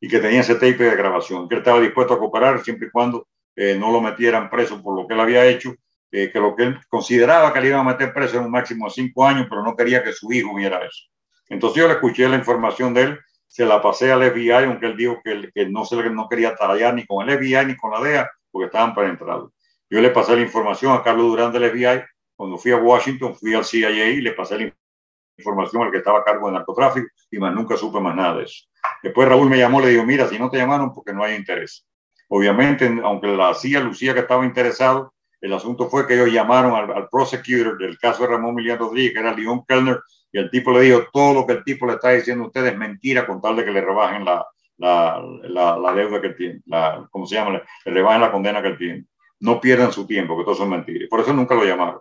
y 0.02 0.08
que 0.08 0.20
tenía 0.20 0.42
ese 0.42 0.56
tape 0.56 0.84
de 0.84 0.96
grabación, 0.96 1.48
que 1.48 1.56
él 1.56 1.60
estaba 1.62 1.80
dispuesto 1.80 2.16
a 2.16 2.20
cooperar 2.20 2.62
siempre 2.64 2.88
y 2.88 2.92
cuando 2.92 3.28
eh, 3.56 3.78
no 3.80 3.92
lo 3.92 4.02
metieran 4.02 4.50
preso 4.50 4.82
por 4.82 5.00
lo 5.00 5.08
que 5.08 5.14
él 5.14 5.20
había 5.20 5.46
hecho, 5.46 5.76
eh, 6.12 6.32
que 6.32 6.40
lo 6.40 6.56
que 6.56 6.64
él 6.64 6.80
consideraba 6.90 7.54
que 7.54 7.62
le 7.62 7.68
iban 7.68 7.82
a 7.82 7.92
meter 7.92 8.12
preso 8.12 8.38
en 8.38 8.46
un 8.46 8.52
máximo 8.52 8.88
de 8.88 8.92
cinco 8.92 9.26
años, 9.26 9.46
pero 9.48 9.64
no 9.64 9.76
quería 9.76 10.04
que 10.04 10.12
su 10.12 10.32
hijo 10.34 10.56
viera 10.56 10.80
eso. 10.80 11.04
Entonces 11.48 11.80
yo 11.80 11.88
le 11.88 11.94
escuché 11.94 12.28
la 12.28 12.36
información 12.36 12.94
de 12.96 13.04
él, 13.04 13.20
se 13.48 13.64
la 13.64 13.82
pasé 13.82 14.12
al 14.12 14.24
FBI, 14.32 14.66
aunque 14.66 14.88
él 14.88 14.98
dijo 14.98 15.22
que, 15.24 15.52
que 15.54 15.70
no, 15.70 15.86
se, 15.86 15.96
no 16.10 16.28
quería 16.28 16.56
tallar 16.56 16.96
ni 16.96 17.06
con 17.06 17.30
el 17.30 17.38
FBI 17.38 17.68
ni 17.68 17.78
con 17.78 17.92
la 17.92 18.02
DEA, 18.02 18.32
porque 18.50 18.66
estaban 18.66 18.96
penetrados. 18.96 19.52
Yo 19.90 20.02
le 20.02 20.10
pasé 20.10 20.36
la 20.36 20.42
información 20.42 20.94
a 20.94 21.04
Carlos 21.04 21.28
Durán 21.28 21.52
del 21.52 21.70
FBI, 21.70 22.02
cuando 22.36 22.58
fui 22.58 22.72
a 22.72 22.78
Washington, 22.78 23.36
fui 23.36 23.54
al 23.54 23.66
CIA 23.66 24.10
y 24.10 24.22
le 24.22 24.32
pasé 24.32 24.58
la 24.58 24.74
información 25.42 25.84
al 25.84 25.92
que 25.92 25.98
estaba 25.98 26.20
a 26.20 26.24
cargo 26.24 26.48
de 26.48 26.54
narcotráfico 26.54 27.08
y 27.30 27.38
más 27.38 27.54
nunca 27.54 27.78
supe 27.78 28.00
más 28.00 28.16
nada 28.16 28.38
de 28.38 28.44
eso. 28.44 28.66
Después 29.04 29.28
Raúl 29.28 29.50
me 29.50 29.58
llamó, 29.58 29.82
le 29.82 29.90
dijo, 29.90 30.06
mira, 30.06 30.28
si 30.28 30.40
no 30.40 30.50
te 30.50 30.58
llamaron 30.58 30.94
porque 30.94 31.14
no 31.14 31.24
hay 31.24 31.36
interés. 31.36 31.86
Obviamente, 32.30 32.90
aunque 33.04 33.28
la 33.28 33.54
CIA 33.54 33.82
lucía 33.82 34.14
que 34.14 34.22
estaba 34.22 34.46
interesado, 34.46 35.14
el 35.42 35.54
asunto 35.54 35.90
fue 35.90 36.08
que 36.08 36.14
ellos 36.14 36.32
llamaron 36.32 36.74
al, 36.74 37.10
prosecutor 37.10 37.78
del 37.78 37.98
caso 37.98 38.24
de 38.24 38.30
Ramón 38.30 38.56
Milián 38.56 38.78
Rodríguez, 38.78 39.14
que 39.14 39.20
era 39.20 39.34
León 39.34 39.64
Kellner, 39.68 40.00
y 40.32 40.38
el 40.38 40.50
tipo 40.50 40.72
le 40.72 40.82
dijo, 40.82 41.04
todo 41.12 41.34
lo 41.34 41.46
que 41.46 41.54
el 41.54 41.64
tipo 41.64 41.86
le 41.86 41.94
está 41.94 42.12
diciendo 42.12 42.46
a 42.46 42.48
ustedes 42.48 42.72
es 42.72 42.78
mentira 42.78 43.26
con 43.26 43.42
tal 43.42 43.56
de 43.56 43.66
que 43.66 43.72
le 43.72 43.82
rebajen 43.82 44.24
la, 44.24 44.46
la, 44.78 45.94
deuda 45.94 46.22
que 46.22 46.30
tiene, 46.30 46.62
¿cómo 47.10 47.26
se 47.26 47.36
llama? 47.36 47.62
Le 47.86 47.92
rebajen 47.92 48.22
la 48.22 48.32
condena 48.32 48.62
que 48.62 48.70
él 48.70 48.78
tiene. 48.78 49.06
No 49.40 49.60
pierdan 49.60 49.92
su 49.92 50.06
tiempo, 50.06 50.38
que 50.38 50.44
todo 50.44 50.56
son 50.56 50.70
mentiras. 50.70 51.10
Por 51.10 51.20
eso 51.20 51.34
nunca 51.34 51.56
lo 51.56 51.66
llamaron. 51.66 52.00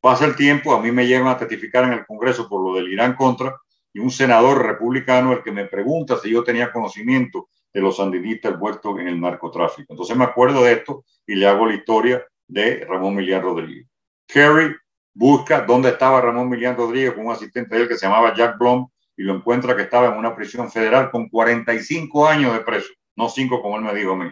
Pasa 0.00 0.26
el 0.26 0.36
tiempo, 0.36 0.74
a 0.74 0.80
mí 0.80 0.92
me 0.92 1.06
llegan 1.06 1.26
a 1.26 1.36
testificar 1.36 1.84
en 1.84 1.92
el 1.92 2.06
Congreso 2.06 2.48
por 2.48 2.62
lo 2.64 2.76
del 2.76 2.92
Irán 2.92 3.14
contra, 3.14 3.56
y 3.92 4.00
un 4.00 4.10
senador 4.10 4.64
republicano 4.64 5.32
el 5.32 5.42
que 5.42 5.50
me 5.50 5.66
pregunta 5.66 6.18
si 6.18 6.30
yo 6.30 6.44
tenía 6.44 6.70
conocimiento 6.72 7.48
de 7.72 7.80
los 7.80 7.96
sandinistas 7.96 8.52
envueltos 8.52 8.98
en 8.98 9.08
el 9.08 9.20
narcotráfico. 9.20 9.92
Entonces 9.92 10.16
me 10.16 10.24
acuerdo 10.24 10.62
de 10.64 10.72
esto 10.72 11.04
y 11.26 11.34
le 11.34 11.46
hago 11.46 11.66
la 11.66 11.74
historia 11.74 12.24
de 12.46 12.84
Ramón 12.88 13.14
Milián 13.14 13.42
Rodríguez. 13.42 13.86
Kerry 14.26 14.74
busca 15.14 15.62
dónde 15.62 15.90
estaba 15.90 16.20
Ramón 16.20 16.48
Milián 16.48 16.76
Rodríguez 16.76 17.12
con 17.12 17.26
un 17.26 17.32
asistente 17.32 17.74
de 17.74 17.82
él 17.82 17.88
que 17.88 17.96
se 17.96 18.06
llamaba 18.06 18.34
Jack 18.34 18.58
Blom 18.58 18.88
y 19.16 19.22
lo 19.24 19.34
encuentra 19.34 19.74
que 19.74 19.82
estaba 19.82 20.08
en 20.08 20.18
una 20.18 20.34
prisión 20.34 20.70
federal 20.70 21.10
con 21.10 21.28
45 21.28 22.28
años 22.28 22.52
de 22.52 22.60
preso, 22.60 22.88
no 23.16 23.28
5 23.28 23.60
como 23.60 23.76
él 23.76 23.82
me 23.82 23.94
dijo 23.94 24.12
a 24.12 24.16
mí. 24.16 24.30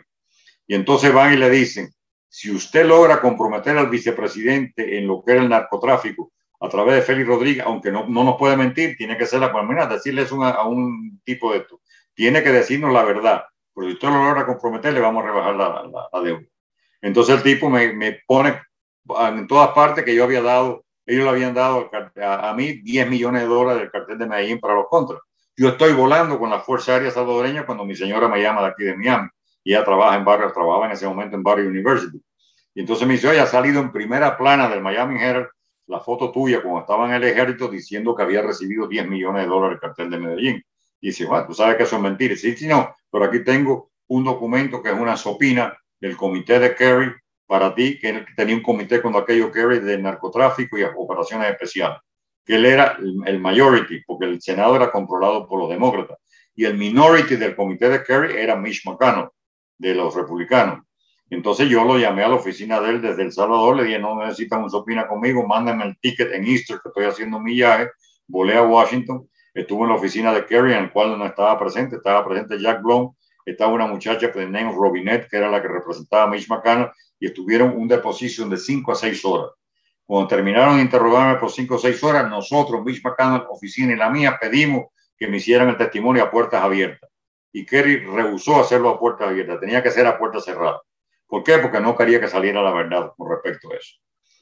Y 0.68 0.74
entonces 0.74 1.12
van 1.12 1.34
y 1.34 1.36
le 1.36 1.50
dicen, 1.50 1.90
si 2.36 2.50
usted 2.50 2.84
logra 2.84 3.22
comprometer 3.22 3.78
al 3.78 3.88
vicepresidente 3.88 4.98
en 4.98 5.06
lo 5.06 5.22
que 5.24 5.32
era 5.32 5.40
el 5.40 5.48
narcotráfico, 5.48 6.32
a 6.60 6.68
través 6.68 6.96
de 6.96 7.00
Félix 7.00 7.26
Rodríguez, 7.26 7.64
aunque 7.64 7.90
no, 7.90 8.06
no 8.06 8.24
nos 8.24 8.36
puede 8.36 8.58
mentir, 8.58 8.94
tiene 8.94 9.16
que 9.16 9.24
ser 9.24 9.40
la 9.40 9.50
palmera, 9.50 9.86
decirle 9.86 10.20
eso 10.20 10.44
a 10.44 10.68
un 10.68 11.18
tipo 11.24 11.50
de 11.50 11.60
esto. 11.60 11.80
Tiene 12.12 12.42
que 12.42 12.52
decirnos 12.52 12.92
la 12.92 13.04
verdad, 13.04 13.44
porque 13.72 13.88
si 13.88 13.94
usted 13.94 14.08
lo 14.08 14.22
logra 14.22 14.44
comprometer, 14.44 14.92
le 14.92 15.00
vamos 15.00 15.24
a 15.24 15.28
rebajar 15.28 15.54
la, 15.54 16.08
la, 16.12 16.20
deuda. 16.22 16.42
Entonces 17.00 17.36
el 17.36 17.42
tipo 17.42 17.70
me, 17.70 17.94
me, 17.94 18.20
pone 18.26 18.60
en 19.08 19.46
todas 19.46 19.70
partes 19.70 20.04
que 20.04 20.14
yo 20.14 20.22
había 20.22 20.42
dado, 20.42 20.84
ellos 21.06 21.24
le 21.24 21.30
habían 21.30 21.54
dado 21.54 21.90
a, 22.20 22.50
a, 22.50 22.52
mí 22.52 22.82
10 22.82 23.08
millones 23.08 23.40
de 23.40 23.48
dólares 23.48 23.80
del 23.80 23.90
cartel 23.90 24.18
de 24.18 24.26
Medellín 24.26 24.60
para 24.60 24.74
los 24.74 24.88
contras. 24.90 25.22
Yo 25.56 25.70
estoy 25.70 25.94
volando 25.94 26.38
con 26.38 26.50
la 26.50 26.60
Fuerza 26.60 26.92
Aérea 26.92 27.10
Salvadoreña 27.10 27.64
cuando 27.64 27.86
mi 27.86 27.96
señora 27.96 28.28
me 28.28 28.42
llama 28.42 28.60
de 28.60 28.68
aquí 28.68 28.84
de 28.84 28.94
Miami 28.94 29.30
y 29.66 29.74
ella 29.74 29.84
trabaja 29.84 30.16
en 30.16 30.24
barrio, 30.24 30.52
trabajaba 30.52 30.86
en 30.86 30.92
ese 30.92 31.08
momento 31.08 31.34
en 31.34 31.42
Barrio 31.42 31.68
University. 31.68 32.22
Y 32.76 32.80
entonces 32.80 33.08
me 33.08 33.14
dice, 33.14 33.28
oye, 33.28 33.40
ha 33.40 33.46
salido 33.46 33.80
en 33.80 33.90
primera 33.90 34.36
plana 34.36 34.68
del 34.68 34.82
Miami 34.82 35.18
Herald 35.18 35.48
la 35.86 35.98
foto 35.98 36.30
tuya 36.30 36.60
cuando 36.60 36.80
estaba 36.80 37.06
en 37.06 37.14
el 37.14 37.24
ejército 37.24 37.68
diciendo 37.68 38.14
que 38.14 38.22
había 38.22 38.42
recibido 38.42 38.86
10 38.86 39.08
millones 39.08 39.44
de 39.44 39.48
dólares 39.48 39.76
el 39.76 39.80
cartel 39.80 40.10
de 40.10 40.18
Medellín. 40.18 40.62
Y 41.00 41.06
dice, 41.06 41.24
bueno, 41.24 41.46
tú 41.46 41.54
sabes 41.54 41.78
que 41.78 41.84
eso 41.84 41.96
es 41.96 42.02
mentira. 42.02 42.36
Sí, 42.36 42.54
sí, 42.54 42.66
no, 42.68 42.94
pero 43.10 43.24
aquí 43.24 43.42
tengo 43.42 43.92
un 44.08 44.24
documento 44.24 44.82
que 44.82 44.90
es 44.90 44.94
una 44.94 45.16
sopina 45.16 45.74
del 45.98 46.18
comité 46.18 46.58
de 46.58 46.74
Kerry 46.74 47.14
para 47.46 47.74
ti, 47.74 47.98
que 47.98 48.26
tenía 48.36 48.54
un 48.54 48.62
comité 48.62 49.00
cuando 49.00 49.20
aquello 49.20 49.50
Kerry 49.50 49.78
de 49.78 49.96
narcotráfico 49.96 50.76
y 50.76 50.82
operaciones 50.82 51.50
especiales, 51.50 52.00
que 52.44 52.56
él 52.56 52.66
era 52.66 52.98
el, 52.98 53.40
majority, 53.40 54.02
porque 54.06 54.26
el 54.26 54.42
Senado 54.42 54.76
era 54.76 54.90
controlado 54.90 55.48
por 55.48 55.60
los 55.60 55.70
demócratas, 55.70 56.18
y 56.54 56.66
el 56.66 56.76
minority 56.76 57.36
del 57.36 57.56
comité 57.56 57.88
de 57.88 58.04
Kerry 58.04 58.36
era 58.36 58.54
Mitch 58.54 58.84
McConnell, 58.84 59.30
de 59.78 59.94
los 59.94 60.14
republicanos. 60.14 60.84
Entonces 61.28 61.68
yo 61.68 61.84
lo 61.84 61.98
llamé 61.98 62.22
a 62.22 62.28
la 62.28 62.36
oficina 62.36 62.80
de 62.80 62.90
él 62.90 63.02
desde 63.02 63.22
El 63.22 63.32
Salvador, 63.32 63.76
le 63.76 63.84
dije, 63.84 63.98
no 63.98 64.14
necesitan 64.16 64.62
un 64.62 64.70
sopina 64.70 65.08
conmigo, 65.08 65.46
mándame 65.46 65.84
el 65.84 65.98
ticket 65.98 66.32
en 66.32 66.46
Easter 66.46 66.78
que 66.80 66.88
estoy 66.88 67.04
haciendo 67.04 67.38
un 67.38 67.42
millaje, 67.42 67.90
volé 68.28 68.56
a 68.56 68.62
Washington, 68.62 69.28
estuve 69.52 69.82
en 69.82 69.88
la 69.88 69.94
oficina 69.96 70.32
de 70.32 70.46
Kerry, 70.46 70.72
en 70.72 70.84
el 70.84 70.92
cual 70.92 71.18
no 71.18 71.26
estaba 71.26 71.58
presente, 71.58 71.96
estaba 71.96 72.24
presente 72.24 72.60
Jack 72.60 72.82
Blom, 72.82 73.12
estaba 73.44 73.72
una 73.72 73.86
muchacha 73.86 74.28
de 74.28 74.44
nombre 74.44 74.76
Robinette, 74.76 75.28
que 75.28 75.36
era 75.36 75.50
la 75.50 75.62
que 75.62 75.68
representaba 75.68 76.24
a 76.24 76.26
Mitch 76.26 76.48
McConnell, 76.48 76.90
y 77.18 77.26
estuvieron 77.26 77.76
un 77.76 77.88
deposición 77.88 78.50
de 78.50 78.58
5 78.58 78.92
a 78.92 78.94
6 78.94 79.24
horas. 79.24 79.50
Cuando 80.04 80.28
terminaron 80.28 80.76
de 80.76 80.82
interrogarme 80.82 81.40
por 81.40 81.50
5 81.50 81.74
o 81.74 81.78
6 81.78 82.04
horas, 82.04 82.28
nosotros, 82.28 82.84
Mitch 82.84 83.02
McConnell, 83.02 83.46
oficina 83.48 83.92
y 83.92 83.96
la 83.96 84.10
mía, 84.10 84.38
pedimos 84.40 84.86
que 85.16 85.26
me 85.26 85.38
hicieran 85.38 85.68
el 85.68 85.76
testimonio 85.76 86.22
a 86.22 86.30
puertas 86.30 86.62
abiertas. 86.62 87.10
Y 87.52 87.64
Kerry 87.64 88.04
rehusó 88.04 88.60
hacerlo 88.60 88.90
a 88.90 88.98
puertas 89.00 89.28
abiertas, 89.28 89.60
tenía 89.60 89.82
que 89.82 89.90
ser 89.90 90.06
a 90.06 90.18
puertas 90.18 90.44
cerradas. 90.44 90.82
¿Por 91.28 91.42
qué? 91.42 91.58
Porque 91.58 91.80
no 91.80 91.96
quería 91.96 92.20
que 92.20 92.28
saliera 92.28 92.62
la 92.62 92.72
verdad 92.72 93.12
con 93.16 93.30
respecto 93.30 93.70
a 93.72 93.76
eso. 93.76 93.96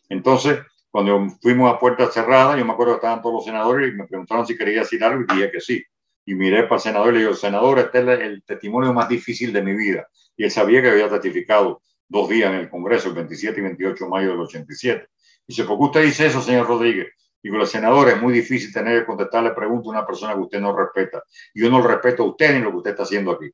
Entonces, 0.08 0.60
cuando 0.90 1.26
fuimos 1.40 1.72
a 1.72 1.78
puerta 1.78 2.10
cerrada, 2.10 2.56
yo 2.56 2.64
me 2.64 2.72
acuerdo 2.72 2.92
que 2.92 2.98
estaban 2.98 3.22
todos 3.22 3.34
los 3.34 3.44
senadores 3.44 3.92
y 3.92 3.96
me 3.96 4.06
preguntaron 4.06 4.46
si 4.46 4.56
quería 4.56 4.80
decir 4.80 5.02
algo 5.02 5.22
y 5.22 5.34
dije 5.34 5.50
que 5.50 5.60
sí. 5.60 5.82
Y 6.26 6.34
miré 6.34 6.64
para 6.64 6.76
el 6.76 6.80
senador 6.80 7.08
y 7.08 7.12
le 7.14 7.20
digo, 7.20 7.34
senador, 7.34 7.78
este 7.78 7.98
es 7.98 8.20
el 8.20 8.44
testimonio 8.44 8.92
más 8.92 9.08
difícil 9.08 9.52
de 9.52 9.62
mi 9.62 9.74
vida. 9.74 10.06
Y 10.36 10.44
él 10.44 10.50
sabía 10.50 10.80
que 10.82 10.90
había 10.90 11.08
testificado 11.08 11.82
dos 12.08 12.28
días 12.28 12.50
en 12.50 12.60
el 12.60 12.70
Congreso, 12.70 13.08
el 13.08 13.14
27 13.14 13.58
y 13.58 13.62
28 13.62 14.04
de 14.04 14.10
mayo 14.10 14.30
del 14.30 14.40
87. 14.40 15.06
Y 15.08 15.18
dice, 15.48 15.64
¿por 15.64 15.78
qué 15.78 15.84
usted 15.84 16.02
dice 16.04 16.26
eso, 16.26 16.40
señor 16.40 16.66
Rodríguez? 16.66 17.08
Digo, 17.42 17.60
el 17.60 17.66
senador, 17.66 18.08
es 18.08 18.22
muy 18.22 18.32
difícil 18.32 18.72
tener 18.72 19.00
que 19.00 19.06
contestarle 19.06 19.50
preguntas 19.50 19.88
a 19.88 19.90
una 19.90 20.06
persona 20.06 20.32
que 20.34 20.40
usted 20.40 20.60
no 20.60 20.74
respeta. 20.74 21.22
Yo 21.54 21.68
no 21.70 21.78
lo 21.78 21.88
respeto 21.88 22.22
a 22.22 22.26
usted 22.26 22.54
ni 22.54 22.60
lo 22.60 22.70
que 22.70 22.76
usted 22.76 22.90
está 22.92 23.02
haciendo 23.02 23.32
aquí. 23.32 23.50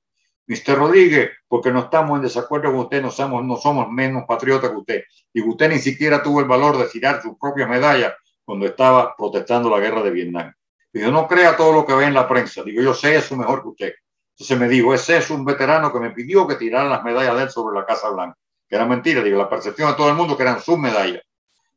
Mr. 0.51 0.77
Rodríguez, 0.77 1.31
porque 1.47 1.71
no 1.71 1.79
estamos 1.79 2.17
en 2.17 2.23
desacuerdo 2.23 2.73
con 2.73 2.81
usted, 2.81 3.01
no 3.01 3.13
somos, 3.13 3.45
no 3.45 3.57
somos 3.57 3.89
menos 3.89 4.25
patriotas 4.27 4.71
que 4.71 4.77
usted. 4.77 5.03
Y 5.33 5.49
usted 5.49 5.69
ni 5.69 5.79
siquiera 5.79 6.21
tuvo 6.25 6.41
el 6.41 6.47
valor 6.47 6.77
de 6.77 6.87
tirar 6.87 7.23
su 7.23 7.39
propia 7.39 7.69
medalla 7.69 8.17
cuando 8.45 8.67
estaba 8.67 9.15
protestando 9.17 9.71
la 9.71 9.79
guerra 9.79 10.03
de 10.03 10.11
Vietnam. 10.11 10.53
Digo, 10.93 11.13
no 11.13 11.29
crea 11.29 11.57
todo 11.57 11.73
lo 11.73 11.87
que 11.87 11.95
ve 11.95 12.07
en 12.07 12.15
la 12.15 12.27
prensa. 12.27 12.65
Digo, 12.65 12.83
yo 12.83 12.93
sé 12.95 13.15
eso 13.15 13.37
mejor 13.37 13.63
que 13.63 13.69
usted. 13.69 13.93
Entonces 14.33 14.59
me 14.59 14.69
dijo, 14.69 14.93
ese 14.93 15.19
es 15.19 15.31
un 15.31 15.45
veterano 15.45 15.93
que 15.93 16.01
me 16.01 16.11
pidió 16.11 16.49
que 16.49 16.57
tirara 16.57 16.89
las 16.89 17.05
medallas 17.05 17.37
de 17.37 17.43
él 17.45 17.51
sobre 17.51 17.79
la 17.79 17.87
Casa 17.87 18.11
Blanca. 18.11 18.37
Que 18.69 18.75
era 18.75 18.87
mentira. 18.87 19.23
Digo, 19.23 19.39
la 19.39 19.49
percepción 19.49 19.89
de 19.89 19.97
todo 19.97 20.09
el 20.09 20.17
mundo 20.17 20.37
que 20.37 20.43
eran 20.43 20.61
sus 20.61 20.77
medallas. 20.77 21.23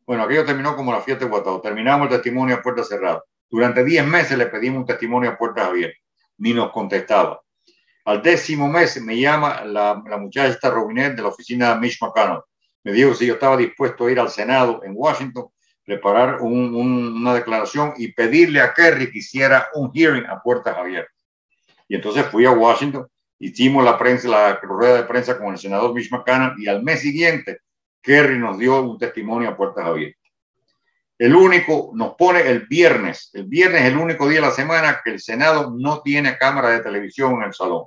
Bueno, 0.07 0.23
aquello 0.23 0.45
terminó 0.45 0.75
como 0.75 0.91
la 0.91 1.01
fiesta 1.01 1.25
de 1.25 1.29
Guatao. 1.29 1.61
Terminamos 1.61 2.07
el 2.07 2.15
testimonio 2.15 2.55
a 2.55 2.61
puertas 2.63 2.87
cerradas. 2.87 3.21
Durante 3.51 3.83
10 3.83 4.07
meses 4.07 4.35
le 4.35 4.47
pedimos 4.47 4.79
un 4.79 4.87
testimonio 4.87 5.29
a 5.29 5.37
puertas 5.37 5.67
abiertas. 5.67 6.01
Ni 6.39 6.55
nos 6.55 6.71
contestaba. 6.71 7.42
Al 8.05 8.21
décimo 8.21 8.67
mes 8.67 9.01
me 9.01 9.17
llama 9.17 9.63
la, 9.63 9.95
muchacha 10.19 10.47
esta 10.49 10.69
Robinet 10.69 11.15
de 11.15 11.21
la 11.21 11.29
oficina 11.29 11.73
de 11.73 11.79
Mitch 11.79 12.01
McConnell. 12.01 12.41
Me 12.83 12.91
dijo 12.91 13.13
si 13.13 13.25
yo 13.25 13.35
estaba 13.35 13.55
dispuesto 13.55 14.05
a 14.05 14.11
ir 14.11 14.19
al 14.19 14.29
Senado 14.29 14.81
en 14.83 14.93
Washington, 14.93 15.47
preparar 15.85 16.41
una 16.41 17.33
declaración 17.33 17.93
y 17.97 18.11
pedirle 18.11 18.59
a 18.59 18.73
Kerry 18.73 19.09
que 19.09 19.19
hiciera 19.19 19.67
un 19.73 19.91
hearing 19.93 20.25
a 20.25 20.41
puertas 20.41 20.75
abiertas. 20.75 21.13
Y 21.87 21.95
entonces 21.95 22.25
fui 22.25 22.45
a 22.45 22.51
Washington, 22.51 23.07
hicimos 23.39 23.85
la 23.85 23.97
prensa, 23.97 24.27
la 24.27 24.59
rueda 24.61 24.95
de 24.95 25.03
prensa 25.03 25.37
con 25.37 25.53
el 25.53 25.57
senador 25.57 25.93
Mitch 25.93 26.11
McConnell 26.11 26.55
y 26.57 26.67
al 26.67 26.83
mes 26.83 27.01
siguiente 27.01 27.59
Kerry 28.01 28.37
nos 28.37 28.57
dio 28.57 28.81
un 28.81 28.97
testimonio 28.97 29.49
a 29.49 29.55
puertas 29.55 29.85
abiertas. 29.85 30.21
El 31.17 31.35
único, 31.35 31.91
nos 31.93 32.15
pone 32.15 32.41
el 32.41 32.67
viernes, 32.67 33.29
el 33.33 33.45
viernes 33.45 33.83
es 33.83 33.87
el 33.87 33.97
único 33.97 34.27
día 34.27 34.41
de 34.41 34.47
la 34.47 34.51
semana 34.51 34.99
que 35.01 35.11
el 35.11 35.21
Senado 35.21 35.73
no 35.73 36.01
tiene 36.01 36.37
cámara 36.37 36.69
de 36.69 36.81
televisión 36.81 37.35
en 37.35 37.43
el 37.43 37.53
salón. 37.53 37.85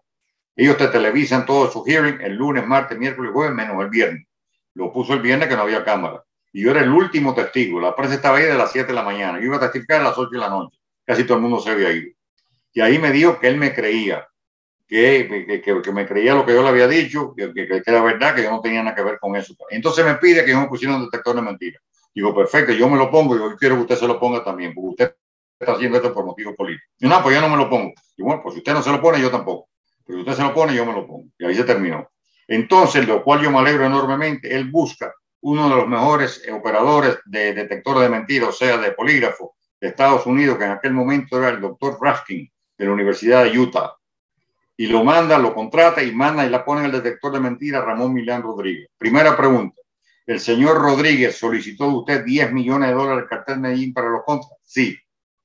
Ellos 0.56 0.78
te 0.78 0.88
televisan 0.88 1.44
todos 1.44 1.72
sus 1.72 1.86
hearings 1.86 2.22
el 2.22 2.34
lunes, 2.34 2.66
martes, 2.66 2.98
miércoles 2.98 3.30
jueves, 3.32 3.54
menos 3.54 3.80
el 3.82 3.90
viernes. 3.90 4.26
Lo 4.74 4.90
puso 4.90 5.12
el 5.12 5.20
viernes 5.20 5.48
que 5.48 5.56
no 5.56 5.62
había 5.62 5.84
cámara. 5.84 6.24
Y 6.52 6.62
yo 6.62 6.70
era 6.70 6.80
el 6.80 6.90
último 6.90 7.34
testigo. 7.34 7.78
La 7.78 7.94
prensa 7.94 8.14
estaba 8.14 8.38
ahí 8.38 8.44
de 8.44 8.54
las 8.54 8.72
7 8.72 8.88
de 8.88 8.94
la 8.94 9.02
mañana. 9.02 9.38
Yo 9.38 9.44
iba 9.44 9.56
a 9.56 9.60
testificar 9.60 10.00
a 10.00 10.04
las 10.04 10.18
8 10.18 10.30
de 10.30 10.38
la 10.38 10.48
noche. 10.48 10.78
Casi 11.04 11.24
todo 11.24 11.36
el 11.36 11.42
mundo 11.42 11.60
se 11.60 11.70
había 11.70 11.92
ido. 11.92 12.08
Y 12.72 12.80
ahí 12.80 12.98
me 12.98 13.12
dijo 13.12 13.38
que 13.38 13.48
él 13.48 13.58
me 13.58 13.74
creía, 13.74 14.26
que, 14.86 15.62
que, 15.62 15.82
que 15.82 15.92
me 15.92 16.06
creía 16.06 16.34
lo 16.34 16.46
que 16.46 16.54
yo 16.54 16.62
le 16.62 16.68
había 16.68 16.88
dicho, 16.88 17.34
que, 17.36 17.52
que, 17.52 17.82
era 17.84 18.02
verdad, 18.02 18.34
que 18.34 18.42
yo 18.42 18.50
no 18.50 18.60
tenía 18.60 18.82
nada 18.82 18.94
que 18.94 19.02
ver 19.02 19.18
con 19.18 19.36
eso. 19.36 19.54
Entonces 19.70 20.04
me 20.04 20.14
pide 20.14 20.44
que 20.44 20.52
yo 20.52 20.60
me 20.60 20.68
pusiera 20.68 20.96
un 20.96 21.04
detector 21.04 21.34
de 21.36 21.42
mentiras. 21.42 21.82
Digo, 22.14 22.34
perfecto, 22.34 22.72
yo 22.72 22.88
me 22.88 22.96
lo 22.96 23.10
pongo 23.10 23.36
y 23.36 23.38
yo 23.38 23.56
quiero 23.56 23.76
que 23.76 23.82
usted 23.82 23.96
se 23.96 24.06
lo 24.06 24.18
ponga 24.18 24.42
también, 24.42 24.74
porque 24.74 24.88
usted 24.88 25.16
está 25.58 25.74
haciendo 25.74 25.98
esto 25.98 26.14
por 26.14 26.24
motivos 26.24 26.54
políticos. 26.54 26.88
Y 26.98 27.06
no, 27.06 27.22
pues 27.22 27.34
yo 27.34 27.42
no 27.42 27.48
me 27.48 27.56
lo 27.56 27.68
pongo. 27.68 27.92
Y 28.16 28.22
bueno, 28.22 28.40
pues 28.42 28.54
si 28.54 28.60
usted 28.60 28.72
no 28.72 28.82
se 28.82 28.90
lo 28.90 29.00
pone, 29.00 29.20
yo 29.20 29.30
tampoco. 29.30 29.68
Pero 30.06 30.20
usted 30.20 30.34
se 30.34 30.42
lo 30.42 30.54
pone, 30.54 30.74
yo 30.74 30.86
me 30.86 30.92
lo 30.92 31.06
pongo. 31.06 31.28
Y 31.38 31.44
ahí 31.44 31.54
se 31.54 31.64
terminó. 31.64 32.08
Entonces, 32.46 33.06
lo 33.06 33.22
cual 33.22 33.42
yo 33.42 33.50
me 33.50 33.58
alegro 33.58 33.84
enormemente, 33.84 34.54
él 34.54 34.70
busca 34.70 35.12
uno 35.40 35.68
de 35.68 35.76
los 35.76 35.88
mejores 35.88 36.42
operadores 36.52 37.18
de 37.24 37.52
detector 37.54 37.98
de 37.98 38.08
mentiras, 38.08 38.48
o 38.50 38.52
sea, 38.52 38.78
de 38.78 38.92
polígrafo 38.92 39.56
de 39.80 39.88
Estados 39.88 40.26
Unidos, 40.26 40.58
que 40.58 40.64
en 40.64 40.72
aquel 40.72 40.92
momento 40.92 41.38
era 41.38 41.50
el 41.50 41.60
doctor 41.60 41.98
Raskin 42.00 42.50
de 42.78 42.84
la 42.84 42.92
Universidad 42.92 43.44
de 43.44 43.58
Utah. 43.58 43.94
Y 44.76 44.86
lo 44.86 45.02
manda, 45.04 45.38
lo 45.38 45.54
contrata 45.54 46.02
y 46.02 46.12
manda 46.12 46.44
y 46.44 46.50
la 46.50 46.64
pone 46.64 46.80
en 46.80 46.86
el 46.86 46.92
detector 46.92 47.32
de 47.32 47.40
mentiras 47.40 47.84
Ramón 47.84 48.12
Milán 48.12 48.42
Rodríguez. 48.42 48.88
Primera 48.98 49.36
pregunta. 49.36 49.80
¿El 50.26 50.40
señor 50.40 50.78
Rodríguez 50.78 51.36
solicitó 51.36 51.88
de 51.88 51.96
usted 51.96 52.24
10 52.24 52.52
millones 52.52 52.88
de 52.88 52.94
dólares 52.94 53.20
del 53.20 53.28
cartel 53.28 53.60
Medellín 53.60 53.94
para 53.94 54.10
los 54.10 54.24
contras? 54.24 54.52
Sí. 54.64 54.96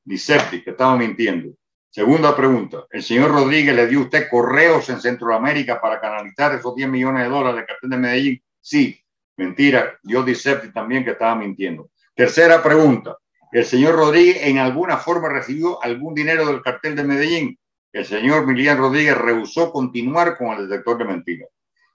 Dicepti, 0.03 0.63
que 0.63 0.71
estaba 0.71 0.97
mintiendo. 0.97 1.53
Segunda 1.93 2.33
pregunta. 2.37 2.85
¿El 2.89 3.03
señor 3.03 3.31
Rodríguez 3.31 3.75
le 3.75 3.85
dio 3.85 3.99
usted 3.99 4.29
correos 4.29 4.89
en 4.89 5.01
Centroamérica 5.01 5.81
para 5.81 5.99
canalizar 5.99 6.55
esos 6.55 6.73
10 6.73 6.87
millones 6.87 7.23
de 7.23 7.29
dólares 7.29 7.57
del 7.57 7.65
cartel 7.65 7.89
de 7.89 7.97
Medellín? 7.97 8.43
Sí. 8.61 8.97
Mentira. 9.35 9.99
Dio 10.01 10.23
Dicepti 10.23 10.71
también 10.71 11.03
que 11.03 11.11
estaba 11.11 11.35
mintiendo. 11.35 11.89
Tercera 12.15 12.63
pregunta. 12.63 13.17
¿El 13.51 13.65
señor 13.65 13.95
Rodríguez 13.95 14.37
en 14.43 14.59
alguna 14.59 14.95
forma 14.95 15.27
recibió 15.27 15.83
algún 15.83 16.15
dinero 16.15 16.45
del 16.45 16.61
cartel 16.61 16.95
de 16.95 17.03
Medellín? 17.03 17.59
El 17.91 18.05
señor 18.05 18.47
Milian 18.47 18.77
Rodríguez 18.77 19.17
rehusó 19.17 19.73
continuar 19.73 20.37
con 20.37 20.51
el 20.51 20.69
detector 20.69 20.97
de 20.97 21.03
mentiras. 21.03 21.49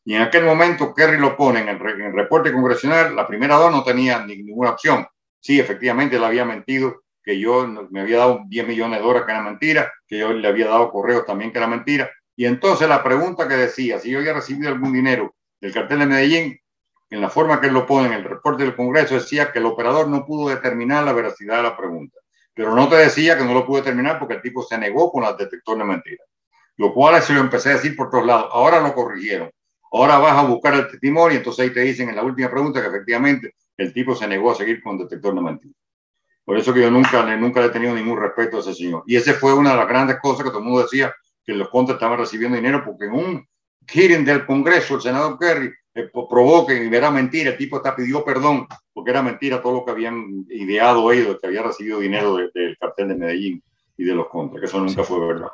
Y 0.05 0.15
en 0.15 0.20
aquel 0.20 0.44
momento 0.44 0.92
Kerry 0.92 1.18
lo 1.18 1.39
pone 1.39 1.60
en 1.60 1.68
el, 1.70 1.78
reporte 2.12 2.52
congresional. 2.52 3.16
La 3.16 3.26
primera 3.26 3.57
dos 3.57 3.73
no 3.73 3.83
tenía 3.83 4.26
ninguna 4.26 4.73
opción. 4.73 5.07
Sí, 5.41 5.58
efectivamente, 5.58 6.18
le 6.18 6.26
había 6.26 6.44
mentido 6.44 7.05
que 7.26 7.40
yo 7.40 7.66
me 7.90 8.00
había 8.00 8.18
dado 8.18 8.42
10 8.46 8.68
millones 8.68 9.00
de 9.00 9.05
dólares 9.05 9.26
que 9.26 9.32
era 9.32 9.42
mentira, 9.42 9.92
que 10.06 10.18
yo 10.18 10.32
le 10.32 10.46
había 10.46 10.68
dado 10.68 10.92
correos 10.92 11.26
también 11.26 11.50
que 11.50 11.58
era 11.58 11.66
mentira. 11.66 12.08
Y 12.36 12.46
entonces 12.46 12.88
la 12.88 13.02
pregunta 13.02 13.48
que 13.48 13.56
decía, 13.56 13.98
si 13.98 14.10
yo 14.10 14.20
había 14.20 14.32
recibido 14.32 14.68
algún 14.68 14.92
dinero 14.92 15.34
del 15.60 15.74
cartel 15.74 15.98
de 15.98 16.06
Medellín, 16.06 16.60
en 17.10 17.20
la 17.20 17.28
forma 17.28 17.60
que 17.60 17.68
lo 17.68 17.84
pone 17.84 18.06
en 18.06 18.12
el 18.12 18.24
reporte 18.24 18.62
del 18.62 18.76
Congreso, 18.76 19.14
decía 19.14 19.50
que 19.50 19.58
el 19.58 19.66
operador 19.66 20.06
no 20.08 20.24
pudo 20.24 20.50
determinar 20.50 21.02
la 21.02 21.12
veracidad 21.12 21.56
de 21.56 21.62
la 21.64 21.76
pregunta. 21.76 22.16
Pero 22.55 22.76
no 22.76 22.88
te 22.88 22.94
decía 22.94 23.36
que 23.36 23.44
no 23.44 23.55
lo 23.55 23.66
pudo 23.66 23.78
determinar 23.78 24.20
porque 24.20 24.34
el 24.34 24.42
tipo 24.42 24.62
se 24.62 24.78
negó 24.78 25.10
con 25.10 25.24
el 25.24 25.36
detector 25.36 25.76
de 25.78 25.84
mentiras. 25.84 26.26
Lo 26.76 26.94
cual 26.94 27.20
se 27.22 27.32
lo 27.32 27.40
empecé 27.40 27.70
a 27.70 27.74
decir 27.74 27.96
por 27.96 28.08
todos 28.08 28.24
lados. 28.24 28.50
Ahora 28.52 28.80
lo 28.80 28.94
corrigieron. 28.94 29.50
Ahora 29.90 30.18
vas 30.18 30.38
a 30.38 30.46
buscar 30.46 30.74
el 30.74 30.88
testimonio 30.88 31.34
y 31.34 31.38
entonces 31.38 31.64
ahí 31.64 31.72
te 31.72 31.80
dicen 31.80 32.08
en 32.08 32.16
la 32.16 32.22
última 32.22 32.50
pregunta 32.50 32.80
que 32.80 32.88
efectivamente 32.88 33.55
el 33.76 33.92
tipo 33.92 34.14
se 34.14 34.28
negó 34.28 34.52
a 34.52 34.55
seguir 34.55 34.80
con 34.80 34.96
detector 34.96 35.34
de 35.34 35.40
mentiras. 35.40 35.85
Por 36.47 36.57
eso 36.57 36.73
que 36.73 36.81
yo 36.81 36.91
nunca, 36.92 37.36
nunca 37.36 37.60
le 37.60 37.66
he 37.66 37.70
tenido 37.70 37.92
ningún 37.92 38.20
respeto 38.20 38.57
a 38.57 38.60
ese 38.60 38.73
señor. 38.73 39.02
Y 39.07 39.16
ese 39.16 39.34
fue 39.34 39.52
una 39.52 39.73
de 39.73 39.76
las 39.78 39.89
grandes 39.89 40.18
cosas 40.23 40.44
que 40.44 40.50
todo 40.50 40.60
el 40.60 40.65
mundo 40.65 40.83
decía, 40.83 41.12
que 41.44 41.52
los 41.55 41.68
contras 41.68 41.97
estaban 41.97 42.18
recibiendo 42.18 42.57
dinero, 42.57 42.84
porque 42.84 43.07
en 43.07 43.12
un 43.12 43.49
hearing 43.89 44.25
del 44.25 44.47
Congreso, 44.47 44.94
el 44.94 45.02
senador 45.02 45.39
Kerry 45.41 45.73
eh, 45.94 46.08
provoquen 46.12 46.84
y 46.84 46.89
verá 46.89 47.10
mentira. 47.10 47.50
El 47.50 47.58
tipo 47.58 47.76
hasta 47.76 47.97
pidió 47.97 48.25
perdón 48.25 48.68
porque 48.92 49.10
era 49.10 49.23
mentira 49.23 49.60
todo 49.60 49.75
lo 49.75 49.84
que 49.84 49.91
habían 49.91 50.47
ideado 50.49 51.10
ellos, 51.10 51.39
que 51.41 51.49
había 51.49 51.62
recibido 51.62 51.99
dinero 51.99 52.36
del 52.36 52.78
cartel 52.78 53.08
de 53.08 53.16
Medellín 53.16 53.62
y 53.97 54.05
de 54.05 54.15
los 54.15 54.28
contras, 54.28 54.60
que 54.60 54.66
eso 54.66 54.78
nunca 54.78 55.02
fue 55.02 55.26
verdad. 55.26 55.49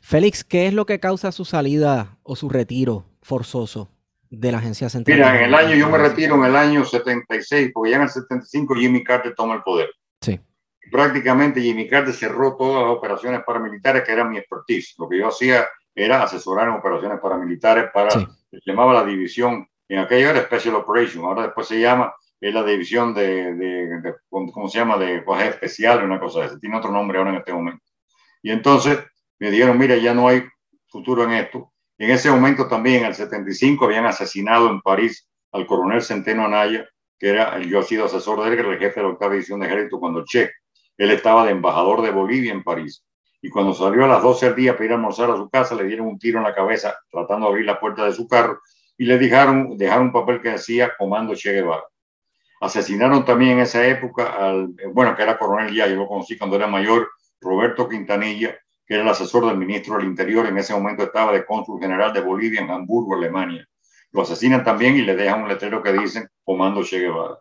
Félix, 0.00 0.42
¿qué 0.42 0.66
es 0.66 0.74
lo 0.74 0.86
que 0.86 1.00
causa 1.00 1.32
su 1.32 1.44
salida 1.44 2.18
o 2.22 2.34
su 2.34 2.48
retiro 2.48 3.04
forzoso 3.22 3.90
de 4.30 4.52
la 4.52 4.58
agencia 4.58 4.88
central? 4.88 5.18
Mira, 5.18 5.38
en 5.38 5.44
el 5.44 5.54
año, 5.54 5.74
yo 5.76 5.88
me 5.88 5.98
retiro 5.98 6.34
en 6.34 6.44
el 6.44 6.56
año 6.56 6.84
76, 6.84 7.70
porque 7.72 7.90
ya 7.90 7.96
en 7.96 8.02
el 8.02 8.08
75 8.08 8.74
Jimmy 8.74 9.04
Carter 9.04 9.34
toma 9.34 9.54
el 9.54 9.62
poder. 9.62 9.88
Sí. 10.84 10.90
Prácticamente 10.90 11.60
Jimmy 11.60 11.88
Carter 11.88 12.14
cerró 12.14 12.56
todas 12.56 12.82
las 12.82 12.96
operaciones 12.96 13.42
paramilitares, 13.44 14.04
que 14.04 14.12
era 14.12 14.24
mi 14.24 14.38
expertise. 14.38 14.94
Lo 14.98 15.08
que 15.08 15.18
yo 15.18 15.28
hacía 15.28 15.66
era 15.94 16.22
asesorar 16.22 16.68
en 16.68 16.74
operaciones 16.74 17.20
paramilitares 17.20 17.90
para, 17.92 18.10
se 18.10 18.60
llamaba 18.64 18.92
la 18.92 19.04
división, 19.04 19.66
en 19.88 19.98
aquello 19.98 20.30
era 20.30 20.42
Special 20.42 20.74
Operation, 20.76 21.24
ahora 21.24 21.42
después 21.42 21.68
se 21.68 21.80
llama, 21.80 22.14
es 22.40 22.52
la 22.52 22.64
división 22.64 23.14
de, 23.14 23.54
de, 23.54 24.14
¿cómo 24.28 24.68
se 24.68 24.78
llama?, 24.78 24.98
de 24.98 25.24
cosas 25.24 25.50
especiales, 25.50 26.04
una 26.04 26.18
cosa 26.18 26.44
esa, 26.44 26.58
tiene 26.58 26.76
otro 26.76 26.90
nombre 26.90 27.18
ahora 27.18 27.30
en 27.30 27.36
este 27.36 27.52
momento. 27.52 27.84
Y 28.42 28.50
entonces 28.50 28.98
me 29.38 29.50
dijeron, 29.50 29.78
mira, 29.78 29.96
ya 29.96 30.14
no 30.14 30.28
hay 30.28 30.44
futuro 30.88 31.24
en 31.24 31.32
esto. 31.32 31.72
En 31.96 32.10
ese 32.10 32.30
momento 32.30 32.66
también, 32.66 33.00
en 33.00 33.06
el 33.06 33.14
75, 33.14 33.84
habían 33.84 34.06
asesinado 34.06 34.68
en 34.68 34.80
París 34.80 35.28
al 35.52 35.66
coronel 35.66 36.02
Centeno 36.02 36.44
Anaya, 36.44 36.88
que 37.18 37.28
era, 37.28 37.58
yo 37.60 37.80
he 37.80 37.84
sido 37.84 38.06
asesor 38.06 38.42
de 38.42 38.50
él, 38.50 38.54
que 38.56 38.60
era 38.60 38.72
el 38.72 38.78
jefe 38.78 39.00
de 39.00 39.06
la 39.06 39.12
octava 39.12 39.32
división 39.32 39.60
de 39.60 39.66
ejército 39.66 40.00
cuando 40.00 40.24
Che, 40.24 40.50
él 40.96 41.10
estaba 41.10 41.44
de 41.44 41.52
embajador 41.52 42.02
de 42.02 42.10
Bolivia 42.10 42.52
en 42.52 42.62
París 42.62 43.04
y 43.44 43.50
cuando 43.50 43.74
salió 43.74 44.06
a 44.06 44.08
las 44.08 44.22
12 44.22 44.46
del 44.46 44.54
día 44.54 44.72
para 44.72 44.86
ir 44.86 44.92
a 44.92 44.94
almorzar 44.94 45.30
a 45.30 45.36
su 45.36 45.50
casa, 45.50 45.74
le 45.74 45.84
dieron 45.84 46.06
un 46.06 46.18
tiro 46.18 46.38
en 46.38 46.44
la 46.44 46.54
cabeza 46.54 46.96
tratando 47.10 47.44
de 47.44 47.50
abrir 47.50 47.66
la 47.66 47.78
puerta 47.78 48.06
de 48.06 48.12
su 48.12 48.26
carro 48.26 48.60
y 48.96 49.04
le 49.04 49.18
dejaron, 49.18 49.76
dejaron 49.76 50.06
un 50.06 50.12
papel 50.12 50.40
que 50.40 50.48
decía 50.48 50.92
Comando 50.96 51.34
Che 51.34 51.52
Guevara. 51.52 51.84
Asesinaron 52.62 53.22
también 53.22 53.52
en 53.52 53.58
esa 53.58 53.86
época 53.86 54.32
al, 54.32 54.68
bueno, 54.94 55.14
que 55.14 55.22
era 55.22 55.36
coronel 55.36 55.74
ya, 55.74 55.86
yo 55.86 55.96
lo 55.96 56.08
conocí 56.08 56.38
cuando 56.38 56.56
era 56.56 56.66
mayor, 56.66 57.10
Roberto 57.38 57.86
Quintanilla, 57.86 58.56
que 58.86 58.94
era 58.94 59.02
el 59.02 59.08
asesor 59.10 59.44
del 59.44 59.58
ministro 59.58 59.98
del 59.98 60.06
Interior, 60.06 60.46
en 60.46 60.56
ese 60.56 60.72
momento 60.72 61.02
estaba 61.02 61.30
de 61.30 61.44
cónsul 61.44 61.78
general 61.78 62.14
de 62.14 62.22
Bolivia 62.22 62.62
en 62.62 62.70
Hamburgo, 62.70 63.14
Alemania. 63.14 63.68
Lo 64.12 64.22
asesinan 64.22 64.64
también 64.64 64.96
y 64.96 65.02
le 65.02 65.14
dejan 65.14 65.42
un 65.42 65.50
letrero 65.50 65.82
que 65.82 65.92
dice 65.92 66.28
Comando 66.42 66.82
Che 66.82 66.98
Guevara. 66.98 67.38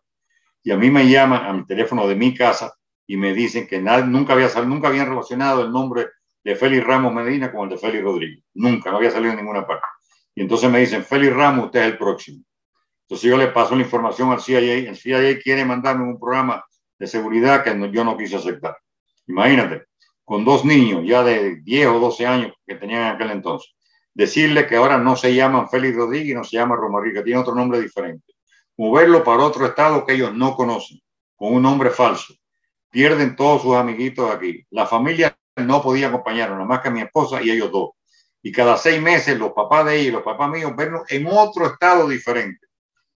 Y 0.63 0.71
a 0.71 0.75
mí 0.75 0.89
me 0.89 1.07
llaman 1.07 1.45
a 1.45 1.53
mi 1.53 1.65
teléfono 1.65 2.05
de 2.09 2.15
mi 2.15 2.33
casa 2.35 2.73
y 3.07 3.17
me 3.17 3.33
dicen 3.33 3.67
que 3.67 3.79
nunca, 3.81 4.33
había 4.33 4.49
nunca 4.65 4.87
habían 4.87 5.09
relacionado 5.09 5.61
el 5.61 5.71
nombre 5.71 6.07
de 6.43 6.55
Félix 6.55 6.85
Ramos 6.85 7.13
Medina 7.13 7.51
con 7.51 7.63
el 7.63 7.69
de 7.69 7.77
Félix 7.77 8.03
Rodríguez. 8.03 8.43
Nunca, 8.53 8.91
no 8.91 8.97
había 8.97 9.11
salido 9.11 9.31
en 9.31 9.37
ninguna 9.37 9.65
parte. 9.65 9.85
Y 10.35 10.41
entonces 10.41 10.69
me 10.69 10.79
dicen, 10.79 11.03
Félix 11.03 11.33
Ramos, 11.33 11.65
usted 11.65 11.81
es 11.81 11.85
el 11.87 11.97
próximo. 11.97 12.43
Entonces 13.03 13.29
yo 13.29 13.37
le 13.37 13.47
paso 13.47 13.75
la 13.75 13.81
información 13.81 14.31
al 14.31 14.41
CIA. 14.41 14.89
El 14.89 14.95
CIA 14.95 15.39
quiere 15.39 15.65
mandarme 15.65 16.05
un 16.05 16.19
programa 16.19 16.63
de 16.97 17.07
seguridad 17.07 17.63
que 17.63 17.91
yo 17.91 18.03
no 18.03 18.17
quise 18.17 18.37
aceptar. 18.37 18.77
Imagínate, 19.27 19.85
con 20.23 20.43
dos 20.45 20.65
niños 20.65 21.03
ya 21.05 21.23
de 21.23 21.57
10 21.57 21.87
o 21.87 21.99
12 21.99 22.25
años 22.25 22.53
que 22.65 22.75
tenían 22.75 23.01
en 23.01 23.07
aquel 23.15 23.31
entonces. 23.31 23.75
Decirle 24.13 24.67
que 24.67 24.75
ahora 24.75 24.97
no 24.97 25.15
se 25.15 25.33
llaman 25.33 25.69
Félix 25.69 25.95
Rodríguez, 25.95 26.35
no 26.35 26.43
se 26.43 26.57
llama 26.57 26.75
Romarí, 26.75 27.13
que 27.13 27.23
tiene 27.23 27.39
otro 27.39 27.55
nombre 27.55 27.81
diferente. 27.81 28.33
Moverlo 28.77 29.23
para 29.23 29.43
otro 29.43 29.65
estado 29.65 30.05
que 30.05 30.13
ellos 30.13 30.33
no 30.33 30.55
conocen, 30.55 30.99
con 31.35 31.53
un 31.53 31.61
nombre 31.61 31.89
falso 31.89 32.33
pierden 32.93 33.35
todos 33.35 33.63
sus 33.63 33.75
amiguitos 33.75 34.31
aquí. 34.31 34.65
La 34.69 34.85
familia 34.85 35.35
no 35.57 35.81
podía 35.81 36.07
acompañarnos, 36.07 36.59
nada 36.59 36.69
más 36.69 36.81
que 36.81 36.91
mi 36.91 37.01
esposa 37.01 37.41
y 37.41 37.49
ellos 37.49 37.71
dos. 37.71 37.89
Y 38.43 38.51
cada 38.51 38.77
seis 38.77 39.01
meses 39.01 39.37
los 39.37 39.51
papás 39.51 39.85
de 39.85 39.95
ellos 39.95 40.07
y 40.07 40.11
los 40.11 40.21
papás 40.21 40.49
míos 40.49 40.73
vernos 40.77 41.01
en 41.09 41.25
otro 41.27 41.65
estado 41.65 42.07
diferente. 42.07 42.67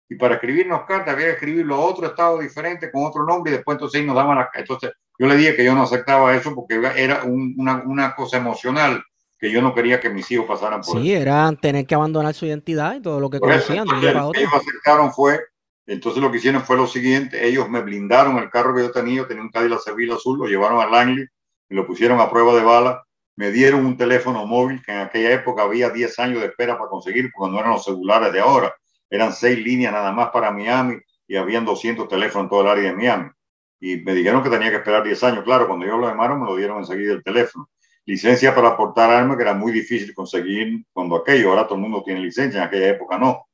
Y 0.09 0.15
para 0.15 0.37
escribirnos 0.37 0.87
cartas 0.87 1.13
había 1.13 1.27
que 1.27 1.33
escribirlo 1.33 1.75
a 1.75 1.81
otro 1.81 2.07
estado 2.07 2.39
diferente 2.39 2.91
con 2.91 3.05
otro 3.05 3.25
nombre 3.25 3.53
y 3.53 3.57
después 3.57 3.75
entonces 3.75 4.03
nos 4.05 4.17
daban 4.17 4.39
las 4.39 4.49
Entonces 4.55 4.93
yo 5.19 5.27
le 5.27 5.37
dije 5.37 5.55
que 5.55 5.65
yo 5.65 5.75
no 5.75 5.83
aceptaba 5.83 6.35
eso 6.35 6.55
porque 6.55 6.81
era 6.97 7.25
una, 7.25 7.83
una, 7.85 8.15
cosa 8.15 8.39
emocional 8.39 9.03
que 9.39 9.51
yo 9.51 9.61
no 9.61 9.75
quería 9.75 10.01
que 10.01 10.09
mis 10.09 10.31
hijos 10.31 10.47
pasaran 10.47 10.81
por 10.81 11.03
sí, 11.03 11.13
era 11.13 11.53
tener 11.61 11.87
que 11.87 11.95
abandonar 11.95 12.33
su 12.33 12.47
identidad 12.47 12.95
y 12.95 13.03
todo 13.03 13.21
lo 13.21 13.29
que 13.29 13.41
conocían. 13.41 13.87
Lo 13.87 14.01
que 14.01 14.09
ellos 14.09 14.55
aceptaron 14.55 15.13
fue 15.13 15.41
entonces 15.86 16.23
lo 16.23 16.31
que 16.31 16.39
hicieron 16.39 16.62
fue 16.62 16.76
lo 16.76 16.86
siguiente, 16.86 17.47
ellos 17.47 17.68
me 17.68 17.81
blindaron 17.81 18.39
el 18.39 18.50
carro 18.50 18.74
que 18.74 18.82
yo 18.82 18.90
tenía, 18.90 19.26
tenía 19.26 19.42
un 19.42 19.50
Cadillac 19.50 19.81
Seville 19.81 20.15
azul, 20.15 20.39
lo 20.39 20.47
llevaron 20.47 20.81
a 20.81 20.86
Langley 20.86 21.26
y 21.68 21.74
lo 21.74 21.86
pusieron 21.86 22.20
a 22.20 22.31
prueba 22.31 22.55
de 22.55 22.62
bala, 22.62 23.05
me 23.36 23.50
dieron 23.50 23.84
un 23.84 23.97
teléfono 23.97 24.47
móvil 24.47 24.82
que 24.82 24.92
en 24.92 24.98
aquella 24.98 25.32
época 25.32 25.62
había 25.62 25.90
10 25.90 26.18
años 26.18 26.40
de 26.40 26.47
espera 26.47 26.76
para 26.78 26.90
conseguir, 26.90 27.31
porque 27.32 27.52
no 27.52 27.60
eran 27.60 27.73
los 27.73 27.84
celulares 27.84 28.32
de 28.32 28.40
ahora, 28.40 28.74
eran 29.10 29.32
seis 29.32 29.58
líneas 29.58 29.92
nada 29.92 30.10
más 30.10 30.31
para 30.31 30.50
Miami 30.50 30.97
y 31.28 31.36
habían 31.36 31.65
200 31.65 32.08
teléfonos 32.08 32.44
en 32.44 32.50
todo 32.50 32.62
el 32.62 32.68
área 32.68 32.90
de 32.90 32.97
Miami. 32.97 33.31
Y 33.78 33.98
me 33.98 34.15
dijeron 34.15 34.42
que 34.42 34.50
tenía 34.50 34.70
que 34.70 34.76
esperar 34.76 35.05
10 35.05 35.23
años. 35.23 35.44
Claro, 35.44 35.68
cuando 35.68 35.86
yo 35.86 35.98
lo 35.98 36.08
llamaron 36.08 36.40
me 36.40 36.47
lo 36.47 36.56
dieron 36.56 36.78
enseguida 36.78 37.12
el 37.12 37.23
teléfono. 37.23 37.68
Licencia 38.06 38.55
para 38.55 38.76
portar 38.76 39.10
armas 39.10 39.36
que 39.36 39.42
era 39.42 39.55
muy 39.55 39.70
difícil 39.70 40.15
conseguir 40.15 40.84
cuando 40.92 41.16
aquello, 41.16 41.50
ahora 41.50 41.65
todo 41.65 41.74
el 41.74 41.82
mundo 41.82 42.02
tiene 42.05 42.20
licencia, 42.20 42.60
en 42.60 42.66
aquella 42.66 42.89
época 42.89 43.18
no. 43.18 43.47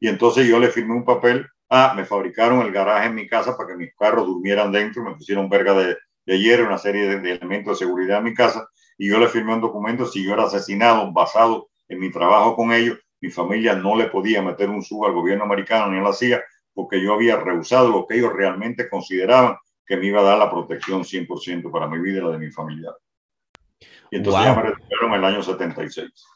Y 0.00 0.08
entonces 0.08 0.46
yo 0.46 0.58
le 0.58 0.68
firmé 0.68 0.94
un 0.94 1.04
papel 1.04 1.46
Ah, 1.70 1.92
me 1.96 2.04
fabricaron 2.04 2.62
el 2.62 2.72
garaje 2.72 3.08
en 3.08 3.14
mi 3.14 3.26
casa 3.26 3.56
para 3.56 3.70
que 3.70 3.76
mis 3.76 3.94
carros 3.94 4.26
durmieran 4.26 4.72
dentro, 4.72 5.02
me 5.02 5.14
pusieron 5.14 5.48
verga 5.48 5.74
de, 5.74 5.96
de 6.24 6.38
hierro, 6.38 6.66
una 6.66 6.78
serie 6.78 7.08
de, 7.08 7.32
elementos 7.32 7.78
de 7.78 7.86
seguridad 7.86 8.18
en 8.18 8.24
mi 8.24 8.34
casa, 8.34 8.68
y 8.96 9.08
yo 9.08 9.18
le 9.18 9.28
firmé 9.28 9.54
un 9.54 9.60
documento, 9.60 10.06
si 10.06 10.24
yo 10.24 10.34
era 10.34 10.44
asesinado 10.44 11.10
basado 11.12 11.68
en 11.88 12.00
mi 12.00 12.10
trabajo 12.10 12.54
con 12.54 12.72
ellos, 12.72 12.98
mi 13.20 13.30
familia 13.30 13.74
no 13.74 13.96
le 13.96 14.06
podía 14.06 14.42
meter 14.42 14.68
un 14.68 14.82
sub 14.82 15.06
al 15.06 15.12
gobierno 15.12 15.44
americano 15.44 15.90
ni 15.90 15.98
a 15.98 16.02
la 16.02 16.12
CIA, 16.12 16.42
porque 16.74 17.02
yo 17.02 17.14
había 17.14 17.36
rehusado 17.36 17.88
lo 17.88 18.06
que 18.06 18.16
ellos 18.16 18.32
realmente 18.32 18.88
consideraban 18.88 19.56
que 19.86 19.96
me 19.96 20.06
iba 20.06 20.20
a 20.20 20.24
dar 20.24 20.38
la 20.38 20.50
protección 20.50 21.02
100% 21.02 21.70
para 21.72 21.88
mi 21.88 21.98
vida 21.98 22.18
y 22.18 22.22
la 22.22 22.30
de 22.30 22.38
mi 22.38 22.50
familia. 22.50 22.92
Y 24.10 24.16
entonces 24.16 24.44
ya 24.44 24.54
me 24.54 24.62
retiraron 24.62 25.10
en 25.10 25.14
el 25.14 25.24
año 25.24 25.42
76. 25.42 26.26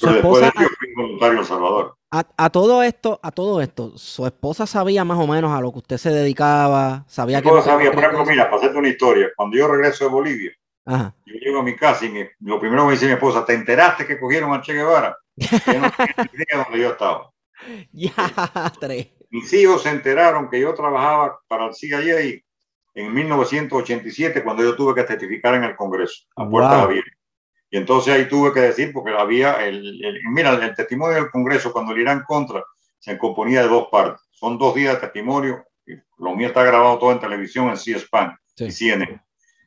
Pero 0.00 0.12
después 0.14 0.42
de 0.42 0.50
fui 0.50 0.94
voluntario 0.96 1.38
en 1.38 1.44
Salvador. 1.44 1.96
A, 2.10 2.50
todo 2.50 2.84
esto, 2.84 3.18
a 3.24 3.32
todo 3.32 3.60
esto, 3.60 3.98
su 3.98 4.24
esposa 4.24 4.68
sabía 4.68 5.04
más 5.04 5.18
o 5.18 5.26
menos 5.26 5.52
a 5.52 5.60
lo 5.60 5.72
que 5.72 5.78
usted 5.78 5.96
se 5.96 6.10
dedicaba, 6.10 7.04
sabía 7.08 7.42
que. 7.42 7.48
sabía, 7.62 7.90
por 7.90 8.04
ejemplo, 8.04 8.24
mira, 8.24 8.44
para 8.44 8.58
hacerte 8.58 8.78
una 8.78 8.88
historia, 8.88 9.30
cuando 9.34 9.56
yo 9.56 9.66
regreso 9.66 10.04
de 10.04 10.10
Bolivia, 10.10 10.52
yo 10.86 11.34
llego 11.40 11.60
a 11.60 11.62
mi 11.64 11.74
casa 11.74 12.04
y 12.06 12.28
lo 12.40 12.60
primero 12.60 12.82
que 12.82 12.86
me 12.86 12.92
dice 12.92 13.06
mi 13.06 13.12
esposa, 13.12 13.44
¿te 13.44 13.54
enteraste 13.54 14.06
que 14.06 14.20
cogieron 14.20 14.52
a 14.52 14.60
Che 14.60 14.74
Guevara? 14.74 15.16
Yo 15.36 15.80
no 15.80 15.90
tenía 15.90 16.30
idea 16.32 16.64
donde 16.64 16.80
yo 16.80 16.90
estaba. 16.90 17.30
Ya, 17.92 18.12
tres. 18.78 19.08
Mis 19.30 19.50
hijos 19.54 19.82
se 19.82 19.90
enteraron 19.90 20.50
que 20.50 20.60
yo 20.60 20.74
trabajaba 20.74 21.38
para 21.48 21.66
el 21.66 21.74
CIA 21.74 22.42
en 22.94 23.14
1987 23.14 24.44
cuando 24.44 24.62
yo 24.62 24.76
tuve 24.76 24.94
que 24.94 25.04
testificar 25.04 25.54
en 25.54 25.64
el 25.64 25.74
Congreso, 25.74 26.24
a 26.36 26.48
puertas 26.48 26.82
abiertas. 26.82 27.13
Y 27.74 27.76
entonces 27.76 28.14
ahí 28.14 28.28
tuve 28.28 28.52
que 28.52 28.60
decir, 28.60 28.92
porque 28.92 29.10
había, 29.10 29.66
el, 29.66 29.98
mira, 30.30 30.52
el 30.52 30.76
testimonio 30.76 31.16
del 31.16 31.30
Congreso 31.32 31.72
cuando 31.72 31.92
el 31.92 32.02
Irán 32.02 32.22
contra 32.24 32.62
se 33.00 33.18
componía 33.18 33.62
de 33.62 33.68
dos 33.68 33.88
partes. 33.90 34.22
Son 34.30 34.56
dos 34.58 34.76
días 34.76 34.94
de 34.94 35.00
testimonio, 35.00 35.64
lo 36.18 36.36
mío 36.36 36.46
está 36.46 36.62
grabado 36.62 37.00
todo 37.00 37.10
en 37.10 37.18
televisión, 37.18 37.70
en 37.70 37.76
C-SPAN 37.76 38.38
y 38.58 38.70
CNN. 38.70 39.20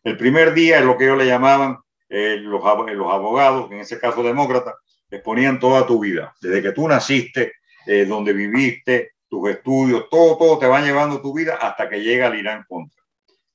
El 0.06 0.16
primer 0.16 0.54
día 0.54 0.80
es 0.80 0.86
lo 0.86 0.98
que 0.98 1.04
ellos 1.04 1.18
le 1.18 1.26
llamaban 1.26 1.80
eh, 2.08 2.38
los, 2.40 2.64
los 2.64 3.14
abogados, 3.14 3.70
en 3.72 3.80
ese 3.80 4.00
caso 4.00 4.24
demócratas, 4.24 4.76
exponían 5.12 5.60
toda 5.60 5.86
tu 5.86 6.00
vida, 6.00 6.34
desde 6.40 6.62
que 6.62 6.72
tú 6.72 6.88
naciste, 6.88 7.56
eh, 7.86 8.06
donde 8.06 8.32
viviste, 8.32 9.16
tus 9.28 9.50
estudios, 9.50 10.08
todo, 10.10 10.38
todo 10.38 10.60
te 10.60 10.68
va 10.68 10.80
llevando 10.80 11.20
tu 11.20 11.34
vida 11.34 11.56
hasta 11.56 11.90
que 11.90 12.00
llega 12.00 12.28
el 12.28 12.40
Irán 12.40 12.64
contra. 12.70 13.04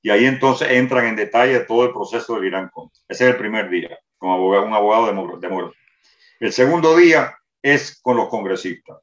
Y 0.03 0.11
ahí 0.11 0.25
entonces 0.25 0.69
entran 0.69 1.07
en 1.07 1.15
detalle 1.15 1.61
todo 1.61 1.85
el 1.85 1.91
proceso 1.91 2.35
del 2.35 2.45
Irán 2.45 2.69
contra. 2.71 3.01
Ese 3.07 3.23
es 3.23 3.31
el 3.31 3.37
primer 3.37 3.67
día 3.67 3.97
como 4.23 4.35
abogado, 4.35 4.65
un 4.65 4.73
abogado 4.73 5.05
demócrata. 5.07 5.75
El 6.39 6.53
segundo 6.53 6.95
día 6.95 7.37
es 7.61 7.99
con 8.01 8.15
los 8.15 8.29
congresistas. 8.29 8.99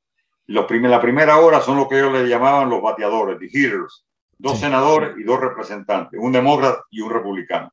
Los 0.47 0.71
la 0.71 1.01
primera 1.03 1.37
hora 1.37 1.61
son 1.61 1.77
lo 1.77 1.91
que 1.91 1.99
ellos 1.99 2.11
le 2.11 2.27
llamaban 2.27 2.71
los 2.71 2.81
bateadores, 2.81 3.39
the 3.39 3.45
hitters, 3.45 4.07
dos 4.39 4.59
senadores 4.59 5.15
y 5.19 5.23
dos 5.23 5.39
representantes, 5.39 6.19
un 6.19 6.33
demócrata 6.33 6.85
y 6.91 7.03
un 7.03 7.11
republicano. 7.11 7.71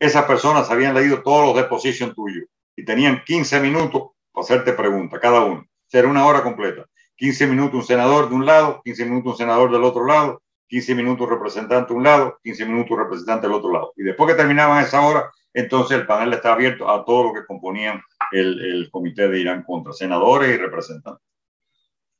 Esas 0.00 0.24
personas 0.24 0.68
habían 0.68 0.92
leído 0.92 1.22
todos 1.22 1.46
los 1.46 1.62
depositions 1.62 2.12
tuyos 2.12 2.46
y 2.74 2.84
tenían 2.84 3.22
15 3.24 3.60
minutos 3.60 4.10
para 4.32 4.42
hacerte 4.42 4.72
preguntas, 4.72 5.20
cada 5.20 5.44
uno. 5.44 5.64
Será 5.86 6.08
una 6.08 6.26
hora 6.26 6.42
completa. 6.42 6.86
15 7.14 7.46
minutos 7.46 7.74
un 7.74 7.86
senador 7.86 8.28
de 8.28 8.34
un 8.34 8.46
lado, 8.46 8.80
15 8.84 9.04
minutos 9.04 9.34
un 9.34 9.38
senador 9.38 9.70
del 9.70 9.84
otro 9.84 10.06
lado, 10.06 10.42
15 10.66 10.96
minutos 10.96 11.24
un 11.28 11.34
representante 11.34 11.92
de 11.92 11.98
un 11.98 12.02
lado, 12.02 12.38
15 12.42 12.66
minutos 12.66 12.90
un 12.90 12.98
representante 12.98 13.46
del 13.46 13.54
otro 13.54 13.70
lado. 13.70 13.92
Y 13.96 14.02
después 14.02 14.28
que 14.28 14.36
terminaban 14.36 14.82
esa 14.82 15.00
hora, 15.02 15.30
entonces 15.52 15.98
el 15.98 16.06
panel 16.06 16.32
está 16.32 16.52
abierto 16.52 16.90
a 16.90 17.04
todo 17.04 17.24
lo 17.24 17.32
que 17.32 17.46
componían 17.46 18.00
el, 18.32 18.60
el 18.60 18.90
comité 18.90 19.28
de 19.28 19.40
Irán 19.40 19.62
contra 19.62 19.92
senadores 19.92 20.54
y 20.54 20.58
representantes. 20.58 21.24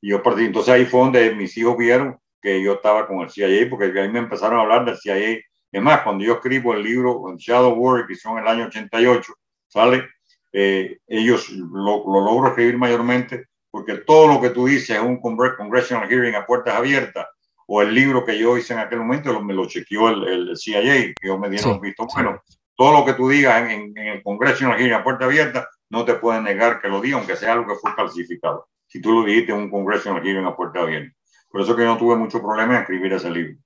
Y 0.01 0.11
yo 0.11 0.23
partí, 0.23 0.45
entonces 0.45 0.75
ahí 0.75 0.87
fue 0.87 1.01
donde 1.01 1.35
mis 1.35 1.57
hijos 1.57 1.77
vieron 1.77 2.19
que 2.41 2.63
yo 2.63 2.75
estaba 2.75 3.07
con 3.07 3.21
el 3.21 3.31
CIA, 3.31 3.69
porque 3.69 3.93
ahí 3.99 4.09
me 4.09 4.19
empezaron 4.19 4.59
a 4.59 4.63
hablar 4.63 4.85
del 4.85 4.99
CIA. 4.99 5.41
Es 5.73 5.83
más, 5.83 6.03
cuando 6.03 6.25
yo 6.25 6.35
escribo 6.35 6.75
el 6.75 6.83
libro 6.83 7.23
Shadow 7.37 7.75
War, 7.75 8.07
que 8.07 8.15
son 8.15 8.39
en 8.39 8.45
el 8.45 8.49
año 8.49 8.65
88, 8.67 9.33
sale, 9.69 10.09
eh, 10.53 10.99
ellos 11.07 11.51
lo, 11.51 12.03
lo 12.07 12.25
logro 12.25 12.49
escribir 12.49 12.77
mayormente 12.77 13.51
porque 13.71 13.99
todo 13.99 14.27
lo 14.27 14.41
que 14.41 14.51
tú 14.51 14.67
dices 14.67 14.91
es 14.97 15.03
un 15.03 15.21
congressional 15.21 16.09
hearing 16.09 16.35
a 16.35 16.47
puertas 16.47 16.75
abiertas, 16.75 17.27
o 17.67 17.83
el 17.83 17.95
libro 17.95 18.25
que 18.25 18.37
yo 18.37 18.59
hice 18.59 18.73
en 18.73 18.81
aquel 18.81 18.99
momento 18.99 19.41
me 19.43 19.55
lo 19.55 19.67
chequeó 19.67 20.09
el, 20.09 20.27
el 20.27 20.57
CIA, 20.57 20.83
que 20.83 21.29
yo 21.29 21.39
me 21.39 21.49
dieron 21.49 21.81
visto 21.81 22.07
bueno. 22.13 22.43
Todo 22.81 22.99
lo 22.99 23.05
que 23.05 23.13
tú 23.13 23.29
digas 23.29 23.71
en, 23.71 23.93
en 23.95 24.07
el 24.07 24.23
congressional 24.23 24.79
hearing 24.79 24.95
a 24.95 25.05
puerta 25.05 25.27
abierta, 25.27 25.69
no 25.91 26.07
te 26.07 26.15
pueden 26.15 26.45
negar 26.45 26.81
que 26.81 26.89
lo 26.89 27.03
diga, 27.03 27.19
aunque 27.19 27.37
sea 27.37 27.53
algo 27.53 27.67
que 27.67 27.75
fue 27.75 27.93
falsificado. 27.95 28.69
Si 28.87 29.03
tú 29.03 29.13
lo 29.13 29.23
dijiste 29.23 29.53
en 29.53 29.59
un 29.59 29.71
congressional 29.71 30.23
hearing 30.23 30.47
a 30.47 30.57
puerta 30.57 30.81
abierta. 30.81 31.15
Por 31.51 31.61
eso 31.61 31.77
que 31.77 31.83
yo 31.83 31.89
no 31.89 31.99
tuve 31.99 32.17
mucho 32.17 32.41
problema 32.41 32.77
en 32.77 32.81
escribir 32.81 33.13
ese 33.13 33.31
libro. 33.31 33.59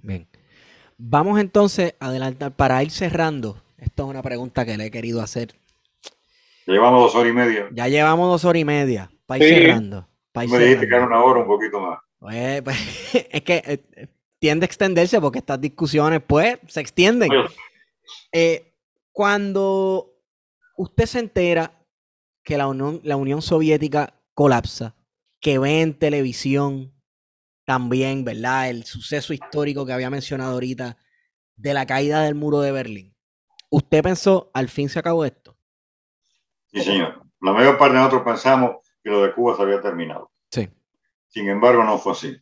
Bien. 0.00 0.28
Vamos 0.96 1.40
entonces 1.40 1.96
a 1.98 2.06
adelantar 2.06 2.52
para 2.52 2.80
ir 2.84 2.92
cerrando. 2.92 3.60
Esto 3.78 4.04
es 4.04 4.10
una 4.10 4.22
pregunta 4.22 4.64
que 4.64 4.76
le 4.76 4.84
he 4.84 4.90
querido 4.92 5.22
hacer. 5.22 5.56
Ya 6.68 6.74
llevamos 6.74 7.00
dos 7.02 7.16
horas 7.16 7.32
y 7.32 7.34
media. 7.34 7.68
Ya 7.72 7.88
llevamos 7.88 8.28
dos 8.28 8.44
horas 8.44 8.60
y 8.60 8.64
media. 8.64 9.10
Para 9.26 9.44
ir 9.44 9.54
cerrando. 9.54 10.06
me 10.36 10.46
dijiste 10.46 10.86
que 10.86 10.94
era 10.94 11.04
una 11.04 11.20
hora, 11.24 11.40
un 11.40 11.48
poquito 11.48 11.80
más. 11.80 11.98
Pues, 12.20 12.62
pues 12.62 12.78
es 13.32 13.42
que 13.42 13.60
eh, 13.66 14.06
tiende 14.38 14.62
a 14.62 14.68
extenderse 14.68 15.20
porque 15.20 15.40
estas 15.40 15.60
discusiones, 15.60 16.22
pues, 16.24 16.60
se 16.68 16.80
extienden. 16.80 17.28
Eh, 18.32 18.74
cuando 19.12 20.12
usted 20.76 21.06
se 21.06 21.18
entera 21.18 21.72
que 22.42 22.56
la 22.56 22.68
Unión, 22.68 23.00
la 23.04 23.16
Unión 23.16 23.42
Soviética 23.42 24.14
colapsa, 24.34 24.94
que 25.40 25.58
ve 25.58 25.82
en 25.82 25.98
televisión 25.98 26.94
también, 27.64 28.24
¿verdad? 28.24 28.70
El 28.70 28.84
suceso 28.84 29.32
histórico 29.32 29.86
que 29.86 29.92
había 29.92 30.10
mencionado 30.10 30.54
ahorita 30.54 30.96
de 31.56 31.74
la 31.74 31.86
caída 31.86 32.22
del 32.22 32.34
muro 32.34 32.60
de 32.60 32.72
Berlín. 32.72 33.14
¿Usted 33.70 34.02
pensó, 34.02 34.50
al 34.54 34.68
fin 34.68 34.88
se 34.88 34.98
acabó 34.98 35.24
esto? 35.24 35.56
Sí, 36.72 36.80
señor. 36.82 37.22
La 37.40 37.52
mayor 37.52 37.78
parte 37.78 37.94
de 37.94 38.00
nosotros 38.00 38.22
pensamos 38.22 38.76
que 39.02 39.10
lo 39.10 39.22
de 39.22 39.32
Cuba 39.32 39.56
se 39.56 39.62
había 39.62 39.80
terminado. 39.80 40.30
Sí. 40.50 40.68
Sin 41.28 41.48
embargo, 41.48 41.84
no 41.84 41.98
fue 41.98 42.12
así. 42.12 42.36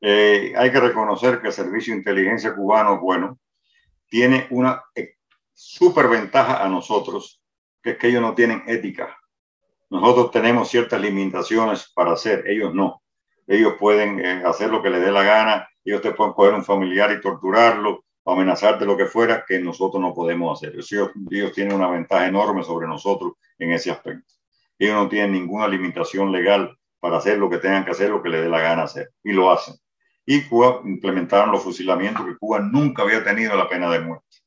Eh, 0.00 0.52
hay 0.56 0.70
que 0.70 0.80
reconocer 0.80 1.40
que 1.40 1.48
el 1.48 1.52
servicio 1.52 1.92
de 1.92 1.98
inteligencia 1.98 2.54
cubano, 2.54 3.00
bueno, 3.00 3.38
tiene 4.08 4.46
una 4.50 4.82
eh, 4.94 5.14
super 5.52 6.08
ventaja 6.08 6.64
a 6.64 6.68
nosotros, 6.68 7.42
que 7.82 7.90
es 7.90 7.98
que 7.98 8.08
ellos 8.08 8.22
no 8.22 8.34
tienen 8.34 8.62
ética. 8.66 9.18
Nosotros 9.90 10.30
tenemos 10.30 10.68
ciertas 10.68 11.00
limitaciones 11.00 11.90
para 11.94 12.12
hacer, 12.12 12.44
ellos 12.48 12.74
no 12.74 13.04
ellos 13.46 13.74
pueden 13.78 14.20
eh, 14.20 14.42
hacer 14.44 14.70
lo 14.70 14.82
que 14.82 14.90
les 14.90 15.00
dé 15.00 15.10
la 15.10 15.22
gana, 15.22 15.68
ellos 15.84 16.00
te 16.00 16.12
pueden 16.12 16.32
coger 16.32 16.54
un 16.54 16.64
familiar 16.64 17.12
y 17.12 17.20
torturarlo, 17.20 18.04
amenazarte 18.24 18.86
lo 18.86 18.96
que 18.96 19.06
fuera, 19.06 19.44
que 19.46 19.58
nosotros 19.58 20.00
no 20.00 20.14
podemos 20.14 20.58
hacer. 20.58 20.74
Ellos, 20.74 21.10
ellos 21.30 21.52
tienen 21.52 21.74
una 21.74 21.90
ventaja 21.90 22.26
enorme 22.26 22.62
sobre 22.62 22.86
nosotros 22.86 23.34
en 23.58 23.72
ese 23.72 23.90
aspecto. 23.90 24.32
Ellos 24.78 24.96
no 24.96 25.08
tienen 25.08 25.32
ninguna 25.32 25.68
limitación 25.68 26.32
legal 26.32 26.76
para 27.00 27.18
hacer 27.18 27.38
lo 27.38 27.50
que 27.50 27.58
tengan 27.58 27.84
que 27.84 27.90
hacer, 27.90 28.10
lo 28.10 28.22
que 28.22 28.30
les 28.30 28.42
dé 28.42 28.48
la 28.48 28.60
gana 28.60 28.84
hacer, 28.84 29.10
y 29.22 29.32
lo 29.32 29.52
hacen. 29.52 29.74
Y 30.26 30.42
Cuba 30.48 30.80
implementaron 30.84 31.52
los 31.52 31.62
fusilamientos 31.62 32.24
que 32.24 32.36
Cuba 32.36 32.60
nunca 32.60 33.02
había 33.02 33.22
tenido 33.22 33.56
la 33.56 33.68
pena 33.68 33.90
de 33.90 34.00
muerte. 34.00 34.38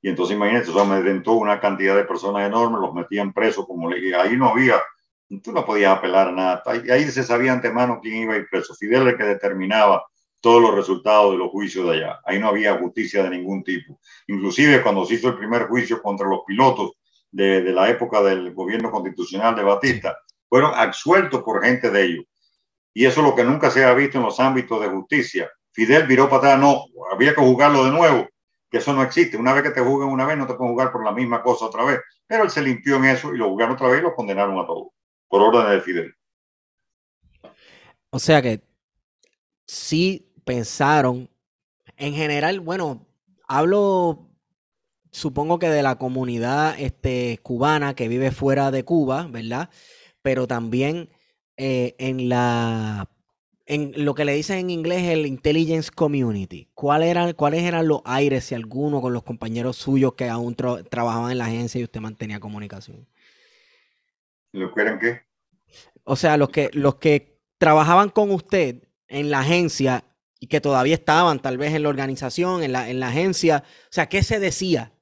Y 0.00 0.08
entonces 0.08 0.36
imagínate, 0.36 0.70
eso 0.70 0.80
amedrentó 0.80 1.32
una 1.32 1.60
cantidad 1.60 1.94
de 1.94 2.04
personas 2.04 2.46
enormes, 2.46 2.80
los 2.80 2.94
metían 2.94 3.32
presos, 3.32 3.66
como 3.66 3.88
le 3.90 4.14
ahí 4.16 4.36
no 4.36 4.48
había 4.48 4.80
tú 5.40 5.52
no 5.52 5.64
podías 5.64 5.96
apelar 5.96 6.28
a 6.28 6.32
nada. 6.32 6.62
Ahí 6.66 7.04
se 7.04 7.22
sabía 7.22 7.52
antemano 7.52 8.00
quién 8.02 8.16
iba 8.16 8.34
a 8.34 8.36
ir 8.36 8.48
preso. 8.50 8.74
Fidel 8.74 9.08
el 9.08 9.16
que 9.16 9.24
determinaba 9.24 10.04
todos 10.40 10.60
los 10.60 10.74
resultados 10.74 11.32
de 11.32 11.38
los 11.38 11.50
juicios 11.50 11.86
de 11.86 11.96
allá. 11.96 12.20
Ahí 12.26 12.38
no 12.38 12.48
había 12.48 12.76
justicia 12.78 13.22
de 13.22 13.30
ningún 13.30 13.62
tipo. 13.62 13.98
Inclusive 14.26 14.82
cuando 14.82 15.06
se 15.06 15.14
hizo 15.14 15.28
el 15.28 15.38
primer 15.38 15.68
juicio 15.68 16.02
contra 16.02 16.26
los 16.26 16.40
pilotos 16.46 16.92
de, 17.30 17.62
de 17.62 17.72
la 17.72 17.88
época 17.88 18.22
del 18.22 18.52
gobierno 18.52 18.90
constitucional 18.90 19.54
de 19.54 19.62
Batista, 19.62 20.18
fueron 20.48 20.72
absueltos 20.74 21.42
por 21.42 21.64
gente 21.64 21.90
de 21.90 22.02
ellos. 22.02 22.24
Y 22.94 23.06
eso 23.06 23.20
es 23.20 23.26
lo 23.26 23.34
que 23.34 23.44
nunca 23.44 23.70
se 23.70 23.84
ha 23.84 23.94
visto 23.94 24.18
en 24.18 24.24
los 24.24 24.38
ámbitos 24.38 24.80
de 24.80 24.88
justicia. 24.88 25.50
Fidel 25.72 26.06
viró 26.06 26.28
para 26.28 26.54
atrás, 26.54 26.60
no, 26.60 26.84
había 27.10 27.34
que 27.34 27.40
juzgarlo 27.40 27.84
de 27.84 27.90
nuevo, 27.90 28.28
que 28.70 28.78
eso 28.78 28.92
no 28.92 29.02
existe. 29.02 29.36
Una 29.36 29.54
vez 29.54 29.62
que 29.62 29.70
te 29.70 29.80
juzgan 29.80 30.10
una 30.10 30.26
vez, 30.26 30.36
no 30.36 30.46
te 30.46 30.54
pueden 30.54 30.74
juzgar 30.74 30.92
por 30.92 31.04
la 31.04 31.12
misma 31.12 31.42
cosa 31.42 31.66
otra 31.66 31.84
vez. 31.84 32.00
Pero 32.26 32.44
él 32.44 32.50
se 32.50 32.62
limpió 32.62 32.96
en 32.96 33.06
eso 33.06 33.34
y 33.34 33.38
lo 33.38 33.48
juzgaron 33.48 33.74
otra 33.74 33.88
vez 33.88 34.00
y 34.00 34.02
lo 34.02 34.14
condenaron 34.14 34.58
a 34.58 34.66
todos 34.66 34.88
por 35.28 35.40
orden 35.40 35.70
de 35.70 35.80
Fidel. 35.80 36.14
O 38.10 38.18
sea 38.18 38.42
que 38.42 38.62
sí 39.66 40.30
pensaron, 40.44 41.30
en 41.96 42.12
general, 42.12 42.60
bueno, 42.60 43.06
hablo, 43.48 44.28
supongo 45.10 45.58
que 45.58 45.70
de 45.70 45.82
la 45.82 45.96
comunidad 45.96 46.78
este, 46.78 47.40
cubana 47.42 47.94
que 47.94 48.08
vive 48.08 48.30
fuera 48.30 48.70
de 48.70 48.84
Cuba, 48.84 49.26
¿verdad? 49.30 49.70
Pero 50.20 50.46
también 50.46 51.08
eh, 51.56 51.94
en 51.98 52.28
la 52.28 53.08
en 53.66 53.92
lo 54.04 54.14
que 54.14 54.24
le 54.24 54.34
dicen 54.34 54.58
en 54.58 54.70
inglés 54.70 55.04
el 55.04 55.24
intelligence 55.24 55.90
community. 55.90 56.68
¿Cuál 56.74 57.02
eran, 57.02 57.32
¿Cuáles 57.32 57.62
eran 57.62 57.88
los 57.88 58.02
aires, 58.04 58.44
si 58.44 58.54
alguno, 58.54 59.00
con 59.00 59.12
los 59.12 59.22
compañeros 59.22 59.76
suyos 59.76 60.14
que 60.14 60.28
aún 60.28 60.54
trabajaban 60.54 61.30
en 61.30 61.38
la 61.38 61.46
agencia 61.46 61.80
y 61.80 61.84
usted 61.84 62.00
mantenía 62.00 62.40
comunicación? 62.40 63.06
¿Lo 64.52 64.74
que 64.74 64.80
eran 64.80 64.98
qué? 64.98 65.22
O 66.04 66.16
sea, 66.16 66.36
los 66.36 66.50
que, 66.50 66.70
los 66.72 66.96
que 66.96 67.38
trabajaban 67.58 68.10
con 68.10 68.30
usted 68.30 68.82
en 69.08 69.30
la 69.30 69.40
agencia 69.40 70.04
y 70.40 70.48
que 70.48 70.60
todavía 70.60 70.94
estaban 70.94 71.40
tal 71.40 71.56
vez 71.56 71.72
en 71.72 71.84
la 71.84 71.88
organización, 71.88 72.62
en 72.62 72.72
la, 72.72 72.90
en 72.90 72.98
la 72.98 73.08
agencia. 73.08 73.62
O 73.84 73.88
sea, 73.90 74.08
¿qué 74.08 74.22
se 74.22 74.40
decía? 74.40 74.92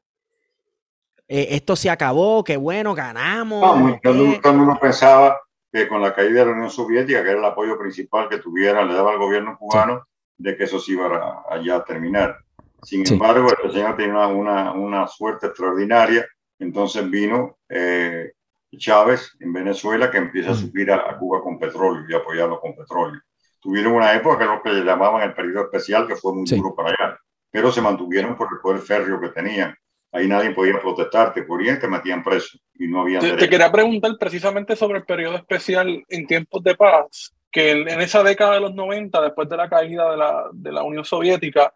Eh, 1.27 1.49
esto 1.53 1.77
se 1.77 1.89
acabó, 1.89 2.45
qué 2.45 2.57
bueno, 2.57 2.95
ganamos. 2.95 3.81
No, 3.81 4.01
el 4.05 4.57
mundo 4.57 4.79
pensaba 4.81 5.37
que 5.73 5.89
con 5.89 6.01
la 6.03 6.15
caída 6.15 6.41
de 6.41 6.47
la 6.47 6.53
Unión 6.53 6.71
Soviética, 6.71 7.23
que 7.23 7.31
era 7.31 7.39
el 7.39 7.45
apoyo 7.45 7.79
principal 7.79 8.29
que 8.29 8.39
tuviera, 8.39 8.85
le 8.85 8.95
daba 8.95 9.13
al 9.13 9.19
gobierno 9.19 9.57
cubano, 9.59 10.07
de 10.37 10.57
que 10.57 10.65
eso 10.65 10.79
se 10.79 10.93
iba 10.93 11.07
a, 11.07 11.55
allá 11.55 11.77
a 11.77 11.85
terminar. 11.85 12.39
Sin 12.83 13.07
embargo, 13.11 13.49
el 13.63 13.73
señor 13.73 13.97
tenía 13.97 14.27
una, 14.27 14.73
una, 14.73 15.07
suerte 15.07 15.49
extraordinaria, 15.49 16.27
entonces 16.59 17.09
vino 17.09 17.59
eh, 17.69 18.33
Chávez 18.77 19.37
en 19.41 19.53
Venezuela 19.53 20.11
que 20.11 20.19
empieza 20.19 20.53
a 20.53 20.55
subir 20.55 20.91
a, 20.91 21.17
Cuba 21.19 21.43
con 21.43 21.59
petróleo 21.59 22.05
y 22.09 22.15
apoyarlo 22.15 22.61
con 22.61 22.75
petróleo. 22.75 23.21
Tuvieron 23.61 23.95
una 23.95 24.15
época 24.15 24.39
que 24.39 24.45
lo 24.47 24.63
que 24.63 24.85
llamaban 24.85 25.23
el 25.23 25.35
periodo 25.35 25.65
especial, 25.65 26.07
que 26.07 26.17
fue 26.17 26.33
muy 26.35 26.47
duro 26.47 26.75
para 26.75 26.91
allá, 26.91 27.19
pero 27.51 27.71
se 27.71 27.83
mantuvieron 27.83 28.37
por 28.37 28.49
el 28.51 28.61
poder 28.61 28.81
férreo 28.81 29.21
que 29.21 29.29
tenían. 29.29 29.77
Ahí 30.13 30.27
nadie 30.27 30.51
podía 30.51 30.81
protestarte, 30.81 31.43
por 31.43 31.63
te 31.63 31.89
metían 31.89 32.23
preso 32.23 32.59
y 32.75 32.89
no 32.89 33.03
había. 33.03 33.21
Te, 33.21 33.33
te, 33.35 33.49
quería 33.49 33.71
preguntar 33.71 34.13
precisamente 34.19 34.75
sobre 34.75 34.99
el 34.99 35.05
periodo 35.05 35.37
especial 35.37 36.05
en 36.09 36.27
tiempos 36.27 36.63
de 36.65 36.75
paz, 36.75 37.33
que 37.51 37.71
en, 37.71 38.01
esa 38.01 38.23
década 38.23 38.55
de 38.55 38.61
los 38.61 38.75
90, 38.75 39.21
después 39.21 39.49
de 39.49 39.57
la 39.57 39.69
caída 39.69 40.11
de 40.11 40.17
la, 40.17 40.49
de 40.53 40.73
la 40.73 40.83
Unión 40.83 41.05
Soviética, 41.05 41.73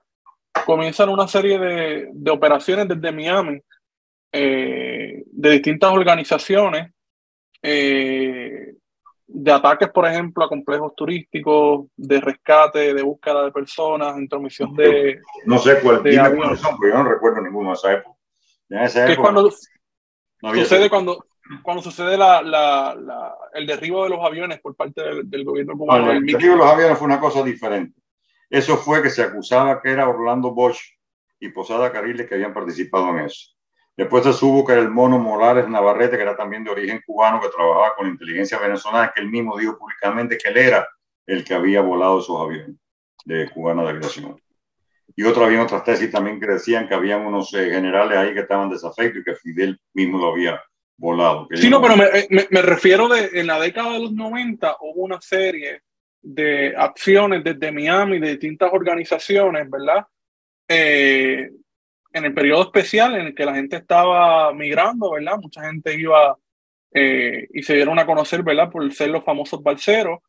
comienzan 0.66 1.10
una 1.10 1.28
serie 1.28 1.58
de, 1.58 2.08
de 2.12 2.30
operaciones 2.30 2.88
desde 2.88 3.12
Miami 3.12 3.60
eh, 4.36 5.22
de 5.30 5.50
distintas 5.50 5.92
organizaciones, 5.92 6.92
eh, 7.62 8.74
de 9.26 9.52
ataques, 9.52 9.90
por 9.90 10.06
ejemplo, 10.06 10.44
a 10.44 10.48
complejos 10.48 10.92
turísticos, 10.96 11.86
de 11.96 12.20
rescate, 12.20 12.94
de 12.94 13.02
búsqueda 13.02 13.44
de 13.44 13.52
personas, 13.52 14.18
intromisión 14.18 14.74
de... 14.74 15.20
No 15.46 15.58
sé 15.58 15.78
cuál, 15.80 16.02
de 16.02 16.16
son, 16.56 16.76
pero 16.80 16.96
yo 16.96 17.04
no 17.04 17.10
recuerdo 17.10 17.42
ninguno 17.42 17.70
de 17.70 17.74
esa 17.74 17.92
época. 17.92 18.13
En 18.68 18.78
esa 18.78 19.04
época 19.06 19.22
cuando 19.22 19.50
sucede 20.54 20.90
cuando, 20.90 21.26
cuando 21.62 21.82
sucede 21.82 22.16
la, 22.16 22.42
la, 22.42 23.34
el 23.52 23.66
derribo 23.66 24.04
de 24.04 24.10
los 24.10 24.24
aviones 24.24 24.60
por 24.60 24.74
parte 24.74 25.02
del, 25.24 25.44
gobierno 25.44 25.76
cubano. 25.76 26.12
el 26.12 26.24
derribo 26.24 26.52
de 26.52 26.58
los 26.58 26.66
aviones 26.66 26.98
fue 26.98 27.06
una 27.06 27.20
cosa 27.20 27.42
diferente. 27.42 28.00
Eso 28.50 28.76
fue 28.76 29.02
que 29.02 29.10
se 29.10 29.22
acusaba 29.22 29.80
que 29.80 29.90
era 29.90 30.08
Orlando 30.08 30.52
Bosch 30.52 30.80
y 31.40 31.48
Posada 31.48 31.92
Carriles 31.92 32.28
que 32.28 32.34
habían 32.34 32.54
participado 32.54 33.08
en 33.10 33.26
eso. 33.26 33.54
Después 33.96 34.24
se 34.24 34.32
supo 34.32 34.66
que 34.66 34.72
era 34.72 34.82
el 34.82 34.90
mono 34.90 35.18
Morales 35.18 35.68
Navarrete, 35.68 36.16
que 36.16 36.22
era 36.22 36.36
también 36.36 36.64
de 36.64 36.70
origen 36.70 37.00
cubano, 37.06 37.40
que 37.40 37.48
trabajaba 37.48 37.94
con 37.94 38.08
inteligencia 38.08 38.58
venezolana, 38.58 39.12
que 39.14 39.22
él 39.22 39.30
mismo 39.30 39.56
dijo 39.56 39.78
públicamente 39.78 40.36
que 40.36 40.50
él 40.50 40.56
era 40.56 40.88
el 41.26 41.44
que 41.44 41.54
había 41.54 41.80
volado 41.80 42.18
esos 42.18 42.40
aviones 42.40 42.76
de 43.24 43.48
cubana 43.50 43.84
de 43.84 43.90
aviación. 43.90 44.40
Y 45.16 45.22
otro, 45.24 45.44
había 45.44 45.62
otras 45.62 45.84
tesis 45.84 46.10
también 46.10 46.40
que 46.40 46.46
decían 46.46 46.88
que 46.88 46.94
habían 46.94 47.24
unos 47.24 47.52
eh, 47.54 47.70
generales 47.70 48.18
ahí 48.18 48.34
que 48.34 48.40
estaban 48.40 48.70
desafectos 48.70 49.20
y 49.20 49.24
que 49.24 49.36
Fidel 49.36 49.80
mismo 49.92 50.18
lo 50.18 50.32
había 50.32 50.60
volado. 50.96 51.48
Sí, 51.54 51.68
no, 51.68 51.80
pero 51.80 51.96
me, 51.96 52.06
me, 52.30 52.46
me, 52.50 52.62
refiero 52.62 53.08
de 53.08 53.30
en 53.32 53.46
la 53.46 53.60
década 53.60 53.92
de 53.92 54.00
los 54.00 54.12
90 54.12 54.76
hubo 54.80 55.04
una 55.04 55.20
serie 55.20 55.82
de 56.24 56.74
acciones 56.76 57.44
desde 57.44 57.70
Miami 57.70 58.18
de 58.18 58.30
distintas 58.30 58.72
organizaciones, 58.72 59.68
¿verdad? 59.68 60.06
Eh, 60.66 61.50
en 62.12 62.24
el 62.24 62.32
periodo 62.32 62.62
especial 62.62 63.14
en 63.16 63.26
el 63.26 63.34
que 63.34 63.44
la 63.44 63.54
gente 63.54 63.76
estaba 63.76 64.52
migrando, 64.54 65.10
¿verdad? 65.10 65.38
Mucha 65.38 65.62
gente 65.66 65.98
iba 65.98 66.38
eh, 66.92 67.48
y 67.52 67.62
se 67.62 67.74
dieron 67.74 67.98
a 67.98 68.06
conocer, 68.06 68.42
¿verdad? 68.42 68.70
Por 68.70 68.90
ser 68.92 69.10
los 69.10 69.24
famosos 69.24 69.62
balseros. 69.62 70.20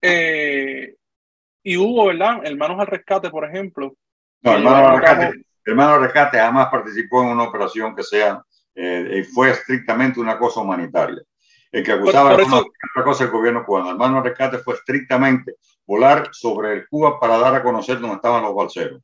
Eh, 0.00 0.94
y 1.62 1.76
hubo, 1.76 2.06
¿verdad? 2.06 2.40
Hermanos 2.44 2.80
al 2.80 2.86
Rescate, 2.86 3.30
por 3.30 3.44
ejemplo. 3.44 3.96
No, 4.44 4.52
Hermanos 4.52 4.90
al 4.90 5.00
Rescate, 5.00 5.44
Hermanos 5.64 5.94
al 5.94 6.02
Rescate 6.02 6.38
jamás 6.38 6.68
participó 6.68 7.22
en 7.22 7.30
una 7.30 7.44
operación 7.44 7.96
que 7.96 8.02
sea, 8.04 8.40
eh, 8.74 9.26
fue 9.32 9.50
estrictamente 9.50 10.20
una 10.20 10.38
cosa 10.38 10.60
humanitaria. 10.60 11.22
El 11.74 11.82
que 11.82 11.90
acusaba 11.90 12.36
de 12.36 12.44
otra 12.44 13.02
cosa 13.02 13.24
el 13.24 13.30
gobierno 13.30 13.64
cubano. 13.66 13.90
Hermano 13.90 14.22
rescate 14.22 14.58
fue 14.58 14.74
estrictamente 14.74 15.56
volar 15.84 16.28
sobre 16.30 16.86
Cuba 16.86 17.18
para 17.18 17.36
dar 17.36 17.52
a 17.56 17.64
conocer 17.64 17.98
dónde 17.98 18.14
estaban 18.14 18.44
los 18.44 18.54
balseros. 18.54 19.02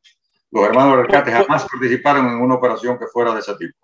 Los 0.52 0.64
hermanos 0.64 0.98
rescate 0.98 1.32
jamás 1.32 1.66
participaron 1.68 2.28
en 2.28 2.36
una 2.36 2.54
operación 2.54 2.96
que 2.96 3.08
fuera 3.08 3.34
de 3.34 3.40
ese 3.40 3.56
tipo. 3.56 3.76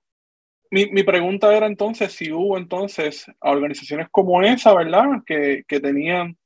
Mi, 0.71 0.87
mi, 0.93 1.03
pregunta 1.03 1.53
era 1.53 1.67
entonces 1.67 2.13
si 2.13 2.31
hubo 2.31 2.57
entonces 2.59 3.27
organizaciones 3.41 4.07
como 4.09 4.41
esa, 4.43 4.73
¿verdad? 4.73 5.07
Que, 5.27 5.65
que 5.67 5.81
tenían 5.81 6.37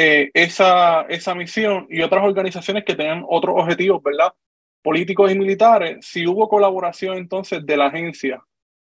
eh, 0.00 0.30
esa, 0.32 1.02
esa 1.08 1.34
misión 1.34 1.88
y 1.90 2.02
otras 2.02 2.22
organizaciones 2.22 2.84
que 2.84 2.94
tenían 2.94 3.24
otros 3.28 3.56
objetivos, 3.58 4.00
¿verdad? 4.00 4.32
Políticos 4.80 5.32
y 5.32 5.36
militares, 5.36 6.06
si 6.06 6.24
hubo 6.24 6.48
colaboración 6.48 7.18
entonces 7.18 7.66
de 7.66 7.76
la 7.76 7.86
agencia 7.86 8.40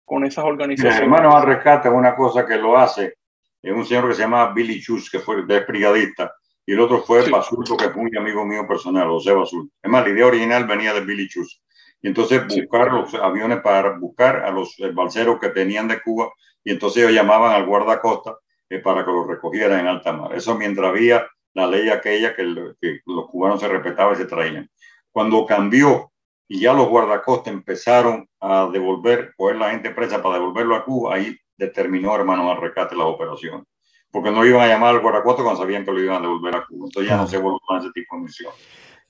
con 0.05 0.23
esas 0.25 0.45
organizaciones. 0.45 0.99
El 0.99 1.05
hermano 1.05 1.35
al 1.35 1.47
rescate 1.47 1.88
es 1.88 1.93
una 1.95 2.15
cosa 2.15 2.45
que 2.45 2.55
lo 2.55 2.77
hace, 2.77 3.15
es 3.63 3.73
un 3.73 3.83
señor 3.83 4.09
que 4.09 4.13
se 4.13 4.21
llama 4.21 4.53
Billy 4.53 4.80
Chus, 4.80 5.09
que 5.09 5.17
fue 5.17 5.43
de 5.43 5.61
brigadista, 5.61 6.35
y 6.67 6.73
el 6.73 6.80
otro 6.80 7.01
fue 7.01 7.27
Basulto, 7.31 7.75
que 7.75 7.89
fue 7.89 8.03
un 8.03 8.15
amigo 8.15 8.45
mío 8.45 8.67
personal, 8.67 9.07
José 9.07 9.33
Basulto. 9.33 9.73
Es 9.81 9.89
más, 9.89 10.03
la 10.03 10.11
idea 10.11 10.27
original 10.27 10.67
venía 10.67 10.93
de 10.93 11.01
Billy 11.01 11.27
Chus. 11.27 11.63
Y 11.99 12.09
entonces 12.09 12.45
buscar 12.45 12.93
los 12.93 13.11
aviones 13.15 13.61
para 13.61 13.97
buscar 13.97 14.45
a 14.45 14.51
los 14.51 14.75
balseros 14.93 15.39
que 15.39 15.49
tenían 15.49 15.88
de 15.88 15.99
Cuba, 15.99 16.30
y 16.63 16.69
entonces 16.69 17.01
ellos 17.01 17.15
llamaban 17.15 17.53
al 17.53 17.65
guardacosta 17.65 18.35
eh, 18.72 18.80
para 18.80 19.03
que 19.03 19.11
los 19.11 19.27
recogieran 19.27 19.82
en 19.82 19.88
alta 19.88 20.14
mar. 20.14 20.33
Eso 20.33 20.58
mientras 20.58 20.88
había 20.88 21.27
la 21.53 21.67
ley 21.67 21.90
aquella 21.90 22.33
que, 22.33 22.43
los 22.43 23.27
cubanos 23.30 23.59
se 23.59 23.67
respetaban 23.67 24.14
y 24.14 24.17
se 24.17 24.25
traían. 24.25 24.69
Cuando 25.11 25.45
cambió 25.45 26.09
y 26.48 26.61
ya 26.61 26.72
los 26.72 26.88
guardacostas 26.88 27.53
empezaron 27.53 28.30
a 28.40 28.69
devolver, 28.72 29.33
coger 29.35 29.58
la 29.58 29.72
gente 29.72 29.91
presa 29.91 30.24
para 30.24 30.35
devolverlo 30.35 30.77
a 30.77 30.85
Cuba, 30.85 31.16
ahí 31.16 31.38
determinó, 31.58 32.16
hermano, 32.16 32.50
al 32.50 32.61
rescate 32.61 32.95
las 32.95 33.08
operaciones. 33.08 33.67
Porque 34.09 34.32
no 34.32 34.45
iban 34.45 34.61
a 34.61 34.67
llamar 34.67 34.95
al 34.95 35.01
guardacosta 35.01 35.43
cuando 35.43 35.61
sabían 35.61 35.83
que 35.83 35.91
lo 35.91 36.00
iban 36.00 36.19
a 36.19 36.22
devolver 36.22 36.56
a 36.56 36.66
Cuba. 36.66 36.85
Entonces 36.85 37.09
ya 37.09 37.17
no 37.17 37.27
se 37.27 37.40
volvió 37.40 37.59
a 37.72 37.80
ese 37.80 37.91
tipo 37.91 38.16
de 38.16 38.22
misión. 38.22 38.53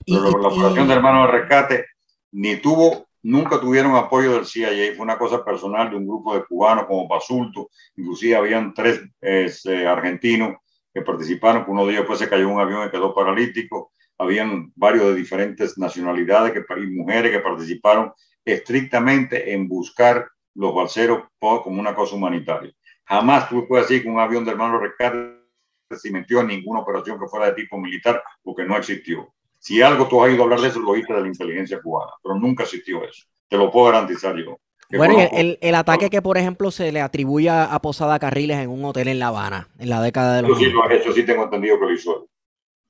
Pero 0.08 0.40
la 0.40 0.48
operación 0.48 0.88
de 0.88 0.94
hermano 0.96 1.28
de 1.28 1.34
rescate 1.34 1.86
ni 2.32 2.56
tuvo, 2.56 3.06
nunca 3.24 3.60
tuvieron 3.60 3.96
apoyo 3.96 4.34
del 4.34 4.46
CIA. 4.46 4.96
Fue 4.96 5.04
una 5.04 5.18
cosa 5.18 5.44
personal 5.44 5.90
de 5.90 5.98
un 5.98 6.08
grupo 6.08 6.34
de 6.36 6.46
cubanos 6.46 6.86
como 6.86 7.08
Basulto. 7.08 7.70
Inclusive 7.96 8.36
habían 8.36 8.74
tres 8.74 9.02
eh, 9.22 9.88
argentinos 9.88 10.58
que 10.94 11.02
participaron. 11.02 11.66
Uno 11.68 11.86
de 11.86 11.94
ellos 11.94 12.06
pues 12.08 12.20
se 12.20 12.30
cayó 12.30 12.50
un 12.50 12.60
avión 12.60 12.88
y 12.88 12.92
quedó 12.92 13.14
paralítico 13.14 13.92
habían 14.22 14.72
varios 14.76 15.06
de 15.06 15.16
diferentes 15.16 15.80
nacionalidades 15.80 16.54
que, 16.54 16.64
y 16.80 16.88
mujeres 16.88 17.32
que 17.32 17.40
participaron 17.40 18.14
estrictamente 18.46 19.52
en 19.52 19.68
buscar 19.68 20.30
los 20.54 20.76
balseros 20.76 21.24
como 21.40 21.80
una 21.80 21.96
cosa 21.96 22.16
humanitaria. 22.16 22.72
Jamás 23.06 23.50
tú 23.50 23.68
puedes 23.68 23.88
decir 23.88 24.04
que 24.04 24.10
un 24.10 24.20
avión 24.20 24.46
de 24.46 24.52
hermano 24.52 24.80
rescate 24.80 25.42
se 25.90 26.12
metió 26.12 26.40
en 26.42 26.48
ninguna 26.48 26.82
operación 26.82 27.20
que 27.20 27.28
fuera 27.28 27.48
de 27.48 27.54
tipo 27.54 27.80
militar 27.80 28.24
porque 28.44 28.64
no 28.64 28.78
existió. 28.78 29.34
Si 29.62 29.80
algo 29.80 30.08
tú 30.08 30.24
has 30.24 30.34
ido 30.34 30.42
a 30.42 30.46
hablar 30.46 30.60
de 30.60 30.70
eso, 30.70 30.80
lo 30.80 30.90
oíste 30.90 31.14
de 31.14 31.22
la 31.22 31.28
inteligencia 31.28 31.80
cubana, 31.80 32.12
pero 32.24 32.36
nunca 32.36 32.64
existió 32.64 33.04
eso. 33.04 33.26
Te 33.48 33.58
lo 33.58 33.70
puedo 33.70 33.92
garantizar 33.92 34.36
yo. 34.36 34.58
Bueno, 34.90 35.20
el, 35.32 35.60
el, 35.62 35.76
ataque 35.76 36.10
que, 36.10 36.22
por 36.22 36.38
ejemplo, 36.38 36.72
se 36.72 36.92
le 36.92 37.00
atribuye 37.00 37.50
a 37.50 37.80
Posada 37.80 38.20
Carriles 38.20 38.58
en 38.58 38.70
un 38.70 38.84
hotel 38.84 39.08
en 39.08 39.20
La 39.20 39.28
Habana, 39.28 39.70
en 39.80 39.90
la 39.90 40.02
década 40.02 40.38
de 40.38 40.42
los... 40.42 40.60
Eso 40.60 40.60
sí, 40.60 40.96
eso 40.96 41.14
sí 41.14 41.24
tengo 41.24 41.44
entendido 41.44 41.80
que 41.80 41.86
lo 41.86 41.94
hizo 41.94 42.28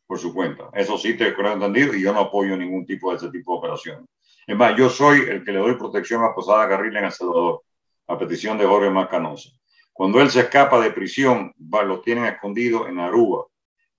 por 0.08 0.18
su 0.18 0.34
cuenta. 0.34 0.70
Eso 0.74 0.98
sí 0.98 1.16
te 1.16 1.34
creo 1.34 1.52
entendido 1.52 1.94
y 1.94 2.02
yo 2.02 2.14
no 2.14 2.22
apoyo 2.22 2.58
ningún 2.58 2.86
tipo 2.86 3.12
de 3.12 3.18
ese 3.18 3.30
tipo 3.30 3.54
de 3.54 3.60
operaciones. 3.60 4.06
Es 4.48 4.56
más, 4.56 4.76
yo 4.78 4.90
soy 4.90 5.20
el 5.20 5.44
que 5.44 5.52
le 5.52 5.60
doy 5.60 5.76
protección 5.76 6.24
a 6.24 6.34
Posada 6.34 6.68
Carril 6.68 6.96
en 6.98 7.06
El 7.06 7.12
Salvador, 7.12 7.62
a 8.08 8.18
petición 8.18 8.58
de 8.58 8.66
Jorge 8.66 8.90
Macanosa. 8.90 9.52
Cuando 9.94 10.20
él 10.20 10.30
se 10.30 10.40
escapa 10.40 10.80
de 10.80 10.92
prisión, 10.92 11.54
va, 11.62 11.84
lo 11.84 12.02
tienen 12.02 12.26
escondido 12.26 12.88
en 12.88 13.00
Aruba. 13.00 13.46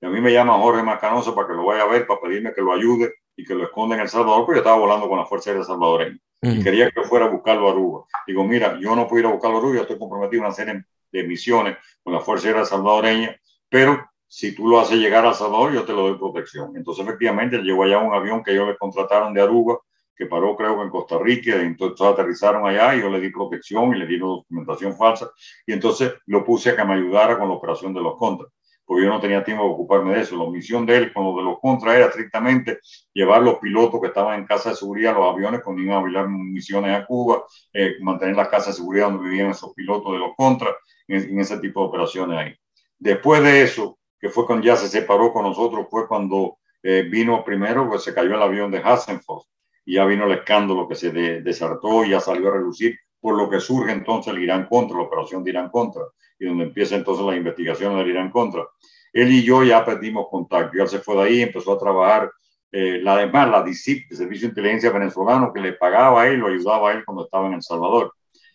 Y 0.03 0.07
a 0.07 0.11
mí 0.11 0.21
me 0.21 0.33
llama 0.33 0.59
Jorge 0.59 0.83
Macanosa 0.83 1.33
para 1.33 1.47
que 1.47 1.55
lo 1.55 1.65
vaya 1.65 1.85
a 1.85 1.87
ver, 1.87 2.09
para 2.09 2.21
pedirme 2.21 2.53
que 2.53 2.61
lo 2.61 2.73
ayude 2.73 3.15
y 3.37 3.45
que 3.45 3.55
lo 3.55 3.63
esconda 3.63 3.95
en 3.95 4.03
El 4.03 4.09
Salvador, 4.09 4.45
porque 4.45 4.57
yo 4.57 4.63
estaba 4.63 4.77
volando 4.77 5.09
con 5.09 5.17
la 5.17 5.25
Fuerza 5.25 5.51
Aérea 5.51 5.65
Salvadoreña. 5.65 6.19
Y 6.43 6.61
quería 6.61 6.91
que 6.91 7.05
fuera 7.05 7.27
a 7.27 7.29
buscarlo 7.29 7.69
a 7.69 7.71
Aruba. 7.71 8.05
Digo, 8.27 8.43
mira, 8.43 8.77
yo 8.81 8.97
no 8.97 9.07
puedo 9.07 9.21
ir 9.21 9.27
a 9.27 9.33
buscarlo 9.33 9.59
a 9.59 9.61
Aruba, 9.61 9.77
yo 9.77 9.83
estoy 9.83 9.99
comprometido 9.99 10.43
en 10.43 10.47
una 10.47 10.55
serie 10.55 10.85
de 11.13 11.23
misiones 11.23 11.77
con 12.03 12.13
la 12.13 12.19
Fuerza 12.19 12.49
Aérea 12.49 12.65
Salvadoreña, 12.65 13.41
pero 13.69 14.05
si 14.27 14.57
tú 14.57 14.67
lo 14.67 14.81
haces 14.81 14.99
llegar 14.99 15.25
a 15.25 15.35
Salvador, 15.35 15.73
yo 15.73 15.85
te 15.85 15.93
lo 15.93 16.09
doy 16.09 16.19
protección. 16.19 16.77
Entonces, 16.77 17.05
efectivamente, 17.05 17.59
llegó 17.59 17.85
allá 17.85 17.99
un 17.99 18.13
avión 18.13 18.43
que 18.43 18.51
ellos 18.51 18.67
le 18.67 18.77
contrataron 18.77 19.33
de 19.33 19.41
Aruba, 19.41 19.79
que 20.17 20.27
paró 20.27 20.57
creo 20.57 20.77
que 20.77 20.83
en 20.83 20.91
Costa 20.91 21.17
Rica, 21.19 21.51
y 21.51 21.61
entonces 21.61 22.05
aterrizaron 22.05 22.67
allá 22.67 22.97
y 22.97 23.03
yo 23.03 23.09
le 23.09 23.21
di 23.21 23.31
protección 23.31 23.95
y 23.95 24.01
le 24.01 24.07
di 24.07 24.19
documentación 24.19 24.97
falsa, 24.97 25.31
y 25.65 25.73
entonces 25.73 26.15
lo 26.27 26.45
puse 26.45 26.71
a 26.71 26.77
que 26.77 26.85
me 26.85 26.95
ayudara 26.95 27.39
con 27.39 27.49
la 27.49 27.55
operación 27.55 27.95
de 27.95 28.01
los 28.01 28.17
contras, 28.17 28.51
porque 28.85 29.05
yo 29.05 29.11
no 29.11 29.21
tenía 29.21 29.45
tiempo 29.45 29.65
de 29.65 29.71
ocuparme 29.71 30.15
de 30.15 30.21
eso. 30.23 30.37
La 30.37 30.51
misión 30.51 30.85
de 30.87 30.97
él 30.97 31.13
con 31.13 31.25
lo 31.25 31.37
de 31.37 31.43
los 31.43 31.61
contras 31.61 31.97
era 31.97 32.07
estrictamente 32.07 32.79
llevar 33.13 33.43
los 33.43 33.59
pilotos 33.59 34.01
que 34.01 34.09
estaban 34.09 34.41
en 34.41 34.47
casa 34.47 34.71
de 34.71 34.77
seguridad, 34.77 35.15
los 35.15 35.33
aviones, 35.33 35.63
cuando 35.63 35.83
iban 35.83 35.97
a 35.97 36.01
volar 36.01 36.29
misiones 36.29 36.97
a 36.97 37.07
Cuba, 37.07 37.45
eh, 37.73 37.95
mantener 38.01 38.37
las 38.37 38.49
casas 38.49 38.69
de 38.69 38.73
seguridad 38.75 39.11
donde 39.11 39.29
vivían 39.29 39.51
esos 39.51 39.73
pilotos 39.75 40.13
de 40.13 40.19
los 40.19 40.31
contras, 40.37 40.75
en, 41.09 41.23
en 41.31 41.41
ese 41.41 41.59
tipo 41.59 41.81
de 41.81 41.87
operaciones 41.87 42.39
ahí. 42.39 42.55
Después 42.99 43.43
de 43.43 43.63
eso, 43.63 43.99
que 44.21 44.29
fue 44.29 44.47
cuando 44.47 44.65
ya 44.65 44.77
se 44.77 44.89
separó 44.89 45.33
con 45.33 45.45
nosotros, 45.45 45.87
fue 45.91 46.07
cuando 46.07 46.59
eh, 46.83 47.03
vino 47.03 47.45
primero, 47.45 47.89
pues 47.89 48.03
se 48.03 48.15
cayó 48.15 48.35
el 48.35 48.43
avión 48.43 48.71
de 48.71 48.79
Hassenfoss 48.79 49.49
y 49.85 49.95
ya 49.95 50.05
vino 50.05 50.27
el 50.27 50.33
escándalo 50.33 50.89
que 50.89 50.95
se 50.95 51.11
desartó 51.11 52.05
y 52.05 52.11
ya 52.11 52.21
salió 52.21 52.49
a 52.49 52.55
relucir, 52.55 52.97
por 53.21 53.37
lo 53.37 53.49
que 53.49 53.61
surge 53.61 53.93
entonces 53.93 54.33
el 54.33 54.43
Irán 54.43 54.67
contra, 54.69 54.97
la 54.97 55.05
operación 55.05 55.45
de 55.45 55.51
Irán 55.51 55.71
contra, 55.71 56.03
y 56.43 56.47
donde 56.49 56.65
empieza 56.65 56.97
entonces 56.97 57.25
la 57.25 57.37
investigación 57.37 57.97
del 57.97 58.09
Irán 58.09 58.31
contra. 58.31 58.67
Él 59.13 59.33
y 59.33 59.43
yo 59.43 59.63
ya 59.63 59.85
perdimos 59.85 60.27
contacto, 60.31 60.77
ya 60.77 60.87
se 60.87 60.99
fue 60.99 61.17
de 61.17 61.23
ahí, 61.23 61.43
empezó 61.43 61.73
a 61.73 61.79
trabajar 61.79 62.31
eh, 62.71 63.01
la 63.03 63.17
demás, 63.17 63.51
la 63.51 63.63
DICIP, 63.63 64.11
el 64.11 64.17
Servicio 64.17 64.49
de 64.49 64.53
Inteligencia 64.53 64.91
Venezolano, 64.91 65.53
que 65.53 65.61
le 65.61 65.75
pagaba 65.75 66.23
a 66.23 66.29
él, 66.29 66.39
lo 66.39 66.49
ayudaba 66.49 66.91
a 66.91 66.93
él 66.95 67.05
cuando 67.05 67.25
estaba 67.25 67.47
en 67.47 67.55
El 67.55 67.63
Salvador. 67.63 68.15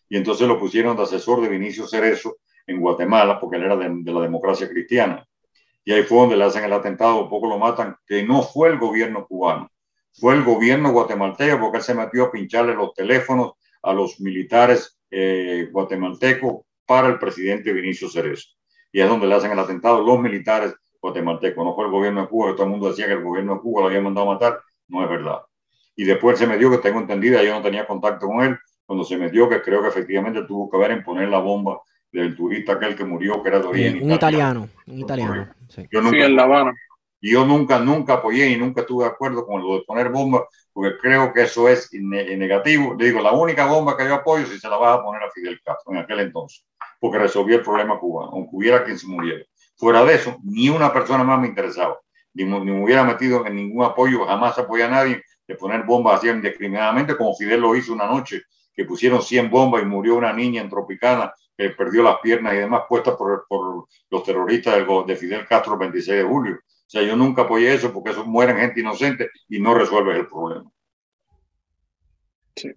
Y 0.10 0.18
entonces 0.18 0.48
lo 0.48 0.60
pusieron 0.60 0.98
de 0.98 1.04
asesor 1.04 1.42
de 1.42 1.50
Vinicio 1.50 1.88
Cerezo 1.88 2.38
en 2.66 2.80
Guatemala, 2.80 3.40
porque 3.40 3.58
él 3.58 3.64
era 3.64 3.78
de 3.78 4.12
la 4.12 4.22
democracia 4.22 4.68
cristiana 4.68 5.26
y 5.88 5.94
ahí 5.94 6.04
fue 6.04 6.18
donde 6.18 6.36
le 6.36 6.44
hacen 6.44 6.66
el 6.66 6.74
atentado, 6.74 7.24
un 7.24 7.30
poco 7.30 7.48
lo 7.48 7.58
matan, 7.58 7.96
que 8.06 8.22
no 8.22 8.44
fue 8.44 8.68
el 8.68 8.78
gobierno 8.78 9.26
cubano, 9.26 9.72
fue 10.12 10.34
el 10.34 10.44
gobierno 10.44 10.92
guatemalteco, 10.92 11.62
porque 11.62 11.78
él 11.78 11.84
se 11.84 11.94
metió 11.94 12.26
a 12.26 12.32
pincharle 12.32 12.76
los 12.76 12.94
teléfonos 12.94 13.54
a 13.82 13.94
los 13.94 14.20
militares 14.20 15.00
eh, 15.10 15.70
guatemaltecos 15.72 16.66
para 16.88 17.10
el 17.10 17.20
presidente 17.20 17.74
Vinicio 17.74 18.10
Cerezo. 18.10 18.50
Y 18.92 19.02
es 19.02 19.10
donde 19.10 19.28
le 19.28 19.36
hacen 19.36 19.52
el 19.52 19.60
atentado 19.60 20.02
los 20.02 20.20
militares 20.20 20.74
guatemaltecos, 21.02 21.64
no 21.64 21.76
fue 21.76 21.86
el 21.86 21.92
gobierno 21.92 22.22
de 22.22 22.28
Cuba, 22.28 22.50
que 22.50 22.54
todo 22.54 22.64
el 22.64 22.72
mundo 22.72 22.90
decía 22.90 23.06
que 23.06 23.14
el 23.14 23.24
gobierno 23.24 23.56
de 23.56 23.62
Cuba 23.62 23.82
lo 23.82 23.88
había 23.88 24.02
mandado 24.02 24.32
a 24.32 24.34
matar, 24.34 24.60
no 24.88 25.04
es 25.04 25.10
verdad. 25.10 25.42
Y 25.96 26.06
después 26.06 26.40
se 26.40 26.48
metió, 26.48 26.72
que 26.72 26.78
tengo 26.78 27.00
entendida, 27.00 27.44
yo 27.44 27.54
no 27.54 27.62
tenía 27.62 27.86
contacto 27.86 28.28
con 28.28 28.42
él, 28.42 28.58
cuando 28.86 29.04
se 29.04 29.18
metió, 29.18 29.50
que 29.50 29.62
creo 29.62 29.82
que 29.82 29.90
efectivamente 29.90 30.44
tuvo 30.44 30.70
que 30.70 30.78
ver 30.78 30.92
en 30.92 31.04
poner 31.04 31.28
la 31.30 31.40
bomba 31.40 31.82
del 32.12 32.36
turista 32.36 32.74
aquel 32.74 32.96
que 32.96 33.04
murió, 33.04 33.44
que 33.44 33.50
era 33.50 33.60
de 33.60 33.68
origen. 33.68 34.04
un 34.04 34.12
italiano, 34.12 34.70
un 34.86 35.00
italiano. 35.00 35.54
Sí. 35.68 35.86
Yo 35.92 36.02
nunca, 36.02 36.26
en 36.26 36.36
La 36.36 36.44
Habana. 36.44 36.74
Yo 37.20 37.46
nunca, 37.46 37.80
nunca 37.80 38.14
apoyé 38.16 38.50
y 38.50 38.58
nunca 38.58 38.82
estuve 38.82 39.04
de 39.04 39.10
acuerdo 39.10 39.46
con 39.46 39.62
lo 39.62 39.76
de 39.76 39.84
poner 39.86 40.10
bombas, 40.10 40.44
porque 40.72 40.98
creo 41.00 41.34
que 41.34 41.44
eso 41.44 41.68
es 41.68 41.90
negativo. 41.92 42.96
Le 42.98 43.06
digo, 43.06 43.22
la 43.22 43.32
única 43.32 43.66
bomba 43.66 43.98
que 43.98 44.06
yo 44.06 44.14
apoyo 44.14 44.46
si 44.46 44.60
se 44.60 44.70
la 44.70 44.78
vas 44.78 45.00
a 45.00 45.04
poner 45.04 45.24
a 45.24 45.32
Fidel 45.32 45.60
Castro 45.64 45.94
en 45.94 46.00
aquel 46.00 46.20
entonces, 46.20 46.64
porque 47.00 47.20
resolvió 47.20 47.58
el 47.58 47.64
problema 47.64 48.00
cubano, 48.00 48.32
aunque 48.34 48.56
hubiera 48.56 48.84
quien 48.84 48.98
se 48.98 49.08
muriera. 49.08 49.44
Fuera 49.76 50.04
de 50.04 50.16
eso, 50.16 50.38
ni 50.44 50.70
una 50.70 50.92
persona 50.92 51.24
más 51.24 51.40
me 51.40 51.48
interesaba, 51.48 52.00
ni, 52.34 52.44
ni 52.44 52.72
me 52.72 52.84
hubiera 52.84 53.04
metido 53.04 53.46
en 53.46 53.56
ningún 53.56 53.86
apoyo, 53.86 54.26
jamás 54.26 54.58
apoyé 54.58 54.84
a 54.84 54.90
nadie 54.90 55.22
de 55.48 55.56
poner 55.56 55.84
bombas 55.84 56.20
así 56.20 56.30
indiscriminadamente, 56.30 57.16
como 57.16 57.36
Fidel 57.36 57.62
lo 57.62 57.76
hizo 57.76 57.94
una 57.94 58.08
noche, 58.08 58.42
que 58.74 58.86
pusieron 58.86 59.22
100 59.22 59.50
bombas 59.50 59.82
y 59.82 59.86
murió 59.86 60.16
una 60.16 60.34
niña 60.34 60.62
en 60.62 60.70
Tropicana 60.70 61.34
que 61.58 61.72
perdió 61.72 62.04
las 62.04 62.18
piernas 62.20 62.54
y 62.54 62.58
demás 62.58 62.84
puestas 62.88 63.16
por, 63.16 63.46
por 63.50 63.88
los 64.12 64.24
terroristas 64.24 64.86
de 65.08 65.16
Fidel 65.16 65.48
Castro 65.48 65.74
el 65.74 65.80
26 65.80 66.18
de 66.20 66.24
julio. 66.24 66.56
O 66.56 66.90
sea, 66.90 67.02
yo 67.02 67.16
nunca 67.16 67.42
apoyé 67.42 67.74
eso 67.74 67.92
porque 67.92 68.12
eso 68.12 68.24
mueren 68.24 68.58
gente 68.58 68.80
inocente 68.80 69.32
y 69.50 69.60
no 69.60 69.74
resuelve 69.74 70.16
el 70.16 70.28
problema. 70.28 70.72
Sí. 72.56 72.72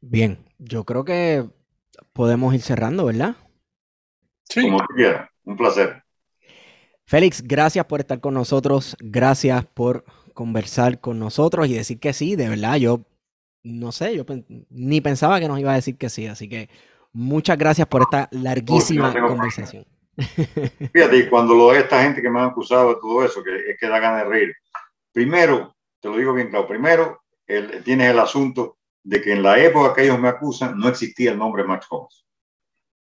Bien, 0.00 0.38
yo 0.58 0.84
creo 0.84 1.04
que 1.04 1.44
podemos 2.12 2.54
ir 2.54 2.62
cerrando, 2.62 3.06
¿verdad? 3.06 3.36
Sí. 4.44 4.62
Como 4.62 4.78
tú 4.80 4.94
quieras, 4.94 5.30
un 5.44 5.56
placer. 5.56 6.02
Félix, 7.04 7.42
gracias 7.42 7.86
por 7.86 8.00
estar 8.00 8.20
con 8.20 8.34
nosotros, 8.34 8.96
gracias 9.00 9.64
por 9.66 10.04
conversar 10.34 11.00
con 11.00 11.18
nosotros 11.18 11.68
y 11.68 11.74
decir 11.74 11.98
que 11.98 12.12
sí, 12.12 12.36
de 12.36 12.48
verdad, 12.48 12.76
yo 12.76 13.02
no 13.62 13.92
sé, 13.92 14.16
yo 14.16 14.24
ni 14.70 15.00
pensaba 15.00 15.40
que 15.40 15.48
nos 15.48 15.58
iba 15.58 15.72
a 15.72 15.76
decir 15.76 15.96
que 15.96 16.10
sí, 16.10 16.26
así 16.26 16.48
que 16.48 16.68
Muchas 17.12 17.58
gracias 17.58 17.88
por 17.88 18.02
esta 18.02 18.28
larguísima 18.30 19.12
conversación. 19.12 19.84
Fíjate, 20.92 21.28
cuando 21.28 21.54
lo 21.54 21.72
de 21.72 21.80
esta 21.80 22.02
gente 22.02 22.20
que 22.20 22.30
me 22.30 22.40
han 22.40 22.50
acusado 22.50 22.90
de 22.90 23.00
todo 23.00 23.24
eso, 23.24 23.42
que 23.42 23.70
es 23.70 23.78
que 23.78 23.88
da 23.88 23.98
ganas 23.98 24.24
de 24.24 24.28
reír. 24.28 24.54
Primero, 25.12 25.74
te 26.00 26.08
lo 26.08 26.16
digo 26.16 26.32
bien 26.32 26.48
claro, 26.50 26.66
primero 26.66 27.22
el, 27.46 27.82
tienes 27.82 28.10
el 28.10 28.18
asunto 28.18 28.77
de 29.08 29.22
que 29.22 29.32
en 29.32 29.42
la 29.42 29.58
época 29.58 29.94
que 29.94 30.04
ellos 30.04 30.18
me 30.18 30.28
acusan 30.28 30.78
no 30.78 30.86
existía 30.86 31.30
el 31.30 31.38
nombre 31.38 31.64
Max 31.64 31.86
Holmes. 31.88 32.26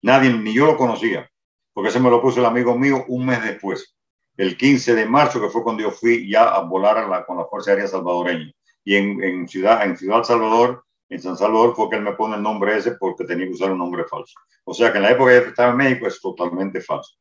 Nadie, 0.01 0.31
ni 0.31 0.53
yo 0.53 0.65
lo 0.65 0.77
conocía, 0.77 1.29
porque 1.73 1.89
ese 1.89 1.99
me 1.99 2.09
lo 2.09 2.21
puso 2.21 2.39
el 2.39 2.45
amigo 2.45 2.77
mío 2.77 3.03
un 3.09 3.25
mes 3.25 3.43
después, 3.43 3.93
el 4.37 4.55
15 4.55 4.95
de 4.95 5.05
marzo, 5.05 5.41
que 5.41 5.49
fue 5.49 5.63
cuando 5.63 5.83
yo 5.83 5.91
fui 5.91 6.29
ya 6.29 6.47
a 6.47 6.61
volar 6.61 7.25
con 7.25 7.35
la 7.35 7.43
Fuerza 7.45 7.71
Aérea 7.71 7.87
Salvadoreña. 7.87 8.49
Y 8.85 8.95
en, 8.95 9.21
en, 9.21 9.47
Ciudad, 9.49 9.83
en 9.83 9.97
Ciudad 9.97 10.23
Salvador, 10.23 10.85
en 11.09 11.21
San 11.21 11.35
Salvador, 11.35 11.75
fue 11.75 11.89
que 11.89 11.97
él 11.97 12.03
me 12.03 12.13
pone 12.13 12.35
el 12.35 12.41
nombre 12.41 12.77
ese 12.77 12.91
porque 12.91 13.25
tenía 13.25 13.45
que 13.45 13.51
usar 13.51 13.71
un 13.73 13.79
nombre 13.79 14.05
falso. 14.05 14.39
O 14.63 14.73
sea 14.73 14.93
que 14.93 14.99
en 14.99 15.03
la 15.03 15.11
época 15.11 15.31
que 15.31 15.49
estaba 15.49 15.71
en 15.71 15.77
México 15.77 16.07
es 16.07 16.21
totalmente 16.21 16.79
falso. 16.79 17.17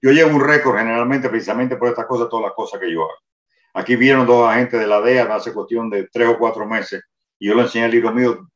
Yo 0.00 0.12
llevo 0.12 0.36
un 0.36 0.44
récord 0.44 0.78
generalmente 0.78 1.28
precisamente 1.28 1.76
por 1.76 1.88
estas 1.88 2.06
cosas, 2.06 2.28
todas 2.28 2.44
las 2.44 2.54
cosas 2.54 2.78
que 2.78 2.92
yo 2.92 3.02
hago. 3.02 3.18
Aquí 3.74 3.96
vieron 3.96 4.28
dos 4.28 4.48
agentes 4.48 4.78
de 4.78 4.86
la 4.86 5.00
DEA 5.00 5.24
hace 5.34 5.52
cuestión 5.52 5.90
de 5.90 6.08
tres 6.12 6.28
o 6.28 6.38
cuatro 6.38 6.64
meses 6.64 7.02
y 7.38 7.48
yo 7.48 7.54
le 7.54 7.62
enseñé 7.62 7.86
al 7.86 7.90
libro 7.90 8.12
mío 8.12 8.48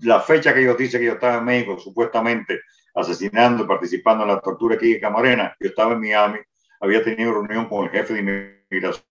la 0.00 0.20
fecha 0.20 0.52
que 0.52 0.60
ellos 0.60 0.78
dicen 0.78 1.00
que 1.00 1.06
yo 1.06 1.12
estaba 1.14 1.38
en 1.38 1.44
México, 1.44 1.78
supuestamente 1.78 2.60
asesinando, 2.94 3.66
participando 3.66 4.24
en 4.24 4.30
la 4.30 4.40
tortura 4.40 4.76
aquí 4.76 4.94
en 4.94 5.00
Camarena. 5.00 5.56
Yo 5.58 5.68
estaba 5.68 5.94
en 5.94 6.00
Miami, 6.00 6.38
había 6.80 7.02
tenido 7.02 7.32
reunión 7.32 7.68
con 7.68 7.84
el 7.84 7.90
jefe 7.90 8.14
de 8.14 8.20
inmigración, 8.70 9.04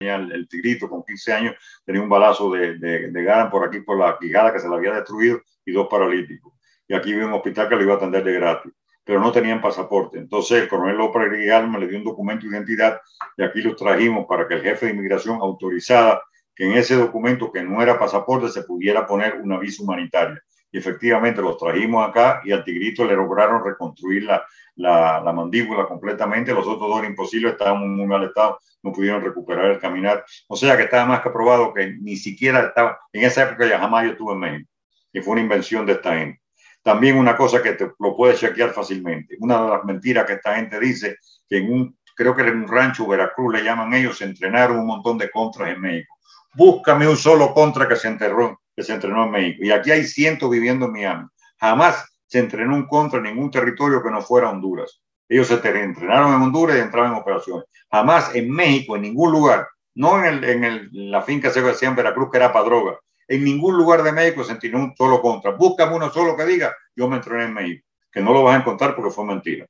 el, 0.00 0.32
el 0.32 0.48
tigrito 0.48 0.88
con 0.88 1.02
15 1.02 1.32
años, 1.32 1.56
tenía 1.84 2.00
un 2.00 2.08
balazo 2.08 2.52
de, 2.52 2.78
de, 2.78 3.10
de 3.10 3.48
por 3.50 3.66
aquí, 3.66 3.80
por 3.80 3.98
la 3.98 4.16
quijada 4.18 4.52
que 4.52 4.60
se 4.60 4.68
le 4.68 4.76
había 4.76 4.92
destruido 4.92 5.40
y 5.64 5.72
dos 5.72 5.88
paralíticos. 5.90 6.52
Y 6.86 6.94
aquí 6.94 7.12
vi 7.12 7.20
un 7.20 7.32
hospital 7.32 7.68
que 7.68 7.76
lo 7.76 7.82
iba 7.82 7.94
a 7.94 7.96
atender 7.96 8.22
de 8.22 8.32
gratis 8.32 8.72
pero 9.08 9.20
no 9.20 9.32
tenían 9.32 9.62
pasaporte. 9.62 10.18
Entonces 10.18 10.60
el 10.60 10.68
coronel 10.68 10.98
López 10.98 11.22
me 11.30 11.78
le 11.80 11.88
dio 11.88 11.96
un 11.96 12.04
documento 12.04 12.44
de 12.44 12.52
identidad 12.52 13.00
y 13.38 13.42
aquí 13.42 13.62
lo 13.62 13.74
trajimos 13.74 14.26
para 14.26 14.46
que 14.46 14.52
el 14.52 14.60
jefe 14.60 14.84
de 14.84 14.92
inmigración 14.92 15.38
autorizara 15.40 16.22
que 16.58 16.64
en 16.64 16.72
ese 16.72 16.96
documento 16.96 17.52
que 17.52 17.62
no 17.62 17.80
era 17.80 18.00
pasaporte 18.00 18.48
se 18.48 18.64
pudiera 18.64 19.06
poner 19.06 19.40
una 19.40 19.60
visa 19.60 19.84
humanitaria. 19.84 20.42
Y 20.72 20.78
efectivamente 20.78 21.40
los 21.40 21.56
trajimos 21.56 22.06
acá 22.06 22.42
y 22.44 22.50
al 22.50 22.64
tigrito 22.64 23.04
le 23.04 23.14
lograron 23.14 23.64
reconstruir 23.64 24.24
la, 24.24 24.44
la, 24.74 25.20
la 25.20 25.32
mandíbula 25.32 25.86
completamente. 25.86 26.52
Los 26.52 26.66
otros 26.66 26.90
dos 26.90 27.06
imposibles 27.06 27.52
estaban 27.52 27.80
en 27.84 27.96
muy 27.96 28.06
mal 28.06 28.24
estado, 28.24 28.58
no 28.82 28.92
pudieron 28.92 29.22
recuperar 29.22 29.66
el 29.66 29.78
caminar. 29.78 30.24
O 30.48 30.56
sea 30.56 30.76
que 30.76 30.82
estaba 30.82 31.06
más 31.06 31.22
que 31.22 31.30
probado 31.30 31.72
que 31.72 31.94
ni 32.00 32.16
siquiera 32.16 32.60
estaba, 32.66 32.98
en 33.12 33.24
esa 33.24 33.44
época 33.44 33.68
ya 33.68 33.78
jamás 33.78 34.04
yo 34.04 34.10
estuve 34.10 34.32
en 34.32 34.40
México. 34.40 34.70
Y 35.12 35.20
fue 35.20 35.34
una 35.34 35.42
invención 35.42 35.86
de 35.86 35.92
esta 35.92 36.16
gente. 36.16 36.40
También 36.82 37.16
una 37.16 37.36
cosa 37.36 37.62
que 37.62 37.74
te 37.74 37.92
lo 37.98 38.16
puedes 38.16 38.40
chequear 38.40 38.70
fácilmente. 38.70 39.36
Una 39.38 39.62
de 39.62 39.70
las 39.70 39.84
mentiras 39.84 40.26
que 40.26 40.32
esta 40.34 40.56
gente 40.56 40.80
dice, 40.80 41.18
que 41.48 41.58
en 41.58 41.72
un, 41.72 41.98
creo 42.16 42.34
que 42.34 42.42
en 42.42 42.62
un 42.62 42.68
rancho 42.68 43.06
Veracruz 43.06 43.54
le 43.54 43.62
llaman 43.62 43.94
ellos, 43.94 44.18
se 44.18 44.24
entrenaron 44.24 44.80
un 44.80 44.86
montón 44.86 45.18
de 45.18 45.30
contras 45.30 45.70
en 45.70 45.80
México. 45.80 46.17
Búscame 46.54 47.08
un 47.08 47.16
solo 47.16 47.52
contra 47.54 47.88
que 47.88 47.96
se 47.96 48.08
enterró, 48.08 48.60
que 48.74 48.82
se 48.82 48.94
entrenó 48.94 49.24
en 49.24 49.30
México. 49.30 49.64
Y 49.64 49.70
aquí 49.70 49.90
hay 49.90 50.04
cientos 50.04 50.50
viviendo 50.50 50.86
en 50.86 50.92
Miami. 50.92 51.26
Jamás 51.58 52.04
se 52.26 52.38
entrenó 52.38 52.74
un 52.74 52.86
contra 52.86 53.18
en 53.18 53.24
ningún 53.24 53.50
territorio 53.50 54.02
que 54.02 54.10
no 54.10 54.22
fuera 54.22 54.50
Honduras. 54.50 55.00
Ellos 55.28 55.48
se 55.48 55.54
entrenaron 55.54 56.34
en 56.34 56.42
Honduras 56.42 56.76
y 56.76 56.80
entraban 56.80 57.12
en 57.12 57.18
operaciones. 57.18 57.64
Jamás 57.90 58.34
en 58.34 58.50
México, 58.50 58.96
en 58.96 59.02
ningún 59.02 59.32
lugar, 59.32 59.68
no 59.94 60.18
en, 60.18 60.24
el, 60.24 60.44
en, 60.44 60.64
el, 60.64 60.88
la 60.92 61.22
finca 61.22 61.50
se 61.50 61.60
decía 61.60 61.88
en 61.88 61.96
Veracruz, 61.96 62.30
que 62.30 62.38
era 62.38 62.52
para 62.52 62.64
droga, 62.64 62.98
en 63.26 63.44
ningún 63.44 63.76
lugar 63.76 64.02
de 64.02 64.12
México 64.12 64.42
se 64.42 64.52
entiende 64.52 64.78
un 64.78 64.96
solo 64.96 65.20
contra. 65.20 65.50
Búscame 65.50 65.96
uno 65.96 66.10
solo 66.10 66.36
que 66.36 66.46
diga, 66.46 66.74
yo 66.96 67.08
me 67.08 67.16
entrené 67.16 67.44
en 67.44 67.54
México, 67.54 67.86
que 68.10 68.22
no 68.22 68.32
lo 68.32 68.42
vas 68.42 68.56
a 68.56 68.60
encontrar 68.60 68.94
porque 68.94 69.10
fue 69.10 69.26
mentira. 69.26 69.66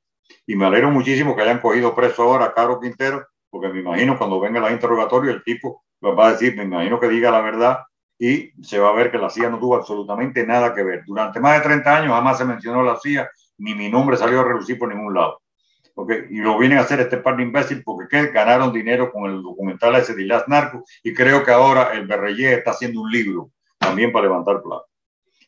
Y 0.47 0.55
me 0.55 0.65
alegro 0.65 0.91
muchísimo 0.91 1.35
que 1.35 1.41
hayan 1.41 1.59
cogido 1.59 1.93
preso 1.93 2.23
ahora 2.23 2.45
a 2.45 2.53
Caro 2.53 2.79
Quintero, 2.79 3.27
porque 3.49 3.69
me 3.69 3.79
imagino 3.79 4.17
cuando 4.17 4.39
venga 4.39 4.65
el 4.65 4.73
interrogatorio 4.73 5.31
el 5.31 5.43
tipo 5.43 5.83
va 6.01 6.27
a 6.27 6.31
decir, 6.31 6.55
me 6.55 6.63
imagino 6.63 6.99
que 6.99 7.09
diga 7.09 7.31
la 7.31 7.41
verdad 7.41 7.79
y 8.17 8.51
se 8.61 8.79
va 8.79 8.89
a 8.89 8.93
ver 8.93 9.11
que 9.11 9.17
la 9.17 9.29
CIA 9.29 9.49
no 9.49 9.59
tuvo 9.59 9.75
absolutamente 9.75 10.45
nada 10.45 10.73
que 10.73 10.83
ver. 10.83 11.03
Durante 11.05 11.39
más 11.39 11.57
de 11.57 11.63
30 11.63 11.97
años 11.97 12.13
jamás 12.13 12.37
se 12.37 12.45
mencionó 12.45 12.83
la 12.83 12.99
CIA, 12.99 13.29
ni 13.57 13.73
mi 13.73 13.89
nombre 13.89 14.17
salió 14.17 14.41
a 14.41 14.43
relucir 14.43 14.77
por 14.77 14.93
ningún 14.93 15.13
lado. 15.13 15.41
Okay. 15.95 16.27
Y 16.29 16.37
lo 16.37 16.57
vienen 16.57 16.77
a 16.77 16.81
hacer 16.81 16.99
este 17.01 17.17
par 17.17 17.35
de 17.35 17.43
imbéciles 17.43 17.83
porque 17.83 18.07
¿qué? 18.09 18.31
ganaron 18.31 18.71
dinero 18.71 19.11
con 19.11 19.29
el 19.29 19.41
documental 19.41 19.95
ese 19.95 20.15
de 20.15 20.25
Las 20.25 20.45
y 21.03 21.13
creo 21.13 21.43
que 21.43 21.51
ahora 21.51 21.91
el 21.93 22.07
Berreyé 22.07 22.53
está 22.53 22.71
haciendo 22.71 23.01
un 23.01 23.11
libro 23.11 23.51
también 23.77 24.11
para 24.11 24.27
levantar 24.27 24.61
plata. 24.61 24.85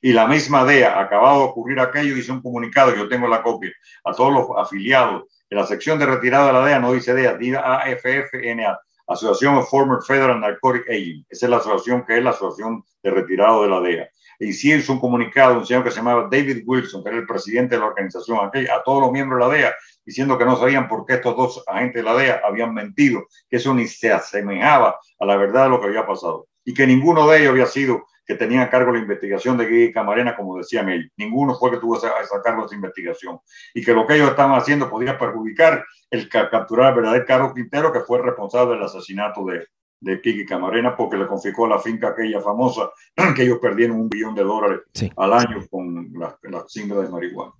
Y 0.01 0.13
la 0.13 0.27
misma 0.27 0.65
DEA, 0.65 0.99
acabado 0.99 1.39
de 1.39 1.45
ocurrir 1.45 1.79
aquello, 1.79 2.17
hizo 2.17 2.33
un 2.33 2.41
comunicado, 2.41 2.95
yo 2.95 3.07
tengo 3.07 3.27
la 3.27 3.43
copia, 3.43 3.71
a 4.03 4.11
todos 4.13 4.33
los 4.33 4.47
afiliados 4.57 5.23
de 5.49 5.55
la 5.55 5.65
sección 5.65 5.99
de 5.99 6.07
retirada 6.07 6.47
de 6.47 6.53
la 6.53 6.65
DEA, 6.65 6.79
no 6.79 6.91
dice 6.91 7.13
DEA, 7.13 7.37
dice 7.37 7.57
AFFNA, 7.57 8.79
Asociación 9.13 9.55
of 9.55 9.69
Former 9.69 9.99
Federal 10.01 10.39
Narcotic 10.39 10.89
Agents. 10.89 11.27
Esa 11.29 11.45
es 11.45 11.49
la 11.49 11.57
asociación 11.57 12.05
que 12.05 12.17
es 12.17 12.23
la 12.23 12.31
asociación 12.31 12.83
de 13.03 13.11
retirado 13.11 13.63
de 13.63 13.69
la 13.69 13.81
DEA. 13.81 14.09
Sí 14.39 14.73
hizo 14.73 14.93
un 14.93 14.99
comunicado, 14.99 15.57
un 15.57 15.65
señor 15.65 15.83
que 15.83 15.91
se 15.91 15.97
llamaba 15.97 16.27
David 16.31 16.63
Wilson, 16.65 17.03
que 17.03 17.09
era 17.09 17.19
el 17.19 17.27
presidente 17.27 17.75
de 17.75 17.81
la 17.81 17.87
organización, 17.87 18.39
a 18.39 18.83
todos 18.83 19.01
los 19.01 19.11
miembros 19.11 19.39
de 19.39 19.47
la 19.47 19.53
DEA, 19.53 19.75
diciendo 20.03 20.37
que 20.37 20.45
no 20.45 20.57
sabían 20.57 20.87
por 20.87 21.05
qué 21.05 21.15
estos 21.15 21.35
dos 21.35 21.63
agentes 21.67 22.03
de 22.03 22.09
la 22.09 22.15
DEA 22.15 22.41
habían 22.43 22.73
mentido, 22.73 23.27
que 23.49 23.57
eso 23.57 23.73
ni 23.73 23.87
se 23.87 24.11
asemejaba 24.11 24.99
a 25.19 25.25
la 25.25 25.35
verdad 25.35 25.65
de 25.65 25.69
lo 25.69 25.79
que 25.79 25.87
había 25.87 26.07
pasado 26.07 26.47
y 26.63 26.73
que 26.73 26.87
ninguno 26.87 27.27
de 27.27 27.39
ellos 27.39 27.51
había 27.51 27.65
sido 27.65 28.05
que 28.25 28.35
tenía 28.35 28.63
a 28.63 28.69
cargo 28.69 28.91
la 28.91 28.99
investigación 28.99 29.57
de 29.57 29.65
Guy 29.65 29.91
Camarena, 29.91 30.35
como 30.35 30.57
decían 30.57 30.89
ellos. 30.89 31.11
Ninguno 31.17 31.55
fue 31.55 31.71
que 31.71 31.77
tuvo 31.77 31.97
esa, 31.97 32.11
esa 32.21 32.41
cargo 32.41 32.61
de 32.61 32.65
esa 32.67 32.75
investigación. 32.75 33.39
Y 33.73 33.83
que 33.83 33.93
lo 33.93 34.05
que 34.05 34.15
ellos 34.15 34.29
estaban 34.29 34.57
haciendo 34.57 34.89
podía 34.89 35.17
perjudicar 35.17 35.83
el 36.09 36.29
capturar 36.29 36.87
al 36.87 36.95
verdadero 36.95 37.25
Carlos 37.25 37.53
Quintero, 37.53 37.91
que 37.91 38.01
fue 38.01 38.21
responsable 38.21 38.75
del 38.75 38.83
asesinato 38.83 39.45
de, 39.45 39.65
de 40.01 40.21
Kiki 40.21 40.45
Camarena, 40.45 40.95
porque 40.95 41.17
le 41.17 41.27
confiscó 41.27 41.67
la 41.67 41.79
finca 41.79 42.09
aquella 42.09 42.41
famosa, 42.41 42.91
que 43.35 43.43
ellos 43.43 43.59
perdieron 43.61 43.97
un 43.97 44.09
billón 44.09 44.35
de 44.35 44.43
dólares 44.43 44.81
al 45.15 45.33
año 45.33 45.65
con 45.69 46.11
las 46.13 46.35
la 46.43 47.01
de 47.01 47.09
marihuana. 47.09 47.53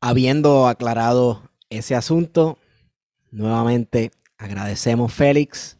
Habiendo 0.00 0.68
aclarado 0.68 1.42
ese 1.70 1.94
asunto, 1.94 2.58
nuevamente 3.30 4.10
agradecemos 4.38 5.12
Félix. 5.12 5.78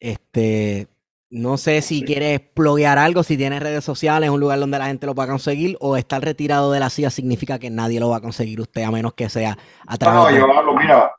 Este, 0.00 0.88
no 1.30 1.56
sé 1.56 1.82
si 1.82 2.04
quieres 2.04 2.40
pluguear 2.40 2.98
algo, 2.98 3.22
si 3.22 3.36
tienes 3.36 3.60
redes 3.60 3.84
sociales, 3.84 4.30
un 4.30 4.38
lugar 4.38 4.60
donde 4.60 4.78
la 4.78 4.86
gente 4.86 5.06
lo 5.06 5.14
va 5.14 5.24
a 5.24 5.28
conseguir, 5.28 5.76
o 5.80 5.96
estar 5.96 6.22
retirado 6.22 6.70
de 6.70 6.80
la 6.80 6.90
CIA 6.90 7.10
significa 7.10 7.58
que 7.58 7.70
nadie 7.70 7.98
lo 7.98 8.10
va 8.10 8.18
a 8.18 8.20
conseguir 8.20 8.60
usted, 8.60 8.82
a 8.82 8.90
menos 8.90 9.14
que 9.14 9.28
sea 9.28 9.56
a 9.86 9.96
través 9.96 10.36
de 10.36 10.42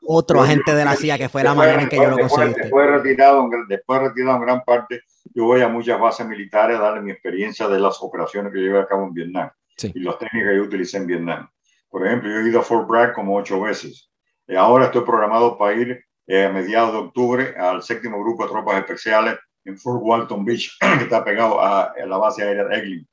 otro 0.06 0.40
agente 0.40 0.74
de 0.74 0.84
la 0.84 0.96
CIA, 0.96 1.18
que 1.18 1.28
fue 1.28 1.42
la 1.42 1.54
manera 1.54 1.82
en 1.82 1.88
que 1.88 1.96
yo 1.96 2.08
lo 2.08 2.18
conseguí. 2.18 2.54
Después, 2.54 2.90
retirado, 2.90 3.48
después 3.68 4.00
retirado 4.00 4.36
en 4.36 4.42
gran 4.42 4.64
parte, 4.64 5.02
yo 5.34 5.44
voy 5.44 5.60
a 5.60 5.68
muchas 5.68 6.00
bases 6.00 6.26
militares 6.26 6.78
a 6.78 6.80
darle 6.80 7.02
mi 7.02 7.10
experiencia 7.10 7.68
de 7.68 7.78
las 7.78 7.98
operaciones 8.00 8.52
que 8.52 8.60
llevé 8.60 8.78
a 8.78 8.86
cabo 8.86 9.04
en 9.04 9.12
Vietnam 9.12 9.50
y 9.82 10.00
las 10.00 10.18
técnicas 10.18 10.50
que 10.50 10.56
yo 10.56 10.62
utilicé 10.62 10.96
en 10.96 11.06
Vietnam. 11.06 11.50
Por 11.90 12.06
ejemplo, 12.06 12.30
yo 12.30 12.38
he 12.38 12.48
ido 12.48 12.60
a 12.60 12.62
Fort 12.62 12.88
Bragg 12.88 13.12
como 13.12 13.36
ocho 13.36 13.60
veces. 13.60 14.10
Y 14.46 14.54
ahora 14.54 14.86
estoy 14.86 15.02
programado 15.02 15.58
para 15.58 15.74
ir 15.74 16.04
eh, 16.26 16.44
a 16.44 16.48
mediados 16.50 16.92
de 16.92 16.98
octubre 16.98 17.54
al 17.58 17.82
séptimo 17.82 18.18
grupo 18.20 18.44
de 18.44 18.50
tropas 18.50 18.78
especiales 18.78 19.36
en 19.66 19.78
Fort 19.78 20.00
Walton 20.02 20.44
Beach, 20.44 20.78
que 20.98 21.04
está 21.04 21.24
pegado 21.24 21.60
a, 21.60 21.92
la 22.06 22.16
base 22.16 22.42
aérea 22.42 22.64
de 22.64 22.76
Eglin. 22.76 23.08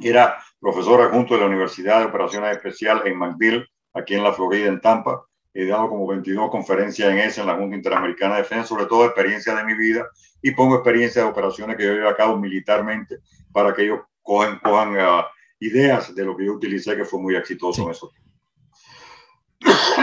Era 0.00 0.38
profesor 0.58 1.02
adjunto 1.02 1.34
de 1.34 1.40
la 1.40 1.46
Universidad 1.46 2.00
de 2.00 2.06
Operaciones 2.06 2.56
Especiales 2.56 3.04
en 3.06 3.18
McGill, 3.18 3.66
aquí 3.92 4.14
en 4.14 4.24
la 4.24 4.32
Florida, 4.32 4.68
en 4.68 4.80
Tampa. 4.80 5.24
He 5.52 5.66
dado 5.66 5.88
como 5.88 6.06
22 6.08 6.50
conferencias 6.50 7.12
en 7.12 7.18
esa, 7.18 7.42
en 7.42 7.46
la 7.46 7.54
Junta 7.54 7.76
Interamericana 7.76 8.34
de 8.34 8.42
Defensa, 8.42 8.66
sobre 8.66 8.86
todo 8.86 9.04
experiencia 9.04 9.54
de 9.54 9.64
mi 9.64 9.74
vida 9.74 10.08
y 10.42 10.50
pongo 10.50 10.74
experiencia 10.74 11.22
de 11.22 11.28
operaciones 11.28 11.76
que 11.76 11.84
yo 11.84 11.94
llevo 11.94 12.08
a 12.08 12.16
cabo 12.16 12.36
militarmente 12.36 13.18
para 13.52 13.72
que 13.72 13.84
ellos 13.84 14.00
cojan, 14.20 14.58
cojan 14.58 14.96
uh, 14.96 15.22
ideas 15.60 16.12
de 16.14 16.24
lo 16.24 16.36
que 16.36 16.46
yo 16.46 16.54
utilicé, 16.54 16.96
que 16.96 17.04
fue 17.04 17.20
muy 17.20 17.36
exitoso 17.36 17.84
en 17.84 17.90
eso. 17.90 18.10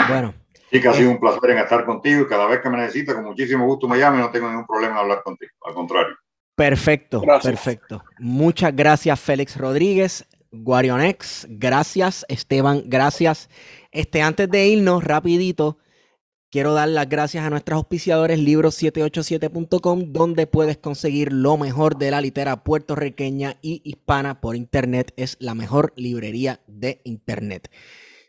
Bueno, 0.07 0.33
Sí, 0.71 0.79
que 0.79 0.87
ha 0.87 0.93
sido 0.93 1.11
un 1.11 1.19
placer 1.19 1.49
en 1.49 1.57
estar 1.57 1.83
contigo 1.83 2.21
y 2.21 2.27
cada 2.27 2.47
vez 2.47 2.61
que 2.61 2.69
me 2.69 2.77
necesitas, 2.77 3.15
con 3.15 3.25
muchísimo 3.25 3.65
gusto 3.65 3.89
me 3.89 3.97
llame, 3.97 4.19
no 4.19 4.31
tengo 4.31 4.47
ningún 4.47 4.65
problema 4.65 4.93
en 4.93 4.99
hablar 4.99 5.21
contigo, 5.21 5.51
al 5.65 5.73
contrario. 5.73 6.15
Perfecto, 6.55 7.21
perfecto. 7.43 8.03
Muchas 8.19 8.73
gracias, 8.73 9.19
Félix 9.19 9.57
Rodríguez, 9.57 10.25
Guarionex, 10.51 11.47
gracias, 11.49 12.25
Esteban, 12.29 12.83
gracias. 12.85 13.49
Este, 13.91 14.21
antes 14.21 14.49
de 14.49 14.67
irnos, 14.67 15.03
rapidito, 15.03 15.77
quiero 16.49 16.73
dar 16.73 16.87
las 16.87 17.09
gracias 17.09 17.43
a 17.43 17.49
nuestros 17.49 17.75
auspiciadores, 17.75 18.39
libros787.com, 18.39 20.13
donde 20.13 20.47
puedes 20.47 20.77
conseguir 20.77 21.33
lo 21.33 21.57
mejor 21.57 21.97
de 21.97 22.11
la 22.11 22.21
litera 22.21 22.63
puertorriqueña 22.63 23.57
y 23.61 23.81
hispana 23.83 24.39
por 24.39 24.55
internet. 24.55 25.13
Es 25.17 25.35
la 25.41 25.53
mejor 25.53 25.91
librería 25.97 26.61
de 26.67 27.01
internet. 27.03 27.69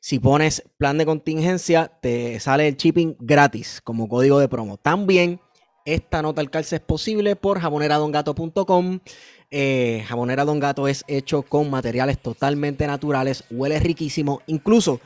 Si 0.04 0.18
pones 0.18 0.64
plan 0.78 0.98
de 0.98 1.06
contingencia, 1.06 1.86
te 2.00 2.40
sale 2.40 2.66
el 2.66 2.76
shipping 2.76 3.14
gratis 3.20 3.80
como 3.84 4.08
código 4.08 4.40
de 4.40 4.48
promo. 4.48 4.76
También 4.76 5.38
esta 5.84 6.22
nota 6.22 6.40
al 6.40 6.50
calce 6.50 6.74
es 6.74 6.82
posible 6.82 7.36
por 7.36 7.60
jaboneradongato.com. 7.60 8.98
Eh, 9.52 10.02
Jabonera 10.08 10.44
Don 10.44 10.58
Gato 10.58 10.88
es 10.88 11.04
hecho 11.06 11.42
con 11.42 11.70
materiales 11.70 12.18
totalmente 12.18 12.84
naturales, 12.88 13.44
huele 13.48 13.78
riquísimo. 13.78 14.42
Incluso 14.48 14.98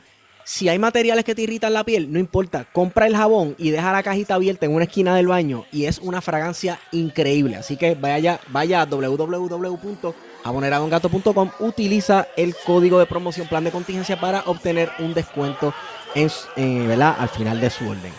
Si 0.49 0.69
hay 0.69 0.79
materiales 0.79 1.25
que 1.25 1.35
te 1.35 1.41
irritan 1.41 1.73
la 1.73 1.83
piel, 1.83 2.09
no 2.09 2.19
importa, 2.19 2.65
compra 2.71 3.05
el 3.05 3.17
jabón 3.17 3.53
y 3.57 3.71
deja 3.71 3.91
la 3.91 4.01
cajita 4.01 4.35
abierta 4.35 4.65
en 4.65 4.73
una 4.73 4.85
esquina 4.85 5.13
del 5.13 5.27
baño 5.27 5.65
y 5.73 5.87
es 5.87 5.99
una 5.99 6.21
fragancia 6.21 6.79
increíble. 6.93 7.57
Así 7.57 7.75
que 7.75 7.95
vaya, 7.95 8.39
vaya 8.47 8.81
a 8.81 8.85
www.jaboneradongato.com, 8.85 11.51
utiliza 11.59 12.29
el 12.37 12.55
código 12.65 12.97
de 12.97 13.07
promoción 13.07 13.49
plan 13.49 13.65
de 13.65 13.71
contingencia 13.71 14.21
para 14.21 14.43
obtener 14.45 14.89
un 14.99 15.13
descuento 15.13 15.73
en, 16.15 16.31
eh, 16.55 16.85
¿verdad? 16.87 17.17
al 17.19 17.27
final 17.27 17.59
de 17.59 17.69
su 17.69 17.89
orden. 17.89 18.13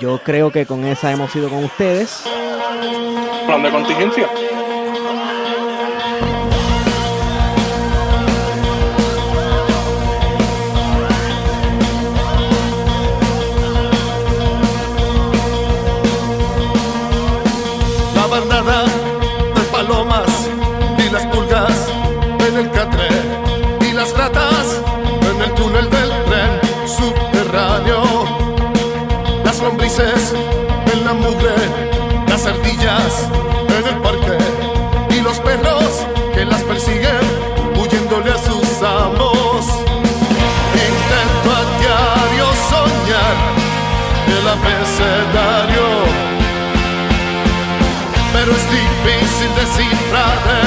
Yo 0.00 0.20
creo 0.24 0.50
que 0.50 0.66
con 0.66 0.84
esa 0.84 1.12
hemos 1.12 1.32
ido 1.36 1.48
con 1.48 1.62
ustedes. 1.62 2.24
Plan 3.46 3.62
de 3.62 3.70
contingencia. 3.70 4.28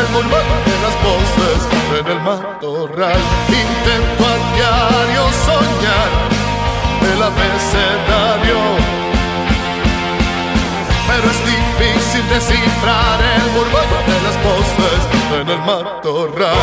El 0.01 0.07
volumen 0.13 0.47
de 0.69 0.75
las 0.83 0.95
voces 1.07 1.59
en 1.99 2.05
el 2.13 2.19
matorral. 2.21 3.21
Intento 3.47 4.23
a 4.25 4.35
diario 4.55 5.23
soñar 5.45 6.09
el 7.13 7.21
abecedario 7.21 8.93
pero 11.07 11.29
es 11.29 11.39
difícil 11.45 12.27
descifrar 12.29 13.19
el 13.21 13.51
murmullo 13.51 13.99
de 14.07 14.17
las 14.25 14.37
voces 14.43 15.01
en 15.41 15.49
el 15.49 15.59
matorral. 15.59 16.57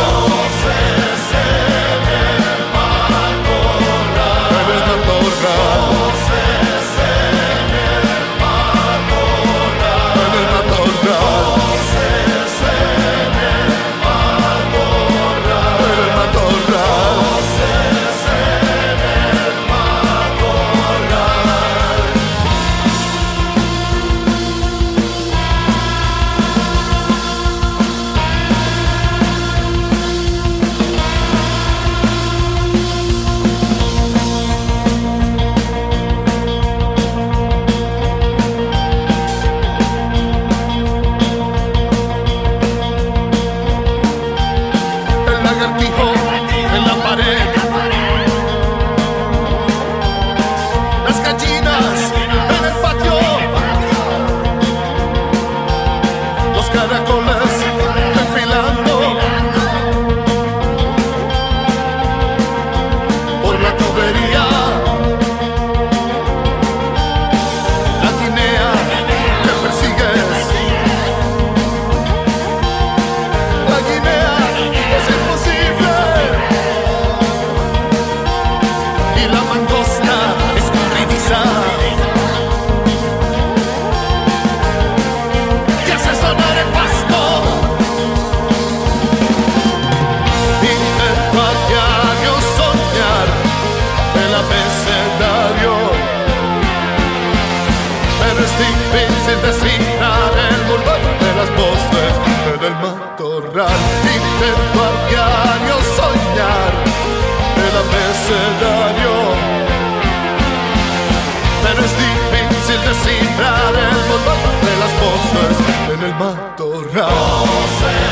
Voces 115.01 115.57
en 115.95 116.03
el 116.05 116.15
matorral. 116.15 118.10